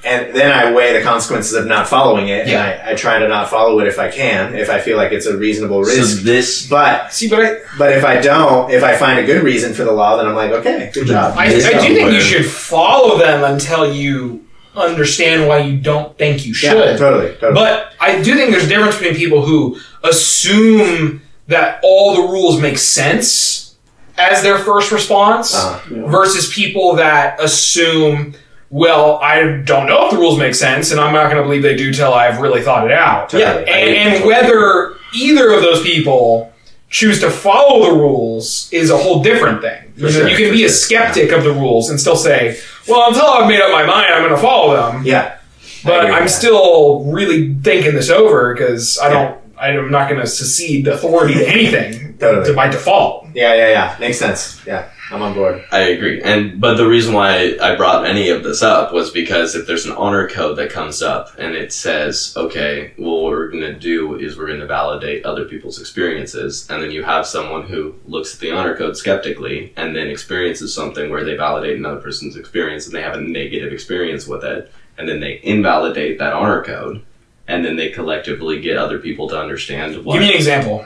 and 0.04 0.34
then 0.34 0.52
I 0.52 0.72
weigh 0.72 0.92
the 0.92 1.02
consequences 1.02 1.54
of 1.54 1.66
not 1.66 1.88
following 1.88 2.28
it, 2.28 2.46
Yeah. 2.46 2.62
and 2.64 2.88
I, 2.88 2.92
I 2.92 2.94
try 2.94 3.18
to 3.18 3.26
not 3.26 3.48
follow 3.48 3.80
it 3.80 3.88
if 3.88 3.98
I 3.98 4.10
can, 4.10 4.54
if 4.54 4.68
I 4.68 4.80
feel 4.80 4.96
like 4.96 5.12
it's 5.12 5.26
a 5.26 5.36
reasonable 5.36 5.84
So 5.84 5.96
risk. 5.96 6.22
this 6.22 6.68
but 6.68 7.12
See, 7.12 7.28
but 7.28 7.40
I, 7.40 7.58
but 7.78 7.92
if 7.92 8.04
I 8.04 8.20
don't, 8.20 8.70
if 8.70 8.82
I 8.84 8.96
find 8.96 9.18
a 9.18 9.24
good 9.24 9.42
reason 9.42 9.72
for 9.72 9.84
the 9.84 9.92
law, 9.92 10.16
then 10.16 10.26
I'm 10.26 10.34
like, 10.34 10.52
okay, 10.52 10.90
good 10.92 11.06
job. 11.06 11.36
I, 11.36 11.46
I 11.46 11.48
do 11.50 11.94
think 11.94 12.12
you 12.12 12.20
should 12.20 12.46
follow 12.46 13.18
them 13.18 13.44
until 13.44 13.92
you 13.92 14.43
understand 14.76 15.46
why 15.48 15.58
you 15.58 15.78
don't 15.78 16.16
think 16.18 16.44
you 16.46 16.54
should. 16.54 16.72
Yeah, 16.76 16.96
totally, 16.96 17.32
totally. 17.34 17.54
But 17.54 17.92
I 18.00 18.20
do 18.22 18.34
think 18.34 18.50
there's 18.50 18.64
a 18.64 18.68
difference 18.68 18.96
between 18.98 19.14
people 19.16 19.44
who 19.44 19.78
assume 20.02 21.22
that 21.48 21.80
all 21.82 22.14
the 22.16 22.32
rules 22.32 22.60
make 22.60 22.78
sense 22.78 23.76
as 24.16 24.42
their 24.42 24.58
first 24.58 24.90
response 24.92 25.54
Uh-huh. 25.54 26.06
versus 26.08 26.52
people 26.52 26.94
that 26.96 27.40
assume, 27.42 28.34
well, 28.70 29.18
I 29.22 29.42
don't 29.64 29.86
know 29.86 30.06
if 30.06 30.12
the 30.12 30.16
rules 30.18 30.38
make 30.38 30.54
sense 30.54 30.90
and 30.92 31.00
I'm 31.00 31.12
not 31.12 31.24
going 31.24 31.36
to 31.36 31.42
believe 31.42 31.62
they 31.62 31.76
do 31.76 31.92
till 31.92 32.14
I've 32.14 32.40
really 32.40 32.62
thought 32.62 32.86
it 32.86 32.92
out. 32.92 33.28
Totally. 33.30 33.64
Yeah, 33.66 33.76
And, 33.76 34.14
and 34.14 34.24
whether 34.24 34.94
either 35.14 35.52
of 35.52 35.62
those 35.62 35.82
people 35.82 36.52
choose 36.94 37.18
to 37.18 37.28
follow 37.28 37.90
the 37.90 37.98
rules 37.98 38.68
is 38.72 38.88
a 38.88 38.96
whole 38.96 39.20
different 39.20 39.60
thing. 39.60 39.92
You, 39.96 40.04
know, 40.04 40.10
sure, 40.10 40.28
you 40.28 40.36
can 40.36 40.52
be 40.52 40.62
a 40.64 40.68
sure. 40.68 40.76
skeptic 40.86 41.32
of 41.32 41.42
the 41.42 41.50
rules 41.50 41.90
and 41.90 41.98
still 42.00 42.14
say, 42.14 42.56
well, 42.86 43.08
until 43.08 43.26
I've 43.26 43.48
made 43.48 43.60
up 43.60 43.72
my 43.72 43.84
mind, 43.84 44.14
I'm 44.14 44.22
going 44.22 44.34
to 44.36 44.40
follow 44.40 44.76
them. 44.76 45.02
yeah, 45.04 45.38
But 45.84 46.06
I'm 46.06 46.24
that. 46.26 46.30
still 46.30 47.02
really 47.06 47.52
thinking 47.54 47.94
this 47.94 48.10
over 48.10 48.54
because 48.54 48.96
I 49.00 49.08
don't. 49.10 49.40
I'm 49.58 49.90
not 49.90 50.08
going 50.08 50.20
to 50.20 50.26
secede 50.26 50.86
authority 50.86 51.34
to 51.34 51.48
anything 51.48 52.16
Totally. 52.20 52.46
to 52.46 52.54
by 52.54 52.68
default. 52.68 53.26
yeah, 53.34 53.54
yeah, 53.54 53.68
yeah. 53.70 53.96
Makes 53.98 54.18
sense. 54.18 54.60
Yeah. 54.66 54.88
I'm 55.14 55.22
on 55.22 55.32
board. 55.32 55.64
I 55.70 55.80
agree. 55.80 56.20
And 56.20 56.60
but 56.60 56.76
the 56.76 56.88
reason 56.88 57.14
why 57.14 57.56
I 57.62 57.76
brought 57.76 58.04
any 58.04 58.30
of 58.30 58.42
this 58.42 58.62
up 58.62 58.92
was 58.92 59.12
because 59.12 59.54
if 59.54 59.66
there's 59.66 59.86
an 59.86 59.92
honor 59.92 60.28
code 60.28 60.58
that 60.58 60.70
comes 60.70 61.02
up 61.02 61.30
and 61.38 61.54
it 61.54 61.72
says, 61.72 62.34
okay, 62.36 62.92
well 62.98 63.22
what 63.22 63.30
we're 63.30 63.50
gonna 63.50 63.78
do 63.78 64.16
is 64.16 64.36
we're 64.36 64.48
gonna 64.48 64.66
validate 64.66 65.24
other 65.24 65.44
people's 65.44 65.78
experiences, 65.78 66.68
and 66.68 66.82
then 66.82 66.90
you 66.90 67.04
have 67.04 67.26
someone 67.26 67.62
who 67.62 67.94
looks 68.06 68.34
at 68.34 68.40
the 68.40 68.50
honor 68.50 68.76
code 68.76 68.96
skeptically 68.96 69.72
and 69.76 69.94
then 69.94 70.08
experiences 70.08 70.74
something 70.74 71.10
where 71.10 71.24
they 71.24 71.36
validate 71.36 71.78
another 71.78 72.00
person's 72.00 72.36
experience 72.36 72.86
and 72.86 72.94
they 72.94 73.02
have 73.02 73.14
a 73.14 73.20
negative 73.20 73.72
experience 73.72 74.26
with 74.26 74.42
it, 74.42 74.72
and 74.98 75.08
then 75.08 75.20
they 75.20 75.40
invalidate 75.44 76.18
that 76.18 76.32
honor 76.32 76.62
code, 76.62 77.02
and 77.46 77.64
then 77.64 77.76
they 77.76 77.90
collectively 77.90 78.60
get 78.60 78.76
other 78.76 78.98
people 78.98 79.28
to 79.28 79.38
understand 79.38 80.04
what 80.04 80.14
Give 80.14 80.22
me 80.22 80.30
an 80.30 80.34
example. 80.34 80.84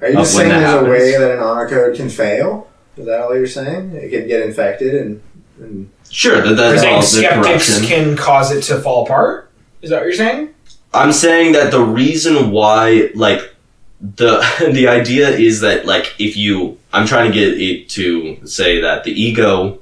Are 0.00 0.08
you 0.08 0.16
just 0.16 0.34
saying 0.34 0.48
that 0.48 0.60
there's 0.60 0.86
a 0.86 0.90
way 0.90 1.18
that 1.18 1.30
an 1.30 1.40
honor 1.40 1.68
code 1.68 1.96
can 1.96 2.08
fail? 2.08 2.69
Is 3.00 3.06
that 3.06 3.20
all 3.20 3.34
you're 3.34 3.46
saying? 3.46 3.92
It 3.92 4.10
can 4.10 4.26
get 4.28 4.42
infected 4.42 4.94
and, 4.94 5.22
and 5.58 5.90
Sure, 6.10 6.36
that 6.36 6.46
You're 6.46 6.54
that's 6.56 6.84
all 6.84 7.00
the 7.00 7.06
skeptics 7.06 7.68
corruption. 7.78 7.86
can 7.88 8.16
cause 8.16 8.50
it 8.50 8.62
to 8.64 8.80
fall 8.80 9.04
apart? 9.04 9.50
Is 9.82 9.90
that 9.90 9.96
what 9.96 10.04
you're 10.04 10.12
saying? 10.14 10.54
I'm 10.92 11.12
saying 11.12 11.52
that 11.52 11.70
the 11.70 11.80
reason 11.82 12.50
why, 12.50 13.10
like, 13.14 13.54
the 14.00 14.42
the 14.72 14.88
idea 14.88 15.28
is 15.30 15.60
that, 15.60 15.86
like, 15.86 16.14
if 16.18 16.36
you, 16.36 16.78
I'm 16.92 17.06
trying 17.06 17.30
to 17.30 17.34
get 17.34 17.60
it 17.60 17.88
to 17.90 18.44
say 18.46 18.80
that 18.80 19.04
the 19.04 19.12
ego, 19.12 19.78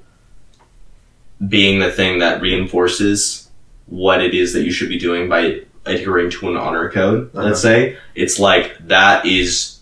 being 1.47 1.79
the 1.81 1.91
thing 1.91 2.19
that 2.19 2.41
reinforces 2.43 3.49
what 3.87 4.21
it 4.23 4.35
is 4.35 4.53
that 4.53 4.63
you 4.65 4.71
should 4.73 4.89
be 4.89 4.99
doing 4.99 5.29
by 5.29 5.61
adhering 5.87 6.29
to 6.31 6.49
an 6.51 6.57
honor 6.57 6.91
code, 6.91 7.31
Uh-huh. 7.35 7.47
let's 7.49 7.63
say, 7.63 7.97
it's 8.15 8.39
like 8.39 8.77
that 8.89 9.25
is 9.25 9.78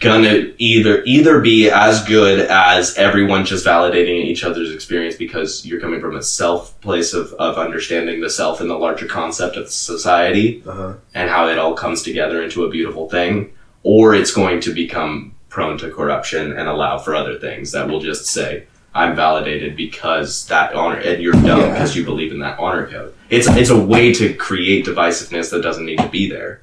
gonna 0.00 0.52
either 0.58 1.02
either 1.04 1.40
be 1.40 1.70
as 1.70 2.04
good 2.04 2.40
as 2.50 2.96
everyone 2.96 3.44
just 3.44 3.64
validating 3.64 4.24
each 4.24 4.42
other's 4.42 4.72
experience 4.72 5.14
because 5.14 5.64
you're 5.64 5.80
coming 5.80 6.00
from 6.00 6.16
a 6.16 6.22
self 6.22 6.80
place 6.80 7.14
of, 7.14 7.32
of 7.34 7.56
understanding 7.58 8.20
the 8.20 8.30
self 8.30 8.60
and 8.60 8.68
the 8.68 8.76
larger 8.76 9.06
concept 9.06 9.56
of 9.56 9.70
society 9.70 10.62
uh-huh. 10.66 10.94
and 11.14 11.30
how 11.30 11.48
it 11.48 11.58
all 11.58 11.74
comes 11.74 12.02
together 12.02 12.42
into 12.42 12.64
a 12.64 12.70
beautiful 12.70 13.08
thing 13.08 13.52
or 13.84 14.14
it's 14.14 14.32
going 14.32 14.60
to 14.60 14.74
become 14.74 15.32
prone 15.48 15.78
to 15.78 15.90
corruption 15.90 16.52
and 16.52 16.68
allow 16.68 16.98
for 16.98 17.14
other 17.14 17.38
things 17.38 17.70
that 17.70 17.88
will 17.88 18.00
just 18.00 18.26
say 18.26 18.66
i'm 18.96 19.14
validated 19.14 19.76
because 19.76 20.46
that 20.48 20.74
honor 20.74 20.98
and 20.98 21.22
you're 21.22 21.32
dumb 21.34 21.60
Yeah. 21.60 21.72
because 21.72 21.94
you 21.94 22.04
believe 22.04 22.32
in 22.32 22.40
that 22.40 22.58
honor 22.58 22.88
code 22.88 23.14
it's 23.30 23.46
it's 23.46 23.70
a 23.70 23.78
way 23.78 24.12
to 24.14 24.34
create 24.34 24.86
divisiveness 24.86 25.50
that 25.50 25.62
doesn't 25.62 25.86
need 25.86 25.98
to 26.00 26.08
be 26.08 26.28
there 26.28 26.62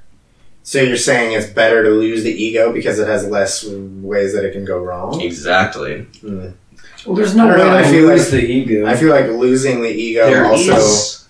So 0.67 0.81
you're 0.81 0.97
saying 0.97 1.33
it's 1.33 1.45
better 1.45 1.83
to 1.83 1.91
lose 1.91 2.23
the 2.23 2.31
ego 2.31 2.73
because 2.73 2.97
it 2.97 3.07
has 3.07 3.23
less 3.27 3.63
ways 3.69 4.33
that 4.33 4.43
it 4.43 4.51
can 4.51 4.65
go 4.65 4.79
wrong? 4.79 5.21
exactly 5.21 6.07
Hmm. 6.21 6.47
Well, 7.05 7.15
there's 7.15 7.35
no 7.35 7.47
I 7.47 7.51
way 7.51 7.57
know, 7.57 7.69
to 7.69 7.77
I 7.77 7.83
feel 7.83 8.07
lose 8.07 8.31
like- 8.33 8.41
the 8.41 8.47
ego. 8.51 8.85
I 8.87 8.95
feel 8.95 9.09
like 9.11 9.27
losing 9.27 9.81
the 9.83 9.89
ego 9.91 10.25
There 10.25 10.45
also. 10.45 10.75
is- 10.75 11.24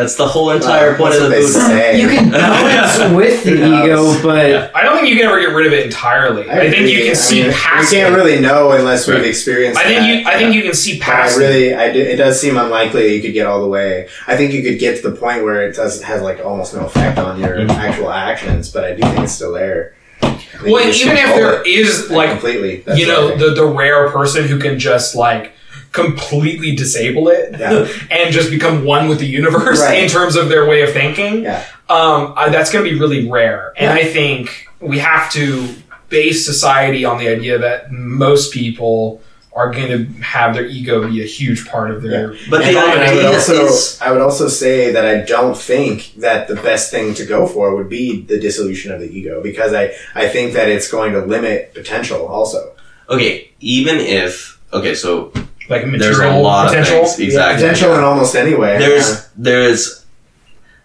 that's 0.00 0.14
the 0.16 0.26
whole 0.26 0.50
entire 0.50 0.90
Well, 0.90 1.10
point 1.10 1.14
of 1.14 1.22
the 1.22 1.28
that's 1.30 1.54
what 1.54 1.68
they 1.68 1.76
Buddha. 1.76 1.94
say. 1.94 2.00
you 2.00 2.08
can 2.08 2.30
balance 2.30 3.14
with 3.16 3.44
the 3.44 3.52
ego, 3.54 4.22
but 4.22 4.74
I 4.74 4.82
don't 4.82 4.96
think 4.96 5.08
you 5.08 5.16
can 5.16 5.26
ever 5.26 5.38
get 5.40 5.54
rid 5.54 5.66
of 5.66 5.72
it 5.72 5.84
entirely. 5.86 6.48
I, 6.50 6.70
think 6.70 6.88
you 6.88 6.98
can 7.02 7.10
I 7.10 7.14
see 7.14 7.42
mean, 7.42 7.52
past 7.52 7.90
We 7.92 7.96
can't 7.98 8.14
it. 8.14 8.16
really 8.16 8.40
know 8.40 8.72
unless 8.72 9.06
we've 9.06 9.22
experienced. 9.24 9.78
I 9.78 9.84
think 9.84 10.00
that. 10.00 10.08
you. 10.08 10.26
I 10.28 10.38
think 10.38 10.54
you 10.54 10.62
can 10.62 10.74
see 10.74 10.98
But 10.98 11.04
past 11.04 11.36
I 11.36 11.40
really, 11.40 11.74
I 11.74 11.92
do, 11.92 12.00
it 12.00 12.16
does 12.16 12.40
seem 12.40 12.56
unlikely 12.56 13.02
that 13.08 13.14
you 13.14 13.22
could 13.22 13.32
get 13.34 13.46
all 13.46 13.60
the 13.60 13.68
way. 13.68 14.08
I 14.26 14.36
think 14.36 14.52
you 14.52 14.62
could 14.62 14.78
get 14.78 15.02
to 15.02 15.10
the 15.10 15.16
point 15.16 15.44
where 15.44 15.68
it 15.68 15.76
does 15.76 16.02
has 16.02 16.22
like 16.22 16.44
almost 16.44 16.74
no 16.74 16.86
effect 16.86 17.18
on 17.18 17.38
your 17.40 17.56
Mhm. 17.56 17.70
actual 17.70 18.10
actions, 18.10 18.70
but 18.70 18.84
I 18.84 18.94
do 18.94 19.02
think 19.02 19.20
it's 19.20 19.32
still 19.32 19.52
there. 19.52 19.94
I 20.22 20.30
think 20.30 20.54
it. 20.54 20.70
Well, 20.70 20.80
you 20.80 20.86
and 20.88 20.92
just 20.92 21.04
even 21.04 21.16
if 21.16 21.24
control 21.24 21.40
there 21.52 21.60
it, 21.62 21.66
is 21.66 22.10
like, 22.10 22.16
like 22.16 22.30
completely, 22.30 22.76
that's 22.86 22.98
you 22.98 23.06
know 23.06 23.36
the 23.36 23.54
the 23.54 23.66
rare 23.66 24.10
person 24.10 24.46
who 24.48 24.58
can 24.58 24.78
just 24.78 25.14
like 25.14 25.52
completely 25.92 26.74
disable 26.76 27.28
it 27.28 27.50
Yeah. 27.58 27.88
and 28.10 28.32
just 28.32 28.50
become 28.50 28.84
one 28.84 29.08
with 29.08 29.18
the 29.18 29.26
universe 29.26 29.80
Right. 29.80 30.02
in 30.02 30.08
terms 30.08 30.36
of 30.36 30.48
their 30.48 30.66
way 30.68 30.82
of 30.82 30.92
thinking. 30.92 31.42
Yeah. 31.42 31.64
Um, 31.88 32.34
I, 32.36 32.48
that's 32.50 32.70
going 32.70 32.84
to 32.84 32.90
be 32.90 32.98
really 32.98 33.28
rare, 33.28 33.72
and 33.76 33.98
Yeah. 33.98 34.04
I 34.06 34.08
think 34.08 34.68
we 34.80 34.98
have 35.00 35.30
to 35.32 35.68
base 36.08 36.44
society 36.46 37.04
on 37.04 37.18
the 37.18 37.28
idea 37.28 37.58
that 37.58 37.90
most 37.92 38.52
people 38.52 39.20
are 39.52 39.72
going 39.72 39.88
to 39.88 40.04
have 40.22 40.54
their 40.54 40.64
ego 40.66 41.08
be 41.08 41.20
a 41.22 41.26
huge 41.26 41.66
part 41.66 41.90
of 41.90 42.02
their. 42.02 42.34
But 42.48 42.58
the 42.64 42.78
I, 42.78 42.82
I 42.82 42.94
would 42.94 43.02
idea 43.08 43.26
also, 43.32 43.64
is 43.66 43.98
I 44.00 44.12
would 44.12 44.20
also 44.20 44.46
say 44.46 44.92
that 44.92 45.04
I 45.04 45.22
don't 45.24 45.56
think 45.56 46.14
that 46.18 46.46
the 46.46 46.54
best 46.54 46.92
thing 46.92 47.14
to 47.14 47.26
go 47.26 47.48
for 47.48 47.74
would 47.74 47.88
be 47.88 48.22
the 48.22 48.38
dissolution 48.38 48.92
of 48.92 49.00
the 49.00 49.06
ego 49.10 49.42
because 49.42 49.72
I, 49.74 49.92
I 50.14 50.28
think 50.28 50.52
that 50.52 50.68
it's 50.68 50.88
going 50.88 51.12
to 51.14 51.20
limit 51.26 51.74
potential 51.74 52.26
also. 52.26 52.72
okay. 53.08 53.50
Even 53.60 53.96
if 53.98 54.58
okay, 54.72 54.94
so 54.94 55.32
Like 55.70 55.82
there's 55.82 56.18
material 56.18 56.40
a 56.40 56.42
lot 56.42 56.68
potential. 56.68 57.02
of 57.02 57.14
things 57.14 57.20
exactly. 57.20 57.62
Potential 57.62 57.94
in 57.94 58.02
almost 58.02 58.34
any 58.34 58.54
way. 58.54 58.78
There's 58.78 59.28
there's 59.36 60.04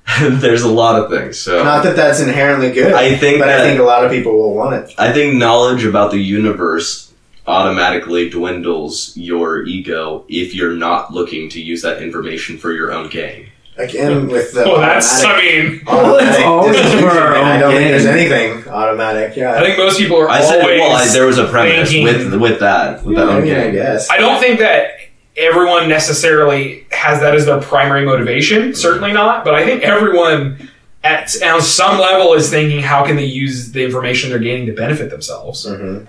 there's 0.22 0.62
a 0.62 0.72
lot 0.72 1.02
of 1.02 1.10
things. 1.10 1.40
So 1.40 1.64
Not 1.64 1.84
that 1.84 1.96
that's 1.96 2.20
inherently 2.20 2.72
good, 2.72 2.94
I 2.94 3.16
think 3.18 3.40
but 3.40 3.48
that 3.48 3.62
I 3.62 3.64
think 3.64 3.80
a 3.80 3.84
lot 3.84 4.06
of 4.06 4.12
people 4.12 4.34
will 4.38 4.54
want 4.54 4.76
it. 4.76 4.94
I 4.98 5.12
think 5.12 5.36
knowledge 5.36 5.84
about 5.84 6.12
the 6.12 6.20
universe 6.20 7.12
automatically 7.48 8.30
dwindles 8.30 9.16
your 9.18 9.64
ego 9.64 10.26
if 10.30 10.54
you're 10.56 10.76
not 10.76 11.12
looking 11.12 11.50
to 11.50 11.62
use 11.62 11.82
that 11.82 12.02
information 12.02 12.58
for 12.58 12.72
your 12.72 12.92
own 12.92 13.10
gain. 13.10 13.50
Again, 13.78 14.28
with 14.28 14.54
the 14.54 14.64
Well, 14.64 14.80
that's. 14.80 15.24
I 15.24 15.32
automatic, 15.34 15.72
mean, 15.72 15.82
Well, 15.88 16.16
it's 16.16 16.24
automatic 16.24 16.46
always 16.46 16.76
dissolution, 16.78 17.10
for 17.10 17.16
our 17.20 17.36
and 17.36 17.46
I 17.46 17.58
don't 17.60 17.74
think 17.74 17.90
there's 17.90 18.06
anything 18.06 18.68
automatic. 18.70 19.36
Yeah, 19.36 19.54
I 19.54 19.60
think 19.62 19.78
most 19.78 19.98
people 20.00 20.18
are 20.18 20.30
I 20.30 20.42
said 20.42 20.62
always. 20.62 20.80
well, 20.80 20.96
I, 20.96 21.08
there 21.10 21.26
was 21.26 21.38
a 21.38 21.48
premise 21.48 21.92
thinking- 21.92 22.06
with 22.32 22.42
with 22.42 22.60
that 22.62 23.04
with 23.04 23.18
Yeah, 23.18 23.26
that 23.26 23.36
I 23.36 23.42
mean, 23.42 23.56
I 23.56 23.72
guess. 23.72 24.10
I 24.10 24.18
don't 24.18 24.40
think 24.40 24.60
that 24.60 24.92
everyone 25.36 25.90
necessarily 25.90 26.88
has 26.92 27.20
that 27.20 27.36
as 27.36 27.46
their 27.46 27.60
primary 27.60 28.06
motivation. 28.06 28.74
Certainly 28.74 29.12
not. 29.12 29.44
But 29.44 29.56
I 29.56 29.66
think 29.66 29.84
everyone 29.84 30.70
at 31.04 31.36
on 31.44 31.62
some 31.62 32.00
level 32.00 32.34
is 32.34 32.50
thinking, 32.50 32.82
how 32.82 33.06
can 33.06 33.18
they 33.18 33.26
use 33.26 33.74
the 33.74 33.84
information 33.84 34.30
they're 34.30 34.40
gaining 34.40 34.68
to 34.68 34.74
benefit 34.74 35.10
themselves? 35.10 35.66
Mhm. 35.66 36.08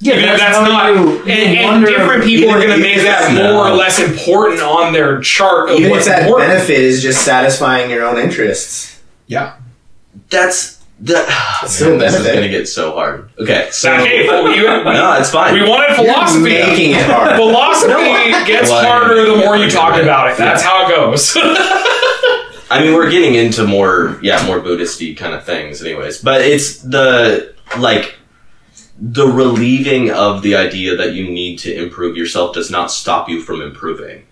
Yeah, 0.00 0.14
Even 0.14 0.28
if 0.28 0.38
that's 0.38 0.56
how 0.56 0.64
not, 0.64 0.94
you- 0.94 1.18
and, 1.24 1.52
you 1.52 1.58
and 1.60 1.84
different 1.84 2.24
people 2.24 2.50
are 2.50 2.58
going 2.58 2.70
to 2.70 2.78
make 2.78 2.98
that 2.98 3.32
if- 3.32 3.34
more 3.52 3.66
or 3.66 3.74
less 3.74 3.98
important 3.98 4.60
on 4.62 4.92
their 4.92 5.20
chart 5.20 5.70
of 5.70 5.76
Even 5.76 5.86
if 5.86 5.90
what's 5.92 6.06
that 6.06 6.22
important. 6.22 6.50
benefit 6.50 6.78
is 6.78 7.02
just 7.02 7.22
satisfying 7.24 7.90
your 7.90 8.04
own 8.06 8.18
interests. 8.18 9.00
Yeah, 9.26 9.54
that's 10.30 10.78
the 11.00 11.24
still 11.66 11.94
a 11.94 11.98
this 11.98 12.14
is 12.14 12.26
gonna 12.26 12.48
get 12.48 12.66
so 12.68 12.92
hard. 12.92 13.30
Okay, 13.38 13.68
so 13.72 13.92
okay, 13.94 14.26
well, 14.28 14.54
you, 14.54 14.64
no, 14.64 15.12
it's 15.18 15.30
fine. 15.30 15.54
we 15.54 15.68
wanted 15.68 15.94
philosophy. 15.96 16.42
Making 16.44 16.90
it 16.92 17.04
hard. 17.06 17.36
Philosophy 17.36 17.92
No. 17.92 18.44
gets 18.46 18.68
Well, 18.70 18.84
harder 18.84 19.26
the 19.30 19.36
more 19.36 19.56
you 19.56 19.68
talk 19.70 19.96
yeah. 19.96 20.02
about 20.02 20.30
it. 20.30 20.38
That's 20.38 20.62
how 20.62 20.86
it 20.86 20.94
goes. 20.94 21.36
I 22.70 22.80
mean, 22.82 22.94
we're 22.94 23.10
getting 23.10 23.34
into 23.34 23.64
more, 23.66 24.18
yeah, 24.22 24.44
more 24.46 24.60
Buddhisty 24.60 25.16
kind 25.16 25.34
of 25.34 25.44
things, 25.44 25.82
anyways. 25.82 26.18
But 26.22 26.42
it's 26.42 26.78
the 26.78 27.54
like 27.78 28.16
the 29.00 29.26
relieving 29.26 30.10
of 30.10 30.42
the 30.42 30.56
idea 30.56 30.96
that 30.96 31.14
you 31.14 31.28
need 31.28 31.58
to 31.60 31.74
improve 31.74 32.16
yourself 32.16 32.54
does 32.54 32.70
not 32.70 32.90
stop 32.90 33.28
you 33.28 33.40
from 33.40 33.62
improving. 33.62 34.24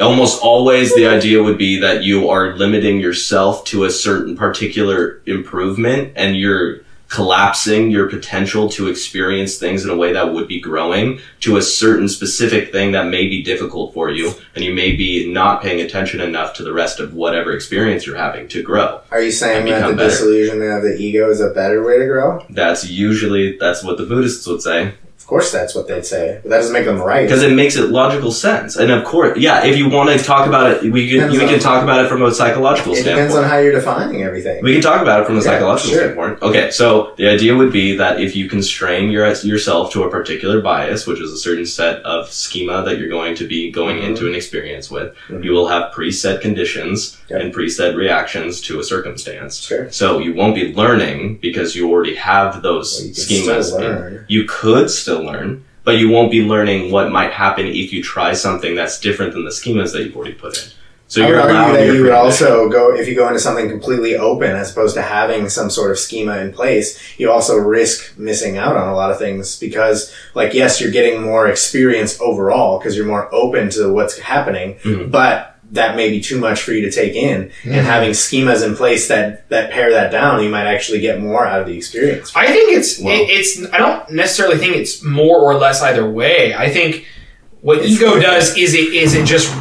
Almost 0.00 0.42
always, 0.42 0.94
the 0.94 1.06
idea 1.06 1.42
would 1.42 1.58
be 1.58 1.78
that 1.80 2.02
you 2.02 2.28
are 2.28 2.56
limiting 2.56 2.98
yourself 2.98 3.64
to 3.66 3.84
a 3.84 3.90
certain 3.90 4.36
particular 4.36 5.22
improvement, 5.26 6.14
and 6.16 6.36
you're 6.36 6.80
collapsing 7.08 7.90
your 7.90 8.08
potential 8.08 8.68
to 8.68 8.88
experience 8.88 9.56
things 9.56 9.84
in 9.84 9.90
a 9.90 9.96
way 9.96 10.12
that 10.12 10.32
would 10.32 10.48
be 10.48 10.60
growing 10.60 11.20
to 11.40 11.56
a 11.56 11.62
certain 11.62 12.08
specific 12.08 12.72
thing 12.72 12.92
that 12.92 13.06
may 13.08 13.28
be 13.28 13.42
difficult 13.42 13.94
for 13.94 14.10
you 14.10 14.32
and 14.54 14.64
you 14.64 14.74
may 14.74 14.96
be 14.96 15.30
not 15.32 15.62
paying 15.62 15.80
attention 15.80 16.20
enough 16.20 16.54
to 16.54 16.62
the 16.64 16.72
rest 16.72 16.98
of 17.00 17.14
whatever 17.14 17.52
experience 17.52 18.06
you're 18.06 18.16
having 18.16 18.48
to 18.48 18.62
grow 18.62 19.00
Are 19.10 19.20
you 19.22 19.30
saying 19.30 19.66
that 19.66 19.86
the 19.88 19.94
better. 19.94 20.08
disillusionment 20.08 20.72
of 20.72 20.82
the 20.82 20.96
ego 20.98 21.30
is 21.30 21.40
a 21.40 21.50
better 21.50 21.84
way 21.84 21.98
to 21.98 22.06
grow? 22.06 22.44
that's 22.50 22.88
usually 22.88 23.56
that's 23.58 23.84
what 23.84 23.96
the 23.98 24.06
buddhists 24.06 24.46
would 24.46 24.62
say 24.62 24.94
Of 25.24 25.28
course, 25.28 25.50
that's 25.50 25.74
what 25.74 25.88
they'd 25.88 26.04
say, 26.04 26.38
but 26.42 26.50
that 26.50 26.58
doesn't 26.58 26.74
make 26.74 26.84
them 26.84 27.00
right. 27.00 27.22
because 27.22 27.42
it 27.42 27.54
makes 27.54 27.76
it 27.76 27.88
logical 27.88 28.30
sense 28.30 28.76
and 28.76 28.90
of 28.92 29.04
course 29.04 29.38
yeah 29.38 29.64
if 29.64 29.78
you 29.78 29.88
want 29.88 30.10
to 30.10 30.22
talk 30.22 30.46
about 30.46 30.70
it 30.70 30.92
we 30.92 31.08
can 31.08 31.16
Depends 31.20 31.38
we 31.40 31.46
can 31.48 31.58
talk 31.58 31.82
about 31.82 32.04
it 32.04 32.08
from 32.10 32.20
a 32.22 32.30
psychological 32.30 32.92
it 32.92 32.96
standpoint 32.96 33.28
depends 33.28 33.34
on 33.34 33.44
how 33.44 33.56
you're 33.56 33.72
defining 33.72 34.22
everything. 34.22 34.62
We 34.62 34.74
can 34.74 34.82
talk 34.82 35.00
about 35.00 35.22
it 35.22 35.26
from 35.26 35.36
a 35.36 35.38
Yeah, 35.38 35.44
psychological 35.44 35.90
sure. 35.92 36.00
standpoint. 36.02 36.42
Okay, 36.42 36.70
so 36.70 37.14
the 37.16 37.26
idea 37.28 37.56
would 37.56 37.72
be 37.72 37.96
that 37.96 38.20
if 38.20 38.36
you 38.36 38.50
constrain 38.50 39.10
your, 39.10 39.26
yourself 39.52 39.90
to 39.92 40.02
a 40.02 40.10
particular 40.10 40.60
bias, 40.60 41.06
which 41.06 41.20
is 41.22 41.32
a 41.32 41.38
certain 41.38 41.64
set 41.64 42.02
of 42.02 42.30
schema 42.30 42.82
that 42.84 42.98
you're 42.98 43.08
going 43.08 43.34
to 43.36 43.46
be 43.46 43.70
going 43.70 43.96
Mhm. 44.00 44.08
into 44.08 44.26
an 44.28 44.34
experience 44.34 44.90
with, 44.90 45.14
Mhm. 45.30 45.42
you 45.42 45.52
will 45.52 45.68
have 45.68 45.90
preset 45.94 46.42
conditions 46.42 47.16
Yep. 47.30 47.40
and 47.40 47.54
preset 47.54 47.96
reactions 47.96 48.60
to 48.66 48.78
a 48.78 48.84
circumstance. 48.84 49.58
Sure. 49.62 49.86
So 49.90 50.18
you 50.18 50.34
won't 50.34 50.54
be 50.54 50.74
learning 50.74 51.38
because 51.40 51.74
you 51.74 51.88
already 51.90 52.14
have 52.16 52.60
those 52.62 52.88
Well, 52.98 53.06
you 53.08 53.14
schemas. 53.14 54.18
You 54.28 54.44
could 54.44 54.90
still 54.90 55.13
learn, 55.22 55.64
but 55.84 55.98
you 55.98 56.08
won't 56.08 56.30
be 56.30 56.42
learning 56.42 56.90
what 56.90 57.10
might 57.12 57.32
happen 57.32 57.66
if 57.66 57.92
you 57.92 58.02
try 58.02 58.32
something 58.32 58.74
that's 58.74 58.98
different 59.00 59.32
than 59.32 59.44
the 59.44 59.50
schemas 59.50 59.92
that 59.92 60.02
you've 60.04 60.16
already 60.16 60.34
put 60.34 60.56
in. 60.56 60.70
So 61.06 61.22
I 61.22 61.26
would 61.26 61.36
argue 61.36 61.72
that 61.86 61.94
you 61.94 62.02
would 62.02 62.12
also 62.12 62.68
go 62.70 62.94
if 62.96 63.06
you 63.06 63.14
go 63.14 63.28
into 63.28 63.38
something 63.38 63.68
completely 63.68 64.16
open 64.16 64.50
as 64.56 64.72
opposed 64.72 64.94
to 64.94 65.02
having 65.02 65.48
some 65.50 65.68
sort 65.70 65.90
of 65.90 65.98
schema 65.98 66.38
in 66.38 66.52
place. 66.52 66.98
You 67.18 67.30
also 67.30 67.56
risk 67.58 68.18
missing 68.18 68.56
out 68.56 68.74
on 68.76 68.88
a 68.88 68.94
lot 68.94 69.10
of 69.10 69.18
things 69.18 69.58
because, 69.60 70.12
like, 70.34 70.54
yes, 70.54 70.80
you're 70.80 70.90
getting 70.90 71.20
more 71.22 71.46
experience 71.46 72.18
overall 72.20 72.78
because 72.78 72.96
you're 72.96 73.06
more 73.06 73.32
open 73.34 73.68
to 73.70 73.92
what's 73.92 74.18
happening, 74.18 74.76
Mhm. 74.82 75.10
but 75.10 75.53
that 75.74 75.96
may 75.96 76.10
be 76.10 76.20
too 76.20 76.38
much 76.38 76.62
for 76.62 76.72
you 76.72 76.82
to 76.82 76.90
take 76.90 77.14
in. 77.14 77.42
And 77.42 77.50
mm-hmm. 77.50 77.72
having 77.72 78.10
schemas 78.10 78.66
in 78.66 78.76
place 78.76 79.08
that 79.08 79.48
that 79.50 79.70
pare 79.70 79.90
that 79.92 80.10
down, 80.10 80.42
you 80.42 80.48
might 80.48 80.66
actually 80.66 81.00
get 81.00 81.20
more 81.20 81.46
out 81.46 81.60
of 81.60 81.66
the 81.66 81.76
experience. 81.76 82.32
I 82.34 82.46
think 82.46 82.72
it's 82.72 82.98
Well- 82.98 83.14
it, 83.14 83.28
it's. 83.30 83.72
I 83.72 83.78
don't 83.78 84.10
necessarily 84.10 84.58
think 84.58 84.76
it's 84.76 85.02
more 85.02 85.38
or 85.38 85.54
less 85.54 85.82
either 85.82 86.08
way. 86.08 86.54
I 86.54 86.70
think 86.70 87.06
what 87.60 87.84
ego 87.84 88.18
does 88.20 88.56
is 88.56 88.74
it 88.74 88.92
is 88.94 89.14
it 89.14 89.26
just 89.26 89.52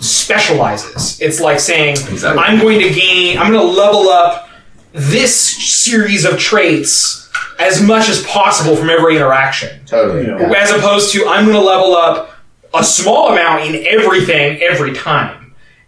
specializes. 0.00 1.20
It's 1.20 1.40
like 1.40 1.60
saying 1.60 1.92
Exactly. 1.92 2.42
I'm 2.42 2.60
going 2.60 2.80
to 2.80 2.90
gain. 2.90 3.38
I'm 3.38 3.52
going 3.52 3.66
to 3.66 3.72
level 3.72 4.08
up 4.08 4.48
this 4.92 5.34
series 5.34 6.24
of 6.24 6.38
traits 6.38 7.28
as 7.58 7.82
much 7.82 8.08
as 8.08 8.22
possible 8.24 8.76
from 8.76 8.88
every 8.88 9.16
interaction, 9.16 9.84
Totally. 9.84 10.26
Yeah. 10.26 10.38
Yeah. 10.40 10.62
as 10.62 10.70
opposed 10.70 11.12
to 11.12 11.26
I'm 11.26 11.46
going 11.46 11.56
to 11.56 11.64
level 11.64 11.94
up 11.96 12.30
a 12.74 12.84
small 12.84 13.32
amount 13.32 13.64
in 13.64 13.86
everything 13.86 14.62
every 14.62 14.92
time. 14.92 15.37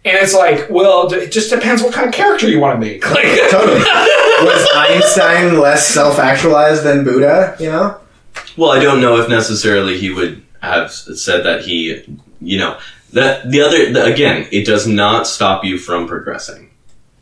And 0.03 0.17
it's 0.17 0.33
like, 0.33 0.67
well, 0.69 1.13
it 1.13 1.31
just 1.31 1.51
depends 1.51 1.83
what 1.83 1.93
kind 1.93 2.07
of 2.07 2.13
character 2.13 2.49
you 2.49 2.59
want 2.59 2.75
to 2.75 2.79
make. 2.79 3.03
Like, 3.11 3.25
Totally. 3.51 3.79
Was 3.79 4.67
Einstein 4.75 5.59
less 5.59 5.87
self-actualized 5.87 6.83
than 6.83 7.03
Buddha? 7.03 7.55
You 7.59 7.67
know. 7.67 7.97
Well, 8.57 8.71
I 8.71 8.79
don't 8.79 9.01
know 9.01 9.17
if 9.17 9.29
necessarily 9.29 9.97
he 9.99 10.11
would 10.11 10.43
have 10.61 10.91
said 10.91 11.43
that 11.45 11.63
he, 11.63 12.03
you 12.39 12.57
know, 12.57 12.79
that 13.13 13.49
the 13.51 13.61
other 13.61 13.91
the, 13.91 14.05
again, 14.05 14.47
it 14.51 14.65
does 14.65 14.87
not 14.87 15.27
stop 15.27 15.63
you 15.63 15.77
from 15.77 16.07
progressing. 16.07 16.70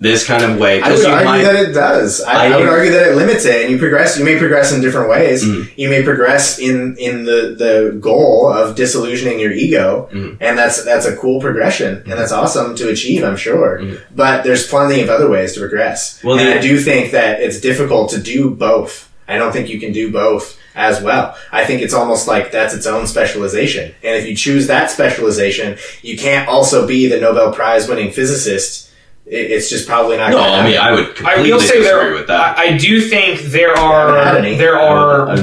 This 0.01 0.26
kind 0.26 0.45
of 0.45 0.57
way, 0.59 0.81
I 0.81 0.91
would 0.91 1.05
argue 1.05 1.26
might. 1.26 1.43
that 1.43 1.55
it 1.57 1.73
does. 1.73 2.21
I, 2.21 2.45
I, 2.45 2.53
I- 2.53 2.57
would 2.57 2.69
argue 2.69 2.91
that 2.91 3.09
it 3.11 3.15
limits 3.15 3.43
it, 3.43 3.63
and 3.63 3.71
you 3.71 3.77
progress. 3.77 4.17
You 4.17 4.23
may 4.23 4.38
progress 4.39 4.71
in 4.71 4.80
different 4.80 5.09
ways. 5.09 5.43
Mm. 5.43 5.69
You 5.76 5.89
may 5.89 6.03
progress 6.03 6.57
in 6.57 6.95
in 6.97 7.26
the 7.26 7.53
the 7.57 7.97
goal 7.99 8.47
of 8.51 8.76
disillusioning 8.77 9.39
your 9.41 9.51
ego, 9.51 10.07
Mm. 10.13 10.38
and 10.39 10.57
that's 10.57 10.85
that's 10.85 11.05
a 11.05 11.17
cool 11.17 11.41
progression, 11.41 11.95
and 12.05 12.13
that's 12.13 12.31
awesome 12.31 12.76
to 12.77 12.88
achieve. 12.89 13.26
I'm 13.26 13.35
sure, 13.35 13.80
Mm. 13.81 13.99
but 14.15 14.43
there's 14.45 14.65
plenty 14.67 15.01
of 15.01 15.09
other 15.09 15.30
ways 15.30 15.53
to 15.55 15.59
progress. 15.59 16.21
Well, 16.23 16.39
and 16.39 16.47
the- 16.47 16.55
I 16.55 16.61
do 16.61 16.80
think 16.80 17.11
that 17.11 17.41
it's 17.41 17.59
difficult 17.59 18.09
to 18.11 18.19
do 18.21 18.51
both. 18.51 19.09
I 19.27 19.38
don't 19.38 19.51
think 19.51 19.67
you 19.67 19.80
can 19.81 19.91
do 19.91 20.11
both 20.13 20.57
as 20.76 21.01
well. 21.01 21.35
I 21.51 21.65
think 21.65 21.81
it's 21.81 21.93
almost 21.93 22.26
like 22.26 22.51
that's 22.53 22.73
its 22.73 22.88
own 22.88 23.05
specialization. 23.05 23.93
And 24.01 24.15
if 24.15 24.26
you 24.26 24.34
choose 24.35 24.67
that 24.67 24.89
specialization, 24.91 25.77
you 26.01 26.17
can't 26.17 26.47
also 26.47 26.88
be 26.88 27.07
the 27.07 27.19
Nobel 27.19 27.51
Prize 27.51 27.88
winning 27.89 28.11
physicist. 28.11 28.88
It- 29.30 29.51
It's 29.51 29.69
just 29.69 29.88
probably 29.88 30.18
not 30.18 30.31
no, 30.31 30.38
going 30.38 30.51
to 30.51 30.57
I 30.57 30.64
mean 30.68 30.77
I 30.77 30.91
would 30.91 31.06
I 31.10 31.14
completely 31.14 31.51
will 31.53 31.60
say 31.60 31.77
disagree 31.80 31.84
there. 32.10 32.14
with 32.14 32.27
that. 32.27 32.57
I, 32.57 32.64
I 32.73 32.77
do 32.77 32.99
think 33.01 33.41
there 33.41 33.73
are 33.77 34.41
there 34.41 34.77
are 34.80 35.35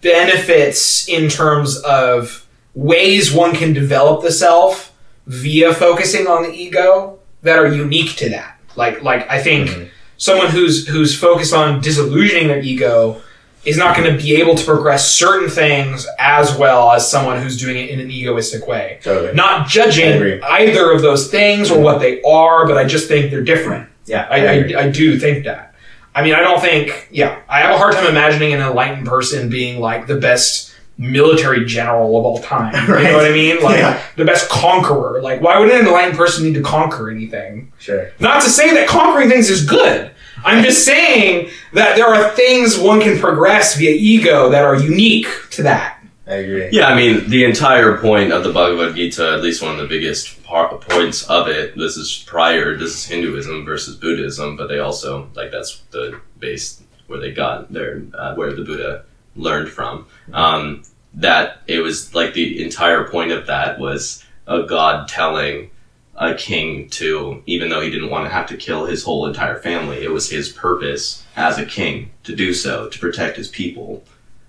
benefits 0.00 1.08
in 1.08 1.28
terms 1.28 1.76
of 1.82 2.46
ways 2.74 3.32
one 3.32 3.54
can 3.54 3.72
develop 3.72 4.22
the 4.22 4.32
self 4.32 4.92
via 5.26 5.72
focusing 5.74 6.26
on 6.26 6.42
the 6.44 6.50
ego 6.52 7.18
that 7.42 7.58
are 7.58 7.66
unique 7.72 8.16
to 8.16 8.28
that. 8.30 8.58
Like 8.76 9.02
like 9.02 9.28
I 9.30 9.42
think 9.42 9.68
Mhm. 9.70 9.88
someone 10.16 10.48
who's 10.48 10.86
who's 10.88 11.18
focused 11.18 11.52
on 11.54 11.80
disillusioning 11.80 12.48
their 12.48 12.60
ego 12.60 13.20
is 13.64 13.76
not 13.78 13.96
going 13.96 14.10
to 14.14 14.22
be 14.22 14.36
able 14.36 14.54
to 14.54 14.64
progress 14.64 15.10
certain 15.10 15.48
things 15.48 16.06
as 16.18 16.54
well 16.56 16.92
as 16.92 17.10
someone 17.10 17.40
who's 17.40 17.58
doing 17.58 17.76
it 17.76 17.90
in 17.90 17.98
an 18.00 18.10
egoistic 18.10 18.66
way. 18.66 18.98
Totally. 19.02 19.32
Not 19.34 19.68
judging 19.68 20.42
either 20.44 20.90
of 20.92 21.00
those 21.02 21.30
things 21.30 21.70
or 21.70 21.80
what 21.80 21.98
they 22.00 22.20
are, 22.22 22.66
but 22.66 22.76
I 22.76 22.84
just 22.84 23.08
think 23.08 23.30
they're 23.30 23.42
different. 23.44 23.88
Yeah, 24.06 24.26
I, 24.30 24.36
agree. 24.38 24.74
I, 24.74 24.82
I 24.84 24.90
do 24.90 25.18
think 25.18 25.44
that. 25.44 25.74
I 26.14 26.22
mean, 26.22 26.34
I 26.34 26.40
don't 26.40 26.60
think, 26.60 27.08
yeah, 27.10 27.40
I 27.48 27.60
have 27.60 27.74
a 27.74 27.78
hard 27.78 27.94
time 27.94 28.06
imagining 28.06 28.52
an 28.52 28.60
enlightened 28.60 29.06
person 29.06 29.48
being 29.48 29.80
like 29.80 30.06
the 30.06 30.16
best 30.16 30.72
military 30.96 31.64
general 31.64 32.16
of 32.18 32.24
all 32.24 32.38
time. 32.40 32.72
You 32.88 32.94
Right. 32.94 33.04
know 33.04 33.16
what 33.16 33.26
I 33.26 33.32
mean? 33.32 33.60
Like 33.62 33.78
Yeah. 33.78 34.00
the 34.16 34.24
best 34.24 34.48
conqueror. 34.48 35.20
Like, 35.22 35.40
why 35.40 35.58
would 35.58 35.70
an 35.70 35.86
enlightened 35.86 36.16
person 36.16 36.44
need 36.44 36.54
to 36.54 36.62
conquer 36.62 37.10
anything? 37.10 37.72
sure. 37.78 38.10
Not 38.20 38.42
to 38.42 38.50
say 38.50 38.72
that 38.74 38.86
conquering 38.88 39.28
things 39.28 39.50
is 39.50 39.64
good. 39.66 40.10
I'm 40.44 40.62
just 40.62 40.84
saying 40.84 41.50
that 41.72 41.96
there 41.96 42.06
are 42.06 42.30
things 42.30 42.78
one 42.78 43.00
can 43.00 43.18
progress 43.18 43.76
via 43.76 43.90
ego 43.90 44.50
that 44.50 44.62
are 44.62 44.76
unique 44.76 45.26
to 45.52 45.62
that. 45.64 46.00
I 46.26 46.34
agree. 46.36 46.68
Yeah, 46.72 46.86
I 46.86 46.94
mean, 46.94 47.28
the 47.28 47.44
entire 47.44 47.98
point 47.98 48.32
of 48.32 48.44
the 48.44 48.52
Bhagavad 48.52 48.96
Gita, 48.96 49.32
at 49.32 49.42
least 49.42 49.62
one 49.62 49.72
of 49.72 49.78
the 49.78 49.86
biggest 49.86 50.42
par- 50.42 50.76
points 50.78 51.28
of 51.28 51.48
it, 51.48 51.76
this 51.76 51.96
is 51.96 52.24
prior, 52.26 52.76
this 52.76 52.94
is 52.94 53.04
Hinduism 53.04 53.64
versus 53.64 53.96
Buddhism, 53.96 54.56
but 54.56 54.68
they 54.68 54.78
also, 54.78 55.28
like, 55.34 55.50
that's 55.50 55.80
the 55.90 56.20
base 56.38 56.82
where 57.08 57.20
they 57.20 57.32
got 57.32 57.70
their, 57.70 58.02
uh, 58.14 58.34
where 58.36 58.54
the 58.54 58.62
Buddha 58.62 59.04
learned 59.36 59.68
from. 59.68 60.06
Um, 60.32 60.82
that 61.12 61.60
it 61.66 61.80
was, 61.80 62.14
like, 62.14 62.32
the 62.32 62.62
entire 62.64 63.04
point 63.08 63.30
of 63.30 63.46
that 63.46 63.78
was 63.78 64.24
a 64.46 64.62
god 64.62 65.08
telling 65.08 65.70
a 66.16 66.34
king 66.34 66.88
to, 66.90 67.42
even 67.46 67.68
though 67.68 67.80
he 67.80 67.90
didn't 67.90 68.10
want 68.10 68.24
to 68.24 68.32
have 68.32 68.46
to 68.48 68.56
kill 68.56 68.86
his 68.86 69.04
whole 69.04 69.26
entire 69.26 69.58
family, 69.58 70.04
it 70.04 70.10
was 70.10 70.30
his 70.30 70.50
purpose 70.50 71.24
as 71.36 71.58
a 71.58 71.66
king 71.66 72.10
to 72.22 72.34
do 72.36 72.54
so, 72.54 72.88
to 72.88 72.98
protect 72.98 73.36
his 73.36 73.48
people. 73.48 74.04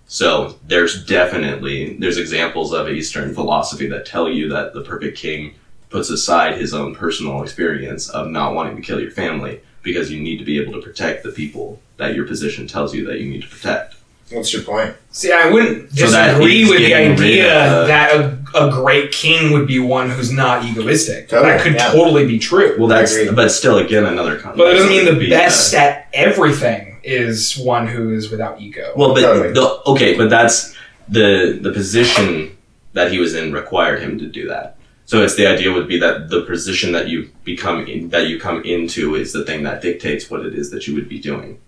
So 0.07 0.59
there's 0.67 1.03
definitely 1.05 1.97
there's 1.97 2.17
examples 2.17 2.73
of 2.73 2.89
Eastern 2.89 3.33
philosophy 3.33 3.87
that 3.87 4.05
tell 4.05 4.29
you 4.29 4.49
that 4.49 4.73
the 4.73 4.81
perfect 4.81 5.17
king 5.17 5.55
puts 5.89 6.09
aside 6.09 6.57
his 6.57 6.73
own 6.73 6.93
personal 6.93 7.41
experience 7.41 8.09
of 8.09 8.27
not 8.27 8.53
wanting 8.53 8.75
to 8.75 8.81
kill 8.81 8.99
your 8.99 9.11
family 9.11 9.61
because 9.81 10.11
you 10.11 10.21
need 10.21 10.37
to 10.37 10.45
be 10.45 10.59
able 10.59 10.73
to 10.73 10.81
protect 10.81 11.23
the 11.23 11.31
people 11.31 11.81
that 11.97 12.15
your 12.15 12.25
position 12.25 12.67
tells 12.67 12.93
you 12.93 13.05
that 13.05 13.19
you 13.19 13.29
need 13.29 13.41
to 13.41 13.47
protect. 13.47 13.95
What's 14.31 14.51
your 14.53 14.63
point? 14.63 14.95
See, 15.11 15.31
I 15.31 15.49
wouldn't 15.51 15.91
So 15.95 16.07
that 16.09 16.27
disagree 16.37 16.67
with 16.67 16.79
the 16.79 16.93
idea 16.95 17.81
of- 17.81 17.87
that 17.87 18.11
a, 18.15 18.65
a 18.67 18.71
great 18.71 19.11
king 19.11 19.51
would 19.53 19.67
be 19.67 19.79
one 19.79 20.09
who's 20.09 20.31
not 20.31 20.65
egoistic. 20.65 21.29
Totally, 21.29 21.51
that 21.53 21.61
could 21.61 21.73
yeah. 21.75 21.91
totally 21.91 22.25
be 22.25 22.39
true. 22.39 22.75
Well, 22.79 22.87
that's 22.87 23.15
but 23.31 23.49
still 23.49 23.77
again 23.77 24.05
another 24.05 24.37
context. 24.37 24.57
But 24.57 24.65
that 24.65 24.73
doesn't 24.73 24.89
mean 24.89 25.05
the 25.05 25.13
be 25.19 25.29
best 25.29 25.71
that- 25.73 25.97
at 25.97 26.07
everything 26.13 26.99
is 27.03 27.55
one 27.57 27.87
who 27.87 28.13
is 28.15 28.31
without 28.31 28.59
ego. 28.59 28.91
Well, 28.95 29.13
but 29.13 29.21
Totally. 29.21 29.53
the, 29.53 29.81
okay, 29.91 30.17
but 30.17 30.29
that's 30.31 30.75
the 31.07 31.59
the 31.61 31.71
position 31.71 32.57
that 32.93 33.11
he 33.11 33.19
was 33.19 33.35
in 33.35 33.53
required 33.53 34.01
him 34.01 34.17
to 34.17 34.25
do 34.25 34.47
that. 34.47 34.77
So 35.05 35.21
it's 35.21 35.35
the 35.35 35.45
idea 35.45 35.71
would 35.71 35.87
be 35.87 35.99
that 35.99 36.29
the 36.29 36.41
position 36.41 36.93
that 36.93 37.07
you 37.09 37.29
become 37.43 37.85
in, 37.85 38.09
that 38.09 38.27
you 38.27 38.39
come 38.39 38.63
into 38.63 39.13
is 39.13 39.33
the 39.33 39.45
thing 39.45 39.61
that 39.63 39.83
dictates 39.83 40.31
what 40.31 40.43
it 40.43 40.55
is 40.55 40.71
that 40.71 40.87
you 40.87 40.95
would 40.95 41.07
be 41.07 41.19
doing. 41.19 41.59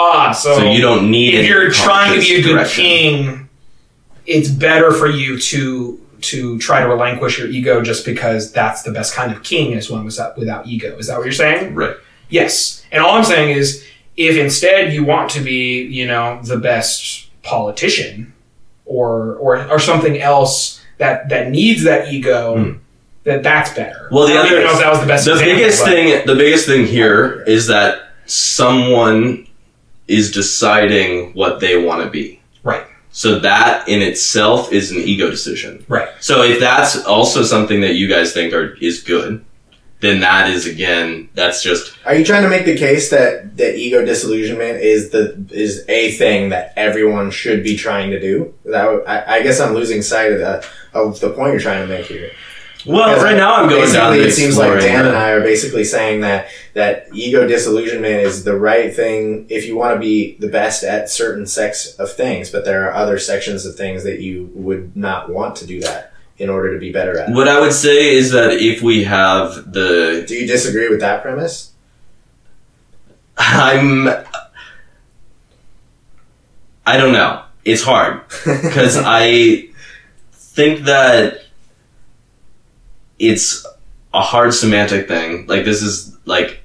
Ah, 0.00 0.32
so, 0.32 0.56
So, 0.58 0.70
you 0.70 0.80
don't 0.80 1.10
need. 1.10 1.34
if 1.34 1.46
you're 1.46 1.70
trying 1.70 2.14
to 2.14 2.20
be 2.20 2.36
a 2.36 2.42
good 2.42 2.52
direction. 2.54 2.84
king, 2.84 3.48
it's 4.26 4.48
better 4.48 4.92
for 4.92 5.08
you 5.08 5.38
to 5.38 5.98
to 6.22 6.58
try 6.58 6.80
to 6.82 6.86
relinquish 6.88 7.38
your 7.38 7.48
ego 7.48 7.80
just 7.82 8.04
because 8.04 8.52
that's 8.52 8.82
the 8.82 8.92
best 8.92 9.14
kind 9.14 9.32
of 9.32 9.42
king 9.42 9.72
is 9.72 9.90
one 9.90 10.04
without 10.04 10.36
without 10.36 10.66
ego. 10.66 10.96
Is 10.98 11.06
that 11.06 11.16
what 11.16 11.24
you're 11.24 11.32
saying? 11.32 11.74
right? 11.74 11.96
Yes. 12.28 12.84
And 12.92 13.02
all 13.02 13.16
I'm 13.16 13.24
saying 13.24 13.56
is 13.56 13.84
if 14.16 14.36
instead 14.36 14.92
you 14.92 15.02
want 15.04 15.30
to 15.30 15.40
be, 15.40 15.82
you 15.84 16.06
know, 16.06 16.40
the 16.42 16.58
best 16.58 17.28
politician 17.42 18.32
or 18.84 19.34
or 19.36 19.66
or 19.70 19.78
something 19.78 20.20
else 20.20 20.80
that 20.98 21.28
that 21.30 21.50
needs 21.50 21.84
that 21.84 22.12
ego, 22.12 22.56
Hmm. 22.56 22.72
that 23.24 23.42
that's 23.42 23.72
better. 23.72 24.08
Well, 24.12 24.26
the 24.26 24.34
I 24.34 24.40
other- 24.40 24.60
know 24.62 24.72
if 24.72 24.78
that 24.78 24.90
was 24.90 25.00
the 25.00 25.06
best 25.06 25.24
The 25.24 25.32
example, 25.32 25.56
biggest 25.56 25.84
thing, 25.84 26.26
the 26.26 26.34
biggest 26.36 26.66
thing 26.66 26.86
here 26.86 27.42
is 27.46 27.66
that 27.68 28.02
someone 28.26 29.46
is 30.10 30.32
deciding 30.32 31.32
what 31.34 31.60
they 31.60 31.82
want 31.82 32.02
to 32.02 32.10
be. 32.10 32.40
Right. 32.64 32.84
So 33.12 33.38
that 33.38 33.88
in 33.88 34.02
itself 34.02 34.72
is 34.72 34.90
an 34.90 34.98
ego 34.98 35.30
decision. 35.30 35.84
Right. 35.88 36.08
So 36.20 36.42
if 36.42 36.58
that's 36.60 37.04
also 37.04 37.42
something 37.42 37.80
that 37.82 37.94
you 37.94 38.08
guys 38.08 38.32
think 38.32 38.52
are 38.52 38.74
is 38.76 39.02
good, 39.02 39.44
then 40.00 40.20
that 40.20 40.50
is 40.50 40.66
again 40.66 41.28
that's 41.34 41.62
just 41.62 41.94
Are 42.06 42.14
you 42.14 42.24
trying 42.24 42.42
to 42.42 42.48
make 42.48 42.64
the 42.64 42.76
case 42.76 43.10
that 43.10 43.56
that 43.58 43.76
ego 43.76 44.04
disillusionment 44.04 44.80
is 44.80 45.10
the 45.10 45.46
is 45.50 45.84
a 45.88 46.12
thing 46.12 46.48
that 46.48 46.72
everyone 46.76 47.30
should 47.30 47.62
be 47.62 47.76
trying 47.76 48.10
to 48.10 48.20
do? 48.20 48.52
That 48.64 48.86
I, 49.06 49.36
I 49.36 49.42
guess 49.42 49.60
I'm 49.60 49.74
losing 49.74 50.02
sight 50.02 50.32
of 50.32 50.38
the 50.38 50.66
of 50.92 51.20
the 51.20 51.30
point 51.30 51.52
you're 51.52 51.60
trying 51.60 51.86
to 51.86 51.94
make 51.94 52.06
here. 52.06 52.32
Well 52.86 53.22
right 53.22 53.36
now 53.36 53.56
I'm 53.56 53.68
going 53.68 53.92
down. 53.92 54.18
It 54.18 54.32
seems 54.32 54.56
like 54.56 54.80
Dan 54.80 55.06
and 55.06 55.16
I 55.16 55.30
are 55.30 55.40
basically 55.40 55.84
saying 55.84 56.20
that 56.22 56.48
that 56.74 57.08
ego 57.12 57.46
disillusionment 57.46 58.14
is 58.14 58.44
the 58.44 58.56
right 58.56 58.94
thing 58.94 59.46
if 59.48 59.66
you 59.66 59.76
want 59.76 59.94
to 59.94 60.00
be 60.00 60.36
the 60.36 60.48
best 60.48 60.84
at 60.84 61.10
certain 61.10 61.46
sects 61.46 61.94
of 61.96 62.12
things, 62.12 62.50
but 62.50 62.64
there 62.64 62.88
are 62.88 62.92
other 62.94 63.18
sections 63.18 63.66
of 63.66 63.76
things 63.76 64.04
that 64.04 64.20
you 64.20 64.50
would 64.54 64.96
not 64.96 65.30
want 65.30 65.56
to 65.56 65.66
do 65.66 65.80
that 65.80 66.12
in 66.38 66.48
order 66.48 66.72
to 66.72 66.78
be 66.80 66.90
better 66.90 67.18
at. 67.18 67.30
What 67.30 67.48
I 67.48 67.60
would 67.60 67.72
say 67.72 68.14
is 68.14 68.32
that 68.32 68.52
if 68.52 68.82
we 68.82 69.04
have 69.04 69.72
the 69.72 70.24
Do 70.26 70.34
you 70.34 70.46
disagree 70.46 70.88
with 70.88 71.00
that 71.00 71.22
premise? 71.22 71.72
I'm 73.36 74.08
I 76.86 76.96
don't 76.96 77.12
know. 77.12 77.44
It's 77.64 77.82
hard 77.82 78.22
because 78.44 78.96
I 78.96 79.68
think 80.32 80.80
that 80.86 81.44
it's 83.20 83.64
a 84.12 84.20
hard 84.22 84.52
semantic 84.52 85.06
thing. 85.06 85.46
Like 85.46 85.64
this 85.64 85.82
is 85.82 86.16
like, 86.24 86.62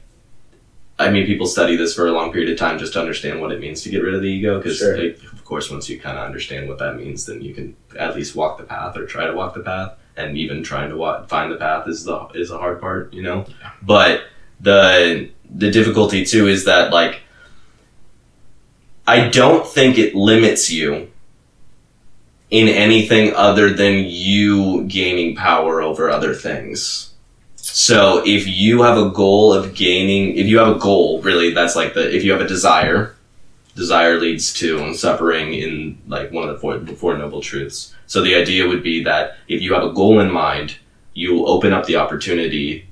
I 0.97 1.11
mean, 1.11 1.25
people 1.27 1.45
study 1.45 1.75
this 1.75 1.93
for 1.93 2.07
a 2.07 2.11
long 2.11 2.31
period 2.31 2.49
of 2.51 2.57
time 2.57 2.79
just 2.79 2.93
to 2.93 2.99
understand 3.01 3.41
what 3.41 3.51
it 3.51 3.59
means 3.59 3.83
to 3.83 3.89
get 3.89 4.01
rid 4.01 4.15
of 4.15 4.21
the 4.21 4.29
ego. 4.29 4.57
Because 4.57 4.77
Sure. 4.77 4.95
of 5.09 5.43
course, 5.45 5.69
once 5.69 5.89
you 5.89 5.99
kind 5.99 6.17
of 6.17 6.23
understand 6.23 6.67
what 6.69 6.79
that 6.79 6.95
means, 6.95 7.25
then 7.25 7.41
you 7.41 7.53
can 7.53 7.75
at 7.99 8.15
least 8.15 8.35
walk 8.35 8.57
the 8.57 8.63
path 8.63 8.97
or 8.97 9.05
try 9.05 9.27
to 9.27 9.33
walk 9.35 9.53
the 9.53 9.59
path. 9.59 9.91
And 10.17 10.37
even 10.37 10.63
trying 10.63 10.89
to 10.91 10.95
wa- 10.95 11.23
find 11.25 11.51
the 11.51 11.57
path 11.57 11.89
is 11.89 12.05
the 12.05 12.27
is 12.33 12.49
a 12.49 12.57
hard 12.57 12.79
part, 12.79 13.13
you 13.13 13.21
know. 13.21 13.45
But 13.81 14.21
the 14.61 15.29
the 15.53 15.69
difficulty 15.69 16.23
too 16.25 16.47
is 16.47 16.63
that 16.65 16.93
like 16.93 17.19
I 19.05 19.27
don't 19.27 19.67
think 19.67 19.97
it 19.97 20.15
limits 20.15 20.71
you 20.71 21.11
in 22.51 22.67
anything 22.67 23.33
other 23.35 23.73
than 23.73 24.05
you 24.05 24.83
gaining 24.83 25.35
power 25.35 25.81
over 25.81 26.09
other 26.09 26.33
things. 26.33 27.11
So 27.55 28.21
if 28.25 28.47
you 28.47 28.83
have 28.83 28.97
a 28.97 29.09
goal 29.09 29.51
of 29.53 29.73
gaining, 29.73 30.37
if 30.37 30.47
you 30.47 30.59
have 30.59 30.75
a 30.75 30.79
goal, 30.79 31.21
really, 31.21 31.53
that's 31.53 31.75
like 31.75 31.93
the, 31.93 32.15
if 32.15 32.23
you 32.23 32.31
have 32.31 32.41
a 32.41 32.47
desire, 32.47 33.15
desire 33.75 34.19
leads 34.19 34.53
to 34.53 34.93
suffering 34.93 35.53
in 35.53 35.97
like 36.07 36.31
one 36.31 36.47
of 36.47 36.55
the 36.55 36.59
four, 36.59 36.77
the 36.77 36.93
four 36.93 37.17
noble 37.17 37.41
truths. 37.41 37.93
So 38.07 38.21
the 38.21 38.35
idea 38.35 38.67
would 38.67 38.83
be 38.83 39.03
that 39.03 39.37
if 39.47 39.61
you 39.61 39.73
have 39.73 39.83
a 39.83 39.91
goal 39.91 40.19
in 40.19 40.31
mind, 40.31 40.77
you 41.13 41.45
open 41.45 41.73
up 41.73 41.85
the 41.85 41.95
opportunity 41.95 42.84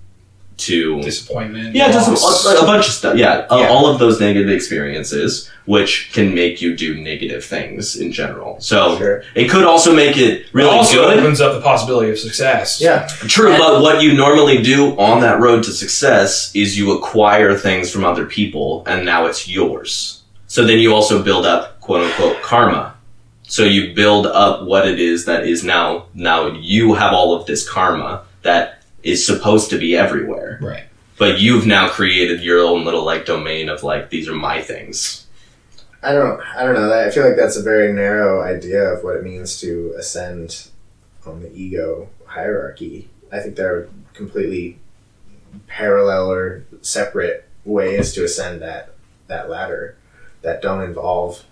to 0.58 1.02
Disappointment. 1.02 1.76
yeah, 1.76 1.92
just 1.92 2.10
loss. 2.10 2.46
a, 2.46 2.58
a 2.64 2.66
bunch 2.66 2.88
of 2.88 2.94
stuff. 2.94 3.18
Yeah, 3.18 3.46
Yeah. 3.52 3.68
all 3.68 3.88
of 3.88 4.00
those 4.00 4.20
negative 4.20 4.50
experiences, 4.50 5.50
which 5.66 6.12
can 6.14 6.34
make 6.36 6.62
you 6.62 6.76
do 6.76 6.96
negative 7.02 7.44
things 7.44 7.96
in 7.96 8.12
general. 8.12 8.58
So 8.60 8.98
Sure. 8.98 9.24
it 9.36 9.50
could 9.50 9.64
also 9.66 9.94
make 9.96 10.18
it 10.18 10.46
really 10.54 10.70
it 10.70 10.74
also 10.78 11.08
good. 11.10 11.20
opens 11.20 11.42
up 11.42 11.54
the 11.54 11.62
possibility 11.62 12.12
of 12.12 12.20
success. 12.20 12.80
Yeah. 12.82 13.08
True, 13.28 13.58
but 13.58 13.82
what 13.82 14.02
you 14.04 14.14
normally 14.14 14.62
do 14.62 14.92
on 15.00 15.22
that 15.22 15.40
road 15.40 15.64
to 15.64 15.72
success 15.72 16.52
is 16.54 16.78
you 16.78 16.92
acquire 16.98 17.56
things 17.58 17.92
from 17.92 18.06
other 18.06 18.26
people, 18.26 18.84
and 18.86 19.06
now 19.06 19.26
it's 19.26 19.48
yours. 19.48 20.22
So 20.48 20.66
then 20.66 20.78
you 20.80 20.94
also 20.94 21.24
build 21.24 21.46
up 21.46 21.80
quote 21.82 22.04
unquote 22.06 22.42
karma. 22.44 22.94
So 23.48 23.64
you 23.64 23.94
build 23.94 24.26
up 24.28 24.64
what 24.66 24.88
it 24.88 25.00
is 25.00 25.26
that 25.26 25.46
is 25.48 25.64
now 25.64 26.06
now 26.14 26.48
you 26.48 26.94
have 26.94 27.12
all 27.14 27.34
of 27.34 27.46
this 27.48 27.68
karma 27.68 28.22
that 28.44 28.83
is 29.04 29.26
supposed 29.26 29.70
to 29.70 29.78
be 29.78 29.96
everywhere. 29.96 30.60
Right. 30.62 30.86
But 31.18 31.40
you've 31.40 31.68
now 31.68 31.90
created 31.90 32.42
your 32.42 32.60
own 32.62 32.86
little 32.86 33.04
like 33.04 33.26
domain 33.26 33.70
of 33.70 33.84
like 33.84 34.10
these 34.10 34.28
are 34.28 34.34
my 34.34 34.62
things. 34.62 35.28
I 36.02 36.12
don't. 36.12 36.42
I 36.42 36.64
don't 36.64 36.74
know. 36.74 36.92
I 36.92 37.10
feel 37.12 37.26
like 37.26 37.38
that's 37.38 37.56
a 37.56 37.64
very 37.64 37.94
narrow 37.94 38.42
idea 38.42 38.84
of 38.84 39.04
what 39.04 39.16
it 39.16 39.24
means 39.24 39.60
to 39.62 39.94
ascend 39.98 40.68
on 41.26 41.42
the 41.42 41.54
ego 41.54 42.10
hierarchy. 42.26 43.10
I 43.32 43.40
think 43.40 43.56
there 43.56 43.74
are 43.76 43.90
completely 44.14 44.80
parallel 45.68 46.32
or 46.32 46.66
separate 46.82 47.48
ways 47.64 48.12
to 48.14 48.24
ascend 48.24 48.62
that 48.62 48.94
that 49.28 49.50
ladder 49.50 49.96
that 50.42 50.62
don't 50.62 50.84
involve, 50.84 51.46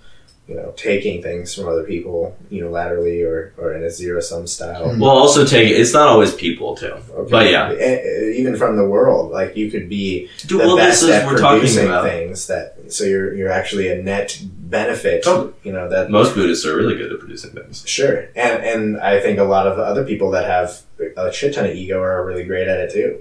you 0.47 0.55
know, 0.55 0.73
taking 0.75 1.21
things 1.21 1.53
from 1.55 1.67
other 1.69 1.83
people 1.83 2.35
unilaterally 2.51 3.25
or, 3.25 3.53
or 3.57 3.73
in 3.73 3.83
a 3.83 3.89
zero 3.89 4.19
sum 4.19 4.45
style. 4.47 4.93
Hmm. 4.93 4.99
Well, 4.99 5.11
also 5.11 5.45
take 5.45 5.69
it's 5.71 5.93
not 5.93 6.07
always 6.09 6.33
people 6.33 6.75
too. 6.75 6.93
Okay. 7.11 7.31
But 7.31 7.49
yeah. 7.51 7.71
E- 7.71 7.75
e- 7.75 8.37
even 8.39 8.57
from 8.57 8.75
the 8.75 8.85
world, 8.85 9.31
like 9.31 9.55
you 9.55 9.71
could 9.71 9.87
be 9.87 10.27
Dude, 10.41 10.59
the 10.59 10.65
well, 10.65 10.75
this 10.75 10.85
best 10.87 11.03
is 11.03 11.09
at 11.09 11.25
we're 11.25 11.37
talking 11.37 11.59
producing 11.59 11.85
about. 11.85 12.03
things 12.03 12.47
that 12.47 12.91
so 12.91 13.05
you're 13.05 13.33
you're 13.35 13.51
actually 13.51 13.87
a 13.89 14.01
net 14.01 14.41
benefit. 14.43 15.23
Totally. 15.23 15.53
You 15.63 15.71
know 15.71 15.87
that 15.89 16.09
Most 16.09 16.35
Buddhists 16.35 16.65
are 16.65 16.75
really 16.75 16.95
good 16.97 17.13
at 17.13 17.19
producing 17.19 17.51
things. 17.51 17.87
Sure, 17.87 18.27
and 18.35 18.63
and 18.63 18.99
I 18.99 19.21
think 19.21 19.39
a 19.39 19.43
lot 19.43 19.67
of 19.67 19.79
other 19.79 20.03
people 20.03 20.31
that 20.31 20.45
have 20.45 20.81
a 21.15 21.31
shit 21.31 21.53
ton 21.53 21.65
of 21.65 21.75
ego 21.75 22.01
are 22.01 22.25
really 22.25 22.43
great 22.43 22.67
at 22.67 22.79
it 22.79 22.91
too. 22.91 23.19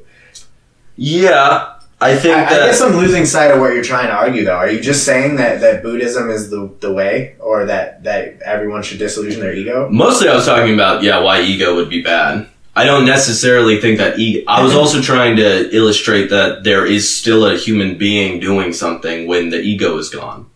Yeah, 0.96 1.78
I 2.02 2.16
think 2.16 2.34
I, 2.34 2.46
I 2.46 2.66
guess 2.66 2.80
I'm 2.80 2.96
losing 2.96 3.26
sight 3.26 3.50
of 3.50 3.60
what 3.60 3.74
you're 3.74 3.84
trying 3.84 4.06
to 4.06 4.14
argue, 4.14 4.44
though. 4.44 4.56
Are 4.56 4.70
you 4.70 4.80
just 4.80 5.04
saying 5.04 5.36
that, 5.36 5.60
that 5.60 5.82
Buddhism 5.82 6.30
is 6.30 6.48
the, 6.48 6.74
the 6.80 6.92
way, 6.92 7.36
or 7.38 7.66
that, 7.66 8.04
that 8.04 8.40
everyone 8.40 8.82
should 8.82 8.98
disillusion 8.98 9.40
their 9.40 9.54
ego? 9.54 9.88
Mostly, 9.90 10.28
I 10.28 10.34
was 10.34 10.46
talking 10.46 10.72
about 10.72 11.02
yeah, 11.02 11.20
why 11.20 11.42
ego 11.42 11.74
would 11.76 11.90
be 11.90 12.02
bad. 12.02 12.48
I 12.74 12.84
don't 12.84 13.04
necessarily 13.04 13.80
think 13.80 13.98
that 13.98 14.18
ego. 14.18 14.44
I 14.48 14.62
was 14.62 14.74
also 14.74 15.02
trying 15.02 15.36
to 15.36 15.74
illustrate 15.76 16.30
that 16.30 16.64
there 16.64 16.86
is 16.86 17.14
still 17.14 17.44
a 17.44 17.56
human 17.56 17.98
being 17.98 18.40
doing 18.40 18.72
something 18.72 19.26
when 19.26 19.50
the 19.50 19.60
ego 19.60 19.98
is 19.98 20.08
gone. 20.08 20.49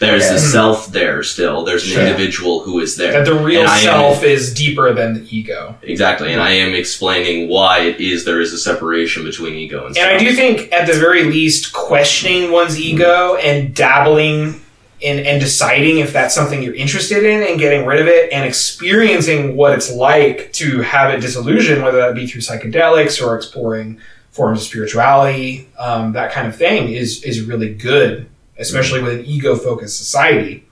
There's 0.00 0.24
Okay. 0.24 0.34
a 0.34 0.38
self 0.38 0.90
there 0.92 1.22
still. 1.22 1.62
There's 1.62 1.84
an 1.84 1.90
Sure. 1.92 2.02
individual 2.02 2.60
who 2.60 2.80
is 2.80 2.96
there. 2.96 3.12
That 3.12 3.26
the 3.26 3.34
real 3.34 3.60
And 3.60 3.68
I 3.70 3.76
am- 3.78 3.84
self 3.84 4.24
is 4.24 4.52
deeper 4.52 4.92
than 4.94 5.12
the 5.14 5.36
ego. 5.36 5.76
Exactly, 5.82 6.32
and 6.32 6.40
I 6.42 6.52
am 6.52 6.74
explaining 6.74 7.48
why 7.48 7.80
it 7.80 8.00
is 8.00 8.24
there 8.24 8.40
is 8.40 8.52
a 8.54 8.58
separation 8.58 9.24
between 9.24 9.54
ego 9.54 9.84
and. 9.86 9.94
Self- 9.94 10.06
And 10.08 10.16
I 10.16 10.18
do 10.18 10.32
think, 10.34 10.72
at 10.72 10.86
the 10.86 10.94
very 10.94 11.24
least, 11.24 11.72
questioning 11.72 12.50
one's 12.50 12.80
ego 12.80 13.36
and 13.36 13.74
dabbling 13.74 14.62
in 15.02 15.18
and 15.20 15.40
deciding 15.40 15.98
if 15.98 16.12
that's 16.12 16.34
something 16.34 16.62
you're 16.62 16.74
interested 16.74 17.22
in 17.24 17.42
and 17.42 17.58
getting 17.58 17.84
rid 17.86 18.00
of 18.00 18.06
it 18.06 18.28
and 18.32 18.44
experiencing 18.46 19.56
what 19.56 19.72
it's 19.72 19.90
like 19.92 20.50
to 20.54 20.80
have 20.82 21.12
it 21.12 21.20
disillusion, 21.20 21.82
whether 21.82 21.98
that 21.98 22.14
be 22.14 22.26
through 22.26 22.40
psychedelics 22.40 23.22
or 23.22 23.36
exploring 23.36 23.98
forms 24.32 24.60
of 24.60 24.66
spirituality, 24.66 25.68
um, 25.78 26.12
that 26.12 26.32
kind 26.32 26.46
of 26.48 26.56
thing 26.56 26.90
is 26.92 27.22
is 27.24 27.42
really 27.42 27.68
good, 27.70 28.26
especially 28.60 29.02
with 29.02 29.14
an 29.20 29.24
ego 29.24 29.56
focused 29.56 29.98
society. 29.98 30.64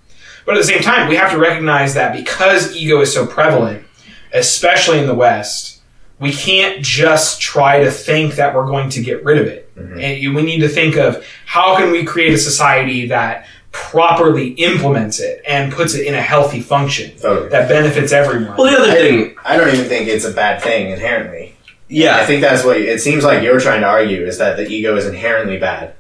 But 0.47 0.55
at 0.57 0.59
the 0.59 0.65
same 0.69 0.83
time, 0.83 1.09
we 1.09 1.17
have 1.17 1.31
to 1.33 1.39
recognize 1.39 1.95
that 1.95 2.15
because 2.15 2.75
ego 2.77 3.01
is 3.01 3.13
so 3.13 3.27
prevalent, 3.27 3.85
especially 4.33 4.99
in 4.99 5.07
the 5.07 5.15
West, 5.15 5.81
we 6.21 6.33
can't 6.33 6.83
just 6.83 7.41
try 7.41 7.83
to 7.85 7.91
think 7.91 8.35
that 8.37 8.55
we're 8.55 8.67
going 8.67 8.89
to 8.91 9.03
get 9.03 9.25
rid 9.25 9.39
of 9.39 9.47
it. 9.47 9.75
Mhm. 9.77 10.03
And 10.27 10.35
we 10.35 10.43
need 10.43 10.61
to 10.61 10.69
think 10.69 10.97
of 10.97 11.25
how 11.47 11.77
can 11.77 11.91
we 11.91 12.05
create 12.05 12.33
a 12.35 12.39
society 12.39 13.07
that 13.09 13.47
properly 13.71 14.49
implements 14.53 15.21
it 15.21 15.43
and 15.47 15.73
puts 15.73 15.95
it 15.95 16.07
in 16.07 16.15
a 16.15 16.21
healthy 16.23 16.61
function 16.61 17.13
Totally. 17.21 17.49
that 17.51 17.69
benefits 17.69 18.13
everyone. 18.13 18.57
well, 18.57 18.71
the 18.71 18.79
other 18.79 18.91
I- 18.91 18.95
thing, 18.95 19.37
I 19.45 19.57
don't 19.57 19.69
even 19.73 19.85
think 19.87 20.09
it's 20.09 20.25
a 20.25 20.33
bad 20.33 20.63
thing 20.63 20.91
inherently. 20.91 21.55
Yeah, 21.89 22.17
I 22.17 22.25
think 22.27 22.41
that's 22.43 22.65
what 22.65 22.77
it 22.79 23.01
seems 23.01 23.23
like 23.25 23.43
you're 23.43 23.61
trying 23.61 23.81
to 23.83 23.87
argue 23.87 24.25
is 24.27 24.39
that 24.39 24.57
the 24.57 24.67
ego 24.67 24.97
is 24.97 25.07
inherently 25.07 25.59
bad. 25.59 25.93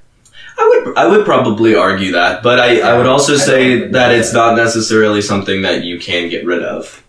I 0.58 0.68
would 0.68 0.96
I 0.96 1.06
would 1.06 1.24
probably 1.24 1.74
argue 1.76 2.12
that, 2.12 2.42
but 2.42 2.58
I, 2.58 2.80
I 2.80 2.96
would 2.96 3.06
also 3.06 3.36
say 3.36 3.88
that 3.88 4.12
it's 4.12 4.32
not 4.32 4.56
necessarily 4.56 5.22
something 5.22 5.62
that 5.62 5.84
you 5.84 5.98
can 6.00 6.28
get 6.28 6.44
rid 6.44 6.62
of. 6.62 7.04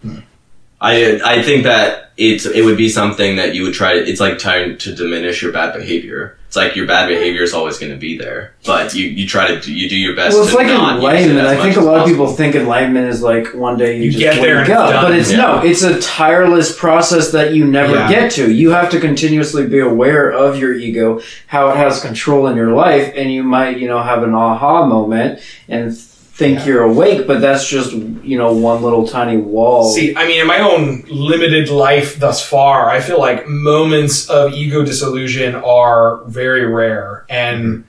I 0.80 1.20
I 1.26 1.42
think 1.42 1.64
that 1.64 2.09
it's 2.20 2.46
it 2.46 2.64
would 2.66 2.78
be 2.78 2.90
something 2.90 3.38
that 3.38 3.56
you 3.56 3.64
would 3.64 3.74
try. 3.74 3.94
It's 3.94 4.20
like 4.20 4.38
trying 4.38 4.78
to 4.78 4.94
diminish 4.94 5.42
your 5.42 5.52
bad 5.54 5.74
behavior. 5.74 6.36
It's 6.48 6.56
like 6.56 6.76
your 6.76 6.88
bad 6.88 7.08
behavior 7.08 7.44
is 7.44 7.54
always 7.54 7.78
going 7.78 7.92
to 7.92 7.98
be 7.98 8.18
there, 8.18 8.56
but 8.66 8.96
you, 8.96 9.06
you 9.06 9.28
try 9.28 9.48
to 9.50 9.60
do, 9.62 9.72
you 9.72 9.88
do 9.88 9.96
your 9.96 10.16
best. 10.16 10.34
Well, 10.34 10.42
it's 10.44 10.52
to 10.52 10.58
like 10.58 10.66
not 10.66 10.96
use 10.96 11.04
it 11.04 11.32
enlightenment. 11.36 11.48
I 11.48 11.62
think 11.62 11.76
a 11.76 11.80
as 11.80 11.86
lot 11.86 11.94
of 11.94 12.00
possible. 12.02 12.26
people 12.26 12.34
think 12.36 12.56
enlightenment 12.56 13.08
is 13.08 13.22
like 13.22 13.54
one 13.54 13.78
day 13.78 13.98
you, 13.98 14.06
You 14.06 14.12
just 14.14 14.24
get 14.24 14.42
there 14.42 14.58
wake 14.62 14.70
and 14.70 14.78
up, 14.80 14.90
it's 14.90 14.94
done. 14.94 15.04
but 15.04 15.16
it's 15.20 15.32
Yeah. 15.32 15.38
no. 15.38 15.62
It's 15.64 15.84
a 15.84 16.02
tireless 16.02 16.76
process 16.76 17.32
that 17.34 17.54
you 17.54 17.66
never 17.66 17.94
Yeah. 17.94 18.10
get 18.10 18.32
to. 18.32 18.52
You 18.52 18.72
have 18.72 18.90
to 18.90 19.00
continuously 19.00 19.68
be 19.68 19.78
aware 19.78 20.32
of 20.32 20.58
your 20.58 20.74
ego, 20.74 21.22
how 21.46 21.70
it 21.70 21.78
has 21.78 22.02
control 22.02 22.48
in 22.48 22.58
your 22.58 22.72
life, 22.74 23.14
and 23.16 23.32
you 23.32 23.44
might, 23.44 23.78
you 23.78 23.88
know, 23.88 24.02
have 24.02 24.24
an 24.24 24.34
aha 24.34 24.88
moment 24.88 25.40
and 25.68 25.96
think 26.40 26.66
you're 26.66 26.84
awake, 26.84 27.28
but 27.28 27.42
that's 27.42 27.68
just, 27.68 27.92
you 27.92 28.38
know, 28.38 28.54
one 28.54 28.82
little 28.82 29.06
tiny 29.06 29.36
wall. 29.36 29.92
See, 29.92 30.16
I 30.16 30.26
mean, 30.26 30.40
in 30.40 30.48
my 30.48 30.60
own 30.60 31.04
limited 31.10 31.68
life 31.68 32.18
thus 32.18 32.44
far, 32.44 32.90
I 32.90 33.02
feel 33.02 33.20
like 33.20 33.46
moments 33.46 34.30
of 34.30 34.54
ego 34.54 34.86
disillusion 34.86 35.54
are 35.56 36.24
very 36.28 36.66
rare. 36.66 37.26
And, 37.30 37.84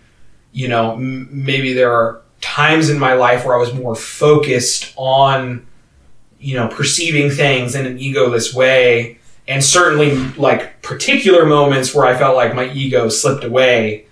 you 0.51 0.67
know, 0.67 0.95
m- 0.95 1.29
maybe 1.31 1.73
there 1.75 1.93
are 1.93 2.23
times 2.41 2.91
in 2.91 2.99
my 2.99 3.15
life 3.15 3.45
where 3.45 3.55
I 3.55 3.59
was 3.59 3.73
more 3.73 3.95
focused 3.95 4.95
on, 4.97 5.65
you 6.41 6.57
know, 6.57 6.67
perceiving 6.67 7.31
things 7.31 7.77
in 7.77 7.87
an 7.87 7.99
egoless 7.99 8.53
way. 8.53 9.21
And 9.47 9.63
certainly, 9.63 10.17
like, 10.35 10.83
particular 10.83 11.47
moments 11.47 11.95
where 11.95 12.05
I 12.05 12.19
felt 12.19 12.35
like 12.35 12.53
my 12.57 12.69
ego 12.73 13.11
slipped 13.11 13.45
away, 13.45 14.07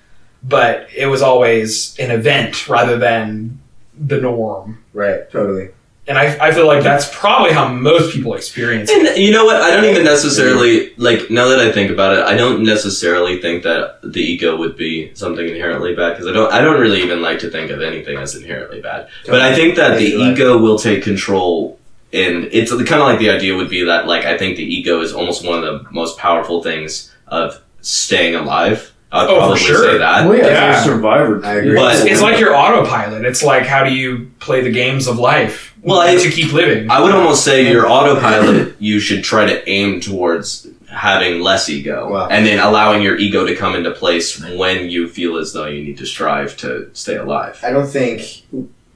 but 0.44 0.86
it 0.96 1.06
was 1.06 1.22
always 1.22 1.98
an 1.98 2.12
event 2.12 2.68
rather 2.68 2.96
than 2.96 3.57
the 3.98 4.20
norm. 4.20 4.84
Right. 4.92 5.30
Totally. 5.30 5.70
And 6.08 6.16
I, 6.16 6.48
I 6.48 6.52
feel 6.52 6.66
like 6.66 6.82
that's 6.82 7.14
probably 7.14 7.52
how 7.52 7.68
most 7.68 8.14
people 8.14 8.32
experience 8.32 8.88
it. 8.90 9.06
And 9.06 9.18
you 9.18 9.30
know 9.30 9.44
what? 9.44 9.60
I 9.60 9.70
don't 9.70 9.84
even 9.84 10.04
necessarily 10.04 10.94
like. 10.96 11.30
Now 11.30 11.48
that 11.48 11.60
I 11.60 11.70
think 11.70 11.90
about 11.90 12.16
it, 12.16 12.24
I 12.24 12.34
don't 12.34 12.64
necessarily 12.64 13.42
think 13.42 13.62
that 13.64 14.00
the 14.02 14.22
ego 14.22 14.56
would 14.56 14.74
be 14.74 15.14
something 15.14 15.46
inherently 15.46 15.94
bad 15.94 16.12
because 16.12 16.26
I 16.26 16.32
don't. 16.32 16.50
I 16.50 16.62
don't 16.62 16.80
really 16.80 17.02
even 17.02 17.20
like 17.20 17.40
to 17.40 17.50
think 17.50 17.70
of 17.70 17.82
anything 17.82 18.16
as 18.16 18.34
inherently 18.34 18.80
bad. 18.80 19.10
But 19.26 19.42
I 19.42 19.54
think 19.54 19.76
that 19.76 19.98
the 19.98 20.16
like- 20.16 20.32
ego 20.32 20.56
will 20.56 20.78
take 20.78 21.02
control, 21.04 21.78
and 22.14 22.44
it's 22.52 22.70
kind 22.70 23.02
of 23.02 23.06
like 23.06 23.18
the 23.18 23.28
idea 23.28 23.54
would 23.54 23.68
be 23.68 23.84
that 23.84 24.06
like 24.06 24.24
I 24.24 24.38
think 24.38 24.56
the 24.56 24.64
ego 24.64 25.02
is 25.02 25.12
almost 25.12 25.46
one 25.46 25.62
of 25.62 25.84
the 25.84 25.90
most 25.90 26.16
powerful 26.16 26.62
things 26.62 27.14
of 27.26 27.60
staying 27.82 28.34
alive. 28.34 28.94
I 29.10 29.24
would 29.24 29.30
Oh, 29.30 29.50
for 29.52 29.56
sure. 29.58 29.92
say 29.92 29.98
that. 29.98 30.28
well, 30.28 30.36
yeah, 30.36 30.46
Yeah. 30.48 30.82
survivor. 30.84 31.40
I 31.44 31.54
agree. 31.54 31.74
But- 31.76 32.06
It's 32.06 32.20
like 32.20 32.38
your 32.38 32.54
autopilot. 32.54 33.24
It's 33.24 33.42
like 33.42 33.64
how 33.64 33.82
do 33.84 33.94
you 33.94 34.28
play 34.38 34.60
the 34.60 34.70
games 34.70 35.06
of 35.06 35.18
life? 35.18 35.74
Well, 35.82 36.00
I- 36.00 36.16
to 36.16 36.30
keep 36.30 36.52
living. 36.52 36.90
I 36.90 37.00
would 37.00 37.12
almost 37.12 37.42
say 37.44 37.70
your 37.70 37.88
autopilot, 37.88 38.74
you 38.78 39.00
should 39.00 39.24
try 39.24 39.46
to 39.46 39.66
aim 39.68 40.00
towards 40.00 40.66
having 40.90 41.40
less 41.40 41.68
ego 41.68 42.08
Wow. 42.10 42.28
and 42.30 42.46
then 42.46 42.58
allowing 42.58 43.02
your 43.02 43.16
ego 43.16 43.46
to 43.46 43.54
come 43.54 43.74
into 43.74 43.90
place 43.92 44.40
when 44.40 44.88
you 44.90 45.08
feel 45.08 45.36
as 45.36 45.52
though 45.52 45.66
you 45.66 45.82
need 45.84 45.98
to 45.98 46.06
strive 46.06 46.56
to 46.58 46.88
stay 46.92 47.16
alive. 47.16 47.58
I 47.62 47.70
don't 47.70 47.86
think 47.88 48.22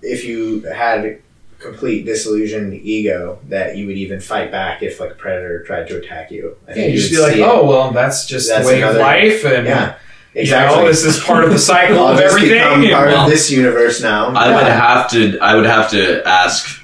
if 0.03 0.25
you 0.25 0.65
had 0.75 1.19
complete 1.63 2.05
disillusioned 2.05 2.75
ego 2.75 3.39
that 3.49 3.77
you 3.77 3.87
would 3.87 3.97
even 3.97 4.21
fight 4.21 4.51
back 4.51 4.83
if 4.83 5.01
like 5.01 5.13
a 5.13 5.15
predator 5.15 5.63
tried 5.65 5.87
to 5.89 5.99
attack 5.99 6.31
you. 6.31 6.57
I 6.69 6.73
Yeah, 6.73 6.85
you 6.87 6.91
you 6.93 6.97
just 6.99 7.21
would 7.21 7.35
be 7.35 7.41
like, 7.41 7.51
oh 7.51 7.67
well, 7.67 7.91
that's 7.93 8.27
just 8.27 8.49
That's 8.49 8.67
the 8.67 8.73
way 8.73 8.83
another- 8.83 8.99
of 8.99 9.03
life, 9.03 9.45
and 9.45 9.67
yeah, 9.67 9.95
you 10.35 10.41
exactly. 10.43 10.81
know, 10.83 10.89
this 10.89 11.05
is 11.05 11.19
part 11.21 11.45
of 11.45 11.51
the 11.51 11.59
cycle 11.59 11.99
of 12.07 12.19
everything. 12.21 12.61
part 12.61 13.09
and- 13.09 13.17
of 13.17 13.29
this 13.31 13.51
universe 13.51 14.03
now. 14.03 14.29
I 14.35 14.49
Yeah. 14.51 14.57
would 14.57 14.67
have 14.67 15.11
to. 15.13 15.39
I 15.41 15.55
would 15.57 15.67
have 15.67 15.91
to 15.93 16.27
ask 16.27 16.81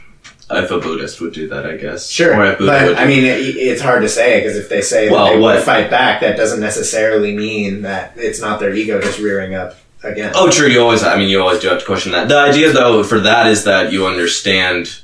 if 0.51 0.71
a 0.71 0.79
Buddhist 0.79 1.21
would 1.21 1.35
do 1.35 1.47
that. 1.49 1.67
I 1.67 1.77
guess. 1.77 2.09
Sure, 2.11 2.35
Or 2.35 2.45
if 2.53 2.59
Buddha 2.59 2.73
but 2.73 2.89
would 2.89 2.97
I 2.97 3.07
mean, 3.07 3.25
it, 3.25 3.39
it's 3.57 3.83
hard 3.83 4.01
to 4.03 4.09
say 4.09 4.41
because 4.41 4.57
if 4.57 4.69
they 4.71 4.81
say 4.81 5.11
Well, 5.11 5.27
that 5.27 5.33
they 5.33 5.39
what- 5.39 5.57
would 5.57 5.65
fight 5.65 5.91
back, 5.91 6.21
that 6.23 6.37
doesn't 6.37 6.61
necessarily 6.61 7.37
mean 7.37 7.83
that 7.83 8.13
it's 8.17 8.41
not 8.41 8.59
their 8.61 8.73
ego 8.75 9.01
just 9.01 9.19
rearing 9.19 9.55
up 9.55 9.77
again. 10.03 10.33
Oh, 10.35 10.51
true. 10.51 10.69
You 10.69 10.81
always. 10.83 11.03
I 11.03 11.17
mean, 11.17 11.29
you 11.29 11.41
always 11.41 11.61
do 11.61 11.69
have 11.69 11.81
to 11.81 11.85
question 11.87 12.13
that. 12.13 12.29
The 12.29 12.39
idea, 12.39 12.73
though, 12.73 13.03
for 13.03 13.21
that 13.21 13.47
is 13.47 13.65
that 13.65 13.93
you 13.93 14.07
understand. 14.07 15.01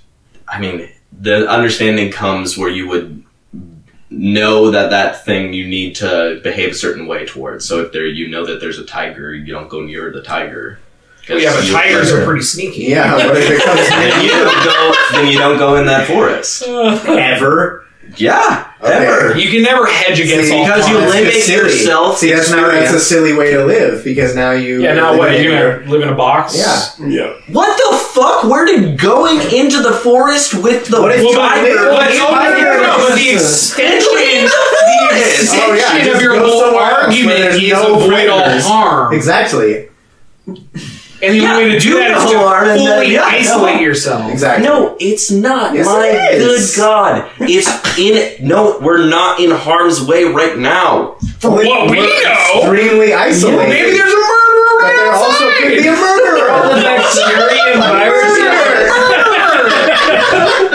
I 0.48 0.58
mean, 0.60 0.88
the 1.18 1.48
understanding 1.48 2.10
comes 2.12 2.56
where 2.58 2.70
you 2.70 2.88
would 2.88 3.22
know 4.10 4.70
that 4.70 4.90
that 4.90 5.24
thing 5.24 5.52
you 5.52 5.66
need 5.66 5.96
to 5.96 6.40
behave 6.44 6.70
a 6.70 6.74
certain 6.74 7.06
way 7.06 7.26
towards. 7.26 7.64
So 7.64 7.80
if 7.80 7.92
there, 7.92 8.06
you 8.06 8.28
know 8.28 8.44
that 8.46 8.60
there's 8.60 8.78
a 8.78 8.84
tiger, 8.84 9.34
you 9.34 9.52
don't 9.52 9.68
go 9.68 9.80
near 9.80 10.12
the 10.12 10.22
tiger. 10.22 10.78
'Cause 11.26 11.42
yeah, 11.42 11.54
but 11.54 11.64
tigers 11.72 12.12
are 12.12 12.22
pretty 12.24 12.42
sneaky. 12.42 12.82
Yeah, 12.82 13.14
what 13.16 13.34
if 13.38 13.50
it 13.50 13.62
comes 13.64 13.88
Then 13.88 14.22
you 14.24 14.30
don't 14.30 14.64
go. 14.64 14.94
Then 15.12 15.26
you 15.32 15.38
don't 15.38 15.58
go 15.58 15.76
in 15.76 15.86
that 15.86 16.06
forest. 16.06 16.62
ever? 16.68 17.86
Yeah, 18.16 18.66
Okay. 18.82 18.92
ever. 19.06 19.36
You 19.38 19.50
can 19.50 19.62
never 19.62 19.86
hedge 19.86 20.20
against 20.20 20.48
See, 20.48 20.54
all 20.56 20.64
because 20.66 20.88
you 20.88 20.94
harm. 20.98 21.10
That's 21.10 21.14
limit 21.48 21.48
yourself 21.48 22.18
See, 22.18 22.30
that's 22.32 22.50
now 22.50 22.62
that's 22.68 22.74
a 22.74 22.78
experience. 22.96 23.06
silly 23.06 23.32
way 23.32 23.50
to 23.52 23.64
live 23.64 24.04
because 24.04 24.36
now 24.36 24.52
you. 24.52 24.82
Yeah, 24.82 24.94
now 24.94 25.16
what? 25.16 25.28
eliminate 25.30 25.44
You're 25.44 25.58
your- 25.58 25.78
gonna 25.80 25.90
live 25.90 26.02
in 26.02 26.08
a 26.10 26.14
box? 26.14 26.56
Yeah. 26.56 27.06
Yeah. 27.08 27.32
What 27.52 27.76
the 27.76 27.96
fuck? 27.96 28.44
Where 28.44 28.64
did 28.66 28.98
going 28.98 29.40
into 29.52 29.82
the 29.82 29.92
forest 29.92 30.54
with 30.54 30.86
the 30.86 31.00
What 31.02 31.10
if 31.12 31.22
Well, 31.22 31.30
you 31.30 31.36
but, 31.36 31.48
tiger? 31.48 31.74
well, 31.74 31.92
What 31.94 32.10
it's 32.10 32.20
all- 32.20 32.32
no, 32.32 32.50
no, 32.50 32.60
no, 32.60 32.82
no, 32.82 32.96
but 33.08 33.14
the 33.16 33.24
Just, 33.32 33.78
extension, 33.78 34.44
the 34.44 34.50
Oh, 35.66 35.74
yeah, 35.74 36.04
just 36.04 36.16
of 36.16 36.22
your 36.22 36.34
go 36.38 36.46
whole 36.46 36.60
somewhere 36.60 36.82
else 36.82 36.92
where 36.92 37.04
argument 37.04 37.38
there's 37.40 37.56
is 37.62 37.72
no 37.72 37.94
avoid 37.96 38.28
all 38.28 38.40
predators. 38.40 38.66
harm. 38.66 39.14
Exactly. 39.14 39.88
And 41.24 41.34
the 41.34 41.38
Yeah, 41.42 41.52
only 41.52 41.64
way 41.64 41.70
to 41.72 41.78
do 41.80 41.90
do 41.90 41.98
that 41.98 42.10
is 42.18 42.24
no 42.24 42.32
to 42.32 42.38
harm 42.38 42.68
and 42.68 42.80
then- 42.86 43.10
yeah, 43.10 43.24
isolate 43.24 43.76
no. 43.76 43.80
yourself. 43.80 44.30
Exactly. 44.30 44.66
No, 44.68 44.96
it's 45.00 45.30
not. 45.30 45.74
Yes, 45.74 45.86
My 45.86 46.06
it 46.06 46.40
is. 46.42 46.74
good 46.76 46.82
God, 46.82 47.24
it's 47.40 47.68
in. 47.98 48.46
No, 48.46 48.78
we're 48.80 49.06
not 49.06 49.40
in 49.40 49.50
harm's 49.50 50.00
way 50.02 50.24
right 50.24 50.58
now. 50.58 51.14
For 51.40 51.50
what 51.50 51.90
we 51.90 51.98
We're 51.98 52.22
know, 52.24 52.60
extremely 52.60 53.12
isolated. 53.14 53.56
well, 53.58 53.68
maybe 53.68 53.90
there's 53.96 54.12
a 54.12 54.16
murderer 54.16 54.76
But 54.80 54.84
right 54.84 54.96
there 54.96 55.12
also 55.12 55.50
could 55.52 55.68
be 55.68 55.88
a 55.88 55.92
murderer. 55.92 56.50
All 56.54 56.62
the 56.74 56.82
bacteria 56.82 57.62
and 57.72 57.80
viruses. 57.80 58.34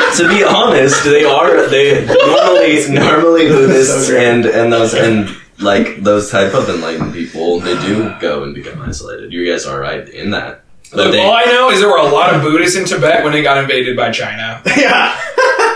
to 0.18 0.28
be 0.28 0.44
honest, 0.44 1.04
they 1.04 1.24
are 1.24 1.68
they 1.70 2.06
normally 2.06 2.90
normally 2.90 3.48
Buddhists 3.48 4.08
So 4.08 4.18
and 4.18 4.46
and 4.46 4.72
those 4.74 4.94
and 4.94 5.30
like 5.61 6.03
those 6.03 6.30
type 6.31 6.53
of 6.53 6.69
enlightened 6.69 7.14
people, 7.14 7.60
they 7.60 7.73
do 7.81 8.14
go 8.19 8.44
and 8.44 8.53
become 8.56 8.81
isolated. 8.81 9.31
You 9.34 9.49
guys 9.52 9.65
are 9.65 9.80
right 9.80 10.07
in 10.07 10.31
that. 10.31 10.64
But 10.91 10.98
Look, 10.98 11.11
they, 11.11 11.22
all 11.23 11.34
I 11.34 11.44
know 11.45 11.69
is 11.69 11.80
there 11.81 11.90
were 11.90 11.98
a 11.98 12.03
lot 12.10 12.34
of 12.34 12.41
Buddhists 12.41 12.76
in 12.76 12.86
Tibet 12.86 13.23
when 13.23 13.31
they 13.31 13.44
got 13.44 13.57
invaded 13.57 13.95
by 13.95 14.10
China. 14.11 14.60
yeah. 14.77 15.15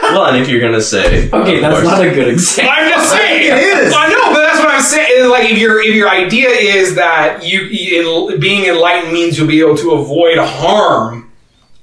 well, 0.01 0.25
and 0.25 0.37
if 0.41 0.49
you're 0.49 0.59
gonna 0.61 0.81
say 0.81 1.29
Okay, 1.29 1.55
of 1.57 1.61
that's 1.61 1.75
course- 1.75 1.85
not 1.85 2.01
a 2.05 2.09
good 2.09 2.29
example. 2.29 2.73
I'm 2.75 2.89
just 2.89 3.11
saying. 3.11 3.43
It 3.51 3.57
is. 3.87 3.93
I 3.95 4.07
know, 4.07 4.33
but 4.33 4.39
that's 4.41 4.59
what 4.59 4.73
I'm 4.73 4.81
saying. 4.81 5.29
Like, 5.29 5.51
if 5.51 5.57
your 5.59 5.79
if 5.81 5.93
your 5.93 6.09
idea 6.09 6.49
is 6.49 6.95
that 6.95 7.43
you, 7.45 7.61
you 7.61 8.37
being 8.39 8.65
enlightened 8.65 9.13
means 9.13 9.37
you'll 9.37 9.47
be 9.47 9.59
able 9.59 9.77
to 9.77 9.91
avoid 9.91 10.39
harm, 10.39 11.22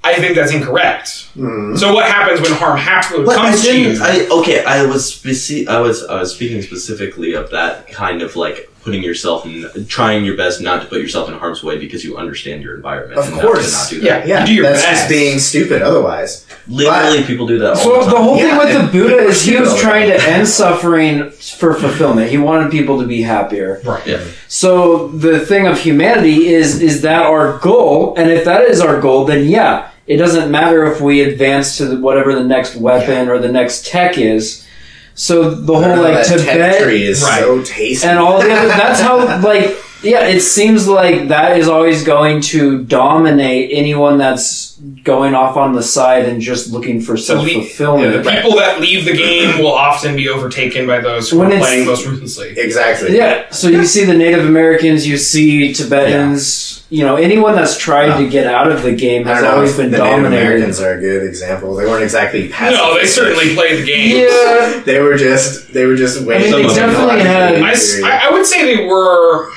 I 0.03 0.15
think 0.15 0.35
that's 0.35 0.51
incorrect. 0.51 1.27
Hmm. 1.35 1.75
So, 1.75 1.93
what 1.93 2.05
happens 2.09 2.41
when 2.41 2.51
harm 2.53 2.77
happens 2.77 3.25
But 3.25 3.37
I 3.37 3.49
comes 3.49 3.61
to 3.63 3.79
you? 3.79 3.99
I 4.01 4.27
okay. 4.39 4.63
I 4.65 4.85
was 4.85 5.11
speci- 5.11 5.67
I 5.67 5.79
was 5.79 6.03
I 6.05 6.19
was 6.19 6.33
speaking 6.33 6.61
specifically 6.63 7.33
of 7.33 7.51
that 7.51 7.87
kind 7.91 8.21
of 8.23 8.35
like 8.35 8.67
putting 8.83 9.03
yourself 9.03 9.45
in, 9.45 9.85
trying 9.85 10.25
your 10.25 10.35
best 10.35 10.59
not 10.59 10.81
to 10.81 10.87
put 10.87 10.99
yourself 10.99 11.29
in 11.29 11.35
harm's 11.37 11.63
way 11.63 11.77
because 11.77 12.03
you 12.03 12.17
understand 12.17 12.63
your 12.63 12.75
environment. 12.75 13.19
Of 13.19 13.27
and 13.31 13.39
course. 13.39 13.89
to 13.89 13.95
not 13.97 14.01
do 14.01 14.07
Yeah. 14.07 14.19
that. 14.19 14.27
Yeah, 14.27 14.39
You 14.39 14.45
do 14.47 14.53
your 14.55 14.63
that's 14.63 14.81
best. 14.81 14.97
just 15.01 15.09
being 15.09 15.37
stupid 15.37 15.83
otherwise. 15.83 16.47
Literally, 16.67 17.21
people 17.23 17.45
do 17.45 17.59
that. 17.59 17.69
All 17.69 17.75
So 17.75 18.03
the 18.03 18.09
the 18.09 18.17
whole 18.17 18.37
Yeah, 18.37 18.57
thing 18.57 18.57
with 18.57 18.91
the 18.91 18.97
Buddha 18.99 19.17
is 19.17 19.43
he 19.43 19.55
was 19.55 19.79
trying 19.79 20.07
to 20.09 20.19
end 20.27 20.47
suffering 20.47 21.29
for 21.29 21.75
fulfillment. 21.75 22.31
He 22.31 22.39
wanted 22.39 22.71
people 22.71 22.99
to 23.01 23.05
be 23.05 23.21
happier. 23.21 23.79
right. 23.85 24.01
Yeah. 24.07 24.21
So 24.47 25.09
the 25.09 25.39
thing 25.45 25.67
of 25.67 25.77
humanity 25.79 26.47
is 26.47 26.81
is 26.81 27.01
that 27.03 27.21
our 27.21 27.59
goal? 27.59 28.15
And 28.17 28.31
if 28.31 28.45
that 28.45 28.63
is 28.63 28.81
our 28.81 28.99
goal, 28.99 29.25
then 29.25 29.47
yeah, 29.47 29.89
it 30.11 30.17
doesn't 30.17 30.51
matter 30.51 30.85
if 30.91 30.99
we 30.99 31.21
advance 31.21 31.77
to 31.77 31.85
the, 31.85 31.97
whatever 31.97 32.35
the 32.35 32.43
next 32.43 32.75
weapon 32.75 33.29
or 33.29 33.37
the 33.39 33.51
next 33.51 33.85
tech 33.85 34.17
is. 34.17 34.65
So 35.13 35.51
the 35.51 35.73
whole 35.73 36.01
like 36.03 36.13
that 36.13 36.25
tech 36.25 36.39
Tibet 36.39 36.81
tree 36.83 37.03
is 37.05 37.21
Right. 37.21 37.39
so 37.41 37.63
tasty. 37.63 38.07
and 38.07 38.17
all 38.19 38.41
the 38.41 38.51
other 38.51 38.67
that's 38.67 38.99
how 38.99 39.17
like 39.51 39.75
yeah 40.03 40.25
it 40.25 40.41
seems 40.41 40.87
like 40.87 41.27
that 41.27 41.57
is 41.59 41.67
always 41.67 42.03
going 42.03 42.41
to 42.41 42.83
dominate 42.85 43.69
anyone 43.71 44.17
that's 44.17 44.70
going 45.03 45.35
off 45.35 45.57
on 45.57 45.73
the 45.73 45.83
side 45.83 46.25
and 46.25 46.41
just 46.41 46.71
looking 46.71 47.01
for 47.01 47.15
self-fulfillment 47.15 48.13
yeah, 48.15 48.21
the 48.21 48.29
people 48.29 48.55
that 48.57 48.79
leave 48.81 49.05
the 49.05 49.13
game 49.13 49.59
will 49.59 49.71
often 49.71 50.15
be 50.15 50.27
overtaken 50.27 50.87
by 50.87 50.99
those 50.99 51.29
who 51.29 51.37
When 51.39 51.53
are 51.53 51.59
playing 51.59 51.85
most 51.85 52.05
ruthlessly. 52.05 52.55
exactly. 52.57 53.15
yeah 53.15 53.49
so 53.51 53.67
you 53.67 53.85
see 53.85 54.05
the 54.05 54.17
native 54.17 54.45
americans 54.45 55.07
you 55.07 55.17
see 55.17 55.71
tibetans 55.73 56.83
you 56.89 57.05
know 57.05 57.15
anyone 57.15 57.55
that's 57.55 57.77
tried 57.77 58.07
to 58.07 58.11
uh-huh. 58.13 58.27
get 58.29 58.47
out 58.47 58.71
of 58.71 58.81
the 58.83 58.93
game 58.95 59.23
has 59.25 59.41
don't 59.41 59.49
know 59.51 59.55
always 59.55 59.77
been 59.77 59.91
the 59.91 59.97
Native 59.97 60.11
dominated 60.11 60.43
Americans 60.43 60.79
are 60.81 60.93
a 60.93 60.99
good 60.99 61.23
example. 61.25 61.73
They 61.75 61.85
weren't 61.85 62.03
exactly 62.03 62.49
passive. 62.49 62.77
No, 62.79 62.95
they 62.99 63.05
certainly 63.05 63.55
played 63.55 63.81
the 63.81 63.85
game. 63.85 64.27
yeah 64.27 64.81
They 64.85 64.99
were 64.99 65.15
just 65.15 65.73
they 65.73 65.85
were 65.85 65.95
just 65.95 66.25
way. 66.25 66.39
mean, 66.39 66.51
they 66.51 66.63
definitely 66.63 67.21
had- 67.21 68.03
I 68.03 68.29
would 68.31 68.45
say 68.45 68.75
they 68.75 68.85
were 68.85 69.51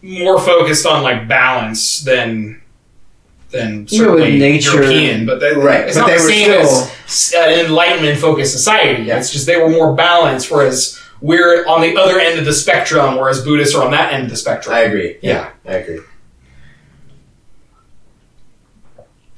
more 0.00 0.40
focused 0.40 0.86
on 0.86 1.02
like 1.02 1.28
balance 1.28 2.00
than 2.00 2.60
than 3.54 3.86
You 3.88 4.02
know, 4.02 4.08
certainly 4.18 4.38
nature- 4.38 4.82
European, 4.82 5.24
but 5.24 5.40
they, 5.40 5.54
Right, 5.54 5.84
it's 5.88 5.94
but 5.96 6.00
not 6.02 6.10
they 6.10 6.16
the 6.18 6.22
were 6.22 6.28
same 6.28 6.66
still- 6.66 6.90
as 7.42 7.54
an 7.58 7.66
enlightenment 7.66 8.18
focused 8.18 8.52
society. 8.52 9.04
Yeah. 9.04 9.18
It's 9.18 9.32
just 9.32 9.46
they 9.46 9.56
were 9.56 9.70
more 9.70 9.94
balanced, 9.94 10.50
whereas 10.50 11.00
we're 11.22 11.64
on 11.66 11.80
the 11.80 11.96
other 11.96 12.20
end 12.20 12.38
of 12.38 12.44
the 12.44 12.52
spectrum, 12.52 13.16
whereas 13.16 13.42
Buddhists 13.42 13.74
are 13.74 13.82
on 13.84 13.92
that 13.92 14.12
end 14.12 14.24
of 14.24 14.30
the 14.30 14.36
spectrum. 14.36 14.74
I 14.74 14.80
agree. 14.80 15.16
Yeah. 15.22 15.50
I 15.66 15.72
agree. 15.74 16.00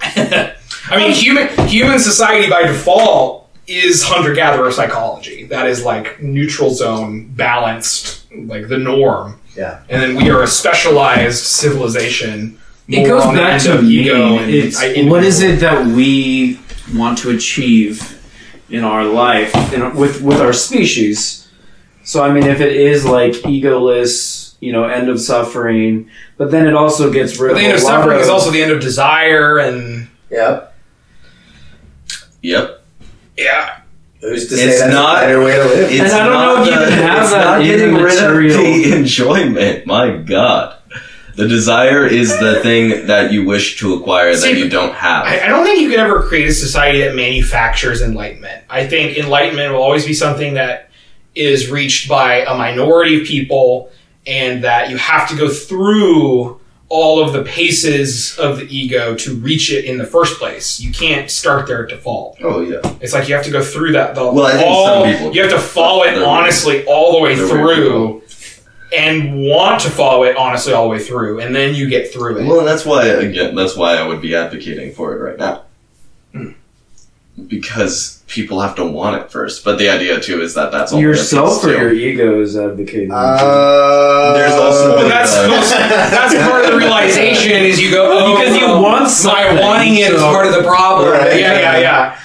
I 0.88 0.96
mean, 0.96 1.12
human 1.12 1.48
human 1.68 1.98
society 1.98 2.48
by 2.48 2.62
default 2.62 3.48
is 3.66 4.04
hunter 4.04 4.34
gatherer 4.34 4.70
psychology. 4.70 5.44
That 5.44 5.66
is 5.66 5.84
like 5.84 6.22
neutral 6.22 6.70
zone, 6.70 7.28
balanced, 7.34 8.24
like 8.32 8.68
the 8.68 8.78
norm. 8.78 9.40
Yeah. 9.56 9.82
And 9.88 10.00
then 10.02 10.16
we 10.16 10.30
are 10.30 10.42
a 10.42 10.46
specialized 10.46 11.44
civilization. 11.44 12.60
It 12.88 13.06
goes 13.06 13.24
on 13.24 13.34
the 13.34 13.40
back 13.40 13.52
end 13.54 13.62
to 13.64 13.78
of 13.78 13.84
me. 13.84 13.90
ego 13.90 14.38
and 14.38 14.50
It's 14.50 14.80
I- 14.80 15.02
what 15.04 15.24
is 15.24 15.42
it 15.42 15.60
that 15.60 15.86
we 15.86 16.60
want 16.94 17.18
to 17.18 17.30
achieve 17.30 18.20
in 18.70 18.84
our 18.84 19.04
life 19.04 19.52
in, 19.72 19.94
with 19.96 20.20
with 20.22 20.40
our 20.40 20.52
species? 20.52 21.48
So 22.04 22.22
I 22.22 22.32
mean, 22.32 22.44
if 22.44 22.60
it 22.60 22.74
is 22.76 23.04
like 23.04 23.32
egoless, 23.32 24.54
you 24.60 24.72
know, 24.72 24.84
end 24.84 25.08
of 25.08 25.20
suffering, 25.20 26.08
but 26.38 26.50
then 26.52 26.66
it 26.68 26.74
also 26.74 27.10
gets 27.12 27.38
rid 27.38 27.52
But 27.54 27.58
the 27.58 27.64
end 27.64 27.72
of 27.72 27.78
of 27.78 27.82
a 27.82 27.86
lot 27.86 28.00
suffering 28.02 28.20
is 28.20 28.28
also 28.28 28.50
the 28.52 28.62
end 28.62 28.70
of 28.72 28.80
desire, 28.80 29.58
and 29.58 30.06
Yep. 30.30 30.74
Yep. 32.42 32.82
yeah, 33.36 33.70
Who's 34.20 34.46
to 34.48 34.56
say 34.56 34.64
It's 34.68 34.80
that's 34.80 34.92
not- 34.92 35.18
a 35.18 35.26
better 35.26 35.42
way 35.44 35.56
to 35.56 35.64
live? 35.64 35.90
It's 35.90 36.00
And 36.00 36.12
I 36.12 36.24
don't 36.24 36.32
not 36.32 36.56
know 36.56 36.62
if 36.62 36.68
you 36.68 36.78
the- 36.78 36.86
can 36.90 36.98
have 37.02 37.22
it's 37.22 37.32
that 37.32 37.44
not 37.44 37.60
in 37.60 37.66
getting 37.66 37.94
rid 37.94 38.14
of 38.18 38.22
material. 38.22 38.62
the 38.62 38.92
enjoyment. 38.96 39.86
My 39.86 40.10
God, 40.16 40.75
the 41.36 41.46
desire 41.46 42.06
is 42.06 42.38
the 42.40 42.60
thing 42.62 43.06
that 43.06 43.30
you 43.32 43.44
wish 43.44 43.78
to 43.80 43.94
acquire 43.94 44.34
See, 44.34 44.52
that 44.52 44.58
you 44.58 44.68
don't 44.68 44.94
have. 44.94 45.24
I, 45.24 45.40
I 45.44 45.46
don't 45.48 45.64
think 45.64 45.80
you 45.80 45.88
could 45.90 45.98
ever 46.00 46.22
create 46.22 46.48
a 46.48 46.52
society 46.52 47.00
that 47.00 47.14
manufactures 47.14 48.02
enlightenment. 48.02 48.64
I 48.70 48.86
think 48.86 49.16
enlightenment 49.18 49.72
will 49.72 49.82
always 49.82 50.04
be 50.06 50.14
something 50.14 50.54
that 50.54 50.90
is 51.34 51.70
reached 51.70 52.08
by 52.08 52.36
a 52.46 52.56
minority 52.56 53.20
of 53.20 53.26
people, 53.26 53.90
and 54.26 54.64
that 54.64 54.90
you 54.90 54.96
have 54.96 55.28
to 55.28 55.36
go 55.36 55.48
through 55.50 56.58
all 56.88 57.20
of 57.22 57.32
the 57.32 57.42
paces 57.42 58.38
of 58.38 58.58
the 58.58 58.66
ego 58.76 59.14
to 59.16 59.34
reach 59.36 59.72
it 59.72 59.84
in 59.84 59.98
the 59.98 60.06
first 60.06 60.38
place. 60.38 60.78
You 60.80 60.92
can't 60.92 61.28
start 61.30 61.66
there 61.66 61.82
at 61.82 61.90
default. 61.90 62.38
oh 62.42 62.60
yeah. 62.60 62.78
It's 63.00 63.12
like 63.12 63.28
you 63.28 63.34
have 63.34 63.44
to 63.44 63.50
go 63.50 63.60
through 63.62 63.92
that. 63.92 64.14
The, 64.14 64.22
Well, 64.32 64.46
I 64.46 64.52
think 64.52 64.70
all, 64.70 64.86
some 65.04 65.12
people- 65.12 65.34
you 65.34 65.42
have 65.42 65.50
to 65.50 65.58
follow 65.58 66.04
it 66.04 66.16
honestly 66.22 66.84
all 66.86 67.12
the 67.12 67.20
way 67.20 67.34
through, 67.36 68.22
and 68.96 69.40
want 69.42 69.80
to 69.82 69.90
follow 69.90 70.24
it 70.24 70.36
honestly 70.36 70.72
all 70.72 70.84
the 70.84 70.90
way 70.90 70.98
through, 70.98 71.40
and 71.40 71.54
then 71.54 71.74
you 71.74 71.88
get 71.88 72.12
through 72.12 72.38
it. 72.38 72.46
Well, 72.46 72.64
that's 72.64 72.84
why 72.84 73.06
again, 73.06 73.54
that's 73.54 73.76
why 73.76 73.96
I 73.96 74.06
would 74.06 74.20
be 74.20 74.34
advocating 74.34 74.92
for 74.92 75.14
it 75.14 75.20
right 75.20 75.38
now. 75.38 75.62
because 77.48 78.22
people 78.28 78.60
have 78.62 78.74
to 78.76 78.84
want 78.84 79.20
it 79.22 79.30
first. 79.30 79.62
But 79.64 79.78
the 79.78 79.90
idea 79.90 80.18
too 80.20 80.40
is 80.40 80.54
that 80.54 80.72
that's 80.72 80.92
all 80.92 81.00
Yourself 81.00 81.62
or 81.64 81.66
too. 81.68 81.72
your 81.72 81.92
ego 81.92 82.40
is 82.40 82.56
advocating. 82.56 83.10
Uh, 83.12 84.32
There's 84.32 84.54
also- 84.54 84.96
But 84.96 85.08
that's 85.08 85.32
supposed, 85.32 85.70
that's 85.72 86.34
part 86.48 86.64
of 86.64 86.70
the 86.72 86.78
realization 86.78 87.52
is 87.52 87.78
you 87.80 87.90
go 87.90 88.08
oh, 88.10 88.38
Because 88.38 88.56
you 88.56 88.64
well, 88.66 88.82
want 88.82 89.04
my 89.24 89.60
wanting 89.60 89.96
it 89.96 90.12
is 90.12 90.20
so- 90.20 90.30
part 90.32 90.46
of 90.46 90.54
the 90.54 90.62
problem. 90.62 91.10
Right. 91.10 91.38
Yeah, 91.38 91.60
yeah, 91.60 91.78
yeah. 91.78 92.20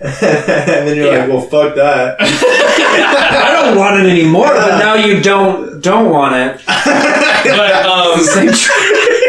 and 0.00 0.88
then 0.88 0.96
you're 0.96 1.12
Yeah. 1.12 1.18
like, 1.20 1.28
well, 1.28 1.40
fuck 1.40 1.74
that. 1.76 2.16
I 3.02 3.50
don't 3.52 3.76
want 3.78 4.00
it 4.04 4.10
anymore, 4.10 4.48
but 4.48 4.78
now 4.78 4.94
you 4.94 5.20
don't 5.22 5.80
don't 5.80 6.10
want 6.10 6.34
it. 6.34 6.60
But 6.66 6.76
um, 7.86 8.18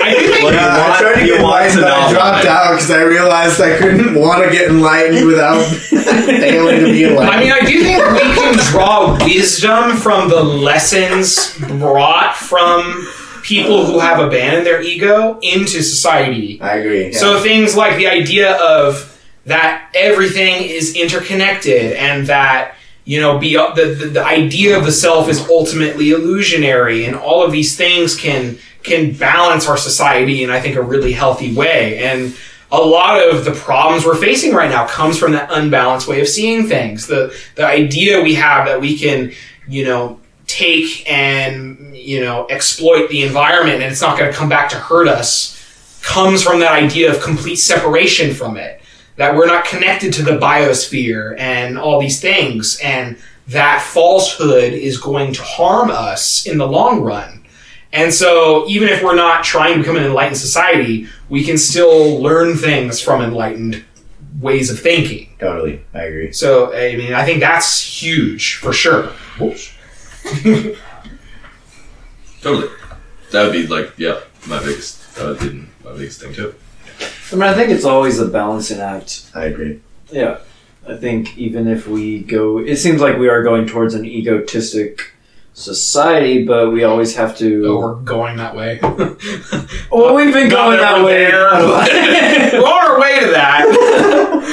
I 0.03 0.15
do 0.19 0.27
think 0.27 0.43
Well, 0.43 0.53
Yeah, 0.53 0.67
You 0.67 0.81
want- 0.81 0.91
I 0.93 0.99
tried 1.01 1.13
to 1.21 1.25
you 1.25 1.33
get 1.35 1.43
want 1.43 1.65
enlightened, 1.65 1.81
but 1.81 1.91
I 1.91 2.11
dropped 2.11 2.45
out 2.45 2.71
because 2.73 2.91
I 2.91 3.01
realized 3.03 3.61
I 3.61 3.77
couldn't 3.77 4.15
want 4.15 4.43
to 4.43 4.51
get 4.51 4.69
enlightened 4.69 5.25
without 5.27 5.61
failing 5.65 6.79
to 6.81 6.85
be 6.91 7.05
enlightened. 7.05 7.35
I 7.35 7.39
mean, 7.39 7.51
I 7.51 7.59
do 7.61 7.83
think 7.83 8.11
we 8.11 8.19
can 8.19 8.57
draw 8.71 9.17
wisdom 9.23 9.95
from 9.97 10.29
the 10.29 10.43
lessons 10.43 11.57
brought 11.79 12.35
from 12.35 13.07
people 13.43 13.85
who 13.85 13.99
have 13.99 14.19
abandoned 14.19 14.65
their 14.65 14.81
ego 14.81 15.39
into 15.41 15.81
society. 15.81 16.59
I 16.61 16.75
agree. 16.77 17.11
yeah. 17.11 17.17
So 17.17 17.39
things 17.39 17.75
like 17.75 17.95
the 17.97 18.07
idea 18.07 18.55
of 18.57 19.07
that 19.45 19.89
everything 19.95 20.63
is 20.63 20.95
interconnected 20.95 21.93
and 21.93 22.27
that 22.27 22.75
you 23.05 23.19
know 23.19 23.37
be 23.37 23.57
uh, 23.57 23.73
the, 23.73 23.85
the 23.85 24.05
the 24.07 24.25
idea 24.25 24.77
of 24.77 24.85
the 24.85 24.91
self 24.91 25.27
is 25.27 25.47
ultimately 25.49 26.11
illusionary 26.11 27.05
and 27.05 27.15
all 27.15 27.43
of 27.43 27.51
these 27.51 27.75
things 27.75 28.15
can 28.15 28.57
can 28.83 29.13
balance 29.13 29.67
our 29.67 29.77
society 29.77 30.43
in 30.43 30.49
I 30.49 30.59
think 30.59 30.75
a 30.75 30.81
really 30.81 31.13
healthy 31.13 31.53
way. 31.53 32.03
And 32.03 32.35
a 32.71 32.79
lot 32.79 33.27
of 33.27 33.43
the 33.43 33.51
problems 33.51 34.05
we're 34.05 34.15
facing 34.15 34.53
right 34.53 34.69
now 34.69 34.87
comes 34.87 35.17
from 35.17 35.33
that 35.33 35.49
unbalanced 35.51 36.07
way 36.07 36.21
of 36.21 36.27
seeing 36.27 36.67
things. 36.67 37.07
The 37.07 37.35
the 37.55 37.65
idea 37.65 38.21
we 38.21 38.35
have 38.35 38.65
that 38.65 38.81
we 38.81 38.97
can 38.97 39.33
you 39.67 39.85
know 39.85 40.19
take 40.47 41.09
and 41.09 41.95
you 41.95 42.21
know 42.21 42.47
exploit 42.49 43.09
the 43.09 43.23
environment 43.23 43.81
and 43.81 43.91
it's 43.91 44.01
not 44.01 44.17
going 44.17 44.31
to 44.31 44.37
come 44.37 44.49
back 44.49 44.69
to 44.69 44.75
hurt 44.75 45.07
us 45.07 45.57
comes 46.01 46.41
from 46.41 46.59
that 46.59 46.71
idea 46.71 47.11
of 47.11 47.21
complete 47.21 47.57
separation 47.57 48.33
from 48.33 48.57
it 48.57 48.80
that 49.17 49.35
we're 49.35 49.47
not 49.47 49.65
connected 49.65 50.13
to 50.13 50.23
the 50.23 50.37
biosphere 50.37 51.37
and 51.37 51.77
all 51.77 51.99
these 51.99 52.19
things 52.21 52.79
and 52.83 53.17
that 53.47 53.81
falsehood 53.81 54.73
is 54.73 54.97
going 54.97 55.33
to 55.33 55.41
harm 55.43 55.89
us 55.89 56.45
in 56.45 56.57
the 56.57 56.67
long 56.67 57.01
run 57.01 57.43
and 57.93 58.13
so 58.13 58.67
even 58.67 58.87
if 58.87 59.03
we're 59.03 59.15
not 59.15 59.43
trying 59.43 59.73
to 59.73 59.79
become 59.79 59.97
an 59.97 60.03
enlightened 60.03 60.37
society 60.37 61.07
we 61.29 61.43
can 61.43 61.57
still 61.57 62.19
learn 62.21 62.55
things 62.55 63.01
from 63.01 63.21
enlightened 63.21 63.83
ways 64.39 64.71
of 64.71 64.79
thinking 64.79 65.29
totally, 65.39 65.83
I 65.93 66.03
agree. 66.03 66.31
so 66.31 66.73
i 66.73 66.95
mean 66.95 67.13
i 67.13 67.25
think 67.25 67.39
that's 67.39 67.81
huge 67.81 68.55
for 68.55 68.73
sure 68.73 69.11
Totally. 72.41 72.69
That 73.31 73.43
would 73.43 73.53
be 73.53 73.67
like 73.67 73.93
yeah, 73.97 74.19
my 74.47 74.59
biggest. 74.59 75.15
That 75.15 75.27
would 75.27 75.39
be 75.39 75.65
my 75.83 75.93
biggest 75.93 76.21
thing 76.21 76.33
too. 76.33 76.55
I 77.31 77.35
mean, 77.35 77.43
I 77.43 77.53
think 77.53 77.69
it's 77.69 77.85
always 77.85 78.19
a 78.19 78.27
balancing 78.27 78.79
act. 78.79 79.29
I 79.33 79.45
agree. 79.45 79.79
Yeah, 80.11 80.39
I 80.87 80.97
think 80.97 81.37
even 81.37 81.67
if 81.67 81.87
we 81.87 82.21
go, 82.21 82.59
it 82.59 82.77
seems 82.77 83.01
like 83.01 83.17
we 83.17 83.29
are 83.29 83.43
going 83.43 83.67
towards 83.67 83.93
an 83.93 84.05
egotistic 84.05 85.13
society, 85.53 86.45
but 86.45 86.71
we 86.71 86.83
always 86.83 87.15
have 87.15 87.37
to. 87.37 87.65
oh, 87.67 87.79
we're 87.79 87.95
going 87.95 88.37
that 88.37 88.55
way 88.55 88.79
well, 89.91 90.15
we've 90.15 90.33
been 90.33 90.49
going 90.49 90.77
that 90.77 90.97
that 90.97 91.05
way. 91.05 91.25
there. 91.25 91.51
we're 92.61 92.67
on 92.67 92.91
our 92.91 92.99
way 92.99 93.19
to 93.19 93.27
that 93.27 93.65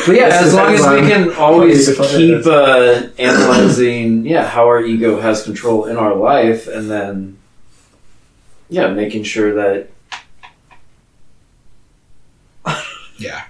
But 0.06 0.16
yeah, 0.16 0.28
This 0.28 0.48
as 0.48 0.54
long 0.54 0.74
as 0.74 0.80
we 0.80 1.08
can 1.08 1.32
always 1.34 1.86
how 1.96 2.04
you 2.04 2.36
define 2.36 2.42
keep 2.42 2.46
uh, 2.46 3.08
analyzing, 3.18 4.26
yeah, 4.26 4.46
how 4.46 4.66
our 4.66 4.84
ego 4.84 5.20
has 5.20 5.42
control 5.44 5.86
in 5.86 5.96
our 5.96 6.14
life, 6.14 6.66
and 6.68 6.90
then, 6.90 7.38
yeah, 8.68 8.88
making 8.88 9.24
sure 9.24 9.54
that 9.54 9.90
yeah 13.18 13.42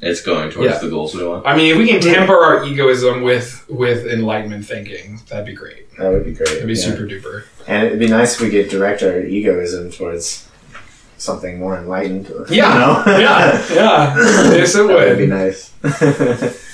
It's 0.00 0.20
going 0.22 0.50
towards 0.50 0.70
Yeah. 0.70 0.78
the 0.78 0.88
goals 0.88 1.14
we 1.14 1.24
want. 1.26 1.44
I 1.46 1.56
mean, 1.56 1.72
if 1.72 1.78
we 1.78 1.88
can 1.88 2.00
temper 2.00 2.36
our 2.36 2.64
egoism 2.64 3.22
with 3.22 3.64
with 3.68 4.06
enlightenment 4.06 4.64
thinking, 4.64 5.20
that'd 5.28 5.44
be 5.46 5.54
great. 5.54 5.84
That 5.98 6.12
would 6.12 6.24
be 6.24 6.32
great. 6.32 6.50
It'd 6.50 6.66
be 6.66 6.74
yeah. 6.74 6.84
super 6.88 7.02
duper. 7.04 7.44
And 7.66 7.86
it'd 7.86 7.98
be 7.98 8.06
nice 8.06 8.34
if 8.36 8.40
we 8.40 8.50
could 8.50 8.68
direct 8.70 9.02
our 9.02 9.20
egoism 9.20 9.90
towards 9.90 10.46
something 11.16 11.58
more 11.58 11.76
enlightened. 11.76 12.28
you 12.28 12.44
Yeah. 12.62 12.74
know? 12.78 13.02
Yeah, 13.18 13.74
yeah. 13.74 14.14
Yes, 14.60 14.74
it 14.76 14.86
that 14.86 15.08
would 15.08 15.18
be 15.18 15.26
nice. 15.26 15.72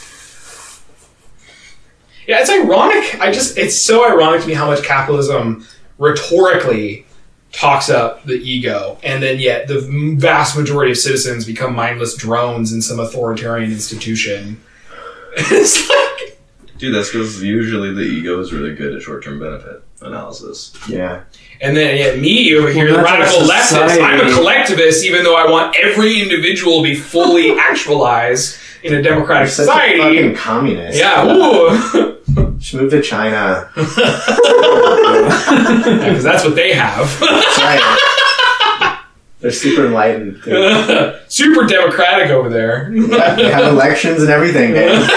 Yeah, 2.26 2.40
it's 2.40 2.48
ironic. 2.50 3.20
I 3.20 3.30
just 3.30 3.58
it's 3.58 3.78
so 3.78 4.10
ironic 4.10 4.40
to 4.42 4.46
me 4.48 4.54
how 4.54 4.66
much 4.66 4.82
capitalism 4.82 5.66
rhetorically 5.98 7.04
talks 7.56 7.88
up 7.88 8.24
the 8.24 8.34
ego, 8.34 8.98
and 9.02 9.22
then 9.22 9.38
yet 9.38 9.68
the 9.68 9.80
vast 10.18 10.56
majority 10.56 10.92
of 10.92 10.98
citizens 10.98 11.44
become 11.44 11.74
mindless 11.74 12.16
drones 12.16 12.72
in 12.72 12.82
some 12.82 12.98
authoritarian 12.98 13.70
institution. 13.70 14.60
it's 15.36 15.88
like 15.88 16.38
Dude, 16.78 16.94
that's 16.94 17.10
because 17.10 17.42
usually 17.42 17.94
the 17.94 18.02
ego 18.02 18.40
is 18.40 18.52
really 18.52 18.74
good 18.74 18.94
at 18.94 19.02
short-term 19.02 19.38
benefit 19.38 19.82
analysis. 20.02 20.76
yeah. 20.88 21.22
And 21.60 21.76
then 21.76 21.96
yeah, 21.96 22.20
me 22.20 22.54
over 22.56 22.68
here, 22.70 22.86
Well, 22.86 22.96
the 22.98 23.02
radical 23.02 23.40
leftist, 23.40 24.02
I'm 24.02 24.26
a 24.26 24.34
collectivist, 24.34 25.04
even 25.04 25.22
though 25.22 25.36
I 25.36 25.50
want 25.50 25.76
every 25.76 26.20
individual 26.20 26.78
to 26.78 26.82
be 26.82 26.94
fully 26.94 27.52
actualized 27.58 28.58
in 28.82 28.94
a 28.94 29.02
democratic 29.02 29.46
You're 29.46 29.66
such 29.66 29.68
a 29.68 29.98
fucking 29.98 30.34
communist. 30.34 30.98
Yeah, 30.98 31.24
ooh. 31.24 32.10
Just 32.74 32.82
move 32.82 32.90
to 32.90 33.00
China. 33.02 33.70
because 33.76 33.94
that's 36.24 36.44
what 36.44 36.56
they 36.56 36.72
have. 36.74 37.20
Right. 37.20 39.00
They're 39.40 39.52
super 39.52 39.86
enlightened. 39.86 40.42
Super 41.28 41.66
democratic 41.66 42.30
over 42.30 42.48
there. 42.48 42.90
They 42.90 43.50
have 43.50 43.66
elections 43.72 44.22
and 44.22 44.30
everything, 44.30 44.72
man. 44.72 45.08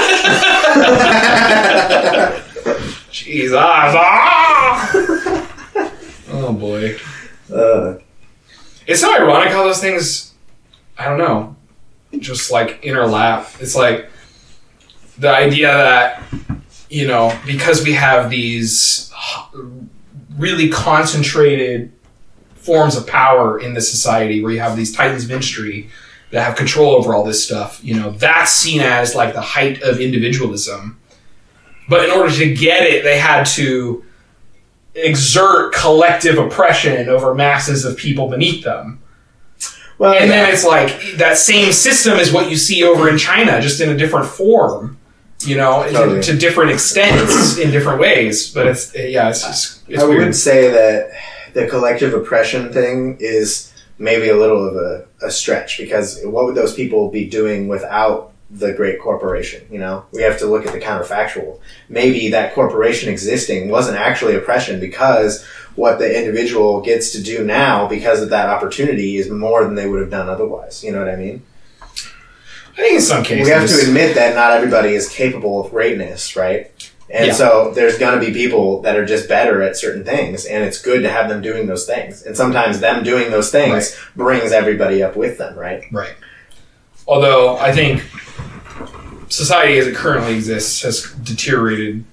Jesus. 3.11 3.55
Ah! 3.57 4.91
Oh 6.33 6.53
boy. 6.53 6.97
uh, 7.53 7.95
It's 8.85 9.01
so 9.01 9.13
ironic 9.15 9.49
how 9.51 9.63
those 9.63 9.81
things, 9.81 10.33
I 10.97 11.05
don't 11.05 11.17
know, 11.17 11.55
just 12.19 12.51
like 12.51 12.81
interlap. 12.83 13.59
It's 13.61 13.75
like 13.75 14.09
the 15.17 15.29
idea 15.35 15.67
that, 15.71 16.21
you 16.89 17.07
know, 17.07 17.37
because 17.45 17.83
we 17.83 17.93
have 17.93 18.29
these 18.29 19.11
really 20.37 20.69
concentrated 20.69 21.91
forms 22.55 22.95
of 22.95 23.07
power 23.07 23.59
in 23.59 23.73
this 23.73 23.89
society 23.89 24.41
where 24.41 24.51
you 24.51 24.59
have 24.59 24.75
these 24.75 24.93
titans 24.93 25.23
of 25.23 25.31
industry 25.31 25.89
that 26.31 26.43
have 26.43 26.55
control 26.55 26.95
over 26.95 27.15
all 27.15 27.23
this 27.23 27.43
stuff, 27.43 27.79
you 27.83 27.95
know, 27.95 28.11
that's 28.11 28.51
seen 28.51 28.81
as 28.81 29.15
like 29.15 29.33
the 29.33 29.41
height 29.41 29.81
of 29.81 29.99
individualism. 29.99 30.99
But 31.87 32.03
in 32.03 32.11
order 32.11 32.33
to 32.35 32.53
get 32.53 32.83
it, 32.83 33.03
they 33.03 33.17
had 33.17 33.45
to 33.45 34.03
exert 34.93 35.73
collective 35.73 36.37
oppression 36.37 37.07
over 37.07 37.33
masses 37.33 37.85
of 37.85 37.95
people 37.95 38.29
beneath 38.29 38.63
them. 38.63 38.99
well, 39.97 40.13
And 40.13 40.29
yeah. 40.29 40.43
then 40.43 40.53
it's 40.53 40.65
like 40.65 41.17
that 41.17 41.37
same 41.37 41.71
system 41.71 42.17
is 42.17 42.33
what 42.33 42.49
you 42.49 42.57
see 42.57 42.83
over 42.83 43.07
in 43.09 43.17
China, 43.17 43.61
just 43.61 43.79
in 43.79 43.89
a 43.89 43.95
different 43.95 44.25
form, 44.25 44.96
you 45.41 45.55
know, 45.55 45.83
to- 45.83 45.91
Totally. 45.93 46.21
to, 46.23 46.37
different 46.37 46.71
extents 46.71 47.57
in 47.63 47.71
different 47.71 47.99
ways. 47.99 48.53
But 48.53 48.67
it's 48.67 48.93
yeah, 48.95 49.29
it's 49.29 49.43
just 49.43 49.83
it's 49.87 50.01
I 50.03 50.07
weird. 50.07 50.25
would 50.25 50.35
say 50.35 50.69
that 50.71 51.11
the 51.53 51.67
collective 51.67 52.13
oppression 52.13 52.71
thing 52.73 53.17
is 53.19 53.71
maybe 53.99 54.29
a 54.29 54.35
little 54.37 54.67
of 54.67 54.75
a, 54.75 55.05
a 55.23 55.31
stretch 55.31 55.77
because 55.77 56.19
what 56.23 56.45
would 56.45 56.55
those 56.55 56.73
people 56.73 57.09
be 57.09 57.27
doing 57.27 57.67
without 57.67 58.31
the 58.51 58.73
great 58.73 58.99
corporation? 58.99 59.65
You 59.71 59.79
know, 59.79 60.05
we 60.11 60.21
have 60.21 60.37
to 60.39 60.45
look 60.45 60.65
at 60.65 60.73
the 60.73 60.79
counterfactual. 60.79 61.59
Maybe 61.89 62.29
that 62.29 62.53
corporation 62.53 63.09
existing 63.09 63.69
wasn't 63.69 63.97
actually 63.97 64.35
oppression 64.35 64.79
because 64.79 65.43
what 65.75 65.99
the 65.99 66.17
individual 66.17 66.81
gets 66.81 67.11
to 67.11 67.21
do 67.21 67.43
now 67.43 67.87
because 67.87 68.21
of 68.21 68.29
that 68.29 68.49
opportunity 68.49 69.17
is 69.17 69.29
more 69.29 69.63
than 69.63 69.75
they 69.75 69.87
would 69.87 69.99
have 70.01 70.09
done 70.09 70.29
otherwise. 70.29 70.83
You 70.83 70.91
know 70.91 70.99
what 70.99 71.09
I 71.09 71.15
mean? 71.15 71.43
I 72.77 72.81
think 72.81 72.95
in 72.95 73.01
some 73.01 73.23
cases 73.23 73.47
We 73.47 73.51
have 73.53 73.67
to 73.67 73.87
admit 73.87 74.15
that 74.15 74.35
not 74.35 74.51
everybody 74.51 74.93
is 74.93 75.09
capable 75.09 75.65
of 75.65 75.71
greatness, 75.71 76.35
right? 76.35 76.71
And 77.09 77.27
Yeah. 77.27 77.33
so 77.33 77.71
there's 77.73 77.97
going 77.97 78.19
to 78.19 78.25
be 78.25 78.31
people 78.33 78.81
that 78.81 78.95
are 78.97 79.05
just 79.05 79.27
better 79.27 79.61
at 79.61 79.77
certain 79.77 80.03
things, 80.03 80.45
and 80.45 80.63
it's 80.63 80.79
good 80.81 81.01
to 81.03 81.09
have 81.09 81.29
them 81.29 81.41
doing 81.41 81.65
those 81.67 81.85
things. 81.85 82.21
And 82.23 82.35
sometimes 82.37 82.79
them 82.79 83.03
doing 83.03 83.31
those 83.31 83.49
things 83.49 83.95
brings 84.15 84.51
everybody 84.51 85.01
up 85.01 85.15
with 85.15 85.37
them, 85.37 85.57
right? 85.57 85.83
Right. 85.91 86.13
Although 87.07 87.57
I 87.57 87.71
think 87.71 88.03
society 89.29 89.77
as 89.79 89.87
it 89.87 89.95
currently 89.95 90.35
exists 90.35 90.81
has 90.83 91.03
deteriorated 91.23 92.03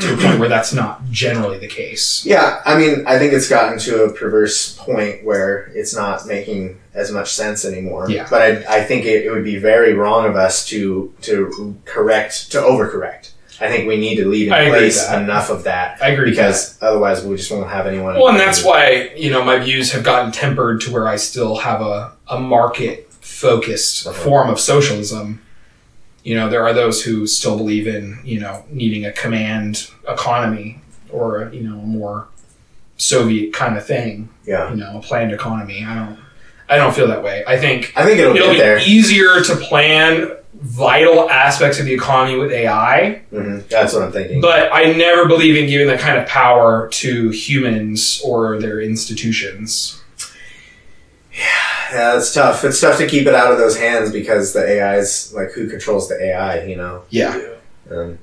to 0.00 0.14
a 0.14 0.16
point 0.16 0.40
where 0.40 0.48
that's 0.48 0.72
not 0.72 1.04
generally 1.10 1.58
the 1.58 1.66
case. 1.68 2.24
Yeah, 2.24 2.62
I 2.64 2.78
mean, 2.78 3.04
I 3.06 3.18
think 3.18 3.32
it's 3.34 3.48
gotten 3.48 3.78
to 3.80 4.04
a 4.04 4.12
perverse 4.12 4.74
point 4.78 5.22
where 5.24 5.70
it's 5.74 5.94
not 5.94 6.26
making 6.26 6.80
as 6.94 7.10
much 7.12 7.32
sense 7.34 7.64
anymore. 7.64 8.10
Yeah. 8.10 8.26
But 8.30 8.42
I, 8.42 8.78
I 8.78 8.84
think 8.84 9.04
it, 9.04 9.26
it 9.26 9.30
would 9.30 9.44
be 9.44 9.56
very 9.58 9.92
wrong 9.94 10.26
of 10.26 10.36
us 10.36 10.66
to 10.68 11.12
to 11.22 11.76
correct 11.84 12.50
to 12.52 12.58
overcorrect. 12.58 13.30
I 13.60 13.68
think 13.68 13.86
we 13.86 13.96
need 13.96 14.16
to 14.16 14.26
leave 14.28 14.48
in 14.48 14.54
I 14.54 14.68
place 14.70 15.08
enough 15.10 15.48
of 15.50 15.64
that 15.64 16.02
I 16.02 16.08
agree 16.08 16.30
because 16.30 16.76
otherwise 16.82 17.24
we 17.24 17.36
just 17.36 17.50
won't 17.52 17.68
have 17.70 17.86
anyone. 17.86 18.14
Well, 18.16 18.28
and 18.28 18.40
that's 18.40 18.64
why 18.64 19.12
you 19.16 19.30
know 19.30 19.44
my 19.44 19.58
views 19.58 19.92
have 19.92 20.02
gotten 20.04 20.32
tempered 20.32 20.80
to 20.82 20.90
where 20.92 21.06
I 21.06 21.16
still 21.16 21.56
have 21.58 21.80
a 21.82 22.12
a 22.28 22.40
market 22.40 23.12
focused 23.20 24.06
Uh-huh. 24.06 24.18
form 24.24 24.48
of 24.50 24.58
socialism. 24.58 25.42
You 26.24 26.34
know, 26.36 26.48
there 26.48 26.64
are 26.64 26.72
those 26.72 27.02
who 27.02 27.26
still 27.26 27.56
believe 27.56 27.86
in 27.86 28.18
you 28.24 28.40
know 28.40 28.64
needing 28.70 29.04
a 29.04 29.12
command 29.12 29.90
economy 30.08 30.80
or 31.10 31.50
you 31.52 31.62
know 31.62 31.78
a 31.78 31.86
more 31.86 32.28
Soviet 32.96 33.52
kind 33.52 33.76
of 33.76 33.84
thing. 33.86 34.28
Yeah. 34.46 34.70
You 34.70 34.76
know, 34.76 34.98
a 34.98 35.02
planned 35.02 35.32
economy. 35.32 35.84
I 35.84 35.94
don't. 35.94 36.18
I 36.68 36.76
don't 36.76 36.94
feel 36.94 37.08
that 37.08 37.22
way. 37.22 37.44
I 37.46 37.58
think 37.58 37.92
I 37.96 38.04
think 38.04 38.18
it'll, 38.18 38.34
it'll 38.34 38.50
be 38.50 38.58
there. 38.58 38.78
easier 38.78 39.42
to 39.42 39.56
plan 39.56 40.36
vital 40.54 41.28
aspects 41.28 41.80
of 41.80 41.86
the 41.86 41.92
economy 41.92 42.38
with 42.38 42.52
AI 42.52 43.22
hmm 43.30 43.58
That's 43.68 43.92
what 43.92 44.02
I'm 44.02 44.12
thinking. 44.12 44.40
but 44.40 44.72
I 44.72 44.92
never 44.92 45.26
believe 45.26 45.56
in 45.56 45.66
giving 45.68 45.88
that 45.88 45.98
kind 45.98 46.18
of 46.18 46.26
power 46.28 46.88
to 46.88 47.30
humans 47.30 48.22
or 48.24 48.60
their 48.60 48.80
institutions. 48.80 50.00
Yeah, 51.32 51.92
yeah, 51.92 52.16
it's 52.16 52.32
tough. 52.34 52.64
It's 52.64 52.80
tough 52.80 52.98
to 52.98 53.06
keep 53.06 53.26
it 53.26 53.34
out 53.34 53.52
of 53.52 53.58
those 53.58 53.76
hands 53.78 54.12
because 54.12 54.52
the 54.52 54.60
AI's 54.82 55.32
like 55.34 55.52
who 55.52 55.68
controls 55.68 56.08
the 56.08 56.20
AI, 56.22 56.64
you 56.64 56.76
know. 56.76 57.02
Yeah. 57.10 57.40
Um, 57.90 58.18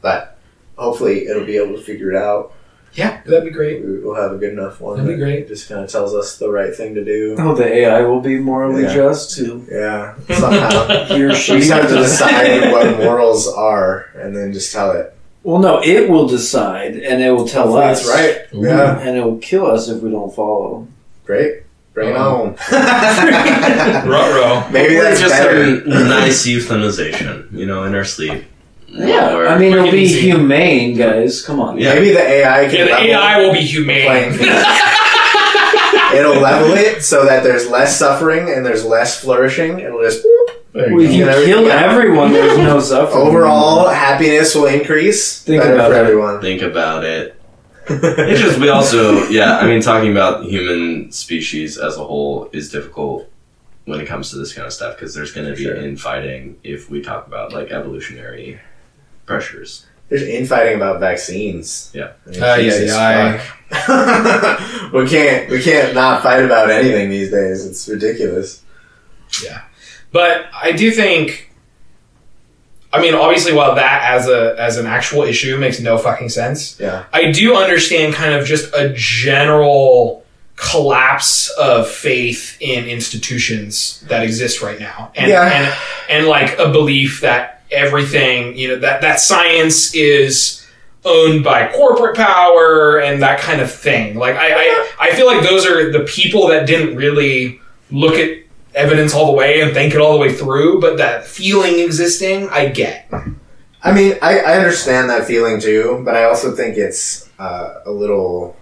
but 0.00 0.38
hopefully 0.76 1.26
it'll 1.26 1.44
be 1.46 1.56
able 1.56 1.76
to 1.76 1.82
figure 1.82 2.10
it 2.10 2.16
out. 2.16 2.52
Yeah, 2.94 3.20
that'd 3.24 3.42
be 3.44 3.50
great. 3.50 3.84
We- 3.84 3.98
We'll 3.98 4.14
have 4.14 4.32
a 4.32 4.36
good 4.36 4.52
enough 4.52 4.80
one. 4.80 4.98
That'd 4.98 5.08
be 5.16 5.16
that 5.20 5.24
great. 5.24 5.48
Just 5.48 5.68
kind 5.68 5.82
of 5.82 5.90
tells 5.90 6.14
us 6.14 6.38
the 6.38 6.48
right 6.50 6.72
thing 6.74 6.94
to 6.94 7.04
do. 7.04 7.34
Oh, 7.38 7.54
the 7.54 7.64
AI 7.66 8.02
will 8.02 8.20
be 8.20 8.38
morally 8.38 8.82
Yeah. 8.84 8.94
just 8.94 9.34
too. 9.36 9.66
Yeah, 9.70 10.14
somehow. 10.30 11.04
he 11.06 11.24
or 11.24 11.28
we 11.28 11.34
she. 11.34 11.58
just 11.58 11.70
have 11.72 11.88
to 11.88 11.96
decide 11.96 12.70
what 12.70 12.98
morals 12.98 13.48
are, 13.48 14.10
and 14.14 14.36
then 14.36 14.52
just 14.52 14.72
tell 14.72 14.92
it. 14.92 15.12
Well, 15.42 15.58
no, 15.58 15.82
it 15.82 16.08
will 16.08 16.28
decide, 16.28 16.94
and 16.96 17.20
it 17.22 17.30
will 17.32 17.48
tell 17.48 17.64
Hopefully 17.64 17.84
us. 17.86 18.00
it's 18.02 18.08
right. 18.08 18.40
Yeah, 18.52 18.98
And 19.00 19.16
it 19.18 19.24
will 19.24 19.38
kill 19.38 19.66
us 19.66 19.88
if 19.88 20.00
we 20.00 20.10
don't 20.10 20.32
follow. 20.34 20.86
great. 21.26 21.63
Bring 21.94 22.08
it 22.10 22.16
Uh-oh. 22.16 22.46
home. 22.48 24.08
Ruh-roh. 24.10 24.68
Maybe 24.72 24.96
Or 24.96 25.02
that's 25.04 25.20
just 25.20 25.32
better. 25.34 25.80
some 25.80 26.08
nice 26.08 26.44
euthanization, 26.46 27.50
you 27.52 27.66
know, 27.66 27.84
in 27.84 27.94
our 27.94 28.04
sleep. 28.04 28.44
Yeah, 28.88 29.34
Or- 29.34 29.46
I 29.48 29.56
mean, 29.58 29.72
it'll 29.72 29.90
be 29.90 30.02
Easy. 30.02 30.20
humane, 30.22 30.96
guys. 30.96 31.42
Come 31.44 31.60
on. 31.60 31.78
Yeah. 31.78 31.94
Maybe 31.94 32.10
the 32.12 32.20
AI 32.22 32.66
can 32.68 32.74
Yeah, 32.74 32.84
the 32.84 32.90
level, 32.90 33.06
AI 33.10 33.38
will 33.40 33.52
be 33.52 33.60
humane. 33.62 34.06
playing 34.06 34.32
field. 34.38 34.66
it'll 36.14 36.40
level 36.40 36.72
it 36.74 37.02
so 37.02 37.24
that 37.24 37.42
there's 37.42 37.68
less 37.68 37.96
suffering 37.98 38.50
and 38.50 38.64
there's 38.66 38.84
less 38.84 39.20
flourishing. 39.20 39.80
It'll 39.80 40.02
just 40.02 40.24
There 40.72 40.88
you 40.90 40.94
We 40.96 41.04
go. 41.06 41.12
can 41.12 41.18
You 41.40 41.44
kill 41.46 41.62
yeah. 41.66 41.90
everyone. 41.92 42.32
There's 42.32 42.58
no 42.58 42.78
suffering. 42.92 43.26
overall 43.26 43.88
happiness 43.88 44.54
will 44.54 44.66
increase. 44.66 45.42
Think 45.42 45.62
better 45.62 45.74
about 45.74 45.90
for 45.90 45.96
it. 45.96 46.00
everyone. 46.00 46.40
Think 46.40 46.62
about 46.62 47.04
it. 47.04 47.36
It's 48.30 48.40
just 48.40 48.58
we 48.58 48.68
also, 48.68 49.26
yeah. 49.28 49.58
I 49.58 49.66
mean, 49.66 49.80
talking 49.80 50.10
about 50.10 50.44
human 50.44 51.10
species 51.12 51.78
as 51.78 51.96
a 51.96 52.04
whole 52.04 52.48
is 52.52 52.70
difficult 52.70 53.30
when 53.84 54.00
it 54.00 54.06
comes 54.06 54.30
to 54.30 54.36
this 54.36 54.52
kind 54.54 54.66
of 54.66 54.72
stuff 54.72 54.96
because 54.96 55.14
there's 55.14 55.32
going 55.32 55.46
to 55.48 55.54
be 55.56 55.64
Sure. 55.64 55.76
infighting 55.76 56.58
if 56.64 56.88
we 56.90 57.02
talk 57.02 57.26
about 57.26 57.52
like 57.52 57.70
evolutionary 57.70 58.58
pressures. 59.26 59.86
There's 60.08 60.22
infighting 60.22 60.76
about 60.76 61.00
vaccines. 61.00 61.90
Yeah. 61.94 62.12
I 62.26 62.30
mean, 62.30 62.42
Uh, 62.42 62.54
yeah, 62.56 63.40
yeah, 63.70 64.90
we 64.92 65.08
can't 65.08 65.50
we 65.50 65.62
can't 65.62 65.94
not 65.94 66.22
fight 66.22 66.44
about 66.44 66.70
anything 66.70 67.10
these 67.10 67.30
days. 67.30 67.66
It's 67.66 67.88
ridiculous. 67.88 68.62
Yeah 69.42 69.62
but 70.14 70.46
I 70.54 70.70
do 70.72 70.90
think. 70.92 71.50
I 72.94 73.00
mean, 73.00 73.14
obviously, 73.14 73.52
while 73.52 73.74
that 73.74 74.02
as 74.04 74.28
a 74.28 74.54
as 74.58 74.76
an 74.78 74.86
actual 74.86 75.22
issue 75.24 75.56
makes 75.58 75.80
no 75.80 75.98
fucking 75.98 76.28
sense, 76.28 76.78
Yeah. 76.78 77.04
I 77.12 77.32
do 77.32 77.56
understand 77.56 78.14
kind 78.14 78.34
of 78.34 78.46
just 78.46 78.72
a 78.74 78.92
general 78.94 80.24
collapse 80.56 81.48
of 81.58 81.88
faith 81.90 82.56
in 82.60 82.86
institutions 82.86 84.02
that 84.08 84.22
exist 84.22 84.62
right 84.62 84.78
now, 84.78 85.10
and 85.16 85.28
Yeah. 85.30 85.42
and 85.52 85.74
and 86.08 86.26
like 86.28 86.58
a 86.58 86.68
belief 86.70 87.20
that 87.22 87.62
everything 87.72 88.56
you 88.56 88.68
know 88.68 88.76
that 88.76 89.00
that 89.00 89.18
science 89.20 89.94
is 89.94 90.64
owned 91.04 91.42
by 91.44 91.70
corporate 91.72 92.16
power 92.16 92.98
and 92.98 93.20
that 93.22 93.40
kind 93.40 93.60
of 93.60 93.70
thing. 93.72 94.16
Like 94.16 94.36
I 94.36 94.48
I, 94.54 94.88
I 95.00 95.10
feel 95.16 95.26
like 95.26 95.42
those 95.42 95.66
are 95.66 95.90
the 95.92 96.00
people 96.04 96.46
that 96.48 96.66
didn't 96.66 96.94
really 96.96 97.60
look 97.90 98.14
at 98.14 98.38
evidence 98.74 99.14
all 99.14 99.26
the 99.26 99.32
way 99.32 99.60
and 99.60 99.72
think 99.72 99.94
it 99.94 100.00
all 100.00 100.12
the 100.12 100.18
way 100.18 100.32
through, 100.32 100.80
but 100.80 100.98
that 100.98 101.26
feeling 101.26 101.80
existing, 101.80 102.48
I 102.50 102.68
get. 102.68 103.10
I 103.82 103.92
mean, 103.92 104.14
I, 104.22 104.40
I 104.40 104.56
understand 104.56 105.10
that 105.10 105.26
feeling 105.26 105.60
too, 105.60 106.02
but 106.04 106.16
I 106.16 106.24
also 106.24 106.54
think 106.54 106.76
it's 106.76 107.28
uh, 107.38 107.80
a 107.84 107.90
little 107.90 108.56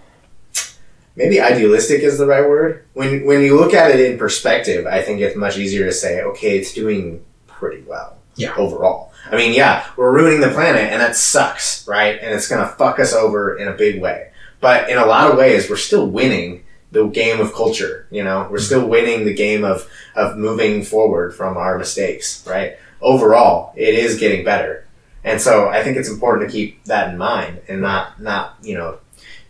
maybe 1.15 1.39
idealistic 1.39 2.01
is 2.01 2.17
the 2.17 2.25
right 2.25 2.47
word. 2.47 2.85
When 2.93 3.25
when 3.25 3.41
you 3.41 3.57
look 3.57 3.73
at 3.73 3.91
it 3.91 3.99
in 3.99 4.17
perspective, 4.17 4.85
I 4.85 5.01
think 5.01 5.21
it's 5.21 5.35
much 5.35 5.57
easier 5.57 5.85
to 5.85 5.91
say, 5.91 6.21
okay, 6.21 6.57
it's 6.57 6.73
doing 6.73 7.23
pretty 7.47 7.83
well. 7.83 8.17
Yeah. 8.35 8.55
Overall. 8.55 9.11
I 9.31 9.37
mean, 9.37 9.53
yeah, 9.53 9.87
we're 9.95 10.11
ruining 10.11 10.41
the 10.41 10.49
planet 10.49 10.91
and 10.91 11.01
that 11.01 11.15
sucks, 11.15 11.87
right? 11.87 12.19
And 12.21 12.33
it's 12.33 12.47
gonna 12.47 12.67
fuck 12.67 12.99
us 12.99 13.13
over 13.13 13.57
in 13.57 13.67
a 13.67 13.73
big 13.73 14.01
way. 14.01 14.31
But 14.59 14.89
in 14.89 14.97
a 14.97 15.05
lot 15.05 15.31
of 15.31 15.37
ways, 15.37 15.69
we're 15.69 15.77
still 15.77 16.07
winning 16.07 16.62
the 16.93 17.07
game 17.07 17.41
of 17.41 17.53
culture, 17.53 18.07
you 18.11 18.23
know? 18.23 18.47
We're 18.49 18.57
mm-hmm. 18.57 18.65
still 18.65 18.87
winning 18.87 19.25
the 19.25 19.33
game 19.33 19.63
of, 19.63 19.89
of 20.15 20.37
moving 20.37 20.83
forward 20.83 21.35
from 21.35 21.57
our 21.57 21.77
mistakes, 21.77 22.45
right? 22.47 22.77
Overall, 23.01 23.73
it 23.75 23.95
is 23.95 24.19
getting 24.19 24.45
better. 24.45 24.87
And 25.23 25.41
so 25.41 25.69
I 25.69 25.83
think 25.83 25.97
it's 25.97 26.09
important 26.09 26.49
to 26.49 26.53
keep 26.55 26.83
that 26.85 27.09
in 27.09 27.17
mind 27.17 27.61
and 27.67 27.81
not, 27.81 28.21
not, 28.21 28.57
you 28.61 28.77
know, 28.77 28.99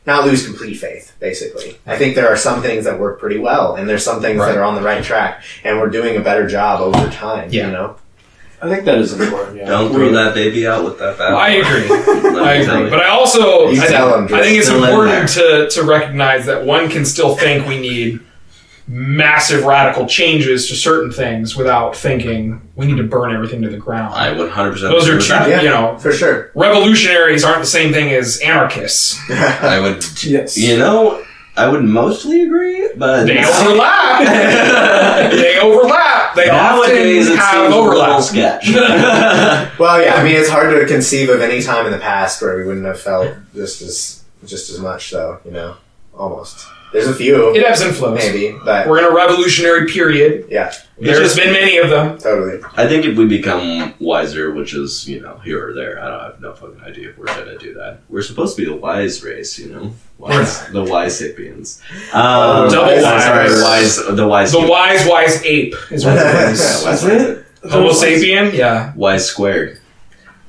not 0.06 0.26
lose 0.26 0.46
complete 0.46 0.76
faith, 0.76 1.14
basically. 1.20 1.78
I 1.86 1.98
think 1.98 2.16
there 2.16 2.28
are 2.28 2.38
some 2.38 2.62
things 2.62 2.86
that 2.86 3.00
work 3.00 3.20
pretty 3.20 3.40
well 3.40 3.76
and 3.76 3.88
there's 3.88 4.04
some 4.04 4.22
things 4.22 4.40
Right. 4.40 4.54
that 4.54 4.58
are 4.58 4.64
on 4.64 4.76
the 4.76 4.82
right 4.82 5.04
track 5.04 5.44
and 5.64 5.80
we're 5.80 5.90
doing 5.90 6.18
a 6.18 6.20
better 6.22 6.48
job 6.48 6.82
over 6.82 7.10
time, 7.10 7.50
Yeah. 7.52 7.68
you 7.68 7.72
know? 7.74 7.96
I 8.64 8.70
think 8.70 8.86
that 8.86 8.98
is 9.00 9.14
important. 9.20 9.58
Yeah. 9.58 9.66
Don't 9.66 9.92
throw 9.92 10.10
that 10.12 10.34
baby 10.34 10.66
out 10.68 10.84
with 10.86 10.98
that 11.00 11.18
bath. 11.18 11.34
I 11.34 11.50
agree. 11.50 12.40
I 12.40 12.54
agree, 12.54 12.90
but 12.90 13.00
I 13.02 13.10
also 13.10 13.68
I, 13.70 13.76
tell 13.88 14.18
think, 14.20 14.32
I 14.32 14.42
think 14.42 14.60
it's 14.60 14.70
important 14.70 15.30
to 15.30 15.70
to 15.70 15.84
recognize 15.84 16.46
that 16.46 16.66
one 16.66 16.90
can 16.90 17.04
still 17.06 17.36
think 17.36 17.68
we 17.68 17.80
need 17.80 18.22
massive 18.88 19.64
radical 19.64 20.06
changes 20.06 20.68
to 20.68 20.76
certain 20.76 21.12
things 21.12 21.56
without 21.56 21.96
thinking 21.96 22.62
we 22.76 22.86
need 22.86 22.98
to 22.98 23.04
burn 23.04 23.34
everything 23.34 23.62
to 23.62 23.70
the 23.70 23.78
ground. 23.78 24.14
I 24.14 24.32
would 24.34 24.52
100% 24.52 24.80
Those 24.82 25.08
are 25.08 25.12
agree 25.14 25.16
with 25.16 25.24
two, 25.24 25.30
that. 25.34 25.50
Yeah. 25.50 25.62
you 25.62 25.70
know, 25.70 25.98
For 26.00 26.12
sure. 26.12 26.52
revolutionaries 26.54 27.46
aren't 27.46 27.62
the 27.62 27.66
same 27.66 27.94
thing 27.94 28.12
as 28.14 28.40
anarchists. 28.42 29.18
I 29.30 29.80
would, 29.80 30.04
Yes. 30.24 30.58
you 30.58 30.78
know, 30.78 31.24
I 31.56 31.68
would 31.70 31.84
mostly 31.84 32.44
agree, 32.44 32.90
but 32.96 33.26
They 33.26 33.38
overlap. 33.46 34.22
they 35.32 35.60
overlap. 35.60 36.36
They 36.36 36.48
nowadays 36.48 37.30
often 37.30 37.38
have 37.38 37.72
overlap. 37.74 38.22
sketch. 38.24 38.70
Well, 39.80 40.02
yeah, 40.02 40.16
I 40.16 40.24
mean, 40.24 40.36
it's 40.36 40.50
hard 40.50 40.80
to 40.80 40.86
conceive 40.88 41.30
of 41.30 41.42
any 41.42 41.62
time 41.62 41.86
in 41.86 41.92
the 41.92 41.98
past 42.00 42.42
where 42.42 42.58
we 42.58 42.66
wouldn't 42.66 42.86
have 42.86 43.00
felt 43.00 43.34
just 43.56 43.82
as 43.82 44.24
just 44.46 44.70
as 44.72 44.80
much, 44.80 45.12
though. 45.12 45.40
You 45.46 45.52
know, 45.52 45.76
almost. 46.18 46.66
There's 46.94 47.08
a 47.08 47.14
few, 47.16 47.54
It 47.56 47.64
ebbs 47.66 47.82
and 47.82 47.94
flows. 47.96 48.20
maybe, 48.20 48.56
but 48.64 48.88
We're 48.88 49.00
in 49.00 49.06
a 49.06 49.12
revolutionary 49.16 49.88
period. 49.92 50.46
yeah, 50.50 50.72
There's 51.00 51.18
just- 51.20 51.36
been 51.36 51.52
many 51.52 51.78
of 51.78 51.90
them. 51.90 52.18
totally. 52.20 52.60
I 52.78 52.88
think 52.88 53.04
if 53.06 53.18
we 53.18 53.26
become 53.26 53.96
wiser, 54.00 54.52
which 54.52 54.76
is, 54.76 55.08
you 55.08 55.20
know, 55.20 55.42
here 55.44 55.68
or 55.68 55.74
there, 55.74 56.00
I 56.02 56.08
don't 56.10 56.20
have 56.22 56.40
no 56.40 56.54
fucking 56.54 56.82
idea 56.86 57.10
if 57.10 57.18
we're 57.18 57.26
gonna 57.26 57.58
do 57.58 57.74
that. 57.74 58.02
We're 58.10 58.22
supposed 58.22 58.56
to 58.56 58.62
be 58.62 58.70
the 58.70 58.76
wise 58.76 59.24
race, 59.24 59.58
you 59.58 59.70
know? 59.74 59.94
Wise, 60.20 60.68
the 60.72 60.84
wise 60.84 61.18
sapiens. 61.18 61.82
Um, 62.14 62.70
Double 62.70 62.92
I'm 62.92 63.02
wise. 63.02 63.24
Sorry, 63.24 63.50
wise, 63.62 64.16
the 64.16 64.28
wise. 64.28 64.52
The 64.52 64.62
wise, 64.62 65.06
wise 65.08 65.44
ape 65.44 65.76
is 65.92 66.06
what 66.06 66.16
it 66.16 66.20
Yeah, 66.24 66.84
wise, 66.86 66.86
Is 66.86 67.06
it? 67.06 67.46
Homo 67.72 67.90
sapien? 67.90 68.54
Yeah. 68.54 68.94
wise 68.96 69.26
squared. 69.26 69.80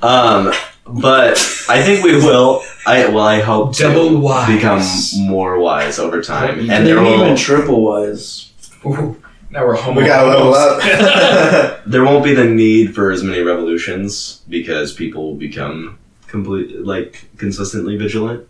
Um, 0.03 0.53
but 0.87 1.39
I 1.69 1.83
think 1.83 2.05
we 2.05 2.15
will. 2.17 2.63
I 2.87 3.07
well, 3.09 3.25
I 3.25 3.41
hope 3.41 3.77
Double 3.77 4.11
to 4.11 4.19
wise. 4.19 4.55
become 4.55 4.83
more 5.29 5.59
wise 5.59 5.99
over 5.99 6.23
time, 6.23 6.57
you 6.61 6.71
and 6.71 6.85
Maybe 6.85 6.85
there 6.85 7.01
will 7.03 7.23
even 7.23 7.37
triple 7.37 7.83
wise. 7.83 8.53
Ooh, 8.85 9.21
now 9.51 9.65
we're 9.67 9.77
homo. 9.77 10.01
We 10.01 10.07
gotta 10.07 10.29
level 10.29 10.55
up. 10.55 11.81
there 11.87 12.05
won't 12.05 12.25
be 12.25 12.35
the 12.35 12.45
need 12.45 12.95
for 12.95 13.11
as 13.11 13.23
many 13.23 13.41
revolutions 13.41 14.43
because 14.49 14.93
people 14.93 15.25
will 15.31 15.37
become 15.37 15.99
complete 16.27 16.85
like 16.85 17.29
consistently 17.39 17.97
vigilant. 17.97 18.47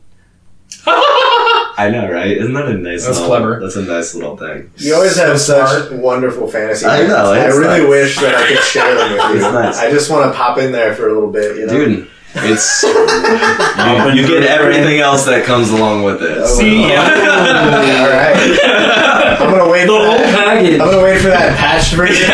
I 1.76 1.90
know, 1.90 2.08
right? 2.10 2.30
Isn't 2.36 2.52
that 2.54 2.66
a 2.66 2.74
nice? 2.74 3.04
That's 3.04 3.18
little, 3.18 3.26
clever. 3.36 3.60
That's 3.60 3.76
a 3.76 3.82
nice 3.82 4.14
little 4.14 4.36
thing. 4.36 4.70
you 4.76 4.94
always 4.94 5.16
have 5.16 5.40
So 5.40 5.66
such 5.66 5.90
wonderful 5.92 6.48
fantasy. 6.48 6.86
I 6.86 7.06
know, 7.06 7.32
I 7.32 7.46
it's 7.46 7.56
really 7.56 7.80
nice. 7.80 7.88
wish 7.88 8.16
that 8.20 8.34
I 8.34 8.46
could 8.46 8.62
share 8.62 8.94
them 8.94 9.12
with 9.12 9.20
you. 9.30 9.34
It's 9.44 9.52
nice. 9.52 9.78
I 9.78 9.90
just 9.90 10.08
want 10.10 10.30
to 10.32 10.36
pop 10.38 10.58
in 10.58 10.70
there 10.72 10.94
for 10.94 11.08
a 11.08 11.12
little 11.12 11.32
bit, 11.32 11.56
you 11.56 11.66
know. 11.66 11.72
Dude, 11.72 12.10
It's 12.36 12.82
you, 12.82 12.90
you 14.22 14.26
get 14.26 14.42
everything 14.42 14.98
else 15.00 15.24
that 15.26 15.44
comes 15.44 15.70
along 15.70 16.02
with 16.02 16.20
it. 16.22 16.38
Oh, 16.38 16.46
See, 16.46 16.88
yeah. 16.88 16.98
All 18.00 18.10
right. 18.10 19.40
I'm 19.40 19.50
gonna 19.50 19.70
wait. 19.70 19.86
The 19.86 19.92
whole 19.92 20.18
that. 20.18 20.34
package. 20.34 20.80
I'm 20.80 20.90
gonna 20.90 21.02
wait 21.02 21.20
for 21.20 21.28
that 21.28 21.56
patched 21.56 21.94
version. 21.94 22.26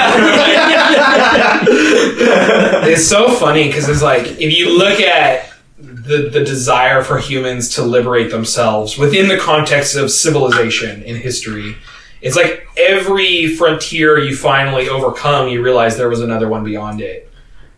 it's 2.91 3.07
so 3.07 3.29
funny 3.31 3.67
because 3.67 3.89
it's 3.89 4.03
like 4.03 4.27
if 4.41 4.57
you 4.57 4.77
look 4.79 5.01
at 5.01 5.53
the 5.79 6.31
the 6.33 6.45
desire 6.45 7.03
for 7.03 7.19
humans 7.19 7.69
to 7.75 7.83
liberate 7.83 8.31
themselves 8.31 8.97
within 8.97 9.29
the 9.29 9.37
context 9.39 9.97
of 9.97 10.11
civilization 10.11 11.03
in 11.03 11.17
history, 11.17 11.77
it's 12.23 12.37
like 12.37 12.67
every 12.77 13.55
frontier 13.57 14.19
you 14.19 14.35
finally 14.35 14.89
overcome, 14.89 15.49
you 15.49 15.63
realize 15.63 15.97
there 15.97 16.09
was 16.09 16.21
another 16.21 16.49
one 16.49 16.65
beyond 16.65 17.01
it, 17.03 17.31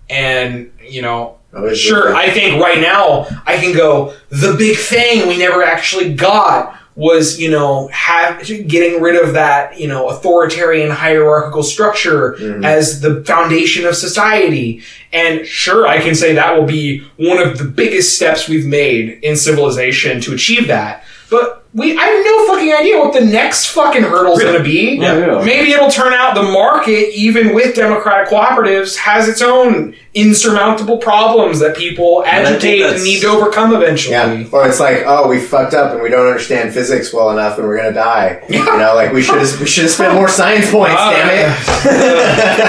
and 0.09 0.71
you 0.81 1.03
know. 1.03 1.39
Always 1.55 1.79
Sure, 1.79 2.15
I 2.15 2.31
think 2.31 2.61
right 2.63 2.81
now 2.81 3.27
I 3.47 3.57
can 3.59 3.75
go. 3.77 4.15
The 4.31 4.55
big 4.59 4.77
thing 4.77 5.29
we 5.29 5.37
never 5.39 5.63
actually 5.63 6.15
got 6.15 6.79
was, 6.95 7.41
you 7.41 7.51
know, 7.51 7.89
have 7.89 8.47
getting 8.47 9.01
rid 9.01 9.17
of 9.23 9.33
that, 9.33 9.79
you 9.81 9.89
know, 9.89 10.09
authoritarian 10.09 10.91
hierarchical 10.91 11.63
structure 11.63 12.37
Mhm. 12.39 12.65
as 12.67 13.01
the 13.01 13.23
foundation 13.25 13.87
of 13.87 13.97
society. 13.97 14.83
And 15.13 15.47
sure, 15.47 15.87
I 15.87 16.01
can 16.01 16.15
say 16.15 16.35
that 16.35 16.55
will 16.57 16.67
be 16.67 17.03
one 17.17 17.39
of 17.39 17.57
the 17.59 17.65
biggest 17.65 18.15
steps 18.17 18.47
we've 18.49 18.67
made 18.67 19.19
in 19.23 19.37
civilization 19.37 20.21
to 20.23 20.35
achieve 20.35 20.69
that. 20.69 21.03
But 21.31 21.62
we, 21.75 21.97
I 21.97 22.03
have 22.03 22.25
no 22.25 22.47
fucking 22.49 22.73
idea 22.75 22.99
what 22.99 23.15
the 23.15 23.25
next 23.25 23.67
fucking 23.69 24.03
hurdle's 24.03 24.41
going 24.43 24.59
to 24.59 24.63
be. 24.63 24.97
Yeah, 25.01 25.17
yeah. 25.39 25.45
Maybe 25.45 25.71
it'll 25.73 25.91
turn 25.91 26.13
out 26.13 26.35
the 26.35 26.43
market, 26.43 27.15
even 27.15 27.55
with 27.55 27.75
democratic 27.75 28.29
cooperatives, 28.29 28.97
has 28.97 29.27
its 29.27 29.41
own 29.41 29.95
insurmountable 30.15 30.99
problems 30.99 31.59
that 31.61 31.75
people 31.75 32.23
I 32.27 32.45
think 32.45 32.47
agitate 32.49 32.83
and 32.83 33.03
need 33.03 33.21
to 33.23 33.29
overcome 33.29 33.75
eventually. 33.75 34.13
Yeah, 34.13 34.45
or 34.53 34.69
it's 34.69 34.81
like, 34.81 35.05
oh, 35.07 35.27
we 35.29 35.41
fucked 35.41 35.73
up 35.73 35.93
and 35.95 36.03
we 36.03 36.11
don't 36.11 36.27
understand 36.27 36.75
physics 36.75 37.11
well 37.15 37.31
enough, 37.31 37.57
and 37.59 37.67
we're 37.67 37.79
gonna 37.79 37.95
die. 37.95 38.45
You 38.51 38.63
know, 38.79 38.95
like 38.95 39.13
we 39.13 39.23
should 39.23 39.39
have 39.39 39.59
we 39.61 39.67
should 39.67 39.85
have 39.85 39.93
spent 39.93 40.15
more 40.15 40.29
science 40.29 40.71
points. 40.71 40.95
Ah. 40.99 41.11
damn 41.13 41.29
it! 41.29 42.13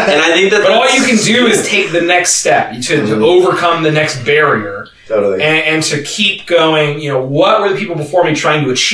And 0.14 0.22
I 0.22 0.34
think 0.34 0.52
that 0.52 0.62
But 0.64 0.72
all 0.72 0.90
you 0.96 1.04
can 1.04 1.18
do 1.18 1.48
is 1.48 1.68
take 1.68 1.92
the 1.92 2.02
next 2.02 2.36
step 2.36 2.72
to, 2.74 2.82
to 2.82 2.96
Mhm. 3.16 3.24
overcome 3.24 3.84
the 3.84 3.92
next 3.92 4.24
barrier. 4.24 4.88
totally. 5.08 5.42
and, 5.44 5.64
and 5.76 5.84
to 5.84 6.02
keep 6.04 6.46
going, 6.48 7.00
you 7.00 7.10
know, 7.12 7.22
what 7.22 7.62
were 7.62 7.70
the 7.70 7.76
people 7.76 7.96
before 7.96 8.24
me 8.24 8.34
trying 8.34 8.64
to 8.64 8.72
achieve? 8.72 8.93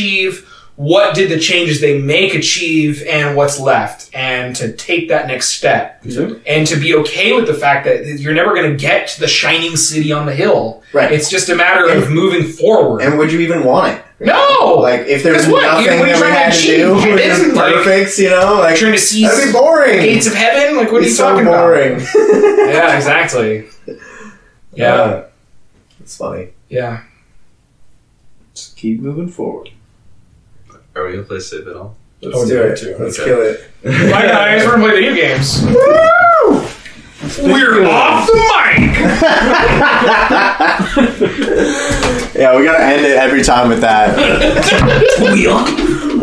What 0.76 1.14
did 1.14 1.30
the 1.30 1.38
changes 1.40 1.82
they 1.82 2.00
make 2.02 2.34
achieve, 2.34 3.04
and 3.06 3.36
what's 3.36 3.60
left? 3.60 4.10
And 4.16 4.56
to 4.56 4.72
take 4.72 5.10
that 5.10 5.28
next 5.28 5.50
step, 5.50 6.02
and 6.48 6.66
to 6.68 6.78
be 6.80 6.96
okay 6.96 7.34
with 7.34 7.48
the 7.48 7.54
fact 7.54 7.84
that 7.86 8.06
you're 8.20 8.34
never 8.34 8.54
going 8.56 8.72
to 8.72 8.78
get 8.78 9.10
to 9.10 9.20
the 9.20 9.28
shining 9.28 9.76
city 9.76 10.14
on 10.14 10.26
the 10.26 10.34
hill. 10.34 10.82
Right. 10.94 11.12
It's 11.12 11.30
just 11.30 11.50
a 11.50 11.56
matter 11.56 11.90
of 11.90 12.10
moving 12.10 12.48
forward. 12.48 13.02
and 13.02 13.18
would 13.18 13.30
you 13.30 13.42
even 13.42 13.66
want 13.66 13.94
it? 13.98 14.06
no, 14.22 14.76
Like 14.80 15.02
if 15.02 15.22
there's 15.22 15.48
what? 15.48 15.64
nothing 15.64 15.84
You- 16.00 16.06
that 16.06 16.22
we 16.22 16.28
had 16.30 16.52
to 16.54 16.58
achieve? 16.58 16.78
do, 16.78 17.00
It 17.14 17.20
isn't 17.26 17.56
like- 17.56 17.74
perfect, 17.76 18.18
you 18.18 18.30
know, 18.30 18.60
like 18.60 18.78
trying 18.78 18.94
to 18.94 18.98
seize 19.00 19.30
that'd 19.30 19.48
be 19.54 19.60
boring. 19.60 20.00
gates 20.00 20.28
of 20.28 20.34
heaven. 20.34 20.78
Like, 20.78 20.92
what 20.94 21.02
are 21.02 21.06
you 21.06 21.10
so 21.12 21.30
talking 21.30 21.46
boring. 21.46 21.96
about? 21.98 22.08
Yeah, 22.70 22.96
exactly. 22.96 23.68
Yeah, 24.74 24.94
Uh, 24.94 25.28
it's 26.00 26.16
funny. 26.16 26.50
yeah. 26.70 27.02
Just 28.54 28.78
keep 28.78 29.02
moving 29.02 29.28
forward. 29.28 29.72
Are 31.00 31.06
we 31.06 31.12
gonna 31.14 31.24
play 31.24 31.40
Save 31.40 31.68
It 31.68 31.76
All? 31.76 31.96
Let's 32.22 32.36
Oh, 32.38 32.46
do 32.46 32.62
it. 32.62 32.78
too. 32.78 32.96
Let's 33.00 33.18
Okay. 33.20 33.30
kill 33.30 33.42
it. 33.42 33.62
Bye 34.12 34.28
guys, 34.28 34.66
we're 34.66 34.72
gonna 34.76 34.84
play 34.84 34.96
video 35.00 35.16
games. 35.16 35.64
We're 37.42 37.86
off 37.88 38.28
the 38.28 38.34
mic. 38.36 38.96
Yeah, 42.36 42.56
we 42.58 42.64
gotta 42.64 42.84
end 42.84 43.06
it 43.06 43.18
every 43.18 43.44
time 43.44 43.68
with 43.70 43.82
that. 43.82 44.16
We 45.34 45.48
are. 45.48 45.66